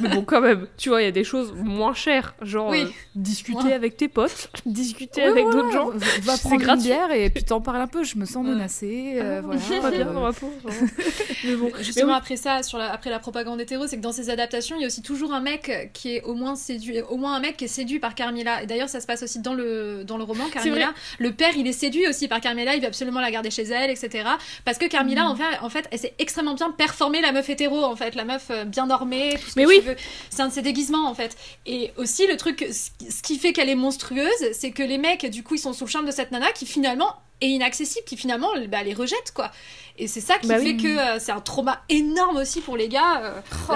Mais 0.00 0.08
bon 0.08 0.22
quand 0.22 0.40
même, 0.40 0.66
tu 0.76 0.88
vois, 0.88 1.00
il 1.00 1.04
y 1.04 1.08
a 1.08 1.12
des 1.12 1.22
choses 1.22 1.52
moins 1.54 1.94
chères, 1.94 2.34
genre 2.42 2.72
euh, 2.72 2.84
discuter 3.14 3.72
avec 3.72 3.96
tes 3.96 4.08
potes, 4.08 4.48
discuter 4.66 5.22
avec 5.22 5.44
d'autres 5.44 5.70
gens, 5.70 5.90
va 6.22 6.36
prendre 6.38 6.60
une 6.60 6.82
bière 6.82 7.12
et 7.12 7.30
puis 7.30 7.44
t'en 7.44 7.60
parles 7.60 7.82
un 7.82 7.86
peu, 7.86 8.02
je 8.02 8.16
me 8.18 8.24
sens 8.24 8.44
menacée, 8.44 9.14
euh, 9.16 9.38
ah, 9.38 9.46
voilà. 9.46 9.82
Pas 9.82 9.90
bien 9.90 10.12
dans 10.12 10.22
ma 10.22 10.32
peau. 10.32 10.52
Mais 11.44 11.54
bon, 11.54 11.70
justement 11.80 12.14
après 12.14 12.36
ça, 12.36 12.62
sur 12.62 12.78
la, 12.78 12.92
après 12.92 13.10
la 13.10 13.18
propagande 13.18 13.60
hétéro, 13.60 13.86
c'est 13.86 13.96
que 13.96 14.02
dans 14.02 14.12
ces 14.12 14.28
adaptations, 14.28 14.76
il 14.76 14.82
y 14.82 14.84
a 14.84 14.88
aussi 14.88 15.02
toujours 15.02 15.32
un 15.32 15.40
mec 15.40 15.90
qui 15.92 16.16
est 16.16 16.22
au 16.22 16.34
moins 16.34 16.56
séduit, 16.56 17.00
au 17.02 17.16
moins 17.16 17.34
un 17.34 17.40
mec 17.40 17.56
qui 17.56 17.64
est 17.64 17.68
séduit 17.68 18.00
par 18.00 18.14
Carmilla. 18.14 18.62
Et 18.62 18.66
d'ailleurs, 18.66 18.88
ça 18.88 19.00
se 19.00 19.06
passe 19.06 19.22
aussi 19.22 19.40
dans 19.40 19.54
le 19.54 20.04
dans 20.04 20.16
le 20.16 20.24
roman 20.24 20.44
Carmilla. 20.52 20.92
Le 21.18 21.32
père, 21.32 21.56
il 21.56 21.66
est 21.66 21.72
séduit 21.72 22.08
aussi 22.08 22.28
par 22.28 22.40
Carmilla 22.40 22.71
il 22.74 22.80
veut 22.80 22.88
absolument 22.88 23.20
la 23.20 23.30
garder 23.30 23.50
chez 23.50 23.62
elle, 23.62 23.90
etc. 23.90 24.28
Parce 24.64 24.78
que 24.78 24.86
Carmilla, 24.86 25.24
mm. 25.24 25.26
en, 25.26 25.36
fait, 25.36 25.58
en 25.62 25.70
fait, 25.70 25.88
elle 25.90 25.98
s'est 25.98 26.14
extrêmement 26.18 26.54
bien 26.54 26.70
performée, 26.70 27.20
la 27.20 27.32
meuf 27.32 27.48
hétéro, 27.48 27.84
en 27.84 27.96
fait, 27.96 28.14
la 28.14 28.24
meuf 28.24 28.46
euh, 28.50 28.64
bien 28.64 28.86
normée, 28.86 29.36
tout 29.42 29.50
ce 29.50 29.52
Mais 29.56 29.64
que 29.64 29.68
oui. 29.68 29.82
C'est 30.30 30.42
un 30.42 30.48
de 30.48 30.52
ses 30.52 30.62
déguisements, 30.62 31.08
en 31.08 31.14
fait. 31.14 31.36
Et 31.66 31.92
aussi, 31.96 32.26
le 32.26 32.36
truc, 32.36 32.66
ce 32.70 33.22
qui 33.22 33.38
fait 33.38 33.52
qu'elle 33.52 33.68
est 33.68 33.74
monstrueuse, 33.74 34.30
c'est 34.52 34.70
que 34.70 34.82
les 34.82 34.98
mecs, 34.98 35.26
du 35.26 35.42
coup, 35.42 35.54
ils 35.54 35.58
sont 35.58 35.72
sous 35.72 35.84
le 35.84 35.90
charme 35.90 36.06
de 36.06 36.12
cette 36.12 36.30
nana 36.30 36.52
qui 36.52 36.66
finalement 36.66 37.16
est 37.42 37.48
inaccessible, 37.48 38.04
qui 38.06 38.16
finalement 38.16 38.48
bah, 38.68 38.82
les 38.82 38.94
rejette, 38.94 39.32
quoi. 39.34 39.50
Et 39.98 40.06
c'est 40.06 40.20
ça 40.20 40.38
qui 40.38 40.48
bah 40.48 40.58
fait 40.58 40.76
que 40.76 40.86
euh, 40.86 41.18
c'est 41.18 41.32
un 41.32 41.40
trauma 41.40 41.82
énorme 41.88 42.36
aussi 42.36 42.60
pour 42.60 42.76
les 42.76 42.88
gars. 42.88 43.22
Euh, 43.22 43.40
oh 43.68 43.72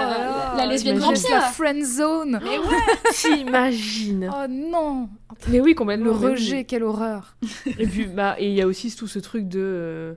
la, 0.57 0.65
lesbienne 0.65 0.97
vampire. 0.97 1.29
La 1.29 1.41
friend 1.41 1.83
zone. 1.83 2.39
Mais 2.43 2.57
ouais. 2.57 3.11
T'imagines. 3.13 4.31
Oh 4.33 4.47
non. 4.49 5.09
Mais 5.49 5.59
oui, 5.59 5.75
complètement. 5.75 6.05
Le 6.05 6.11
rejet, 6.11 6.63
quelle 6.63 6.83
horreur. 6.83 7.37
et 7.77 7.85
puis, 7.85 8.05
bah, 8.05 8.35
et 8.39 8.47
il 8.47 8.53
y 8.53 8.61
a 8.61 8.67
aussi 8.67 8.95
tout 8.95 9.07
ce 9.07 9.19
truc 9.19 9.47
de 9.47 9.59
euh, 9.61 10.13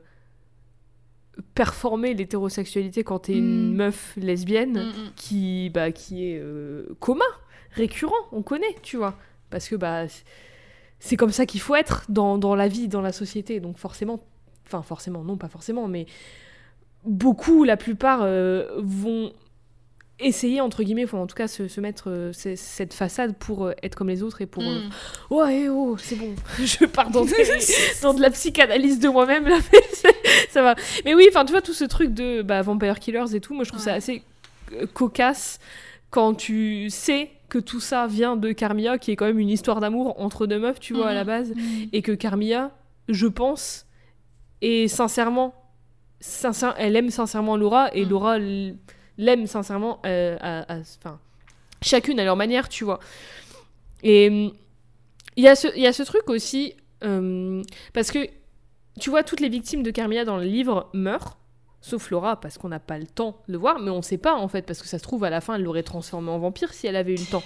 performer 1.54 2.14
l'hétérosexualité 2.14 3.04
quand 3.04 3.20
t'es 3.20 3.34
une 3.34 3.72
mm. 3.72 3.76
meuf 3.76 4.12
lesbienne 4.16 4.72
mm, 4.72 4.88
mm. 4.88 5.12
qui, 5.16 5.70
bah, 5.70 5.92
qui 5.92 6.24
est 6.24 6.42
commun, 6.98 7.24
récurrent, 7.72 8.14
on 8.32 8.42
connaît, 8.42 8.74
tu 8.82 8.96
vois. 8.96 9.18
Parce 9.50 9.68
que 9.68 9.76
bah, 9.76 10.06
c'est 11.00 11.16
comme 11.16 11.32
ça 11.32 11.46
qu'il 11.46 11.60
faut 11.60 11.74
être 11.74 12.04
dans, 12.08 12.38
dans 12.38 12.54
la 12.54 12.68
vie, 12.68 12.86
dans 12.86 13.00
la 13.00 13.12
société. 13.12 13.58
Donc 13.58 13.78
forcément, 13.78 14.20
enfin 14.66 14.82
forcément, 14.82 15.24
non 15.24 15.36
pas 15.36 15.48
forcément, 15.48 15.88
mais 15.88 16.06
beaucoup, 17.04 17.64
la 17.64 17.76
plupart 17.76 18.20
euh, 18.22 18.66
vont 18.78 19.32
essayer 20.18 20.60
entre 20.60 20.82
guillemets, 20.82 21.06
faut 21.06 21.16
en 21.16 21.26
tout 21.26 21.34
cas 21.34 21.48
se, 21.48 21.80
mettre 21.80 22.10
euh, 22.10 22.32
cette 22.32 22.92
façade 22.92 23.34
pour 23.36 23.64
euh, 23.64 23.72
être 23.82 23.94
comme 23.94 24.10
les 24.10 24.22
autres 24.22 24.42
et 24.42 24.46
pour 24.46 24.62
ouais 25.30 25.68
oh 25.70 25.96
c'est 25.96 26.16
bon, 26.16 26.34
je 26.58 26.84
pars 26.84 27.08
dans, 27.10 27.24
de 27.24 28.20
la 28.20 28.28
psychanalyse 28.28 28.98
de 28.98 29.08
moi-même 29.08 29.48
là, 29.48 29.56
ça 30.50 30.60
va. 30.60 30.74
Mais 31.06 31.14
oui, 31.14 31.26
enfin 31.30 31.46
tu 31.46 31.52
vois 31.52 31.62
tout 31.62 31.72
ce 31.72 31.84
truc 31.84 32.12
de 32.12 32.42
bah, 32.42 32.60
Vampire 32.60 33.00
Killers 33.00 33.34
et 33.34 33.40
tout, 33.40 33.54
moi 33.54 33.64
je 33.64 33.70
trouve 33.70 33.82
ça 33.82 33.94
assez 33.94 34.22
cocasse 34.92 35.58
quand 36.10 36.34
tu 36.34 36.90
sais 36.90 37.30
que 37.50 37.58
tout 37.58 37.80
ça 37.80 38.06
vient 38.06 38.36
de 38.36 38.52
Carmilla, 38.52 38.96
qui 38.96 39.10
est 39.10 39.16
quand 39.16 39.26
même 39.26 39.38
une 39.38 39.50
histoire 39.50 39.80
d'amour 39.80 40.18
entre 40.18 40.46
deux 40.46 40.58
meufs, 40.58 40.80
tu 40.80 40.94
vois, 40.94 41.08
à 41.08 41.14
la 41.14 41.24
mhm. 41.24 41.26
base, 41.26 41.50
mhm. 41.50 41.88
et 41.92 42.00
que 42.00 42.12
Carmilla, 42.12 42.70
je 43.08 43.26
pense, 43.26 43.86
et 44.62 44.88
sincèrement, 44.88 45.54
elle 46.76 46.96
aime 46.96 47.10
sincèrement 47.10 47.56
Laura 47.56 47.94
et 47.94 48.04
mm. 48.04 48.08
Laura 48.08 48.38
l'aime 48.38 49.46
sincèrement, 49.46 50.00
euh, 50.06 50.36
enfin, 50.68 51.18
chacune 51.82 52.20
à 52.20 52.24
leur 52.24 52.36
manière, 52.36 52.68
tu 52.68 52.84
vois. 52.84 53.00
Et 54.02 54.28
mm, 54.28 54.52
il 55.36 55.44
y, 55.44 55.48
a 55.48 55.54
ce, 55.54 55.68
y 55.78 55.86
a 55.86 55.92
ce 55.92 56.02
truc 56.02 56.28
aussi, 56.28 56.74
euh, 57.04 57.62
parce 57.92 58.10
que 58.10 58.26
tu 58.98 59.08
vois, 59.08 59.22
toutes 59.22 59.40
les 59.40 59.48
victimes 59.48 59.82
de 59.82 59.90
Carmilla 59.90 60.24
dans 60.24 60.36
le 60.36 60.44
livre 60.44 60.90
meurent, 60.92 61.38
sauf 61.80 62.10
Laura, 62.10 62.40
parce 62.40 62.58
qu'on 62.58 62.68
n'a 62.68 62.80
pas 62.80 62.98
le 62.98 63.06
temps 63.06 63.38
de 63.48 63.52
le 63.52 63.58
voir, 63.58 63.78
mais 63.78 63.90
on 63.90 63.98
ne 63.98 64.02
sait 64.02 64.18
pas 64.18 64.34
en 64.34 64.48
fait, 64.48 64.62
parce 64.62 64.80
que 64.80 64.88
ça 64.88 64.98
se 64.98 65.02
trouve 65.02 65.24
à 65.24 65.30
la 65.30 65.40
fin, 65.40 65.54
elle 65.54 65.62
l'aurait 65.62 65.82
transformé 65.82 66.30
en 66.30 66.38
vampire 66.38 66.72
si 66.72 66.86
elle 66.86 66.96
avait 66.96 67.12
eu 67.12 67.18
le 67.18 67.30
temps. 67.30 67.42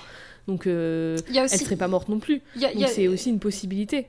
Donc, 0.47 0.67
euh, 0.67 1.17
elle 1.35 1.43
ne 1.43 1.49
serait 1.49 1.77
pas 1.77 1.89
morte 1.89 2.09
non 2.09 2.19
plus. 2.19 2.43
Donc, 2.57 2.89
c'est 2.89 3.09
aussi 3.09 3.31
une 3.31 3.39
possibilité. 3.39 4.09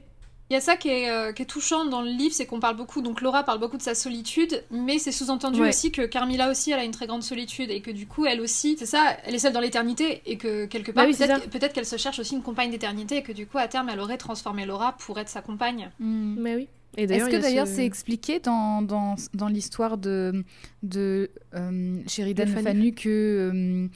Il 0.51 0.53
y 0.53 0.57
a 0.57 0.61
ça 0.61 0.77
qui 0.77 0.89
est, 0.89 1.09
euh, 1.09 1.31
qui 1.31 1.41
est 1.41 1.47
touchant 1.47 1.85
dans 1.85 2.03
le 2.03 2.09
livre, 2.09 2.35
c'est 2.35 2.45
qu'on 2.45 2.59
parle 2.59 2.75
beaucoup, 2.77 3.01
donc 3.01 3.21
Laura 3.21 3.43
parle 3.43 3.59
beaucoup 3.59 3.77
de 3.77 3.81
sa 3.81 3.95
solitude, 3.95 4.63
mais 4.69 4.99
c'est 4.99 5.11
sous-entendu 5.11 5.59
aussi 5.63 5.91
que 5.91 6.03
Carmilla 6.03 6.51
aussi, 6.51 6.69
elle 6.69 6.79
a 6.79 6.83
une 6.83 6.91
très 6.91 7.07
grande 7.07 7.23
solitude, 7.23 7.71
et 7.71 7.81
que 7.81 7.89
du 7.89 8.05
coup, 8.05 8.27
elle 8.27 8.41
aussi, 8.41 8.75
c'est 8.77 8.85
ça, 8.85 9.17
elle 9.25 9.33
est 9.33 9.39
seule 9.39 9.53
dans 9.53 9.59
l'éternité, 9.59 10.21
et 10.27 10.37
que 10.37 10.65
quelque 10.65 10.91
part, 10.91 11.07
bah 11.07 11.39
peut-être 11.49 11.73
qu'elle 11.73 11.85
se 11.85 11.97
cherche 11.97 12.19
aussi 12.19 12.35
une 12.35 12.43
compagne 12.43 12.69
d'éternité, 12.69 13.17
et 13.17 13.23
que 13.23 13.31
du 13.31 13.47
coup, 13.47 13.57
à 13.57 13.67
terme, 13.67 13.89
elle 13.89 13.99
aurait 13.99 14.19
transformé 14.19 14.67
Laura 14.67 14.95
pour 14.99 15.17
être 15.17 15.29
sa 15.29 15.41
compagne. 15.41 15.89
Hmm. 15.99 16.35
Mais 16.37 16.55
oui. 16.55 16.67
Est-ce 16.97 17.29
que 17.29 17.41
d'ailleurs 17.41 17.67
c'est 17.67 17.85
expliqué 17.85 18.39
dans, 18.39 18.81
dans, 18.81 19.15
dans 19.33 19.47
l'histoire 19.47 19.97
de, 19.97 20.43
de 20.83 21.29
euh, 21.53 21.99
Sheridan 22.07 22.47
Fanu 22.47 22.93
que... 22.93 23.51
Euh, 23.53 23.87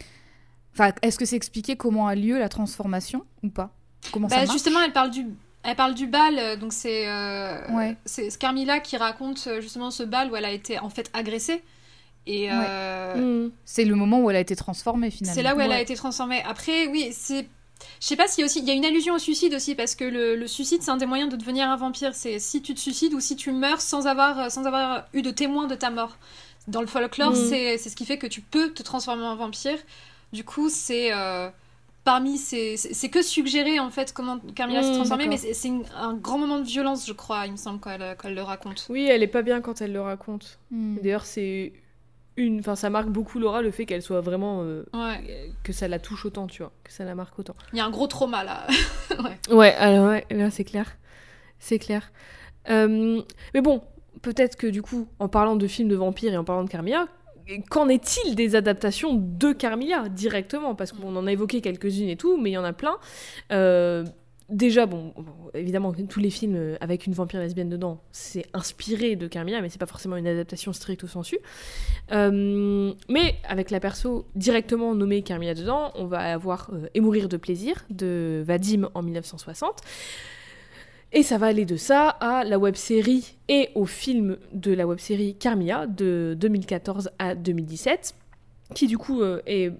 enfin, 0.74 0.94
est-ce 1.02 1.18
que 1.18 1.26
c'est 1.26 1.36
expliqué 1.36 1.76
comment 1.76 2.08
a 2.08 2.16
lieu 2.16 2.38
la 2.38 2.50
transformation 2.50 3.26
ou 3.44 3.50
pas? 3.50 3.72
Comment 4.12 4.28
bah, 4.28 4.36
ça 4.36 4.42
marche? 4.42 4.54
Justement, 4.54 4.82
elle 4.82 4.94
parle 4.94 5.12
du 5.12 5.26
elle 5.64 5.76
parle 5.76 5.94
du 5.94 6.08
bal, 6.08 6.38
euh, 6.38 6.56
donc 6.56 6.72
c'est 6.72 7.08
euh, 7.08 7.94
c'est 8.06 8.38
Carmilla 8.38 8.80
qui 8.80 8.96
raconte 8.98 9.46
euh, 9.48 9.62
justement 9.62 9.92
ce 9.92 10.04
bal 10.04 10.32
où 10.32 10.36
elle 10.36 10.46
a 10.46 10.52
été 10.52 10.80
en 10.80 10.90
fait 10.90 11.10
agressée. 11.14 11.62
Et 12.28 12.48
mm. 12.50 13.52
c'est 13.66 13.86
le 13.86 13.96
moment 13.96 14.22
où 14.22 14.30
elle 14.30 14.36
a 14.36 14.40
été 14.40 14.56
transformée 14.56 15.10
finalement. 15.10 15.36
C'est 15.36 15.42
là 15.42 15.56
où 15.56 15.60
elle 15.62 15.72
a 15.72 15.82
été 15.82 15.96
transformée. 15.96 16.44
Après, 16.48 16.86
oui, 16.88 17.10
c'est 17.12 17.48
je 18.00 18.08
sais 18.08 18.16
pas 18.16 18.28
s'il 18.28 18.42
y 18.42 18.44
a 18.44 18.46
aussi 18.46 18.60
il 18.60 18.68
y 18.68 18.72
a 18.72 18.74
une 18.74 18.86
allusion 18.86 19.16
au 19.16 19.20
suicide 19.20 19.54
aussi 19.54 19.76
parce 19.76 19.96
que 19.96 20.04
le, 20.04 20.48
suicide 20.48 20.82
c'est 20.82 20.92
un 20.92 20.98
des 20.98 21.06
moyens 21.06 21.32
de 21.32 21.36
devenir 21.36 21.70
un 21.70 21.78
vampire. 21.78 22.14
C'est 22.14 22.40
si 22.40 22.62
tu 22.62 22.74
te 22.74 22.80
suicides 22.80 23.14
ou 23.14 23.20
si 23.20 23.36
tu 23.36 23.52
meurs 23.52 23.82
sans 23.82 24.08
avoir 24.08 24.52
sans 24.52 24.66
avoir 24.66 25.06
eu 25.14 25.22
de 25.22 25.32
témoin 25.32 25.68
de 25.68 25.76
ta 25.76 25.90
mort. 25.90 26.18
Dans 26.68 26.82
le 26.82 26.88
folklore, 26.88 27.32
mm. 27.32 27.36
c'est 27.36 27.78
ce 27.78 27.96
qui 27.96 28.06
fait 28.06 28.18
que 28.18 28.28
tu 28.28 28.42
peux 28.42 28.72
te 28.72 28.84
transformer 28.84 29.24
en 29.24 29.36
vampire. 29.36 29.80
Du 30.34 30.44
coup, 30.44 30.70
c'est 30.70 31.12
parmi 32.04 32.38
ces. 32.38 32.78
C'est 32.78 33.10
que 33.10 33.22
suggérer 33.22 33.80
en 33.80 33.92
fait 33.92 34.14
comment 34.14 34.40
Carmilla 34.56 34.82
s'est 34.82 34.92
mmh, 34.92 34.96
transformée, 34.96 35.28
mais 35.28 35.38
c'est 35.38 35.72
un 35.96 36.14
grand 36.16 36.38
moment 36.40 36.60
de 36.60 36.66
violence, 36.66 37.06
je 37.06 37.14
crois, 37.14 37.46
il 37.46 37.52
me 37.52 37.58
semble, 37.58 37.80
quand 37.80 37.92
elle, 37.92 38.34
le 38.34 38.42
raconte. 38.42 38.88
Oui, 38.90 39.06
elle 39.06 39.24
est 39.24 39.28
pas 39.28 39.42
bien 39.42 39.62
quand 39.62 39.82
elle 39.82 39.94
le 39.94 40.02
raconte. 40.02 40.60
Mmh. 40.72 40.98
D'ailleurs, 41.04 41.26
c'est 41.26 41.74
une. 42.40 42.60
Enfin, 42.60 42.76
ça 42.76 42.90
marque 42.90 43.10
beaucoup 43.10 43.40
Laura 43.40 43.62
le 43.62 43.72
fait 43.72 43.86
qu'elle 43.86 44.02
soit 44.02 44.22
vraiment. 44.22 44.64
Euh, 44.64 44.84
que 45.64 45.74
ça 45.74 45.88
la 45.88 46.00
touche 46.00 46.26
autant, 46.26 46.48
tu 46.48 46.64
vois, 46.64 46.72
que 46.84 46.92
ça 46.92 47.06
la 47.06 47.16
marque 47.16 47.38
autant. 47.38 47.56
Il 47.74 47.78
y 47.78 47.82
a 47.82 47.86
un 47.86 47.90
gros 47.92 48.08
trauma 48.08 48.44
là. 48.44 48.66
ouais. 49.24 49.56
ouais, 49.56 49.74
alors 49.76 50.10
ouais, 50.10 50.26
là 50.32 50.50
c'est 50.50 50.64
clair. 50.64 50.98
C'est 51.60 51.80
clair. 51.80 52.12
Euh, 52.70 53.22
mais 53.54 53.62
bon, 53.62 53.82
peut-être 54.22 54.56
que 54.56 54.68
du 54.68 54.82
coup, 54.82 55.08
en 55.20 55.28
parlant 55.28 55.56
de 55.56 55.68
films 55.68 55.90
de 55.90 55.96
vampires 55.96 56.34
et 56.34 56.38
en 56.38 56.44
parlant 56.44 56.64
de 56.64 56.70
Carmilla, 56.70 57.08
qu'en 57.70 57.90
est-il 57.90 58.36
des 58.36 58.56
adaptations 58.56 59.14
de 59.14 59.52
Carmilla 59.52 60.08
directement? 60.10 60.76
Parce 60.76 60.92
qu'on 60.92 61.16
en 61.16 61.28
a 61.28 61.32
évoqué 61.32 61.62
quelques-unes 61.62 62.10
et 62.10 62.16
tout, 62.16 62.38
mais 62.38 62.52
il 62.52 62.54
y 62.54 62.58
en 62.58 62.64
a 62.64 62.74
plein. 62.74 62.98
Euh, 63.52 64.06
déjà, 64.50 64.86
bon, 64.86 65.14
évidemment, 65.54 65.94
tous 65.94 66.20
les 66.20 66.30
films 66.30 66.78
avec 66.82 67.06
une 67.06 67.14
vampire 67.14 67.40
lesbienne 67.40 67.70
dedans, 67.70 68.02
c'est 68.12 68.46
inspiré 68.54 69.16
de 69.16 69.28
Carmilla, 69.28 69.62
mais 69.62 69.70
c'est 69.70 69.80
pas 69.80 69.86
forcément 69.86 70.16
une 70.16 70.28
adaptation 70.28 70.74
stricte 70.74 71.04
au 71.04 71.08
sensu. 71.08 71.38
Euh, 72.12 72.94
mais 73.10 73.36
avec 73.48 73.72
la 73.72 73.80
perso 73.80 74.26
directement 74.36 74.96
nommée 74.96 75.22
Carmilla 75.22 75.54
dedans, 75.54 75.92
on 75.96 76.06
va 76.06 76.20
avoir 76.20 76.72
euh, 76.74 76.88
Et 76.94 77.02
mourir 77.02 77.30
de 77.30 77.38
plaisir 77.38 77.86
de 77.90 78.44
Vadim 78.46 78.90
en 78.94 79.02
1960. 79.02 79.82
Et 81.12 81.24
ça 81.24 81.38
va 81.38 81.48
aller 81.48 81.66
de 81.66 81.76
ça 81.76 82.10
à 82.10 82.44
la 82.44 82.60
web 82.60 82.76
série 82.76 83.36
et 83.48 83.70
au 83.74 83.86
film 83.86 84.38
de 84.54 84.74
la 84.74 84.86
web 84.86 85.00
série 85.00 85.36
Carmia 85.36 85.88
de 85.88 86.36
2014 86.40 87.10
à 87.18 87.34
2017, 87.34 88.14
qui 88.76 88.86
du 88.86 89.00
coup 89.00 89.22
euh, 89.22 89.42
est 89.48 89.72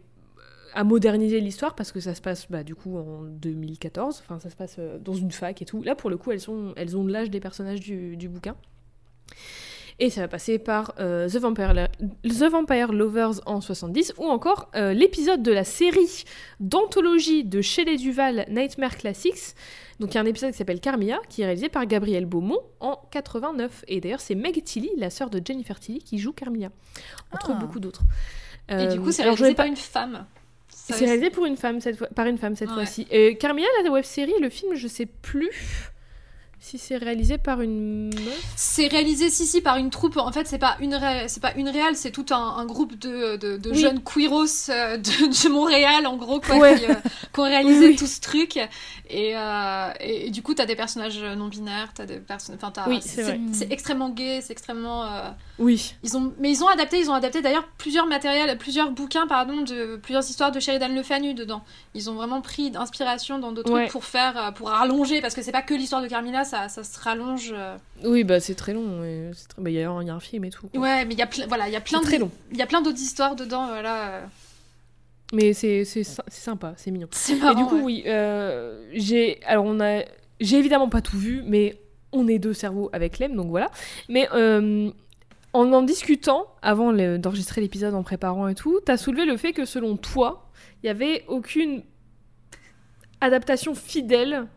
a 0.74 0.84
modernisé 0.84 1.40
l'histoire 1.40 1.76
parce 1.76 1.92
que 1.92 2.00
ça 2.00 2.16
se 2.16 2.22
passe 2.22 2.48
bah, 2.50 2.64
du 2.64 2.76
coup 2.76 2.98
en 2.98 3.24
2014, 3.24 4.22
enfin 4.24 4.40
ça 4.40 4.50
se 4.50 4.56
passe 4.56 4.76
euh, 4.80 4.98
dans 5.00 5.14
une 5.14 5.32
fac 5.32 5.62
et 5.62 5.66
tout. 5.66 5.82
Là 5.84 5.96
pour 5.96 6.10
le 6.10 6.18
coup 6.18 6.32
elles, 6.32 6.40
sont, 6.40 6.74
elles 6.76 6.98
ont 6.98 7.06
l'âge 7.06 7.30
des 7.30 7.40
personnages 7.40 7.80
du, 7.80 8.18
du, 8.18 8.30
bouquin. 8.30 8.56
Et 10.02 10.10
ça 10.10 10.22
va 10.22 10.28
passer 10.30 10.60
par 10.60 10.94
euh, 11.00 11.28
The, 11.28 11.38
Vampire, 11.38 11.74
The 12.24 12.50
Vampire 12.50 12.94
Lovers 12.94 13.42
en 13.46 13.60
70 13.60 14.14
ou 14.18 14.26
encore 14.26 14.72
l'épisode 14.74 15.44
de 15.44 15.52
la 15.52 15.66
série 15.66 16.24
d'anthologie 16.60 17.44
de 17.44 17.62
Shelley 17.62 17.98
Duval 17.98 18.46
Nightmare 18.50 18.96
Classics 18.96 19.56
donc 20.00 20.14
il 20.14 20.16
y 20.16 20.18
a 20.18 20.22
un 20.22 20.26
épisode 20.26 20.52
qui 20.52 20.58
s'appelle 20.58 20.80
Carmilla, 20.80 21.20
qui 21.28 21.42
est 21.42 21.46
réalisé 21.46 21.68
par 21.68 21.86
Gabriel 21.86 22.26
Beaumont 22.26 22.62
en 22.80 22.98
89. 23.12 23.84
Et 23.88 24.00
d'ailleurs, 24.00 24.22
c'est 24.22 24.36
Meg 24.36 24.64
Tilly, 24.64 24.90
la 24.98 25.10
sœur 25.10 25.30
de 25.30 25.42
Jennifer 25.44 25.78
Tilly, 25.80 26.00
qui 26.00 26.20
joue 26.20 26.32
Carmilla, 26.32 26.70
entre 27.32 27.52
ah. 27.52 27.60
beaucoup 27.60 27.80
d'autres. 27.80 28.04
Et 28.70 28.88
du 28.88 29.00
coup, 29.02 29.12
c'est 29.12 29.24
euh, 29.24 29.32
réalisé 29.32 29.56
par 29.56 29.66
une 29.66 29.76
femme. 29.76 30.26
C'est 30.90 31.06
réalisé 31.06 31.30
pour 31.30 31.46
une 31.46 31.58
femme 31.58 31.82
cette 31.82 31.98
fois, 31.98 32.08
par 32.08 32.26
une 32.28 32.38
femme 32.38 32.56
cette 32.56 32.70
fois-ci. 32.70 33.08
Et 33.12 33.38
Carmilla, 33.38 33.68
la 33.84 33.92
web 33.92 34.04
série, 34.04 34.34
le 34.42 34.50
film, 34.50 34.76
je 34.76 34.88
sais 34.88 35.06
plus. 35.06 35.92
Si 36.62 36.78
c'est 36.78 36.98
réalisé 36.98 37.38
par 37.38 37.62
une 37.62 38.12
C'est 38.58 38.88
réalisé, 38.88 39.30
si, 39.30 39.46
si, 39.46 39.62
par 39.62 39.78
une 39.78 39.90
troupe. 39.90 40.18
En 40.18 40.32
fait, 40.34 40.46
c'est 40.46 40.58
pas 40.58 40.76
une, 40.82 41.00
c'est 41.28 41.42
pas 41.42 41.54
une 41.56 41.70
réelle, 41.70 41.96
c'est 41.96 42.12
tout 42.12 42.26
un, 42.32 42.66
groupe 42.66 43.00
de, 43.00 43.38
de, 43.38 43.74
jeunes 43.74 44.02
queeros 44.04 44.70
euh, 44.70 44.98
de, 44.98 45.50
Montréal, 45.50 46.06
en 46.06 46.18
gros, 46.18 46.42
quoi, 46.42 46.76
qui, 46.76 46.86
euh, 46.86 46.96
ont 47.38 47.44
réalisé 47.44 47.96
tout 47.96 48.08
ce 48.08 48.20
truc. 48.20 48.58
Et, 49.10 49.38
euh, 49.38 49.92
et, 50.02 50.32
du 50.32 50.42
coup, 50.42 50.54
t'as 50.54 50.66
des 50.66 50.76
personnages 50.76 51.24
non 51.24 51.48
binaires, 51.48 51.94
t'as 51.96 52.06
des 52.06 52.20
personnes. 52.20 52.58
Enfin, 52.62 52.84
oui, 52.88 53.00
c'est 53.02 53.72
extrêmement 53.72 54.10
gay, 54.10 54.42
c'est 54.42 54.52
extrêmement. 54.52 55.06
Oui. 55.60 55.94
Ils 56.04 56.18
ont, 56.18 56.34
mais 56.40 56.52
ils 56.52 56.64
ont 56.64 56.68
adapté, 56.68 57.00
ils 57.00 57.10
ont 57.12 57.14
adapté 57.14 57.42
d'ailleurs 57.42 57.68
plusieurs 57.78 58.08
matériels, 58.08 58.58
plusieurs 58.58 58.92
bouquins, 58.92 59.28
pardon, 59.28 59.62
de 59.62 59.98
plusieurs 59.98 60.28
histoires 60.28 60.52
de 60.52 60.60
Sheridan 60.60 60.88
Le 60.88 61.04
Fanu 61.04 61.34
dedans. 61.34 61.64
Ils 61.94 62.10
ont 62.10 62.16
vraiment 62.16 62.42
pris 62.42 62.72
d'inspiration 62.72 63.40
dans 63.40 63.52
d'autres 63.52 63.72
trucs 63.72 63.92
pour 63.92 64.06
faire, 64.06 64.54
pour 64.56 64.70
rallonger, 64.70 65.22
parce 65.22 65.36
que 65.36 65.42
c'est 65.42 65.52
pas 65.52 65.62
que 65.62 65.74
l'histoire 65.74 66.02
de 66.02 66.08
Carmilla, 66.08 66.46
ça, 66.46 66.70
ça 66.70 66.84
se 66.84 67.00
rallonge. 67.00 67.54
Euh. 67.54 67.78
Oui, 68.04 68.24
bah 68.24 68.40
c'est 68.40 68.56
très 68.56 68.74
long. 68.74 69.02
Bah, 69.58 69.70
il 69.70 69.76
y, 69.76 69.84
a 69.84 69.90
un 69.92 70.20
film 70.20 70.46
et 70.46 70.50
tout. 70.50 70.70
Ouais, 70.74 71.06
mais 71.06 71.14
il 71.14 71.20
y 71.20 71.24
a, 71.24 71.30
voilà, 71.48 71.68
y 71.70 71.76
a 71.76 71.82
plein 71.82 72.00
très 72.00 72.18
long. 72.18 72.32
Il 72.52 72.58
y 72.58 72.62
a 72.62 72.68
plein 72.68 72.82
d'autres 72.82 73.02
histoires 73.02 73.36
dedans, 73.36 73.68
voilà. 73.68 74.22
Mais 75.34 75.54
c'est 75.54 75.84
sympa, 75.84 76.74
c'est 76.78 76.92
mignon. 76.92 77.08
Et 77.30 77.56
du 77.56 77.66
coup, 77.66 77.80
oui, 77.82 78.04
euh, 78.08 78.82
j'ai 78.94 79.40
alors 79.46 79.66
on 79.66 79.80
a 79.80 80.04
j'ai 80.40 80.58
évidemment 80.58 80.90
pas 80.90 81.02
tout 81.02 81.18
vu, 81.18 81.44
mais 81.46 81.78
on 82.12 82.28
est 82.28 82.40
deux 82.40 82.54
cerveaux 82.54 82.90
avec 82.94 83.20
Lem, 83.20 83.36
donc 83.36 83.50
voilà. 83.50 83.70
Mais 84.08 84.28
euh, 84.34 84.90
en 85.54 85.72
en 85.74 85.82
discutant 85.82 86.48
avant 86.62 86.94
d'enregistrer 86.94 87.62
l'épisode, 87.62 87.96
en 87.96 88.04
préparant 88.04 88.48
et 88.48 88.56
tout, 88.56 88.80
t'as 88.86 88.98
soulevé 88.98 89.26
le 89.26 89.38
fait 89.38 89.54
que 89.54 89.66
selon 89.66 89.98
toi, 89.98 90.50
il 90.84 90.88
y 90.88 90.90
avait 90.90 91.26
aucune 91.28 91.84
adaptation 93.22 93.76
fidèle, 93.76 94.48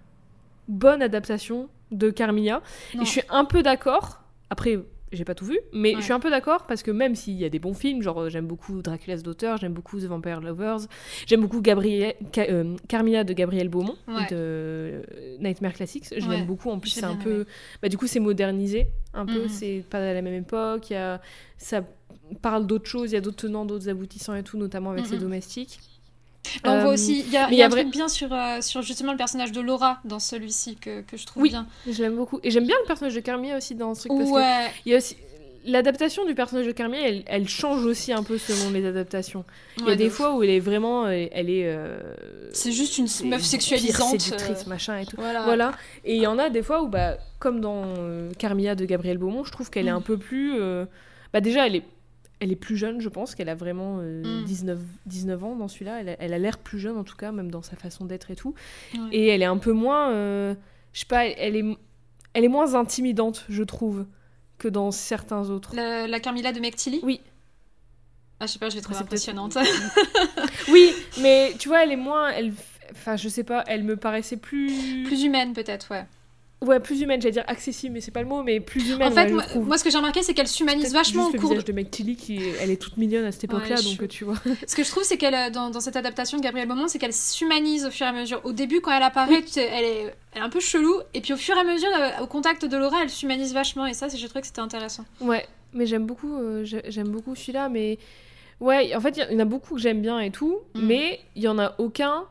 bonne 0.69 1.03
adaptation 1.03 1.69
de 1.91 2.11
Carmilla. 2.11 2.63
Et 2.95 3.05
je 3.05 3.11
suis 3.11 3.23
un 3.31 3.45
peu 3.45 3.63
d'accord. 3.63 4.23
Après, 4.51 4.79
j'ai 5.13 5.25
pas 5.25 5.35
tout 5.35 5.45
vu, 5.45 5.59
mais 5.73 5.95
je 5.97 6.01
suis 6.01 6.13
un 6.13 6.21
peu 6.21 6.31
d'accord 6.31 6.67
parce 6.67 6.83
que 6.83 6.91
même 6.91 7.15
s'il 7.15 7.35
y 7.35 7.45
a 7.45 7.49
des 7.49 7.59
bons 7.59 7.75
films, 7.75 8.03
genre 8.03 8.29
j'aime 8.29 8.47
beaucoup 8.47 8.83
Dracula's 8.83 9.23
Daughter, 9.23 9.55
j'aime 9.61 9.73
beaucoup 9.73 10.01
The 10.01 10.05
Vampire 10.05 10.41
Lovers, 10.41 10.81
j'aime 11.27 11.41
beaucoup 11.41 11.61
Gabriel, 11.61 12.15
euh, 12.39 12.77
Carmilla 12.89 13.25
de 13.25 13.33
Gabriel 13.33 13.69
Beaumont, 13.69 13.97
de 14.09 14.27
euh, 14.33 15.03
Nightmare 15.41 15.75
Classics, 15.75 16.07
je 16.17 16.29
l'aime 16.29 16.47
beaucoup. 16.47 16.71
En 16.71 16.79
plus, 16.79 16.91
c'est 16.91 17.05
un 17.05 17.17
peu. 17.17 17.47
Bah, 17.83 17.89
du 17.89 17.99
coup, 17.99 18.07
c'est 18.07 18.21
modernisé 18.21 18.89
un 19.15 19.27
peu, 19.27 19.43
mhm. 19.43 19.49
c'est 19.49 19.85
pas 19.89 19.99
à 19.99 20.15
la 20.15 20.23
même 20.23 20.35
époque, 20.35 20.91
y 20.91 20.95
a... 20.95 21.21
ça 21.59 21.83
parle 22.41 22.67
d'autres 22.67 22.87
choses, 22.87 23.11
il 23.11 23.15
y 23.15 23.19
a 23.19 23.21
d'autres 23.21 23.37
tenants, 23.37 23.67
d'autres 23.67 23.89
aboutissants 23.89 24.35
et 24.35 24.43
tout, 24.43 24.57
notamment 24.57 24.91
avec 24.91 25.07
ses 25.07 25.17
mhm. 25.17 25.21
Domestiques. 26.43 26.63
On 26.65 26.81
voit 26.81 26.93
aussi, 26.93 27.21
il 27.21 27.33
y 27.33 27.37
a, 27.37 27.51
y 27.51 27.63
a 27.63 27.67
un 27.67 27.71
truc 27.71 27.91
bien 27.91 28.09
sur, 28.09 28.33
euh, 28.33 28.61
sur 28.61 28.83
justement 28.83 29.13
le 29.13 29.19
personnage 29.19 29.53
de 29.53 29.61
Laura 29.61 30.01
dans 30.05 30.19
celui-ci 30.19 30.77
que, 30.77 31.03
que 31.03 31.17
je 31.17 31.27
trouve 31.27 31.43
oui, 31.43 31.51
bien. 31.51 31.67
je 31.89 32.03
l'aime 32.03 32.17
beaucoup. 32.17 32.41
Et 32.43 32.51
j'aime 32.51 32.67
bien 32.67 32.77
le 32.81 32.87
personnage 32.87 33.15
de 33.15 33.21
Carmia 33.21 33.57
aussi 33.57 33.75
dans 33.75 33.95
ce 33.95 34.09
truc. 34.09 34.21
Parce 34.21 34.31
ouais. 34.31 34.71
il 34.87 34.93
y 34.93 34.95
a 34.95 34.99
aussi 34.99 35.17
l'adaptation 35.65 36.25
du 36.25 36.35
personnage 36.35 36.67
de 36.67 36.73
Carmia, 36.73 37.01
elle, 37.01 37.23
elle, 37.27 37.49
change 37.49 37.85
aussi 37.85 38.13
un 38.13 38.23
peu 38.23 38.39
selon 38.39 38.71
les 38.71 38.85
adaptations. 38.85 39.45
Il 39.79 39.87
y 39.87 39.91
a 39.91 39.97
des 39.97 40.11
fois 40.11 40.35
où 40.35 40.43
elle 40.43 40.51
est 40.51 40.61
vraiment, 40.61 41.09
elle 41.09 41.51
est. 41.51 41.67
Euh, 41.67 41.99
c'est 42.53 42.73
juste 42.73 42.99
une 42.99 43.07
meuf 43.29 43.43
sexualisante. 43.43 44.21
Séductrice, 44.21 44.65
euh... 44.67 44.69
machin 44.69 44.99
et 44.99 45.07
tout. 45.07 45.17
Voilà. 45.19 45.43
voilà. 45.45 45.73
Et 46.05 46.17
il 46.17 46.23
y 46.23 46.27
en 46.27 46.39
a 46.39 46.51
des 46.51 46.63
fois 46.63 46.83
où, 46.83 46.89
bah, 46.89 47.17
comme 47.39 47.61
dans 47.61 47.85
euh, 47.99 48.31
Carmilla 48.39 48.75
de 48.75 48.85
Gabriel 48.85 49.19
Beaumont, 49.19 49.45
je 49.45 49.53
trouve 49.53 49.71
qu'elle 49.71 49.89
est 49.89 49.93
mm. 49.93 49.97
un 49.97 50.01
peu 50.01 50.19
plus. 50.19 50.59
Bah, 51.33 51.41
déjà, 51.41 51.67
elle 51.67 51.77
est 51.77 51.85
elle 52.43 52.51
est 52.51 52.57
plus 52.57 52.77
jeune, 52.77 53.01
je 53.01 53.09
pense, 53.09 53.37
qu'elle 53.37 53.49
a 53.49 53.55
vraiment 53.55 53.99
19, 54.03 54.77
euh, 54.77 54.83
19 55.07 55.41
mm. 55.41 55.45
ans 55.45 55.55
dans 55.55 55.69
celui-là. 55.69 56.01
Elle 56.19 56.35
a 56.35 56.39
l'air 56.39 56.59
plus 56.59 56.81
jeune, 56.81 56.97
en 56.97 57.05
tout 57.05 57.17
cas, 57.17 57.31
même 57.31 57.53
dans 57.53 57.63
sa 57.63 57.77
façon 57.77 58.05
d'être 58.05 58.33
et 58.33 58.37
tout. 58.37 58.55
Et 59.13 59.29
elle 59.29 59.43
est 59.43 59.47
un 59.47 59.59
peu 59.59 59.71
moins. 59.71 60.11
Euh, 60.11 60.55
je 60.93 61.01
sais 61.01 61.07
pas, 61.07 61.25
elle 61.25 61.55
est, 61.55 61.65
elle 62.35 62.45
est 62.45 62.49
moins 62.49 62.75
intimidante, 62.75 63.45
je 63.49 63.63
trouve, 63.63 64.07
que 64.59 64.67
dans 64.67 64.91
certains 64.91 65.51
autres. 65.51 65.77
La, 65.77 66.19
Carmilla 66.19 66.51
de 66.51 66.59
McTilly 66.59 66.99
Oui. 67.05 67.21
Ah, 68.41 68.47
je 68.47 68.53
sais 68.55 68.59
pas, 68.59 68.71
je 68.71 68.75
l'ai 68.75 68.83
trouvée 68.83 68.99
impressionnante. 68.99 69.57
oui, 70.69 70.93
mais 71.21 71.55
tu 71.61 71.69
vois, 71.69 71.85
elle 71.85 71.93
est 71.93 71.97
moins. 71.97 72.29
Elle... 72.31 72.53
Enfin, 72.91 73.15
je 73.15 73.29
sais 73.29 73.45
pas, 73.45 73.63
elle 73.69 73.85
me 73.85 73.97
paraissait 73.97 74.37
plus. 74.37 75.05
Plus 75.05 75.23
humaine, 75.23 75.53
peut-être, 75.53 75.93
ouais. 75.93 76.07
Ouais, 76.63 76.79
plus 76.79 77.01
humaine, 77.01 77.21
j'allais 77.21 77.33
dire 77.33 77.45
accessible, 77.49 77.95
mais 77.95 78.01
c'est 78.01 78.13
pas 78.13 78.23
le 78.23 78.29
mot, 78.29 78.45
mais 78.45 78.61
plus 78.61 78.89
humaine. 78.91 79.09
En 79.09 79.15
fait, 79.15 79.31
moi, 79.57 79.77
ce 79.77 79.85
que 79.85 79.91
j'ai 79.91 79.97
remarqué, 79.97 80.23
c'est 80.23 80.33
qu'elle 80.33 80.47
s'humanise 80.47 80.93
vachement 80.93 81.27
au 81.27 81.33
cours. 81.33 81.55
Le 81.55 81.63
de 81.63 81.73
mec 81.73 81.91
Tilly, 81.91 82.15
qui, 82.15 82.41
elle 82.61 82.71
est 82.71 82.77
toute 82.77 82.97
mignonne 82.97 83.25
à 83.25 83.33
cette 83.33 83.45
époque-là, 83.45 83.83
donc 83.83 84.07
tu 84.09 84.25
vois. 84.25 84.37
Ce 84.67 84.77
que 84.77 84.85
je 84.85 84.91
trouve, 84.91 85.03
c'est 85.03 85.17
qu'elle, 85.17 85.35
euh, 85.35 85.51
dans, 85.51 85.81
cette 85.81 85.97
adaptation 85.97 86.39
de 86.39 86.43
Gabrielle 86.43 86.69
Beaumont, 86.69 86.87
c'est 86.87 86.99
qu'elle 86.99 87.13
s'humanise 87.13 87.85
au 87.85 87.91
fur 87.91 88.07
et 88.07 88.11
à 88.11 88.13
mesure. 88.13 88.41
Au 88.45 88.53
début, 88.53 88.81
quand 88.81 88.93
elle 88.93 89.03
apparaît, 89.03 89.43
elle, 89.57 89.85
est, 89.85 90.15
elle 90.33 90.39
est 90.39 90.45
un 90.45 90.49
peu 90.49 90.61
chelou, 90.61 90.95
et 91.15 91.21
puis 91.21 91.33
au 91.33 91.37
fur 91.37 91.57
et 91.57 91.61
à 91.61 91.65
mesure, 91.65 91.89
euh, 91.99 92.23
au 92.23 92.27
contact 92.29 92.65
de 92.65 92.77
Laura, 92.77 93.03
elle 93.03 93.11
s'humanise 93.11 93.53
vachement, 93.53 93.87
et 93.87 93.95
ça, 93.95 94.07
j'ai 94.09 94.29
trouvé 94.29 94.43
que 94.43 94.47
c'était 94.47 94.61
intéressant. 94.61 95.05
Ouais, 95.21 95.45
mais 95.73 95.87
j'aime 95.87 96.07
beaucoup, 96.07 96.37
euh, 96.37 96.65
j'aime 96.65 97.09
beaucoup 97.09 97.35
celui-là, 97.35 97.69
mais. 97.69 97.99
Ouais, 98.61 98.95
en 98.95 99.01
fait, 99.01 99.17
il 99.17 99.33
y 99.33 99.37
en 99.37 99.41
a 99.41 99.45
beaucoup 99.45 99.75
que 99.75 99.81
j'aime 99.81 100.01
bien 100.01 100.21
et 100.21 100.31
tout, 100.31 100.61
mm. 100.75 100.87
mais 100.87 101.21
il 101.35 101.43
y 101.43 101.49
en 101.49 101.59
a 101.59 101.75
aucun 101.79 102.25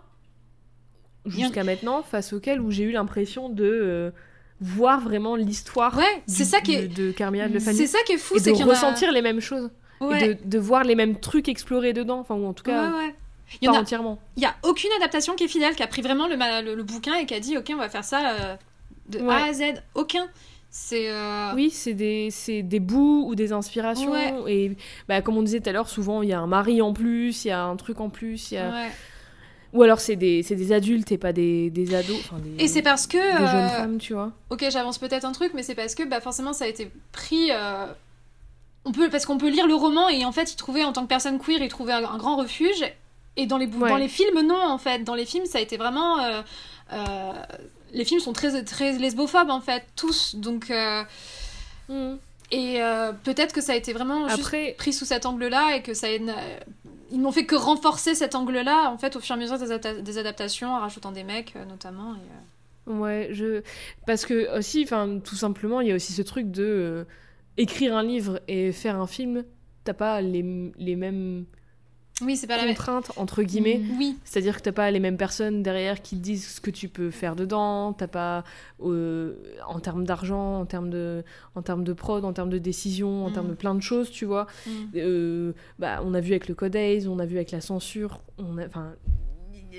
jusqu'à 1.25 1.63
maintenant 1.63 2.03
face 2.03 2.33
auquel 2.33 2.59
où 2.61 2.71
j'ai 2.71 2.83
eu 2.83 2.91
l'impression 2.91 3.49
de 3.49 4.13
voir 4.61 5.01
vraiment 5.01 5.35
l'histoire 5.35 5.97
ouais, 5.97 6.23
c'est 6.27 6.45
ça 6.45 6.61
qui 6.61 6.75
est... 6.75 6.87
de, 6.87 7.11
Carmilla 7.11 7.49
de 7.49 7.57
C'est 7.57 7.87
ça 7.87 7.97
qui 8.05 8.13
est 8.13 8.17
fou, 8.17 8.35
c'est 8.37 8.53
de 8.53 8.63
ressentir 8.63 9.11
les 9.11 9.21
mêmes 9.21 9.41
choses. 9.41 9.69
Et 10.19 10.33
de, 10.33 10.57
voir 10.59 10.83
les 10.83 10.95
mêmes 10.95 11.19
trucs 11.19 11.47
explorer 11.47 11.93
dedans, 11.93 12.19
enfin, 12.19 12.33
ou 12.35 12.47
en 12.47 12.53
tout 12.53 12.63
cas, 12.63 12.89
ouais, 12.89 13.15
il 13.61 13.65
y 13.65 13.71
pas 13.71 13.77
entièrement. 13.77 14.19
Il 14.37 14.43
y 14.43 14.45
a 14.45 14.55
aucune 14.63 14.89
adaptation 14.97 15.35
qui 15.35 15.43
est 15.43 15.47
fidèle, 15.47 15.75
qui 15.75 15.83
a 15.83 15.87
pris 15.87 16.01
vraiment 16.01 16.27
le, 16.27 16.75
le, 16.75 16.83
bouquin 16.83 17.15
et 17.15 17.25
qui 17.25 17.33
a 17.33 17.39
dit, 17.39 17.57
ok, 17.57 17.69
on 17.73 17.77
va 17.77 17.89
faire 17.89 18.03
ça 18.03 18.31
euh, 18.31 18.55
de 19.09 19.19
A 19.27 19.45
à 19.45 19.53
Z. 19.53 19.61
Aucun. 19.93 20.27
C'est 20.69 21.11
euh, 21.11 21.53
Oui, 21.53 21.69
c'est 21.69 21.93
des, 21.93 22.29
des 22.63 22.79
bouts 22.79 23.25
ou 23.27 23.35
des 23.35 23.51
inspirations. 23.51 24.13
Et 24.47 24.77
bah, 25.07 25.21
comme 25.21 25.37
on 25.37 25.43
disait 25.43 25.59
tout 25.59 25.69
à 25.69 25.73
l'heure, 25.73 25.89
souvent 25.89 26.21
il 26.21 26.29
y 26.29 26.33
a 26.33 26.39
un 26.39 26.47
mari 26.47 26.81
en 26.81 26.93
plus, 26.93 27.45
il 27.45 27.49
y 27.49 27.51
a 27.51 27.63
un 27.63 27.75
truc 27.75 27.99
en 27.99 28.09
plus. 28.09 28.51
Y 28.51 28.57
a... 28.57 28.85
Ou 29.73 29.83
alors 29.83 29.99
c'est 29.99 30.17
des, 30.17 30.43
des, 30.43 30.71
adultes 30.73 31.11
et 31.11 31.17
pas 31.17 31.31
des, 31.31 31.69
des 31.69 31.95
ados. 31.95 32.19
et 32.59 32.67
c'est 32.67 32.81
parce 32.81 33.07
que. 33.07 33.17
Des 33.17 33.47
jeunes 33.47 33.65
euh, 33.65 33.69
femmes, 33.69 33.97
tu 33.99 34.13
vois. 34.13 34.31
Ok, 34.49 34.65
j'avance 34.69 34.97
peut-être 34.97 35.23
un 35.23 35.31
truc, 35.31 35.53
mais 35.53 35.63
c'est 35.63 35.75
parce 35.75 35.95
que 35.95 36.03
bah, 36.03 36.19
forcément 36.19 36.51
ça 36.51 36.65
a 36.65 36.67
été 36.67 36.91
pris. 37.13 37.51
Euh, 37.51 37.87
on 38.83 38.91
peut, 38.91 39.09
parce 39.09 39.25
qu'on 39.25 39.37
peut 39.37 39.49
lire 39.49 39.67
le 39.67 39.75
roman 39.75 40.09
et 40.09 40.25
en 40.25 40.31
fait, 40.31 40.51
il 40.51 40.55
trouvait, 40.57 40.83
en 40.83 40.91
tant 40.91 41.03
que 41.03 41.07
personne 41.07 41.39
queer, 41.39 41.61
il 41.61 41.69
trouvait 41.69 41.93
un, 41.93 42.17
grand 42.17 42.35
refuge. 42.35 42.83
Et 43.37 43.45
dans 43.45 43.57
les, 43.57 43.67
dans 43.67 43.95
les 43.95 44.09
films, 44.09 44.45
non, 44.45 44.61
en 44.61 44.77
fait. 44.77 45.05
Dans 45.05 45.15
les 45.15 45.25
films, 45.25 45.45
ça 45.45 45.59
a 45.59 45.61
été 45.61 45.77
vraiment. 45.77 46.19
Euh, 46.19 47.33
les 47.93 48.03
films 48.03 48.19
sont 48.19 48.33
très, 48.33 48.63
très 48.63 48.97
lesbophobes, 48.97 49.49
en 49.49 49.61
fait, 49.61 49.83
tous. 49.95 50.35
Donc. 50.35 50.71
Mm. 51.87 52.15
Et 52.53 52.81
peut-être 53.23 53.53
que 53.53 53.61
ça 53.61 53.71
a 53.71 53.75
été 53.75 53.93
vraiment 53.93 54.25
Après... 54.25 54.75
pris 54.77 54.91
sous 54.91 55.05
cet 55.05 55.25
angle-là 55.25 55.77
et 55.77 55.81
que 55.81 55.93
ça 55.93 56.07
a 56.07 56.09
ils 57.11 57.21
n'ont 57.21 57.31
fait 57.31 57.45
que 57.45 57.55
renforcer 57.55 58.15
cet 58.15 58.35
angle-là, 58.35 58.89
en 58.91 58.97
fait, 58.97 59.15
au 59.15 59.19
fur 59.19 59.35
et 59.35 59.39
à 59.39 59.41
mesure 59.41 59.57
des, 59.57 60.17
adaptations, 60.17 60.73
en 60.73 60.79
rajoutant 60.79 61.11
des 61.11 61.23
mecs, 61.23 61.55
euh, 61.55 61.65
notamment. 61.65 62.13
Euh. 62.13 62.93
Ouais, 62.93 63.29
je... 63.31 63.61
Parce 64.07 64.25
que 64.25 64.57
aussi, 64.57 64.85
tout 65.23 65.35
simplement, 65.35 65.81
il 65.81 65.89
y 65.89 65.91
a 65.91 65.95
aussi 65.95 66.13
ce 66.13 66.21
truc 66.21 66.49
de 66.49 66.63
euh, 66.63 67.03
écrire 67.57 67.95
un 67.95 68.03
livre 68.03 68.39
et 68.47 68.71
faire 68.71 68.99
un 68.99 69.07
film, 69.07 69.43
t'as 69.83 69.93
pas 69.93 70.21
les, 70.21 70.71
les 70.77 70.95
mêmes 70.95 71.45
oui, 72.21 72.37
c'est 72.37 72.47
pas 72.47 72.57
la 72.57 72.67
contrainte 72.67 73.11
entre 73.15 73.43
guillemets. 73.43 73.79
Mm. 73.79 73.97
Oui. 73.97 74.17
C'est-à-dire 74.23 74.57
que 74.57 74.61
t'as 74.61 74.71
pas 74.71 74.91
les 74.91 74.99
mêmes 74.99 75.17
personnes 75.17 75.63
derrière 75.63 76.01
qui 76.01 76.15
disent 76.15 76.47
ce 76.47 76.61
que 76.61 76.71
tu 76.71 76.87
peux 76.89 77.11
faire 77.11 77.35
dedans. 77.35 77.93
T'as 77.93 78.07
pas 78.07 78.43
euh, 78.83 79.35
en 79.67 79.79
termes 79.79 80.05
d'argent, 80.05 80.59
en 80.59 80.65
termes 80.65 80.89
de, 80.89 81.23
en 81.55 81.61
termes 81.61 81.83
de 81.83 81.93
prod, 81.93 82.23
en 82.25 82.33
termes 82.33 82.49
de 82.49 82.57
décision, 82.57 83.25
en 83.25 83.29
mm. 83.29 83.33
termes 83.33 83.49
de 83.49 83.53
plein 83.53 83.75
de 83.75 83.81
choses, 83.81 84.11
tu 84.11 84.25
vois. 84.25 84.47
Mm. 84.65 84.71
Euh, 84.95 85.53
bah, 85.79 86.01
on 86.03 86.13
a 86.13 86.19
vu 86.19 86.31
avec 86.31 86.47
le 86.47 86.55
Code 86.55 86.77
on 87.07 87.19
a 87.19 87.25
vu 87.25 87.35
avec 87.35 87.51
la 87.51 87.61
censure. 87.61 88.21
On 88.37 88.57
a, 88.57 88.65
enfin, 88.65 88.93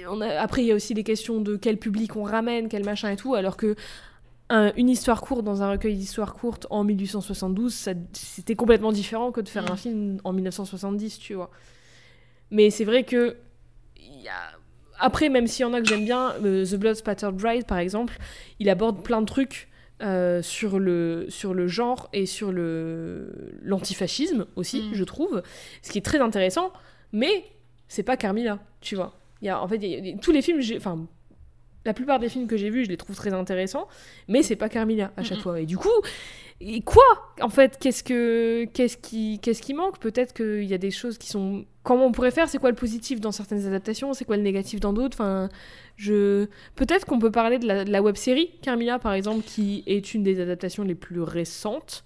on 0.09 0.21
a, 0.21 0.29
après 0.41 0.63
il 0.63 0.67
y 0.67 0.73
a 0.73 0.75
aussi 0.75 0.95
les 0.95 1.05
questions 1.05 1.41
de 1.41 1.57
quel 1.57 1.79
public 1.79 2.17
on 2.17 2.23
ramène, 2.23 2.69
quel 2.69 2.85
machin 2.85 3.11
et 3.11 3.17
tout, 3.17 3.35
alors 3.35 3.57
que 3.57 3.77
une 4.77 4.91
histoire 4.91 5.23
courte 5.23 5.45
dans 5.45 5.63
un 5.63 5.71
recueil 5.71 5.97
d'histoires 5.97 6.35
courtes 6.35 6.67
en 6.69 6.85
1872, 6.85 7.73
c'était 8.13 8.55
complètement 8.55 8.93
différent 8.93 9.33
que 9.33 9.41
de 9.41 9.49
faire 9.49 9.73
un 9.73 9.77
film 9.77 10.19
en 10.25 10.35
1970, 10.35 11.19
tu 11.19 11.33
vois. 11.33 11.51
Mais 12.53 12.71
c'est 12.71 12.85
vrai 12.85 13.03
que. 13.03 13.37
Y 13.97 14.29
a... 14.29 14.59
Après, 15.01 15.29
même 15.29 15.49
s'il 15.49 15.63
y 15.63 15.65
en 15.65 15.73
a 15.73 15.81
que 15.81 15.89
j'aime 15.89 16.05
bien, 16.05 16.35
euh, 16.45 16.65
The 16.65 16.77
Blood 16.77 16.95
Spattered 16.95 17.35
Bride, 17.35 17.67
par 17.67 17.79
exemple, 17.79 18.19
il 18.61 18.69
aborde 18.69 19.03
plein 19.03 19.21
de 19.21 19.27
trucs 19.27 19.69
euh, 20.01 20.43
sur, 20.43 20.79
le, 20.79 21.27
sur 21.29 21.55
le 21.55 21.67
genre 21.67 22.09
et 22.13 22.25
sur 22.25 22.53
l'antifascisme 22.53 24.47
aussi, 24.55 24.83
mm. 24.83 24.95
je 24.95 25.05
trouve. 25.05 25.43
Ce 25.83 25.91
qui 25.91 25.99
est 25.99 26.03
très 26.03 26.21
intéressant, 26.21 26.73
mais 27.13 27.45
c'est 27.89 28.05
pas 28.05 28.17
Carmilla, 28.17 28.61
tu 28.81 28.95
vois. 28.95 29.19
Y 29.41 29.49
a, 29.49 29.61
en 29.61 29.67
fait, 29.67 29.81
tous 30.21 30.31
les 30.31 30.43
films, 30.43 30.61
enfin, 30.77 31.07
la 31.85 31.95
plupart 31.95 32.21
des 32.21 32.29
films 32.29 32.47
que 32.47 32.57
j'ai 32.57 32.71
vus, 32.71 32.85
je 32.85 32.91
les 32.91 32.97
trouve 32.97 33.17
très 33.17 33.33
intéressants, 33.33 33.89
mais 34.29 34.43
c'est 34.43 34.57
pas 34.57 34.69
Carmilla 34.69 35.13
à 35.17 35.25
chaque 35.25 35.41
fois. 35.41 35.61
Et 35.61 35.67
du 35.67 35.77
coup, 35.77 35.89
et 36.65 36.83
quoi 36.83 37.03
En 37.41 37.49
fait, 37.49 37.79
qu'est-ce 37.79 38.05
que 38.05 38.65
qu'est-ce 38.73 38.97
qui 38.97 39.41
qu'est-ce 39.41 39.63
qui 39.63 39.75
manque? 39.75 39.99
Peut-être 39.99 40.33
qu'il 40.33 40.65
y 40.65 40.75
a 40.75 40.79
des 40.79 40.91
choses 40.91 41.19
qui 41.19 41.29
sont 41.29 41.65
comment 41.83 42.07
on 42.07 42.13
pourrait 42.13 42.31
faire? 42.31 42.49
C'est 42.49 42.59
quoi 42.59 42.71
le 42.71 42.77
positif 42.77 43.21
dans 43.21 43.33
certaines 43.33 43.67
adaptations? 43.67 44.15
C'est 44.15 44.25
quoi 44.25 44.37
le 44.37 44.43
négatif 44.43 44.81
dans 44.81 44.93
d'autres? 44.93 45.17
Enfin, 45.19 45.49
je 45.97 46.47
peut-être 46.77 47.05
qu'on 47.05 47.19
peut 47.19 47.31
parler 47.33 47.59
de 47.59 47.67
la, 47.67 48.03
web 48.03 48.17
série 48.17 48.51
Carmilla 48.63 48.99
par 48.99 49.13
exemple, 49.13 49.43
qui 49.45 49.83
est 49.87 50.15
une 50.15 50.23
des 50.23 50.41
adaptations 50.41 50.85
les 50.85 50.95
plus 50.95 51.21
récentes 51.21 52.05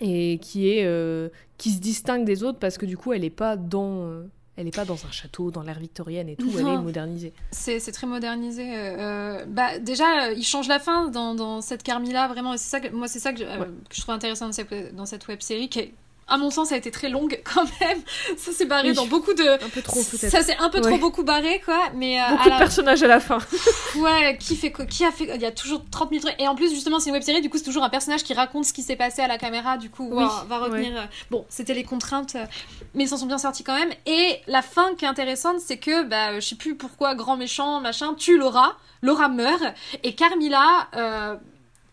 et 0.00 0.38
qui 0.42 0.70
est 0.70 0.84
euh, 0.84 1.28
qui 1.58 1.70
se 1.70 1.80
distingue 1.80 2.24
des 2.24 2.44
autres 2.44 2.58
parce 2.58 2.78
que 2.78 2.86
du 2.86 2.96
coup, 2.96 3.12
elle 3.12 3.24
est 3.24 3.30
pas 3.30 3.56
dans 3.56 4.06
euh, 4.06 4.24
elle 4.56 4.64
n'est 4.64 4.70
pas 4.70 4.84
dans 4.84 5.04
un 5.04 5.10
château, 5.10 5.50
dans 5.50 5.62
l'ère 5.62 5.78
victorienne 5.78 6.28
et 6.28 6.36
tout, 6.36 6.50
elle 6.58 6.66
est 6.66 6.78
modernisée. 6.78 7.32
C'est 7.50 7.92
très 7.92 8.06
modernisé. 8.06 8.74
Euh, 8.74 8.96
euh, 8.98 9.44
bah, 9.46 9.78
déjà, 9.78 10.32
il 10.32 10.44
change 10.44 10.66
la 10.68 10.78
fin 10.78 11.08
dans, 11.08 11.34
dans 11.34 11.60
cette 11.60 11.82
Carmilla, 11.82 12.26
vraiment. 12.28 12.54
Et 12.54 12.58
ça 12.58 12.80
que, 12.80 12.88
moi, 12.88 13.06
c'est 13.06 13.18
ça 13.18 13.32
que, 13.32 13.40
je 13.40 14.00
trouve 14.00 14.14
intéressant 14.14 14.46
dans 14.46 14.52
cette, 14.52 14.94
dans 14.94 15.06
cette 15.06 15.28
web 15.28 15.42
série, 15.42 15.68
qui 15.68 15.80
est 15.80 15.94
à 16.28 16.38
mon 16.38 16.50
sens, 16.50 16.70
ça 16.70 16.74
a 16.74 16.78
été 16.78 16.90
très 16.90 17.08
longue 17.08 17.40
quand 17.54 17.64
même. 17.80 17.98
Ça 18.36 18.52
s'est 18.52 18.64
barré 18.64 18.92
dans 18.92 19.06
beaucoup 19.06 19.32
de. 19.32 19.64
Un 19.64 19.68
peu 19.68 19.82
trop, 19.82 20.02
peut-être. 20.02 20.30
Ça 20.30 20.42
s'est 20.42 20.56
un 20.58 20.68
peu 20.70 20.80
trop 20.80 20.98
beaucoup 20.98 21.22
barré, 21.22 21.60
quoi. 21.64 21.78
Mais, 21.94 22.20
euh, 22.20 22.30
beaucoup 22.30 22.50
de 22.50 22.58
personnages 22.58 23.02
à 23.02 23.06
la 23.06 23.20
fin. 23.20 23.38
ouais, 23.96 24.36
qui 24.38 24.56
fait 24.56 24.72
Qui 24.88 25.04
a 25.04 25.12
fait. 25.12 25.30
Il 25.34 25.40
y 25.40 25.46
a 25.46 25.52
toujours 25.52 25.82
30 25.90 26.10
minutes. 26.10 26.26
Et 26.38 26.48
en 26.48 26.54
plus, 26.54 26.70
justement, 26.70 26.98
c'est 26.98 27.10
une 27.10 27.14
web 27.14 27.22
série, 27.22 27.40
du 27.40 27.50
coup, 27.50 27.58
c'est 27.58 27.64
toujours 27.64 27.84
un 27.84 27.90
personnage 27.90 28.24
qui 28.24 28.34
raconte 28.34 28.64
ce 28.64 28.72
qui 28.72 28.82
s'est 28.82 28.96
passé 28.96 29.22
à 29.22 29.28
la 29.28 29.38
caméra, 29.38 29.76
du 29.76 29.90
coup, 29.90 30.10
va, 30.14 30.58
revenir. 30.58 30.96
Euh, 30.96 31.04
bon, 31.30 31.44
c'était 31.48 31.74
les 31.74 31.84
contraintes, 31.84 32.34
euh, 32.34 32.44
mais 32.94 33.04
ils 33.04 33.08
s'en 33.08 33.18
sont 33.18 33.26
bien 33.26 33.38
sortis 33.38 33.62
quand 33.62 33.76
même. 33.76 33.92
Et 34.06 34.40
la 34.48 34.62
fin 34.62 34.94
qui 34.96 35.04
est 35.04 35.08
intéressante, 35.08 35.60
c'est 35.60 35.78
que, 35.78 36.02
bah, 36.04 36.40
je 36.40 36.46
sais 36.46 36.56
plus 36.56 36.74
pourquoi, 36.76 37.14
grand 37.14 37.36
méchant, 37.36 37.80
machin, 37.80 38.14
tue 38.14 38.36
Laura. 38.36 38.76
Laura 39.02 39.28
meurt. 39.28 39.62
Et 40.02 40.14
Carmilla. 40.14 40.88
Euh, 40.96 41.36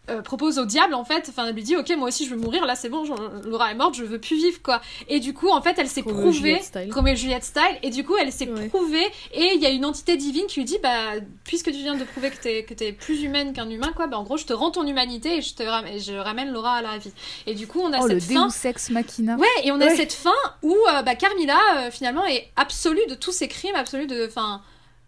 euh, 0.10 0.22
propose 0.22 0.60
au 0.60 0.66
diable 0.66 0.96
en 0.96 1.06
fait, 1.06 1.28
enfin 1.30 1.48
elle 1.48 1.56
lui 1.56 1.64
dit 1.64 1.78
ok 1.78 1.96
moi 1.98 2.10
aussi 2.10 2.26
je 2.26 2.32
veux 2.32 2.42
mourir, 2.42 2.66
là 2.66 2.76
c'est 2.76 2.90
bon, 2.90 3.06
Laura 3.46 3.72
est 3.72 3.76
morte, 3.76 3.96
je 3.96 4.04
veux 4.04 4.20
plus 4.20 4.36
vivre 4.36 4.62
quoi. 4.62 4.82
Et 5.08 5.22
du 5.22 5.34
coup 5.34 5.48
en 5.48 5.62
fait 5.62 5.76
elle 5.78 5.88
s'est 5.88 6.04
prouvée 6.04 6.60
comme 6.92 7.08
Juliette 7.16 7.46
Style 7.46 7.80
et 7.84 7.90
du 7.90 8.04
coup 8.04 8.18
elle 8.20 8.34
s'est 8.34 8.48
prouvée 8.68 9.06
et 9.34 9.54
il 9.56 9.62
y 9.62 9.66
a 9.66 9.70
une 9.70 9.86
entité 9.86 10.18
divine 10.18 10.46
qui 10.48 10.60
lui 10.60 10.66
dit 10.66 10.78
bah 10.84 11.14
puisque 11.46 11.72
tu 11.72 11.78
viens 11.78 11.96
de 11.96 12.04
prouver 12.04 12.32
que 12.32 12.36
t'es 12.36 12.64
que 12.64 12.74
es 12.84 12.92
plus 12.92 13.24
humaine 13.24 13.54
qu'un 13.54 13.70
humain 13.70 13.94
quoi, 13.96 14.08
bah 14.08 14.18
en 14.18 14.24
gros 14.24 14.36
je 14.36 14.46
te 14.46 14.52
rends 14.52 14.72
ton 14.72 14.86
humanité 14.86 15.38
et 15.38 15.42
je 15.42 15.56
te 15.56 15.64
ramène, 15.64 15.98
je 15.98 16.14
ramène 16.14 16.52
Laura 16.52 16.74
à 16.76 16.82
la 16.82 16.98
vie. 16.98 17.14
Et 17.48 17.56
du 17.56 17.66
coup 17.66 17.80
on 17.80 17.94
a 17.94 18.00
oh, 18.00 18.08
cette 18.10 18.28
le 18.28 18.36
fin 18.36 18.50
sex 18.50 18.90
machina. 18.90 19.38
Ouais 19.38 19.48
et 19.64 19.72
on 19.72 19.80
a 19.80 19.90
cette 19.96 20.12
fin 20.12 20.32
où 20.64 20.76
euh, 20.90 21.02
bah, 21.04 21.16
Carmilla 21.16 21.58
euh, 21.78 21.92
finalement 21.92 22.26
est 22.26 22.50
absolue 22.58 23.06
de 23.08 23.16
tous 23.16 23.32
ses 23.32 23.48
crimes, 23.48 23.76
absolue 23.76 24.08
de 24.08 24.26
enfin 24.28 24.62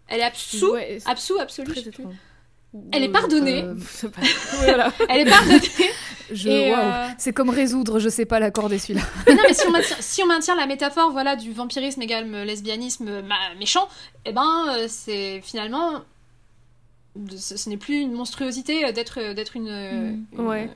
elle 0.08 0.20
est 0.20 0.24
absous, 0.24 0.74
absous 1.04 1.38
absolue. 1.38 1.74
Elle 2.92 3.04
est 3.04 3.08
pardonnée. 3.08 3.64
Euh, 3.64 3.74
Elle 5.08 5.26
est 5.26 5.30
pardonnée. 5.30 5.60
Euh, 6.46 7.08
C'est 7.18 7.32
comme 7.32 7.50
résoudre, 7.50 7.98
je 7.98 8.08
sais 8.08 8.24
pas 8.26 8.40
l'accorder 8.40 8.78
celui-là. 8.78 9.04
non, 9.28 9.42
mais 9.46 9.54
si 10.00 10.22
on, 10.22 10.26
maintient, 10.26 10.56
la 10.56 10.66
métaphore 10.66 11.12
voilà, 11.12 11.36
du 11.36 11.52
vampirisme 11.52 12.02
égale 12.02 12.30
lesbianisme 12.44 13.22
méchant, 13.58 13.88
eh 14.24 14.32
ben, 14.32 14.66
euh, 14.70 14.86
c'est 14.88 15.40
finalement. 15.42 16.02
Ce, 17.34 17.68
n'est 17.70 17.78
plus 17.78 18.00
une 18.00 18.12
monstruosité 18.12 18.92
d'être 18.92 19.32
d'être 19.32 19.56
une, 19.56 20.26
mm. 20.32 20.46
ouais. 20.46 20.70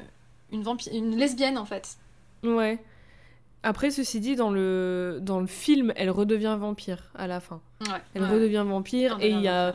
une, 0.52 0.64
une 0.92 1.16
lesbienne, 1.16 1.58
en 1.58 1.66
fait. 1.66 1.96
Ouais. 2.42 2.78
Après, 3.62 3.90
ceci 3.90 4.20
dit, 4.20 4.36
dans 4.36 4.50
le, 4.50 5.18
dans 5.20 5.38
le 5.38 5.46
film, 5.46 5.92
elle 5.96 6.10
redevient 6.10 6.56
vampire 6.58 7.10
à 7.14 7.26
la 7.26 7.40
fin. 7.40 7.60
Ouais. 7.82 8.00
Elle 8.14 8.24
redevient 8.24 8.64
vampire 8.66 9.18
et 9.20 9.28
il 9.30 9.40
y 9.40 9.48
a 9.48 9.74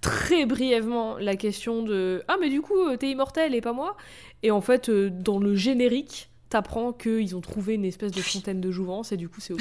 très 0.00 0.46
brièvement 0.46 1.16
la 1.18 1.36
question 1.36 1.82
de 1.82 2.22
Ah, 2.28 2.36
mais 2.40 2.48
du 2.48 2.60
coup, 2.60 2.78
euh, 2.78 2.96
t'es 2.96 3.10
immortel 3.10 3.54
et 3.54 3.60
pas 3.60 3.72
moi 3.72 3.96
Et 4.42 4.50
en 4.50 4.60
fait, 4.60 4.88
euh, 4.88 5.10
dans 5.10 5.38
le 5.38 5.54
générique, 5.54 6.30
t'apprends 6.48 6.92
qu'ils 6.92 7.36
ont 7.36 7.40
trouvé 7.40 7.74
une 7.74 7.84
espèce 7.84 8.12
de 8.12 8.20
fontaine 8.20 8.60
de 8.60 8.70
jouvence 8.70 9.12
et 9.12 9.16
du 9.16 9.28
coup, 9.28 9.40
c'est 9.40 9.54
ok. 9.54 9.60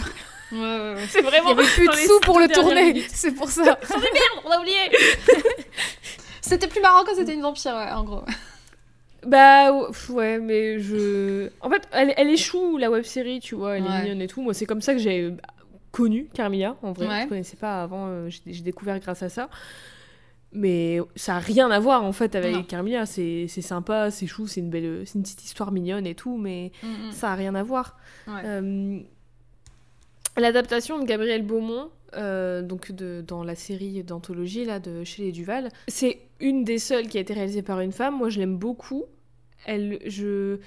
Ouais, 0.51 0.57
ouais, 0.57 0.67
ouais. 0.95 1.05
C'est 1.09 1.21
vraiment. 1.21 1.51
Il 1.51 1.57
y 1.57 1.59
avait 1.59 1.69
plus 1.69 1.87
de 1.87 1.93
sous 1.93 2.19
pour 2.21 2.39
le 2.39 2.47
tourner, 2.47 3.01
c'est 3.09 3.31
pour 3.33 3.49
ça. 3.49 3.63
Des 3.89 3.95
merde, 3.95 4.45
on 4.45 4.51
a 4.51 4.59
oublié 4.59 4.77
C'était 6.41 6.67
plus 6.67 6.81
marrant 6.81 7.03
quand 7.05 7.15
c'était 7.15 7.33
une 7.33 7.41
vampire, 7.41 7.73
en 7.73 8.03
gros. 8.05 8.23
Bah 9.25 9.73
ouais, 10.09 10.39
mais 10.39 10.79
je. 10.79 11.49
En 11.59 11.69
fait, 11.69 11.85
elle, 11.91 12.13
elle 12.15 12.29
échoue 12.29 12.77
la 12.77 12.89
web 12.89 13.03
série, 13.03 13.41
tu 13.41 13.55
vois, 13.55 13.77
elle 13.77 13.85
est 13.85 14.01
mignonne 14.01 14.21
et 14.21 14.27
tout. 14.27 14.41
Moi, 14.41 14.53
c'est 14.53 14.65
comme 14.65 14.81
ça 14.81 14.93
que 14.93 14.99
j'ai 14.99 15.33
connu 15.91 16.29
Carmilla, 16.33 16.77
en 16.83 16.91
vrai. 16.91 17.23
Je 17.23 17.27
connaissais 17.27 17.57
pas 17.57 17.81
avant, 17.81 18.07
euh, 18.07 18.29
j'ai 18.29 18.61
découvert 18.61 18.99
grâce 18.99 19.23
à 19.23 19.29
ça. 19.29 19.49
Mais 20.57 20.99
ça 21.15 21.35
a 21.35 21.39
rien 21.39 21.69
à 21.71 21.79
voir 21.79 22.03
en 22.03 22.11
fait 22.11 22.35
avec 22.35 22.67
Carmilla. 22.67 23.05
C'est 23.05 23.47
sympa, 23.47 24.11
c'est 24.11 24.27
chou, 24.27 24.47
c'est 24.47 24.59
une 24.59 24.69
belle, 24.69 25.03
c'est 25.05 25.15
une 25.15 25.23
petite 25.23 25.43
histoire 25.43 25.71
mignonne 25.71 26.05
et 26.05 26.15
tout, 26.15 26.37
mais 26.37 26.71
mm, 26.83 26.87
mm. 26.87 27.11
ça 27.11 27.31
a 27.31 27.35
rien 27.35 27.55
à 27.55 27.63
voir. 27.63 27.97
Euh, 28.27 28.99
l'adaptation 30.35 30.99
de 30.99 31.05
Gabriel 31.05 31.45
Beaumont, 31.45 31.89
euh, 32.15 32.61
donc 32.61 32.91
de, 32.91 33.23
dans 33.25 33.43
la 33.43 33.55
série 33.55 34.03
d'anthologie 34.03 34.65
là 34.65 34.79
de 34.79 35.03
chez 35.03 35.23
les 35.23 35.31
Duval, 35.31 35.69
c'est 35.87 36.19
une 36.39 36.63
des 36.63 36.79
seules 36.79 37.07
qui 37.07 37.17
a 37.17 37.21
été 37.21 37.33
réalisée 37.33 37.61
par 37.61 37.79
une 37.81 37.91
femme. 37.91 38.17
Moi, 38.17 38.29
je 38.29 38.39
l'aime 38.39 38.57
beaucoup. 38.57 39.05
Elle, 39.65 39.99
je, 40.05 40.59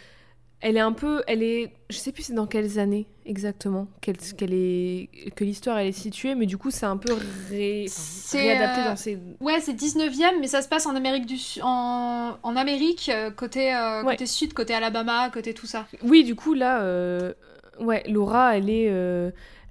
elle 0.62 0.76
est 0.76 0.80
un 0.80 0.92
peu, 0.92 1.22
elle 1.26 1.42
est, 1.42 1.72
je 1.88 1.96
sais 1.96 2.12
plus 2.12 2.24
c'est 2.24 2.34
dans 2.34 2.46
quelles 2.46 2.78
années 2.78 3.06
exactement 3.24 3.86
qu'elle, 4.02 4.18
qu'elle 4.18 4.52
est, 4.52 5.08
que 5.34 5.42
l'histoire 5.42 5.78
elle 5.78 5.88
est 5.88 5.92
située, 5.92 6.34
mais 6.34 6.44
du 6.44 6.58
coup 6.58 6.70
c'est 6.70 6.84
un 6.84 6.98
peu 6.98 7.14
ré, 7.48 7.86
réadapté 8.32 8.84
dans 8.84 8.96
ces. 8.96 9.18
Ouais, 9.40 9.60
c'est 9.60 9.72
19e, 9.72 10.38
mais 10.38 10.48
ça 10.48 10.60
se 10.60 10.68
passe 10.68 10.84
en 10.84 10.94
Amérique 10.94 11.24
du 11.24 11.38
en, 11.62 12.36
en 12.42 12.56
Amérique 12.56 13.10
euh, 13.12 13.30
côté 13.30 13.74
euh, 13.74 14.02
côté 14.02 14.26
sud, 14.26 14.52
côté 14.52 14.74
Alabama, 14.74 15.30
côté 15.30 15.54
tout 15.54 15.66
ça. 15.66 15.86
Oui, 16.02 16.24
du 16.24 16.34
coup 16.34 16.52
là, 16.52 16.82
euh, 16.82 17.32
ouais, 17.78 18.02
Laura, 18.06 18.58
elle 18.58 18.68
est, 18.68 18.92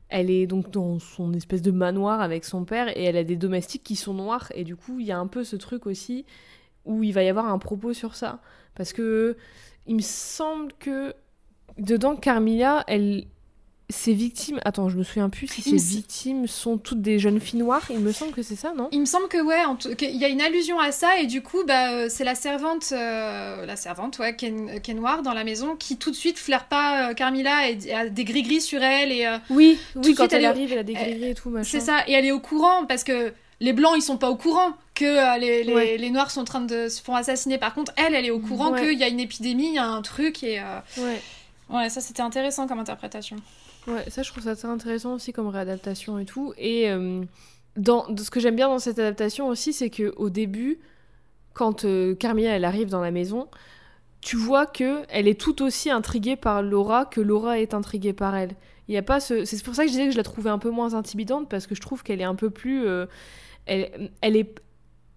elle 0.09 0.31
est 0.31 0.47
donc 0.47 0.71
dans 0.71 0.97
son 0.97 1.33
espèce 1.33 1.61
de 1.61 1.71
manoir 1.71 2.19
avec 2.19 2.45
son 2.45 2.65
père 2.65 2.89
et 2.97 3.03
elle 3.03 3.17
a 3.17 3.23
des 3.23 3.35
domestiques 3.35 3.83
qui 3.83 3.95
sont 3.95 4.15
noirs 4.15 4.51
et 4.55 4.63
du 4.63 4.75
coup 4.75 4.99
il 4.99 5.05
y 5.05 5.11
a 5.11 5.19
un 5.19 5.27
peu 5.27 5.43
ce 5.43 5.55
truc 5.55 5.85
aussi 5.85 6.25
où 6.85 7.03
il 7.03 7.13
va 7.13 7.21
y 7.21 7.29
avoir 7.29 7.47
un 7.47 7.59
propos 7.59 7.93
sur 7.93 8.15
ça 8.15 8.39
parce 8.73 8.91
que 8.91 9.37
il 9.87 9.95
me 9.95 10.01
semble 10.01 10.73
que 10.79 11.13
dedans, 11.77 12.15
Carmilla, 12.15 12.83
elle, 12.87 13.25
ses 13.89 14.13
victimes. 14.13 14.59
Attends, 14.65 14.89
je 14.89 14.97
me 14.97 15.03
souviens 15.03 15.29
plus 15.29 15.47
si 15.47 15.61
ses 15.61 15.75
victimes 15.75 16.47
sont 16.47 16.77
toutes 16.77 17.01
des 17.01 17.17
jeunes 17.17 17.39
filles 17.39 17.59
noires. 17.59 17.85
Il 17.89 17.99
me 17.99 18.11
semble 18.11 18.31
que 18.31 18.43
c'est 18.43 18.55
ça, 18.55 18.73
non? 18.75 18.89
Il 18.91 18.99
me 18.99 19.05
semble 19.05 19.27
que 19.27 19.41
ouais, 19.41 19.63
il 20.01 20.17
y 20.17 20.25
a 20.25 20.27
une 20.27 20.41
allusion 20.41 20.79
à 20.79 20.91
ça 20.91 21.19
et 21.19 21.25
du 21.25 21.41
coup, 21.41 21.63
bah, 21.65 21.91
euh, 21.91 22.05
c'est 22.09 22.23
la 22.23 22.35
servante, 22.35 22.89
euh, 22.91 23.65
la 23.65 23.75
servante, 23.75 24.19
ouais, 24.19 24.35
qui 24.35 24.45
est, 24.45 24.93
noire 24.93 25.23
dans 25.23 25.33
la 25.33 25.43
maison, 25.43 25.75
qui 25.75 25.97
tout 25.97 26.11
de 26.11 26.15
suite 26.15 26.37
flaire 26.37 26.67
pas 26.67 27.09
euh, 27.09 27.13
Carmilla 27.13 27.69
et, 27.69 27.93
a 27.93 28.09
des 28.09 28.23
gris 28.23 28.43
gris 28.43 28.61
sur 28.61 28.81
elle 28.83 29.11
et. 29.11 29.27
oui, 29.49 29.79
oui, 29.95 30.13
quand 30.13 30.31
elle, 30.33 30.45
arrive, 30.45 30.71
elle 30.71 30.79
a 30.79 30.83
des 30.83 30.93
gris 30.93 31.15
gris 31.15 31.29
et 31.29 31.35
tout 31.35 31.49
machin. 31.49 31.69
C'est 31.69 31.79
ça, 31.79 32.03
et 32.07 32.13
elle 32.13 32.25
est 32.25 32.31
au 32.31 32.39
courant 32.39 32.85
parce 32.85 33.03
que 33.03 33.33
les 33.59 33.73
blancs 33.73 33.93
ils 33.95 34.01
sont 34.01 34.17
pas 34.17 34.29
au 34.29 34.35
courant 34.35 34.73
que 34.95 35.05
euh, 35.05 35.37
les, 35.37 35.97
les, 35.97 36.09
noirs 36.09 36.31
sont 36.31 36.41
en 36.41 36.45
train 36.45 36.61
de 36.61 36.89
se 36.89 37.01
font 37.01 37.15
assassiner. 37.15 37.57
Par 37.57 37.73
contre 37.73 37.91
elle 37.95 38.15
elle 38.15 38.25
est 38.25 38.31
au 38.31 38.39
courant 38.39 38.73
qu'il 38.73 38.97
y 38.97 39.03
a 39.03 39.07
une 39.07 39.19
épidémie 39.19 39.67
il 39.67 39.73
y 39.73 39.77
a 39.77 39.87
un 39.87 40.01
truc 40.01 40.43
et 40.43 40.59
euh, 40.59 40.79
ouais. 40.97 41.21
ouais 41.69 41.89
ça 41.89 42.01
c'était 42.01 42.21
intéressant 42.21 42.67
comme 42.67 42.79
interprétation. 42.79 43.37
Ouais 43.87 44.09
ça 44.09 44.23
je 44.23 44.31
trouve 44.31 44.43
ça 44.43 44.55
très 44.55 44.67
intéressant 44.67 45.13
aussi 45.13 45.33
comme 45.33 45.47
réadaptation 45.47 46.19
et 46.19 46.25
tout. 46.25 46.53
Et 46.57 46.89
euh, 46.89 47.23
dans 47.75 48.05
ce 48.17 48.29
que 48.29 48.39
j'aime 48.39 48.55
bien 48.55 48.67
dans 48.67 48.79
cette 48.79 48.99
adaptation 48.99 49.47
aussi 49.47 49.73
c'est 49.73 49.89
que 49.89 50.13
au 50.17 50.29
début 50.29 50.79
quand 51.53 51.85
Carmilla 52.17 52.55
elle 52.55 52.65
arrive 52.65 52.89
dans 52.89 53.01
la 53.01 53.11
maison 53.11 53.47
tu 54.21 54.35
vois 54.35 54.65
que 54.65 55.03
elle 55.09 55.27
est 55.27 55.39
tout 55.39 55.61
aussi 55.61 55.89
intriguée 55.89 56.35
par 56.35 56.61
Laura 56.61 57.05
que 57.05 57.21
Laura 57.21 57.59
est 57.59 57.73
intriguée 57.73 58.13
par 58.13 58.35
elle. 58.35 58.51
Il 58.89 58.95
y 58.95 58.97
a 58.97 59.01
pas 59.01 59.19
ce 59.19 59.45
c'est 59.45 59.63
pour 59.63 59.75
ça 59.75 59.83
que 59.83 59.87
je 59.87 59.93
disais 59.93 60.05
que 60.07 60.11
je 60.11 60.17
la 60.17 60.23
trouvais 60.23 60.49
un 60.49 60.57
peu 60.59 60.71
moins 60.71 60.93
intimidante 60.93 61.47
parce 61.47 61.67
que 61.67 61.75
je 61.75 61.81
trouve 61.81 62.03
qu'elle 62.03 62.19
est 62.19 62.25
un 62.25 62.35
peu 62.35 62.49
plus 62.49 62.85
elle, 63.69 64.11
elle 64.21 64.35
est. 64.35 64.55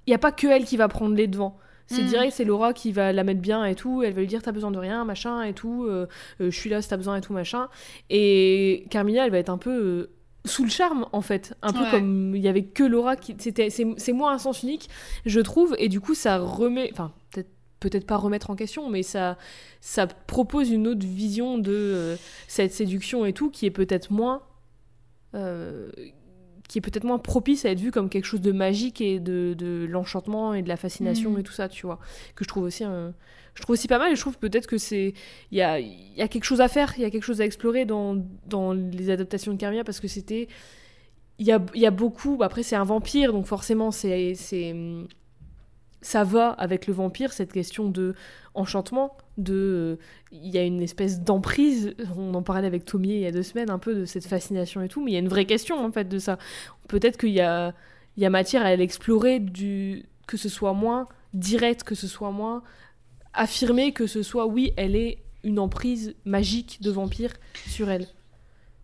Il 0.06 0.10
n'y 0.10 0.14
a 0.14 0.18
pas 0.18 0.32
que 0.32 0.46
elle 0.46 0.64
qui 0.64 0.76
va 0.76 0.88
prendre 0.88 1.14
les 1.14 1.26
devants. 1.26 1.58
C'est 1.86 2.02
mm. 2.02 2.06
direct, 2.06 2.32
c'est 2.34 2.44
Laura 2.44 2.72
qui 2.72 2.92
va 2.92 3.12
la 3.12 3.24
mettre 3.24 3.40
bien 3.40 3.64
et 3.64 3.74
tout. 3.74 4.02
Elle 4.02 4.14
va 4.14 4.20
lui 4.20 4.26
dire 4.26 4.42
t'as 4.42 4.52
besoin 4.52 4.70
de 4.70 4.78
rien, 4.78 5.04
machin 5.04 5.42
et 5.42 5.52
tout. 5.52 5.84
Euh, 5.84 6.06
euh, 6.40 6.50
je 6.50 6.58
suis 6.58 6.70
là 6.70 6.80
si 6.82 6.88
t'as 6.88 6.96
besoin 6.96 7.16
et 7.16 7.20
tout, 7.20 7.32
machin. 7.32 7.68
Et 8.10 8.86
Carmilla, 8.90 9.26
elle 9.26 9.30
va 9.30 9.38
être 9.38 9.50
un 9.50 9.58
peu 9.58 9.70
euh, 9.70 10.10
sous 10.44 10.64
le 10.64 10.70
charme 10.70 11.06
en 11.12 11.20
fait. 11.20 11.54
Un 11.62 11.72
peu 11.72 11.90
comme 11.90 12.34
il 12.34 12.42
y 12.42 12.48
avait 12.48 12.64
que 12.64 12.84
Laura 12.84 13.16
qui. 13.16 13.36
C'était, 13.38 13.70
c'est, 13.70 14.12
moins 14.12 14.32
un 14.32 14.38
sens 14.38 14.62
unique, 14.62 14.88
je 15.26 15.40
trouve. 15.40 15.74
Et 15.78 15.88
du 15.88 16.00
coup, 16.00 16.14
ça 16.14 16.38
remet. 16.38 16.88
Enfin, 16.92 17.12
peut-être 17.30 17.50
peut-être 17.80 18.06
pas 18.06 18.16
remettre 18.16 18.50
en 18.50 18.54
question, 18.54 18.88
mais 18.88 19.02
ça, 19.02 19.36
ça 19.80 20.06
propose 20.06 20.70
une 20.70 20.86
autre 20.86 21.04
vision 21.04 21.58
de 21.58 22.16
cette 22.46 22.72
séduction 22.72 23.26
et 23.26 23.32
tout 23.32 23.50
qui 23.50 23.66
est 23.66 23.72
peut-être 23.72 24.12
moins 24.12 24.42
qui 26.72 26.78
est 26.78 26.80
peut-être 26.80 27.04
moins 27.04 27.18
propice 27.18 27.66
à 27.66 27.70
être 27.70 27.80
vu 27.80 27.90
comme 27.90 28.08
quelque 28.08 28.24
chose 28.24 28.40
de 28.40 28.50
magique 28.50 29.02
et 29.02 29.20
de, 29.20 29.54
de 29.56 29.86
l'enchantement 29.86 30.54
et 30.54 30.62
de 30.62 30.68
la 30.68 30.78
fascination 30.78 31.32
mm. 31.32 31.38
et 31.40 31.42
tout 31.42 31.52
ça, 31.52 31.68
tu 31.68 31.84
vois. 31.84 31.98
Que 32.34 32.44
je 32.44 32.48
trouve 32.48 32.64
aussi 32.64 32.84
je 33.54 33.60
trouve 33.60 33.74
aussi 33.74 33.88
pas 33.88 33.98
mal 33.98 34.10
et 34.10 34.16
je 34.16 34.20
trouve 34.22 34.38
peut-être 34.38 34.66
que 34.66 34.78
c'est 34.78 35.12
il 35.50 35.58
y 35.58 35.60
a, 35.60 35.78
y 35.78 36.22
a 36.22 36.28
quelque 36.28 36.44
chose 36.44 36.62
à 36.62 36.68
faire, 36.68 36.94
il 36.96 37.02
y 37.02 37.04
a 37.04 37.10
quelque 37.10 37.24
chose 37.24 37.42
à 37.42 37.44
explorer 37.44 37.84
dans, 37.84 38.16
dans 38.46 38.72
les 38.72 39.10
adaptations 39.10 39.52
de 39.52 39.58
Carmia 39.58 39.84
parce 39.84 40.00
que 40.00 40.08
c'était 40.08 40.48
il 41.38 41.46
y 41.46 41.52
a, 41.52 41.62
y 41.74 41.84
a 41.84 41.90
beaucoup 41.90 42.38
après 42.42 42.62
c'est 42.62 42.76
un 42.76 42.84
vampire 42.84 43.34
donc 43.34 43.44
forcément 43.44 43.90
c'est 43.90 44.34
ça 46.02 46.24
va 46.24 46.50
avec 46.50 46.86
le 46.86 46.92
vampire, 46.92 47.32
cette 47.32 47.52
question 47.52 47.88
de 47.88 48.14
enchantement, 48.54 49.16
de 49.38 49.98
il 50.30 50.48
y 50.48 50.58
a 50.58 50.62
une 50.62 50.82
espèce 50.82 51.20
d'emprise, 51.20 51.94
on 52.16 52.34
en 52.34 52.42
parlait 52.42 52.66
avec 52.66 52.84
Tomier 52.84 53.14
il 53.14 53.20
y 53.22 53.26
a 53.26 53.32
deux 53.32 53.42
semaines 53.42 53.70
un 53.70 53.78
peu 53.78 53.94
de 53.94 54.04
cette 54.04 54.26
fascination 54.26 54.82
et 54.82 54.88
tout, 54.88 55.02
mais 55.02 55.12
il 55.12 55.14
y 55.14 55.16
a 55.16 55.20
une 55.20 55.28
vraie 55.28 55.46
question 55.46 55.82
en 55.82 55.90
fait 55.92 56.08
de 56.08 56.18
ça. 56.18 56.38
Peut-être 56.88 57.16
qu'il 57.16 57.30
y 57.30 57.40
a, 57.40 57.74
il 58.16 58.22
y 58.22 58.26
a 58.26 58.30
matière 58.30 58.66
à 58.66 58.74
l'explorer, 58.76 59.38
du... 59.38 60.04
que 60.26 60.36
ce 60.36 60.48
soit 60.48 60.74
moins 60.74 61.08
direct, 61.32 61.82
que 61.84 61.94
ce 61.94 62.08
soit 62.08 62.30
moins 62.30 62.62
affirmé, 63.32 63.92
que 63.92 64.06
ce 64.06 64.22
soit 64.22 64.46
oui, 64.46 64.72
elle 64.76 64.96
est 64.96 65.22
une 65.44 65.58
emprise 65.58 66.14
magique 66.24 66.82
de 66.82 66.90
vampire 66.90 67.32
sur 67.66 67.90
elle. 67.90 68.06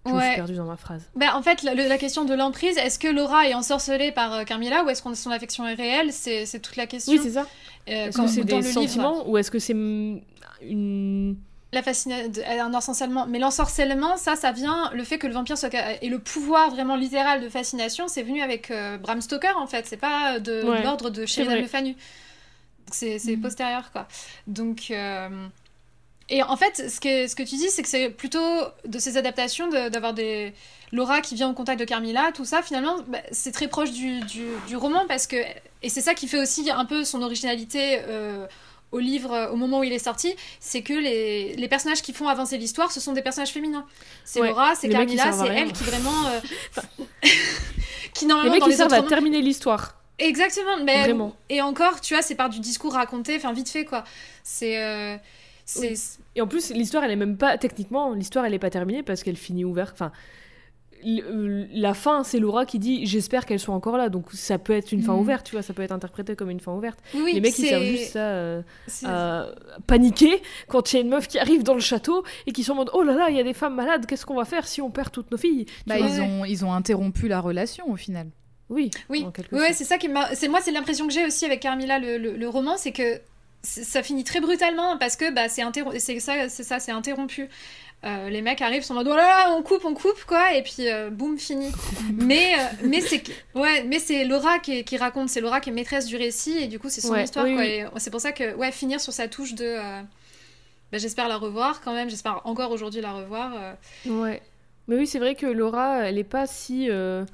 Je 0.06 0.12
me 0.12 0.20
suis 0.20 0.34
perdue 0.36 0.54
dans 0.54 0.64
ma 0.64 0.76
phrase. 0.76 1.02
Bah, 1.16 1.34
en 1.34 1.42
fait, 1.42 1.62
la, 1.62 1.98
question 1.98 2.24
de 2.24 2.34
l'emprise, 2.34 2.76
est-ce 2.78 2.98
que 2.98 3.08
Laura 3.08 3.48
est 3.48 3.54
ensorcelée 3.54 4.12
par 4.12 4.32
euh, 4.32 4.44
Carmilla 4.44 4.84
ou 4.84 4.88
est-ce 4.88 5.02
que 5.02 5.14
son 5.14 5.30
affection 5.30 5.66
est 5.66 5.74
réelle? 5.74 6.12
C'est 6.12 6.46
toute 6.60 6.76
la 6.76 6.86
question. 6.86 7.12
Oui, 7.12 7.20
c'est 7.22 7.32
ça. 7.32 7.46
Euh, 7.88 8.08
est-ce 8.08 8.18
que 8.18 8.26
c'est 8.26 8.44
des 8.44 8.62
sentiments 8.62 9.28
ou 9.28 9.36
est-ce 9.38 9.50
que 9.50 9.58
c'est 9.58 9.72
une 10.62 11.36
la 11.70 11.82
fascination, 11.82 12.42
un 12.46 12.72
ensorcellement. 12.72 13.26
Mais 13.26 13.38
l'ensorcellement, 13.38 14.16
ça, 14.16 14.36
ça 14.36 14.52
vient, 14.52 14.90
le 14.94 15.04
fait 15.04 15.18
que 15.18 15.26
le 15.26 15.34
vampire 15.34 15.58
soit. 15.58 15.68
Et 16.00 16.08
le 16.08 16.18
pouvoir 16.18 16.70
vraiment 16.70 16.96
littéral 16.96 17.42
de 17.42 17.48
fascination, 17.50 18.08
c'est 18.08 18.22
venu 18.22 18.40
avec 18.40 18.70
euh, 18.70 18.96
Bram 18.96 19.20
Stoker, 19.20 19.54
en 19.58 19.66
fait. 19.66 19.86
C'est 19.86 19.98
pas 19.98 20.40
de, 20.40 20.62
l'ordre 20.82 21.10
de 21.10 21.26
Sheridan 21.26 21.56
Le 21.56 21.66
Fanu. 21.66 21.94
C'est 22.90 23.18
mm. 23.18 23.40
postérieur, 23.40 23.92
quoi. 23.92 24.08
Donc. 24.46 24.90
Et 26.30 26.42
en 26.42 26.56
fait, 26.56 26.90
ce 26.90 27.00
que, 27.00 27.26
ce 27.26 27.34
que 27.34 27.42
tu 27.42 27.56
dis, 27.56 27.70
c'est 27.70 27.82
que 27.82 27.88
c'est 27.88 28.10
plutôt 28.10 28.38
de 28.86 28.98
ces 28.98 29.16
adaptations 29.16 29.68
d'avoir 29.68 30.14
des. 30.14 30.52
Laura 30.90 31.20
qui 31.20 31.34
vient 31.34 31.50
au 31.50 31.52
contact 31.52 31.78
de 31.78 31.84
Carmilla, 31.84 32.32
tout 32.32 32.46
ça, 32.46 32.62
finalement, 32.62 32.96
bah, 33.08 33.18
c'est 33.30 33.52
très 33.52 33.68
proche 33.68 33.92
du, 33.92 34.20
du, 34.20 34.76
roman 34.76 35.04
parce 35.06 35.26
que. 35.26 35.36
Et 35.82 35.88
c'est 35.88 36.00
ça 36.00 36.14
qui 36.14 36.28
fait 36.28 36.40
aussi 36.40 36.70
un 36.70 36.84
peu 36.84 37.04
son 37.04 37.22
originalité. 37.22 38.00
Euh, 38.08 38.46
au 38.90 38.98
livre 38.98 39.50
au 39.52 39.56
moment 39.56 39.80
où 39.80 39.84
il 39.84 39.92
est 39.92 39.98
sorti, 39.98 40.34
c'est 40.60 40.80
que 40.80 40.94
les, 40.94 41.54
les, 41.54 41.68
personnages 41.68 42.00
qui 42.00 42.14
font 42.14 42.26
avancer 42.26 42.56
l'histoire, 42.56 42.90
ce 42.90 43.00
sont 43.00 43.12
des 43.12 43.20
personnages 43.20 43.50
féminins. 43.50 43.84
C'est 44.24 44.40
Laura, 44.40 44.74
c'est 44.76 44.88
Carmilla, 44.88 45.30
c'est 45.30 45.48
elle 45.48 45.72
qui 45.72 45.84
vraiment. 45.84 46.26
Euh, 46.26 46.40
qui 48.14 48.26
normalement. 48.26 48.54
Les 48.54 48.60
mecs 48.60 48.68
qui 48.68 48.76
servent 48.76 48.94
à 48.94 49.02
terminer 49.02 49.42
l'histoire. 49.42 49.94
Exactement, 50.18 50.78
mais. 50.82 51.02
Vraiment. 51.02 51.36
Et 51.48 51.60
encore, 51.60 52.00
tu 52.00 52.14
vois, 52.14 52.22
c'est 52.22 52.34
par 52.34 52.48
du 52.48 52.60
discours 52.60 52.94
raconté, 52.94 53.36
enfin 53.36 53.52
vite 53.52 53.68
fait 53.68 53.84
quoi. 53.84 54.04
C'est. 54.42 54.82
Euh, 54.82 55.16
et 56.34 56.40
en 56.40 56.46
plus, 56.46 56.70
l'histoire, 56.70 57.04
elle 57.04 57.10
est 57.10 57.16
même 57.16 57.36
pas. 57.36 57.58
Techniquement, 57.58 58.12
l'histoire, 58.14 58.44
elle 58.44 58.54
est 58.54 58.58
pas 58.58 58.70
terminée 58.70 59.02
parce 59.02 59.22
qu'elle 59.22 59.36
finit 59.36 59.64
ouverte. 59.64 59.92
Enfin, 59.92 60.12
euh, 61.06 61.66
la 61.72 61.94
fin, 61.94 62.24
c'est 62.24 62.38
Laura 62.38 62.66
qui 62.66 62.78
dit 62.78 63.06
J'espère 63.06 63.46
qu'elles 63.46 63.60
sont 63.60 63.72
encore 63.72 63.96
là. 63.96 64.08
Donc 64.08 64.26
ça 64.32 64.58
peut 64.58 64.72
être 64.72 64.92
une 64.92 65.02
fin 65.02 65.14
mm. 65.14 65.20
ouverte, 65.20 65.46
tu 65.46 65.52
vois, 65.52 65.62
ça 65.62 65.74
peut 65.74 65.82
être 65.82 65.92
interprété 65.92 66.36
comme 66.36 66.50
une 66.50 66.60
fin 66.60 66.72
ouverte. 66.72 66.98
les 67.14 67.40
mecs, 67.40 67.58
ils 67.58 67.66
servent 67.66 67.84
juste 67.84 68.12
ça 68.12 68.20
euh, 68.20 68.62
à 69.04 69.46
paniquer 69.86 70.42
quand 70.68 70.92
il 70.92 70.96
y 70.96 70.98
a 70.98 71.02
une 71.02 71.10
meuf 71.10 71.28
qui 71.28 71.38
arrive 71.38 71.62
dans 71.62 71.74
le 71.74 71.80
château 71.80 72.24
et 72.46 72.52
qui 72.52 72.64
sont 72.64 72.72
en 72.72 72.76
mode 72.76 72.90
Oh 72.94 73.02
là 73.02 73.14
là, 73.14 73.30
il 73.30 73.36
y 73.36 73.40
a 73.40 73.44
des 73.44 73.54
femmes 73.54 73.74
malades, 73.74 74.06
qu'est-ce 74.06 74.26
qu'on 74.26 74.36
va 74.36 74.44
faire 74.44 74.66
si 74.66 74.80
on 74.80 74.90
perd 74.90 75.12
toutes 75.12 75.30
nos 75.30 75.38
filles 75.38 75.66
bah, 75.86 75.98
ils, 75.98 76.20
ont, 76.20 76.44
ils 76.44 76.64
ont 76.64 76.72
interrompu 76.72 77.28
la 77.28 77.40
relation 77.40 77.90
au 77.90 77.96
final. 77.96 78.28
Oui, 78.70 78.90
oui, 79.08 79.24
ouais, 79.52 79.72
c'est 79.72 79.84
ça 79.84 79.96
qui 79.96 80.08
m'a. 80.08 80.28
Moi, 80.48 80.60
c'est 80.60 80.72
l'impression 80.72 81.06
que 81.06 81.12
j'ai 81.12 81.24
aussi 81.24 81.46
avec 81.46 81.60
Carmilla, 81.60 81.98
le, 81.98 82.18
le 82.18 82.48
roman, 82.48 82.76
c'est 82.76 82.92
que 82.92 83.18
ça 83.62 84.02
finit 84.02 84.24
très 84.24 84.40
brutalement 84.40 84.96
parce 84.98 85.16
que 85.16 85.30
bah, 85.32 85.48
c'est 85.48 86.20
ça, 86.20 86.48
c'est 86.48 86.62
ça, 86.62 86.80
c'est 86.80 86.92
interrompu. 86.92 87.48
Euh, 88.04 88.30
les 88.30 88.42
mecs 88.42 88.62
arrivent, 88.62 88.84
sont 88.84 88.94
en 88.94 88.98
mode 88.98 89.08
oh 89.10 89.16
là 89.16 89.52
on 89.56 89.62
coupe, 89.62 89.84
on 89.84 89.92
coupe 89.92 90.24
quoi, 90.24 90.54
et 90.54 90.62
puis 90.62 90.88
euh, 90.88 91.10
boum, 91.10 91.36
fini. 91.36 91.72
mais 92.12 92.54
euh, 92.54 92.62
mais 92.84 93.00
c'est 93.00 93.24
ouais, 93.56 93.82
mais 93.82 93.98
c'est 93.98 94.24
Laura 94.24 94.60
qui, 94.60 94.84
qui 94.84 94.96
raconte, 94.96 95.28
c'est 95.28 95.40
Laura 95.40 95.60
qui 95.60 95.70
est 95.70 95.72
maîtresse 95.72 96.06
du 96.06 96.16
récit 96.16 96.58
et 96.58 96.68
du 96.68 96.78
coup 96.78 96.90
c'est 96.90 97.00
son 97.00 97.16
histoire 97.16 97.46
quoi. 97.46 97.98
c'est 97.98 98.10
pour 98.10 98.20
ça 98.20 98.30
que 98.30 98.54
ouais, 98.54 98.70
finir 98.70 99.00
sur 99.00 99.12
sa 99.12 99.26
touche 99.26 99.54
de, 99.54 99.78
bah, 100.92 100.98
j'espère 100.98 101.26
la 101.26 101.38
revoir 101.38 101.80
quand 101.80 101.92
même, 101.92 102.08
j'espère 102.08 102.40
encore 102.44 102.70
aujourd'hui 102.70 103.00
la 103.00 103.14
revoir. 103.14 103.74
Ouais. 104.06 104.42
Mais 104.86 104.96
oui, 104.96 105.06
c'est 105.08 105.18
vrai 105.18 105.34
que 105.34 105.46
Laura, 105.46 106.04
elle 106.04 106.18
est 106.18 106.24
pas 106.24 106.46
si 106.46 106.88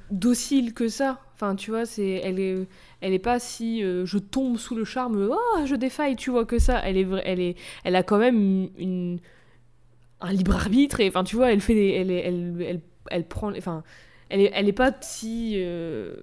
docile 0.09 0.73
que 0.73 0.87
ça. 0.87 1.19
Enfin, 1.35 1.55
tu 1.55 1.71
vois, 1.71 1.85
c'est, 1.85 2.21
elle 2.23 2.39
est, 2.39 2.55
elle 3.01 3.11
est 3.11 3.19
pas 3.19 3.39
si 3.39 3.83
euh, 3.83 4.05
je 4.05 4.17
tombe 4.17 4.57
sous 4.57 4.73
le 4.73 4.85
charme, 4.85 5.29
oh, 5.29 5.65
je 5.65 5.75
défaille, 5.75 6.15
tu 6.15 6.31
vois 6.31 6.45
que 6.45 6.59
ça. 6.59 6.79
Elle 6.79 6.95
est, 6.95 7.07
elle 7.25 7.41
est, 7.41 7.55
elle 7.83 7.97
a 7.97 8.03
quand 8.03 8.17
même 8.17 8.69
une, 8.77 9.19
un 10.21 10.31
libre 10.31 10.55
arbitre 10.55 11.01
et, 11.01 11.09
enfin, 11.09 11.25
tu 11.25 11.35
vois, 11.35 11.51
elle 11.51 11.59
fait, 11.59 11.73
des, 11.73 11.89
elle, 11.89 12.09
elle, 12.09 12.55
elle, 12.61 12.81
elle, 13.11 13.27
prend, 13.27 13.51
enfin, 13.57 13.83
elle 14.29 14.39
est, 14.39 14.51
elle 14.53 14.69
est 14.69 14.73
pas 14.73 14.95
si, 15.01 15.55
euh, 15.57 16.15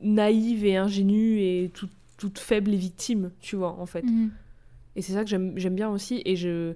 naïve 0.00 0.64
et 0.64 0.76
ingénue 0.76 1.40
et 1.40 1.70
toute 2.16 2.38
faible 2.38 2.72
et 2.72 2.78
victime, 2.78 3.30
tu 3.40 3.56
vois, 3.56 3.78
en 3.78 3.86
fait. 3.86 4.02
Mhm. 4.02 4.30
Et 4.96 5.02
c'est 5.02 5.12
ça 5.12 5.24
que 5.24 5.28
j'aime 5.30 5.74
bien 5.74 5.90
aussi. 5.90 6.22
Et 6.24 6.36
je, 6.36 6.72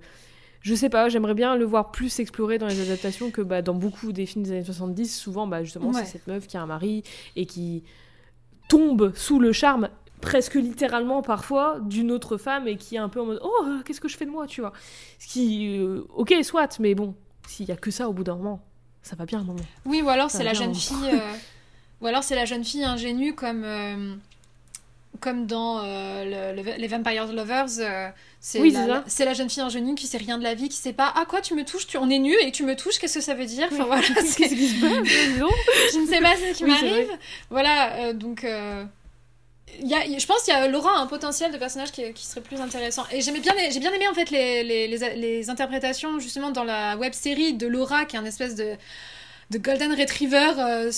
je 0.63 0.75
sais 0.75 0.89
pas, 0.89 1.09
j'aimerais 1.09 1.35
bien 1.35 1.57
le 1.57 1.65
voir 1.65 1.91
plus 1.91 2.21
explorer 2.21 2.59
dans 2.59 2.69
les 2.69 2.81
adaptations 2.81 3.31
que 3.31 3.43
bah, 3.43 3.63
dans 3.63 3.75
beaucoup 3.75 4.13
des 4.13 4.27
films 4.27 4.45
des 4.45 4.53
années 4.53 4.65
70. 4.65 5.15
Souvent, 5.15 5.47
bah, 5.47 5.65
justement, 5.65 5.93
c'est 5.93 6.07
cette 6.07 6.27
meuf 6.27 6.47
qui 6.47 6.57
a 6.57 6.63
un 6.63 6.67
mari 6.67 7.03
et 7.37 7.47
qui 7.47 7.83
tombe 8.69 9.13
sous 9.15 9.39
le 9.39 9.53
charme 9.53 9.89
presque 10.21 10.55
littéralement 10.55 11.21
parfois 11.21 11.79
d'une 11.81 12.11
autre 12.13 12.37
femme 12.39 12.69
et 12.69 12.77
qui 12.77 12.95
est 12.95 12.99
un 12.99 13.09
peu 13.09 13.21
en 13.21 13.27
mode 13.27 13.41
oh 13.43 13.67
qu'est-ce 13.85 14.01
que 14.01 14.09
je 14.09 14.17
fais 14.17 14.25
de 14.25 14.31
moi 14.31 14.47
tu 14.47 14.61
vois? 14.61 14.73
Ce 15.19 15.27
qui 15.27 15.79
euh, 15.79 16.07
ok 16.15 16.33
soit 16.43 16.79
mais 16.79 16.95
bon 16.95 17.15
s'il 17.49 17.67
y 17.67 17.73
a 17.73 17.77
que 17.77 17.91
ça 17.91 18.09
au 18.09 18.13
bout 18.13 18.23
d'un 18.23 18.37
moment 18.37 18.63
ça 19.03 19.17
va 19.17 19.27
bien 19.27 19.41
un 19.41 19.45
moment. 19.45 19.59
Oui 19.85 20.01
ou 20.01 20.09
alors 20.09 20.31
c'est 20.31 20.45
la 20.45 20.55
jeune 20.55 20.77
fille 20.77 21.11
euh, 21.13 21.35
ou 22.01 22.07
alors 22.07 22.23
c'est 22.23 22.37
la 22.37 22.45
jeune 22.45 22.65
fille 22.65 22.85
ingénue 22.85 23.35
comme 23.35 23.65
euh, 23.65 24.15
comme 25.21 25.47
dans 25.47 25.83
euh, 25.85 26.53
les 26.53 26.87
Vampire 26.89 27.33
Lovers, 27.33 27.67
euh, 27.79 28.09
c'est 28.41 28.59
la, 28.71 29.05
la, 29.21 29.35
jeune 29.35 29.51
fille 29.51 29.63
ingénue 29.63 29.95
qui 29.95 30.07
sait 30.07 30.19
rien 30.19 30.39
de 30.39 30.43
la 30.43 30.55
vie, 30.55 30.69
qui 30.69 30.77
sait 30.77 30.93
pas 30.93 31.13
ah 31.15 31.25
quoi 31.29 31.41
tu 31.41 31.55
me 31.55 31.65
touches, 31.65 31.87
tu, 31.87 31.97
on 31.99 32.11
est 32.11 32.19
nu 32.19 32.35
et 32.43 32.51
tu 32.51 32.65
me 32.65 32.75
touches, 32.75 32.99
qu'est-ce 32.99 33.15
que 33.15 33.21
ça 33.21 33.35
veut 33.35 33.45
dire? 33.45 33.69
Enfin 33.71 33.85
voilà, 33.85 34.03
qu'est-ce 34.07 34.37
qui 34.37 34.69
se 34.69 34.81
passe? 34.81 35.09
Je 35.93 35.99
ne 35.99 36.07
sais 36.07 36.21
pas 36.21 36.35
ce 36.37 36.57
qui 36.57 36.65
m'arrive. 36.65 37.11
Voilà, 37.51 37.95
euh, 37.97 38.13
donc 38.13 38.45
y 39.81 39.95
a, 39.95 40.19
je 40.19 40.27
pense 40.27 40.43
qu'il 40.43 40.53
y 40.53 40.57
a 40.57 40.67
Laura 40.69 40.99
un 40.99 41.07
potentiel 41.07 41.53
de 41.53 41.59
personnage 41.59 41.93
qui, 41.93 42.13
qui 42.13 42.27
serait 42.27 42.41
plus 42.41 42.61
intéressant. 42.61 43.05
Et 43.13 43.21
j'aimais 43.21 43.41
bien, 43.41 43.53
j'ai 43.71 43.81
bien 43.81 43.93
aimé 43.93 44.09
en 44.09 44.15
fait 44.15 44.31
les, 44.31 44.65
les, 44.65 44.89
les, 44.89 45.15
les 45.17 45.51
interprétations 45.51 46.19
justement 46.19 46.51
dans 46.51 46.65
la 46.65 46.97
web 46.97 47.13
série 47.13 47.55
de 47.55 47.67
Laura 47.67 48.05
qui 48.05 48.17
est 48.17 48.19
un 48.19 48.25
espèce 48.25 48.55
de 48.55 48.77
de 49.53 49.59
Golden 49.59 49.93
Retriever 49.93 50.53
euh, 50.59 50.91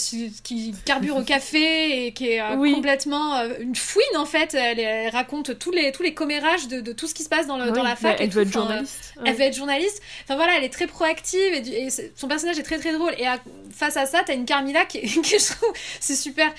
qui 0.45 0.75
carbure 0.85 1.17
au 1.17 1.23
café 1.23 2.07
et 2.07 2.13
qui 2.13 2.31
est 2.31 2.41
euh, 2.41 2.73
complètement 2.75 3.37
euh, 3.37 3.49
une 3.59 3.75
fouine 3.75 4.17
en 4.17 4.25
fait. 4.25 4.55
Elle, 4.55 5.09
raconte 5.11 5.59
tous 5.59 5.73
les, 5.73 5.93
tous 5.93 6.03
les 6.03 6.15
commérages 6.15 6.69
de, 6.69 6.81
de, 6.81 6.93
tout 6.93 7.07
ce 7.07 7.15
qui 7.15 7.25
se 7.25 7.29
passe 7.29 7.47
dans, 7.47 7.59
le, 7.59 7.73
dans 7.73 7.83
la 7.83 7.97
fac. 7.97 8.17
elle 8.21 8.31
veut 8.31 8.43
être 8.43 8.53
journaliste. 8.53 9.15
Elle 9.25 9.35
veut 9.35 9.43
être 9.43 9.57
journaliste. 9.57 10.01
Enfin 10.25 10.37
voilà, 10.37 10.57
elle 10.57 10.65
est 10.65 10.73
très 10.73 10.87
proactive 10.87 11.53
et, 11.55 11.89
son 12.15 12.29
personnage 12.29 12.59
est 12.59 12.63
très 12.63 12.79
très 12.79 12.93
drôle. 12.93 13.13
Et 13.19 13.27
face 13.71 13.97
à 13.97 14.07
ça, 14.07 14.23
t'as 14.25 14.35
une 14.35 14.45
Carmilla 14.45 14.85
qui, 14.85 15.01
qui 15.23 15.39
je 15.39 15.53
trouve, 15.53 15.73
c'est 16.01 16.15
super 16.15 16.53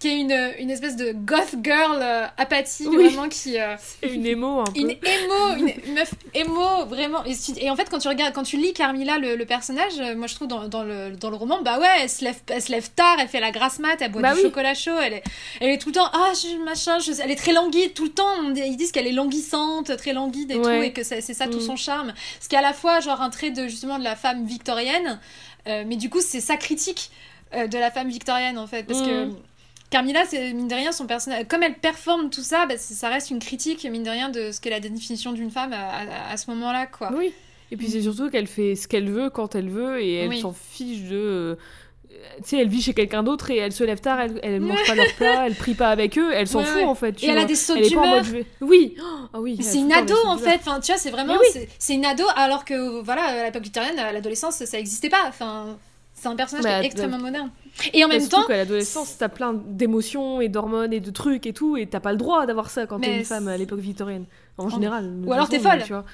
qui 0.00 0.08
est 0.08 0.18
une, 0.18 0.54
une 0.58 0.70
espèce 0.70 0.96
de 0.96 1.12
goth 1.12 1.56
girl 1.62 1.98
euh, 2.00 2.26
apathique, 2.38 2.88
vraiment 2.88 3.28
qui. 3.28 3.60
Euh, 3.60 3.76
une 4.02 4.24
émo 4.24 4.60
un 4.60 4.64
peu. 4.64 4.80
Une 4.80 4.90
émo, 4.90 5.74
une 5.86 5.94
meuf 5.94 6.14
émo, 6.32 6.86
vraiment. 6.86 7.22
Et, 7.26 7.70
en 7.70 7.76
fait, 7.76 7.90
quand 7.90 7.98
tu 7.98 8.08
regardes, 8.08 8.32
quand 8.32 8.42
tu 8.42 8.56
lis 8.56 8.72
Carmilla, 8.72 9.18
le, 9.18 9.44
personnage, 9.44 9.92
euh, 9.98 10.16
moi 10.16 10.26
je 10.26 10.34
trouve 10.34 10.48
dans, 10.48 10.68
dans, 10.68 10.84
le, 10.84 11.10
dans 11.10 11.28
le 11.28 11.36
roman, 11.36 11.60
bah 11.60 11.78
ouais, 11.78 11.86
elle 12.00 12.08
se, 12.08 12.24
lève, 12.24 12.38
elle 12.48 12.62
se 12.62 12.72
lève 12.72 12.88
tard, 12.96 13.18
elle 13.20 13.28
fait 13.28 13.40
la 13.40 13.50
grasse 13.50 13.78
mat, 13.78 13.96
elle 14.00 14.10
boit 14.10 14.22
bah 14.22 14.34
du 14.34 14.40
chocolat 14.40 14.72
chaud, 14.72 14.98
elle 15.02 15.12
est, 15.14 15.22
elle 15.60 15.68
est 15.68 15.78
tout 15.78 15.90
le 15.90 15.94
temps, 15.94 16.08
ah, 16.14 16.32
machin, 16.64 16.96
elle 17.22 17.30
est 17.30 17.36
très 17.36 17.52
languide 17.52 17.92
tout 17.92 18.04
le 18.04 18.10
temps. 18.10 18.42
Ils 18.56 18.76
disent 18.78 18.92
qu'elle 18.92 19.06
est 19.06 19.12
languissante, 19.12 19.94
très 19.98 20.14
languide 20.14 20.50
et 20.50 20.62
tout, 20.62 20.70
et 20.70 20.92
que 20.94 21.02
c'est 21.02 21.20
ça 21.20 21.46
tout 21.46 21.58
mm. 21.58 21.66
son 21.66 21.76
charme. 21.76 22.14
Ce 22.40 22.48
qui 22.48 22.54
est 22.54 22.58
à 22.58 22.62
la 22.62 22.72
fois 22.72 23.00
genre 23.00 23.20
un 23.20 23.28
trait 23.28 23.50
de 23.50 23.68
justement 23.68 23.98
de 23.98 24.04
la 24.04 24.16
femme 24.16 24.46
victorienne, 24.46 25.20
mais 25.66 25.96
du 25.96 26.08
coup, 26.08 26.22
c'est 26.22 26.40
sa 26.40 26.56
critique 26.56 27.10
de 27.52 27.78
la 27.78 27.90
femme 27.90 28.08
victorienne 28.08 28.56
en 28.58 28.66
fait 28.68 28.84
parce 28.84 29.02
que 29.02 29.26
mm. 29.26 29.36
Carmilla, 29.90 30.24
c'est 30.24 30.52
mine 30.52 30.68
de 30.68 30.74
rien 30.74 30.92
son 30.92 31.06
personnage. 31.06 31.46
Comme 31.48 31.64
elle 31.64 31.74
performe 31.74 32.30
tout 32.30 32.42
ça, 32.42 32.66
bah, 32.66 32.78
ça 32.78 33.08
reste 33.08 33.30
une 33.30 33.40
critique 33.40 33.84
mine 33.84 34.04
de 34.04 34.10
rien 34.10 34.28
de 34.28 34.52
ce 34.52 34.60
qu'est 34.60 34.70
la 34.70 34.78
définition 34.78 35.32
d'une 35.32 35.50
femme 35.50 35.72
à, 35.72 36.36
ce 36.36 36.48
moment-là, 36.50 36.86
quoi. 36.86 37.10
Oui. 37.12 37.32
Et 37.72 37.76
puis 37.76 37.88
c'est 37.88 38.02
surtout 38.02 38.30
qu'elle 38.30 38.46
fait 38.46 38.74
ce 38.74 38.88
qu'elle 38.88 39.10
veut 39.10 39.30
quand 39.30 39.54
elle 39.54 39.68
veut 39.68 40.00
et 40.00 40.14
elle 40.14 40.36
s'en 40.36 40.52
fiche 40.52 41.02
de. 41.08 41.16
Euh, 41.16 41.54
tu 42.42 42.50
sais, 42.50 42.58
elle 42.58 42.68
vit 42.68 42.82
chez 42.82 42.94
quelqu'un 42.94 43.22
d'autre 43.22 43.50
et 43.50 43.56
elle 43.56 43.72
se 43.72 43.84
lève 43.84 44.00
tard, 44.00 44.20
elle, 44.20 44.40
elle 44.42 44.60
mange 44.60 44.84
pas 44.86 44.94
leur 44.94 45.12
plat, 45.14 45.42
elle 45.46 45.54
prie 45.54 45.74
pas 45.74 45.88
avec 45.88 46.18
eux, 46.18 46.32
elle 46.34 46.48
s'en 46.48 46.62
fout 46.62 46.82
en 46.82 46.94
fait. 46.94 47.12
Tu 47.12 47.26
et 47.26 47.28
elle 47.28 47.38
a 47.38 47.44
des 47.44 47.54
sauts 47.54 47.76
d'humeur. 47.76 48.24
Oui, 48.60 48.96
ah 49.32 49.40
oui. 49.40 49.58
C'est 49.60 49.78
une 49.78 49.92
ado 49.92 50.16
en 50.26 50.36
fait. 50.36 50.56
Enfin, 50.56 50.80
tu 50.80 50.92
vois, 50.92 51.00
c'est 51.00 51.10
vraiment, 51.10 51.36
c'est 51.78 51.94
une 51.94 52.04
ado 52.04 52.24
alors 52.36 52.64
que 52.64 53.00
voilà, 53.02 53.22
à 53.22 53.44
l'époque 53.46 53.64
l'adolescence, 53.96 54.64
ça 54.64 54.78
existait 54.78 55.08
pas. 55.08 55.24
Enfin, 55.28 55.78
c'est 56.20 56.28
un 56.28 56.36
personnage 56.36 56.64
bah, 56.64 56.82
extrêmement 56.82 57.18
moderne. 57.18 57.50
Et 57.94 58.04
en 58.04 58.08
même 58.08 58.28
temps. 58.28 58.44
qu'à 58.44 58.58
l'adolescence, 58.58 59.16
t'as 59.16 59.30
plein 59.30 59.54
d'émotions 59.54 60.42
et 60.42 60.50
d'hormones 60.50 60.92
et 60.92 61.00
de 61.00 61.10
trucs 61.10 61.46
et 61.46 61.54
tout, 61.54 61.78
et 61.78 61.86
t'as 61.86 62.00
pas 62.00 62.12
le 62.12 62.18
droit 62.18 62.44
d'avoir 62.44 62.68
ça 62.68 62.86
quand 62.86 63.00
t'es 63.00 63.18
une 63.18 63.24
femme 63.24 63.48
à 63.48 63.56
l'époque 63.56 63.80
victorienne. 63.80 64.26
En 64.58 64.68
général. 64.68 65.10
Ou 65.24 65.32
alors 65.32 65.48
t'es 65.48 65.58
folle. 65.58 65.82
Tu 65.82 65.92
vois. 65.92 66.04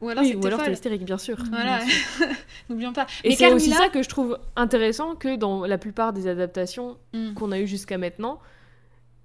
Ou 0.00 0.08
alors 0.08 0.24
oui, 0.24 0.34
t'es 0.40 0.72
hystérique, 0.72 1.04
bien 1.04 1.18
sûr. 1.18 1.36
Voilà, 1.50 1.80
n'oublions 2.70 2.94
pas. 2.94 3.06
Et 3.22 3.36
c'est 3.36 3.52
aussi 3.52 3.70
ça 3.70 3.90
que 3.90 4.02
je 4.02 4.08
trouve 4.08 4.38
intéressant 4.56 5.14
que 5.14 5.36
dans 5.36 5.66
la 5.66 5.76
plupart 5.76 6.14
des 6.14 6.26
adaptations 6.26 6.96
mm. 7.12 7.34
qu'on 7.34 7.52
a 7.52 7.58
eues 7.58 7.66
jusqu'à 7.66 7.98
maintenant, 7.98 8.40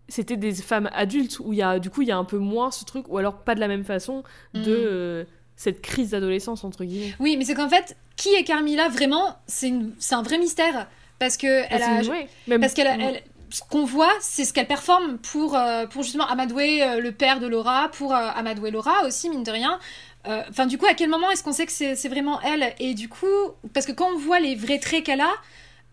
c'était 0.09 0.35
des 0.35 0.53
femmes 0.53 0.89
adultes 0.93 1.39
où 1.39 1.53
il 1.53 1.59
y 1.59 1.61
a 1.61 1.79
du 1.79 1.89
coup 1.89 2.01
il 2.01 2.09
y 2.09 2.11
a 2.11 2.17
un 2.17 2.25
peu 2.25 2.39
moins 2.39 2.71
ce 2.71 2.83
truc, 2.83 3.07
ou 3.07 3.17
alors 3.17 3.37
pas 3.37 3.55
de 3.55 3.61
la 3.61 3.69
même 3.69 3.85
façon 3.85 4.23
de 4.53 4.59
mm. 4.59 4.65
euh, 4.67 5.23
cette 5.55 5.81
crise 5.81 6.11
d'adolescence 6.11 6.63
entre 6.63 6.83
guillemets. 6.83 7.13
Oui, 7.19 7.37
mais 7.37 7.45
c'est 7.45 7.55
qu'en 7.55 7.69
fait, 7.69 7.95
qui 8.15 8.29
est 8.29 8.43
Carmilla 8.43 8.89
vraiment 8.89 9.37
C'est 9.47 9.71
un 10.11 10.21
vrai 10.21 10.37
mystère 10.37 10.87
parce 11.17 11.37
que 11.37 11.63
elle 11.69 11.81
a, 11.81 12.59
parce 12.59 12.73
qu'elle 12.73 13.23
ce 13.55 13.61
qu'on 13.69 13.85
voit, 13.85 14.11
c'est 14.19 14.43
ce 14.43 14.53
qu'elle 14.53 14.67
performe 14.67 15.17
pour, 15.17 15.55
euh, 15.55 15.85
pour 15.87 16.03
justement 16.03 16.27
amadouer 16.27 16.83
euh, 16.83 16.99
le 16.99 17.11
père 17.11 17.39
de 17.39 17.47
Laura, 17.47 17.89
pour 17.89 18.13
euh, 18.13 18.29
amadouer 18.35 18.69
Laura 18.69 19.05
aussi, 19.05 19.29
mine 19.29 19.43
de 19.43 19.51
rien. 19.51 19.79
Enfin, 20.49 20.65
du 20.65 20.79
coup, 20.79 20.87
à 20.87 20.95
quel 20.95 21.07
moment 21.07 21.29
est-ce 21.29 21.43
qu'on 21.43 21.51
sait 21.51 21.67
que 21.67 21.71
c'est 21.71 22.07
vraiment 22.07 22.41
elle? 22.41 22.73
Et 22.79 22.95
du 22.95 23.07
coup, 23.07 23.27
parce 23.75 23.85
que 23.85 23.91
quand 23.91 24.07
on 24.11 24.17
voit 24.17 24.39
les 24.39 24.55
vrais 24.55 24.79
traits 24.79 25.03
qu'elle 25.03 25.21
a, 25.21 25.31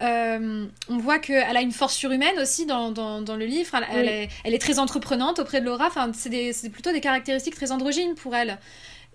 on 0.01 0.97
voit 0.98 1.18
qu'elle 1.18 1.55
a 1.55 1.60
une 1.60 1.70
force 1.70 1.94
surhumaine 1.94 2.39
aussi 2.40 2.64
dans, 2.64 2.93
dans, 2.93 3.20
dans 3.20 3.36
le 3.36 3.44
livre. 3.44 3.76
Elle, 3.93 4.09
est, 4.09 4.28
elle, 4.44 4.55
est, 4.55 4.59
très 4.59 4.78
entreprenante 4.78 5.39
auprès 5.39 5.60
de 5.60 5.66
Laura. 5.66 5.86
Enfin, 5.86 6.10
c'est 6.14 6.70
plutôt 6.70 6.93
des 6.93 7.02
caractéristiques 7.02 7.55
très 7.55 7.72
androgynes 7.72 8.14
pour 8.14 8.34
elle. 8.34 8.59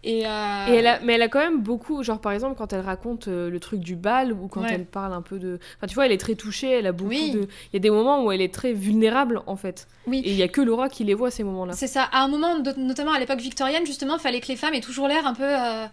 Et, 0.03 0.27
euh, 0.27 0.65
elle 0.67 0.99
mais 1.03 1.13
elle 1.13 1.21
a 1.21 1.27
quand 1.27 1.39
même 1.39 1.61
beaucoup, 1.61 2.03
genre 2.03 2.21
par 2.21 2.31
exemple 2.31 2.55
quand 2.55 2.71
elle 2.71 2.81
raconte 2.81 3.27
euh, 3.27 3.49
le 3.49 3.59
truc 3.59 3.79
du 3.79 3.95
bal 3.95 4.31
ou 4.31 4.47
quand 4.47 4.63
elle 4.63 4.85
parle 4.85 5.11
un 5.13 5.21
peu 5.21 5.39
de... 5.39 5.59
Enfin 5.77 5.87
tu 5.87 5.95
vois, 5.95 6.05
elle 6.05 6.11
est 6.11 6.19
très 6.19 6.35
touchée, 6.35 6.69
elle 6.69 6.87
a 6.87 6.91
beaucoup 6.91 7.11
de... 7.11 7.47
Il 7.71 7.73
y 7.73 7.77
a 7.77 7.79
des 7.79 7.89
moments 7.89 8.23
où 8.23 8.31
elle 8.31 8.41
est 8.41 8.53
très 8.53 8.73
vulnérable 8.73 9.41
en 9.47 9.55
fait. 9.55 9.87
Oui. 10.05 10.21
Et 10.23 10.31
il 10.31 10.37
y 10.37 10.43
a 10.43 10.47
que 10.47 10.61
Laura 10.61 10.87
qui 10.87 11.03
les 11.03 11.15
voit 11.15 11.31
ces 11.31 11.43
moments-là. 11.43 11.73
C'est 11.73 11.87
ça. 11.87 12.03
À 12.03 12.21
un 12.21 12.27
moment, 12.27 12.59
notamment 12.77 13.11
à 13.11 13.19
l'époque 13.19 13.39
victorienne, 13.39 13.85
justement, 13.85 14.15
il 14.17 14.21
fallait 14.21 14.39
que 14.39 14.47
les 14.47 14.55
femmes 14.55 14.75
aient 14.75 14.81
toujours 14.81 15.07
l'air 15.07 15.25
un 15.25 15.33
peu... 15.33 15.43
Euh, 15.43 15.87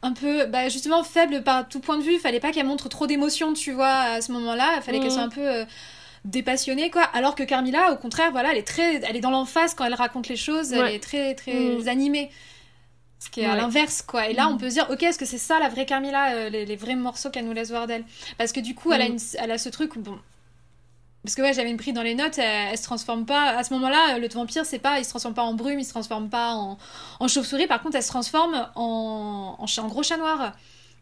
un, 0.00 0.12
peu, 0.14 0.46
bah, 0.46 0.70
justement, 0.70 1.04
faible 1.04 1.42
par 1.42 1.68
tout 1.68 1.80
point 1.80 1.98
de 1.98 2.02
vue. 2.02 2.14
Il 2.14 2.18
fallait 2.18 2.40
pas 2.40 2.50
qu'elles 2.50 2.66
montrent 2.66 2.88
trop 2.88 3.06
d'émotions, 3.06 3.52
tu 3.52 3.72
vois, 3.72 3.92
à 3.92 4.20
ce 4.22 4.32
moment-là. 4.32 4.76
Il 4.78 4.82
fallait 4.82 5.00
qu'elles 5.00 5.12
soient 5.12 5.20
un 5.20 5.28
peu 5.28 5.66
dépassionnée 6.24 6.90
quoi 6.90 7.02
alors 7.02 7.36
que 7.36 7.44
Carmilla 7.44 7.92
au 7.92 7.96
contraire 7.96 8.32
voilà 8.32 8.50
elle 8.50 8.58
est 8.58 8.66
très 8.66 8.96
elle 8.96 9.14
est 9.14 9.20
dans 9.20 9.30
l'emphase 9.30 9.74
quand 9.74 9.84
elle 9.84 9.94
raconte 9.94 10.28
les 10.28 10.34
choses 10.34 10.72
elle 10.72 10.92
est 10.92 10.98
très 10.98 11.36
très 11.36 11.54
mm. 11.54 11.86
animée 11.86 12.30
ce 13.26 13.30
qui 13.30 13.40
est 13.40 13.46
à 13.46 13.56
l'inverse, 13.56 14.02
quoi. 14.02 14.28
Et 14.28 14.34
là, 14.34 14.48
on 14.48 14.54
mm. 14.54 14.58
peut 14.58 14.68
se 14.70 14.74
dire, 14.74 14.86
ok, 14.90 15.02
est-ce 15.02 15.18
que 15.18 15.24
c'est 15.24 15.38
ça 15.38 15.58
la 15.58 15.68
vraie 15.68 15.84
Carmilla, 15.84 16.34
euh, 16.34 16.48
les, 16.48 16.76
vrais 16.76 16.94
morceaux 16.94 17.30
qu'elle 17.30 17.44
nous 17.44 17.52
laisse 17.52 17.70
voir 17.70 17.86
d'elle? 17.86 18.04
Parce 18.38 18.52
que 18.52 18.60
du 18.60 18.74
coup, 18.74 18.92
elle, 18.92 19.02
a 19.02 19.08
mm. 19.08 19.18
elle 19.38 19.50
a 19.50 19.58
ce 19.58 19.68
truc, 19.68 19.98
bon. 19.98 20.18
Parce 21.24 21.34
que 21.34 21.42
ouais, 21.42 21.52
j'avais 21.52 21.74
pris 21.74 21.92
dans 21.92 22.02
les 22.02 22.14
notes, 22.14 22.38
elle, 22.38 22.78
se 22.78 22.84
transforme 22.84 23.26
pas. 23.26 23.56
À 23.56 23.64
ce 23.64 23.74
moment-là, 23.74 24.18
le 24.18 24.28
vampire, 24.28 24.64
c'est 24.64 24.78
pas, 24.78 25.00
il 25.00 25.04
se 25.04 25.10
transforme 25.10 25.34
pas 25.34 25.42
en 25.42 25.54
brume, 25.54 25.80
il 25.80 25.84
se 25.84 25.90
transforme 25.90 26.28
pas 26.28 26.54
en, 26.54 26.78
en 27.18 27.28
chauve-souris. 27.28 27.66
Par 27.66 27.82
contre, 27.82 27.96
elle 27.96 28.04
se 28.04 28.08
transforme 28.08 28.68
en, 28.76 29.56
en, 29.58 29.86
gros 29.88 30.04
chat 30.04 30.16
noir. 30.18 30.52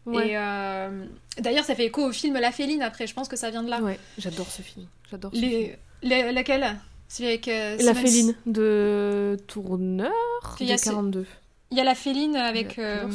Et 0.07 0.35
euh, 0.35 1.05
d'ailleurs, 1.39 1.63
ça 1.63 1.75
fait 1.75 1.85
écho 1.85 2.07
au 2.07 2.11
film 2.11 2.35
La 2.39 2.51
Féline 2.51 2.81
après. 2.81 3.05
Je 3.05 3.13
pense 3.13 3.27
que 3.27 3.35
ça 3.35 3.51
vient 3.51 3.61
de 3.61 3.69
là. 3.69 3.81
Ouais, 3.81 3.99
j'adore 4.17 4.47
ce 4.47 4.63
film. 4.63 4.87
J'adore. 5.11 5.31
Les... 5.33 5.77
laquelle? 6.01 6.75
C'est 7.07 7.25
avec 7.27 7.47
euh, 7.47 7.77
La 7.81 7.93
Féline 7.93 8.33
de 8.47 9.37
Tourneur 9.47 10.11
de 10.59 10.83
42. 10.83 11.27
Il 11.71 11.77
y 11.77 11.81
a 11.81 11.83
la 11.83 11.95
féline 11.95 12.35
avec. 12.35 12.77
Euh, 12.79 13.09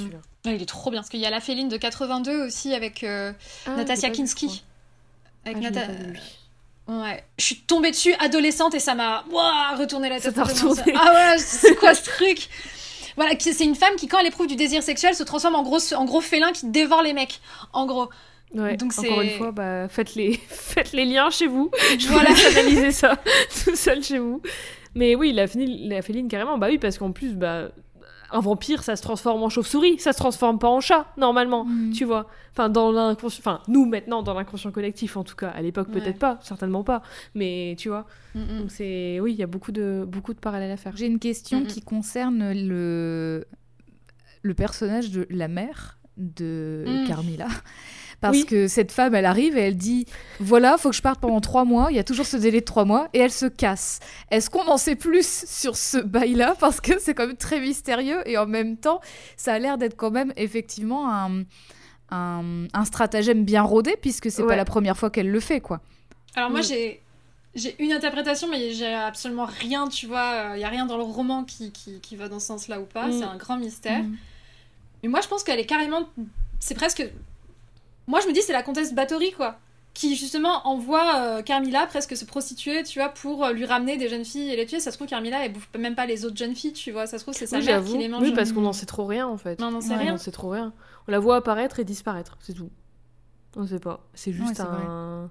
il 0.45 0.63
est 0.63 0.67
trop 0.67 0.91
bien 0.91 1.01
parce 1.01 1.11
qu'il 1.11 1.21
y 1.21 1.27
a 1.27 1.31
la 1.31 1.41
féline 1.41 1.69
de 1.69 1.77
82 1.77 2.47
aussi 2.47 2.75
avec 2.75 3.05
euh, 3.05 3.33
ah, 3.67 3.77
Natasia 3.77 4.11
Kinski. 4.11 4.65
Avec 5.45 5.65
ah, 5.65 5.81
Ouais. 6.89 7.23
Je 7.39 7.45
suis 7.45 7.57
tombée 7.57 7.93
dessus 7.93 8.15
adolescente 8.15 8.75
et 8.75 8.81
ça 8.81 8.95
m'a 8.95 9.25
retourné 9.79 10.09
la 10.09 10.21
tête. 10.21 10.35
Ah 10.37 10.45
ouais, 10.45 11.39
c'est 11.39 11.77
quoi 11.77 11.95
ce 11.95 12.05
truc? 12.05 12.49
Voilà, 13.17 13.35
c'est 13.39 13.65
une 13.65 13.75
femme 13.75 13.95
qui, 13.97 14.09
quand 14.09 14.19
elle 14.19 14.27
éprouve 14.27 14.47
du 14.47 14.57
désir 14.57 14.83
sexuel, 14.83 15.15
se 15.15 15.23
transforme 15.23 15.55
en 15.55 15.63
gros, 15.63 15.79
en 15.95 16.05
gros 16.05 16.21
félin 16.21 16.53
qui 16.53 16.67
dévore 16.67 17.03
les 17.03 17.13
mecs. 17.13 17.41
En 17.73 17.87
gros. 17.87 18.09
Ouais, 18.55 18.77
Donc 18.77 18.93
encore 18.99 19.21
une 19.21 19.31
fois, 19.31 19.53
bah, 19.53 19.89
faites, 19.89 20.15
les... 20.17 20.35
faites 20.49 20.93
les 20.93 21.05
liens 21.05 21.31
chez 21.31 21.47
vous. 21.47 21.71
Je 21.99 22.09
voilà. 22.09 22.31
vous 22.31 22.47
analyser 22.47 22.91
ça 22.91 23.17
tout 23.65 23.77
seul 23.77 24.03
chez 24.03 24.19
vous. 24.19 24.43
Mais 24.95 25.15
oui, 25.15 25.33
la 25.33 25.47
féline, 25.47 25.89
la 25.89 26.03
féline 26.03 26.27
carrément, 26.29 26.59
bah 26.59 26.67
oui, 26.69 26.79
parce 26.79 26.99
qu'en 26.99 27.13
plus, 27.13 27.35
bah, 27.35 27.69
un 28.33 28.41
vampire, 28.41 28.83
ça 28.83 28.97
se 28.97 29.03
transforme 29.03 29.43
en 29.43 29.49
chauve-souris, 29.49 29.99
ça 29.99 30.13
se 30.13 30.19
transforme 30.19 30.59
pas 30.59 30.69
en 30.69 30.81
chat, 30.81 31.07
normalement, 31.17 31.65
mm. 31.65 31.93
tu 31.93 32.05
vois. 32.05 32.27
Enfin, 32.53 32.69
dans 32.69 32.93
l'inconscient, 32.93 33.41
enfin, 33.41 33.63
nous 33.69 33.87
maintenant, 33.87 34.23
dans 34.23 34.35
l'inconscient 34.35 34.71
collectif, 34.71 35.17
en 35.17 35.25
tout 35.25 35.37
cas, 35.37 35.49
à 35.49 35.63
l'époque, 35.63 35.91
peut-être 35.91 36.19
pas, 36.19 36.39
certainement 36.43 36.85
pas, 36.85 37.03
mais 37.35 37.75
tu 37.79 37.89
vois. 37.89 38.07
Mm, 38.35 38.41
mm. 38.41 38.59
Donc, 38.59 38.71
c'est, 38.71 39.21
oui, 39.21 39.33
il 39.33 39.39
y 39.39 39.43
a 39.43 39.47
beaucoup 39.47 39.73
de, 39.73 40.05
beaucoup 40.07 40.35
de 40.35 40.39
parallèles 40.39 40.73
à 40.73 40.77
faire. 40.77 40.97
J'ai 40.97 41.07
une 41.07 41.19
question 41.19 41.65
qui 41.65 41.81
concerne 41.81 42.53
le, 42.53 43.47
le 44.43 44.55
personnage 44.55 45.11
de 45.11 45.27
la 45.31 45.49
mère 45.49 45.99
de 46.17 47.07
Carmilla. 47.07 47.49
Parce 48.21 48.45
que 48.45 48.69
cette 48.69 48.93
femme, 48.93 49.15
elle 49.15 49.25
arrive 49.25 49.57
et 49.57 49.63
elle 49.63 49.77
dit 49.77 50.07
Voilà, 50.41 50.77
faut 50.77 50.91
que 50.91 50.97
je 50.97 51.03
parte 51.03 51.21
pendant 51.21 51.41
trois 51.41 51.65
mois. 51.65 51.89
Il 51.91 51.97
y 51.97 51.99
a 51.99 52.05
toujours 52.05 52.27
ce 52.27 52.37
délai 52.37 52.61
de 52.61 52.65
trois 52.65 52.85
mois. 52.85 53.09
Et 53.15 53.19
elle 53.19 53.33
se 53.33 53.47
casse. 53.47 54.01
Est-ce 54.31 54.51
qu'on 54.51 54.67
en 54.67 54.77
sait 54.77 54.97
plus 54.97 55.45
sur 55.47 55.77
ce 55.77 55.99
bail-là? 55.99 56.55
Parce 56.61 56.81
que 56.81 56.99
c'est 56.99 57.15
quand 57.15 57.27
même 57.27 57.37
très 57.37 57.61
mystérieux. 57.61 58.21
Et 58.29 58.37
en 58.37 58.47
même 58.47 58.77
temps, 58.77 59.01
ça 59.37 59.55
a 59.55 59.59
l'air 59.59 59.79
d'être 59.79 59.97
quand 59.97 60.11
même 60.11 60.33
effectivement 60.37 61.11
un, 61.11 61.45
un, 62.11 62.85
stratagème 62.85 63.45
bien 63.45 63.63
rodé, 63.63 63.97
puisque 64.01 64.31
c'est 64.31 64.45
pas 64.45 64.57
la 64.57 64.65
première 64.65 64.97
fois 64.97 65.11
qu'elle 65.11 65.31
le 65.31 65.41
fait, 65.41 65.61
quoi. 65.61 65.81
Alors, 66.35 66.51
moi, 66.51 66.61
j'ai. 66.61 67.03
J'ai 67.57 67.75
une 67.83 67.91
interprétation, 67.91 68.47
mais 68.49 68.73
j'ai 68.75 68.95
absolument 68.95 69.45
rien, 69.45 69.89
tu 69.89 70.07
vois. 70.07 70.53
Il 70.55 70.59
n'y 70.59 70.65
a 70.65 70.69
rien 70.69 70.87
dans 70.87 70.97
le 70.97 71.03
roman 71.03 71.43
qui, 71.43 71.73
qui, 71.73 71.99
qui 71.99 72.15
va 72.15 72.29
dans 72.29 72.39
ce 72.39 72.47
sens-là 72.47 72.81
ou 72.81 72.85
pas. 72.85 73.09
Mm. 73.09 73.13
C'est 73.19 73.25
un 73.25 73.37
grand 73.37 73.57
mystère. 73.57 74.05
Mm. 74.05 74.17
Mais 75.03 75.09
moi, 75.09 75.21
je 75.21 75.27
pense 75.27 75.43
qu'elle 75.43 75.59
est 75.59 75.67
carrément. 75.67 76.09
C'est 76.61 76.77
presque. 76.77 77.05
Moi, 78.11 78.21
je 78.21 78.27
me 78.27 78.33
dis, 78.33 78.43
c'est 78.43 78.53
la 78.53 78.63
comtesse 78.63 78.93
Bathory, 78.93 79.33
quoi. 79.33 79.57
Qui, 79.95 80.17
justement, 80.17 80.67
envoie 80.67 81.17
euh, 81.17 81.43
Carmilla 81.43 81.87
presque 81.87 82.17
se 82.17 82.25
prostituer, 82.25 82.83
tu 82.83 82.99
vois, 82.99 83.09
pour 83.09 83.45
euh, 83.45 83.53
lui 83.53 83.65
ramener 83.65 83.97
des 83.97 84.09
jeunes 84.09 84.25
filles 84.25 84.51
et 84.51 84.57
les 84.57 84.67
tuer. 84.67 84.81
Ça 84.81 84.91
se 84.91 84.97
trouve, 84.97 85.09
Carmilla, 85.09 85.45
elle 85.45 85.53
bouffe 85.53 85.69
même 85.79 85.95
pas 85.95 86.07
les 86.07 86.25
autres 86.25 86.37
jeunes 86.37 86.55
filles, 86.55 86.73
tu 86.73 86.91
vois. 86.91 87.07
Ça 87.07 87.19
se 87.19 87.25
trouve, 87.25 87.35
c'est 87.35 87.47
sa 87.47 87.61
mère 87.61 87.85
qui 87.85 87.99
les 87.99 88.09
mange. 88.09 88.23
Oui, 88.23 88.33
parce 88.33 88.53
qu'on 88.53 88.63
n'en 88.63 88.73
sait 88.73 88.87
trop 88.87 89.07
rien, 89.07 89.27
en 89.27 89.37
fait. 89.37 89.59
Non, 89.61 89.69
on 89.69 89.73
n'en 89.73 89.81
sait 89.81 89.97
rien. 89.97 90.15
On 90.15 90.19
sait 90.19 90.33
trop 90.33 90.51
rien. 90.51 90.73
On 91.09 91.13
la 91.13 91.19
voit 91.19 91.37
apparaître 91.37 91.79
et 91.81 91.85
disparaître, 91.85 92.37
c'est 92.41 92.55
tout. 92.55 92.71
On 93.57 93.67
sait 93.67 93.81
pas. 93.81 94.07
C'est 94.15 94.33
juste 94.33 94.61
un 94.61 95.31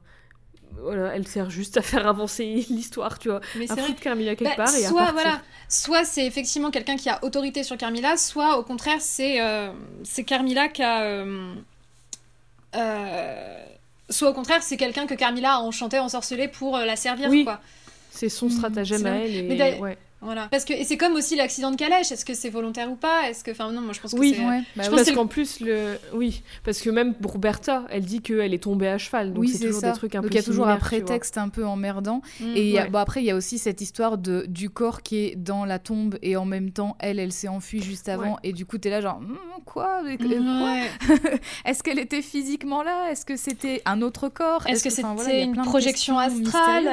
voilà, 0.77 1.15
elle 1.15 1.27
sert 1.27 1.49
juste 1.49 1.77
à 1.77 1.81
faire 1.81 2.07
avancer 2.07 2.65
l'histoire, 2.69 3.19
tu 3.19 3.30
vois. 3.30 3.41
Mais 3.56 3.72
à 3.72 3.76
foutre 3.76 3.99
Carmilla 3.99 4.35
quelque 4.35 4.57
bah, 4.57 4.65
part 4.65 4.76
et 4.76 4.84
soit, 4.84 5.11
voilà, 5.11 5.41
soit 5.68 6.06
c'est 6.06 6.26
effectivement 6.26 6.72
quelqu'un 6.72 6.95
qui 6.95 7.10
a 7.10 7.23
autorité 7.23 7.64
sur 7.64 7.77
Carmilla, 7.77 8.18
soit 8.18 8.57
au 8.57 8.64
contraire 8.64 9.01
c'est 9.01 9.41
euh, 9.41 9.72
c'est 10.03 10.23
Carmilla 10.23 10.68
qui 10.68 10.84
a 10.84 11.03
euh, 11.03 11.53
soit 12.73 14.29
au 14.29 14.33
contraire 14.33 14.63
c'est 14.63 14.77
quelqu'un 14.77 15.05
que 15.07 15.13
Carmilla 15.13 15.55
a 15.55 15.59
enchanté, 15.59 15.99
ensorcelé 15.99 16.47
pour 16.47 16.77
la 16.77 16.95
servir, 16.95 17.29
oui. 17.29 17.43
quoi. 17.43 17.59
C'est 18.11 18.29
son 18.29 18.49
stratagème 18.49 19.05
à 19.05 19.11
elle. 19.11 19.51
Et... 19.51 19.79
Ouais. 19.79 19.97
Voilà. 20.21 20.47
Parce 20.51 20.65
que 20.65 20.73
et 20.73 20.83
c'est 20.83 20.97
comme 20.97 21.13
aussi 21.13 21.35
l'accident 21.35 21.71
de 21.71 21.77
calèche. 21.77 22.11
Est-ce 22.11 22.25
que 22.25 22.33
c'est 22.33 22.49
volontaire 22.49 22.91
ou 22.91 22.95
pas? 22.95 23.29
Est-ce 23.29 23.43
que, 23.43 23.51
enfin 23.51 23.71
non, 23.71 23.81
moi 23.81 23.93
je 23.93 24.01
pense 24.01 24.13
que 24.13 24.19
oui, 24.19 24.35
c'est. 24.35 24.45
Ouais. 24.45 24.61
Bah 24.75 24.83
parce 24.89 25.11
qu'en 25.11 25.27
plus 25.27 25.61
le, 25.61 25.97
oui, 26.13 26.43
parce 26.63 26.81
que 26.81 26.89
même 26.89 27.13
pour 27.13 27.37
Bertha, 27.37 27.85
elle 27.89 28.03
dit 28.03 28.21
qu'elle 28.21 28.53
est 28.53 28.63
tombée 28.63 28.89
à 28.89 28.97
cheval. 28.97 29.33
Donc 29.33 29.43
oui, 29.43 29.49
c'est 29.49 29.65
toujours 29.65 29.81
ça. 29.81 29.91
des 29.91 29.97
trucs 29.97 30.15
un 30.15 30.21
donc 30.21 30.31
il 30.31 30.35
y 30.35 30.39
a 30.39 30.43
toujours 30.43 30.67
un 30.67 30.77
prétexte 30.77 31.37
un 31.37 31.49
peu 31.49 31.65
emmerdant. 31.65 32.21
Mm, 32.41 32.55
et 32.55 32.79
bon, 32.89 32.99
après 32.99 33.21
il 33.21 33.25
y 33.25 33.31
a 33.31 33.35
aussi 33.35 33.57
cette 33.57 33.79
histoire 33.79 34.17
de 34.17 34.45
du 34.47 34.69
corps 34.69 35.03
qui 35.03 35.17
est 35.17 35.35
dans 35.37 35.63
la 35.63 35.79
tombe 35.79 36.17
et 36.21 36.35
en 36.35 36.45
même 36.45 36.71
temps 36.71 36.97
elle, 36.99 37.19
elle 37.19 37.31
s'est 37.31 37.47
enfuie 37.47 37.81
juste 37.81 38.09
avant 38.09 38.37
et 38.43 38.51
du 38.51 38.65
coup 38.65 38.77
t'es 38.77 38.89
là 38.89 39.01
genre 39.01 39.17
hum, 39.17 39.37
quoi, 39.65 40.01
quoi? 40.01 40.75
Est-ce 41.65 41.81
qu'elle 41.81 41.99
était 41.99 42.21
physiquement 42.21 42.83
là? 42.83 43.09
Est-ce 43.11 43.25
que 43.25 43.37
c'était 43.37 43.81
un 43.85 44.01
autre 44.01 44.27
corps? 44.27 44.67
Est-ce 44.67 44.83
que, 44.83 44.89
c'était 44.89 45.43
une 45.43 45.55
projection 45.55 46.19
astrale? 46.19 46.91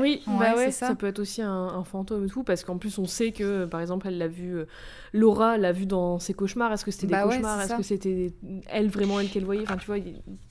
Oui, 0.00 0.22
bah 0.26 0.54
ouais, 0.54 0.70
ça. 0.70 0.94
peut 0.94 1.08
être 1.08 1.18
aussi 1.18 1.42
un 1.42 1.82
fantôme 1.84 2.26
et 2.26 2.28
tout 2.28 2.44
parce 2.44 2.64
qu'en 2.68 2.78
plus 2.78 2.98
on 2.98 3.06
sait 3.06 3.32
que 3.32 3.64
par 3.64 3.80
exemple, 3.80 4.06
elle 4.08 4.18
l'a 4.18 4.28
vu, 4.28 4.58
euh, 4.58 4.66
Laura 5.14 5.56
l'a 5.56 5.72
vu 5.72 5.86
dans 5.86 6.18
ses 6.18 6.34
cauchemars. 6.34 6.72
Est-ce 6.72 6.84
que 6.84 6.90
c'était 6.90 7.06
des 7.06 7.12
bah 7.12 7.22
cauchemars? 7.22 7.60
Est-ce 7.62 7.74
que 7.74 7.82
c'était 7.82 8.32
elle 8.68 8.88
vraiment 8.88 9.18
elle 9.20 9.28
qu'elle 9.28 9.44
voyait? 9.44 9.62
Enfin, 9.62 9.78
tu 9.78 9.86
vois, 9.86 9.96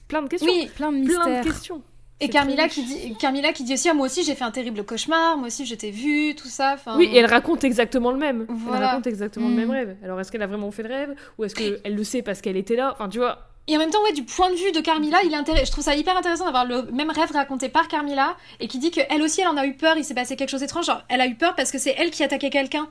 plein 0.08 0.22
de 0.22 0.28
questions. 0.28 0.50
Oui, 0.50 0.68
plein 0.74 0.92
de 0.92 0.98
mystères. 0.98 1.22
Plein 1.22 1.40
de 1.40 1.46
questions. 1.46 1.82
Et 2.20 2.28
Carmilla 2.28 2.66
qui, 2.66 2.82
dit, 2.82 3.14
Carmilla 3.14 3.52
qui 3.52 3.62
dit 3.62 3.74
aussi, 3.74 3.88
ah, 3.88 3.94
moi 3.94 4.06
aussi 4.06 4.24
j'ai 4.24 4.34
fait 4.34 4.42
un 4.42 4.50
terrible 4.50 4.82
cauchemar, 4.82 5.36
moi 5.36 5.46
aussi 5.46 5.64
j'étais 5.64 5.92
vue, 5.92 6.34
tout 6.34 6.48
ça. 6.48 6.74
Oui, 6.96 7.08
et 7.12 7.18
elle 7.18 7.26
raconte 7.26 7.62
exactement 7.62 8.10
le 8.10 8.18
même. 8.18 8.46
Elle 8.48 8.82
raconte 8.82 9.06
exactement 9.06 9.48
le 9.48 9.54
même 9.54 9.68
mm. 9.68 9.70
rêve. 9.70 9.96
Alors 10.02 10.18
est-ce 10.20 10.32
qu'elle 10.32 10.42
a 10.42 10.48
vraiment 10.48 10.72
fait 10.72 10.82
le 10.82 10.88
rêve? 10.88 11.14
Ou 11.38 11.44
est-ce 11.44 11.54
qu'elle 11.54 11.94
le 11.94 12.04
sait 12.04 12.22
parce 12.22 12.40
qu'elle 12.40 12.56
était 12.56 12.74
là? 12.74 12.92
Enfin, 12.94 13.08
tu 13.08 13.18
vois, 13.18 13.47
et 13.68 13.76
en 13.76 13.78
même 13.78 13.90
temps, 13.90 14.02
ouais, 14.02 14.12
du 14.12 14.24
point 14.24 14.50
de 14.50 14.56
vue 14.56 14.72
de 14.72 14.80
Carmilla, 14.80 15.18
il 15.24 15.32
est 15.32 15.66
je 15.66 15.70
trouve 15.70 15.84
ça 15.84 15.94
hyper 15.94 16.16
intéressant 16.16 16.46
d'avoir 16.46 16.64
le 16.64 16.82
même 16.90 17.10
rêve 17.10 17.30
raconté 17.32 17.68
par 17.68 17.86
Carmilla 17.86 18.36
et 18.60 18.66
qui 18.66 18.78
dit 18.78 18.90
qu'elle 18.90 19.22
aussi, 19.22 19.42
elle 19.42 19.48
en 19.48 19.56
a 19.56 19.66
eu 19.66 19.74
peur, 19.74 19.96
il 19.96 20.04
s'est 20.04 20.14
passé 20.14 20.36
quelque 20.36 20.48
chose 20.48 20.60
d'étrange. 20.60 20.86
Genre, 20.86 21.02
elle 21.08 21.20
a 21.20 21.26
eu 21.26 21.34
peur 21.34 21.54
parce 21.54 21.70
que 21.70 21.78
c'est 21.78 21.94
elle 21.98 22.10
qui 22.10 22.24
attaquait 22.24 22.50
quelqu'un. 22.50 22.88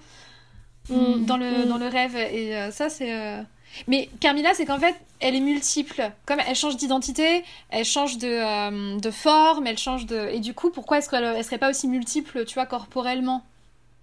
Mm. 0.90 1.26
dans, 1.26 1.38
le, 1.38 1.66
mm. 1.66 1.68
dans 1.68 1.78
le 1.78 1.88
rêve. 1.88 2.16
Et 2.16 2.56
euh, 2.56 2.72
ça, 2.72 2.90
c'est. 2.90 3.14
Euh, 3.14 3.42
mais 3.88 4.10
Carmilla, 4.20 4.54
c'est 4.54 4.66
qu'en 4.66 4.80
fait, 4.80 4.96
elle 5.20 5.36
est 5.36 5.42
multiple. 5.42 6.12
Comme 6.26 6.40
elle 6.48 6.56
change 6.56 6.78
d'identité, 6.78 7.44
elle 7.70 7.86
change 7.86 8.18
de, 8.18 8.28
euh, 8.28 9.00
de, 9.00 9.12
forme, 9.12 9.68
elle 9.68 9.78
change 9.78 10.06
de. 10.06 10.30
Et 10.32 10.40
du 10.40 10.54
coup, 10.54 10.70
pourquoi 10.70 11.00
est-ce 11.00 11.10
qu'elle 11.10 11.24
elle 11.24 11.44
serait 11.44 11.58
pas 11.58 11.70
aussi 11.70 11.88
multiple, 11.88 12.46
tu 12.46 12.56
vois, 12.56 12.66
corporellement? 12.66 13.44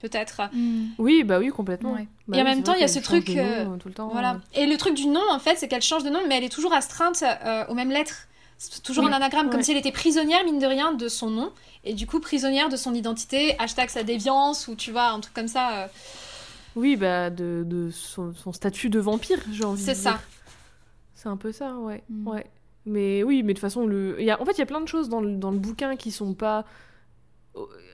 Peut-être. 0.05 0.43
Mm. 0.53 0.89
Oui, 0.99 1.25
bah 1.25 1.39
oui, 1.39 1.49
complètement. 1.49 1.97
Bah 2.29 2.37
et 2.37 2.43
en 2.43 2.45
même 2.45 2.63
temps, 2.63 2.75
il 2.75 2.81
y 2.83 2.85
a 2.85 2.89
ce 2.89 2.99
truc. 2.99 3.25
tout 3.25 3.89
le 3.89 3.95
temps, 3.95 4.09
voilà. 4.09 4.39
Et 4.53 4.67
le 4.67 4.77
truc 4.77 4.95
du 4.95 5.07
nom, 5.07 5.23
en 5.31 5.39
fait, 5.39 5.57
c'est 5.57 5.67
qu'elle 5.67 5.81
change 5.81 6.05
de 6.05 6.11
nom, 6.11 6.21
mais 6.29 6.37
elle 6.37 6.45
est 6.45 6.53
toujours 6.53 6.75
astreinte 6.75 7.25
aux 7.71 7.75
mêmes 7.75 7.91
lettres. 7.91 8.29
C'est 8.59 8.83
toujours 8.83 9.07
un 9.07 9.13
anagramme, 9.13 9.49
comme 9.49 9.63
si 9.63 9.73
elle 9.73 9.79
était 9.79 9.93
prisonnière, 9.93 10.45
mine 10.45 10.59
de 10.59 10.67
rien, 10.67 10.93
de 10.93 11.09
son 11.09 11.31
nom. 11.31 11.53
Et 11.85 11.95
du 11.95 12.07
coup, 12.07 12.21
prisonnière 12.21 12.69
de 12.69 12.77
son 12.77 12.95
identité, 12.95 13.59
hashtag 13.59 13.89
sa 13.89 14.03
déviance, 14.03 14.69
ou 14.69 14.75
tu 14.75 14.93
vois, 14.93 15.09
un 15.09 15.21
truc 15.21 15.33
comme 15.33 15.49
ça. 15.49 15.89
Oui, 16.77 16.97
bah, 16.97 17.31
de, 17.31 17.63
de 17.67 17.91
son, 17.91 18.35
statut 18.53 18.91
de 18.91 18.99
vampire, 18.99 19.39
j'ai 19.53 19.65
envie 19.65 19.81
de 19.81 19.87
dire. 19.87 19.95
C'est 19.95 20.03
ça. 20.03 20.21
C'est 21.15 21.31
un 21.31 21.39
peu 21.39 21.53
ça, 21.53 21.77
ouais. 21.77 22.03
Mm. 22.11 22.29
ouais. 22.29 22.47
Mais 22.85 23.23
oui, 23.23 23.43
mais 23.43 23.55
de 23.55 23.59
toute 23.59 23.63
façon, 23.63 23.87
le... 23.87 24.21
y 24.21 24.31
a... 24.31 24.41
en 24.41 24.45
fait, 24.45 24.53
il 24.53 24.59
y 24.59 24.63
a 24.63 24.67
plein 24.67 24.83
de 24.83 24.89
choses 24.89 25.09
dans 25.09 25.21
le, 25.23 25.37
dans 25.37 25.51
le 25.51 25.59
bouquin 25.59 25.97
qui 25.97 26.11
sont 26.11 26.35
pas 26.35 26.59
euh, 26.59 26.63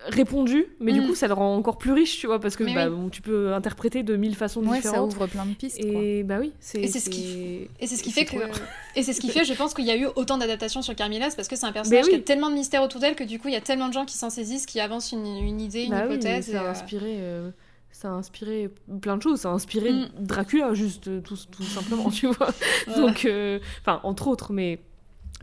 répondu, 0.06 0.66
mais 0.80 0.92
du 0.92 1.00
mm. 1.00 1.08
coup 1.08 1.14
ça 1.14 1.28
le 1.28 1.34
rend 1.34 1.54
encore 1.54 1.76
plus 1.76 1.92
riche, 1.92 2.18
tu 2.18 2.26
vois, 2.26 2.40
parce 2.40 2.56
que 2.56 2.64
bah, 2.64 2.88
tu 3.12 3.20
peux 3.20 3.52
interpréter 3.52 4.02
de 4.02 4.16
mille 4.16 4.34
façons 4.34 4.64
ouais, 4.64 4.78
différentes. 4.78 5.12
Ça 5.12 5.16
ouvre 5.16 5.26
plein 5.26 5.44
de 5.44 5.54
pistes. 5.54 5.78
Et 5.78 6.22
bah 6.22 6.38
oui, 6.40 6.52
c'est. 6.60 6.80
Et 6.80 6.88
c'est 6.88 7.00
ce 7.00 7.10
qui, 7.10 7.68
et 7.78 7.86
c'est 7.86 7.96
ce 7.96 8.02
qui 8.02 8.12
fait 8.12 8.24
que. 8.24 8.36
Et 8.96 9.04
c'est 9.04 9.12
ce 9.12 9.20
qui 9.20 9.28
fait, 9.28 9.44
je 9.44 9.54
pense 9.54 9.72
qu'il 9.72 9.84
y 9.84 9.90
a 9.92 9.96
eu 9.96 10.06
autant 10.16 10.36
d'adaptations 10.36 10.82
sur 10.82 10.96
Carmilla, 10.96 11.28
parce 11.36 11.46
que 11.46 11.54
c'est 11.54 11.66
un 11.66 11.70
personnage 11.70 12.06
qui 12.06 12.14
a 12.16 12.18
tellement 12.18 12.50
de 12.50 12.54
mystères 12.54 12.82
autour 12.82 13.00
d'elle 13.00 13.14
que 13.14 13.22
du 13.22 13.38
coup 13.38 13.46
il 13.46 13.54
y 13.54 13.56
a 13.56 13.60
tellement 13.60 13.86
de 13.86 13.92
gens 13.92 14.04
qui 14.04 14.16
s'en 14.16 14.30
saisissent, 14.30 14.66
qui 14.66 14.80
avancent 14.80 15.12
une, 15.12 15.26
une 15.26 15.60
idée, 15.60 15.84
une 15.84 15.90
bah 15.90 16.06
hypothèse. 16.06 16.50
ça 16.50 16.60
a 16.60 16.64
euh, 16.64 16.70
inspiré. 16.70 17.16
Euh, 17.20 17.50
ça 17.92 18.08
a 18.08 18.12
inspiré 18.12 18.70
plein 19.00 19.16
de 19.16 19.22
choses. 19.22 19.40
Ça 19.40 19.50
a 19.50 19.52
inspiré 19.52 19.92
mm. 19.92 20.08
Dracula, 20.20 20.74
juste 20.74 21.08
euh, 21.08 21.20
tout, 21.20 21.36
tout 21.50 21.62
simplement, 21.62 22.10
tu 22.10 22.28
vois. 22.28 22.48
Donc, 22.96 23.24
euh, 23.24 23.58
enfin, 23.80 24.00
entre 24.04 24.28
autres, 24.28 24.52
mais 24.52 24.80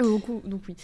beaucoup. 0.04 0.42
Donc, 0.46 0.62
oui. 0.68 0.76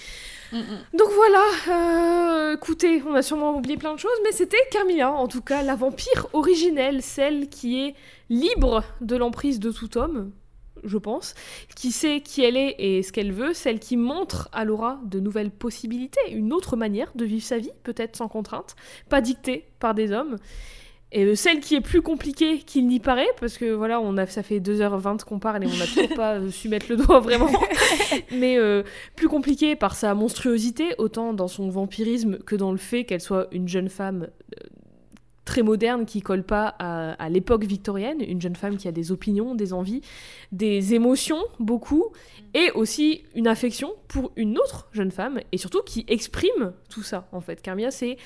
Mm, 0.51 0.57
mm. 0.57 0.97
Donc, 0.97 1.09
voilà. 1.13 1.43
Euh, 1.69 2.55
écoutez, 2.55 3.01
on 3.07 3.13
a 3.13 3.21
sûrement 3.21 3.55
oublié 3.55 3.77
plein 3.77 3.93
de 3.93 3.99
choses, 3.99 4.11
mais 4.23 4.31
c'était 4.31 4.57
Carmilla, 4.71 5.11
en 5.11 5.27
tout 5.27 5.41
cas, 5.41 5.63
la 5.63 5.75
vampire 5.75 6.27
originelle, 6.33 7.01
celle 7.01 7.49
qui 7.49 7.81
est 7.81 7.95
libre 8.29 8.83
de 9.01 9.15
l'emprise 9.15 9.59
de 9.59 9.71
tout 9.71 9.97
homme. 9.97 10.31
Je 10.85 10.97
pense, 10.97 11.33
qui 11.77 11.93
sait 11.93 12.19
qui 12.19 12.43
elle 12.43 12.57
est 12.57 12.75
et 12.77 13.03
ce 13.03 13.13
qu'elle 13.13 13.31
veut, 13.31 13.53
celle 13.53 13.79
qui 13.79 13.95
montre 13.95 14.49
à 14.51 14.65
Laura 14.65 14.99
de 15.05 15.21
nouvelles 15.21 15.51
possibilités, 15.51 16.19
une 16.31 16.51
autre 16.51 16.75
manière 16.75 17.09
de 17.15 17.23
vivre 17.23 17.45
sa 17.45 17.57
vie, 17.57 17.71
peut-être 17.83 18.17
sans 18.17 18.27
contrainte, 18.27 18.75
pas 19.07 19.21
dictée 19.21 19.65
par 19.79 19.93
des 19.93 20.11
hommes, 20.11 20.35
et 21.13 21.25
euh, 21.25 21.35
celle 21.35 21.59
qui 21.59 21.75
est 21.75 21.81
plus 21.81 22.01
compliquée 22.01 22.57
qu'il 22.57 22.87
n'y 22.87 22.99
paraît, 22.99 23.27
parce 23.39 23.59
que 23.59 23.71
voilà, 23.71 24.01
on 24.01 24.17
a, 24.17 24.25
ça 24.25 24.41
fait 24.41 24.59
2h20 24.59 25.23
qu'on 25.23 25.37
parle 25.37 25.63
et 25.63 25.67
on 25.67 25.77
n'a 25.77 25.85
toujours 25.85 26.15
pas 26.15 26.35
euh, 26.35 26.49
su 26.49 26.69
mettre 26.69 26.87
le 26.89 26.97
doigt 26.97 27.19
vraiment, 27.21 27.51
mais 28.31 28.57
euh, 28.57 28.81
plus 29.15 29.27
compliquée 29.27 29.75
par 29.75 29.95
sa 29.95 30.15
monstruosité, 30.15 30.95
autant 30.97 31.33
dans 31.33 31.47
son 31.47 31.69
vampirisme 31.69 32.39
que 32.39 32.55
dans 32.55 32.71
le 32.71 32.79
fait 32.79 33.03
qu'elle 33.03 33.21
soit 33.21 33.47
une 33.51 33.67
jeune 33.67 33.89
femme 33.89 34.27
très 35.45 35.61
moderne 35.61 36.05
qui 36.05 36.21
colle 36.21 36.43
pas 36.43 36.73
à, 36.79 37.11
à 37.13 37.29
l'époque 37.29 37.65
victorienne, 37.65 38.17
une 38.27 38.41
jeune 38.41 38.55
femme 38.55 38.77
qui 38.77 38.87
a 38.87 38.91
des 38.91 39.11
opinions, 39.11 39.53
des 39.53 39.71
envies, 39.71 40.01
des 40.51 40.95
émotions, 40.95 41.43
beaucoup, 41.59 42.05
et 42.55 42.71
aussi 42.71 43.23
une 43.35 43.47
affection 43.47 43.93
pour 44.07 44.31
une 44.35 44.57
autre 44.57 44.87
jeune 44.93 45.11
femme, 45.11 45.41
et 45.51 45.57
surtout 45.57 45.83
qui 45.83 46.05
exprime 46.07 46.73
tout 46.89 47.03
ça, 47.03 47.27
en 47.33 47.41
fait. 47.41 47.61
Carmia, 47.61 47.91
c'est 47.91 48.17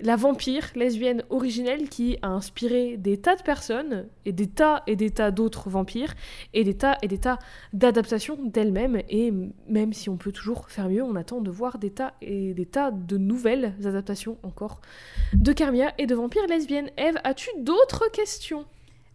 la 0.00 0.16
vampire 0.16 0.70
lesbienne 0.74 1.22
originelle 1.30 1.88
qui 1.88 2.18
a 2.22 2.28
inspiré 2.28 2.96
des 2.96 3.18
tas 3.18 3.36
de 3.36 3.42
personnes 3.42 4.06
et 4.24 4.32
des 4.32 4.46
tas 4.46 4.82
et 4.86 4.96
des 4.96 5.10
tas 5.10 5.30
d'autres 5.30 5.68
vampires 5.68 6.14
et 6.54 6.64
des 6.64 6.74
tas 6.74 6.96
et 7.02 7.08
des 7.08 7.18
tas 7.18 7.38
d'adaptations 7.72 8.38
d'elle-même 8.42 9.02
et 9.08 9.32
même 9.68 9.92
si 9.92 10.08
on 10.08 10.16
peut 10.16 10.32
toujours 10.32 10.70
faire 10.70 10.88
mieux, 10.88 11.02
on 11.02 11.16
attend 11.16 11.40
de 11.40 11.50
voir 11.50 11.78
des 11.78 11.90
tas 11.90 12.14
et 12.22 12.54
des 12.54 12.66
tas 12.66 12.90
de 12.90 13.16
nouvelles 13.16 13.74
adaptations 13.84 14.38
encore 14.42 14.80
de 15.32 15.52
Carmia 15.52 15.92
et 15.98 16.06
de 16.06 16.14
vampires 16.14 16.46
lesbiennes. 16.46 16.90
Eve, 16.96 17.18
as-tu 17.24 17.48
d'autres 17.58 18.10
questions? 18.10 18.64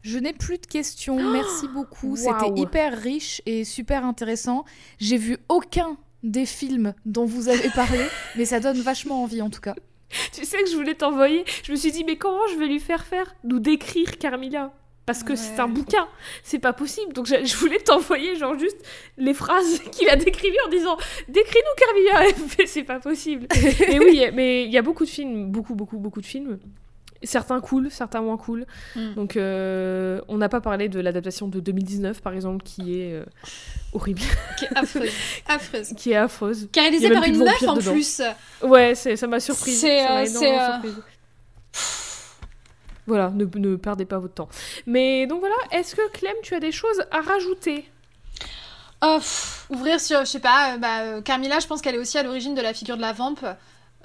Je 0.02 0.20
n'ai 0.20 0.34
plus 0.34 0.60
de 0.60 0.68
questions, 0.68 1.16
merci 1.32 1.68
beaucoup. 1.68 2.16
C'était 2.16 2.54
hyper 2.56 2.96
riche 2.96 3.42
et 3.48 3.64
super 3.64 4.06
intéressant. 4.06 4.64
J'ai 5.00 5.18
vu 5.18 5.38
aucun 5.50 5.98
des 6.22 6.46
films 6.46 6.94
dont 7.06 7.26
vous 7.26 7.50
avez 7.50 7.70
parlé, 7.70 8.06
mais 8.38 8.46
ça 8.46 8.60
donne 8.60 8.78
vachement 8.78 9.24
envie 9.24 9.42
en 9.42 9.50
tout 9.50 9.62
cas. 9.62 9.76
tu 10.34 10.46
sais 10.46 10.62
que 10.64 10.70
je 10.70 10.76
voulais 10.76 10.96
t'envoyer. 10.96 11.44
Je 11.64 11.72
me 11.72 11.78
suis 11.78 11.92
dit, 11.92 12.04
mais 12.04 12.18
comment 12.18 12.48
je 12.52 12.58
vais 12.58 12.68
lui 12.68 12.80
faire 12.80 13.06
faire 13.06 13.36
nous 13.44 13.60
décrire 13.60 14.18
Carmilla? 14.18 14.72
Parce 15.06 15.22
que 15.22 15.36
c'est 15.36 15.60
un 15.60 15.68
bouquin, 15.68 16.08
c'est 16.42 16.58
pas 16.58 16.74
possible. 16.74 17.14
Donc 17.14 17.28
je, 17.28 17.56
voulais 17.58 17.78
t'envoyer 17.78 18.36
genre 18.36 18.58
juste 18.58 18.78
les 19.18 19.36
phrases 19.36 19.80
qu'il 19.92 20.10
a 20.10 20.16
décrites 20.16 20.56
en 20.66 20.70
disant 20.70 20.98
décris-nous 21.28 22.12
Carmilla. 22.18 22.36
c'est 22.66 22.84
pas 22.84 23.00
possible. 23.00 23.48
et 23.88 24.00
oui, 24.00 24.26
mais 24.34 24.66
il 24.66 24.72
y 24.72 24.78
a 24.80 24.82
beaucoup 24.82 25.06
de 25.06 25.10
films, 25.10 25.52
beaucoup 25.52 25.76
beaucoup 25.76 26.00
beaucoup 26.00 26.22
de 26.22 26.26
films. 26.26 26.58
Certains 27.22 27.60
cool, 27.62 27.92
certains 27.92 28.22
moins 28.22 28.38
cool. 28.38 28.66
Mm. 28.96 29.14
Donc 29.14 29.38
euh, 29.38 30.22
on 30.28 30.38
n'a 30.38 30.50
pas 30.50 30.62
parlé 30.62 30.90
de 30.90 31.00
l'adaptation 31.00 31.48
de 31.48 31.60
2019 31.60 32.22
par 32.22 32.34
exemple 32.34 32.64
qui 32.64 33.00
est 33.00 33.14
euh, 33.14 33.26
horrible. 33.96 34.22
Qui 34.58 34.66
est 34.66 34.78
affreuse. 34.78 35.10
affreuse. 35.48 35.94
qui 35.96 36.12
est 36.12 36.16
affreuse. 36.16 36.70
Qui 36.72 36.80
est 36.80 36.82
réalisée 36.84 37.10
par 37.10 37.24
une 37.24 37.38
meuf 37.38 37.64
en 37.68 37.78
plus. 37.78 38.22
Ouais, 38.62 38.96
ça 38.96 39.28
m'a 39.28 39.40
surprise. 39.40 39.80
C'est. 39.80 40.08
Euh, 40.10 40.78
voilà, 43.08 43.30
ne, 43.30 43.46
ne, 43.46 43.76
perdez 43.76 44.06
pas 44.06 44.18
votre 44.18 44.34
temps. 44.34 44.50
Mais 44.88 45.28
donc 45.28 45.40
voilà, 45.40 45.56
est-ce 45.72 45.96
que 45.96 46.10
Clem, 46.12 46.36
tu 46.42 46.56
as 46.56 46.60
des 46.60 46.72
choses 46.72 47.04
à 47.12 47.22
rajouter? 47.22 47.86
Oh, 49.04 49.20
Ouvrir 49.70 50.00
sur, 50.00 50.22
je 50.22 50.26
sais 50.26 50.40
pas, 50.40 50.74
euh, 50.74 50.78
bah, 50.78 51.02
euh, 51.02 51.22
Carmilla, 51.22 51.60
je 51.60 51.68
pense 51.68 51.82
qu'elle 51.82 51.96
est 51.96 52.00
aussi 52.00 52.18
à 52.18 52.24
l'origine 52.24 52.56
de 52.56 52.62
la 52.62 52.74
figure 52.74 52.98
de 52.98 53.02
la 53.02 53.14
vamp. 53.14 53.36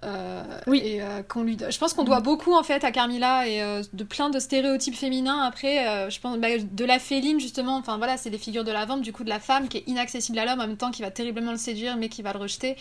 Euh, 0.04 0.42
oui. 0.66 0.78
Et 0.78 1.02
qu'on 1.28 1.42
lui, 1.42 1.58
je 1.68 1.78
pense 1.78 1.92
qu'on 1.92 2.04
doit 2.04 2.20
beaucoup 2.20 2.54
en 2.54 2.62
fait 2.62 2.84
à 2.84 2.90
Carmilla 2.90 3.46
et 3.46 3.82
de 3.92 4.04
plein 4.04 4.30
de 4.30 4.38
stéréotypes 4.38 4.96
féminins. 4.96 5.42
Après, 5.42 6.10
je 6.10 6.20
pense 6.20 6.38
bah, 6.38 6.48
de 6.58 6.84
la 6.84 6.98
féline 6.98 7.38
justement. 7.38 7.76
Enfin 7.76 7.98
voilà, 7.98 8.16
c'est 8.16 8.30
des 8.30 8.38
figures 8.38 8.64
de 8.64 8.72
la 8.72 8.84
vamp, 8.86 8.98
du 8.98 9.12
coup 9.12 9.24
de 9.24 9.28
la 9.28 9.40
femme 9.40 9.68
qui 9.68 9.78
est 9.78 9.84
inaccessible 9.86 10.38
à 10.38 10.44
l'homme 10.46 10.60
en 10.60 10.66
même 10.66 10.76
temps 10.76 10.90
qui 10.90 11.02
va 11.02 11.10
terriblement 11.10 11.52
le 11.52 11.58
séduire 11.58 11.96
mais 11.96 12.08
qui 12.08 12.22
va 12.22 12.32
le 12.32 12.38
rejeter. 12.38 12.76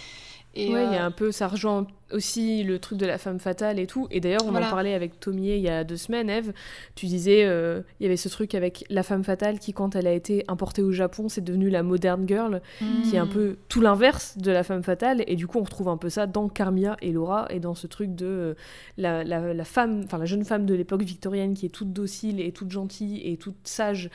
Et 0.55 0.65
il 0.65 0.71
y 0.71 0.75
a 0.75 1.05
un 1.05 1.11
peu, 1.11 1.31
ça 1.31 1.47
rejoint 1.47 1.85
aussi 2.11 2.63
le 2.63 2.79
truc 2.79 2.97
de 2.97 3.05
la 3.05 3.19
femme 3.19 3.39
fatale 3.39 3.79
et 3.79 3.85
tout. 3.85 4.07
Et 4.09 4.19
d'ailleurs, 4.19 4.41
on 4.45 4.55
en 4.55 4.61
parlait 4.61 4.95
avec 4.95 5.19
Tomier 5.19 5.57
il 5.57 5.61
y 5.61 5.69
a 5.69 5.83
deux 5.83 5.95
semaines, 5.95 6.29
Eve. 6.29 6.53
Tu 6.95 7.05
disais, 7.05 7.45
euh, 7.45 7.81
il 7.99 8.03
y 8.03 8.05
avait 8.07 8.17
ce 8.17 8.29
truc 8.29 8.55
avec 8.55 8.83
la 8.89 9.03
femme 9.03 9.23
fatale 9.23 9.59
qui, 9.59 9.73
quand 9.73 9.95
elle 9.95 10.07
a 10.07 10.11
été 10.11 10.43
importée 10.47 10.81
au 10.81 10.91
Japon, 10.91 11.29
c'est 11.29 11.43
devenu 11.43 11.69
la 11.69 11.83
modern 11.83 12.27
girl, 12.27 12.61
qui 13.03 13.15
est 13.15 13.19
un 13.19 13.27
peu 13.27 13.57
tout 13.67 13.81
l'inverse 13.81 14.37
de 14.37 14.51
la 14.51 14.63
femme 14.63 14.83
fatale. 14.83 15.23
Et 15.27 15.35
du 15.35 15.45
coup, 15.45 15.59
on 15.59 15.63
retrouve 15.63 15.89
un 15.89 15.97
peu 15.97 16.09
ça 16.09 16.25
dans 16.25 16.49
Carmia 16.49 16.97
et 17.01 17.11
Laura, 17.11 17.47
et 17.51 17.59
dans 17.59 17.75
ce 17.75 17.85
truc 17.85 18.15
de 18.15 18.25
euh, 18.25 18.53
la, 18.97 19.23
la, 19.23 19.65
femme, 19.65 20.01
enfin 20.03 20.17
la 20.17 20.25
jeune 20.25 20.45
femme 20.45 20.65
de 20.65 20.73
l'époque 20.73 21.03
victorienne 21.03 21.53
qui 21.53 21.67
est 21.67 21.69
toute 21.69 21.93
docile 21.93 22.41
et 22.41 22.51
toute 22.51 22.71
gentille 22.71 23.21
et 23.23 23.37
toute 23.37 23.55
sage 23.63 24.09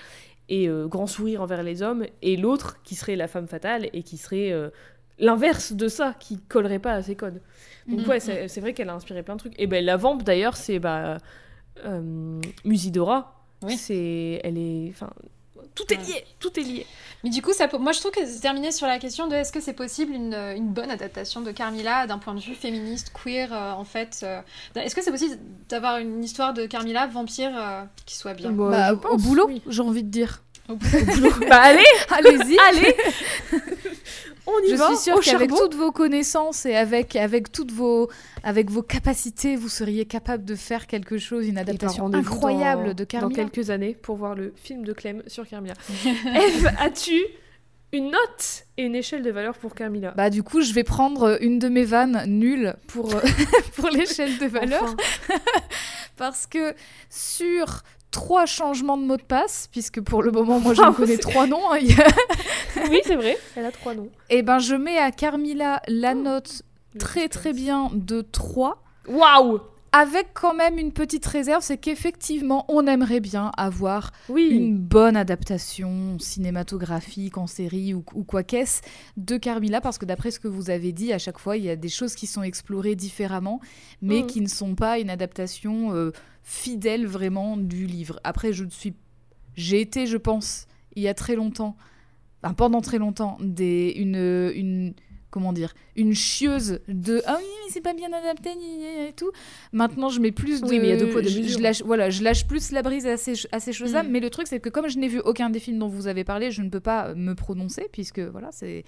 et 0.51 0.69
euh, 0.69 0.87
grand 0.89 1.07
sourire 1.07 1.41
envers 1.41 1.63
les 1.63 1.81
hommes, 1.83 2.05
et 2.21 2.37
l'autre 2.37 2.83
qui 2.83 2.97
serait 2.97 3.17
la 3.17 3.29
femme 3.29 3.47
fatale 3.47 3.89
et 3.93 4.03
qui 4.03 4.19
serait 4.19 4.53
l'inverse 5.19 5.73
de 5.73 5.89
ça, 5.89 6.15
qui 6.19 6.39
collerait 6.39 6.79
pas 6.79 6.93
à 6.93 7.03
ses 7.03 7.17
codes. 7.17 7.41
Donc 7.87 8.01
mm-hmm. 8.01 8.09
ouais, 8.09 8.21
c'est 8.49 8.61
vrai 8.61 8.73
qu'elle 8.73 8.89
a 8.89 8.95
inspiré 8.95 9.23
plein 9.23 9.35
de 9.35 9.41
trucs. 9.41 9.55
Et 9.59 9.67
ben 9.67 9.85
la 9.85 9.97
vamp 9.97 10.17
d'ailleurs, 10.17 10.57
c'est 10.57 10.79
bah 10.79 11.19
euh, 11.85 12.41
Musidora. 12.65 13.41
Oui. 13.63 13.77
C'est, 13.79 14.41
elle 14.45 14.59
est, 14.59 14.91
enfin, 14.91 15.11
tout 15.75 15.93
est 15.93 15.97
lié, 15.97 16.25
tout 16.39 16.59
est 16.59 16.63
lié. 16.63 16.87
Mais 17.23 17.31
du 17.31 17.43
coup, 17.43 17.53
ça, 17.53 17.69
moi 17.79 17.93
je 17.93 18.01
trouve 18.01 18.13
que 18.13 18.25
c'est 18.25 18.41
terminé 18.41 18.71
sur 18.71 18.87
la 18.87 18.99
question 18.99 19.27
de 19.27 19.35
est-ce 19.35 19.53
que 19.53 19.61
c'est 19.61 19.73
possible 19.73 20.13
une, 20.13 20.35
une, 20.35 20.73
bonne 20.73 20.91
adaptation 20.91 21.41
de 21.41 21.51
Carmilla 21.51 22.07
d'un 22.07 22.19
point 22.19 22.35
de 22.35 22.41
vue 22.41 22.55
féministe, 22.55 23.13
queer, 23.13 23.53
euh, 23.53 23.73
en 23.73 23.85
fait. 23.85 24.21
Euh, 24.23 24.41
est-ce 24.77 24.95
que 24.95 25.03
c'est 25.03 25.11
possible 25.11 25.37
d'avoir 25.69 25.99
une 25.99 26.23
histoire 26.23 26.55
de 26.55 26.67
Carmilla 26.67 27.07
vampire 27.07 27.53
euh, 27.57 27.83
qui 28.07 28.17
soit 28.17 28.35
bien? 28.35 28.51
Bah, 28.53 28.93
Au 28.93 29.17
boulot, 29.17 29.51
j'ai 29.67 29.83
envie 29.83 30.05
de 30.05 30.11
dire. 30.11 30.43
Au 30.69 30.77
boulot. 30.77 31.31
bah 31.49 31.61
allez, 31.61 31.85
allez-y, 32.11 32.59
allez. 32.59 32.97
On 34.47 34.59
y 34.63 34.71
je 34.71 34.77
va, 34.77 34.89
suis 34.89 34.97
sûre 34.97 35.21
qu'avec 35.21 35.51
toutes 35.51 35.75
vos 35.75 35.91
connaissances 35.91 36.67
et 36.67 36.75
avec, 36.75 37.17
avec 37.17 37.51
toutes 37.51 37.73
vos, 37.73 38.11
avec 38.43 38.71
vos 38.71 38.83
capacités, 38.83 39.57
vous 39.57 39.69
seriez 39.69 40.05
capable 40.05 40.45
de 40.45 40.55
faire 40.55 40.87
quelque 40.87 41.19
chose, 41.19 41.49
une 41.49 41.59
adaptation 41.59 42.13
incroyable 42.13 42.95
de 42.95 43.05
Carmilla. 43.05 43.29
Dans 43.29 43.51
quelques 43.51 43.71
années 43.71 43.95
pour 43.95 44.17
voir 44.17 44.35
le 44.35 44.53
film 44.57 44.85
de 44.85 44.93
Clem 44.93 45.23
sur 45.27 45.49
Carmilla. 45.49 45.75
Eve, 46.05 46.71
as-tu 46.79 47.21
une 47.93 48.11
note 48.11 48.65
et 48.77 48.83
une 48.83 48.95
échelle 48.95 49.23
de 49.23 49.31
valeur 49.31 49.57
pour 49.57 49.75
Carmilla? 49.75 50.13
Bah 50.17 50.29
du 50.29 50.43
coup, 50.43 50.61
je 50.61 50.73
vais 50.73 50.85
prendre 50.85 51.39
une 51.41 51.59
de 51.59 51.69
mes 51.69 51.85
vannes 51.85 52.25
nulles 52.27 52.75
pour, 52.87 53.09
pour 53.77 53.89
l'échelle 53.89 54.37
de 54.39 54.47
valeur. 54.47 54.95
Parce 56.17 56.47
que 56.47 56.75
sur 57.09 57.83
trois 58.15 58.47
changements 58.47 58.97
de 58.97 59.03
mot 59.03 59.17
de 59.17 59.23
passe, 59.23 59.69
puisque 59.73 60.01
pour 60.01 60.23
le 60.23 60.31
moment, 60.31 60.61
moi, 60.61 60.73
je 60.73 60.83
oh, 60.83 60.93
connais 60.93 61.19
trois 61.19 61.49
noms. 61.49 61.73
Hein, 61.73 61.79
oui, 62.91 63.01
c'est 63.05 63.17
vrai, 63.17 63.37
elle 63.57 63.67
a 63.67 63.73
trois 63.73 63.93
noms. 63.93 64.09
Et 64.31 64.39
eh 64.39 64.43
ben, 64.43 64.61
je 64.61 64.77
mets 64.77 64.99
à 64.99 65.11
Carmilla 65.11 65.83
la 65.89 66.13
oh, 66.13 66.23
note 66.23 66.63
très 66.99 67.29
très 67.29 67.53
bien 67.53 67.91
de 67.93 68.23
3. 68.23 68.83
Waouh 69.09 69.61
avec 69.97 70.35
quand 70.35 70.55
même 70.55 70.77
une 70.77 70.91
petite 70.91 71.25
réserve, 71.25 71.63
c'est 71.63 71.79
qu'effectivement, 71.79 72.65
on 72.67 72.85
aimerait 72.89 73.21
bien 73.21 73.53
avoir 73.57 74.11
une 74.29 74.77
bonne 74.77 75.17
adaptation 75.17 76.19
cinématographique 76.19 77.39
en 77.39 77.47
série 77.47 77.95
ou, 77.95 78.03
quoi 78.03 78.43
qu'est-ce 78.43 78.83
de 79.17 79.37
Carmilla, 79.37 79.81
parce 79.81 79.99
que 79.99 80.05
d'après 80.05 80.33
ce 80.33 80.41
que 80.41 80.49
vous 80.49 80.69
avez 80.69 80.91
dit, 80.91 81.13
à 81.13 81.19
chaque 81.19 81.39
fois, 81.39 81.57
il 81.57 81.63
y 81.63 81.71
a 81.71 81.77
des 81.77 81.89
choses 81.89 82.17
qui 82.17 82.27
sont 82.27 82.43
explorées 82.43 82.97
différemment, 82.97 83.61
mais 84.03 84.23
mmh. 84.23 84.27
qui 84.27 84.41
ne 84.41 84.49
sont 84.49 84.75
pas 84.75 84.99
une 84.99 85.11
adaptation 85.11 85.95
euh, 85.95 86.11
fidèle 86.43 87.07
vraiment 87.07 87.57
du 87.57 87.87
livre. 87.87 88.19
Après, 88.25 88.53
je 88.53 88.65
suis, 88.71 88.95
j'ai 89.55 89.81
été, 89.81 90.09
je 90.09 90.17
pense, 90.17 90.67
il 90.97 91.05
y 91.05 91.09
a 91.09 91.15
très 91.15 91.37
longtemps, 91.37 91.77
pendant 92.57 92.81
très 92.81 92.99
longtemps, 92.99 93.39
des, 93.41 93.93
une, 93.95 94.51
une 94.57 94.95
comment 95.35 95.53
dire, 95.53 95.75
une 95.97 96.15
chieuse 96.15 96.79
de 96.87 97.21
ah 97.27 97.39
oui, 97.41 97.45
mais 97.65 97.73
c'est 97.73 97.81
pas 97.81 97.93
bien 97.93 98.13
adapté 98.13 98.51
et 98.51 99.13
tout. 99.15 99.33
Maintenant, 99.73 100.09
je 100.09 100.21
mets 100.21 100.31
plus 100.31 100.61
de. 100.61 100.69
Oui, 100.69 100.79
mais 100.79 100.87
il 100.87 100.91
y 100.91 100.93
a 100.93 100.97
deux 100.97 101.11
poids, 101.11 101.23
deux 101.23 101.29
mesures. 101.29 101.59
Je, 101.59 101.61
lâche, 101.61 101.83
voilà, 101.83 102.09
je 102.09 102.23
lâche 102.23 102.47
plus 102.47 102.71
la 102.71 102.83
brise 102.83 103.05
à 103.05 103.17
ces, 103.17 103.35
à 103.51 103.59
ces 103.59 103.73
choses-là. 103.73 104.05
Mm. 104.05 104.11
Mais 104.11 104.21
le 104.21 104.31
truc, 104.31 104.47
c'est 104.47 104.61
que 104.61 104.69
comme 104.69 104.89
je 104.89 104.97
n'ai 104.97 105.09
vu 105.09 105.19
aucun 105.19 105.51
des 105.51 105.59
films 105.59 105.81
dont 105.81 105.89
vous 105.89 106.07
avez 106.07 106.23
parlé, 106.23 106.53
je 106.53 106.63
ne 106.63 106.69
peux 106.69 106.79
pas 106.79 107.15
me 107.15 107.35
prononcer, 107.35 107.89
puisque 107.91 108.21
voilà, 108.21 108.51
c'est 108.53 108.85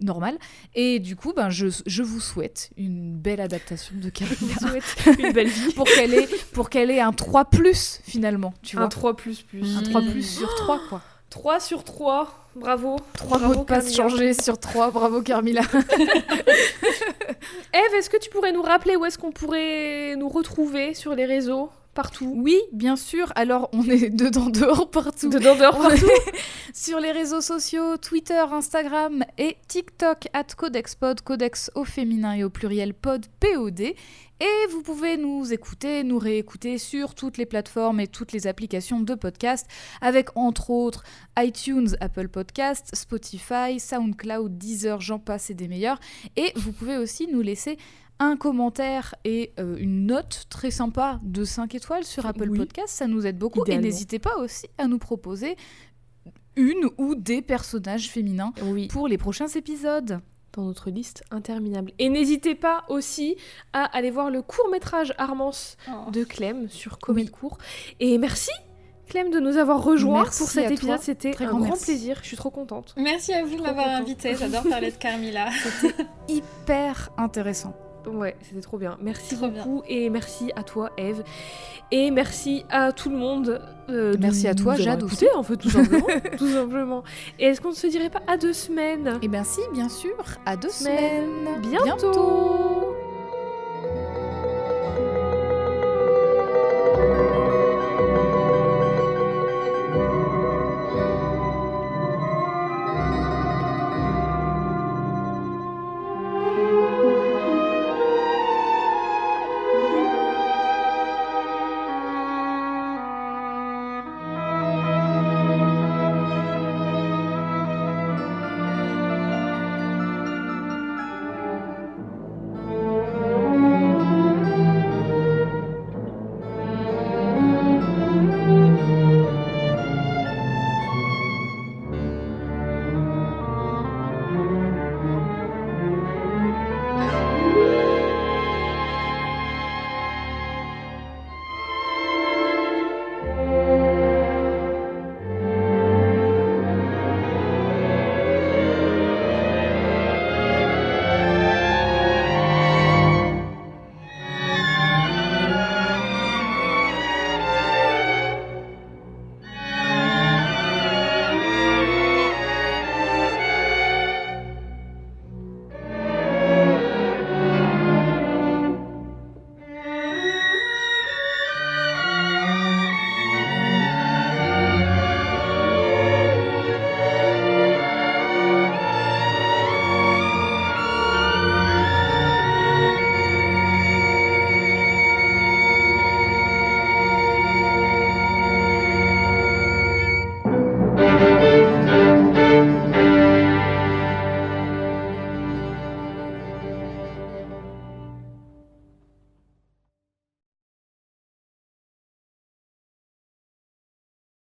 normal. 0.00 0.38
Et 0.74 0.98
du 0.98 1.14
coup, 1.14 1.32
ben, 1.34 1.50
je, 1.50 1.68
je, 1.86 2.02
vous 2.02 2.18
souhaite 2.18 2.70
une 2.76 3.16
belle 3.16 3.40
adaptation 3.40 3.94
de 3.94 4.10
Carmilla. 4.10 4.82
une 5.20 5.32
belle 5.32 5.46
vie. 5.46 5.72
pour 5.72 5.86
qu'elle 5.86 6.14
ait, 6.14 6.28
pour 6.52 6.68
qu'elle 6.68 6.90
ait 6.90 7.00
un 7.00 7.12
3 7.12 7.44
plus 7.44 8.00
finalement. 8.02 8.52
Tu 8.62 8.74
vois 8.74 8.86
un 8.86 8.88
3 8.88 9.14
plus 9.14 9.42
plus. 9.42 9.76
Un 9.76 9.82
3 9.84 10.02
plus 10.02 10.22
sur 10.22 10.52
3, 10.56 10.80
quoi. 10.88 11.00
3 11.30 11.60
sur 11.60 11.84
3. 11.84 12.39
Bravo. 12.56 12.96
3 13.14 13.38
mots 13.38 13.54
de 13.54 13.64
passe 13.64 13.94
changés 13.94 14.34
sur 14.34 14.58
3. 14.58 14.90
Bravo 14.90 15.22
Carmilla. 15.22 15.62
Eve, 17.72 17.94
est-ce 17.96 18.10
que 18.10 18.16
tu 18.16 18.28
pourrais 18.30 18.52
nous 18.52 18.62
rappeler 18.62 18.96
où 18.96 19.04
est-ce 19.04 19.18
qu'on 19.18 19.30
pourrait 19.32 20.16
nous 20.16 20.28
retrouver 20.28 20.94
sur 20.94 21.14
les 21.14 21.26
réseaux? 21.26 21.70
Partout 22.00 22.32
Oui, 22.34 22.58
bien 22.72 22.96
sûr. 22.96 23.30
Alors, 23.34 23.68
on 23.74 23.84
est 23.84 24.08
dedans, 24.24 24.48
dehors, 24.48 24.90
partout. 24.90 25.28
Dedans, 25.28 25.54
dehors, 25.54 25.76
partout. 25.76 26.08
sur 26.72 26.98
les 26.98 27.12
réseaux 27.12 27.42
sociaux, 27.42 27.98
Twitter, 27.98 28.42
Instagram 28.50 29.22
et 29.36 29.58
TikTok, 29.68 30.28
at 30.32 30.44
CodexPod, 30.56 31.20
Codex 31.20 31.70
au 31.74 31.84
féminin 31.84 32.32
et 32.32 32.42
au 32.42 32.48
pluriel 32.48 32.94
pod, 32.94 33.26
POD. 33.38 33.80
Et 33.80 34.66
vous 34.70 34.80
pouvez 34.80 35.18
nous 35.18 35.52
écouter, 35.52 36.02
nous 36.02 36.18
réécouter 36.18 36.78
sur 36.78 37.14
toutes 37.14 37.36
les 37.36 37.44
plateformes 37.44 38.00
et 38.00 38.06
toutes 38.06 38.32
les 38.32 38.46
applications 38.46 39.00
de 39.00 39.14
podcast, 39.14 39.66
avec 40.00 40.34
entre 40.38 40.70
autres 40.70 41.04
iTunes, 41.38 41.90
Apple 42.00 42.28
Podcasts, 42.28 42.96
Spotify, 42.96 43.78
SoundCloud, 43.78 44.56
Deezer, 44.56 45.02
j'en 45.02 45.18
passe 45.18 45.50
et 45.50 45.54
des 45.54 45.68
meilleurs. 45.68 46.00
Et 46.36 46.50
vous 46.56 46.72
pouvez 46.72 46.96
aussi 46.96 47.26
nous 47.26 47.42
laisser 47.42 47.76
un 48.20 48.36
commentaire 48.36 49.14
et 49.24 49.52
euh, 49.58 49.76
une 49.78 50.06
note 50.06 50.44
très 50.50 50.70
sympa 50.70 51.18
de 51.22 51.44
5 51.44 51.74
étoiles 51.74 52.04
sur 52.04 52.26
Apple 52.26 52.50
Podcasts, 52.50 52.96
ça 52.96 53.06
nous 53.06 53.26
aide 53.26 53.38
beaucoup. 53.38 53.64
Et 53.66 53.78
n'hésitez 53.78 54.18
pas 54.18 54.36
aussi 54.38 54.68
à 54.78 54.86
nous 54.86 54.98
proposer 54.98 55.56
une 56.54 56.90
ou 56.98 57.14
des 57.14 57.42
personnages 57.42 58.10
féminins 58.10 58.52
pour 58.90 59.08
les 59.08 59.18
prochains 59.18 59.48
épisodes 59.48 60.20
dans 60.52 60.64
notre 60.64 60.90
liste 60.90 61.24
interminable. 61.30 61.92
Et 61.98 62.08
n'hésitez 62.08 62.54
pas 62.54 62.84
aussi 62.88 63.36
à 63.72 63.84
aller 63.84 64.10
voir 64.10 64.30
le 64.30 64.42
court 64.42 64.68
métrage 64.70 65.14
Armance 65.16 65.76
oh. 65.88 66.10
de 66.10 66.24
Clem 66.24 66.68
sur 66.68 66.98
Comédie-Court. 66.98 67.56
Et 68.00 68.18
merci 68.18 68.50
Clem 69.08 69.30
de 69.30 69.40
nous 69.40 69.56
avoir 69.56 69.82
rejoints 69.82 70.24
pour 70.24 70.32
cet 70.32 70.70
épisode. 70.70 71.00
C'était 71.00 71.40
un 71.42 71.58
grand, 71.58 71.76
plaisir. 71.80 72.18
Je 72.22 72.28
suis 72.28 72.36
trop 72.36 72.50
contente. 72.50 72.94
Merci 72.96 73.32
à 73.32 73.44
vous 73.44 73.56
de 73.56 73.62
m'avoir 73.62 73.88
invité. 73.88 74.34
J'adore 74.36 74.62
parler 74.68 74.90
de 74.90 74.96
Carmilla. 74.96 75.48
C'était 75.80 76.06
hyper 76.28 77.10
intéressant. 77.16 77.74
Ouais, 78.06 78.36
c'était 78.42 78.60
trop 78.60 78.78
bien. 78.78 78.96
Merci 79.00 79.36
beaucoup 79.36 79.82
et 79.88 80.10
merci 80.10 80.50
à 80.56 80.62
toi 80.62 80.90
Eve 80.96 81.22
et 81.90 82.10
merci 82.10 82.64
à 82.70 82.92
tout 82.92 83.10
le 83.10 83.16
monde. 83.16 83.60
Euh, 83.88 84.14
merci 84.20 84.46
à 84.48 84.54
toi 84.54 84.76
Jade 84.76 85.02
aussi. 85.02 85.26
en 85.34 85.42
fait 85.42 85.56
tout 85.56 85.70
simplement, 85.70 86.06
tout 86.38 86.48
simplement. 86.48 87.02
Et 87.38 87.46
est-ce 87.46 87.60
qu'on 87.60 87.70
ne 87.70 87.74
se 87.74 87.86
dirait 87.86 88.10
pas 88.10 88.22
à 88.26 88.36
deux 88.36 88.52
semaines? 88.52 89.18
Eh 89.22 89.28
bien 89.28 89.44
si, 89.44 89.60
bien 89.72 89.88
sûr, 89.88 90.16
à 90.46 90.56
deux 90.56 90.70
semaines. 90.70 91.60
Bientôt. 91.62 92.94